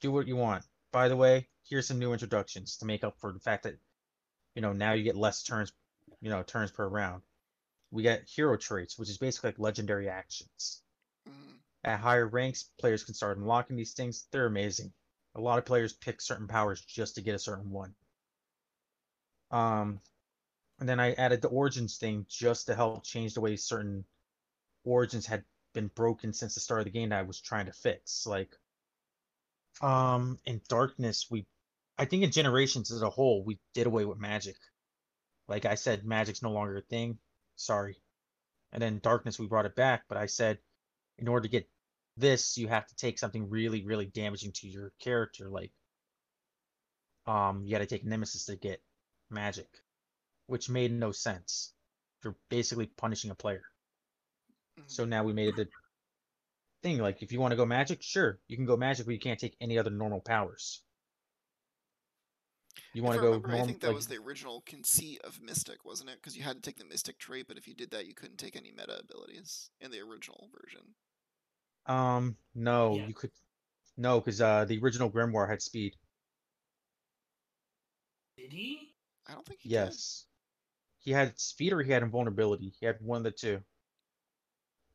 Do 0.00 0.10
what 0.10 0.26
you 0.26 0.34
want. 0.34 0.64
By 0.90 1.06
the 1.08 1.16
way, 1.16 1.48
here's 1.62 1.86
some 1.86 2.00
new 2.00 2.12
introductions 2.12 2.78
to 2.78 2.86
make 2.86 3.04
up 3.04 3.20
for 3.20 3.32
the 3.32 3.38
fact 3.40 3.62
that 3.62 3.78
you 4.56 4.62
know 4.62 4.72
now 4.72 4.94
you 4.94 5.04
get 5.04 5.14
less 5.16 5.44
turns, 5.44 5.72
you 6.20 6.28
know, 6.30 6.42
turns 6.42 6.72
per 6.72 6.88
round. 6.88 7.22
We 7.92 8.02
get 8.02 8.28
hero 8.28 8.56
traits, 8.56 8.98
which 8.98 9.10
is 9.10 9.18
basically 9.18 9.50
like 9.50 9.60
legendary 9.60 10.08
actions. 10.08 10.82
At 11.86 12.00
higher 12.00 12.26
ranks, 12.26 12.68
players 12.78 13.04
can 13.04 13.14
start 13.14 13.38
unlocking 13.38 13.76
these 13.76 13.92
things. 13.92 14.26
They're 14.32 14.46
amazing. 14.46 14.92
A 15.36 15.40
lot 15.40 15.58
of 15.58 15.64
players 15.64 15.92
pick 15.92 16.20
certain 16.20 16.48
powers 16.48 16.80
just 16.80 17.14
to 17.14 17.22
get 17.22 17.36
a 17.36 17.38
certain 17.38 17.70
one. 17.70 17.94
Um, 19.52 20.00
and 20.80 20.88
then 20.88 20.98
I 20.98 21.12
added 21.12 21.42
the 21.42 21.48
origins 21.48 21.96
thing 21.96 22.26
just 22.28 22.66
to 22.66 22.74
help 22.74 23.04
change 23.04 23.34
the 23.34 23.40
way 23.40 23.54
certain 23.54 24.04
origins 24.84 25.26
had 25.26 25.44
been 25.74 25.86
broken 25.94 26.32
since 26.32 26.54
the 26.54 26.60
start 26.60 26.80
of 26.80 26.86
the 26.86 26.90
game 26.90 27.10
that 27.10 27.20
I 27.20 27.22
was 27.22 27.40
trying 27.40 27.66
to 27.66 27.72
fix. 27.72 28.26
Like, 28.26 28.50
um, 29.80 30.40
in 30.44 30.60
Darkness, 30.68 31.28
we, 31.30 31.46
I 31.96 32.06
think 32.06 32.24
in 32.24 32.32
Generations 32.32 32.90
as 32.90 33.02
a 33.02 33.10
whole, 33.10 33.44
we 33.44 33.60
did 33.74 33.86
away 33.86 34.04
with 34.04 34.18
magic. 34.18 34.56
Like 35.46 35.64
I 35.66 35.76
said, 35.76 36.04
magic's 36.04 36.42
no 36.42 36.50
longer 36.50 36.78
a 36.78 36.82
thing. 36.82 37.18
Sorry. 37.54 37.96
And 38.72 38.82
then 38.82 38.98
Darkness, 38.98 39.38
we 39.38 39.46
brought 39.46 39.66
it 39.66 39.76
back, 39.76 40.04
but 40.08 40.18
I 40.18 40.26
said, 40.26 40.58
in 41.18 41.28
order 41.28 41.44
to 41.44 41.50
get 41.50 41.68
this, 42.16 42.56
you 42.56 42.68
have 42.68 42.86
to 42.86 42.96
take 42.96 43.18
something 43.18 43.48
really, 43.48 43.84
really 43.84 44.06
damaging 44.06 44.52
to 44.52 44.68
your 44.68 44.92
character. 45.00 45.48
Like, 45.48 45.72
um, 47.26 47.62
you 47.64 47.72
got 47.72 47.78
to 47.78 47.86
take 47.86 48.04
Nemesis 48.04 48.46
to 48.46 48.56
get 48.56 48.82
magic, 49.30 49.68
which 50.46 50.70
made 50.70 50.92
no 50.92 51.12
sense. 51.12 51.72
You're 52.24 52.36
basically 52.48 52.86
punishing 52.86 53.30
a 53.30 53.34
player. 53.34 53.62
So 54.86 55.04
now 55.04 55.24
we 55.24 55.32
made 55.32 55.48
it 55.48 55.56
the 55.56 55.68
thing. 56.82 56.98
Like, 56.98 57.22
if 57.22 57.32
you 57.32 57.40
want 57.40 57.52
to 57.52 57.56
go 57.56 57.64
magic, 57.64 58.02
sure, 58.02 58.38
you 58.46 58.56
can 58.56 58.66
go 58.66 58.76
magic, 58.76 59.06
but 59.06 59.12
you 59.12 59.20
can't 59.20 59.40
take 59.40 59.56
any 59.60 59.78
other 59.78 59.90
normal 59.90 60.20
powers. 60.20 60.82
You 62.92 63.02
want 63.02 63.16
to 63.16 63.22
go 63.22 63.32
remember, 63.32 63.56
I 63.56 63.64
think 63.64 63.80
that 63.80 63.88
like 63.88 63.96
was 63.96 64.06
the 64.06 64.18
original 64.18 64.62
conceit 64.66 65.20
of 65.24 65.40
Mystic, 65.42 65.84
wasn't 65.84 66.10
it? 66.10 66.16
Because 66.16 66.36
you 66.36 66.42
had 66.42 66.56
to 66.56 66.62
take 66.62 66.78
the 66.78 66.84
Mystic 66.84 67.18
trait, 67.18 67.46
but 67.48 67.56
if 67.56 67.66
you 67.66 67.74
did 67.74 67.90
that, 67.90 68.06
you 68.06 68.14
couldn't 68.14 68.36
take 68.36 68.56
any 68.56 68.70
meta 68.70 68.98
abilities 68.98 69.70
in 69.80 69.90
the 69.90 70.00
original 70.00 70.48
version. 70.52 70.94
Um 71.86 72.36
no, 72.54 72.96
Yeah. 72.96 73.06
you 73.06 73.14
could 73.14 73.30
no, 73.96 74.20
because 74.20 74.40
uh 74.40 74.64
the 74.64 74.78
original 74.80 75.10
Grimoire 75.10 75.48
had 75.48 75.62
speed. 75.62 75.94
Did 78.36 78.52
he? 78.52 78.94
I 79.26 79.32
don't 79.34 79.46
think 79.46 79.60
he 79.60 79.68
did. 79.68 79.74
Yes. 79.74 80.26
He 80.98 81.12
had 81.12 81.38
speed 81.38 81.72
or 81.72 81.82
he 81.82 81.92
had 81.92 82.02
invulnerability. 82.02 82.72
He 82.80 82.86
had 82.86 82.96
one 83.00 83.18
of 83.18 83.24
the 83.24 83.30
two. 83.30 83.60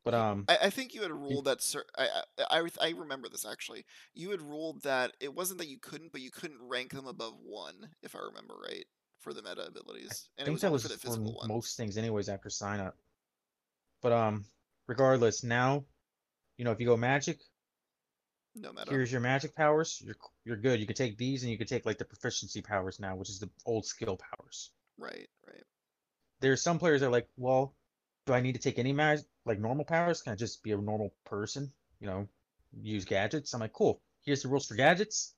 But 0.03 0.13
um 0.13 0.45
I, 0.47 0.57
I 0.63 0.69
think 0.69 0.93
you 0.93 1.01
had 1.03 1.11
ruled 1.11 1.45
that. 1.45 1.61
Cer- 1.61 1.85
I, 1.97 2.23
I 2.39 2.59
I 2.59 2.69
I 2.81 2.89
remember 2.89 3.29
this 3.29 3.45
actually. 3.45 3.85
You 4.13 4.31
had 4.31 4.41
ruled 4.41 4.81
that 4.83 5.15
it 5.19 5.33
wasn't 5.33 5.59
that 5.59 5.67
you 5.67 5.77
couldn't, 5.79 6.11
but 6.11 6.21
you 6.21 6.31
couldn't 6.31 6.61
rank 6.61 6.91
them 6.91 7.07
above 7.07 7.35
one, 7.43 7.89
if 8.01 8.15
I 8.15 8.19
remember 8.19 8.55
right, 8.67 8.85
for 9.19 9.33
the 9.33 9.43
meta 9.43 9.65
abilities, 9.67 10.29
I 10.39 10.41
and 10.41 10.47
it 10.47 10.51
think 10.51 10.53
was 10.55 10.61
that 10.61 10.71
was 10.71 10.81
for 10.83 10.89
the 10.89 10.95
for 10.95 11.07
physical 11.07 11.33
ones. 11.35 11.47
most 11.47 11.77
things 11.77 11.97
anyways 11.97 12.29
after 12.29 12.49
sign 12.49 12.79
up. 12.79 12.97
But 14.01 14.11
um 14.11 14.45
regardless, 14.87 15.43
now 15.43 15.85
you 16.61 16.65
know 16.65 16.71
if 16.73 16.79
you 16.79 16.85
go 16.87 16.97
magic, 16.97 17.41
No 18.55 18.71
meta. 18.71 18.95
here's 18.95 19.11
your 19.11 19.21
magic 19.21 19.55
powers, 19.55 20.01
you're 20.05 20.17
you're 20.45 20.57
good. 20.57 20.79
You 20.79 20.85
can 20.85 20.95
take 20.95 21.17
these 21.17 21.43
and 21.43 21.51
you 21.51 21.57
can 21.57 21.67
take 21.67 21.85
like 21.87 21.97
the 21.97 22.05
proficiency 22.05 22.61
powers 22.61 22.99
now, 22.99 23.15
which 23.15 23.29
is 23.29 23.39
the 23.39 23.49
old 23.65 23.85
skill 23.85 24.17
powers. 24.17 24.71
Right, 24.97 25.29
right. 25.47 25.65
There's 26.41 26.61
some 26.61 26.79
players 26.79 27.01
that 27.01 27.07
are 27.07 27.11
like, 27.11 27.29
well, 27.37 27.75
do 28.25 28.33
I 28.33 28.41
need 28.41 28.53
to 28.55 28.59
take 28.61 28.79
any 28.79 28.93
mag 28.93 29.21
like 29.45 29.59
normal 29.59 29.85
powers? 29.85 30.21
Can 30.21 30.33
I 30.33 30.35
just 30.35 30.63
be 30.63 30.71
a 30.71 30.77
normal 30.77 31.13
person? 31.25 31.73
You 31.99 32.07
know, 32.07 32.29
use 32.81 33.05
gadgets? 33.05 33.53
I'm 33.53 33.61
like, 33.61 33.73
cool. 33.73 34.01
Here's 34.23 34.43
the 34.43 34.49
rules 34.49 34.67
for 34.67 34.75
gadgets, 34.75 35.35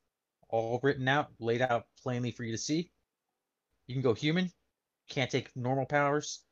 all 0.49 0.79
written 0.83 1.07
out, 1.07 1.31
laid 1.39 1.61
out 1.61 1.87
plainly 2.01 2.31
for 2.31 2.43
you 2.43 2.51
to 2.53 2.57
see. 2.57 2.91
You 3.87 3.95
can 3.95 4.01
go 4.03 4.13
human, 4.13 4.51
can't 5.09 5.31
take 5.31 5.55
normal 5.55 5.85
powers. 5.85 6.43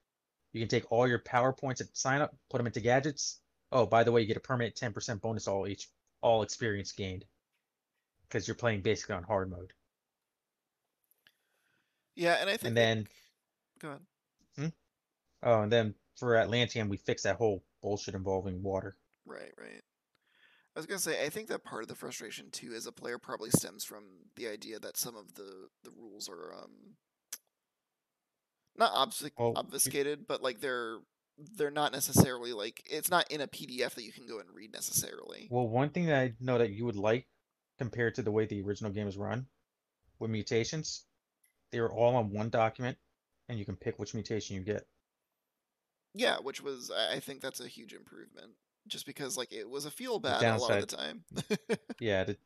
You 0.53 0.61
can 0.61 0.69
take 0.69 0.91
all 0.91 1.07
your 1.07 1.19
power 1.19 1.53
points 1.53 1.81
at 1.81 1.95
sign 1.97 2.21
up, 2.21 2.35
put 2.49 2.57
them 2.59 2.67
into 2.67 2.81
gadgets. 2.81 3.41
Oh, 3.71 3.85
by 3.85 4.03
the 4.03 4.11
way, 4.11 4.21
you 4.21 4.27
get 4.27 4.37
a 4.37 4.41
permanent 4.41 4.75
10% 4.75 5.21
bonus 5.21 5.47
all 5.47 5.67
each 5.67 5.87
all 6.21 6.43
experience 6.43 6.91
gained. 6.91 7.25
Because 8.27 8.47
you're 8.47 8.55
playing 8.55 8.81
basically 8.81 9.15
on 9.15 9.23
hard 9.23 9.49
mode. 9.49 9.73
Yeah, 12.15 12.37
and 12.39 12.49
I 12.49 12.57
think. 12.57 12.67
And 12.69 12.77
then 12.77 13.07
go 13.79 13.89
ahead. 14.57 14.73
oh, 15.43 15.61
and 15.61 15.71
then 15.71 15.95
for 16.17 16.37
Atlantean 16.37 16.89
we 16.89 16.97
fixed 16.97 17.23
that 17.23 17.37
whole 17.37 17.63
bullshit 17.81 18.13
involving 18.15 18.61
water. 18.61 18.95
Right, 19.25 19.51
right. 19.57 19.81
I 20.75 20.79
was 20.79 20.85
gonna 20.85 20.99
say, 20.99 21.25
I 21.25 21.29
think 21.29 21.47
that 21.47 21.63
part 21.63 21.81
of 21.81 21.89
the 21.89 21.95
frustration 21.95 22.49
too, 22.51 22.73
as 22.73 22.85
a 22.85 22.91
player, 22.91 23.17
probably 23.17 23.49
stems 23.49 23.83
from 23.83 24.03
the 24.35 24.47
idea 24.47 24.79
that 24.79 24.97
some 24.97 25.15
of 25.15 25.33
the 25.35 25.67
the 25.83 25.91
rules 25.91 26.29
are 26.29 26.53
um 26.53 26.95
not 28.77 28.93
obfusc- 28.93 29.31
you- 29.37 29.53
obfuscated, 29.55 30.27
but 30.27 30.41
like 30.41 30.61
they're 30.61 30.99
they're 31.55 31.71
not 31.71 31.91
necessarily 31.91 32.53
like 32.53 32.83
it's 32.89 33.09
not 33.09 33.29
in 33.31 33.41
a 33.41 33.47
PDF 33.47 33.95
that 33.95 34.03
you 34.03 34.11
can 34.11 34.27
go 34.27 34.39
and 34.39 34.49
read 34.53 34.73
necessarily. 34.73 35.47
Well, 35.49 35.67
one 35.67 35.89
thing 35.89 36.05
that 36.07 36.19
I 36.19 36.33
know 36.39 36.57
that 36.57 36.71
you 36.71 36.85
would 36.85 36.95
like 36.95 37.27
compared 37.77 38.15
to 38.15 38.21
the 38.21 38.31
way 38.31 38.45
the 38.45 38.61
original 38.61 38.91
game 38.91 39.07
is 39.07 39.17
run 39.17 39.47
with 40.19 40.31
mutations, 40.31 41.05
they 41.71 41.79
were 41.79 41.91
all 41.91 42.15
on 42.15 42.31
one 42.31 42.49
document 42.49 42.97
and 43.49 43.57
you 43.57 43.65
can 43.65 43.75
pick 43.75 43.97
which 43.97 44.13
mutation 44.13 44.55
you 44.55 44.61
get. 44.61 44.85
Yeah, 46.13 46.37
which 46.37 46.61
was 46.61 46.91
I 46.91 47.15
I 47.15 47.19
think 47.19 47.41
that's 47.41 47.59
a 47.59 47.67
huge 47.67 47.93
improvement. 47.93 48.53
Just 48.87 49.05
because 49.05 49.37
like 49.37 49.51
it 49.51 49.69
was 49.69 49.85
a 49.85 49.91
feel 49.91 50.19
bad 50.19 50.43
a 50.43 50.57
lot 50.57 50.71
of 50.71 50.87
the 50.87 50.95
time. 50.95 51.23
Yeah, 51.99 52.23
the, 52.23 52.37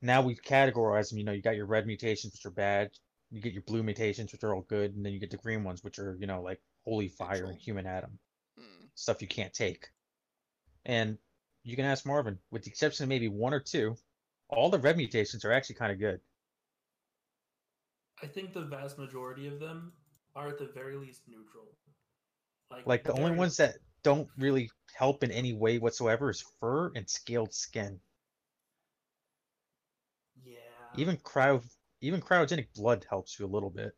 now 0.00 0.22
we 0.22 0.34
categorize 0.34 1.10
them. 1.10 1.18
You 1.18 1.24
know, 1.24 1.32
you 1.32 1.42
got 1.42 1.56
your 1.56 1.66
red 1.66 1.86
mutations, 1.86 2.32
which 2.32 2.46
are 2.46 2.50
bad. 2.54 2.90
You 3.30 3.42
get 3.42 3.52
your 3.52 3.62
blue 3.62 3.82
mutations, 3.82 4.32
which 4.32 4.42
are 4.44 4.54
all 4.54 4.62
good, 4.62 4.94
and 4.94 5.04
then 5.04 5.12
you 5.12 5.20
get 5.20 5.30
the 5.30 5.36
green 5.36 5.64
ones, 5.64 5.84
which 5.84 5.98
are 5.98 6.16
you 6.18 6.26
know 6.26 6.40
like 6.40 6.60
holy 6.88 7.08
fire 7.08 7.50
and 7.50 7.60
human 7.60 7.86
atom 7.86 8.18
Hmm. 8.56 8.88
stuff 8.94 9.22
you 9.22 9.28
can't 9.28 9.54
take. 9.54 9.88
And 10.86 11.18
you 11.64 11.76
can 11.76 11.84
ask 11.84 12.06
Marvin, 12.06 12.38
with 12.50 12.64
the 12.64 12.70
exception 12.70 13.04
of 13.04 13.08
maybe 13.08 13.28
one 13.28 13.54
or 13.54 13.60
two, 13.60 13.96
all 14.48 14.70
the 14.70 14.78
red 14.78 14.96
mutations 14.96 15.44
are 15.44 15.52
actually 15.52 15.76
kind 15.76 15.92
of 15.92 15.98
good. 15.98 16.20
I 18.22 18.26
think 18.26 18.52
the 18.52 18.62
vast 18.62 18.98
majority 18.98 19.46
of 19.46 19.60
them 19.60 19.92
are 20.34 20.48
at 20.48 20.58
the 20.58 20.66
very 20.66 20.96
least 20.96 21.28
neutral. 21.28 21.76
Like, 22.70 22.86
Like 22.86 23.04
the 23.04 23.12
only 23.12 23.32
ones 23.32 23.56
that 23.58 23.78
don't 24.02 24.30
really 24.36 24.70
help 24.94 25.22
in 25.24 25.30
any 25.30 25.52
way 25.52 25.78
whatsoever 25.78 26.30
is 26.30 26.40
fur 26.60 26.92
and 26.94 27.08
scaled 27.08 27.54
skin. 27.54 28.00
Yeah. 30.44 30.56
Even 30.94 31.18
cryo, 31.18 31.64
even 32.00 32.20
cryogenic 32.20 32.72
blood 32.74 33.06
helps 33.08 33.38
you 33.38 33.46
a 33.46 33.48
little 33.48 33.70
bit. 33.70 33.96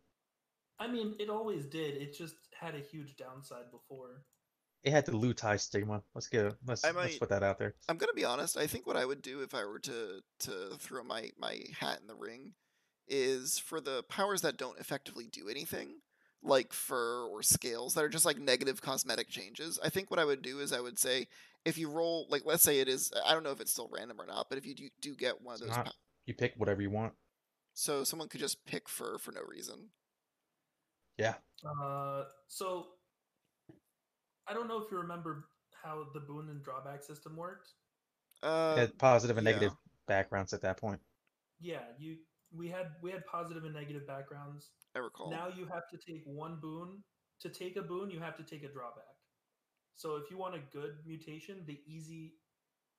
I 0.78 0.86
mean, 0.88 1.14
it 1.18 1.28
always 1.30 1.66
did. 1.66 1.96
It 2.00 2.16
just 2.16 2.36
had 2.60 2.74
a 2.74 2.78
huge 2.80 3.16
downside 3.16 3.70
before. 3.70 4.22
It 4.82 4.92
had 4.92 5.04
the 5.06 5.12
Lutai 5.12 5.60
stigma. 5.60 6.02
Let's 6.14 6.28
get 6.28 6.46
it. 6.46 6.54
Let's 6.66 6.84
I 6.84 6.90
let's 6.92 7.18
put 7.18 7.28
that 7.28 7.42
out 7.42 7.58
there. 7.58 7.74
I'm 7.88 7.98
gonna 7.98 8.14
be 8.14 8.24
honest. 8.24 8.56
I 8.56 8.66
think 8.66 8.86
what 8.86 8.96
I 8.96 9.04
would 9.04 9.20
do 9.22 9.40
if 9.42 9.54
I 9.54 9.64
were 9.64 9.78
to 9.80 10.20
to 10.40 10.76
throw 10.78 11.02
my 11.02 11.30
my 11.38 11.58
hat 11.78 12.00
in 12.00 12.06
the 12.06 12.14
ring 12.14 12.54
is 13.06 13.58
for 13.58 13.80
the 13.80 14.02
powers 14.04 14.40
that 14.42 14.56
don't 14.56 14.78
effectively 14.78 15.26
do 15.30 15.48
anything, 15.48 15.96
like 16.42 16.72
fur 16.72 17.24
or 17.26 17.42
scales 17.42 17.92
that 17.94 18.04
are 18.04 18.08
just 18.08 18.24
like 18.24 18.38
negative 18.38 18.80
cosmetic 18.80 19.28
changes. 19.28 19.78
I 19.84 19.90
think 19.90 20.10
what 20.10 20.20
I 20.20 20.24
would 20.24 20.40
do 20.42 20.60
is 20.60 20.72
I 20.72 20.80
would 20.80 20.98
say 20.98 21.26
if 21.66 21.76
you 21.76 21.90
roll 21.90 22.26
like 22.30 22.46
let's 22.46 22.62
say 22.62 22.80
it 22.80 22.88
is 22.88 23.12
I 23.26 23.34
don't 23.34 23.42
know 23.44 23.50
if 23.50 23.60
it's 23.60 23.72
still 23.72 23.90
random 23.92 24.18
or 24.20 24.26
not, 24.26 24.48
but 24.48 24.56
if 24.56 24.64
you 24.64 24.74
do, 24.74 24.88
do 25.02 25.14
get 25.14 25.42
one 25.42 25.56
of 25.56 25.60
It's 25.60 25.68
those, 25.68 25.76
not. 25.76 25.86
pow- 25.86 25.92
You 26.24 26.32
pick 26.34 26.54
whatever 26.56 26.80
you 26.80 26.90
want. 26.90 27.12
so 27.74 28.02
someone 28.04 28.28
could 28.28 28.40
just 28.40 28.64
pick 28.64 28.88
fur 28.88 29.18
for 29.18 29.32
no 29.32 29.42
reason. 29.46 29.90
Yeah. 31.18 31.34
Uh, 31.64 32.24
so 32.48 32.86
I 34.48 34.54
don't 34.54 34.68
know 34.68 34.78
if 34.78 34.90
you 34.90 34.98
remember 34.98 35.44
how 35.82 36.04
the 36.14 36.20
boon 36.20 36.48
and 36.48 36.62
drawback 36.62 37.02
system 37.02 37.36
worked. 37.36 37.68
Uh, 38.42 38.76
Had 38.76 38.98
positive 38.98 39.36
and 39.38 39.46
yeah. 39.46 39.52
negative 39.52 39.76
backgrounds 40.08 40.52
at 40.52 40.62
that 40.62 40.78
point. 40.78 41.00
Yeah, 41.60 41.82
you 41.98 42.16
we 42.52 42.68
had 42.68 42.88
we 43.02 43.10
had 43.10 43.24
positive 43.26 43.64
and 43.64 43.74
negative 43.74 44.06
backgrounds. 44.06 44.70
I 44.96 45.00
recall. 45.00 45.30
Now 45.30 45.48
you 45.48 45.66
have 45.66 45.88
to 45.90 45.98
take 45.98 46.22
one 46.24 46.58
boon. 46.60 47.02
To 47.40 47.48
take 47.48 47.76
a 47.76 47.82
boon, 47.82 48.10
you 48.10 48.20
have 48.20 48.36
to 48.36 48.42
take 48.42 48.64
a 48.64 48.68
drawback. 48.68 49.04
So 49.94 50.16
if 50.16 50.30
you 50.30 50.36
want 50.36 50.54
a 50.54 50.60
good 50.72 50.96
mutation, 51.06 51.62
the 51.66 51.78
easy 51.86 52.34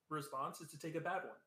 response 0.10 0.62
is 0.62 0.72
to 0.72 0.80
take 0.80 0.96
a 0.96 1.00
bad 1.00 1.24
one. 1.24 1.38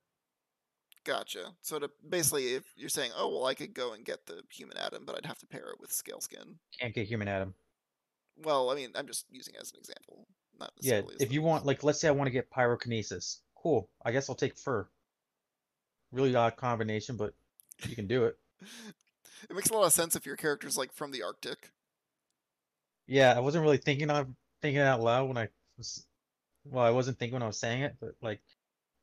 Gotcha. 1.05 1.52
So 1.60 1.78
to 1.78 1.90
basically, 2.09 2.55
if 2.55 2.64
you're 2.76 2.89
saying, 2.89 3.10
oh 3.16 3.28
well, 3.28 3.47
I 3.47 3.55
could 3.55 3.74
go 3.74 3.93
and 3.93 4.05
get 4.05 4.26
the 4.26 4.43
human 4.51 4.78
atom, 4.78 5.05
but 5.05 5.16
I'd 5.16 5.26
have 5.26 5.39
to 5.39 5.47
pair 5.47 5.68
it 5.70 5.81
with 5.81 5.93
scale 5.93 6.20
skin. 6.20 6.56
Can't 6.81 6.94
get 6.94 7.06
human 7.06 7.28
atom. 7.28 7.55
Well, 8.43 8.70
I 8.70 8.74
mean, 8.74 8.90
I'm 8.94 9.06
just 9.06 9.26
using 9.31 9.55
it 9.55 9.60
as 9.60 9.72
an 9.72 9.78
example, 9.78 10.26
not 10.59 10.72
Yeah. 10.81 11.02
If 11.20 11.31
you 11.31 11.43
want, 11.43 11.66
like, 11.66 11.85
let's 11.85 12.01
say 12.01 12.09
I 12.09 12.12
want 12.12 12.26
to 12.26 12.32
get 12.32 12.51
pyrokinesis. 12.51 13.39
Cool. 13.56 13.89
I 14.05 14.12
guess 14.12 14.28
I'll 14.28 14.35
take 14.35 14.56
fur. 14.56 14.89
Really 16.10 16.35
odd 16.35 16.56
combination, 16.56 17.16
but 17.16 17.35
you 17.86 17.94
can 17.94 18.06
do 18.06 18.24
it. 18.24 18.36
it 19.51 19.55
makes 19.55 19.70
a 19.70 19.74
lot 19.74 19.85
of 19.85 19.93
sense 19.93 20.16
if 20.16 20.26
your 20.26 20.36
character's 20.36 20.76
like 20.76 20.93
from 20.93 21.12
the 21.12 21.22
Arctic. 21.22 21.70
Yeah, 23.06 23.35
I 23.36 23.40
wasn't 23.40 23.62
really 23.62 23.76
thinking 23.76 24.10
of 24.10 24.28
thinking 24.62 24.81
out 24.81 25.01
loud 25.01 25.28
when 25.28 25.36
I 25.36 25.48
was 25.76 26.06
well, 26.64 26.85
I 26.85 26.90
wasn't 26.90 27.18
thinking 27.18 27.35
when 27.35 27.43
I 27.43 27.47
was 27.47 27.59
saying 27.60 27.82
it, 27.82 27.97
but 28.01 28.14
like 28.22 28.40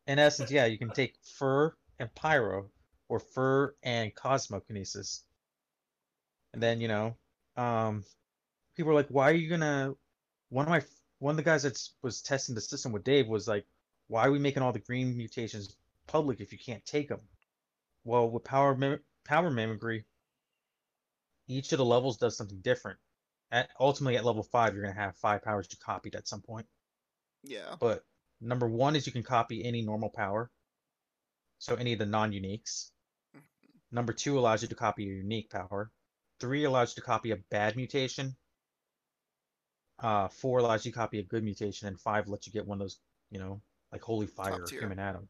in 0.07 0.17
essence, 0.17 0.49
yeah, 0.49 0.65
you 0.65 0.79
can 0.79 0.89
take 0.89 1.15
fur 1.37 1.73
and 2.01 2.13
pyro 2.15 2.69
or 3.07 3.19
fur 3.19 3.75
and 3.83 4.13
cosmokinesis. 4.15 5.21
And 6.53 6.61
then, 6.61 6.81
you 6.81 6.87
know, 6.87 7.15
um 7.55 8.03
people 8.75 8.91
are 8.91 8.95
like, 8.95 9.09
why 9.09 9.29
are 9.29 9.35
you 9.35 9.49
gonna 9.49 9.93
one 10.49 10.65
of 10.65 10.69
my 10.69 10.83
one 11.19 11.33
of 11.33 11.37
the 11.37 11.43
guys 11.43 11.63
that 11.63 11.79
was 12.01 12.21
testing 12.21 12.55
the 12.55 12.61
system 12.61 12.91
with 12.91 13.03
Dave 13.03 13.27
was 13.27 13.47
like, 13.47 13.65
why 14.07 14.25
are 14.25 14.31
we 14.31 14.39
making 14.39 14.63
all 14.63 14.73
the 14.73 14.79
green 14.79 15.15
mutations 15.15 15.75
public 16.07 16.41
if 16.41 16.51
you 16.51 16.57
can't 16.57 16.85
take 16.85 17.07
them? 17.09 17.21
Well, 18.03 18.29
with 18.29 18.43
power 18.43 18.75
mim- 18.75 19.03
power 19.23 19.51
mimicry, 19.51 20.05
each 21.47 21.71
of 21.71 21.77
the 21.77 21.85
levels 21.85 22.17
does 22.17 22.35
something 22.35 22.59
different 22.61 22.99
at 23.51 23.69
ultimately 23.79 24.17
at 24.17 24.25
level 24.25 24.43
five 24.43 24.73
you're 24.73 24.83
gonna 24.83 24.95
have 24.95 25.15
five 25.17 25.43
powers 25.43 25.67
you 25.71 25.77
copied 25.83 26.15
at 26.15 26.27
some 26.27 26.41
point 26.41 26.65
Yeah. 27.43 27.75
but 27.79 28.03
number 28.39 28.67
one 28.67 28.95
is 28.95 29.05
you 29.05 29.11
can 29.11 29.23
copy 29.23 29.63
any 29.63 29.81
normal 29.81 30.09
power 30.09 30.49
so 31.61 31.75
any 31.75 31.93
of 31.93 31.99
the 31.99 32.05
non-uniques. 32.07 32.89
Mhm. 33.35 33.41
number 33.91 34.13
two 34.13 34.39
allows 34.39 34.63
you 34.63 34.67
to 34.67 34.75
copy 34.75 35.03
a 35.03 35.13
unique 35.13 35.49
power. 35.51 35.91
Three 36.39 36.63
allows 36.63 36.91
you 36.91 37.01
to 37.01 37.05
copy 37.05 37.31
a 37.31 37.37
bad 37.37 37.75
mutation. 37.75 38.35
Uh 39.99 40.27
four 40.27 40.59
allows 40.59 40.85
you 40.85 40.91
to 40.91 40.97
copy 40.97 41.19
a 41.19 41.23
good 41.23 41.43
mutation. 41.43 41.87
And 41.87 41.99
five 41.99 42.27
lets 42.27 42.47
you 42.47 42.53
get 42.53 42.65
one 42.65 42.77
of 42.77 42.85
those 42.85 42.99
you 43.29 43.39
know 43.39 43.61
like 43.91 44.01
holy 44.01 44.27
fire 44.27 44.63
or 44.63 44.67
human 44.67 44.97
atom. 44.97 45.29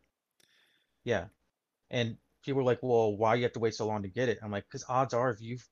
Yeah. 1.04 1.28
And 1.90 2.18
people 2.44 2.62
are 2.62 2.72
like 2.72 2.82
well 2.82 3.16
why 3.16 3.36
you 3.36 3.44
have 3.44 3.54
to 3.54 3.60
wait 3.60 3.76
so 3.76 3.86
long 3.86 4.04
to 4.04 4.08
get 4.08 4.30
it? 4.30 4.40
I'm 4.42 4.52
like 4.52 4.66
because 4.66 4.86
odds 4.88 5.14
are 5.14 5.32
if 5.32 5.42
you've 5.42 5.68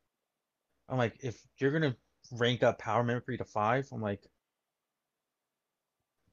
i'm 0.89 0.97
like 0.97 1.23
if 1.23 1.39
you're 1.57 1.71
gonna 1.71 1.95
rank 2.31 2.63
up 2.63 2.79
power 2.79 3.03
mimicry 3.03 3.37
to 3.37 3.45
five 3.45 3.87
i'm 3.91 4.01
like 4.01 4.27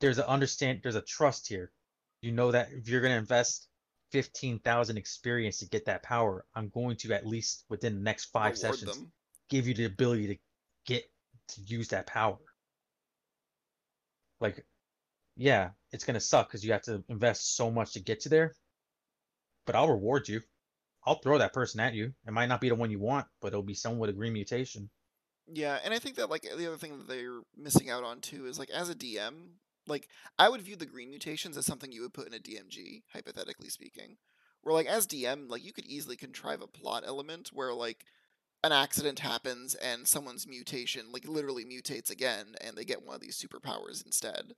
there's 0.00 0.18
a 0.18 0.28
understand 0.28 0.80
there's 0.82 0.96
a 0.96 1.02
trust 1.02 1.48
here. 1.48 1.70
You 2.22 2.32
know 2.32 2.50
that 2.50 2.72
if 2.72 2.88
you're 2.88 3.00
to 3.02 3.10
invest 3.10 3.68
15,000 4.12 4.96
experience 4.96 5.58
to 5.58 5.68
get 5.68 5.86
that 5.86 6.02
power, 6.02 6.44
I'm 6.54 6.68
going 6.68 6.96
to 6.98 7.12
at 7.12 7.26
least 7.26 7.64
within 7.68 7.94
the 7.96 8.02
next 8.02 8.26
five 8.26 8.54
Reward 8.54 8.58
sessions 8.58 8.96
them. 8.96 9.12
give 9.50 9.66
you 9.66 9.74
the 9.74 9.84
ability 9.84 10.28
to 10.28 10.36
get 10.86 11.04
to 11.48 11.60
use 11.62 11.88
that 11.88 12.06
power. 12.06 12.38
Like, 14.40 14.64
yeah, 15.36 15.70
it's 15.92 16.04
gonna 16.04 16.20
suck 16.20 16.48
because 16.48 16.64
you 16.64 16.72
have 16.72 16.82
to 16.82 17.02
invest 17.08 17.56
so 17.56 17.70
much 17.70 17.92
to 17.92 18.00
get 18.00 18.20
to 18.20 18.28
there. 18.28 18.54
But 19.66 19.74
I'll 19.74 19.88
reward 19.88 20.28
you. 20.28 20.42
I'll 21.04 21.18
throw 21.20 21.38
that 21.38 21.52
person 21.52 21.80
at 21.80 21.94
you. 21.94 22.12
It 22.26 22.32
might 22.32 22.46
not 22.46 22.60
be 22.60 22.68
the 22.68 22.74
one 22.74 22.90
you 22.90 22.98
want, 22.98 23.26
but 23.40 23.48
it'll 23.48 23.62
be 23.62 23.74
someone 23.74 24.00
with 24.00 24.10
a 24.10 24.12
green 24.12 24.32
mutation. 24.32 24.90
Yeah, 25.52 25.78
and 25.84 25.94
I 25.94 25.98
think 25.98 26.16
that 26.16 26.30
like 26.30 26.42
the 26.42 26.66
other 26.66 26.76
thing 26.76 26.98
that 26.98 27.08
they're 27.08 27.40
missing 27.56 27.90
out 27.90 28.02
on 28.02 28.20
too 28.20 28.46
is 28.46 28.58
like 28.58 28.70
as 28.70 28.90
a 28.90 28.94
DM, 28.94 29.34
like 29.86 30.08
I 30.38 30.48
would 30.48 30.62
view 30.62 30.76
the 30.76 30.86
green 30.86 31.10
mutations 31.10 31.56
as 31.56 31.66
something 31.66 31.92
you 31.92 32.02
would 32.02 32.14
put 32.14 32.26
in 32.26 32.34
a 32.34 32.38
DMG, 32.38 33.04
hypothetically 33.12 33.68
speaking. 33.68 34.16
Where 34.62 34.74
like 34.74 34.86
as 34.86 35.06
DM, 35.06 35.48
like 35.48 35.64
you 35.64 35.72
could 35.72 35.86
easily 35.86 36.16
contrive 36.16 36.60
a 36.60 36.66
plot 36.66 37.04
element 37.06 37.50
where 37.52 37.72
like 37.72 38.04
an 38.64 38.72
accident 38.72 39.20
happens 39.20 39.74
and 39.76 40.08
someone's 40.08 40.46
mutation 40.46 41.12
like 41.12 41.28
literally 41.28 41.64
mutates 41.64 42.10
again 42.10 42.56
and 42.60 42.76
they 42.76 42.84
get 42.84 43.04
one 43.04 43.14
of 43.14 43.20
these 43.20 43.38
superpowers 43.40 44.04
instead. 44.04 44.54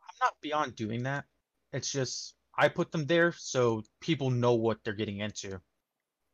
I'm 0.00 0.16
not 0.20 0.40
beyond 0.40 0.76
doing 0.76 1.02
that. 1.02 1.24
It's 1.72 1.90
just 1.90 2.34
I 2.56 2.68
put 2.68 2.90
them 2.92 3.06
there 3.06 3.32
so 3.32 3.82
people 4.00 4.30
know 4.30 4.54
what 4.54 4.82
they're 4.84 4.94
getting 4.94 5.18
into. 5.18 5.60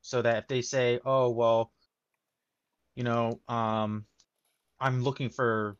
So 0.03 0.23
that 0.23 0.39
if 0.39 0.49
they 0.49 0.62
say, 0.62 1.01
"Oh, 1.05 1.31
well, 1.31 1.73
you 2.94 3.05
know, 3.05 3.40
um 3.49 4.07
I'm 4.81 5.03
looking 5.03 5.31
for 5.31 5.78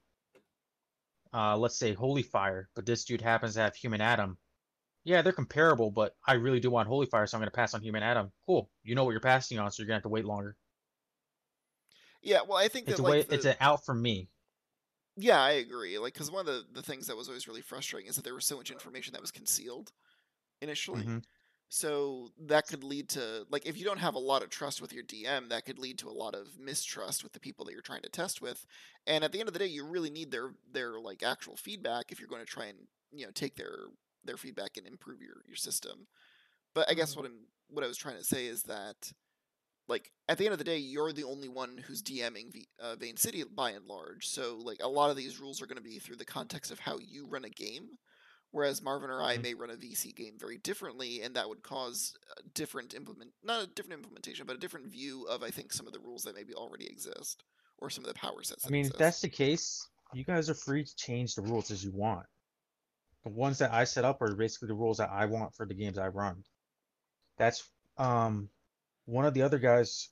uh 1.35 1.57
let's 1.59 1.77
say 1.79 1.93
Holy 1.95 2.23
Fire, 2.23 2.71
but 2.75 2.87
this 2.87 3.05
dude 3.05 3.21
happens 3.23 3.55
to 3.55 3.61
have 3.61 3.77
Human 3.77 4.01
Atom." 4.01 4.39
Yeah, 5.05 5.23
they're 5.23 5.33
comparable, 5.33 5.91
but 5.93 6.17
I 6.27 6.35
really 6.35 6.61
do 6.61 6.71
want 6.71 6.89
Holy 6.89 7.07
Fire, 7.07 7.27
so 7.27 7.37
I'm 7.37 7.41
going 7.41 7.49
to 7.51 7.57
pass 7.57 7.75
on 7.75 7.83
Human 7.83 8.03
Atom. 8.05 8.33
Cool. 8.47 8.71
You 8.85 8.95
know 8.97 9.05
what 9.05 9.13
you're 9.13 9.21
passing 9.21 9.59
on, 9.59 9.71
so 9.73 9.83
you're 9.83 9.89
going 9.89 9.95
to 9.95 9.99
have 9.99 10.03
to 10.05 10.09
wait 10.11 10.25
longer. 10.27 10.57
Yeah, 12.23 12.43
well, 12.43 12.57
I 12.59 12.69
think 12.69 12.87
It's 12.87 12.99
that 12.99 13.01
a 13.01 13.03
way 13.03 13.23
like 13.23 13.27
the, 13.27 13.35
it's 13.35 13.45
an 13.45 13.57
out 13.61 13.85
for 13.85 13.93
me. 13.95 14.31
yeah, 15.17 15.41
I 15.41 15.53
agree. 15.53 15.99
Like, 15.99 16.15
because 16.15 16.31
one 16.31 16.41
of 16.41 16.47
the 16.47 16.65
the 16.73 16.83
things 16.83 17.07
that 17.07 17.17
was 17.17 17.29
always 17.29 17.47
really 17.47 17.61
frustrating 17.63 18.09
is 18.09 18.17
that 18.17 18.23
there 18.25 18.35
was 18.35 18.47
so 18.47 18.57
much 18.57 18.71
information 18.71 19.13
that 19.13 19.21
was 19.21 19.31
concealed 19.31 19.93
initially. 20.63 21.13
Mhm. 21.13 21.23
So 21.75 22.29
that 22.39 22.67
could 22.67 22.85
lead 22.85 23.09
to 23.11 23.47
like 23.49 23.65
if 23.65 23.79
you 23.79 23.85
don't 23.85 23.99
have 23.99 24.15
a 24.15 24.19
lot 24.19 24.43
of 24.43 24.51
trust 24.51 24.83
with 24.83 24.93
your 24.93 25.03
DM, 25.03 25.49
that 25.49 25.65
could 25.65 25.79
lead 25.79 25.99
to 26.01 26.11
a 26.11 26.13
lot 26.13 26.35
of 26.35 26.59
mistrust 26.59 27.23
with 27.23 27.33
the 27.33 27.41
people 27.41 27.65
that 27.65 27.73
you're 27.73 27.81
trying 27.81 28.03
to 28.03 28.11
test 28.11 28.43
with. 28.43 28.67
And 29.07 29.25
at 29.25 29.33
the 29.33 29.41
end 29.41 29.49
of 29.49 29.55
the 29.55 29.59
day, 29.59 29.67
you 29.67 29.87
really 29.87 30.11
need 30.11 30.31
their 30.31 30.55
their 30.71 31.01
like 31.01 31.23
actual 31.23 31.57
feedback 31.57 32.13
if 32.13 32.21
you're 32.21 32.29
going 32.29 32.45
to 32.45 32.47
try 32.51 32.67
and 32.67 32.89
you 33.11 33.25
know 33.25 33.33
take 33.33 33.57
their 33.57 33.87
their 34.23 34.37
feedback 34.37 34.77
and 34.77 34.87
improve 34.87 35.23
your 35.23 35.43
your 35.47 35.57
system. 35.57 36.07
But 36.75 36.91
I 36.91 36.95
guess 36.95 37.15
Mhm. 37.15 37.17
what 37.17 37.27
I'm 37.27 37.49
what 37.69 37.85
I 37.85 37.89
was 37.89 37.99
trying 37.99 38.19
to 38.19 38.25
say 38.25 38.47
is 38.47 38.65
that 38.65 39.13
like 39.89 40.13
at 40.29 40.39
the 40.39 40.45
end 40.47 40.53
of 40.53 40.59
the 40.59 40.65
day, 40.65 40.79
you're 40.79 41.13
the 41.13 41.25
only 41.25 41.49
one 41.49 41.79
who's 41.79 42.03
DMing 42.03 42.53
v- 42.53 42.69
uh, 42.79 42.97
Vane 42.97 43.17
City 43.17 43.43
by 43.45 43.71
and 43.73 43.87
large. 43.87 44.27
So 44.29 44.57
like 44.59 44.79
a 44.83 44.89
lot 44.89 45.11
of 45.11 45.17
these 45.17 45.41
rules 45.41 45.61
are 45.61 45.67
going 45.67 45.77
to 45.77 45.83
be 45.83 45.99
through 45.99 46.17
the 46.17 46.25
context 46.25 46.71
of 46.71 46.81
how 46.81 46.99
you 46.99 47.27
run 47.27 47.45
a 47.45 47.51
game, 47.51 47.99
whereas 48.53 48.81
Marvin 48.83 49.11
or 49.11 49.21
I 49.23 49.37
Mhm. 49.37 49.43
may 49.43 49.55
run 49.55 49.71
a 49.71 49.77
VC 49.77 50.13
game 50.13 50.39
very 50.39 50.59
differently, 50.59 51.23
and 51.23 51.35
that 51.37 51.49
would 51.49 51.63
cause 51.63 52.15
a 52.37 52.43
different 52.43 52.95
implement, 52.95 53.35
not 53.43 53.63
a 53.63 53.67
different 53.67 53.95
implementation, 53.95 54.47
but 54.47 54.57
a 54.57 54.61
different 54.61 54.87
view 54.87 55.25
of 55.25 55.43
I 55.43 55.51
think 55.51 55.73
some 55.73 55.87
of 55.87 55.93
the 55.93 56.01
rules 56.01 56.23
that 56.23 56.35
maybe 56.35 56.55
already 56.55 56.87
exist 56.87 57.43
or 57.79 57.91
some 57.91 58.05
of 58.05 58.09
the 58.09 58.15
power 58.15 58.43
sets. 58.45 58.67
I 58.67 58.71
mean, 58.71 58.87
if 58.87 58.97
that's 58.97 59.21
the 59.21 59.29
case, 59.29 59.89
you 60.13 60.25
guys 60.25 60.49
are 60.49 60.55
free 60.55 60.85
to 60.85 60.97
change 60.97 61.35
the 61.35 61.43
rules 61.43 61.71
as 61.71 61.83
you 61.83 61.91
want. 61.93 62.27
The 63.25 63.31
ones 63.31 63.59
that 63.59 63.73
I 63.73 63.85
set 63.85 64.05
up 64.05 64.21
are 64.21 64.35
basically 64.35 64.69
the 64.69 64.75
rules 64.75 64.99
that 64.99 65.11
I 65.11 65.27
want 65.27 65.55
for 65.55 65.67
the 65.67 65.75
games 65.75 65.99
I 65.99 66.09
run. 66.09 66.45
That's 67.39 67.69
um 67.97 68.51
one 69.07 69.25
of 69.25 69.35
the 69.35 69.43
other 69.43 69.59
guys 69.59 70.11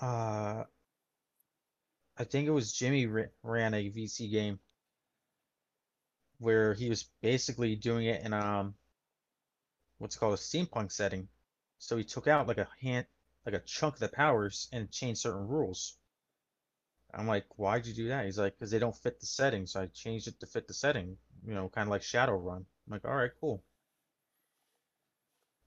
uh 0.00 0.64
I 2.16 2.24
think 2.24 2.46
it 2.46 2.50
was 2.52 2.72
Jimmy 2.72 3.06
ran 3.06 3.74
a 3.74 3.90
VC 3.90 4.30
game 4.30 4.60
where 6.40 6.74
he 6.74 6.90
was 6.90 7.04
basically 7.22 7.76
doing 7.76 8.06
it 8.06 8.24
in 8.24 8.34
um 8.34 8.74
what's 9.98 10.16
called 10.16 10.34
a 10.34 10.36
steampunk 10.36 10.90
setting. 10.90 11.28
So 11.78 11.96
he 11.96 12.02
took 12.04 12.26
out 12.26 12.48
like 12.48 12.58
a 12.58 12.68
hand 12.80 13.06
like 13.46 13.54
a 13.54 13.60
chunk 13.60 13.94
of 13.94 14.00
the 14.00 14.08
powers 14.08 14.68
and 14.72 14.90
changed 14.90 15.20
certain 15.20 15.46
rules. 15.46 15.96
I'm 17.14 17.28
like, 17.28 17.46
why'd 17.56 17.86
you 17.86 17.94
do 17.94 18.08
that? 18.08 18.24
He's 18.24 18.38
like, 18.38 18.54
because 18.58 18.72
they 18.72 18.80
don't 18.80 18.96
fit 18.96 19.20
the 19.20 19.26
setting, 19.26 19.66
so 19.68 19.80
I 19.82 19.86
changed 19.86 20.26
it 20.28 20.40
to 20.40 20.46
fit 20.46 20.66
the 20.66 20.74
setting. 20.74 21.18
You 21.46 21.54
know, 21.54 21.68
kind 21.68 21.86
of 21.86 21.90
like 21.90 22.02
Shadowrun. 22.02 22.56
I'm 22.56 22.66
like, 22.88 23.04
all 23.04 23.14
right, 23.14 23.30
cool. 23.40 23.64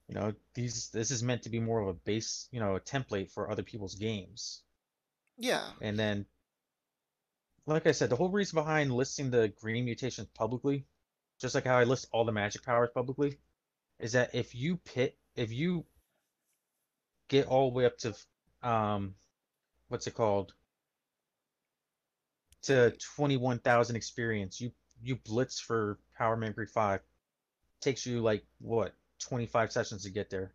You 0.07 0.15
know, 0.15 0.33
these 0.53 0.89
this 0.91 1.11
is 1.11 1.23
meant 1.23 1.43
to 1.43 1.49
be 1.49 1.59
more 1.59 1.81
of 1.81 1.89
a 1.89 1.93
base, 1.93 2.47
you 2.51 2.61
know, 2.61 2.75
a 2.77 2.79
template 2.81 3.31
for 3.31 3.51
other 3.51 3.63
people's 3.63 3.95
games. 3.95 4.63
yeah, 5.37 5.73
And 5.81 5.99
then, 5.99 6.25
like 7.65 7.87
I 7.87 7.91
said, 7.91 8.09
the 8.09 8.15
whole 8.15 8.29
reason 8.29 8.55
behind 8.55 8.91
listing 8.91 9.31
the 9.31 9.47
green 9.61 9.85
mutations 9.85 10.27
publicly, 10.33 10.85
just 11.39 11.55
like 11.55 11.65
how 11.65 11.77
I 11.77 11.83
list 11.85 12.07
all 12.11 12.25
the 12.25 12.31
magic 12.31 12.63
powers 12.63 12.89
publicly, 12.93 13.37
is 13.99 14.13
that 14.13 14.35
if 14.35 14.55
you 14.55 14.77
pit, 14.77 15.17
if 15.35 15.51
you 15.51 15.85
get 17.29 17.47
all 17.47 17.69
the 17.71 17.77
way 17.77 17.85
up 17.85 17.97
to, 17.99 18.15
um, 18.61 19.15
what's 19.87 20.07
it 20.07 20.15
called? 20.15 20.53
To 22.63 22.91
21,000 23.15 23.95
experience, 23.95 24.61
you 24.61 24.71
you 25.01 25.17
blitz 25.17 25.59
for 25.59 25.99
Power 26.17 26.37
Mimicry 26.37 26.65
5. 26.67 27.01
Takes 27.81 28.05
you 28.05 28.21
like 28.21 28.45
what, 28.59 28.93
25 29.19 29.71
sessions 29.73 30.03
to 30.03 30.09
get 30.09 30.29
there. 30.29 30.53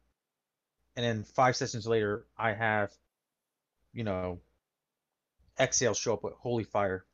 And 0.96 1.04
then 1.04 1.24
5 1.24 1.54
sessions 1.56 1.86
later, 1.86 2.26
I 2.36 2.54
have 2.54 2.90
you 3.92 4.04
know, 4.04 4.38
Exhale 5.58 5.94
show 5.94 6.14
up 6.14 6.22
with 6.24 6.34
Holy 6.34 6.64
Fire. 6.64 7.04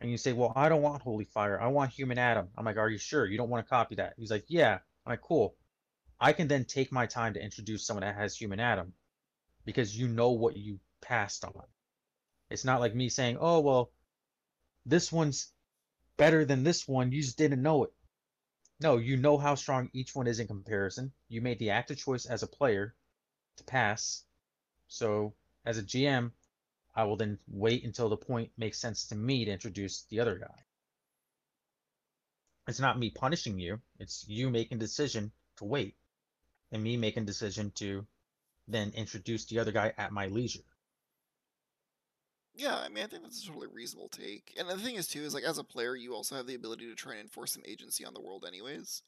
And 0.00 0.10
you 0.10 0.16
say, 0.16 0.32
Well, 0.32 0.52
I 0.56 0.68
don't 0.68 0.82
want 0.82 1.02
Holy 1.02 1.24
Fire. 1.24 1.60
I 1.60 1.68
want 1.68 1.92
Human 1.92 2.18
Atom. 2.18 2.48
I'm 2.56 2.64
like, 2.64 2.76
Are 2.76 2.90
you 2.90 2.98
sure? 2.98 3.26
You 3.26 3.36
don't 3.36 3.50
want 3.50 3.64
to 3.64 3.70
copy 3.70 3.96
that? 3.96 4.14
He's 4.16 4.30
like, 4.30 4.44
Yeah. 4.48 4.74
I'm 5.06 5.10
like, 5.10 5.22
Cool. 5.22 5.56
I 6.20 6.32
can 6.32 6.48
then 6.48 6.64
take 6.64 6.92
my 6.92 7.06
time 7.06 7.34
to 7.34 7.42
introduce 7.42 7.86
someone 7.86 8.02
that 8.02 8.14
has 8.14 8.36
Human 8.36 8.60
Atom 8.60 8.92
because 9.64 9.96
you 9.96 10.08
know 10.08 10.30
what 10.30 10.56
you 10.56 10.80
passed 11.00 11.44
on. 11.44 11.64
It's 12.50 12.64
not 12.64 12.80
like 12.80 12.94
me 12.94 13.08
saying, 13.08 13.38
Oh, 13.40 13.60
well, 13.60 13.92
this 14.86 15.12
one's 15.12 15.52
better 16.16 16.44
than 16.44 16.64
this 16.64 16.86
one. 16.88 17.12
You 17.12 17.22
just 17.22 17.38
didn't 17.38 17.62
know 17.62 17.84
it. 17.84 17.90
No, 18.80 18.96
you 18.96 19.16
know 19.16 19.38
how 19.38 19.54
strong 19.54 19.90
each 19.92 20.14
one 20.14 20.26
is 20.26 20.40
in 20.40 20.48
comparison. 20.48 21.12
You 21.28 21.40
made 21.40 21.58
the 21.60 21.70
active 21.70 21.98
choice 21.98 22.26
as 22.26 22.42
a 22.42 22.48
player 22.48 22.94
to 23.56 23.64
pass. 23.64 24.24
So, 24.88 25.34
as 25.64 25.78
a 25.78 25.82
GM, 25.82 26.32
I 26.94 27.04
will 27.04 27.16
then 27.16 27.38
wait 27.48 27.84
until 27.84 28.08
the 28.08 28.16
point 28.16 28.52
makes 28.56 28.78
sense 28.78 29.06
to 29.08 29.14
me 29.14 29.44
to 29.44 29.50
introduce 29.50 30.02
the 30.04 30.20
other 30.20 30.38
guy. 30.38 30.64
It's 32.68 32.80
not 32.80 32.98
me 32.98 33.10
punishing 33.10 33.58
you, 33.58 33.80
it's 33.98 34.26
you 34.28 34.50
making 34.50 34.78
decision 34.78 35.32
to 35.56 35.64
wait, 35.64 35.96
and 36.70 36.82
me 36.82 36.96
making 36.96 37.24
decision 37.24 37.70
to 37.72 38.06
then 38.68 38.90
introduce 38.92 39.44
the 39.46 39.58
other 39.58 39.72
guy 39.72 39.94
at 39.98 40.12
my 40.12 40.26
leisure. 40.26 40.64
Yeah, 42.54 42.76
I 42.78 42.88
mean, 42.88 43.04
I 43.04 43.06
think 43.06 43.22
that's 43.22 43.42
a 43.42 43.46
totally 43.46 43.68
reasonable 43.68 44.08
take. 44.08 44.54
And 44.58 44.68
the 44.68 44.76
thing 44.76 44.96
is, 44.96 45.08
too, 45.08 45.22
is 45.22 45.34
like 45.34 45.44
as 45.44 45.58
a 45.58 45.64
player, 45.64 45.96
you 45.96 46.14
also 46.14 46.36
have 46.36 46.46
the 46.46 46.54
ability 46.54 46.86
to 46.86 46.94
try 46.94 47.12
and 47.12 47.22
enforce 47.22 47.52
some 47.52 47.62
agency 47.66 48.04
on 48.04 48.14
the 48.14 48.20
world, 48.20 48.44
anyways. 48.46 49.02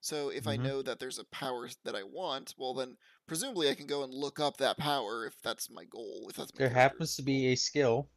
So 0.00 0.30
if 0.30 0.46
I 0.46 0.56
Mhm. 0.56 0.64
know 0.64 0.82
that 0.82 0.98
there's 0.98 1.18
a 1.18 1.24
power 1.24 1.68
that 1.84 1.94
I 1.94 2.02
want, 2.02 2.54
well, 2.56 2.74
then 2.74 2.96
presumably 3.26 3.68
I 3.68 3.74
can 3.74 3.86
go 3.86 4.02
and 4.02 4.12
look 4.14 4.40
up 4.40 4.56
that 4.56 4.78
power 4.78 5.26
if 5.26 5.40
that's 5.42 5.70
my 5.70 5.84
goal. 5.84 6.26
If 6.30 6.36
that's 6.36 6.52
There 6.52 6.68
happens 6.68 7.16
to 7.16 7.22
be 7.22 7.48
a 7.48 7.54
skill 7.54 8.08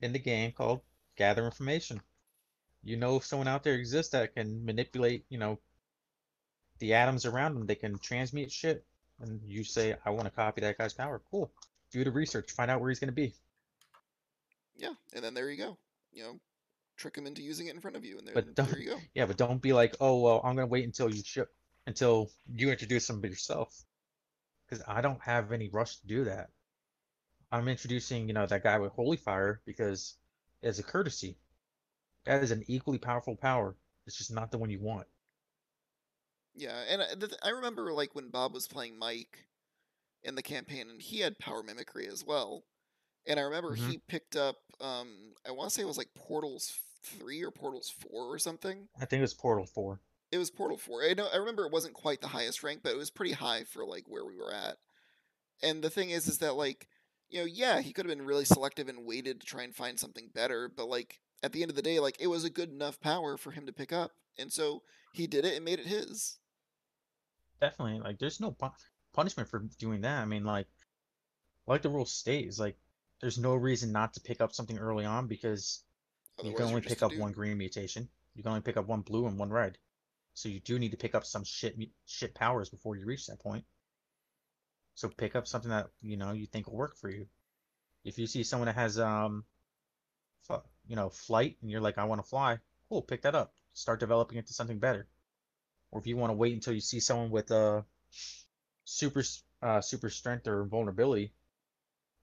in 0.00 0.12
the 0.12 0.18
game 0.18 0.52
called 0.52 0.82
gather 1.16 1.44
information. 1.44 2.00
You 2.84 2.96
know 2.96 3.16
if 3.16 3.24
someone 3.24 3.48
out 3.48 3.64
there 3.64 3.74
exists 3.74 4.12
that 4.12 4.34
can 4.34 4.64
manipulate, 4.64 5.24
you 5.28 5.38
know, 5.38 5.58
the 6.80 6.92
atoms 6.94 7.24
around 7.24 7.54
them, 7.54 7.66
they 7.66 7.74
can 7.74 7.98
transmute 7.98 8.52
shit. 8.52 8.84
And 9.20 9.40
you 9.42 9.64
say, 9.64 9.96
I 10.04 10.10
want 10.10 10.24
to 10.24 10.30
copy 10.30 10.60
that 10.60 10.76
guy's 10.78 10.92
power. 10.92 11.22
Cool. 11.30 11.50
Do 11.90 12.04
the 12.04 12.10
research, 12.10 12.50
find 12.52 12.70
out 12.70 12.80
where 12.80 12.90
he's 12.90 12.98
gonna 13.00 13.12
be. 13.12 13.34
Yeah, 14.76 14.94
and 15.14 15.24
then 15.24 15.34
there 15.34 15.50
you 15.50 15.56
go. 15.56 15.78
You 16.12 16.22
know, 16.24 16.40
trick 17.02 17.16
him 17.18 17.26
into 17.26 17.42
using 17.42 17.66
it 17.68 17.74
in 17.74 17.80
front 17.82 17.96
of 17.96 18.04
you, 18.06 18.18
and 18.18 18.28
then 18.28 18.34
But 18.34 18.54
there 18.64 18.68
don't 18.68 18.80
you 18.80 18.86
go. 18.90 19.02
yeah, 19.14 19.24
but 19.24 19.38
don't 19.38 19.62
be 19.62 19.72
like, 19.72 19.96
oh 19.98 20.20
well, 20.20 20.42
I'm 20.44 20.54
gonna 20.54 20.66
wait 20.66 20.84
until 20.84 21.08
you 21.08 21.22
ship 21.24 21.50
until 21.86 22.30
you 22.54 22.70
introduce 22.70 23.06
them 23.06 23.24
yourself. 23.24 23.86
Because 24.66 24.84
I 24.88 25.00
don't 25.02 25.22
have 25.22 25.52
any 25.52 25.68
rush 25.70 25.98
to 25.98 26.06
do 26.08 26.24
that. 26.24 26.50
I'm 27.52 27.68
introducing, 27.68 28.26
you 28.26 28.34
know, 28.34 28.46
that 28.46 28.64
guy 28.64 28.80
with 28.80 28.94
Holy 28.94 29.16
Fire 29.16 29.62
because 29.64 30.16
as 30.64 30.80
a 30.80 30.82
courtesy. 30.82 31.38
That 32.24 32.42
is 32.42 32.50
an 32.52 32.64
equally 32.68 32.98
powerful 32.98 33.36
power. 33.36 33.76
It's 34.06 34.18
just 34.18 34.32
not 34.32 34.50
the 34.52 34.58
one 34.58 34.70
you 34.70 34.80
want. 34.80 35.08
Yeah, 36.54 36.82
and 36.88 37.02
I, 37.02 37.14
the, 37.14 37.28
th- 37.28 37.40
I 37.42 37.50
remember 37.50 37.92
like 37.92 38.14
when 38.14 38.28
Bob 38.28 38.52
was 38.54 38.66
playing 38.66 38.98
Mike 38.98 39.46
in 40.24 40.36
the 40.36 40.42
campaign, 40.42 40.90
and 40.90 41.02
he 41.02 41.20
had 41.20 41.38
power 41.38 41.62
mimicry 41.62 42.06
as 42.08 42.24
well. 42.24 42.64
And 43.26 43.40
I 43.40 43.44
remember 43.44 43.74
Mhm. 43.74 43.92
he 43.92 43.98
picked 44.08 44.36
up, 44.36 44.56
um, 44.80 45.34
I 45.46 45.52
want 45.52 45.70
to 45.70 45.74
say 45.74 45.82
it 45.82 45.86
was 45.88 45.98
like 45.98 46.14
Portals 46.14 46.78
three 47.02 47.42
or 47.42 47.50
Portals 47.50 47.90
four 47.90 48.32
or 48.32 48.38
something. 48.38 48.88
I 49.00 49.04
think 49.04 49.18
it 49.18 49.22
was 49.22 49.34
Portal 49.34 49.66
4. 49.66 50.00
It 50.30 50.38
was 50.38 50.50
Portal 50.50 50.78
4. 50.78 51.04
I 51.04 51.14
know 51.14 51.28
I 51.32 51.36
remember 51.36 51.66
it 51.66 51.72
wasn't 51.72 51.94
quite 51.94 52.20
the 52.20 52.28
highest 52.28 52.62
rank, 52.62 52.80
but 52.82 52.92
it 52.92 52.98
was 52.98 53.10
pretty 53.10 53.32
high 53.32 53.64
for 53.64 53.84
like 53.84 54.04
where 54.06 54.24
we 54.24 54.36
were 54.36 54.52
at. 54.52 54.76
And 55.62 55.82
the 55.82 55.90
thing 55.90 56.10
is 56.10 56.26
is 56.26 56.38
that 56.38 56.54
like, 56.54 56.88
you 57.28 57.40
know, 57.40 57.46
yeah, 57.46 57.80
he 57.80 57.92
could 57.92 58.06
have 58.06 58.16
been 58.16 58.26
really 58.26 58.44
selective 58.44 58.88
and 58.88 59.06
waited 59.06 59.40
to 59.40 59.46
try 59.46 59.62
and 59.62 59.74
find 59.74 59.98
something 59.98 60.30
better, 60.34 60.70
but 60.74 60.88
like 60.88 61.20
at 61.42 61.52
the 61.52 61.62
end 61.62 61.70
of 61.70 61.76
the 61.76 61.82
day, 61.82 62.00
like 62.00 62.16
it 62.20 62.28
was 62.28 62.44
a 62.44 62.50
good 62.50 62.70
enough 62.70 63.00
power 63.00 63.36
for 63.36 63.50
him 63.50 63.66
to 63.66 63.72
pick 63.72 63.92
up. 63.92 64.12
And 64.38 64.52
so 64.52 64.82
he 65.12 65.26
did 65.26 65.44
it 65.44 65.56
and 65.56 65.64
made 65.64 65.78
it 65.78 65.86
his. 65.86 66.38
Definitely, 67.60 68.00
like 68.00 68.18
there's 68.18 68.40
no 68.40 68.52
pu- 68.52 68.70
punishment 69.12 69.48
for 69.48 69.60
doing 69.78 70.00
that. 70.02 70.22
I 70.22 70.24
mean, 70.24 70.44
like, 70.44 70.66
like 71.66 71.82
the 71.82 71.90
rule 71.90 72.06
states, 72.06 72.58
like 72.58 72.76
there's 73.20 73.38
no 73.38 73.54
reason 73.54 73.92
not 73.92 74.14
to 74.14 74.20
pick 74.20 74.40
up 74.40 74.52
something 74.52 74.78
early 74.78 75.04
on 75.04 75.26
because 75.28 75.84
you 76.40 76.50
Otherwise, 76.50 76.56
can 76.56 76.68
you're 76.68 76.76
only 76.76 76.88
pick 76.88 77.02
up 77.02 77.10
dude. 77.10 77.20
one 77.20 77.32
green 77.32 77.58
mutation. 77.58 78.08
You 78.34 78.42
can 78.42 78.50
only 78.50 78.62
pick 78.62 78.76
up 78.76 78.86
one 78.86 79.02
blue 79.02 79.26
and 79.26 79.38
one 79.38 79.50
red. 79.50 79.78
So 80.34 80.48
you 80.48 80.60
do 80.60 80.78
need 80.78 80.92
to 80.92 80.96
pick 80.96 81.14
up 81.14 81.26
some 81.26 81.44
shit 81.44 81.76
shit 82.06 82.34
powers 82.34 82.70
before 82.70 82.96
you 82.96 83.04
reach 83.04 83.26
that 83.26 83.40
point. 83.40 83.64
So 84.94 85.08
pick 85.08 85.36
up 85.36 85.46
something 85.46 85.70
that 85.70 85.88
you 86.00 86.16
know 86.16 86.32
you 86.32 86.46
think 86.46 86.66
will 86.66 86.76
work 86.76 86.96
for 86.96 87.10
you. 87.10 87.26
If 88.04 88.18
you 88.18 88.26
see 88.26 88.42
someone 88.42 88.66
that 88.66 88.74
has 88.74 88.98
um, 88.98 89.44
you 90.86 90.96
know, 90.96 91.10
flight, 91.10 91.56
and 91.62 91.70
you're 91.70 91.80
like, 91.80 91.98
I 91.98 92.04
want 92.04 92.22
to 92.22 92.28
fly, 92.28 92.58
cool, 92.88 93.02
pick 93.02 93.22
that 93.22 93.34
up. 93.34 93.52
Start 93.74 94.00
developing 94.00 94.38
it 94.38 94.46
to 94.48 94.52
something 94.52 94.78
better. 94.78 95.06
Or 95.90 96.00
if 96.00 96.06
you 96.06 96.16
want 96.16 96.30
to 96.30 96.36
wait 96.36 96.54
until 96.54 96.72
you 96.72 96.80
see 96.80 97.00
someone 97.00 97.30
with 97.30 97.50
uh, 97.50 97.82
super 98.84 99.22
uh, 99.62 99.80
super 99.80 100.10
strength 100.10 100.46
or 100.46 100.64
vulnerability, 100.64 101.32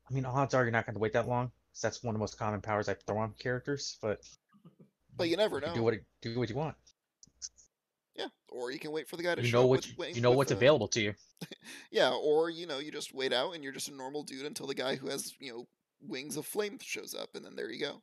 I 0.10 0.14
mean, 0.14 0.26
odds 0.26 0.54
are 0.54 0.64
you're 0.64 0.72
not 0.72 0.86
going 0.86 0.96
to 0.96 1.00
wait 1.00 1.14
that 1.14 1.28
long. 1.28 1.52
'Cause 1.74 1.82
that's 1.82 2.04
one 2.04 2.14
of 2.16 2.20
the 2.20 2.24
most 2.24 2.38
common 2.38 2.62
powers 2.62 2.90
I 2.90 2.94
throw 2.96 3.18
on 3.20 3.34
characters. 3.36 3.98
But 4.02 4.22
But 5.16 5.30
you 5.30 5.38
never 5.38 5.56
you 5.60 5.66
know. 5.68 5.74
do 5.76 5.84
what 5.84 5.96
do 6.22 6.40
what 6.40 6.50
you 6.50 6.56
want. 6.56 6.76
Yeah, 8.16 8.28
or 8.50 8.72
you 8.72 8.80
can 8.80 8.92
wait 8.92 9.08
for 9.08 9.16
the 9.16 9.24
guy 9.24 9.36
to 9.36 9.42
You 9.42 9.48
show 9.48 9.62
know 9.62 9.68
what 9.68 9.88
with, 9.98 10.16
you, 10.16 10.22
know 10.22 10.32
what's 10.32 10.52
available 10.52 10.88
to 10.90 11.02
you. 11.02 11.14
Yeah, 11.92 12.12
or 12.14 12.50
you 12.50 12.68
know, 12.68 12.80
you 12.80 12.92
just 12.92 13.14
wait 13.14 13.32
out 13.32 13.56
and 13.56 13.64
you're 13.64 13.72
just 13.74 13.88
a 13.88 13.94
normal 13.96 14.24
dude 14.24 14.46
until 14.46 14.68
the 14.68 14.76
guy 14.76 14.96
who 14.96 15.08
has 15.08 15.34
you 15.40 15.52
know 15.54 15.68
wings 16.02 16.36
of 16.38 16.46
flame 16.46 16.78
shows 16.82 17.14
up, 17.16 17.36
and 17.36 17.46
then 17.46 17.56
there 17.56 17.72
you 17.72 17.80
go. 17.80 18.02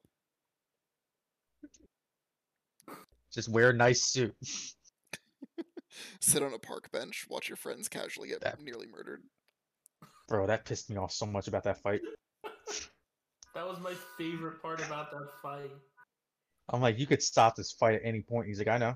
Just 3.32 3.48
wear 3.50 3.70
a 3.70 3.72
nice 3.74 4.02
suit. 4.04 4.34
Sit 6.20 6.42
on 6.42 6.54
a 6.54 6.58
park 6.58 6.90
bench, 6.92 7.26
watch 7.28 7.48
your 7.48 7.56
friends 7.56 7.88
casually 7.88 8.28
get 8.28 8.40
That- 8.40 8.60
nearly 8.62 8.86
murdered. 8.86 9.22
Bro, 10.28 10.46
that 10.48 10.64
pissed 10.64 10.88
me 10.90 10.96
off 10.96 11.12
so 11.12 11.26
much 11.26 11.46
about 11.48 11.64
that 11.64 11.82
fight. 11.82 12.00
That 13.56 13.66
was 13.66 13.80
my 13.80 13.94
favorite 14.18 14.60
part 14.60 14.82
about 14.82 15.10
that 15.12 15.28
fight. 15.40 15.70
I'm 16.68 16.82
like, 16.82 16.98
you 16.98 17.06
could 17.06 17.22
stop 17.22 17.56
this 17.56 17.72
fight 17.72 17.94
at 17.94 18.02
any 18.04 18.20
point. 18.20 18.48
He's 18.48 18.58
like, 18.58 18.68
I 18.68 18.76
know. 18.76 18.94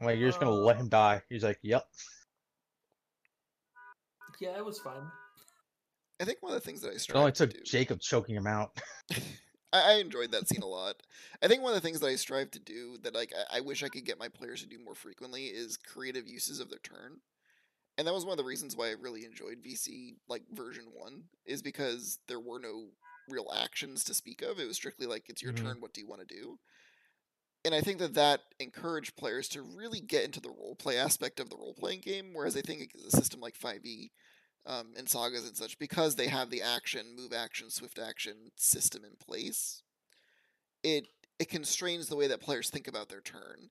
I'm 0.00 0.06
like, 0.06 0.18
you're 0.18 0.28
just 0.28 0.40
gonna 0.40 0.50
let 0.50 0.74
Uh, 0.74 0.80
him 0.80 0.88
die. 0.88 1.22
He's 1.28 1.44
like, 1.44 1.60
yep. 1.62 1.86
Yeah, 4.40 4.56
it 4.56 4.64
was 4.64 4.80
fun. 4.80 5.08
I 6.20 6.24
think 6.24 6.42
one 6.42 6.52
of 6.52 6.60
the 6.60 6.66
things 6.66 6.80
that 6.80 6.88
I 6.88 6.94
It 6.94 7.06
only 7.14 7.30
strive 7.30 7.32
to 7.34 7.46
took 7.46 7.52
do. 7.54 7.62
Jacob 7.62 8.00
choking 8.00 8.34
him 8.34 8.48
out. 8.48 8.76
I, 9.72 9.92
I 9.92 9.92
enjoyed 10.00 10.32
that 10.32 10.48
scene 10.48 10.62
a 10.62 10.66
lot. 10.66 11.00
I 11.40 11.46
think 11.46 11.62
one 11.62 11.72
of 11.72 11.80
the 11.80 11.86
things 11.86 12.00
that 12.00 12.08
I 12.08 12.16
strive 12.16 12.50
to 12.52 12.58
do 12.58 12.98
that 13.04 13.14
like 13.14 13.32
I, 13.52 13.58
I 13.58 13.60
wish 13.60 13.84
I 13.84 13.88
could 13.88 14.04
get 14.04 14.18
my 14.18 14.28
players 14.28 14.62
to 14.62 14.68
do 14.68 14.80
more 14.84 14.96
frequently 14.96 15.44
is 15.44 15.76
creative 15.76 16.26
uses 16.26 16.58
of 16.58 16.70
their 16.70 16.80
turn. 16.80 17.20
And 17.98 18.06
that 18.06 18.14
was 18.14 18.24
one 18.24 18.32
of 18.32 18.38
the 18.38 18.44
reasons 18.44 18.74
why 18.74 18.88
I 18.88 18.94
really 19.00 19.24
enjoyed 19.24 19.62
VC 19.62 20.16
like 20.28 20.42
version 20.52 20.86
1 20.92 21.22
is 21.46 21.62
because 21.62 22.18
there 22.26 22.40
were 22.40 22.58
no 22.58 22.86
real 23.28 23.50
actions 23.54 24.04
to 24.04 24.14
speak 24.14 24.42
of. 24.42 24.58
It 24.60 24.66
was 24.66 24.76
strictly 24.76 25.06
like 25.06 25.28
it's 25.28 25.42
your 25.42 25.52
Mhm. 25.52 25.54
turn, 25.54 25.80
what 25.80 25.92
do 25.92 26.00
you 26.00 26.06
want 26.08 26.26
to 26.26 26.34
do? 26.34 26.58
And 27.64 27.74
I 27.74 27.80
think 27.80 27.98
that 27.98 28.14
that 28.14 28.42
encouraged 28.58 29.16
players 29.16 29.48
to 29.50 29.62
really 29.62 30.00
get 30.00 30.24
into 30.24 30.40
the 30.40 30.50
role 30.50 30.76
play 30.76 30.96
aspect 30.96 31.40
of 31.40 31.50
the 31.50 31.56
role 31.56 31.74
playing 31.74 32.00
game 32.00 32.32
whereas 32.32 32.56
I 32.56 32.62
think 32.62 32.92
a 32.94 33.10
system 33.10 33.40
like 33.40 33.56
5e 33.56 34.10
um, 34.66 34.94
and 34.96 35.08
sagas 35.08 35.46
and 35.46 35.56
such 35.56 35.78
because 35.78 36.16
they 36.16 36.28
have 36.28 36.50
the 36.50 36.62
action, 36.62 37.14
move 37.16 37.32
action, 37.32 37.70
swift 37.70 37.98
action 37.98 38.50
system 38.56 39.04
in 39.04 39.16
place. 39.16 39.82
It 40.82 41.08
it 41.38 41.48
constrains 41.48 42.08
the 42.08 42.16
way 42.16 42.26
that 42.26 42.40
players 42.40 42.68
think 42.70 42.88
about 42.88 43.08
their 43.08 43.20
turn, 43.20 43.70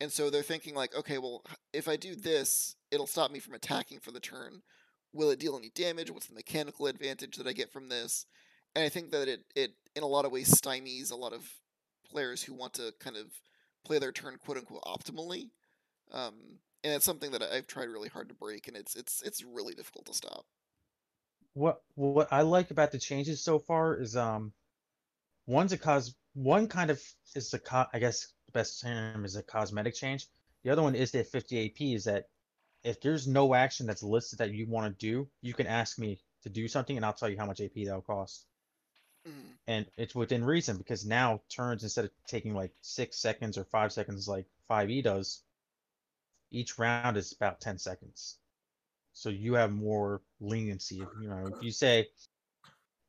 and 0.00 0.12
so 0.12 0.28
they're 0.28 0.42
thinking 0.42 0.74
like, 0.74 0.94
okay, 0.94 1.16
well, 1.18 1.42
if 1.72 1.88
I 1.88 1.96
do 1.96 2.14
this, 2.14 2.76
it'll 2.90 3.06
stop 3.06 3.30
me 3.30 3.38
from 3.38 3.54
attacking 3.54 4.00
for 4.00 4.10
the 4.12 4.20
turn. 4.20 4.62
Will 5.12 5.30
it 5.30 5.38
deal 5.38 5.56
any 5.56 5.70
damage? 5.70 6.10
What's 6.10 6.26
the 6.26 6.34
mechanical 6.34 6.88
advantage 6.88 7.36
that 7.36 7.46
I 7.46 7.54
get 7.54 7.72
from 7.72 7.88
this? 7.88 8.26
And 8.76 8.84
I 8.84 8.90
think 8.90 9.10
that 9.12 9.26
it 9.26 9.40
it 9.54 9.72
in 9.96 10.02
a 10.02 10.06
lot 10.06 10.26
of 10.26 10.32
ways 10.32 10.50
stymies 10.50 11.10
a 11.10 11.16
lot 11.16 11.32
of 11.32 11.50
players 12.10 12.42
who 12.42 12.52
want 12.52 12.74
to 12.74 12.92
kind 13.00 13.16
of 13.16 13.32
play 13.86 13.98
their 13.98 14.12
turn 14.12 14.36
quote 14.36 14.58
unquote 14.58 14.82
optimally. 14.84 15.48
Um, 16.12 16.34
and 16.84 16.92
it's 16.92 17.04
something 17.06 17.30
that 17.30 17.42
I've 17.42 17.66
tried 17.66 17.88
really 17.88 18.10
hard 18.10 18.28
to 18.28 18.34
break, 18.34 18.68
and 18.68 18.76
it's 18.76 18.94
it's 18.94 19.22
it's 19.22 19.42
really 19.42 19.74
difficult 19.74 20.04
to 20.06 20.14
stop. 20.14 20.44
What 21.54 21.80
what 21.94 22.28
I 22.30 22.42
like 22.42 22.70
about 22.70 22.92
the 22.92 22.98
changes 22.98 23.42
so 23.42 23.58
far 23.58 23.96
is 23.98 24.14
um, 24.14 24.52
one's 25.46 25.72
a 25.72 25.78
cos 25.78 26.14
one 26.34 26.68
kind 26.68 26.90
of 26.90 27.02
is 27.34 27.50
the 27.50 27.58
co- 27.58 27.86
I 27.94 27.98
guess 27.98 28.34
the 28.44 28.52
best 28.52 28.82
term 28.82 29.24
is 29.24 29.36
a 29.36 29.42
cosmetic 29.42 29.94
change. 29.94 30.26
The 30.64 30.70
other 30.70 30.82
one 30.82 30.94
is 30.94 31.12
the 31.12 31.24
50 31.24 31.64
AP 31.64 31.80
is 31.94 32.04
that 32.04 32.26
if 32.84 33.00
there's 33.00 33.26
no 33.26 33.54
action 33.54 33.86
that's 33.86 34.02
listed 34.02 34.38
that 34.40 34.52
you 34.52 34.66
want 34.68 34.86
to 34.92 35.06
do, 35.06 35.30
you 35.40 35.54
can 35.54 35.66
ask 35.66 35.98
me 35.98 36.20
to 36.42 36.50
do 36.50 36.68
something, 36.68 36.96
and 36.96 37.06
I'll 37.06 37.14
tell 37.14 37.30
you 37.30 37.38
how 37.38 37.46
much 37.46 37.62
AP 37.62 37.72
that'll 37.86 38.02
cost. 38.02 38.44
And 39.66 39.86
it's 39.96 40.14
within 40.14 40.44
reason 40.44 40.76
because 40.76 41.04
now 41.04 41.42
turns 41.48 41.82
instead 41.82 42.04
of 42.04 42.10
taking 42.26 42.54
like 42.54 42.72
six 42.82 43.18
seconds 43.18 43.58
or 43.58 43.64
five 43.64 43.92
seconds 43.92 44.28
like 44.28 44.46
5e 44.68 45.02
does 45.02 45.42
each 46.50 46.78
round 46.78 47.16
is 47.16 47.32
about 47.32 47.60
10 47.60 47.78
seconds. 47.78 48.38
So 49.12 49.30
you 49.30 49.54
have 49.54 49.72
more 49.72 50.22
leniency. 50.40 50.96
You 50.96 51.28
know 51.28 51.46
if 51.48 51.62
you 51.62 51.72
say 51.72 52.08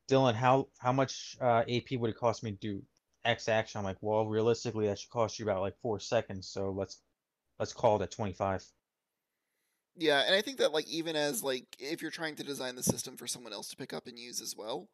dylan 0.09 0.33
how 0.35 0.67
how 0.79 0.91
much 0.91 1.37
uh, 1.41 1.63
ap 1.69 1.91
would 1.93 2.09
it 2.09 2.17
cost 2.17 2.43
me 2.43 2.51
to 2.51 2.57
do 2.57 2.83
x 3.25 3.47
action? 3.47 3.79
I'm 3.79 3.85
like 3.85 3.97
well 4.01 4.25
realistically 4.27 4.87
that 4.87 4.99
should 4.99 5.09
cost 5.09 5.39
you 5.39 5.45
about 5.45 5.61
like 5.61 5.77
four 5.79 5.99
seconds 5.99 6.47
so 6.47 6.71
let's 6.71 7.01
let's 7.59 7.73
call 7.73 7.97
it 7.97 8.03
at 8.03 8.11
25 8.11 8.65
Yeah, 9.95 10.21
and 10.25 10.35
I 10.35 10.41
think 10.41 10.59
that 10.59 10.71
like 10.71 10.87
even 10.87 11.15
as 11.15 11.43
like 11.43 11.75
if 11.79 12.01
you're 12.01 12.11
trying 12.11 12.35
to 12.35 12.43
design 12.43 12.75
the 12.75 12.83
system 12.83 13.17
for 13.17 13.27
someone 13.27 13.53
else 13.53 13.69
to 13.69 13.75
pick 13.75 13.93
up 13.93 14.07
and 14.07 14.17
use 14.19 14.41
as 14.41 14.55
well, 14.55 14.89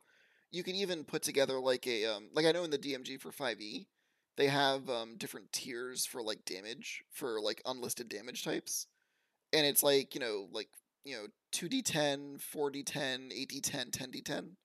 you 0.53 0.63
can 0.63 0.75
even 0.75 1.03
put 1.03 1.23
together 1.23 1.59
like 1.59 1.85
a 1.87 2.05
um 2.05 2.29
like 2.33 2.45
I 2.45 2.53
know 2.53 2.63
in 2.63 2.71
the 2.71 2.77
DMG 2.77 3.19
for 3.19 3.31
5e, 3.31 3.87
they 4.37 4.47
have 4.47 4.89
um 4.89 5.17
different 5.17 5.51
tiers 5.51 6.05
for 6.05 6.21
like 6.23 6.45
damage 6.45 7.03
for 7.11 7.41
like 7.41 7.61
unlisted 7.65 8.07
damage 8.09 8.43
types. 8.45 8.87
And 9.53 9.65
it's 9.67 9.83
like, 9.83 10.15
you 10.15 10.21
know, 10.21 10.47
like, 10.51 10.69
you 11.05 11.15
know, 11.15 11.27
2d10, 11.51 12.39
4d10, 12.41 13.31
8d10, 13.31 13.91
10d10 13.91 14.55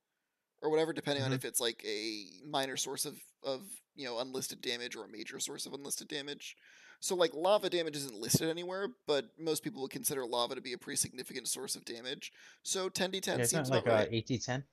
or 0.62 0.70
whatever 0.70 0.92
depending 0.92 1.24
on 1.24 1.32
Mhm. 1.32 1.34
if 1.34 1.44
it's 1.44 1.60
like 1.60 1.84
a 1.84 2.40
minor 2.46 2.76
source 2.76 3.04
of 3.06 3.18
of, 3.42 3.62
you 3.96 4.04
know, 4.06 4.18
unlisted 4.20 4.60
damage 4.60 4.96
or 4.96 5.04
a 5.04 5.08
major 5.08 5.40
source 5.40 5.66
of 5.66 5.72
unlisted 5.74 6.08
damage. 6.08 6.56
So 7.00 7.14
like 7.14 7.32
lava 7.34 7.70
damage 7.70 7.96
isn't 7.96 8.14
listed 8.20 8.48
anywhere, 8.48 8.88
but 9.06 9.30
most 9.38 9.62
people 9.62 9.82
would 9.82 9.90
consider 9.92 10.26
lava 10.26 10.56
to 10.56 10.60
be 10.60 10.72
a 10.72 10.78
pretty 10.78 10.96
significant 10.96 11.48
source 11.48 11.76
of 11.76 11.84
damage. 11.84 12.32
So 12.64 12.88
10d10 12.90 13.38
yeah, 13.38 13.44
seems 13.44 13.70
like 13.70 13.82
about 13.82 13.92
uh, 13.92 13.96
right. 14.10 14.12
8d10 14.12 14.64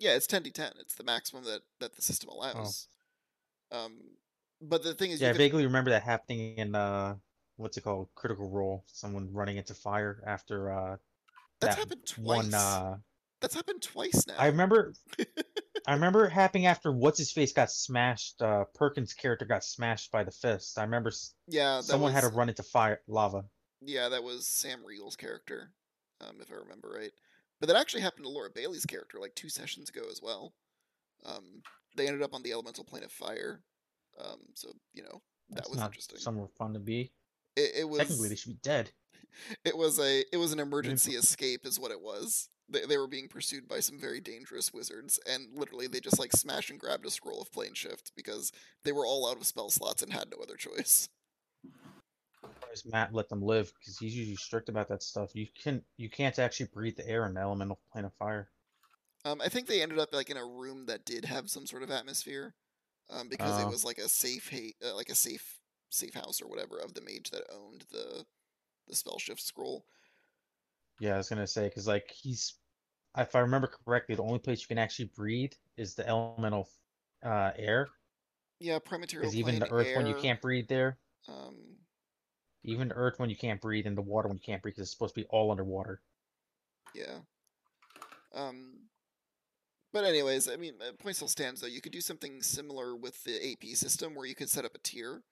Yeah, 0.00 0.14
it's 0.16 0.26
10d10. 0.26 0.72
It's 0.80 0.94
the 0.96 1.04
maximum 1.04 1.44
that 1.44 1.60
that 1.78 1.94
the 1.94 2.02
system 2.02 2.30
allows. 2.30 2.88
Um, 3.70 4.16
but 4.60 4.82
the 4.82 4.94
thing 4.94 5.10
is, 5.10 5.20
yeah 5.20 5.30
i 5.30 5.32
vaguely 5.32 5.64
remember 5.64 5.90
that 5.90 6.02
happening 6.02 6.56
in 6.58 6.74
uh 6.74 7.14
what's 7.56 7.76
it 7.76 7.82
called 7.82 8.08
critical 8.14 8.48
role 8.50 8.84
someone 8.86 9.32
running 9.32 9.56
into 9.56 9.74
fire 9.74 10.22
after 10.26 10.72
uh 10.72 10.96
that's 11.60 11.76
that 11.76 11.78
happened 11.78 12.06
twice. 12.06 12.24
one 12.24 12.54
uh 12.54 12.96
That's 13.40 13.54
happened 13.54 13.82
twice 13.82 14.26
now. 14.26 14.38
I 14.38 14.46
remember 14.46 14.94
I 15.86 15.94
remember 15.94 16.24
it 16.26 16.30
happening 16.32 16.66
after 16.66 16.92
what's 16.92 17.18
his 17.18 17.32
face 17.32 17.52
got 17.52 17.70
smashed 17.70 18.40
uh 18.42 18.64
Perkins' 18.74 19.14
character 19.14 19.44
got 19.44 19.64
smashed 19.64 20.10
by 20.10 20.24
the 20.24 20.30
fist. 20.30 20.78
I 20.78 20.82
remember 20.82 21.12
yeah, 21.48 21.80
someone 21.80 22.12
had 22.12 22.22
to 22.22 22.28
run 22.28 22.48
into 22.48 22.62
fire 22.62 23.00
lava. 23.06 23.44
Yeah, 23.80 24.08
that 24.08 24.22
was 24.22 24.46
Sam 24.46 24.84
Riegel's 24.84 25.16
character, 25.16 25.72
um, 26.20 26.40
if 26.40 26.50
I 26.50 26.54
remember 26.56 26.90
right. 26.90 27.12
But 27.60 27.68
that 27.68 27.76
actually 27.76 28.02
happened 28.02 28.24
to 28.24 28.30
Laura 28.30 28.50
Bailey's 28.50 28.86
character 28.86 29.18
like 29.20 29.34
two 29.34 29.48
sessions 29.48 29.90
ago 29.90 30.02
as 30.10 30.20
well. 30.22 30.54
Um, 31.24 31.62
they 31.96 32.06
ended 32.06 32.22
up 32.22 32.34
on 32.34 32.42
the 32.42 32.52
elemental 32.52 32.84
plane 32.84 33.04
of 33.04 33.12
fire. 33.12 33.60
Um, 34.18 34.40
so 34.54 34.70
you 34.94 35.02
know 35.02 35.22
that 35.50 35.56
That's 35.56 35.70
was 35.70 35.78
not 35.78 35.86
interesting. 35.86 36.18
somewhere 36.18 36.48
fun 36.58 36.74
to 36.74 36.80
be. 36.80 37.12
It, 37.56 37.72
it 37.80 37.88
was 37.88 38.00
Technically 38.00 38.28
they 38.28 38.36
should 38.36 38.52
be 38.52 38.58
dead. 38.62 38.90
it 39.64 39.76
was 39.76 39.98
a 39.98 40.24
it 40.32 40.36
was 40.36 40.52
an 40.52 40.60
emergency 40.60 41.12
escape 41.12 41.66
is 41.66 41.78
what 41.78 41.90
it 41.90 42.00
was. 42.00 42.48
They, 42.68 42.86
they 42.86 42.98
were 42.98 43.08
being 43.08 43.28
pursued 43.28 43.68
by 43.68 43.80
some 43.80 43.98
very 43.98 44.20
dangerous 44.20 44.72
wizards, 44.72 45.18
and 45.28 45.48
literally 45.54 45.86
they 45.86 46.00
just 46.00 46.18
like 46.18 46.32
smashed 46.32 46.70
and 46.70 46.78
grabbed 46.78 47.06
a 47.06 47.10
scroll 47.10 47.42
of 47.42 47.52
plane 47.52 47.74
shift 47.74 48.12
because 48.16 48.52
they 48.84 48.92
were 48.92 49.06
all 49.06 49.28
out 49.28 49.36
of 49.36 49.46
spell 49.46 49.70
slots 49.70 50.02
and 50.02 50.12
had 50.12 50.30
no 50.30 50.42
other 50.42 50.56
choice. 50.56 51.08
Surprised 52.72 52.92
Matt 52.92 53.14
let 53.14 53.28
them 53.28 53.42
live 53.42 53.72
because 53.74 53.98
he's 53.98 54.14
usually 54.16 54.36
strict 54.36 54.68
about 54.68 54.88
that 54.88 55.02
stuff. 55.02 55.34
You 55.34 55.48
can 55.60 55.84
you 55.96 56.08
can't 56.08 56.38
actually 56.38 56.66
breathe 56.66 56.96
the 56.96 57.08
air 57.08 57.26
in 57.26 57.34
the 57.34 57.40
elemental 57.40 57.80
plane 57.92 58.04
of 58.04 58.14
fire. 58.14 58.48
Um, 59.24 59.40
I 59.40 59.48
think 59.48 59.66
they 59.66 59.82
ended 59.82 59.98
up 59.98 60.12
like 60.12 60.30
in 60.30 60.36
a 60.36 60.46
room 60.46 60.86
that 60.86 61.04
did 61.04 61.24
have 61.26 61.50
some 61.50 61.66
sort 61.66 61.82
of 61.82 61.90
atmosphere, 61.90 62.54
um, 63.10 63.28
because 63.28 63.58
it 63.58 63.68
Oh. 63.68 63.70
was 63.70 63.84
like 63.84 63.98
a 63.98 64.08
safe 64.08 64.50
ha- 64.50 64.74
uh, 64.84 64.94
like 64.94 65.10
a 65.10 65.14
safe 65.14 65.60
safe 65.90 66.14
house 66.14 66.40
or 66.40 66.48
whatever 66.48 66.78
of 66.78 66.94
the 66.94 67.00
mage 67.02 67.30
that 67.30 67.44
owned 67.52 67.86
the 67.90 68.24
the 68.88 68.96
spell 68.96 69.18
shift 69.18 69.42
scroll. 69.42 69.86
Yeah, 71.00 71.14
I 71.14 71.16
was 71.16 71.28
gonna 71.28 71.46
say 71.46 71.68
because 71.68 71.86
like 71.88 72.10
he's, 72.10 72.54
if 73.16 73.34
I 73.34 73.40
remember 73.40 73.68
correctly, 73.68 74.14
the 74.14 74.22
only 74.22 74.38
place 74.38 74.60
you 74.62 74.68
can 74.68 74.78
actually 74.78 75.10
breathe 75.16 75.52
is 75.76 75.94
the 75.94 76.06
elemental 76.08 76.68
uh, 77.24 77.52
air. 77.56 77.88
Yeah, 78.60 78.78
Prime 78.78 79.00
Material 79.00 79.30
Because 79.30 79.36
even 79.36 79.58
the 79.58 79.70
earth 79.70 79.94
one 79.94 80.06
you 80.06 80.14
can't 80.14 80.40
breathe 80.40 80.68
there. 80.68 80.98
Um, 81.28 81.76
Even 82.64 82.92
earth 82.92 83.18
one 83.18 83.30
you 83.30 83.36
can't 83.36 83.60
breathe, 83.60 83.86
and 83.86 83.96
the 83.96 84.02
water 84.02 84.28
one 84.28 84.36
you 84.36 84.42
can't 84.44 84.62
breathe 84.62 84.74
because 84.74 84.82
it's 84.88 84.92
supposed 84.92 85.14
to 85.14 85.20
be 85.20 85.26
all 85.30 85.50
underwater. 85.50 86.00
Yeah. 86.94 87.18
Um. 88.34 88.88
But 89.92 90.04
anyways, 90.04 90.48
I 90.48 90.56
mean, 90.56 90.74
uh, 90.80 90.92
point 91.02 91.16
still 91.16 91.28
stands 91.28 91.60
though. 91.60 91.66
You 91.66 91.80
could 91.80 91.92
do 91.92 92.00
something 92.00 92.42
similar 92.42 92.94
with 92.94 93.24
the 93.24 93.52
AP 93.52 93.74
system 93.74 94.14
where 94.14 94.26
you 94.26 94.34
could 94.34 94.50
set 94.50 94.64
up 94.64 94.74
a 94.74 94.78
tier 94.78 95.22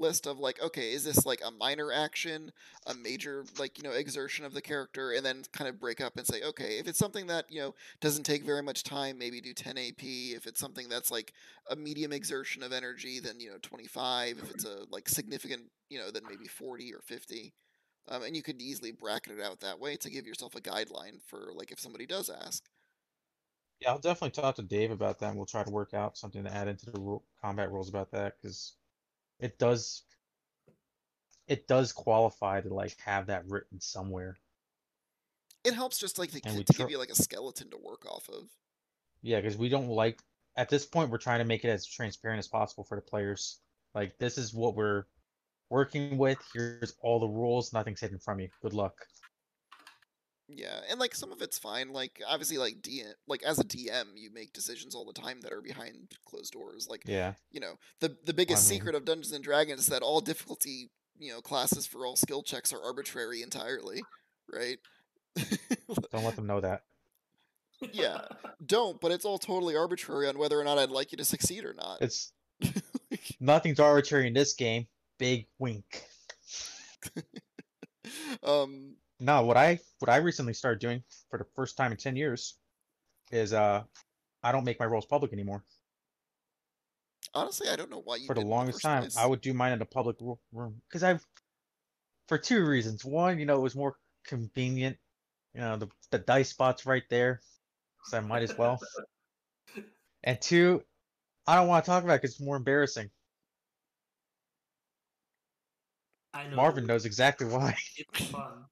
list 0.00 0.26
of 0.26 0.38
like, 0.38 0.60
okay, 0.62 0.92
is 0.92 1.04
this 1.04 1.26
like 1.26 1.40
a 1.44 1.50
minor 1.50 1.92
action, 1.92 2.52
a 2.86 2.94
major 2.94 3.44
like 3.58 3.78
you 3.78 3.84
know 3.84 3.94
exertion 3.94 4.44
of 4.44 4.54
the 4.54 4.62
character, 4.62 5.12
and 5.12 5.24
then 5.24 5.42
kind 5.52 5.68
of 5.68 5.78
break 5.78 6.00
up 6.00 6.16
and 6.16 6.26
say, 6.26 6.42
okay, 6.42 6.78
if 6.78 6.88
it's 6.88 6.98
something 6.98 7.26
that 7.28 7.44
you 7.50 7.60
know 7.60 7.74
doesn't 8.00 8.24
take 8.24 8.44
very 8.44 8.62
much 8.62 8.82
time, 8.82 9.18
maybe 9.18 9.40
do 9.40 9.52
10 9.52 9.78
AP. 9.78 10.02
If 10.02 10.46
it's 10.46 10.60
something 10.60 10.88
that's 10.88 11.10
like 11.10 11.32
a 11.70 11.76
medium 11.76 12.12
exertion 12.12 12.62
of 12.62 12.72
energy, 12.72 13.20
then 13.20 13.38
you 13.38 13.50
know 13.50 13.58
25. 13.62 14.38
If 14.38 14.50
it's 14.50 14.64
a 14.64 14.84
like 14.90 15.08
significant, 15.08 15.62
you 15.88 15.98
know, 15.98 16.10
then 16.10 16.22
maybe 16.28 16.48
40 16.48 16.92
or 16.94 17.00
50. 17.02 17.52
Um, 18.08 18.22
and 18.22 18.34
you 18.34 18.42
could 18.42 18.60
easily 18.60 18.92
bracket 18.92 19.38
it 19.38 19.44
out 19.44 19.60
that 19.60 19.78
way 19.78 19.96
to 19.96 20.10
give 20.10 20.26
yourself 20.26 20.54
a 20.56 20.60
guideline 20.60 21.20
for 21.26 21.52
like 21.54 21.70
if 21.70 21.78
somebody 21.78 22.06
does 22.06 22.30
ask. 22.30 22.64
Yeah, 23.80 23.90
I'll 23.92 23.98
definitely 23.98 24.42
talk 24.42 24.56
to 24.56 24.62
Dave 24.62 24.90
about 24.90 25.18
that, 25.20 25.28
and 25.28 25.36
we'll 25.36 25.46
try 25.46 25.64
to 25.64 25.70
work 25.70 25.94
out 25.94 26.18
something 26.18 26.44
to 26.44 26.54
add 26.54 26.68
into 26.68 26.90
the 26.90 27.18
combat 27.40 27.70
rules 27.70 27.88
about 27.88 28.10
that 28.10 28.34
because 28.40 28.74
it 29.40 29.58
does, 29.58 30.02
it 31.46 31.66
does 31.66 31.92
qualify 31.92 32.60
to 32.60 32.72
like 32.72 32.96
have 33.04 33.26
that 33.26 33.44
written 33.48 33.80
somewhere. 33.80 34.36
It 35.64 35.74
helps 35.74 35.98
just 35.98 36.18
like 36.18 36.30
to, 36.32 36.40
to 36.40 36.64
tr- 36.64 36.78
give 36.78 36.90
you 36.90 36.98
like 36.98 37.10
a 37.10 37.14
skeleton 37.14 37.70
to 37.70 37.76
work 37.76 38.06
off 38.06 38.28
of. 38.28 38.48
Yeah, 39.22 39.40
because 39.40 39.56
we 39.56 39.68
don't 39.68 39.88
like 39.88 40.20
at 40.56 40.68
this 40.68 40.86
point 40.86 41.10
we're 41.10 41.18
trying 41.18 41.40
to 41.40 41.44
make 41.44 41.64
it 41.64 41.68
as 41.68 41.86
transparent 41.86 42.38
as 42.38 42.48
possible 42.48 42.84
for 42.84 42.96
the 42.96 43.02
players. 43.02 43.58
Like 43.94 44.16
this 44.18 44.38
is 44.38 44.54
what 44.54 44.74
we're 44.74 45.04
working 45.68 46.18
with. 46.18 46.38
Here's 46.52 46.94
all 47.02 47.20
the 47.20 47.28
rules. 47.28 47.72
Nothing's 47.72 48.00
hidden 48.00 48.18
from 48.18 48.40
you. 48.40 48.48
Good 48.62 48.74
luck. 48.74 48.94
Yeah, 50.52 50.80
and 50.90 50.98
like 50.98 51.14
some 51.14 51.32
of 51.32 51.42
it's 51.42 51.58
fine. 51.58 51.92
Like 51.92 52.20
obviously, 52.28 52.58
like 52.58 52.80
DM, 52.82 53.12
like 53.28 53.42
as 53.42 53.58
a 53.58 53.64
DM, 53.64 54.06
you 54.16 54.30
make 54.32 54.52
decisions 54.52 54.94
all 54.94 55.04
the 55.04 55.12
time 55.20 55.40
that 55.42 55.52
are 55.52 55.60
behind 55.62 56.12
closed 56.24 56.52
doors. 56.52 56.88
Like 56.88 57.02
Yeah. 57.06 57.34
you 57.50 57.60
know, 57.60 57.74
the 58.00 58.16
the 58.24 58.34
biggest 58.34 58.68
mean- 58.68 58.78
secret 58.80 58.94
of 58.94 59.04
Dungeons 59.04 59.32
and 59.32 59.44
Dragons 59.44 59.80
is 59.82 59.86
that 59.86 60.02
all 60.02 60.20
difficulty, 60.20 60.90
you 61.18 61.32
know, 61.32 61.40
classes 61.40 61.86
for 61.86 62.04
all 62.04 62.16
skill 62.16 62.42
checks 62.42 62.72
are 62.72 62.82
arbitrary 62.82 63.42
entirely, 63.42 64.02
right? 64.52 64.78
Don't 65.36 66.24
let 66.24 66.36
them 66.36 66.46
know 66.46 66.60
that. 66.60 66.82
Yeah. 67.92 68.22
Don't, 68.64 69.00
but 69.00 69.12
it's 69.12 69.24
all 69.24 69.38
totally 69.38 69.76
arbitrary 69.76 70.28
on 70.28 70.36
whether 70.38 70.60
or 70.60 70.64
not 70.64 70.78
I'd 70.78 70.90
like 70.90 71.12
you 71.12 71.18
to 71.18 71.24
succeed 71.24 71.64
or 71.64 71.72
not. 71.74 72.02
It's 72.02 72.32
nothing's 73.40 73.80
arbitrary 73.80 74.26
in 74.26 74.34
this 74.34 74.52
game. 74.54 74.86
Big 75.18 75.46
wink. 75.58 76.02
um, 78.42 78.96
No, 79.20 79.42
what 79.44 79.56
I 79.56 79.78
what 79.98 80.08
I 80.08 80.16
recently 80.16 80.54
started 80.54 80.80
doing 80.80 81.04
for 81.28 81.38
the 81.38 81.44
first 81.54 81.76
time 81.76 81.92
in 81.92 81.98
ten 81.98 82.16
years 82.16 82.58
is 83.32 83.52
uh 83.52 83.84
I 84.42 84.52
don't 84.52 84.64
make 84.64 84.80
my 84.80 84.86
rolls 84.86 85.06
public 85.06 85.32
anymore. 85.32 85.64
honestly, 87.34 87.68
I 87.68 87.76
don't 87.76 87.90
know 87.90 88.00
why 88.00 88.16
you 88.16 88.26
for 88.26 88.34
the 88.34 88.40
longest 88.40 88.76
first 88.76 88.84
time, 88.84 89.02
place. 89.02 89.16
I 89.16 89.26
would 89.26 89.40
do 89.40 89.52
mine 89.54 89.72
in 89.72 89.82
a 89.82 89.86
public 89.86 90.16
room 90.52 90.80
because 90.88 91.02
I've 91.02 91.26
for 92.28 92.38
two 92.38 92.64
reasons. 92.66 93.04
One, 93.04 93.38
you 93.38 93.46
know, 93.46 93.56
it 93.56 93.62
was 93.62 93.74
more 93.76 93.96
convenient. 94.24 94.98
You 95.54 95.60
know, 95.60 95.76
the 95.76 95.88
the 96.10 96.18
dice 96.18 96.50
spot's 96.50 96.86
right 96.86 97.04
there, 97.10 97.40
so 98.04 98.18
I 98.18 98.20
might 98.20 98.42
as 98.42 98.56
well. 98.56 98.80
And 100.24 100.40
two, 100.40 100.84
I 101.46 101.56
don't 101.56 101.68
want 101.68 101.84
to 101.84 101.90
talk 101.90 102.04
about 102.04 102.14
it 102.14 102.20
'cause 102.22 102.32
it's 102.32 102.40
more 102.40 102.56
embarrassing. 102.56 103.10
I 106.32 106.46
know 106.48 106.56
Marvin 106.56 106.86
knows 106.86 107.04
exactly 107.04 107.46
why. 107.46 107.76
It's 107.96 108.26
fun. 108.30 108.68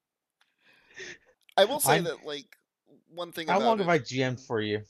I 1.58 1.64
will 1.64 1.80
say 1.80 1.94
I'm- 1.94 2.04
that 2.04 2.24
like 2.24 2.56
one 3.10 3.32
thing 3.32 3.48
How 3.48 3.56
about 3.56 3.66
long 3.66 3.80
it 3.80 3.82
have 3.82 3.88
I 3.88 3.98
GM'd 3.98 4.40
for 4.40 4.60
you? 4.60 4.82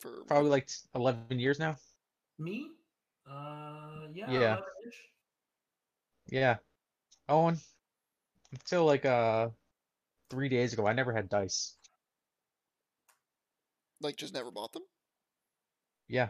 for 0.00 0.24
Probably 0.26 0.50
like 0.50 0.68
eleven 0.94 1.38
years 1.38 1.58
now. 1.58 1.76
Me? 2.38 2.70
Uh, 3.26 4.06
yeah. 4.12 4.30
Yeah. 4.30 4.56
Yeah, 6.28 6.56
Owen. 7.28 7.58
Until 8.52 8.84
like 8.84 9.04
uh 9.04 9.50
three 10.28 10.48
days 10.48 10.72
ago, 10.72 10.86
I 10.86 10.92
never 10.92 11.12
had 11.12 11.28
dice. 11.28 11.76
like 14.00 14.16
just 14.16 14.34
never 14.34 14.50
bought 14.50 14.72
them. 14.72 14.82
Yeah, 16.08 16.28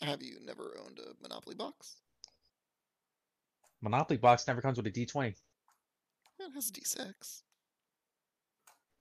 Have 0.00 0.22
you 0.22 0.38
never 0.44 0.76
owned 0.84 0.98
a 1.00 1.14
Monopoly 1.22 1.54
box? 1.56 1.96
Monopoly 3.82 4.16
box 4.16 4.46
never 4.46 4.60
comes 4.62 4.76
with 4.78 4.86
a 4.86 4.90
D 4.90 5.06
twenty. 5.06 5.34
Has 6.54 6.68
a 6.70 6.72
D6. 6.72 7.42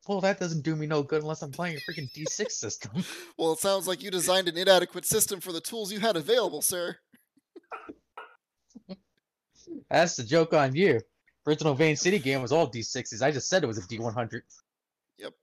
Well, 0.07 0.21
that 0.21 0.39
doesn't 0.39 0.61
do 0.63 0.75
me 0.75 0.85
no 0.85 1.01
good 1.01 1.21
unless 1.21 1.41
I'm 1.41 1.51
playing 1.51 1.77
a 1.77 1.79
freaking 1.91 2.11
D 2.13 2.25
six 2.29 2.55
system. 2.59 2.91
Well, 3.37 3.53
it 3.53 3.59
sounds 3.59 3.87
like 3.87 4.03
you 4.03 4.11
designed 4.11 4.47
an 4.47 4.57
inadequate 4.57 5.05
system 5.05 5.39
for 5.39 5.51
the 5.51 5.61
tools 5.61 5.91
you 5.91 5.99
had 5.99 6.15
available, 6.15 6.61
sir. 6.61 6.97
That's 9.89 10.15
the 10.15 10.23
joke 10.23 10.53
on 10.53 10.75
you. 10.75 10.99
Original 11.47 11.73
Vane 11.75 11.95
City 11.95 12.19
game 12.19 12.41
was 12.41 12.51
all 12.51 12.69
D6s. 12.69 13.21
I 13.21 13.31
just 13.31 13.49
said 13.49 13.63
it 13.63 13.67
was 13.67 13.77
a 13.77 13.81
D100. 13.81 14.41
Yep. 15.19 15.33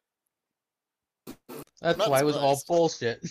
That's 1.81 2.09
why 2.09 2.21
it 2.21 2.25
was 2.25 2.37
all 2.37 2.61
bullshit. 2.69 3.25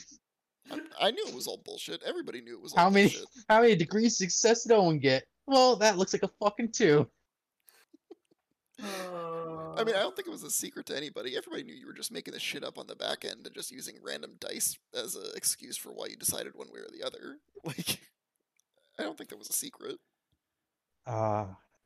I, 0.70 0.80
I 1.00 1.12
knew 1.12 1.26
it 1.28 1.36
was 1.36 1.48
all 1.48 1.62
bullshit. 1.64 2.02
Everybody 2.04 2.42
knew 2.42 2.56
it 2.56 2.62
was 2.62 2.74
all 2.74 2.80
How 2.86 2.90
many 2.90 3.10
bullshit. 3.10 3.28
how 3.50 3.62
many 3.62 3.76
degrees 3.76 4.18
success 4.18 4.64
did 4.64 4.74
Owen 4.74 5.00
get? 5.00 5.24
Well, 5.48 5.76
that 5.78 5.98
looks 5.98 6.14
like 6.14 6.24
a 6.24 6.30
fucking 6.42 6.72
two. 6.72 7.08
I 8.84 9.84
mean, 9.84 9.96
I 9.96 10.00
don't 10.00 10.16
think 10.16 10.28
it 10.28 10.32
was 10.32 10.44
a 10.44 10.50
secret 10.52 10.86
to 10.88 10.98
anybody. 10.98 11.36
Everybody 11.38 11.64
knew 11.64 11.74
you 11.74 11.88
were 11.88 11.94
just 11.94 12.12
making 12.12 12.34
this 12.34 12.42
shit 12.44 12.64
up 12.64 12.78
on 12.78 12.88
the 12.88 12.96
back 12.96 13.24
end 13.26 13.46
and 13.46 13.56
just 13.56 13.72
using 13.72 13.96
random 14.04 14.36
dice 14.40 14.78
as 14.94 15.16
an 15.16 15.32
excuse 15.36 15.78
for 15.78 15.90
why 15.92 16.08
you 16.10 16.16
decided 16.18 16.54
one 16.56 16.68
way 16.72 16.80
or 16.80 16.90
the 16.92 17.06
other. 17.06 17.38
Like, 17.64 18.00
I 18.98 19.04
don't 19.04 19.16
think 19.16 19.30
that 19.30 19.38
was 19.38 19.50
a 19.50 19.54
secret. 19.54 19.98
Uh 21.06 21.46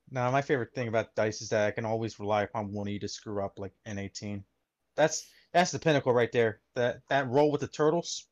now 0.09 0.31
my 0.31 0.41
favorite 0.41 0.73
thing 0.73 0.87
about 0.87 1.13
dice 1.15 1.41
is 1.41 1.49
that 1.49 1.67
I 1.67 1.71
can 1.71 1.83
always 1.85 2.17
rely 2.19 2.43
upon 2.43 2.71
one 2.71 2.87
of 2.87 2.93
you 2.93 2.99
to 2.99 3.07
screw 3.09 3.43
up 3.43 3.59
like 3.59 3.73
N18. 3.85 4.41
That's 4.95 5.27
that's 5.51 5.71
the 5.71 5.79
pinnacle 5.79 6.13
right 6.13 6.31
there. 6.31 6.61
That 6.75 7.01
that 7.09 7.27
roll 7.27 7.51
with 7.51 7.59
the 7.61 7.67
turtles 7.67 8.27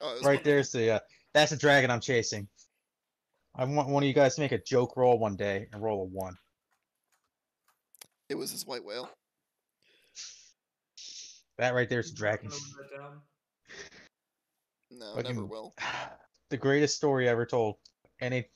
Oh, 0.00 0.18
right 0.24 0.38
one- 0.38 0.44
there's 0.44 0.72
the 0.72 0.90
uh, 0.96 1.00
that's 1.34 1.50
the 1.52 1.56
dragon 1.56 1.90
I'm 1.90 2.00
chasing. 2.00 2.48
I 3.54 3.64
want 3.64 3.88
one 3.88 4.02
of 4.02 4.06
you 4.08 4.14
guys 4.14 4.34
to 4.36 4.40
make 4.40 4.52
a 4.52 4.58
joke 4.58 4.96
roll 4.96 5.18
one 5.18 5.36
day 5.36 5.68
and 5.72 5.82
roll 5.82 6.02
a 6.02 6.04
one. 6.06 6.36
It 8.32 8.38
was 8.38 8.50
his 8.50 8.66
white 8.66 8.82
whale. 8.82 9.10
That 11.58 11.74
right 11.74 11.86
there's 11.86 12.10
the 12.12 12.16
dragon. 12.16 12.48
Note 12.48 12.60
that 12.78 12.96
down. 12.96 13.20
No, 14.90 15.14
Fucking- 15.16 15.34
never 15.34 15.44
will. 15.46 15.74
the 16.48 16.56
greatest 16.56 16.96
story 16.96 17.28
ever 17.28 17.44
told. 17.44 17.76
And 18.22 18.32
it, 18.32 18.50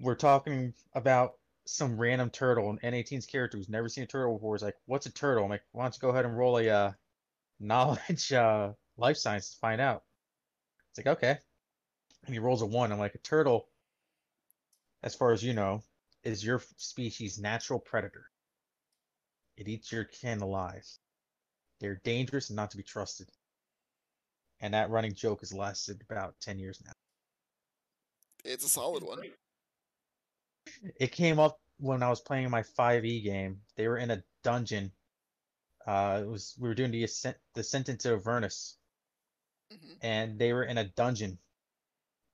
we're 0.00 0.14
talking 0.14 0.72
about 0.94 1.34
some 1.66 1.98
random 1.98 2.30
turtle, 2.30 2.70
and 2.70 2.80
N18's 2.80 3.26
character 3.26 3.58
who's 3.58 3.68
never 3.68 3.90
seen 3.90 4.04
a 4.04 4.06
turtle 4.06 4.38
before 4.38 4.56
is 4.56 4.62
like, 4.62 4.76
"What's 4.86 5.04
a 5.04 5.12
turtle?" 5.12 5.44
I'm 5.44 5.50
like, 5.50 5.64
"Why 5.72 5.84
don't 5.84 5.94
you 5.94 6.00
go 6.00 6.08
ahead 6.08 6.24
and 6.24 6.34
roll 6.34 6.56
a 6.56 6.70
uh, 6.70 6.92
knowledge 7.60 8.32
uh, 8.32 8.72
life 8.96 9.18
science 9.18 9.50
to 9.50 9.58
find 9.58 9.82
out?" 9.82 10.04
It's 10.88 10.98
like, 10.98 11.18
"Okay," 11.18 11.36
and 12.24 12.32
he 12.34 12.38
rolls 12.38 12.62
a 12.62 12.66
one. 12.66 12.90
I'm 12.90 12.98
like, 12.98 13.14
"A 13.16 13.18
turtle, 13.18 13.68
as 15.02 15.14
far 15.14 15.32
as 15.32 15.44
you 15.44 15.52
know, 15.52 15.82
is 16.24 16.42
your 16.42 16.62
species' 16.78 17.38
natural 17.38 17.78
predator. 17.78 18.31
It 19.62 19.68
eats 19.68 19.92
your 19.92 20.04
kin 20.04 20.40
alive. 20.40 20.98
They're 21.78 22.00
dangerous 22.02 22.50
and 22.50 22.56
not 22.56 22.72
to 22.72 22.76
be 22.76 22.82
trusted." 22.82 23.30
And 24.60 24.74
that 24.74 24.90
running 24.90 25.14
joke 25.14 25.40
has 25.40 25.52
lasted 25.52 26.02
about 26.02 26.40
10 26.40 26.58
years 26.58 26.80
now. 26.84 26.92
It's 28.44 28.64
a 28.64 28.68
solid 28.68 29.02
one. 29.02 29.22
It 30.98 31.12
came 31.12 31.38
up 31.38 31.60
when 31.78 32.02
I 32.02 32.08
was 32.08 32.20
playing 32.20 32.50
my 32.50 32.62
5e 32.62 33.20
game. 33.22 33.62
They 33.76 33.88
were 33.88 33.98
in 33.98 34.10
a 34.10 34.24
dungeon. 34.42 34.92
Uh, 35.86 36.20
it 36.24 36.26
was 36.28 36.56
we 36.58 36.68
were 36.68 36.74
doing 36.74 36.90
the 36.90 37.04
ascent, 37.04 37.38
the 37.54 37.62
sentence 37.64 38.04
of 38.04 38.20
Avernus, 38.20 38.78
hmm 39.70 39.94
and 40.02 40.38
they 40.38 40.52
were 40.52 40.64
in 40.64 40.76
a 40.78 40.84
dungeon, 40.84 41.38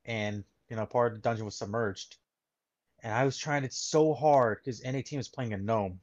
and 0.06 0.44
you 0.68 0.76
know 0.76 0.86
part 0.86 1.12
of 1.12 1.18
the 1.18 1.22
dungeon 1.22 1.44
was 1.44 1.56
submerged, 1.56 2.16
and 3.00 3.12
I 3.14 3.24
was 3.24 3.38
trying 3.38 3.64
it 3.64 3.72
so 3.74 4.14
hard 4.14 4.58
because 4.58 4.82
NA 4.84 5.02
team 5.02 5.18
was 5.18 5.28
playing 5.28 5.52
a 5.54 5.58
gnome, 5.58 6.00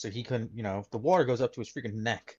so 0.00 0.10
he 0.10 0.22
couldn't. 0.22 0.50
You 0.54 0.62
know, 0.62 0.84
the 0.90 0.98
water 0.98 1.24
goes 1.24 1.40
up 1.40 1.52
to 1.54 1.60
his 1.60 1.70
freaking 1.70 1.94
neck. 1.94 2.38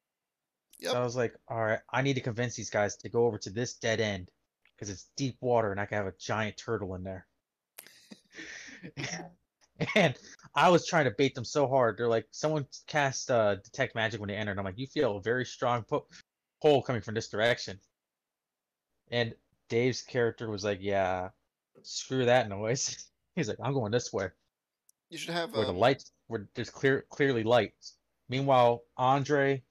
Yep. 0.79 0.91
So 0.91 0.99
I 0.99 1.03
was 1.03 1.15
like, 1.15 1.35
all 1.47 1.63
right, 1.63 1.79
I 1.91 2.01
need 2.01 2.15
to 2.15 2.21
convince 2.21 2.55
these 2.55 2.71
guys 2.71 2.97
to 2.97 3.09
go 3.09 3.25
over 3.25 3.37
to 3.39 3.51
this 3.51 3.75
dead 3.75 4.01
end 4.01 4.31
because 4.75 4.89
it's 4.89 5.09
deep 5.15 5.37
water 5.39 5.71
and 5.71 5.79
I 5.79 5.85
can 5.85 5.97
have 5.97 6.07
a 6.07 6.13
giant 6.19 6.57
turtle 6.57 6.95
in 6.95 7.03
there. 7.03 7.27
and 9.95 10.15
I 10.55 10.69
was 10.69 10.87
trying 10.87 11.05
to 11.05 11.11
bait 11.11 11.35
them 11.35 11.45
so 11.45 11.67
hard. 11.67 11.97
They're 11.97 12.07
like, 12.07 12.27
someone 12.31 12.65
cast 12.87 13.29
uh, 13.29 13.55
detect 13.55 13.93
magic 13.93 14.19
when 14.19 14.29
they 14.29 14.35
enter, 14.35 14.51
and 14.51 14.59
I'm 14.59 14.65
like, 14.65 14.79
you 14.79 14.87
feel 14.87 15.17
a 15.17 15.21
very 15.21 15.45
strong 15.45 15.83
po- 15.83 16.07
pull 16.61 16.81
coming 16.81 17.03
from 17.03 17.13
this 17.13 17.29
direction. 17.29 17.79
And 19.11 19.35
Dave's 19.69 20.01
character 20.01 20.49
was 20.49 20.63
like, 20.63 20.79
yeah, 20.81 21.29
screw 21.83 22.25
that 22.25 22.49
noise. 22.49 23.07
He's 23.35 23.47
like, 23.47 23.57
I'm 23.63 23.73
going 23.73 23.91
this 23.91 24.11
way, 24.11 24.29
You 25.09 25.17
should 25.17 25.33
have 25.33 25.53
where 25.53 25.65
the 25.65 25.71
um, 25.71 25.77
lights, 25.77 26.11
where 26.31 26.47
there's 26.55 26.69
clear, 26.69 27.05
clearly 27.09 27.43
lights. 27.43 27.97
Meanwhile, 28.29 28.83
Andre, 28.95 29.61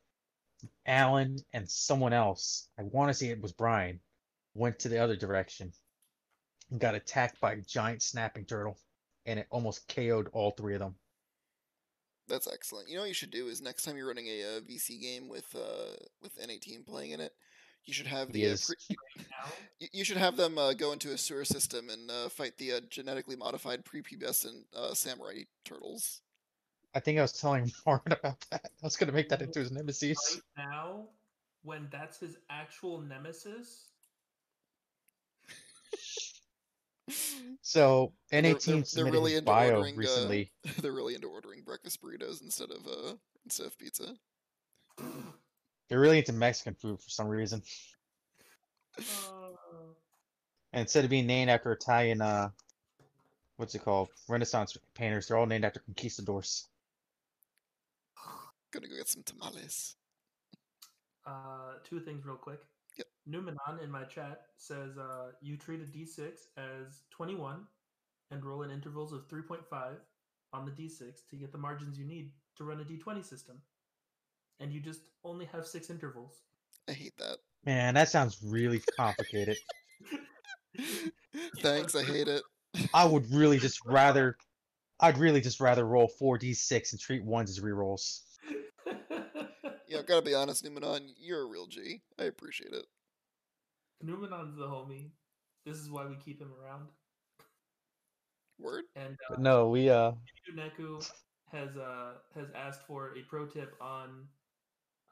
Alan, 0.87 1.39
and 1.53 1.69
someone 1.69 2.13
else, 2.13 2.69
I 2.79 2.83
want 2.83 3.09
to 3.09 3.15
say 3.15 3.29
it 3.29 3.41
was 3.41 3.53
Brian, 3.53 3.99
went 4.55 4.79
to 4.81 4.89
the 4.89 4.99
other 4.99 5.17
direction 5.17 5.73
and 6.71 6.79
got 6.79 6.95
attacked 6.95 7.41
by 7.41 7.53
a 7.55 7.63
giant 7.63 8.03
snapping 8.03 8.45
turtle, 8.45 8.79
and 9.25 9.39
it 9.39 9.47
almost 9.51 9.89
KO'd 9.89 10.29
all 10.33 10.51
three 10.53 10.75
of 10.75 10.81
them. 10.81 10.95
That's 12.29 12.47
excellent. 12.53 12.89
You 12.89 12.97
know 12.97 13.03
what 13.03 13.09
you 13.09 13.15
should 13.15 13.31
do 13.31 13.49
is 13.49 13.61
next 13.61 13.83
time 13.83 13.97
you're 13.97 14.07
running 14.07 14.29
a, 14.29 14.43
uh 14.43 14.61
VC 14.61 15.01
game 15.01 15.29
with 15.29 15.53
uh 15.57 15.97
with 16.23 16.39
any 16.41 16.59
team 16.59 16.85
playing 16.87 17.11
in 17.11 17.21
it, 17.21 17.33
you 17.87 17.95
should 17.95 18.07
have 18.07 18.31
the 18.31 18.47
uh, 18.47 18.57
pre- 18.65 18.97
you, 19.81 19.89
you 19.93 20.05
should 20.05 20.17
have 20.17 20.37
them 20.37 20.59
uh, 20.59 20.73
go 20.75 20.93
into 20.93 21.13
a 21.13 21.19
sewer 21.19 21.45
system 21.45 21.89
and 21.89 22.11
uh, 22.11 22.29
fight 22.29 22.57
the 22.59 22.73
uh, 22.73 22.81
genetically 22.89 23.37
modified 23.37 23.85
prepubescent 23.85 24.65
uh, 24.77 24.95
samurai 24.95 25.43
turtles. 25.65 26.21
I 26.95 27.01
think 27.01 27.19
I 27.19 27.23
was 27.23 27.33
telling 27.33 27.71
Marvin 27.87 28.13
about 28.13 28.41
that. 28.51 28.63
I 28.65 28.87
was 28.87 28.97
gonna 28.97 29.13
make 29.13 29.29
that 29.29 29.43
into 29.43 29.61
his 29.61 29.71
nemesis. 29.71 30.19
right 30.57 30.67
now, 30.67 31.09
when 31.63 31.89
that's 31.91 32.19
his 32.19 32.37
actual 32.51 33.01
nemesis, 33.01 33.87
So 37.63 38.13
They're- 38.31 38.43
they're- 38.43 38.61
they're 38.77 38.85
submitted 38.85 39.13
really 39.13 39.31
his 39.33 39.39
into 39.41 39.47
bio 39.51 39.71
ordering, 39.77 39.95
uh, 39.95 39.99
recently. 39.99 40.53
They're 40.83 40.93
really 40.93 41.15
into 41.15 41.29
ordering 41.29 41.63
breakfast 41.63 42.01
burritos 42.03 42.43
instead 42.43 42.71
of 42.71 42.87
uh 42.87 43.17
instead 43.45 43.67
of 43.67 43.77
pizza. 43.79 44.15
They're 45.89 46.01
really 46.01 46.19
into 46.19 46.33
Mexican 46.33 46.75
food 46.75 47.01
for 47.01 47.11
some 47.11 47.27
reason. 47.29 47.63
uh, 48.99 49.03
And 50.73 50.83
instead 50.83 51.05
of 51.05 51.11
being 51.11 51.27
named 51.27 51.51
after 51.51 51.73
Italian, 51.73 52.21
uh, 52.21 52.51
what's 53.57 53.75
it 53.75 53.83
called, 53.83 54.09
Renaissance 54.29 54.77
painters, 54.95 55.27
they're 55.27 55.37
all 55.37 55.47
named 55.47 55.65
after 55.65 55.81
conquistadors. 55.81 56.69
Gonna 58.73 58.89
go 58.89 58.97
get 58.97 59.09
some 59.09 59.23
tamales. 59.23 59.97
uh, 61.27 61.75
two 61.85 62.01
things 62.01 62.25
real 62.25 62.37
quick. 62.37 62.61
Yep. 62.97 63.07
Numenon 63.29 63.83
in 63.83 63.91
my 63.91 64.05
chat 64.05 64.43
says 64.57 64.97
uh, 64.99 65.33
you 65.41 65.57
treat 65.57 65.81
a 65.81 65.85
d6 65.85 66.31
as 66.57 67.03
21 67.11 67.61
and 68.31 68.45
roll 68.45 68.63
in 68.63 68.71
intervals 68.71 69.13
of 69.13 69.29
3.5 69.29 69.59
on 70.53 70.65
the 70.65 70.71
d6 70.71 71.29
to 71.31 71.37
get 71.37 71.53
the 71.53 71.59
margins 71.59 71.99
you 71.99 72.05
need 72.05 72.33
to 72.57 72.65
run 72.65 72.81
a 72.81 72.85
d20 72.85 73.25
system. 73.25 73.61
And 74.61 74.73
you 74.73 74.81
just 74.81 75.01
only 75.25 75.47
have 75.47 75.67
six 75.67 75.89
intervals. 75.91 76.43
I 76.89 76.93
hate 76.93 77.17
that. 77.19 77.39
Man, 77.65 77.95
that 77.95 78.09
sounds 78.09 78.39
really 78.43 78.83
complicated. 78.97 79.57
Thanks, 81.59 81.95
I 81.95 82.05
hate 82.05 82.29
it. 82.29 82.43
I 82.95 83.05
would 83.05 83.31
really 83.33 83.59
just 83.59 83.81
rather, 83.87 84.37
I'd 85.01 85.19
really 85.19 85.41
just 85.41 85.61
rather 85.61 85.85
roll 85.85 86.09
four 86.09 86.39
d6 86.39 86.93
and 86.93 87.01
treat 87.01 87.25
ones 87.25 87.51
as 87.51 87.61
rerolls. 87.61 88.21
Yeah, 89.91 89.99
I've 89.99 90.07
gotta 90.07 90.23
be 90.23 90.35
honest, 90.35 90.65
Numenon, 90.65 91.01
you're 91.19 91.43
a 91.43 91.47
real 91.47 91.67
G. 91.67 92.01
I 92.17 92.25
appreciate 92.25 92.73
it. 92.73 92.87
Numenon's 94.05 94.57
the 94.57 94.65
homie. 94.67 95.11
This 95.67 95.79
is 95.79 95.91
why 95.91 96.07
we 96.07 96.15
keep 96.25 96.41
him 96.41 96.53
around. 96.63 96.87
Word? 98.61 98.85
And 98.95 99.15
uh, 99.15 99.31
But 99.31 99.41
no, 99.41 99.69
we 99.69 99.91
uh, 99.91 100.13
Neku 100.57 101.05
has 101.51 101.77
uh 101.77 102.13
has 102.37 102.47
asked 102.55 102.83
for 102.87 103.09
a 103.19 103.23
pro 103.29 103.47
tip 103.47 103.75
on 103.81 104.29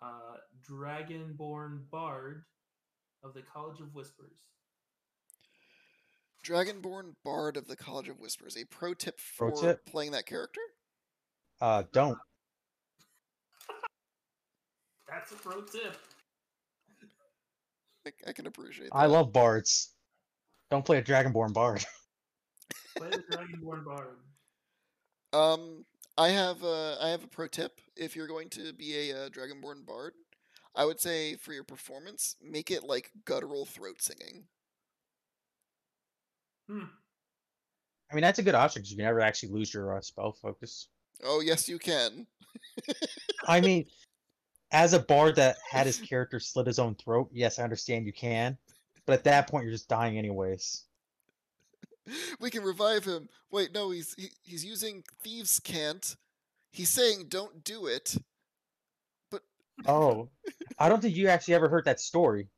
uh 0.01 0.37
Dragonborn 0.71 1.91
Bard 1.91 2.45
of 3.25 3.35
the 3.35 3.43
College 3.43 3.81
of 3.81 3.93
Whispers. 3.95 4.39
Dragonborn 6.47 7.15
Bard 7.25 7.57
of 7.57 7.67
the 7.67 7.77
College 7.77 8.09
of 8.09 8.21
Whispers. 8.21 8.57
A 8.57 8.65
pro 8.65 8.95
tip 8.95 9.19
Pro 9.37 9.51
for 9.51 9.61
tip? 9.61 9.85
playing 9.87 10.13
that 10.13 10.27
character? 10.27 10.61
uh, 11.61 11.83
don't. 11.93 12.17
That's 15.09 15.33
a 15.33 15.37
pro 15.37 15.63
tip. 15.63 15.97
I, 18.07 18.11
I 18.29 18.33
can 18.33 18.47
appreciate 18.47 18.91
that. 18.91 18.97
I 18.97 19.07
love 19.07 19.33
bards. 19.33 19.95
Don't 20.71 20.85
play 20.85 20.99
a 20.99 21.03
Dragonborn 21.03 21.53
bard. 21.53 21.85
Play 22.97 23.11
the 23.11 23.37
Dragonborn 23.37 23.85
Bard. 23.85 24.17
Um, 25.33 25.85
I 26.17 26.31
have 26.31 26.63
a, 26.65 26.97
I 27.01 27.11
have 27.11 27.23
a 27.23 27.29
pro 27.29 27.47
tip. 27.47 27.81
If 27.97 28.17
you're 28.17 28.27
going 28.27 28.49
to 28.51 28.73
be 28.73 29.11
a 29.11 29.27
uh, 29.27 29.29
Dragonborn 29.29 29.87
Bard, 29.87 30.15
I 30.75 30.85
would 30.85 31.01
say 31.01 31.37
for 31.37 31.53
your 31.53 31.65
performance, 31.65 32.35
make 32.43 32.71
it 32.71 32.83
like 32.83 33.13
guttural 33.25 33.67
throat 33.67 34.03
singing. 34.03 34.45
Hmm. 36.69 36.85
I 38.11 38.15
mean, 38.15 38.23
that's 38.23 38.39
a 38.39 38.43
good 38.43 38.55
option 38.55 38.81
because 38.81 38.91
you 38.91 38.97
can 38.97 39.05
never 39.05 39.21
actually 39.21 39.51
lose 39.51 39.73
your 39.73 39.97
uh, 39.97 40.01
spell 40.01 40.33
focus. 40.33 40.89
Oh 41.23 41.41
yes, 41.41 41.69
you 41.69 41.79
can. 41.79 42.27
I 43.47 43.61
mean, 43.61 43.87
as 44.71 44.93
a 44.93 44.99
bard 44.99 45.37
that 45.37 45.57
had 45.69 45.87
his 45.87 45.99
character 46.09 46.41
slit 46.41 46.67
his 46.67 46.79
own 46.79 46.95
throat, 46.95 47.31
yes, 47.33 47.59
I 47.59 47.65
understand 47.65 48.07
you 48.07 48.13
can. 48.13 48.59
But 49.07 49.15
at 49.15 49.25
that 49.25 49.49
point, 49.49 49.65
you're 49.65 49.73
just 49.73 49.89
dying 49.89 50.19
anyways. 50.19 50.85
we 52.41 52.51
can 52.51 52.63
revive 52.63 53.05
him. 53.05 53.29
Wait, 53.51 53.73
no, 53.73 53.91
he's 53.91 54.15
he, 54.15 54.29
he's 54.43 54.65
using 54.65 55.03
thieves' 55.23 55.61
cant. 55.61 56.17
He's 56.73 56.91
saying 56.91 57.27
don't 57.29 57.65
do 57.65 57.87
it. 57.87 58.17
But 59.31 59.43
oh, 59.87 60.29
I 60.79 60.89
don't 60.89 61.01
think 61.01 61.17
you 61.17 61.29
actually 61.29 61.55
ever 61.55 61.69
heard 61.69 61.87
that 61.87 62.01
story. 62.01 62.49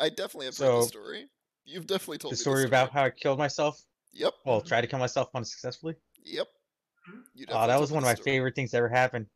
I 0.00 0.08
definitely 0.08 0.46
have 0.46 0.56
heard 0.56 0.82
the 0.82 0.86
story. 0.86 1.26
You've 1.64 1.86
definitely 1.86 2.18
told 2.18 2.32
The 2.32 2.36
me 2.36 2.40
story 2.40 2.64
about 2.64 2.90
how 2.90 3.04
I 3.04 3.10
killed 3.10 3.38
myself. 3.38 3.80
Yep, 4.12 4.32
Well, 4.44 4.58
mm-hmm. 4.58 4.66
tried 4.68 4.80
to 4.80 4.86
kill 4.88 4.98
myself 4.98 5.28
unsuccessfully. 5.34 5.94
yep. 6.24 6.48
Oh, 7.48 7.66
that 7.66 7.80
was 7.80 7.92
one 7.92 8.02
of 8.02 8.08
my 8.08 8.14
story. 8.14 8.24
favorite 8.24 8.54
things 8.56 8.72
that 8.72 8.78
ever 8.78 8.88
happened 8.88 9.26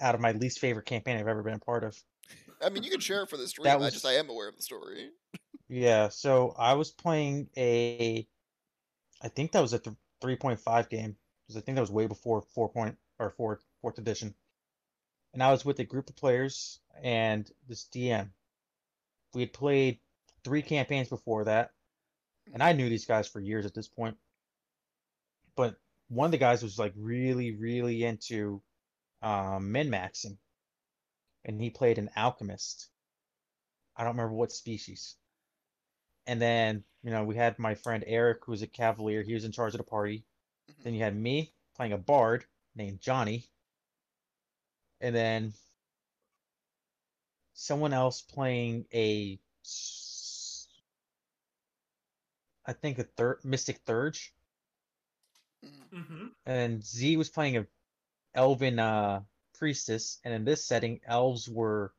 out 0.00 0.14
of 0.14 0.20
my 0.20 0.32
least 0.32 0.58
favorite 0.58 0.86
campaign 0.86 1.16
I've 1.18 1.28
ever 1.28 1.42
been 1.42 1.54
a 1.54 1.58
part 1.58 1.84
of. 1.84 1.96
I 2.62 2.68
mean, 2.70 2.82
you 2.82 2.90
can 2.90 3.00
share 3.00 3.22
it 3.22 3.28
for 3.30 3.36
the 3.36 3.46
story. 3.48 3.64
That 3.68 3.74
I 3.74 3.76
was- 3.76 3.92
just 3.92 4.06
I 4.06 4.14
am 4.14 4.28
aware 4.30 4.48
of 4.48 4.56
the 4.56 4.62
story. 4.62 5.10
Yeah, 5.68 6.08
so 6.08 6.54
I 6.58 6.74
was 6.74 6.90
playing 6.90 7.48
a, 7.56 8.26
I 9.22 9.28
think 9.28 9.52
that 9.52 9.60
was 9.60 9.72
a 9.72 9.78
th- 9.78 9.96
3.5 10.20 10.88
game 10.88 11.16
because 11.46 11.56
I 11.56 11.60
think 11.60 11.76
that 11.76 11.80
was 11.82 11.90
way 11.92 12.06
before 12.06 12.42
4 12.42 12.68
point 12.70 12.96
or 13.18 13.30
4 13.30 13.60
fourth 13.80 13.98
edition, 13.98 14.34
and 15.32 15.42
I 15.42 15.50
was 15.52 15.64
with 15.64 15.78
a 15.78 15.84
group 15.84 16.10
of 16.10 16.16
players 16.16 16.80
and 17.02 17.50
this 17.68 17.84
DM. 17.84 18.30
We 19.32 19.42
had 19.42 19.52
played 19.52 20.00
three 20.44 20.60
campaigns 20.62 21.08
before 21.08 21.44
that, 21.44 21.70
and 22.52 22.62
I 22.62 22.72
knew 22.72 22.88
these 22.88 23.06
guys 23.06 23.28
for 23.28 23.40
years 23.40 23.64
at 23.64 23.72
this 23.74 23.88
point. 23.88 24.16
But 25.56 25.76
one 26.08 26.26
of 26.26 26.32
the 26.32 26.38
guys 26.38 26.62
was 26.62 26.78
like 26.78 26.92
really, 26.96 27.52
really 27.54 28.04
into 28.04 28.60
um, 29.22 29.72
min 29.72 29.88
maxing, 29.90 30.38
and 31.44 31.60
he 31.60 31.70
played 31.70 31.98
an 31.98 32.10
alchemist. 32.16 32.88
I 33.96 34.04
don't 34.04 34.12
remember 34.16 34.34
what 34.34 34.52
species. 34.52 35.16
And 36.26 36.40
then, 36.40 36.84
you 37.02 37.10
know, 37.10 37.24
we 37.24 37.36
had 37.36 37.58
my 37.58 37.74
friend 37.74 38.04
Eric, 38.06 38.44
who 38.44 38.52
was 38.52 38.62
a 38.62 38.66
cavalier. 38.66 39.22
He 39.22 39.34
was 39.34 39.44
in 39.44 39.52
charge 39.52 39.74
of 39.74 39.78
the 39.78 39.84
party. 39.84 40.24
Mhm. 40.68 40.82
Then 40.84 40.94
you 40.94 41.02
had 41.02 41.16
me 41.16 41.52
playing 41.74 41.92
a 41.92 41.98
bard 41.98 42.44
named 42.74 43.00
Johnny. 43.00 43.50
And 45.00 45.14
then 45.14 45.54
someone 47.54 47.92
else 47.92 48.22
playing 48.22 48.86
a 48.94 49.38
I 52.66 52.72
think 52.72 52.98
a 52.98 53.04
third 53.04 53.44
Mystic 53.44 53.78
Theurge. 53.84 54.32
Mhm. 55.64 55.90
Mm-hmm. 55.90 56.26
And 56.46 56.84
Z 56.84 57.16
was 57.16 57.30
playing 57.30 57.56
a 57.56 57.66
elven 58.34 58.78
uh, 58.78 59.22
priestess. 59.54 60.20
And 60.24 60.34
in 60.34 60.44
this 60.44 60.64
setting, 60.64 61.00
elves 61.06 61.48
were 61.48 61.94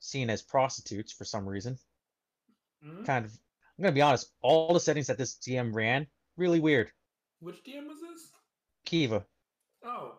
seen 0.00 0.30
as 0.30 0.42
prostitutes 0.42 1.12
for 1.12 1.24
some 1.24 1.48
reason. 1.48 1.78
hmm 2.82 3.04
kind 3.04 3.24
of 3.24 3.32
I'm 3.78 3.82
gonna 3.82 3.92
be 3.92 4.02
honest, 4.02 4.30
all 4.40 4.72
the 4.72 4.80
settings 4.80 5.08
that 5.08 5.18
this 5.18 5.34
DM 5.36 5.74
ran, 5.74 6.06
really 6.36 6.60
weird. 6.60 6.92
Which 7.40 7.62
DM 7.62 7.86
was 7.86 8.00
this? 8.00 8.32
Kiva. 8.86 9.26
Oh, 9.84 10.18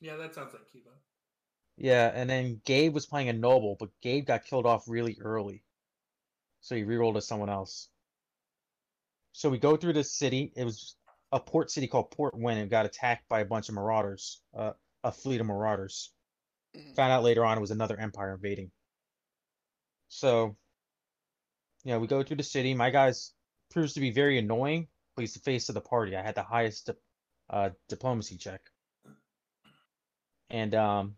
yeah, 0.00 0.16
that 0.16 0.34
sounds 0.34 0.52
like 0.52 0.66
Kiva. 0.70 0.90
Yeah, 1.76 2.10
and 2.12 2.28
then 2.28 2.60
Gabe 2.64 2.92
was 2.94 3.06
playing 3.06 3.28
a 3.28 3.32
noble, 3.32 3.76
but 3.78 3.90
Gabe 4.00 4.26
got 4.26 4.44
killed 4.44 4.66
off 4.66 4.88
really 4.88 5.18
early. 5.20 5.62
So 6.62 6.74
he 6.74 6.82
rerolled 6.82 7.16
as 7.16 7.28
someone 7.28 7.48
else. 7.50 7.90
So 9.32 9.50
we 9.50 9.58
go 9.58 9.76
through 9.76 9.92
this 9.94 10.12
city. 10.12 10.52
It 10.56 10.64
was 10.64 10.96
a 11.32 11.40
port 11.40 11.70
city 11.70 11.88
called 11.88 12.10
Port 12.10 12.34
Win 12.38 12.58
and 12.58 12.70
got 12.70 12.86
attacked 12.86 13.28
by 13.28 13.40
a 13.40 13.44
bunch 13.44 13.68
of 13.68 13.74
marauders, 13.74 14.40
uh, 14.56 14.72
a 15.04 15.12
fleet 15.12 15.40
of 15.40 15.46
marauders. 15.46 16.12
Mhm. 16.74 16.96
Found 16.96 17.12
out 17.12 17.22
later 17.22 17.44
on 17.44 17.56
it 17.56 17.60
was 17.60 17.70
another 17.70 17.96
empire 17.96 18.34
invading. 18.34 18.72
So, 20.08 20.56
you 21.84 21.92
know, 21.92 22.00
we 22.00 22.08
go 22.08 22.22
through 22.22 22.38
the 22.38 22.42
city. 22.42 22.74
My 22.74 22.90
guy's 22.90 23.32
proves 23.70 23.94
to 23.94 24.00
be 24.00 24.10
very 24.10 24.38
annoying, 24.38 24.88
but 25.14 25.22
he's 25.22 25.34
the 25.34 25.40
face 25.40 25.68
of 25.68 25.74
the 25.74 25.80
party. 25.80 26.16
I 26.16 26.22
had 26.22 26.34
the 26.34 26.42
highest 26.42 26.90
uh, 27.50 27.70
diplomacy 27.88 28.38
check. 28.38 28.60
And 30.50 30.74
um, 30.74 31.16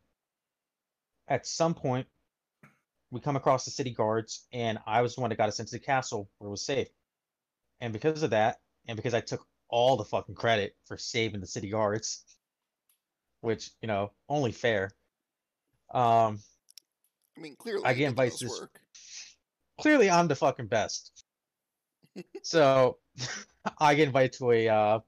at 1.28 1.46
some 1.46 1.74
point, 1.74 2.06
we 3.10 3.20
come 3.20 3.36
across 3.36 3.64
the 3.64 3.70
city 3.70 3.92
guards, 3.92 4.46
and 4.52 4.78
I 4.86 5.02
was 5.02 5.14
the 5.14 5.20
one 5.20 5.30
that 5.30 5.36
got 5.36 5.48
us 5.48 5.60
into 5.60 5.72
the 5.72 5.78
castle 5.78 6.30
where 6.38 6.48
it 6.48 6.50
was 6.50 6.64
safe. 6.64 6.88
And 7.80 7.92
because 7.92 8.22
of 8.22 8.30
that, 8.30 8.60
and 8.88 8.96
because 8.96 9.14
I 9.14 9.20
took 9.20 9.46
all 9.68 9.96
the 9.96 10.04
fucking 10.04 10.34
credit 10.34 10.76
for 10.86 10.96
saving 10.96 11.40
the 11.40 11.46
city 11.46 11.68
guards, 11.68 12.24
which 13.40 13.70
you 13.80 13.88
know 13.88 14.12
only 14.28 14.52
fair. 14.52 14.90
Um, 15.92 16.40
I 17.36 17.40
mean, 17.40 17.56
clearly, 17.56 17.84
I 17.84 17.92
get 17.92 17.98
did 17.98 18.04
the 18.04 18.08
invited 18.10 18.38
to 18.38 18.44
this- 18.46 18.60
work. 18.60 18.80
clearly 19.80 20.10
I'm 20.10 20.28
the 20.28 20.34
fucking 20.36 20.66
best. 20.66 21.24
so 22.42 22.98
I 23.78 23.94
get 23.94 24.06
invited 24.08 24.32
to 24.34 24.50
a 24.52 24.68
uh, 24.68 24.98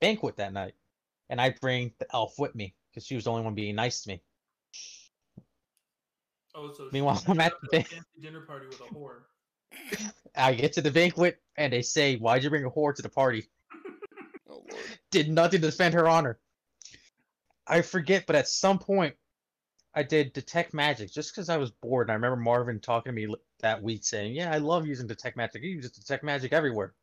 banquet 0.00 0.36
that 0.36 0.52
night, 0.52 0.74
and 1.28 1.40
I 1.40 1.50
bring 1.60 1.92
the 1.98 2.06
elf 2.12 2.38
with 2.38 2.54
me 2.54 2.74
because 2.90 3.06
she 3.06 3.14
was 3.14 3.24
the 3.24 3.30
only 3.30 3.42
one 3.42 3.54
being 3.54 3.74
nice 3.74 4.02
to 4.02 4.10
me. 4.10 4.22
Oh, 6.54 6.70
so 6.72 6.88
Meanwhile, 6.92 7.22
I'm 7.28 7.40
at 7.40 7.54
the 7.70 7.78
a 7.78 8.20
dinner 8.20 8.42
party 8.42 8.66
with 8.66 8.80
a 8.80 8.84
whore. 8.94 9.22
I 10.36 10.52
get 10.54 10.74
to 10.74 10.82
the 10.82 10.90
banquet, 10.90 11.38
and 11.56 11.72
they 11.72 11.82
say, 11.82 12.16
"Why'd 12.16 12.44
you 12.44 12.50
bring 12.50 12.64
a 12.64 12.70
whore 12.70 12.94
to 12.94 13.02
the 13.02 13.08
party?" 13.08 13.48
Oh 14.48 14.62
lord. 14.70 14.82
Did 15.10 15.30
nothing 15.30 15.62
to 15.62 15.70
defend 15.70 15.94
her 15.94 16.08
honor. 16.08 16.38
I 17.66 17.82
forget, 17.82 18.26
but 18.26 18.36
at 18.36 18.48
some 18.48 18.78
point, 18.78 19.14
I 19.94 20.02
did 20.02 20.32
detect 20.32 20.72
magic 20.72 21.12
just 21.12 21.34
because 21.34 21.48
I 21.48 21.58
was 21.58 21.70
bored. 21.70 22.08
And 22.08 22.12
I 22.12 22.14
remember 22.14 22.36
Marvin 22.36 22.80
talking 22.80 23.10
to 23.10 23.14
me 23.14 23.34
that 23.60 23.82
week 23.82 24.04
saying, 24.04 24.34
"Yeah, 24.34 24.52
I 24.52 24.58
love 24.58 24.86
using 24.86 25.06
detect 25.06 25.36
magic. 25.36 25.62
You 25.62 25.70
use 25.70 25.90
detect 25.90 26.24
magic 26.24 26.52
everywhere." 26.52 26.94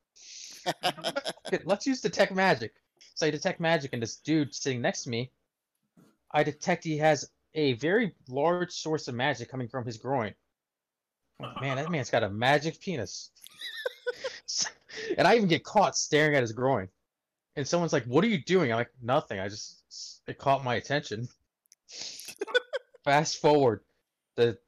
Let's 1.64 1.86
use 1.86 2.02
detect 2.02 2.34
magic. 2.34 2.74
So 3.16 3.28
I 3.28 3.32
detect 3.32 3.60
magic, 3.60 3.94
and 3.94 4.02
this 4.02 4.18
dude 4.18 4.54
sitting 4.54 4.82
next 4.82 5.04
to 5.04 5.10
me, 5.10 5.32
I 6.32 6.44
detect 6.44 6.84
he 6.84 6.98
has 6.98 7.30
a 7.54 7.74
very 7.74 8.14
large 8.28 8.72
source 8.72 9.08
of 9.08 9.16
magic 9.16 9.50
coming 9.50 9.68
from 9.68 9.86
his 9.86 9.98
groin. 9.98 10.34
Man, 11.62 11.78
that 11.78 11.90
man's 11.90 12.10
got 12.10 12.24
a 12.24 12.30
magic 12.30 12.80
penis. 12.82 13.32
and 15.18 15.28
I 15.28 15.36
even 15.36 15.48
get 15.48 15.64
caught 15.64 15.96
staring 15.96 16.36
at 16.36 16.42
his 16.42 16.52
groin. 16.52 16.90
And 17.56 17.68
someone's 17.68 17.94
like, 17.94 18.06
"What 18.06 18.24
are 18.24 18.28
you 18.28 18.44
doing?" 18.44 18.72
I'm 18.72 18.78
like, 18.78 18.92
"Nothing. 19.02 19.40
I 19.40 19.48
just 19.48 19.79
it 20.28 20.38
caught 20.38 20.64
my 20.64 20.76
attention." 20.76 21.28
Fast 23.04 23.38
forward, 23.38 23.84
the 24.36 24.60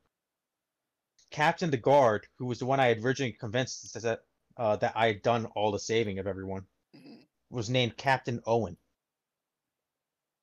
captain, 1.29 1.69
the 1.69 1.77
guard, 1.77 2.27
who 2.37 2.45
was 2.45 2.59
the 2.59 2.65
one 2.65 2.79
I 2.79 2.87
had 2.87 3.03
originally 3.03 3.33
convinced 3.33 3.93
that 4.01 4.23
uh, 4.57 4.75
that 4.77 4.93
I 4.95 5.07
had 5.07 5.21
done 5.21 5.45
all 5.47 5.71
the 5.71 5.79
saving 5.79 6.19
of 6.19 6.27
everyone 6.27 6.65
Mhm. 6.93 7.25
was 7.49 7.69
named 7.69 7.97
Captain 7.97 8.41
Owen. 8.45 8.77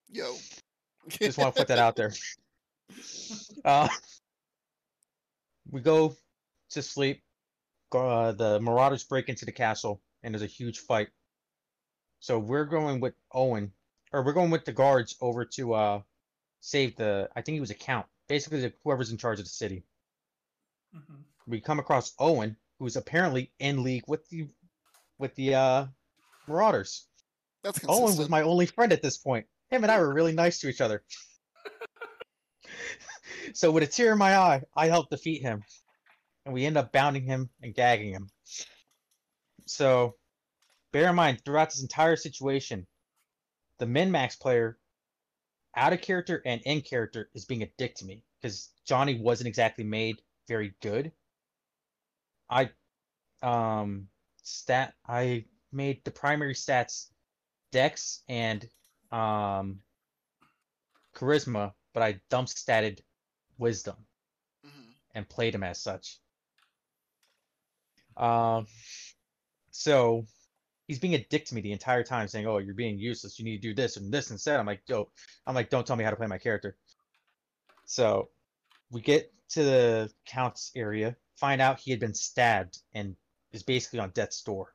Yo. 0.09 0.37
Just 1.09 1.39
want 1.39 1.55
to 1.55 1.61
put 1.61 1.69
that 1.69 1.79
out 1.79 1.97
there. 1.97 2.13
Uh, 3.65 3.89
we 5.71 5.81
go 5.83 6.17
to 6.71 6.83
sleep. 6.83 7.23
Uh, 7.93 8.33
the 8.33 8.59
Marauders 8.61 9.05
break 9.05 9.29
into 9.29 9.45
the 9.45 9.53
castle, 9.53 10.01
and 10.23 10.33
there's 10.33 10.43
a 10.43 10.47
huge 10.47 10.79
fight. 10.79 11.09
So 12.21 12.39
we're 12.39 12.65
going 12.65 13.01
with 13.01 13.15
Owen, 13.33 13.73
or 14.13 14.25
we're 14.25 14.33
going 14.33 14.51
with 14.51 14.65
the 14.65 14.73
guards 14.73 15.17
over 15.21 15.45
to 15.45 15.75
uh 15.75 16.03
save 16.61 16.97
the. 16.97 17.29
I 17.37 17.43
think 17.43 17.55
he 17.55 17.61
was 17.61 17.71
a 17.71 17.75
count, 17.75 18.07
basically 18.29 18.61
the, 18.61 18.73
whoever's 18.85 19.11
in 19.11 19.19
charge 19.19 19.39
of 19.39 19.45
the 19.45 19.51
city. 19.51 19.85
Mhm. 20.95 21.23
We 21.47 21.61
come 21.61 21.79
across 21.79 22.15
Owen, 22.19 22.57
who's 22.79 22.97
apparently 22.97 23.53
in 23.59 23.83
league 23.83 24.05
with 24.07 24.29
the 24.29 24.49
with 25.19 25.35
the 25.35 25.55
uh 25.55 25.87
Marauders. 26.47 27.07
That's 27.63 27.79
consistent. 27.79 28.09
Owen 28.09 28.17
was 28.17 28.29
my 28.29 28.43
only 28.43 28.67
friend 28.67 28.93
at 28.93 29.03
this 29.03 29.19
point. 29.19 29.47
Him 29.71 29.83
and 29.83 29.93
I 29.93 29.99
were 29.99 30.13
really 30.13 30.33
nice 30.33 30.61
to 30.61 30.69
each 30.69 30.81
other. 30.81 31.03
so 33.55 33.71
with 33.71 33.83
a 33.83 33.87
tear 33.87 34.13
in 34.13 34.19
my 34.19 34.37
eye, 34.37 34.63
I 34.75 34.87
helped 34.87 35.11
defeat 35.11 35.43
him. 35.43 35.63
And 36.45 36.55
we 36.55 36.65
end 36.65 36.79
up 36.79 36.93
bounding 36.93 37.25
him 37.25 37.51
and 37.63 37.75
gagging 37.75 38.13
him. 38.13 38.31
So 39.67 40.15
bear 40.93 41.11
in 41.11 41.17
mind, 41.17 41.43
throughout 41.45 41.71
this 41.71 41.83
entire 41.83 42.17
situation, 42.17 42.87
the 43.79 43.87
min-max 43.87 44.37
player, 44.37 44.79
out 45.77 45.93
of 45.93 46.01
character 46.01 46.43
and 46.45 46.61
in 46.65 46.81
character, 46.81 47.31
is 47.35 47.45
being 47.45 47.63
a 47.63 47.71
dick 47.79 47.95
to 47.97 48.05
me. 48.05 48.25
Because 48.41 48.71
Johnny 48.85 49.21
wasn't 49.21 49.49
exactly 49.49 49.85
made 49.85 50.23
very 50.47 50.75
good. 50.81 51.13
I 52.51 52.71
um 53.43 54.09
stat 54.43 54.95
I 55.07 55.45
made 55.73 56.05
the 56.05 56.11
primary 56.11 56.55
stats 56.55 57.11
dex 57.71 58.23
and 58.29 58.69
um 59.13 59.83
charisma, 61.15 61.75
but 61.93 62.03
I 62.03 62.21
dump 62.31 62.49
statted 62.49 63.01
wisdom 63.59 64.07
Mhm. 64.65 64.95
and 65.15 65.29
played 65.29 65.55
him 65.55 65.63
as 65.63 65.81
such. 65.81 66.19
Um 68.17 68.67
so 69.71 70.27
he's 70.89 70.99
being 70.99 71.15
a 71.15 71.25
dick 71.25 71.45
to 71.45 71.55
me 71.55 71.61
the 71.61 71.73
entire 71.73 72.03
time 72.03 72.27
saying, 72.27 72.47
Oh, 72.47 72.59
you're 72.59 72.75
being 72.75 72.99
useless, 72.99 73.39
you 73.39 73.45
need 73.45 73.63
to 73.63 73.69
do 73.69 73.75
this 73.75 73.97
and 73.97 74.13
this 74.13 74.31
instead. 74.31 74.59
I'm 74.59 74.67
like, 74.67 74.83
yo, 74.89 75.09
I'm 75.47 75.55
like, 75.55 75.71
don't 75.71 75.87
tell 75.87 75.97
me 75.97 76.03
how 76.03 76.11
to 76.11 76.17
play 76.17 76.27
my 76.27 76.39
character. 76.39 76.77
So 77.85 78.31
we 78.91 79.01
get 79.01 79.33
to 79.51 79.63
the 79.63 80.11
count's 80.27 80.73
area, 80.75 81.17
find 81.37 81.61
out 81.61 81.79
he 81.79 81.91
had 81.91 82.01
been 82.01 82.15
stabbed 82.15 82.79
and 82.95 83.15
is 83.53 83.63
basically 83.63 84.01
on 84.01 84.11
death's 84.11 84.43
door. 84.43 84.75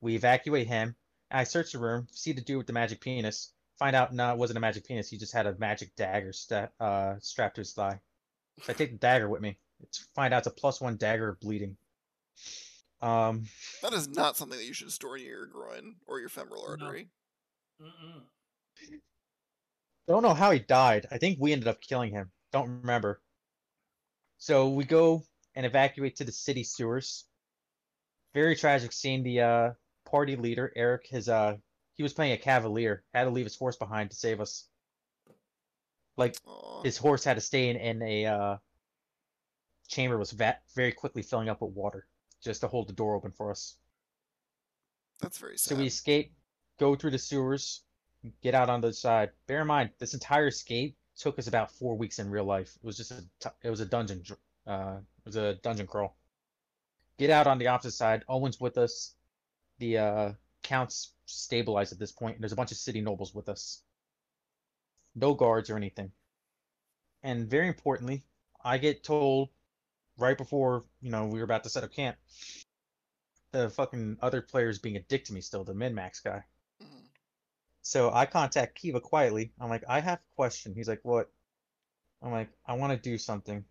We 0.00 0.14
evacuate 0.14 0.66
him. 0.66 0.94
I 1.30 1.44
search 1.44 1.72
the 1.72 1.78
room, 1.78 2.06
see 2.12 2.32
the 2.32 2.40
dude 2.40 2.58
with 2.58 2.66
the 2.66 2.72
magic 2.72 3.00
penis, 3.00 3.52
find 3.78 3.96
out 3.96 4.12
no, 4.14 4.30
it 4.32 4.38
wasn't 4.38 4.58
a 4.58 4.60
magic 4.60 4.86
penis. 4.86 5.08
He 5.08 5.18
just 5.18 5.32
had 5.32 5.46
a 5.46 5.56
magic 5.58 5.94
dagger 5.96 6.32
uh, 6.78 7.14
strapped 7.20 7.56
to 7.56 7.62
his 7.62 7.72
thigh. 7.72 8.00
So 8.62 8.72
I 8.72 8.76
take 8.76 8.92
the 8.92 8.98
dagger 8.98 9.28
with 9.28 9.42
me. 9.42 9.58
It's 9.80 10.06
find 10.14 10.32
out 10.32 10.38
it's 10.38 10.46
a 10.46 10.50
plus 10.50 10.80
one 10.80 10.96
dagger 10.96 11.28
of 11.28 11.40
bleeding. 11.40 11.76
Um, 13.02 13.46
That 13.82 13.92
is 13.92 14.08
not 14.08 14.36
something 14.36 14.58
that 14.58 14.64
you 14.64 14.72
should 14.72 14.90
store 14.90 15.16
near 15.16 15.26
your 15.26 15.46
groin 15.46 15.96
or 16.06 16.18
your 16.18 16.28
femoral 16.28 16.66
artery. 16.66 17.08
Mm-mm. 17.80 18.22
Don't 20.08 20.22
know 20.22 20.34
how 20.34 20.50
he 20.52 20.60
died. 20.60 21.06
I 21.10 21.18
think 21.18 21.38
we 21.40 21.52
ended 21.52 21.68
up 21.68 21.80
killing 21.80 22.12
him. 22.12 22.30
Don't 22.52 22.80
remember. 22.80 23.20
So 24.38 24.68
we 24.68 24.84
go 24.84 25.24
and 25.54 25.66
evacuate 25.66 26.16
to 26.16 26.24
the 26.24 26.32
city 26.32 26.62
sewers. 26.62 27.24
Very 28.34 28.54
tragic 28.54 28.92
scene. 28.92 29.22
the 29.24 29.40
uh, 29.40 29.70
party 30.04 30.36
leader, 30.36 30.72
Eric, 30.76 31.06
his 31.08 31.28
uh 31.28 31.56
he 31.94 32.02
was 32.02 32.12
playing 32.12 32.32
a 32.32 32.38
cavalier, 32.38 33.04
had 33.14 33.24
to 33.24 33.30
leave 33.30 33.46
his 33.46 33.56
horse 33.56 33.76
behind 33.76 34.10
to 34.10 34.16
save 34.16 34.40
us. 34.40 34.68
Like 36.18 36.36
Aw, 36.46 36.82
his 36.82 36.98
horse 36.98 37.24
had 37.24 37.34
to 37.34 37.40
stay 37.40 37.70
in, 37.70 37.76
in 37.76 38.02
a 38.02 38.26
uh, 38.26 38.56
chamber 39.88 40.18
was 40.18 40.32
va- 40.32 40.58
very 40.74 40.92
quickly 40.92 41.22
filling 41.22 41.48
up 41.48 41.62
with 41.62 41.72
water 41.72 42.06
just 42.42 42.60
to 42.60 42.68
hold 42.68 42.88
the 42.88 42.92
door 42.92 43.14
open 43.14 43.32
for 43.32 43.50
us. 43.50 43.76
that's 45.20 45.38
very 45.38 45.58
sad. 45.58 45.70
So 45.70 45.76
we 45.76 45.86
escape, 45.86 46.32
go 46.78 46.94
through 46.94 47.12
the 47.12 47.18
sewers, 47.18 47.82
get 48.42 48.54
out 48.54 48.68
on 48.68 48.80
the 48.80 48.92
side. 48.92 49.30
Bear 49.46 49.62
in 49.62 49.66
mind, 49.66 49.90
this 49.98 50.14
entire 50.14 50.48
escape 50.48 50.96
took 51.16 51.38
us 51.38 51.46
about 51.46 51.70
four 51.70 51.96
weeks 51.96 52.18
in 52.18 52.30
real 52.30 52.44
life. 52.44 52.76
It 52.76 52.86
was 52.86 52.96
just 52.96 53.10
a, 53.12 53.24
t- 53.40 53.56
it 53.62 53.70
was 53.70 53.80
a 53.80 53.86
dungeon, 53.86 54.22
uh, 54.66 54.96
it 54.98 55.26
was 55.26 55.36
a 55.36 55.54
dungeon 55.54 55.86
crawl. 55.86 56.16
Get 57.18 57.30
out 57.30 57.46
on 57.46 57.58
the 57.58 57.68
opposite 57.68 57.92
side. 57.92 58.24
Owen's 58.28 58.60
with 58.60 58.76
us. 58.76 59.14
The 59.78 59.98
uh, 59.98 60.32
count's 60.62 61.12
stabilized 61.24 61.92
at 61.92 61.98
this. 61.98 62.12
And 62.20 62.34
there's 62.40 62.52
a 62.52 62.56
bunch 62.56 62.72
of 62.72 62.76
city 62.76 63.00
nobles 63.00 63.34
with 63.34 63.48
us. 63.48 63.82
No 65.14 65.32
guards 65.32 65.70
or 65.70 65.76
anything. 65.76 66.12
And 67.22 67.48
very 67.48 67.68
importantly, 67.68 68.24
I 68.62 68.76
get 68.76 69.02
told 69.02 69.48
right 70.18 70.36
before 70.38 70.84
you 71.00 71.10
know 71.10 71.26
we 71.26 71.38
were 71.38 71.44
about 71.44 71.64
to 71.64 71.70
set 71.70 71.84
up 71.84 71.92
camp. 71.92 72.16
The 73.50 73.70
fucking 73.70 74.18
other 74.22 74.40
players 74.42 74.78
being 74.78 74.96
a 74.96 75.00
dick 75.02 75.24
to 75.24 75.32
me 75.32 75.40
still, 75.40 75.64
the 75.64 75.74
min 75.74 75.94
max 75.94 76.20
guy. 76.20 76.44
Mhm. 76.80 77.08
So 77.82 78.12
I 78.12 78.26
contact 78.26 78.74
Kiva 78.76 79.00
quietly. 79.00 79.52
I'm 79.60 79.70
like, 79.70 79.84
I 79.88 80.00
have 80.00 80.18
a 80.18 80.34
question. 80.36 80.74
He's 80.74 80.88
like, 80.88 81.00
what? 81.04 81.30
I'm 82.22 82.32
like, 82.32 82.50
I 82.66 82.74
want 82.74 82.92
to 82.92 83.10
do 83.10 83.18
something. 83.18 83.64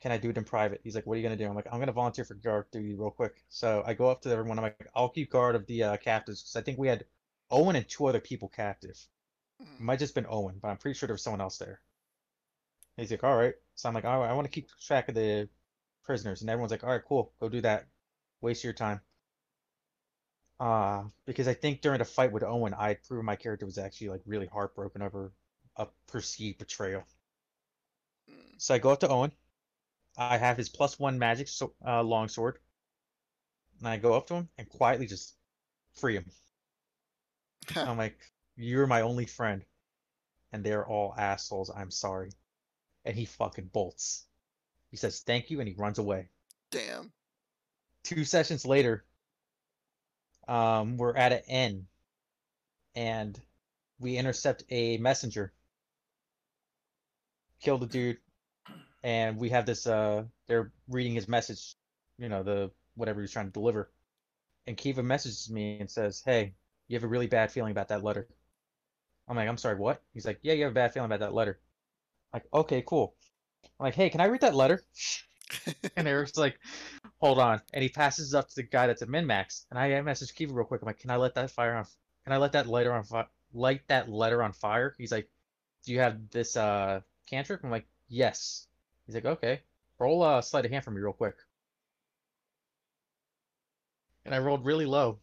Can 0.00 0.12
I 0.12 0.18
do 0.18 0.30
it 0.30 0.36
in 0.38 0.44
private? 0.44 0.80
He's 0.84 0.94
like, 0.94 1.06
what 1.06 1.14
are 1.14 1.16
you 1.18 1.22
gonna 1.22 1.36
do? 1.36 1.46
I'm 1.48 1.54
like, 1.54 1.66
I'm 1.72 1.80
gonna 1.80 1.92
volunteer 1.92 2.24
for 2.24 2.34
guard 2.34 2.70
duty 2.70 2.94
real 2.94 3.10
quick. 3.10 3.44
So 3.48 3.82
I 3.86 3.94
go 3.94 4.08
up 4.10 4.22
to 4.22 4.30
everyone. 4.30 4.58
I'm 4.58 4.64
like, 4.64 4.88
I'll 4.94 5.08
keep 5.08 5.30
guard 5.30 5.56
of 5.56 5.66
the 5.66 5.82
uh, 5.84 5.96
captives 5.98 6.42
because 6.42 6.56
I 6.56 6.62
think 6.62 6.78
we 6.78 6.88
had 6.88 7.06
Owen 7.50 7.76
and 7.76 7.88
two 7.88 8.06
other 8.06 8.20
people 8.20 8.48
captive. 8.48 9.08
It 9.78 9.82
Mhm. 9.82 9.84
might 9.84 10.00
just 10.00 10.14
been 10.14 10.26
Owen, 10.28 10.58
but 10.60 10.68
I'm 10.68 10.78
pretty 10.78 10.98
sure 10.98 11.06
there 11.06 11.14
was 11.14 11.22
someone 11.22 11.40
else 11.42 11.58
there. 11.58 11.80
He's 12.96 13.10
like, 13.10 13.24
all 13.24 13.36
right. 13.36 13.54
So 13.74 13.88
I'm 13.88 13.94
like, 13.94 14.04
all 14.04 14.20
right, 14.20 14.30
I 14.30 14.34
want 14.34 14.46
to 14.46 14.52
keep 14.52 14.68
track 14.80 15.08
of 15.08 15.14
the 15.14 15.48
prisoners, 16.04 16.40
and 16.40 16.50
everyone's 16.50 16.70
like, 16.70 16.84
all 16.84 16.90
right, 16.90 17.04
cool, 17.06 17.32
go 17.40 17.48
do 17.48 17.60
that. 17.62 17.86
Waste 18.40 18.62
your 18.62 18.72
time. 18.72 19.00
Uh, 20.60 21.04
because 21.26 21.48
I 21.48 21.54
think 21.54 21.80
during 21.80 21.98
the 21.98 22.04
fight 22.04 22.30
with 22.30 22.44
Owen, 22.44 22.74
I 22.74 22.94
proved 22.94 23.24
my 23.24 23.36
character 23.36 23.66
was 23.66 23.78
actually 23.78 24.10
like 24.10 24.22
really 24.26 24.46
heartbroken 24.46 25.02
over 25.02 25.32
a 25.76 25.86
perceived 26.06 26.58
betrayal. 26.58 27.04
Mm. 28.30 28.34
So 28.58 28.74
I 28.74 28.78
go 28.78 28.90
up 28.90 29.00
to 29.00 29.08
Owen. 29.08 29.32
I 30.16 30.38
have 30.38 30.56
his 30.56 30.68
plus 30.68 30.98
one 30.98 31.18
magic 31.18 31.48
so, 31.48 31.74
uh, 31.84 32.02
longsword. 32.04 32.58
And 33.80 33.88
I 33.88 33.96
go 33.96 34.14
up 34.14 34.28
to 34.28 34.34
him 34.34 34.48
and 34.56 34.68
quietly 34.68 35.06
just 35.06 35.34
free 35.94 36.14
him. 36.14 36.30
I'm 37.74 37.98
like, 37.98 38.18
you're 38.56 38.86
my 38.86 39.00
only 39.00 39.26
friend, 39.26 39.64
and 40.52 40.62
they're 40.62 40.86
all 40.86 41.14
assholes. 41.18 41.70
I'm 41.74 41.90
sorry. 41.90 42.30
And 43.04 43.16
he 43.16 43.24
fucking 43.24 43.70
bolts. 43.72 44.24
He 44.90 44.96
says 44.96 45.20
thank 45.20 45.50
you, 45.50 45.60
and 45.60 45.68
he 45.68 45.74
runs 45.74 45.98
away. 45.98 46.28
Damn. 46.70 47.12
Two 48.02 48.24
sessions 48.24 48.66
later, 48.66 49.04
um, 50.46 50.96
we're 50.96 51.16
at 51.16 51.32
an 51.32 51.40
inn, 51.48 51.86
and 52.94 53.40
we 53.98 54.16
intercept 54.16 54.64
a 54.70 54.98
messenger. 54.98 55.52
Kill 57.60 57.78
the 57.78 57.86
dude, 57.86 58.18
and 59.02 59.38
we 59.38 59.50
have 59.50 59.66
this. 59.66 59.86
Uh, 59.86 60.24
they're 60.46 60.72
reading 60.88 61.14
his 61.14 61.28
message, 61.28 61.76
you 62.18 62.28
know, 62.28 62.42
the 62.42 62.70
whatever 62.94 63.20
he's 63.20 63.32
trying 63.32 63.46
to 63.46 63.52
deliver. 63.52 63.90
And 64.66 64.76
Kiva 64.76 65.02
messages 65.02 65.50
me 65.50 65.78
and 65.80 65.90
says, 65.90 66.22
"Hey, 66.24 66.54
you 66.88 66.96
have 66.96 67.04
a 67.04 67.08
really 67.08 67.26
bad 67.26 67.50
feeling 67.50 67.72
about 67.72 67.88
that 67.88 68.04
letter." 68.04 68.28
I'm 69.26 69.36
like, 69.36 69.48
"I'm 69.48 69.58
sorry, 69.58 69.76
what?" 69.76 70.02
He's 70.12 70.26
like, 70.26 70.40
"Yeah, 70.42 70.52
you 70.52 70.64
have 70.64 70.72
a 70.72 70.74
bad 70.74 70.92
feeling 70.92 71.06
about 71.06 71.20
that 71.20 71.34
letter." 71.34 71.58
Like, 72.34 72.44
okay, 72.52 72.82
cool. 72.86 73.14
I'm 73.80 73.84
like, 73.84 73.94
"Hey, 73.94 74.10
can 74.10 74.20
I 74.20 74.26
read 74.26 74.42
that 74.42 74.54
letter?" 74.56 74.82
and 75.96 76.08
Eric's 76.08 76.36
like, 76.36 76.58
"Hold 77.20 77.38
on," 77.38 77.62
and 77.72 77.82
he 77.82 77.88
passes 77.88 78.34
it 78.34 78.36
up 78.38 78.48
to 78.48 78.56
the 78.56 78.64
guy 78.64 78.86
that's 78.88 79.02
a 79.02 79.06
min 79.06 79.26
max. 79.26 79.66
And 79.70 79.78
I 79.78 80.00
message 80.02 80.34
Kiva 80.34 80.52
real 80.54 80.66
quick. 80.66 80.82
I'm 80.82 80.86
like, 80.86 80.98
"Can 80.98 81.10
I 81.10 81.16
let 81.16 81.34
that 81.36 81.50
fire 81.50 81.74
on? 81.76 81.86
Can 82.24 82.32
I 82.34 82.38
let 82.38 82.52
that 82.52 82.66
letter 82.66 82.92
on 82.92 83.04
fire? 83.04 83.28
Light 83.54 83.88
that 83.88 84.08
letter 84.10 84.42
on 84.42 84.52
fire?" 84.52 84.94
He's 84.98 85.12
like, 85.12 85.30
"Do 85.84 85.92
you 85.92 86.00
have 86.00 86.30
this 86.30 86.56
uh 86.56 87.00
cantrip?" 87.26 87.64
I'm 87.64 87.70
like, 87.70 87.86
"Yes." 88.08 88.66
He's 89.06 89.14
like, 89.14 89.26
"Okay, 89.26 89.62
roll 89.98 90.22
uh 90.22 90.42
sleight 90.42 90.66
of 90.66 90.72
hand 90.72 90.84
for 90.84 90.90
me 90.90 91.00
real 91.00 91.12
quick." 91.14 91.36
And 94.26 94.34
I 94.34 94.38
rolled 94.38 94.66
really 94.66 94.86
low. 94.86 95.20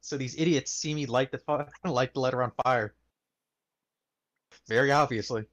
So 0.00 0.16
these 0.16 0.36
idiots 0.36 0.72
see 0.72 0.92
me 0.92 1.06
light 1.06 1.30
the 1.30 1.40
light 1.84 2.12
the 2.14 2.20
letter 2.20 2.42
on 2.42 2.50
fire. 2.64 2.96
Very 4.68 4.92
obviously. 4.92 5.46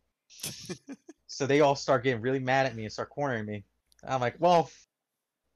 So 1.28 1.46
they 1.46 1.62
all 1.62 1.76
start 1.76 2.04
getting 2.04 2.22
really 2.22 2.40
mad 2.40 2.66
at 2.66 2.76
me 2.76 2.84
and 2.84 2.94
start 2.94 3.10
cornering 3.10 3.46
me. 3.46 3.64
I'm 4.08 4.22
like, 4.22 4.36
well, 4.40 4.70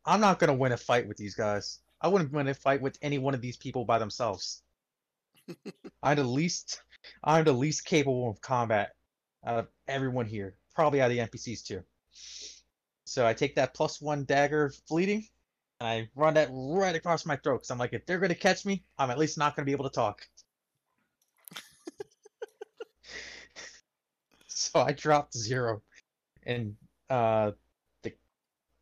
I'm 0.06 0.22
not 0.22 0.40
gonna 0.40 0.54
win 0.54 0.72
a 0.72 0.78
fight 0.78 1.08
with 1.08 1.18
these 1.18 1.36
guys. 1.36 1.80
I 2.02 2.08
wouldn't 2.08 2.32
win 2.32 2.48
a 2.48 2.54
fight 2.54 2.82
with 2.82 2.98
any 3.02 3.18
one 3.18 3.34
of 3.34 3.42
these 3.42 3.58
people 3.58 3.86
by 3.86 4.00
themselves. 4.00 4.64
I'm 6.04 6.18
the 6.18 6.24
least 6.24 6.82
I'm 7.24 7.46
the 7.46 7.54
least 7.54 7.86
capable 7.86 8.30
of 8.30 8.42
combat 8.42 8.96
out 9.46 9.60
of 9.60 9.68
everyone 9.88 10.26
here. 10.26 10.56
Probably 10.76 11.02
out 11.02 11.12
of 11.12 11.18
the 11.18 11.24
NPCs 11.24 11.66
too. 11.66 11.84
So 13.06 13.26
I 13.26 13.34
take 13.34 13.56
that 13.56 13.74
plus 13.74 14.02
one 14.02 14.26
dagger 14.26 14.72
fleeting 14.88 15.28
and 15.80 15.88
I 15.88 16.10
run 16.16 16.36
that 16.36 16.50
right 16.52 16.96
across 16.96 17.26
my 17.26 17.38
throat 17.38 17.58
because 17.58 17.72
I'm 17.72 17.78
like, 17.78 17.94
if 17.94 18.06
they're 18.06 18.20
gonna 18.20 18.36
catch 18.36 18.66
me, 18.66 18.84
I'm 18.98 19.12
at 19.12 19.18
least 19.18 19.38
not 19.38 19.56
gonna 19.56 19.66
be 19.66 19.72
able 19.72 19.90
to 19.90 19.96
talk. 19.96 20.22
so 24.74 24.82
I 24.82 24.92
dropped 24.94 25.38
zero, 25.38 25.82
and 26.44 26.76
uh, 27.10 27.52
the 28.04 28.14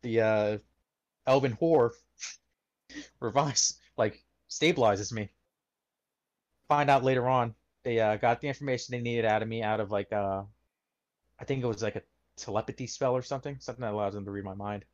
the 0.02 0.20
uh, 0.20 0.58
Elven 1.26 1.56
whore 1.56 1.90
revives 3.20 3.78
like 3.96 4.24
stabilizes 4.50 5.12
me. 5.12 5.30
Find 6.68 6.90
out 6.90 7.04
later 7.04 7.28
on 7.28 7.54
they 7.84 8.00
uh, 8.00 8.16
got 8.16 8.40
the 8.40 8.48
information 8.48 8.92
they 8.92 9.00
needed 9.00 9.24
out 9.24 9.42
of 9.42 9.48
me 9.48 9.62
out 9.62 9.80
of 9.80 9.90
like 9.90 10.12
uh, 10.12 10.42
I 11.40 11.44
think 11.44 11.62
it 11.62 11.66
was 11.66 11.82
like 11.82 11.96
a 11.96 12.02
telepathy 12.36 12.86
spell 12.86 13.14
or 13.14 13.22
something, 13.22 13.56
something 13.60 13.82
that 13.82 13.92
allows 13.94 14.14
them 14.14 14.24
to 14.24 14.30
read 14.30 14.44
my 14.44 14.54
mind 14.54 14.84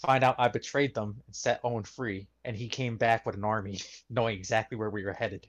find 0.00 0.24
out 0.24 0.36
I 0.38 0.48
betrayed 0.48 0.94
them 0.94 1.22
and 1.26 1.36
set 1.36 1.60
Owen 1.62 1.84
free, 1.84 2.28
and 2.44 2.56
he 2.56 2.68
came 2.68 2.96
back 2.96 3.26
with 3.26 3.36
an 3.36 3.44
army, 3.44 3.80
knowing 4.10 4.36
exactly 4.36 4.76
where 4.76 4.90
we 4.90 5.04
were 5.04 5.12
headed. 5.12 5.46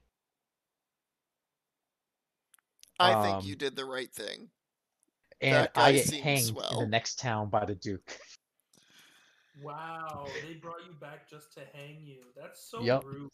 I 3.01 3.13
Um, 3.13 3.21
think 3.23 3.45
you 3.45 3.55
did 3.55 3.75
the 3.75 3.85
right 3.85 4.11
thing. 4.13 4.49
And 5.41 5.69
I 5.75 5.91
guy 5.91 5.91
get 5.93 6.07
seems 6.07 6.23
hanged 6.23 6.57
in 6.71 6.77
the 6.77 6.87
next 6.87 7.19
town 7.19 7.49
by 7.49 7.65
the 7.65 7.75
Duke. 7.75 8.19
Wow, 9.61 10.31
they 10.41 10.53
brought 10.55 10.85
you 10.85 10.93
back 10.93 11.29
just 11.29 11.53
to 11.53 11.61
hang 11.73 12.01
you. 12.05 12.23
That's 12.35 12.63
so 12.69 12.83
Yep. 12.85 13.03
rude. 13.03 13.29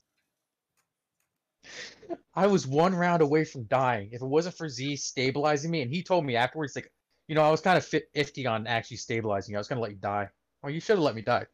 I 2.34 2.48
was 2.48 2.68
one 2.68 2.96
round 2.96 3.22
away 3.22 3.44
from 3.46 3.66
dying. 3.66 4.10
If 4.12 4.22
it 4.22 4.26
wasn't 4.26 4.56
for 4.56 4.70
Z 4.70 4.96
stabilizing 4.98 5.72
me, 5.72 5.82
and 5.82 5.92
he 5.92 6.04
told 6.04 6.26
me 6.26 6.36
afterwards, 6.36 6.76
like, 6.76 6.92
you 7.28 7.36
know, 7.36 7.42
I 7.44 7.52
was 7.52 7.62
kind 7.62 7.78
of 7.78 7.86
fit, 7.86 8.12
iffy 8.14 8.50
on 8.50 8.68
actually 8.68 8.98
stabilizing 8.98 9.54
you. 9.54 9.58
I 9.58 9.60
was 9.60 9.68
gonna 9.68 9.82
let 9.82 9.92
you 9.92 9.98
die. 9.98 10.30
Well, 10.62 10.72
you 10.72 10.80
should 10.80 10.98
have 10.98 11.04
let 11.04 11.16
me 11.16 11.22
die. 11.22 11.48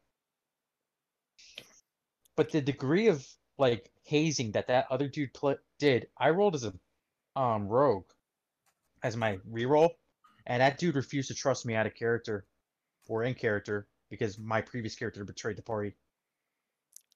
But 2.36 2.52
the 2.52 2.62
degree 2.62 3.08
of 3.08 3.28
like 3.58 3.92
hazing 4.04 4.52
that 4.54 4.68
that 4.68 4.88
other 4.92 5.08
dude 5.08 5.34
pl- 5.34 5.58
did, 5.80 6.10
I 6.18 6.30
rolled 6.32 6.56
as 6.56 6.64
a 6.64 6.74
um 7.36 7.68
rogue 7.68 8.06
as 9.04 9.18
my 9.18 9.38
reroll, 9.52 9.92
and 10.46 10.62
that 10.62 10.78
dude 10.78 10.96
refused 10.96 11.28
to 11.30 11.34
trust 11.36 11.66
me 11.66 11.76
out 11.76 11.86
of 11.86 11.96
character 11.96 12.46
or 13.08 13.24
in 13.24 13.34
character 13.34 13.88
because 14.10 14.38
my 14.40 14.62
previous 14.62 14.96
character 14.96 15.24
betrayed 15.26 15.58
the 15.58 15.62
party. 15.62 15.94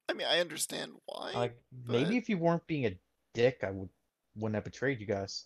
I 0.10 0.14
mean, 0.14 0.28
I 0.30 0.40
understand 0.40 0.94
why. 1.06 1.32
Like 1.34 1.58
but- 1.86 1.94
maybe 1.94 2.18
if 2.18 2.30
you 2.30 2.38
weren't 2.38 2.66
being 2.68 2.86
a 2.86 2.98
dick, 3.34 3.60
I 3.64 3.72
would 3.72 3.90
wouldn't 4.36 4.56
have 4.56 4.64
betrayed 4.64 5.00
you 5.00 5.06
guys. 5.08 5.46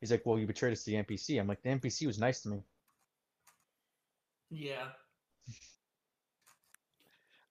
He's 0.00 0.10
like, 0.10 0.24
well, 0.24 0.38
you 0.38 0.46
betrayed 0.46 0.72
us 0.72 0.82
to 0.84 0.90
the 0.90 0.96
NPC. 0.96 1.38
I'm 1.38 1.46
like, 1.46 1.62
the 1.62 1.68
NPC 1.70 2.06
was 2.06 2.18
nice 2.18 2.40
to 2.42 2.48
me. 2.48 2.62
Yeah. 4.50 4.86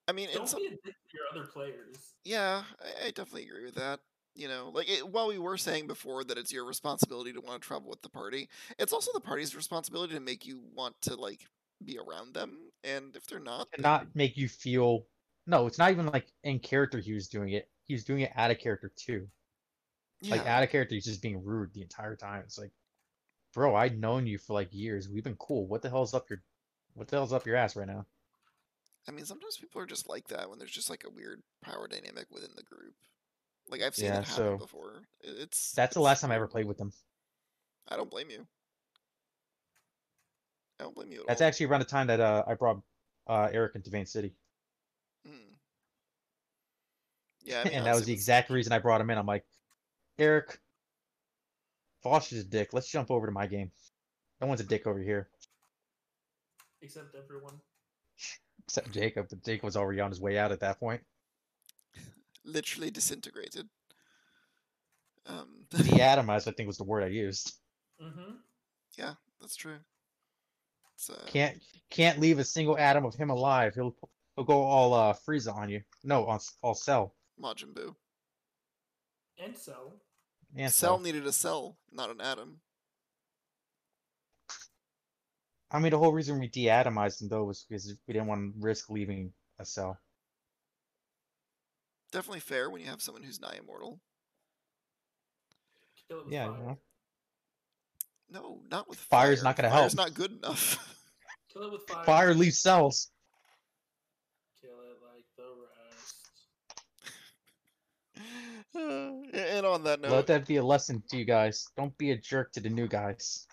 I 0.08 0.12
mean, 0.12 0.28
in 0.30 0.34
Don't 0.34 0.48
some, 0.48 0.60
be 0.60 0.66
a 0.66 0.70
dick 0.70 0.80
to 0.82 1.16
your 1.16 1.26
other 1.32 1.46
players. 1.48 2.14
yeah, 2.24 2.64
I, 2.80 3.06
I 3.06 3.10
definitely 3.12 3.44
agree 3.44 3.64
with 3.66 3.76
that. 3.76 4.00
You 4.34 4.48
know, 4.48 4.70
like 4.72 4.88
it, 4.88 5.06
while 5.08 5.28
we 5.28 5.38
were 5.38 5.56
saying 5.58 5.86
before 5.86 6.22
that 6.24 6.38
it's 6.38 6.52
your 6.52 6.64
responsibility 6.64 7.32
to 7.32 7.40
want 7.40 7.60
to 7.62 7.66
travel 7.66 7.90
with 7.90 8.00
the 8.02 8.08
party, 8.08 8.48
it's 8.78 8.92
also 8.92 9.10
the 9.12 9.20
party's 9.20 9.56
responsibility 9.56 10.14
to 10.14 10.20
make 10.20 10.46
you 10.46 10.60
want 10.74 10.94
to 11.02 11.16
like 11.16 11.40
be 11.84 11.98
around 11.98 12.34
them. 12.34 12.70
And 12.84 13.16
if 13.16 13.26
they're 13.26 13.40
not, 13.40 13.68
then- 13.72 13.82
not 13.82 14.06
make 14.14 14.36
you 14.36 14.48
feel. 14.48 15.06
No, 15.46 15.66
it's 15.66 15.78
not 15.78 15.90
even 15.90 16.06
like 16.06 16.26
in 16.44 16.58
character. 16.60 16.98
He 16.98 17.12
was 17.12 17.28
doing 17.28 17.50
it. 17.50 17.68
He 17.84 17.94
was 17.94 18.04
doing 18.04 18.20
it 18.20 18.32
out 18.36 18.50
of 18.52 18.58
character 18.58 18.92
too. 18.96 19.26
yeah. 20.20 20.36
Like 20.36 20.46
out 20.46 20.62
of 20.62 20.70
character, 20.70 20.94
he's 20.94 21.06
just 21.06 21.22
being 21.22 21.42
rude 21.44 21.72
the 21.74 21.82
entire 21.82 22.14
time. 22.14 22.42
It's 22.44 22.58
like, 22.58 22.70
bro, 23.52 23.74
I've 23.74 23.96
known 23.96 24.26
you 24.26 24.38
for 24.38 24.52
like 24.54 24.68
years. 24.72 25.08
We've 25.08 25.24
been 25.24 25.34
cool. 25.36 25.66
What 25.66 25.82
the 25.82 25.90
hell's 25.90 26.14
up 26.14 26.30
your, 26.30 26.40
what 26.94 27.08
the 27.08 27.16
hell's 27.16 27.32
up 27.32 27.46
your 27.46 27.56
ass 27.56 27.74
right 27.74 27.86
now? 27.88 28.06
I 29.08 29.12
mean, 29.12 29.24
sometimes 29.24 29.56
people 29.56 29.80
are 29.80 29.86
just 29.86 30.08
like 30.08 30.28
that 30.28 30.48
when 30.48 30.58
there's 30.58 30.70
just 30.70 30.90
like 30.90 31.04
a 31.04 31.10
weird 31.10 31.42
power 31.62 31.88
dynamic 31.88 32.26
within 32.30 32.50
the 32.54 32.62
group. 32.62 32.94
Like 33.70 33.82
I've 33.82 33.94
seen 33.94 34.06
Yeah, 34.06 34.20
that 34.20 34.26
happen 34.26 34.36
so 34.36 34.56
before. 34.58 35.02
It's 35.22 35.72
That's 35.72 35.94
the 35.94 36.00
last 36.00 36.20
time 36.20 36.30
I 36.30 36.36
ever 36.36 36.48
played 36.48 36.66
with 36.66 36.78
them. 36.78 36.92
I 37.88 37.96
don't 37.96 38.10
blame 38.10 38.30
you. 38.30 38.46
I 40.78 40.84
don't 40.84 40.94
blame 40.94 41.12
you 41.12 41.20
at 41.20 41.26
That's 41.28 41.40
all. 41.40 41.48
actually 41.48 41.66
around 41.66 41.80
the 41.80 41.86
time 41.86 42.06
that 42.08 42.20
uh, 42.20 42.44
I 42.46 42.54
brought 42.54 42.80
uh, 43.26 43.48
Eric 43.52 43.74
into 43.76 43.90
Vane 43.90 44.06
City, 44.06 44.32
Mm. 45.28 45.32
Yeah, 47.44 47.60
I 47.60 47.64
mean, 47.64 47.74
and 47.74 47.86
that 47.86 47.94
was 47.94 48.06
the 48.06 48.12
exact 48.12 48.50
reason 48.50 48.72
I 48.72 48.78
brought 48.78 49.00
him 49.00 49.10
in. 49.10 49.18
I'm 49.18 49.26
like, 49.26 49.44
Eric, 50.18 50.58
Vosh 52.02 52.32
is 52.32 52.44
a 52.44 52.46
dick. 52.46 52.72
Let's 52.72 52.88
jump 52.88 53.10
over 53.10 53.26
to 53.26 53.32
my 53.32 53.46
game. 53.46 53.70
No 54.40 54.46
one's 54.46 54.60
a 54.60 54.64
dick 54.64 54.86
over 54.86 54.98
here 54.98 55.28
Except 56.82 57.14
everyone. 57.14 57.60
except 58.66 58.92
Jacob. 58.92 59.26
But 59.28 59.44
Jacob 59.44 59.64
was 59.64 59.76
already 59.76 60.00
on 60.00 60.10
his 60.10 60.20
way 60.20 60.38
out 60.38 60.52
at 60.52 60.60
that 60.60 60.80
point. 60.80 61.02
Literally 62.50 62.90
disintegrated. 62.90 63.68
Um, 65.26 65.64
De-atomized, 65.70 66.48
I 66.48 66.52
think 66.52 66.66
was 66.66 66.78
the 66.78 66.84
word 66.84 67.04
I 67.04 67.08
used. 67.08 67.54
Mm-hmm. 68.02 68.32
yeah, 68.98 69.14
that's 69.40 69.56
true. 69.56 69.76
It's, 70.94 71.10
uh, 71.10 71.22
Can't 71.26 71.60
can't 71.90 72.18
leave 72.20 72.38
a 72.38 72.44
single 72.44 72.76
atom 72.78 73.04
of 73.04 73.14
him 73.14 73.30
alive. 73.30 73.74
He'll 73.74 73.94
he'll 74.36 74.44
go 74.44 74.62
all 74.62 74.92
uh 74.94 75.14
Frieza 75.14 75.54
on 75.54 75.68
you. 75.68 75.82
No, 76.04 76.26
on 76.26 76.36
s- 76.36 76.54
all 76.62 76.74
Cell. 76.74 77.14
Majin 77.42 77.72
Buu. 77.74 77.94
And 79.42 79.56
so, 79.56 79.94
And 80.56 80.70
Cell 80.72 80.96
Cell. 80.96 80.98
needed 81.00 81.26
a 81.26 81.32
cell, 81.32 81.78
not 81.92 82.10
an 82.10 82.20
atom. 82.20 82.60
I 85.70 85.78
mean, 85.78 85.90
the 85.92 85.98
whole 85.98 86.12
reason 86.12 86.38
we 86.40 86.48
de-atomized 86.48 87.22
him 87.22 87.28
though 87.28 87.44
was 87.44 87.64
because 87.68 87.94
we 88.06 88.12
didn't 88.14 88.26
want 88.28 88.54
to 88.54 88.60
risk 88.60 88.90
leaving 88.90 89.32
a 89.58 89.64
cell. 89.64 89.98
Definitely 92.12 92.40
fair 92.40 92.68
when 92.70 92.80
you 92.80 92.88
have 92.88 93.02
someone 93.02 93.22
who's 93.22 93.40
nigh 93.40 93.56
immortal. 93.62 94.00
kill 96.08 96.20
it 96.20 96.24
with 96.26 96.34
Yeah, 96.34 96.46
you 96.46 96.52
fire. 96.54 96.62
know. 96.64 96.78
No, 98.32 98.60
not 98.70 98.88
with 98.88 98.98
Fire's 98.98 99.38
fire. 99.40 99.44
not 99.44 99.56
gonna 99.56 99.70
Fire's 99.70 99.92
help. 99.94 100.08
not 100.08 100.14
good 100.14 100.32
enough. 100.32 100.96
Kill 101.52 101.64
it 101.64 101.72
with 101.72 101.82
fire. 101.88 102.04
Fire 102.04 102.34
leaves 102.34 102.58
cells. 102.60 103.10
Kill 104.60 104.70
it 104.70 104.98
like 105.02 105.24
the 105.36 105.44
rest. 105.66 106.16
And 109.32 109.66
on 109.66 109.82
that 109.84 110.00
note, 110.00 110.12
Let 110.12 110.26
that 110.28 110.46
be 110.46 110.56
a 110.56 110.64
lesson 110.64 111.02
to 111.10 111.16
you 111.16 111.24
guys. 111.24 111.66
Don't 111.76 111.96
be 111.98 112.12
a 112.12 112.16
jerk 112.16 112.52
to 112.52 112.60
the 112.60 112.68
new 112.70 112.86
guys. 112.86 113.46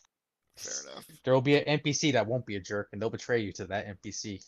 fair 0.58 0.74
enough. 0.92 1.06
There 1.24 1.34
will 1.34 1.42
be 1.42 1.58
an 1.58 1.80
NPC 1.80 2.14
that 2.14 2.28
won't 2.28 2.46
be 2.46 2.56
a 2.56 2.60
jerk, 2.60 2.90
and 2.92 3.02
they'll 3.02 3.10
betray 3.10 3.40
you 3.40 3.52
to 3.54 3.66
that 3.68 3.88
NPC. 3.88 4.44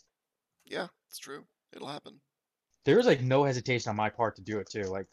Yeah, 0.64 0.86
it's 1.08 1.18
true. 1.18 1.44
It'll 1.72 1.88
happen. 1.88 2.20
There 2.90 2.96
was 2.96 3.06
like 3.06 3.20
no 3.20 3.44
hesitation 3.44 3.88
on 3.88 3.94
my 3.94 4.10
part 4.10 4.34
to 4.34 4.42
do 4.42 4.58
it 4.58 4.68
too. 4.68 4.82
Like 4.82 5.06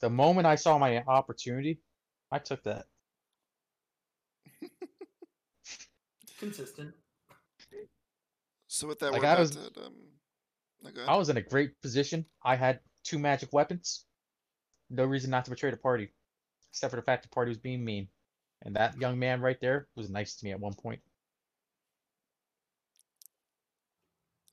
The 0.00 0.10
moment 0.10 0.48
I 0.48 0.56
saw 0.56 0.78
my 0.78 1.00
opportunity, 1.06 1.80
I 2.32 2.40
took 2.40 2.64
that. 2.64 2.86
Consistent. 6.40 6.92
So 8.66 8.88
with 8.88 8.98
that, 8.98 9.12
Like, 9.12 9.22
I 9.22 9.38
was- 9.38 9.52
to. 9.52 9.60
Um, 9.80 9.94
no, 10.82 10.90
go 10.90 11.04
I 11.06 11.14
was 11.16 11.28
in 11.28 11.36
a 11.36 11.40
great 11.40 11.80
position. 11.82 12.26
I 12.42 12.56
had 12.56 12.80
two 13.04 13.20
magic 13.20 13.52
weapons. 13.52 14.06
No 14.88 15.04
reason 15.04 15.30
not 15.30 15.44
to 15.44 15.52
betray 15.52 15.70
the 15.70 15.76
party, 15.76 16.12
except 16.72 16.90
for 16.90 16.96
the 16.96 17.02
fact 17.02 17.22
the 17.22 17.28
party 17.28 17.50
was 17.50 17.58
being 17.58 17.84
mean. 17.84 18.08
And 18.62 18.74
that 18.74 19.00
young 19.00 19.20
man 19.20 19.40
right 19.40 19.60
there 19.60 19.86
was 19.94 20.10
nice 20.10 20.34
to 20.34 20.44
me 20.44 20.50
at 20.50 20.58
one 20.58 20.74
point. 20.74 21.00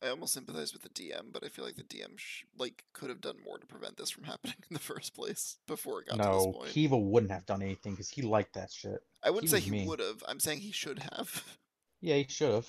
I 0.03 0.09
almost 0.09 0.33
sympathize 0.33 0.73
with 0.73 0.83
the 0.83 0.89
DM, 0.89 1.31
but 1.31 1.43
I 1.43 1.49
feel 1.49 1.65
like 1.65 1.75
the 1.75 1.83
DM 1.83 2.17
sh- 2.17 2.43
like 2.57 2.83
could 2.93 3.09
have 3.09 3.21
done 3.21 3.37
more 3.43 3.57
to 3.57 3.65
prevent 3.65 3.97
this 3.97 4.11
from 4.11 4.23
happening 4.25 4.55
in 4.69 4.73
the 4.73 4.79
first 4.79 5.15
place 5.15 5.57
before 5.67 6.01
it 6.01 6.07
got 6.07 6.17
to 6.17 6.17
this 6.17 6.45
No, 6.45 6.51
point. 6.53 6.71
Kiva 6.71 6.97
wouldn't 6.97 7.31
have 7.31 7.45
done 7.45 7.61
anything 7.61 7.93
because 7.93 8.09
he 8.09 8.21
liked 8.21 8.53
that 8.53 8.71
shit. 8.71 8.99
I 9.23 9.31
wouldn't 9.31 9.51
he 9.51 9.59
say 9.59 9.61
he 9.61 9.87
would 9.87 9.99
have. 9.99 10.23
I'm 10.27 10.39
saying 10.39 10.59
he 10.59 10.71
should 10.71 10.99
have. 10.99 11.43
Yeah, 11.99 12.17
he 12.17 12.27
should 12.29 12.53
have. 12.53 12.67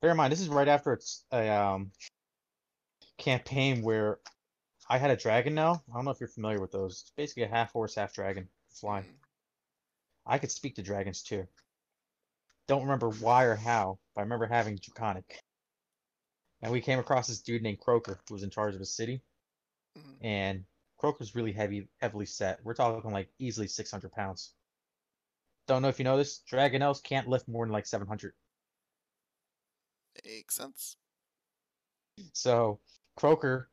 Bear 0.00 0.12
in 0.12 0.16
mind, 0.16 0.32
this 0.32 0.40
is 0.40 0.48
right 0.48 0.66
after 0.66 0.94
it's 0.94 1.26
a 1.30 1.46
um 1.50 1.92
campaign 3.18 3.82
where 3.82 4.18
I 4.88 4.96
had 4.96 5.10
a 5.10 5.16
dragonnel. 5.16 5.82
I 5.90 5.94
don't 5.94 6.06
know 6.06 6.10
if 6.10 6.20
you're 6.20 6.28
familiar 6.30 6.58
with 6.58 6.72
those. 6.72 7.02
It's 7.02 7.12
basically 7.18 7.42
a 7.42 7.48
half 7.48 7.72
horse, 7.72 7.94
half 7.94 8.14
dragon 8.14 8.48
fly. 8.70 9.00
Mm. 9.00 9.12
I 10.26 10.38
could 10.38 10.50
speak 10.50 10.76
to 10.76 10.82
dragons 10.82 11.22
too. 11.22 11.46
Don't 12.66 12.82
remember 12.82 13.10
why 13.10 13.44
or 13.44 13.56
how, 13.56 13.98
but 14.14 14.22
I 14.22 14.24
remember 14.24 14.46
having 14.46 14.76
draconic. 14.76 15.43
And 16.64 16.72
we 16.72 16.80
came 16.80 16.98
across 16.98 17.28
this 17.28 17.42
dude 17.42 17.62
named 17.62 17.78
Croker 17.78 18.18
who 18.26 18.34
was 18.34 18.42
in 18.42 18.48
charge 18.48 18.74
of 18.74 18.80
a 18.80 18.86
city, 18.86 19.22
Mhm. 19.94 20.16
and 20.22 20.66
Croker's 20.96 21.34
really 21.34 21.52
heavy, 21.52 21.90
heavily 22.00 22.24
set. 22.24 22.64
We're 22.64 22.72
talking 22.72 23.10
like 23.10 23.30
easily 23.38 23.68
600 23.68 24.10
pounds. 24.12 24.54
Don't 25.66 25.82
know 25.82 25.88
if 25.88 25.98
you 25.98 26.04
know 26.04 26.16
this. 26.16 26.42
Dragonnels 26.50 27.02
can't 27.02 27.28
lift 27.28 27.48
more 27.48 27.66
than 27.66 27.72
like 27.72 27.84
700. 27.84 28.34
Makes 30.24 30.54
sense. 30.54 30.96
So 32.32 32.80
Croker, 33.14 33.70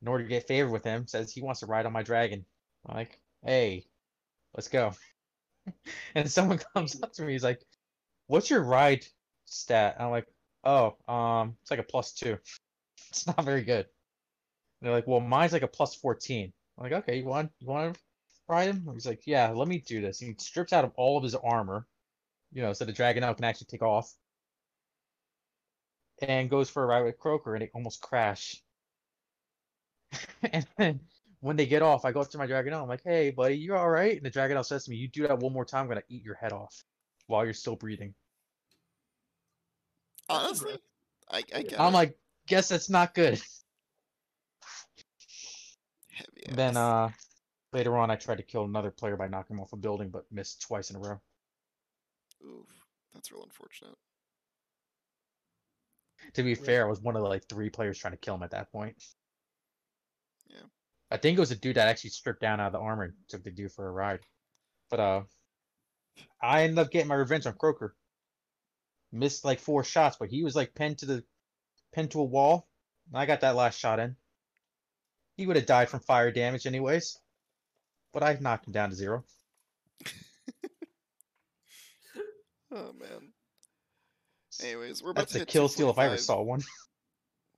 in 0.00 0.08
order 0.08 0.24
to 0.24 0.30
get 0.30 0.48
favor 0.48 0.70
with 0.70 0.84
him, 0.84 1.06
says 1.06 1.30
he 1.30 1.42
wants 1.42 1.60
to 1.60 1.66
ride 1.66 1.84
on 1.84 1.92
my 1.92 2.02
dragon. 2.02 2.46
I'm 2.86 2.96
like, 2.96 3.20
hey, 3.44 3.90
let's 4.54 4.68
go. 4.68 4.94
and 6.14 6.30
someone 6.30 6.58
comes 6.74 7.02
up 7.02 7.12
to 7.12 7.24
me, 7.24 7.32
he's 7.32 7.44
like, 7.44 7.62
What's 8.26 8.48
your 8.48 8.62
ride 8.62 9.06
stat? 9.44 9.96
I'm 10.00 10.10
like, 10.10 10.31
Oh, 10.64 10.96
um, 11.12 11.56
it's 11.62 11.70
like 11.70 11.80
a 11.80 11.84
plus 11.84 12.12
two. 12.12 12.38
It's 13.10 13.26
not 13.26 13.44
very 13.44 13.62
good. 13.62 13.86
And 13.86 13.88
they're 14.82 14.92
like, 14.92 15.06
Well, 15.06 15.20
mine's 15.20 15.52
like 15.52 15.62
a 15.62 15.68
plus 15.68 15.94
fourteen. 15.94 16.52
I'm 16.78 16.84
like, 16.84 16.92
okay, 17.04 17.18
you 17.18 17.24
want 17.26 17.52
you 17.60 17.68
want 17.68 17.94
to 17.94 18.00
ride 18.48 18.68
him? 18.68 18.88
He's 18.94 19.06
like, 19.06 19.26
Yeah, 19.26 19.50
let 19.50 19.68
me 19.68 19.78
do 19.80 20.00
this. 20.02 20.20
He 20.20 20.34
strips 20.38 20.72
out 20.72 20.84
of 20.84 20.92
all 20.96 21.16
of 21.18 21.24
his 21.24 21.34
armor, 21.36 21.86
you 22.52 22.62
know, 22.62 22.72
so 22.74 22.84
the 22.86 22.92
dragonnel 22.92 23.34
can 23.36 23.44
actually 23.46 23.68
take 23.68 23.82
off 23.82 24.14
and 26.22 26.48
goes 26.48 26.70
for 26.70 26.82
a 26.82 26.86
ride 26.86 27.02
with 27.02 27.18
Croker, 27.18 27.54
and 27.54 27.62
it 27.62 27.70
almost 27.74 28.00
crash. 28.00 28.62
and 30.52 30.66
then 30.76 31.00
when 31.40 31.56
they 31.56 31.66
get 31.66 31.82
off, 31.82 32.04
I 32.04 32.12
go 32.12 32.20
up 32.20 32.30
to 32.30 32.38
my 32.38 32.46
Dragonnel. 32.46 32.82
I'm 32.82 32.88
like, 32.88 33.02
"Hey, 33.04 33.30
buddy, 33.30 33.56
you 33.56 33.74
all 33.74 33.88
right?" 33.90 34.16
And 34.16 34.24
the 34.24 34.30
Dragonnel 34.30 34.64
says 34.64 34.84
to 34.84 34.90
me, 34.90 34.96
"You 34.96 35.08
do 35.08 35.26
that 35.26 35.38
one 35.38 35.52
more 35.52 35.64
time, 35.64 35.82
I'm 35.82 35.88
gonna 35.88 36.02
eat 36.08 36.22
your 36.24 36.34
head 36.34 36.52
off 36.52 36.84
while 37.26 37.44
you're 37.44 37.54
still 37.54 37.76
breathing." 37.76 38.14
That's 40.32 40.44
Honestly, 40.44 40.78
I, 41.30 41.42
I 41.54 41.62
get 41.62 41.80
I'm 41.80 41.92
it. 41.92 41.96
like, 41.96 42.18
"Guess 42.46 42.68
that's 42.68 42.90
not 42.90 43.14
good." 43.14 43.40
Heavy 46.10 46.44
Then 46.50 46.76
uh, 46.76 47.10
later 47.72 47.96
on, 47.96 48.10
I 48.10 48.16
tried 48.16 48.36
to 48.36 48.42
kill 48.42 48.64
another 48.64 48.90
player 48.90 49.16
by 49.16 49.28
knocking 49.28 49.56
him 49.56 49.62
off 49.62 49.72
a 49.72 49.76
building, 49.76 50.10
but 50.10 50.24
missed 50.30 50.62
twice 50.62 50.90
in 50.90 50.96
a 50.96 51.00
row. 51.00 51.20
Oof, 52.44 52.66
that's 53.14 53.30
real 53.32 53.44
unfortunate. 53.44 53.96
To 56.34 56.42
be 56.42 56.54
fair, 56.54 56.86
I 56.86 56.88
was 56.88 57.00
one 57.00 57.16
of 57.16 57.22
like 57.22 57.48
three 57.48 57.68
players 57.70 57.98
trying 57.98 58.12
to 58.12 58.18
kill 58.18 58.34
him 58.34 58.42
at 58.42 58.52
that 58.52 58.70
point. 58.70 58.96
Yeah. 60.48 60.66
I 61.10 61.16
think 61.16 61.36
it 61.36 61.40
was 61.40 61.50
a 61.50 61.56
dude 61.56 61.76
that 61.76 61.88
actually 61.88 62.10
stripped 62.10 62.40
down 62.40 62.60
out 62.60 62.68
of 62.68 62.72
the 62.72 62.78
armor 62.78 63.04
and 63.04 63.12
took 63.28 63.42
the 63.44 63.50
dude 63.50 63.72
for 63.72 63.86
a 63.86 63.90
ride. 63.90 64.20
But 64.90 65.00
uh 65.00 65.22
I 66.40 66.62
ended 66.62 66.78
up 66.78 66.90
getting 66.90 67.08
my 67.08 67.14
revenge 67.14 67.46
on 67.46 67.54
Croker. 67.54 67.94
Missed 69.12 69.44
like 69.44 69.60
four 69.60 69.84
shots, 69.84 70.16
but 70.18 70.30
he 70.30 70.42
was 70.42 70.56
like 70.56 70.74
pinned 70.74 70.98
to 70.98 71.06
the 71.06 71.24
pinned 71.92 72.10
to 72.12 72.20
a 72.20 72.24
wall. 72.24 72.66
And 73.08 73.20
I 73.20 73.26
got 73.26 73.40
that 73.40 73.56
last 73.56 73.78
shot 73.78 74.00
in. 74.00 74.16
He 75.36 75.46
would 75.46 75.56
have 75.56 75.66
died 75.66 75.90
from 75.90 76.00
fire 76.00 76.30
damage 76.30 76.66
anyways. 76.66 77.18
But 78.12 78.22
I 78.22 78.36
knocked 78.40 78.66
him 78.66 78.72
down 78.72 78.90
to 78.90 78.96
zero. 78.96 79.24
Oh 82.74 82.92
man. 82.98 83.32
Anyways, 84.62 85.02
we're 85.02 85.10
about 85.10 85.22
That's 85.22 85.32
to 85.32 85.42
a 85.42 85.46
kill 85.46 85.68
steal 85.68 85.90
if 85.90 85.98
I 85.98 86.06
ever 86.06 86.16
saw 86.16 86.40
one. 86.40 86.62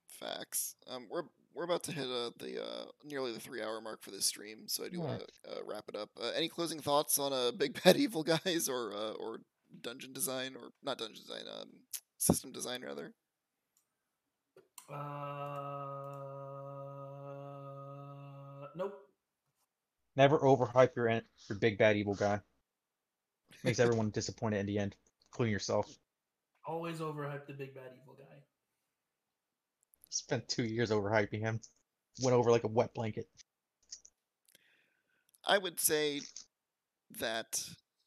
Facts. 0.07 0.75
Um, 0.87 1.07
we're 1.09 1.23
we're 1.53 1.63
about 1.63 1.83
to 1.83 1.91
hit 1.91 2.05
uh, 2.05 2.31
the 2.39 2.61
uh, 2.61 2.85
nearly 3.03 3.31
the 3.31 3.39
three 3.39 3.61
hour 3.61 3.79
mark 3.79 4.01
for 4.01 4.11
this 4.11 4.25
stream, 4.25 4.67
so 4.67 4.83
I 4.83 4.89
do 4.89 4.99
want 4.99 5.21
to 5.21 5.51
uh, 5.51 5.59
wrap 5.65 5.85
it 5.87 5.95
up. 5.95 6.09
Uh, 6.21 6.31
any 6.35 6.49
closing 6.49 6.79
thoughts 6.79 7.17
on 7.17 7.31
uh, 7.31 7.51
Big 7.51 7.81
Bad 7.83 7.95
Evil 7.97 8.23
guys 8.23 8.67
or 8.67 8.93
uh, 8.93 9.11
or 9.11 9.39
dungeon 9.81 10.13
design 10.13 10.55
or 10.55 10.71
not 10.83 10.97
dungeon 10.97 11.23
design, 11.25 11.43
um, 11.59 11.69
system 12.17 12.51
design 12.51 12.81
rather? 12.83 13.13
Uh, 14.89 14.95
nope. 18.75 18.93
Never 20.15 20.39
overhype 20.39 20.95
your 20.95 21.07
en- 21.07 21.25
your 21.49 21.57
big 21.57 21.77
bad 21.77 21.97
evil 21.97 22.15
guy. 22.15 22.39
Makes 23.63 23.79
everyone 23.79 24.09
disappointed 24.13 24.59
in 24.59 24.65
the 24.65 24.77
end, 24.79 24.95
including 25.31 25.51
yourself. 25.51 25.91
Always 26.67 26.99
overhype 26.99 27.45
the 27.47 27.53
big 27.53 27.75
bad 27.75 27.91
evil 28.01 28.15
guy. 28.17 28.37
Spent 30.09 30.47
two 30.47 30.63
years 30.63 30.91
overhyping 30.91 31.41
him. 31.41 31.59
Went 32.21 32.35
over 32.35 32.49
like 32.51 32.63
a 32.63 32.69
wet 32.69 32.93
blanket. 32.93 33.27
I 35.45 35.57
would 35.57 35.79
say 35.79 36.21
that 37.19 37.59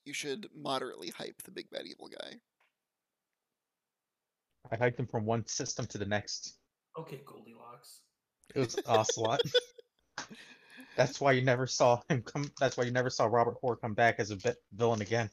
you 0.08 0.14
should 0.14 0.48
moderately 0.56 1.10
hype 1.10 1.42
the 1.42 1.50
Big 1.50 1.68
Bad 1.70 1.86
Evil 1.86 2.08
guy. 2.08 2.40
I 4.72 4.76
hyped 4.76 4.96
him 4.96 5.06
from 5.06 5.26
one 5.26 5.46
system 5.46 5.86
to 5.86 5.98
the 5.98 6.06
next. 6.06 6.54
Okay, 6.98 7.20
Goldilocks. 7.26 8.00
It 8.54 8.60
was 8.60 8.78
Ocelot. 8.86 9.40
That's 10.96 11.20
why 11.20 11.32
you 11.32 11.42
never 11.42 11.66
saw 11.66 12.00
him 12.08 12.22
come. 12.22 12.50
That's 12.58 12.78
why 12.78 12.84
you 12.84 12.90
never 12.90 13.10
saw 13.10 13.26
Robert 13.26 13.56
Hoare 13.60 13.76
come 13.76 13.92
back 13.92 14.16
as 14.18 14.30
a 14.30 14.36
vi- 14.36 14.54
villain 14.72 15.02
again. 15.02 15.28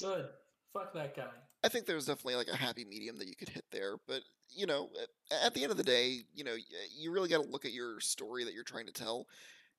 Good. 0.00 0.26
Fuck 0.72 0.92
that 0.94 1.16
guy. 1.16 1.30
I 1.62 1.68
think 1.68 1.86
there's 1.86 2.06
definitely 2.06 2.34
like 2.34 2.48
a 2.48 2.56
happy 2.56 2.84
medium 2.84 3.16
that 3.18 3.28
you 3.28 3.36
could 3.36 3.48
hit 3.48 3.64
there, 3.70 3.96
but 4.08 4.22
you 4.50 4.66
know, 4.66 4.90
at, 5.30 5.46
at 5.46 5.54
the 5.54 5.62
end 5.62 5.70
of 5.70 5.78
the 5.78 5.84
day, 5.84 6.18
you 6.34 6.42
know, 6.42 6.56
you 6.98 7.12
really 7.12 7.28
got 7.28 7.44
to 7.44 7.48
look 7.48 7.64
at 7.64 7.72
your 7.72 8.00
story 8.00 8.44
that 8.44 8.54
you're 8.54 8.64
trying 8.64 8.86
to 8.86 8.92
tell, 8.92 9.26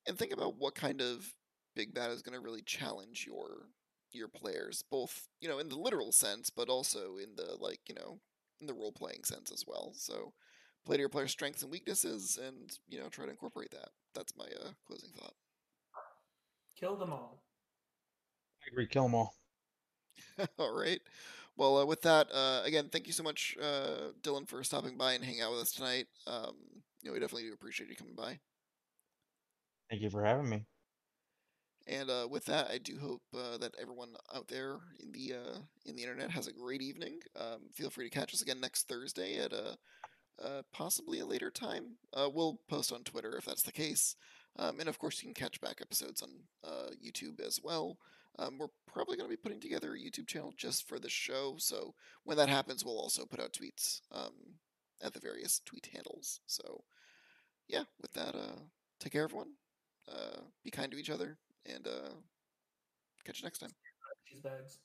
and 0.08 0.18
think 0.18 0.32
about 0.32 0.58
what 0.58 0.74
kind 0.74 1.02
of 1.02 1.36
big 1.76 1.94
bad 1.94 2.12
is 2.12 2.22
going 2.22 2.38
to 2.38 2.44
really 2.44 2.62
challenge 2.62 3.26
your 3.28 3.68
your 4.12 4.28
players, 4.28 4.84
both 4.90 5.28
you 5.42 5.50
know 5.50 5.60
in 5.60 5.70
the 5.70 5.78
literal 5.78 6.12
sense, 6.12 6.50
but 6.50 6.70
also 6.70 7.18
in 7.18 7.36
the 7.36 7.56
like 7.60 7.82
you 7.88 7.96
know 7.96 8.20
in 8.62 8.68
the 8.68 8.74
role 8.74 8.92
playing 8.92 9.24
sense 9.24 9.52
as 9.52 9.66
well. 9.68 9.94
So, 9.96 10.34
play 10.86 10.98
to 10.98 11.02
your 11.02 11.10
players' 11.10 11.32
strengths 11.32 11.64
and 11.64 11.72
weaknesses, 11.72 12.40
and 12.42 12.78
you 12.88 13.00
know 13.00 13.10
try 13.10 13.26
to 13.26 13.32
incorporate 13.32 13.72
that. 13.72 13.90
That's 14.14 14.38
my 14.38 14.46
uh, 14.46 14.70
closing 14.86 15.10
thought. 15.18 15.34
Kill 16.80 16.96
them 16.96 17.12
all. 17.12 17.44
I 18.64 18.68
agree. 18.72 18.88
Kill 18.88 19.04
them 19.04 19.16
all. 19.16 19.36
All 20.60 20.74
right. 20.74 21.00
Well, 21.56 21.78
uh, 21.78 21.86
with 21.86 22.02
that, 22.02 22.28
uh, 22.34 22.62
again, 22.66 22.90
thank 22.92 23.06
you 23.06 23.14
so 23.14 23.24
much, 23.24 23.56
uh, 23.62 24.12
Dylan, 24.22 24.48
for 24.48 24.64
stopping 24.64 24.98
by 24.98 25.14
and 25.14 25.24
hanging 25.24 25.42
out 25.42 25.52
with 25.52 25.62
us 25.62 25.72
tonight. 25.72 26.08
Um, 26.26 26.56
you 27.02 27.10
know, 27.10 27.14
we 27.14 27.20
definitely 27.20 27.44
do 27.44 27.54
appreciate 27.54 27.90
you 27.90 27.96
coming 27.96 28.16
by. 28.16 28.40
Thank 29.90 30.02
you 30.02 30.10
for 30.10 30.24
having 30.24 30.50
me. 30.50 30.66
And 31.86 32.10
uh, 32.10 32.28
with 32.30 32.46
that, 32.46 32.70
I 32.72 32.78
do 32.78 32.98
hope 32.98 33.22
uh, 33.36 33.58
that 33.58 33.76
everyone 33.82 34.16
out 34.34 34.48
there 34.48 34.78
in 35.02 35.12
the 35.12 35.34
uh, 35.34 35.58
in 35.86 35.96
the 35.96 36.04
internet 36.04 36.32
has 36.32 36.48
a 36.48 36.54
great 36.54 36.82
evening. 36.82 37.20
Um, 37.36 37.70
feel 37.74 37.90
free 37.90 38.10
to 38.10 38.18
catch 38.18 38.34
us 38.34 38.42
again 38.42 38.62
next 38.62 38.88
Thursday 38.88 39.38
at 39.38 39.52
a 39.52 39.78
uh, 40.42 40.62
possibly 40.72 41.20
a 41.20 41.26
later 41.26 41.52
time. 41.52 41.98
Uh, 42.14 42.30
we'll 42.34 42.60
post 42.70 42.94
on 42.94 43.04
Twitter 43.04 43.36
if 43.38 43.46
that's 43.46 43.64
the 43.64 43.72
case, 43.72 44.16
um, 44.58 44.80
and 44.80 44.88
of 44.88 44.98
course 44.98 45.22
you 45.22 45.28
can 45.28 45.34
catch 45.34 45.60
back 45.60 45.80
episodes 45.82 46.22
on 46.22 46.30
uh, 46.64 46.90
YouTube 47.06 47.42
as 47.46 47.60
well. 47.62 47.98
Um, 48.40 48.58
we're 48.58 48.68
probably 48.88 49.16
going 49.18 49.30
to 49.30 49.36
be 49.36 49.42
putting 49.42 49.60
together 49.60 49.94
a 49.94 50.00
YouTube 50.00 50.28
channel 50.28 50.54
just 50.58 50.88
for 50.88 51.00
the 51.00 51.10
show, 51.10 51.56
so 51.60 51.94
when 52.24 52.38
that 52.38 52.50
happens, 52.50 52.84
we'll 52.84 52.98
also 52.98 53.26
put 53.26 53.40
out 53.40 53.54
tweets 53.54 54.02
um, 54.12 54.56
at 55.04 55.14
the 55.14 55.20
various 55.20 55.60
tweet 55.66 55.90
handles. 55.94 56.40
So, 56.48 56.84
yeah, 57.68 57.84
with 58.02 58.14
that, 58.14 58.36
take 59.00 59.12
care, 59.12 59.26
everyone. 59.26 59.52
Be 60.64 60.72
kind 60.72 60.92
to 60.92 60.98
each 60.98 61.12
other, 61.12 61.38
and 61.66 61.88
uh, 61.88 62.10
catch 63.26 63.40
you 63.42 63.46
next 63.46 63.60
time. 63.60 63.72
Cheese 64.26 64.42
bags. 64.42 64.80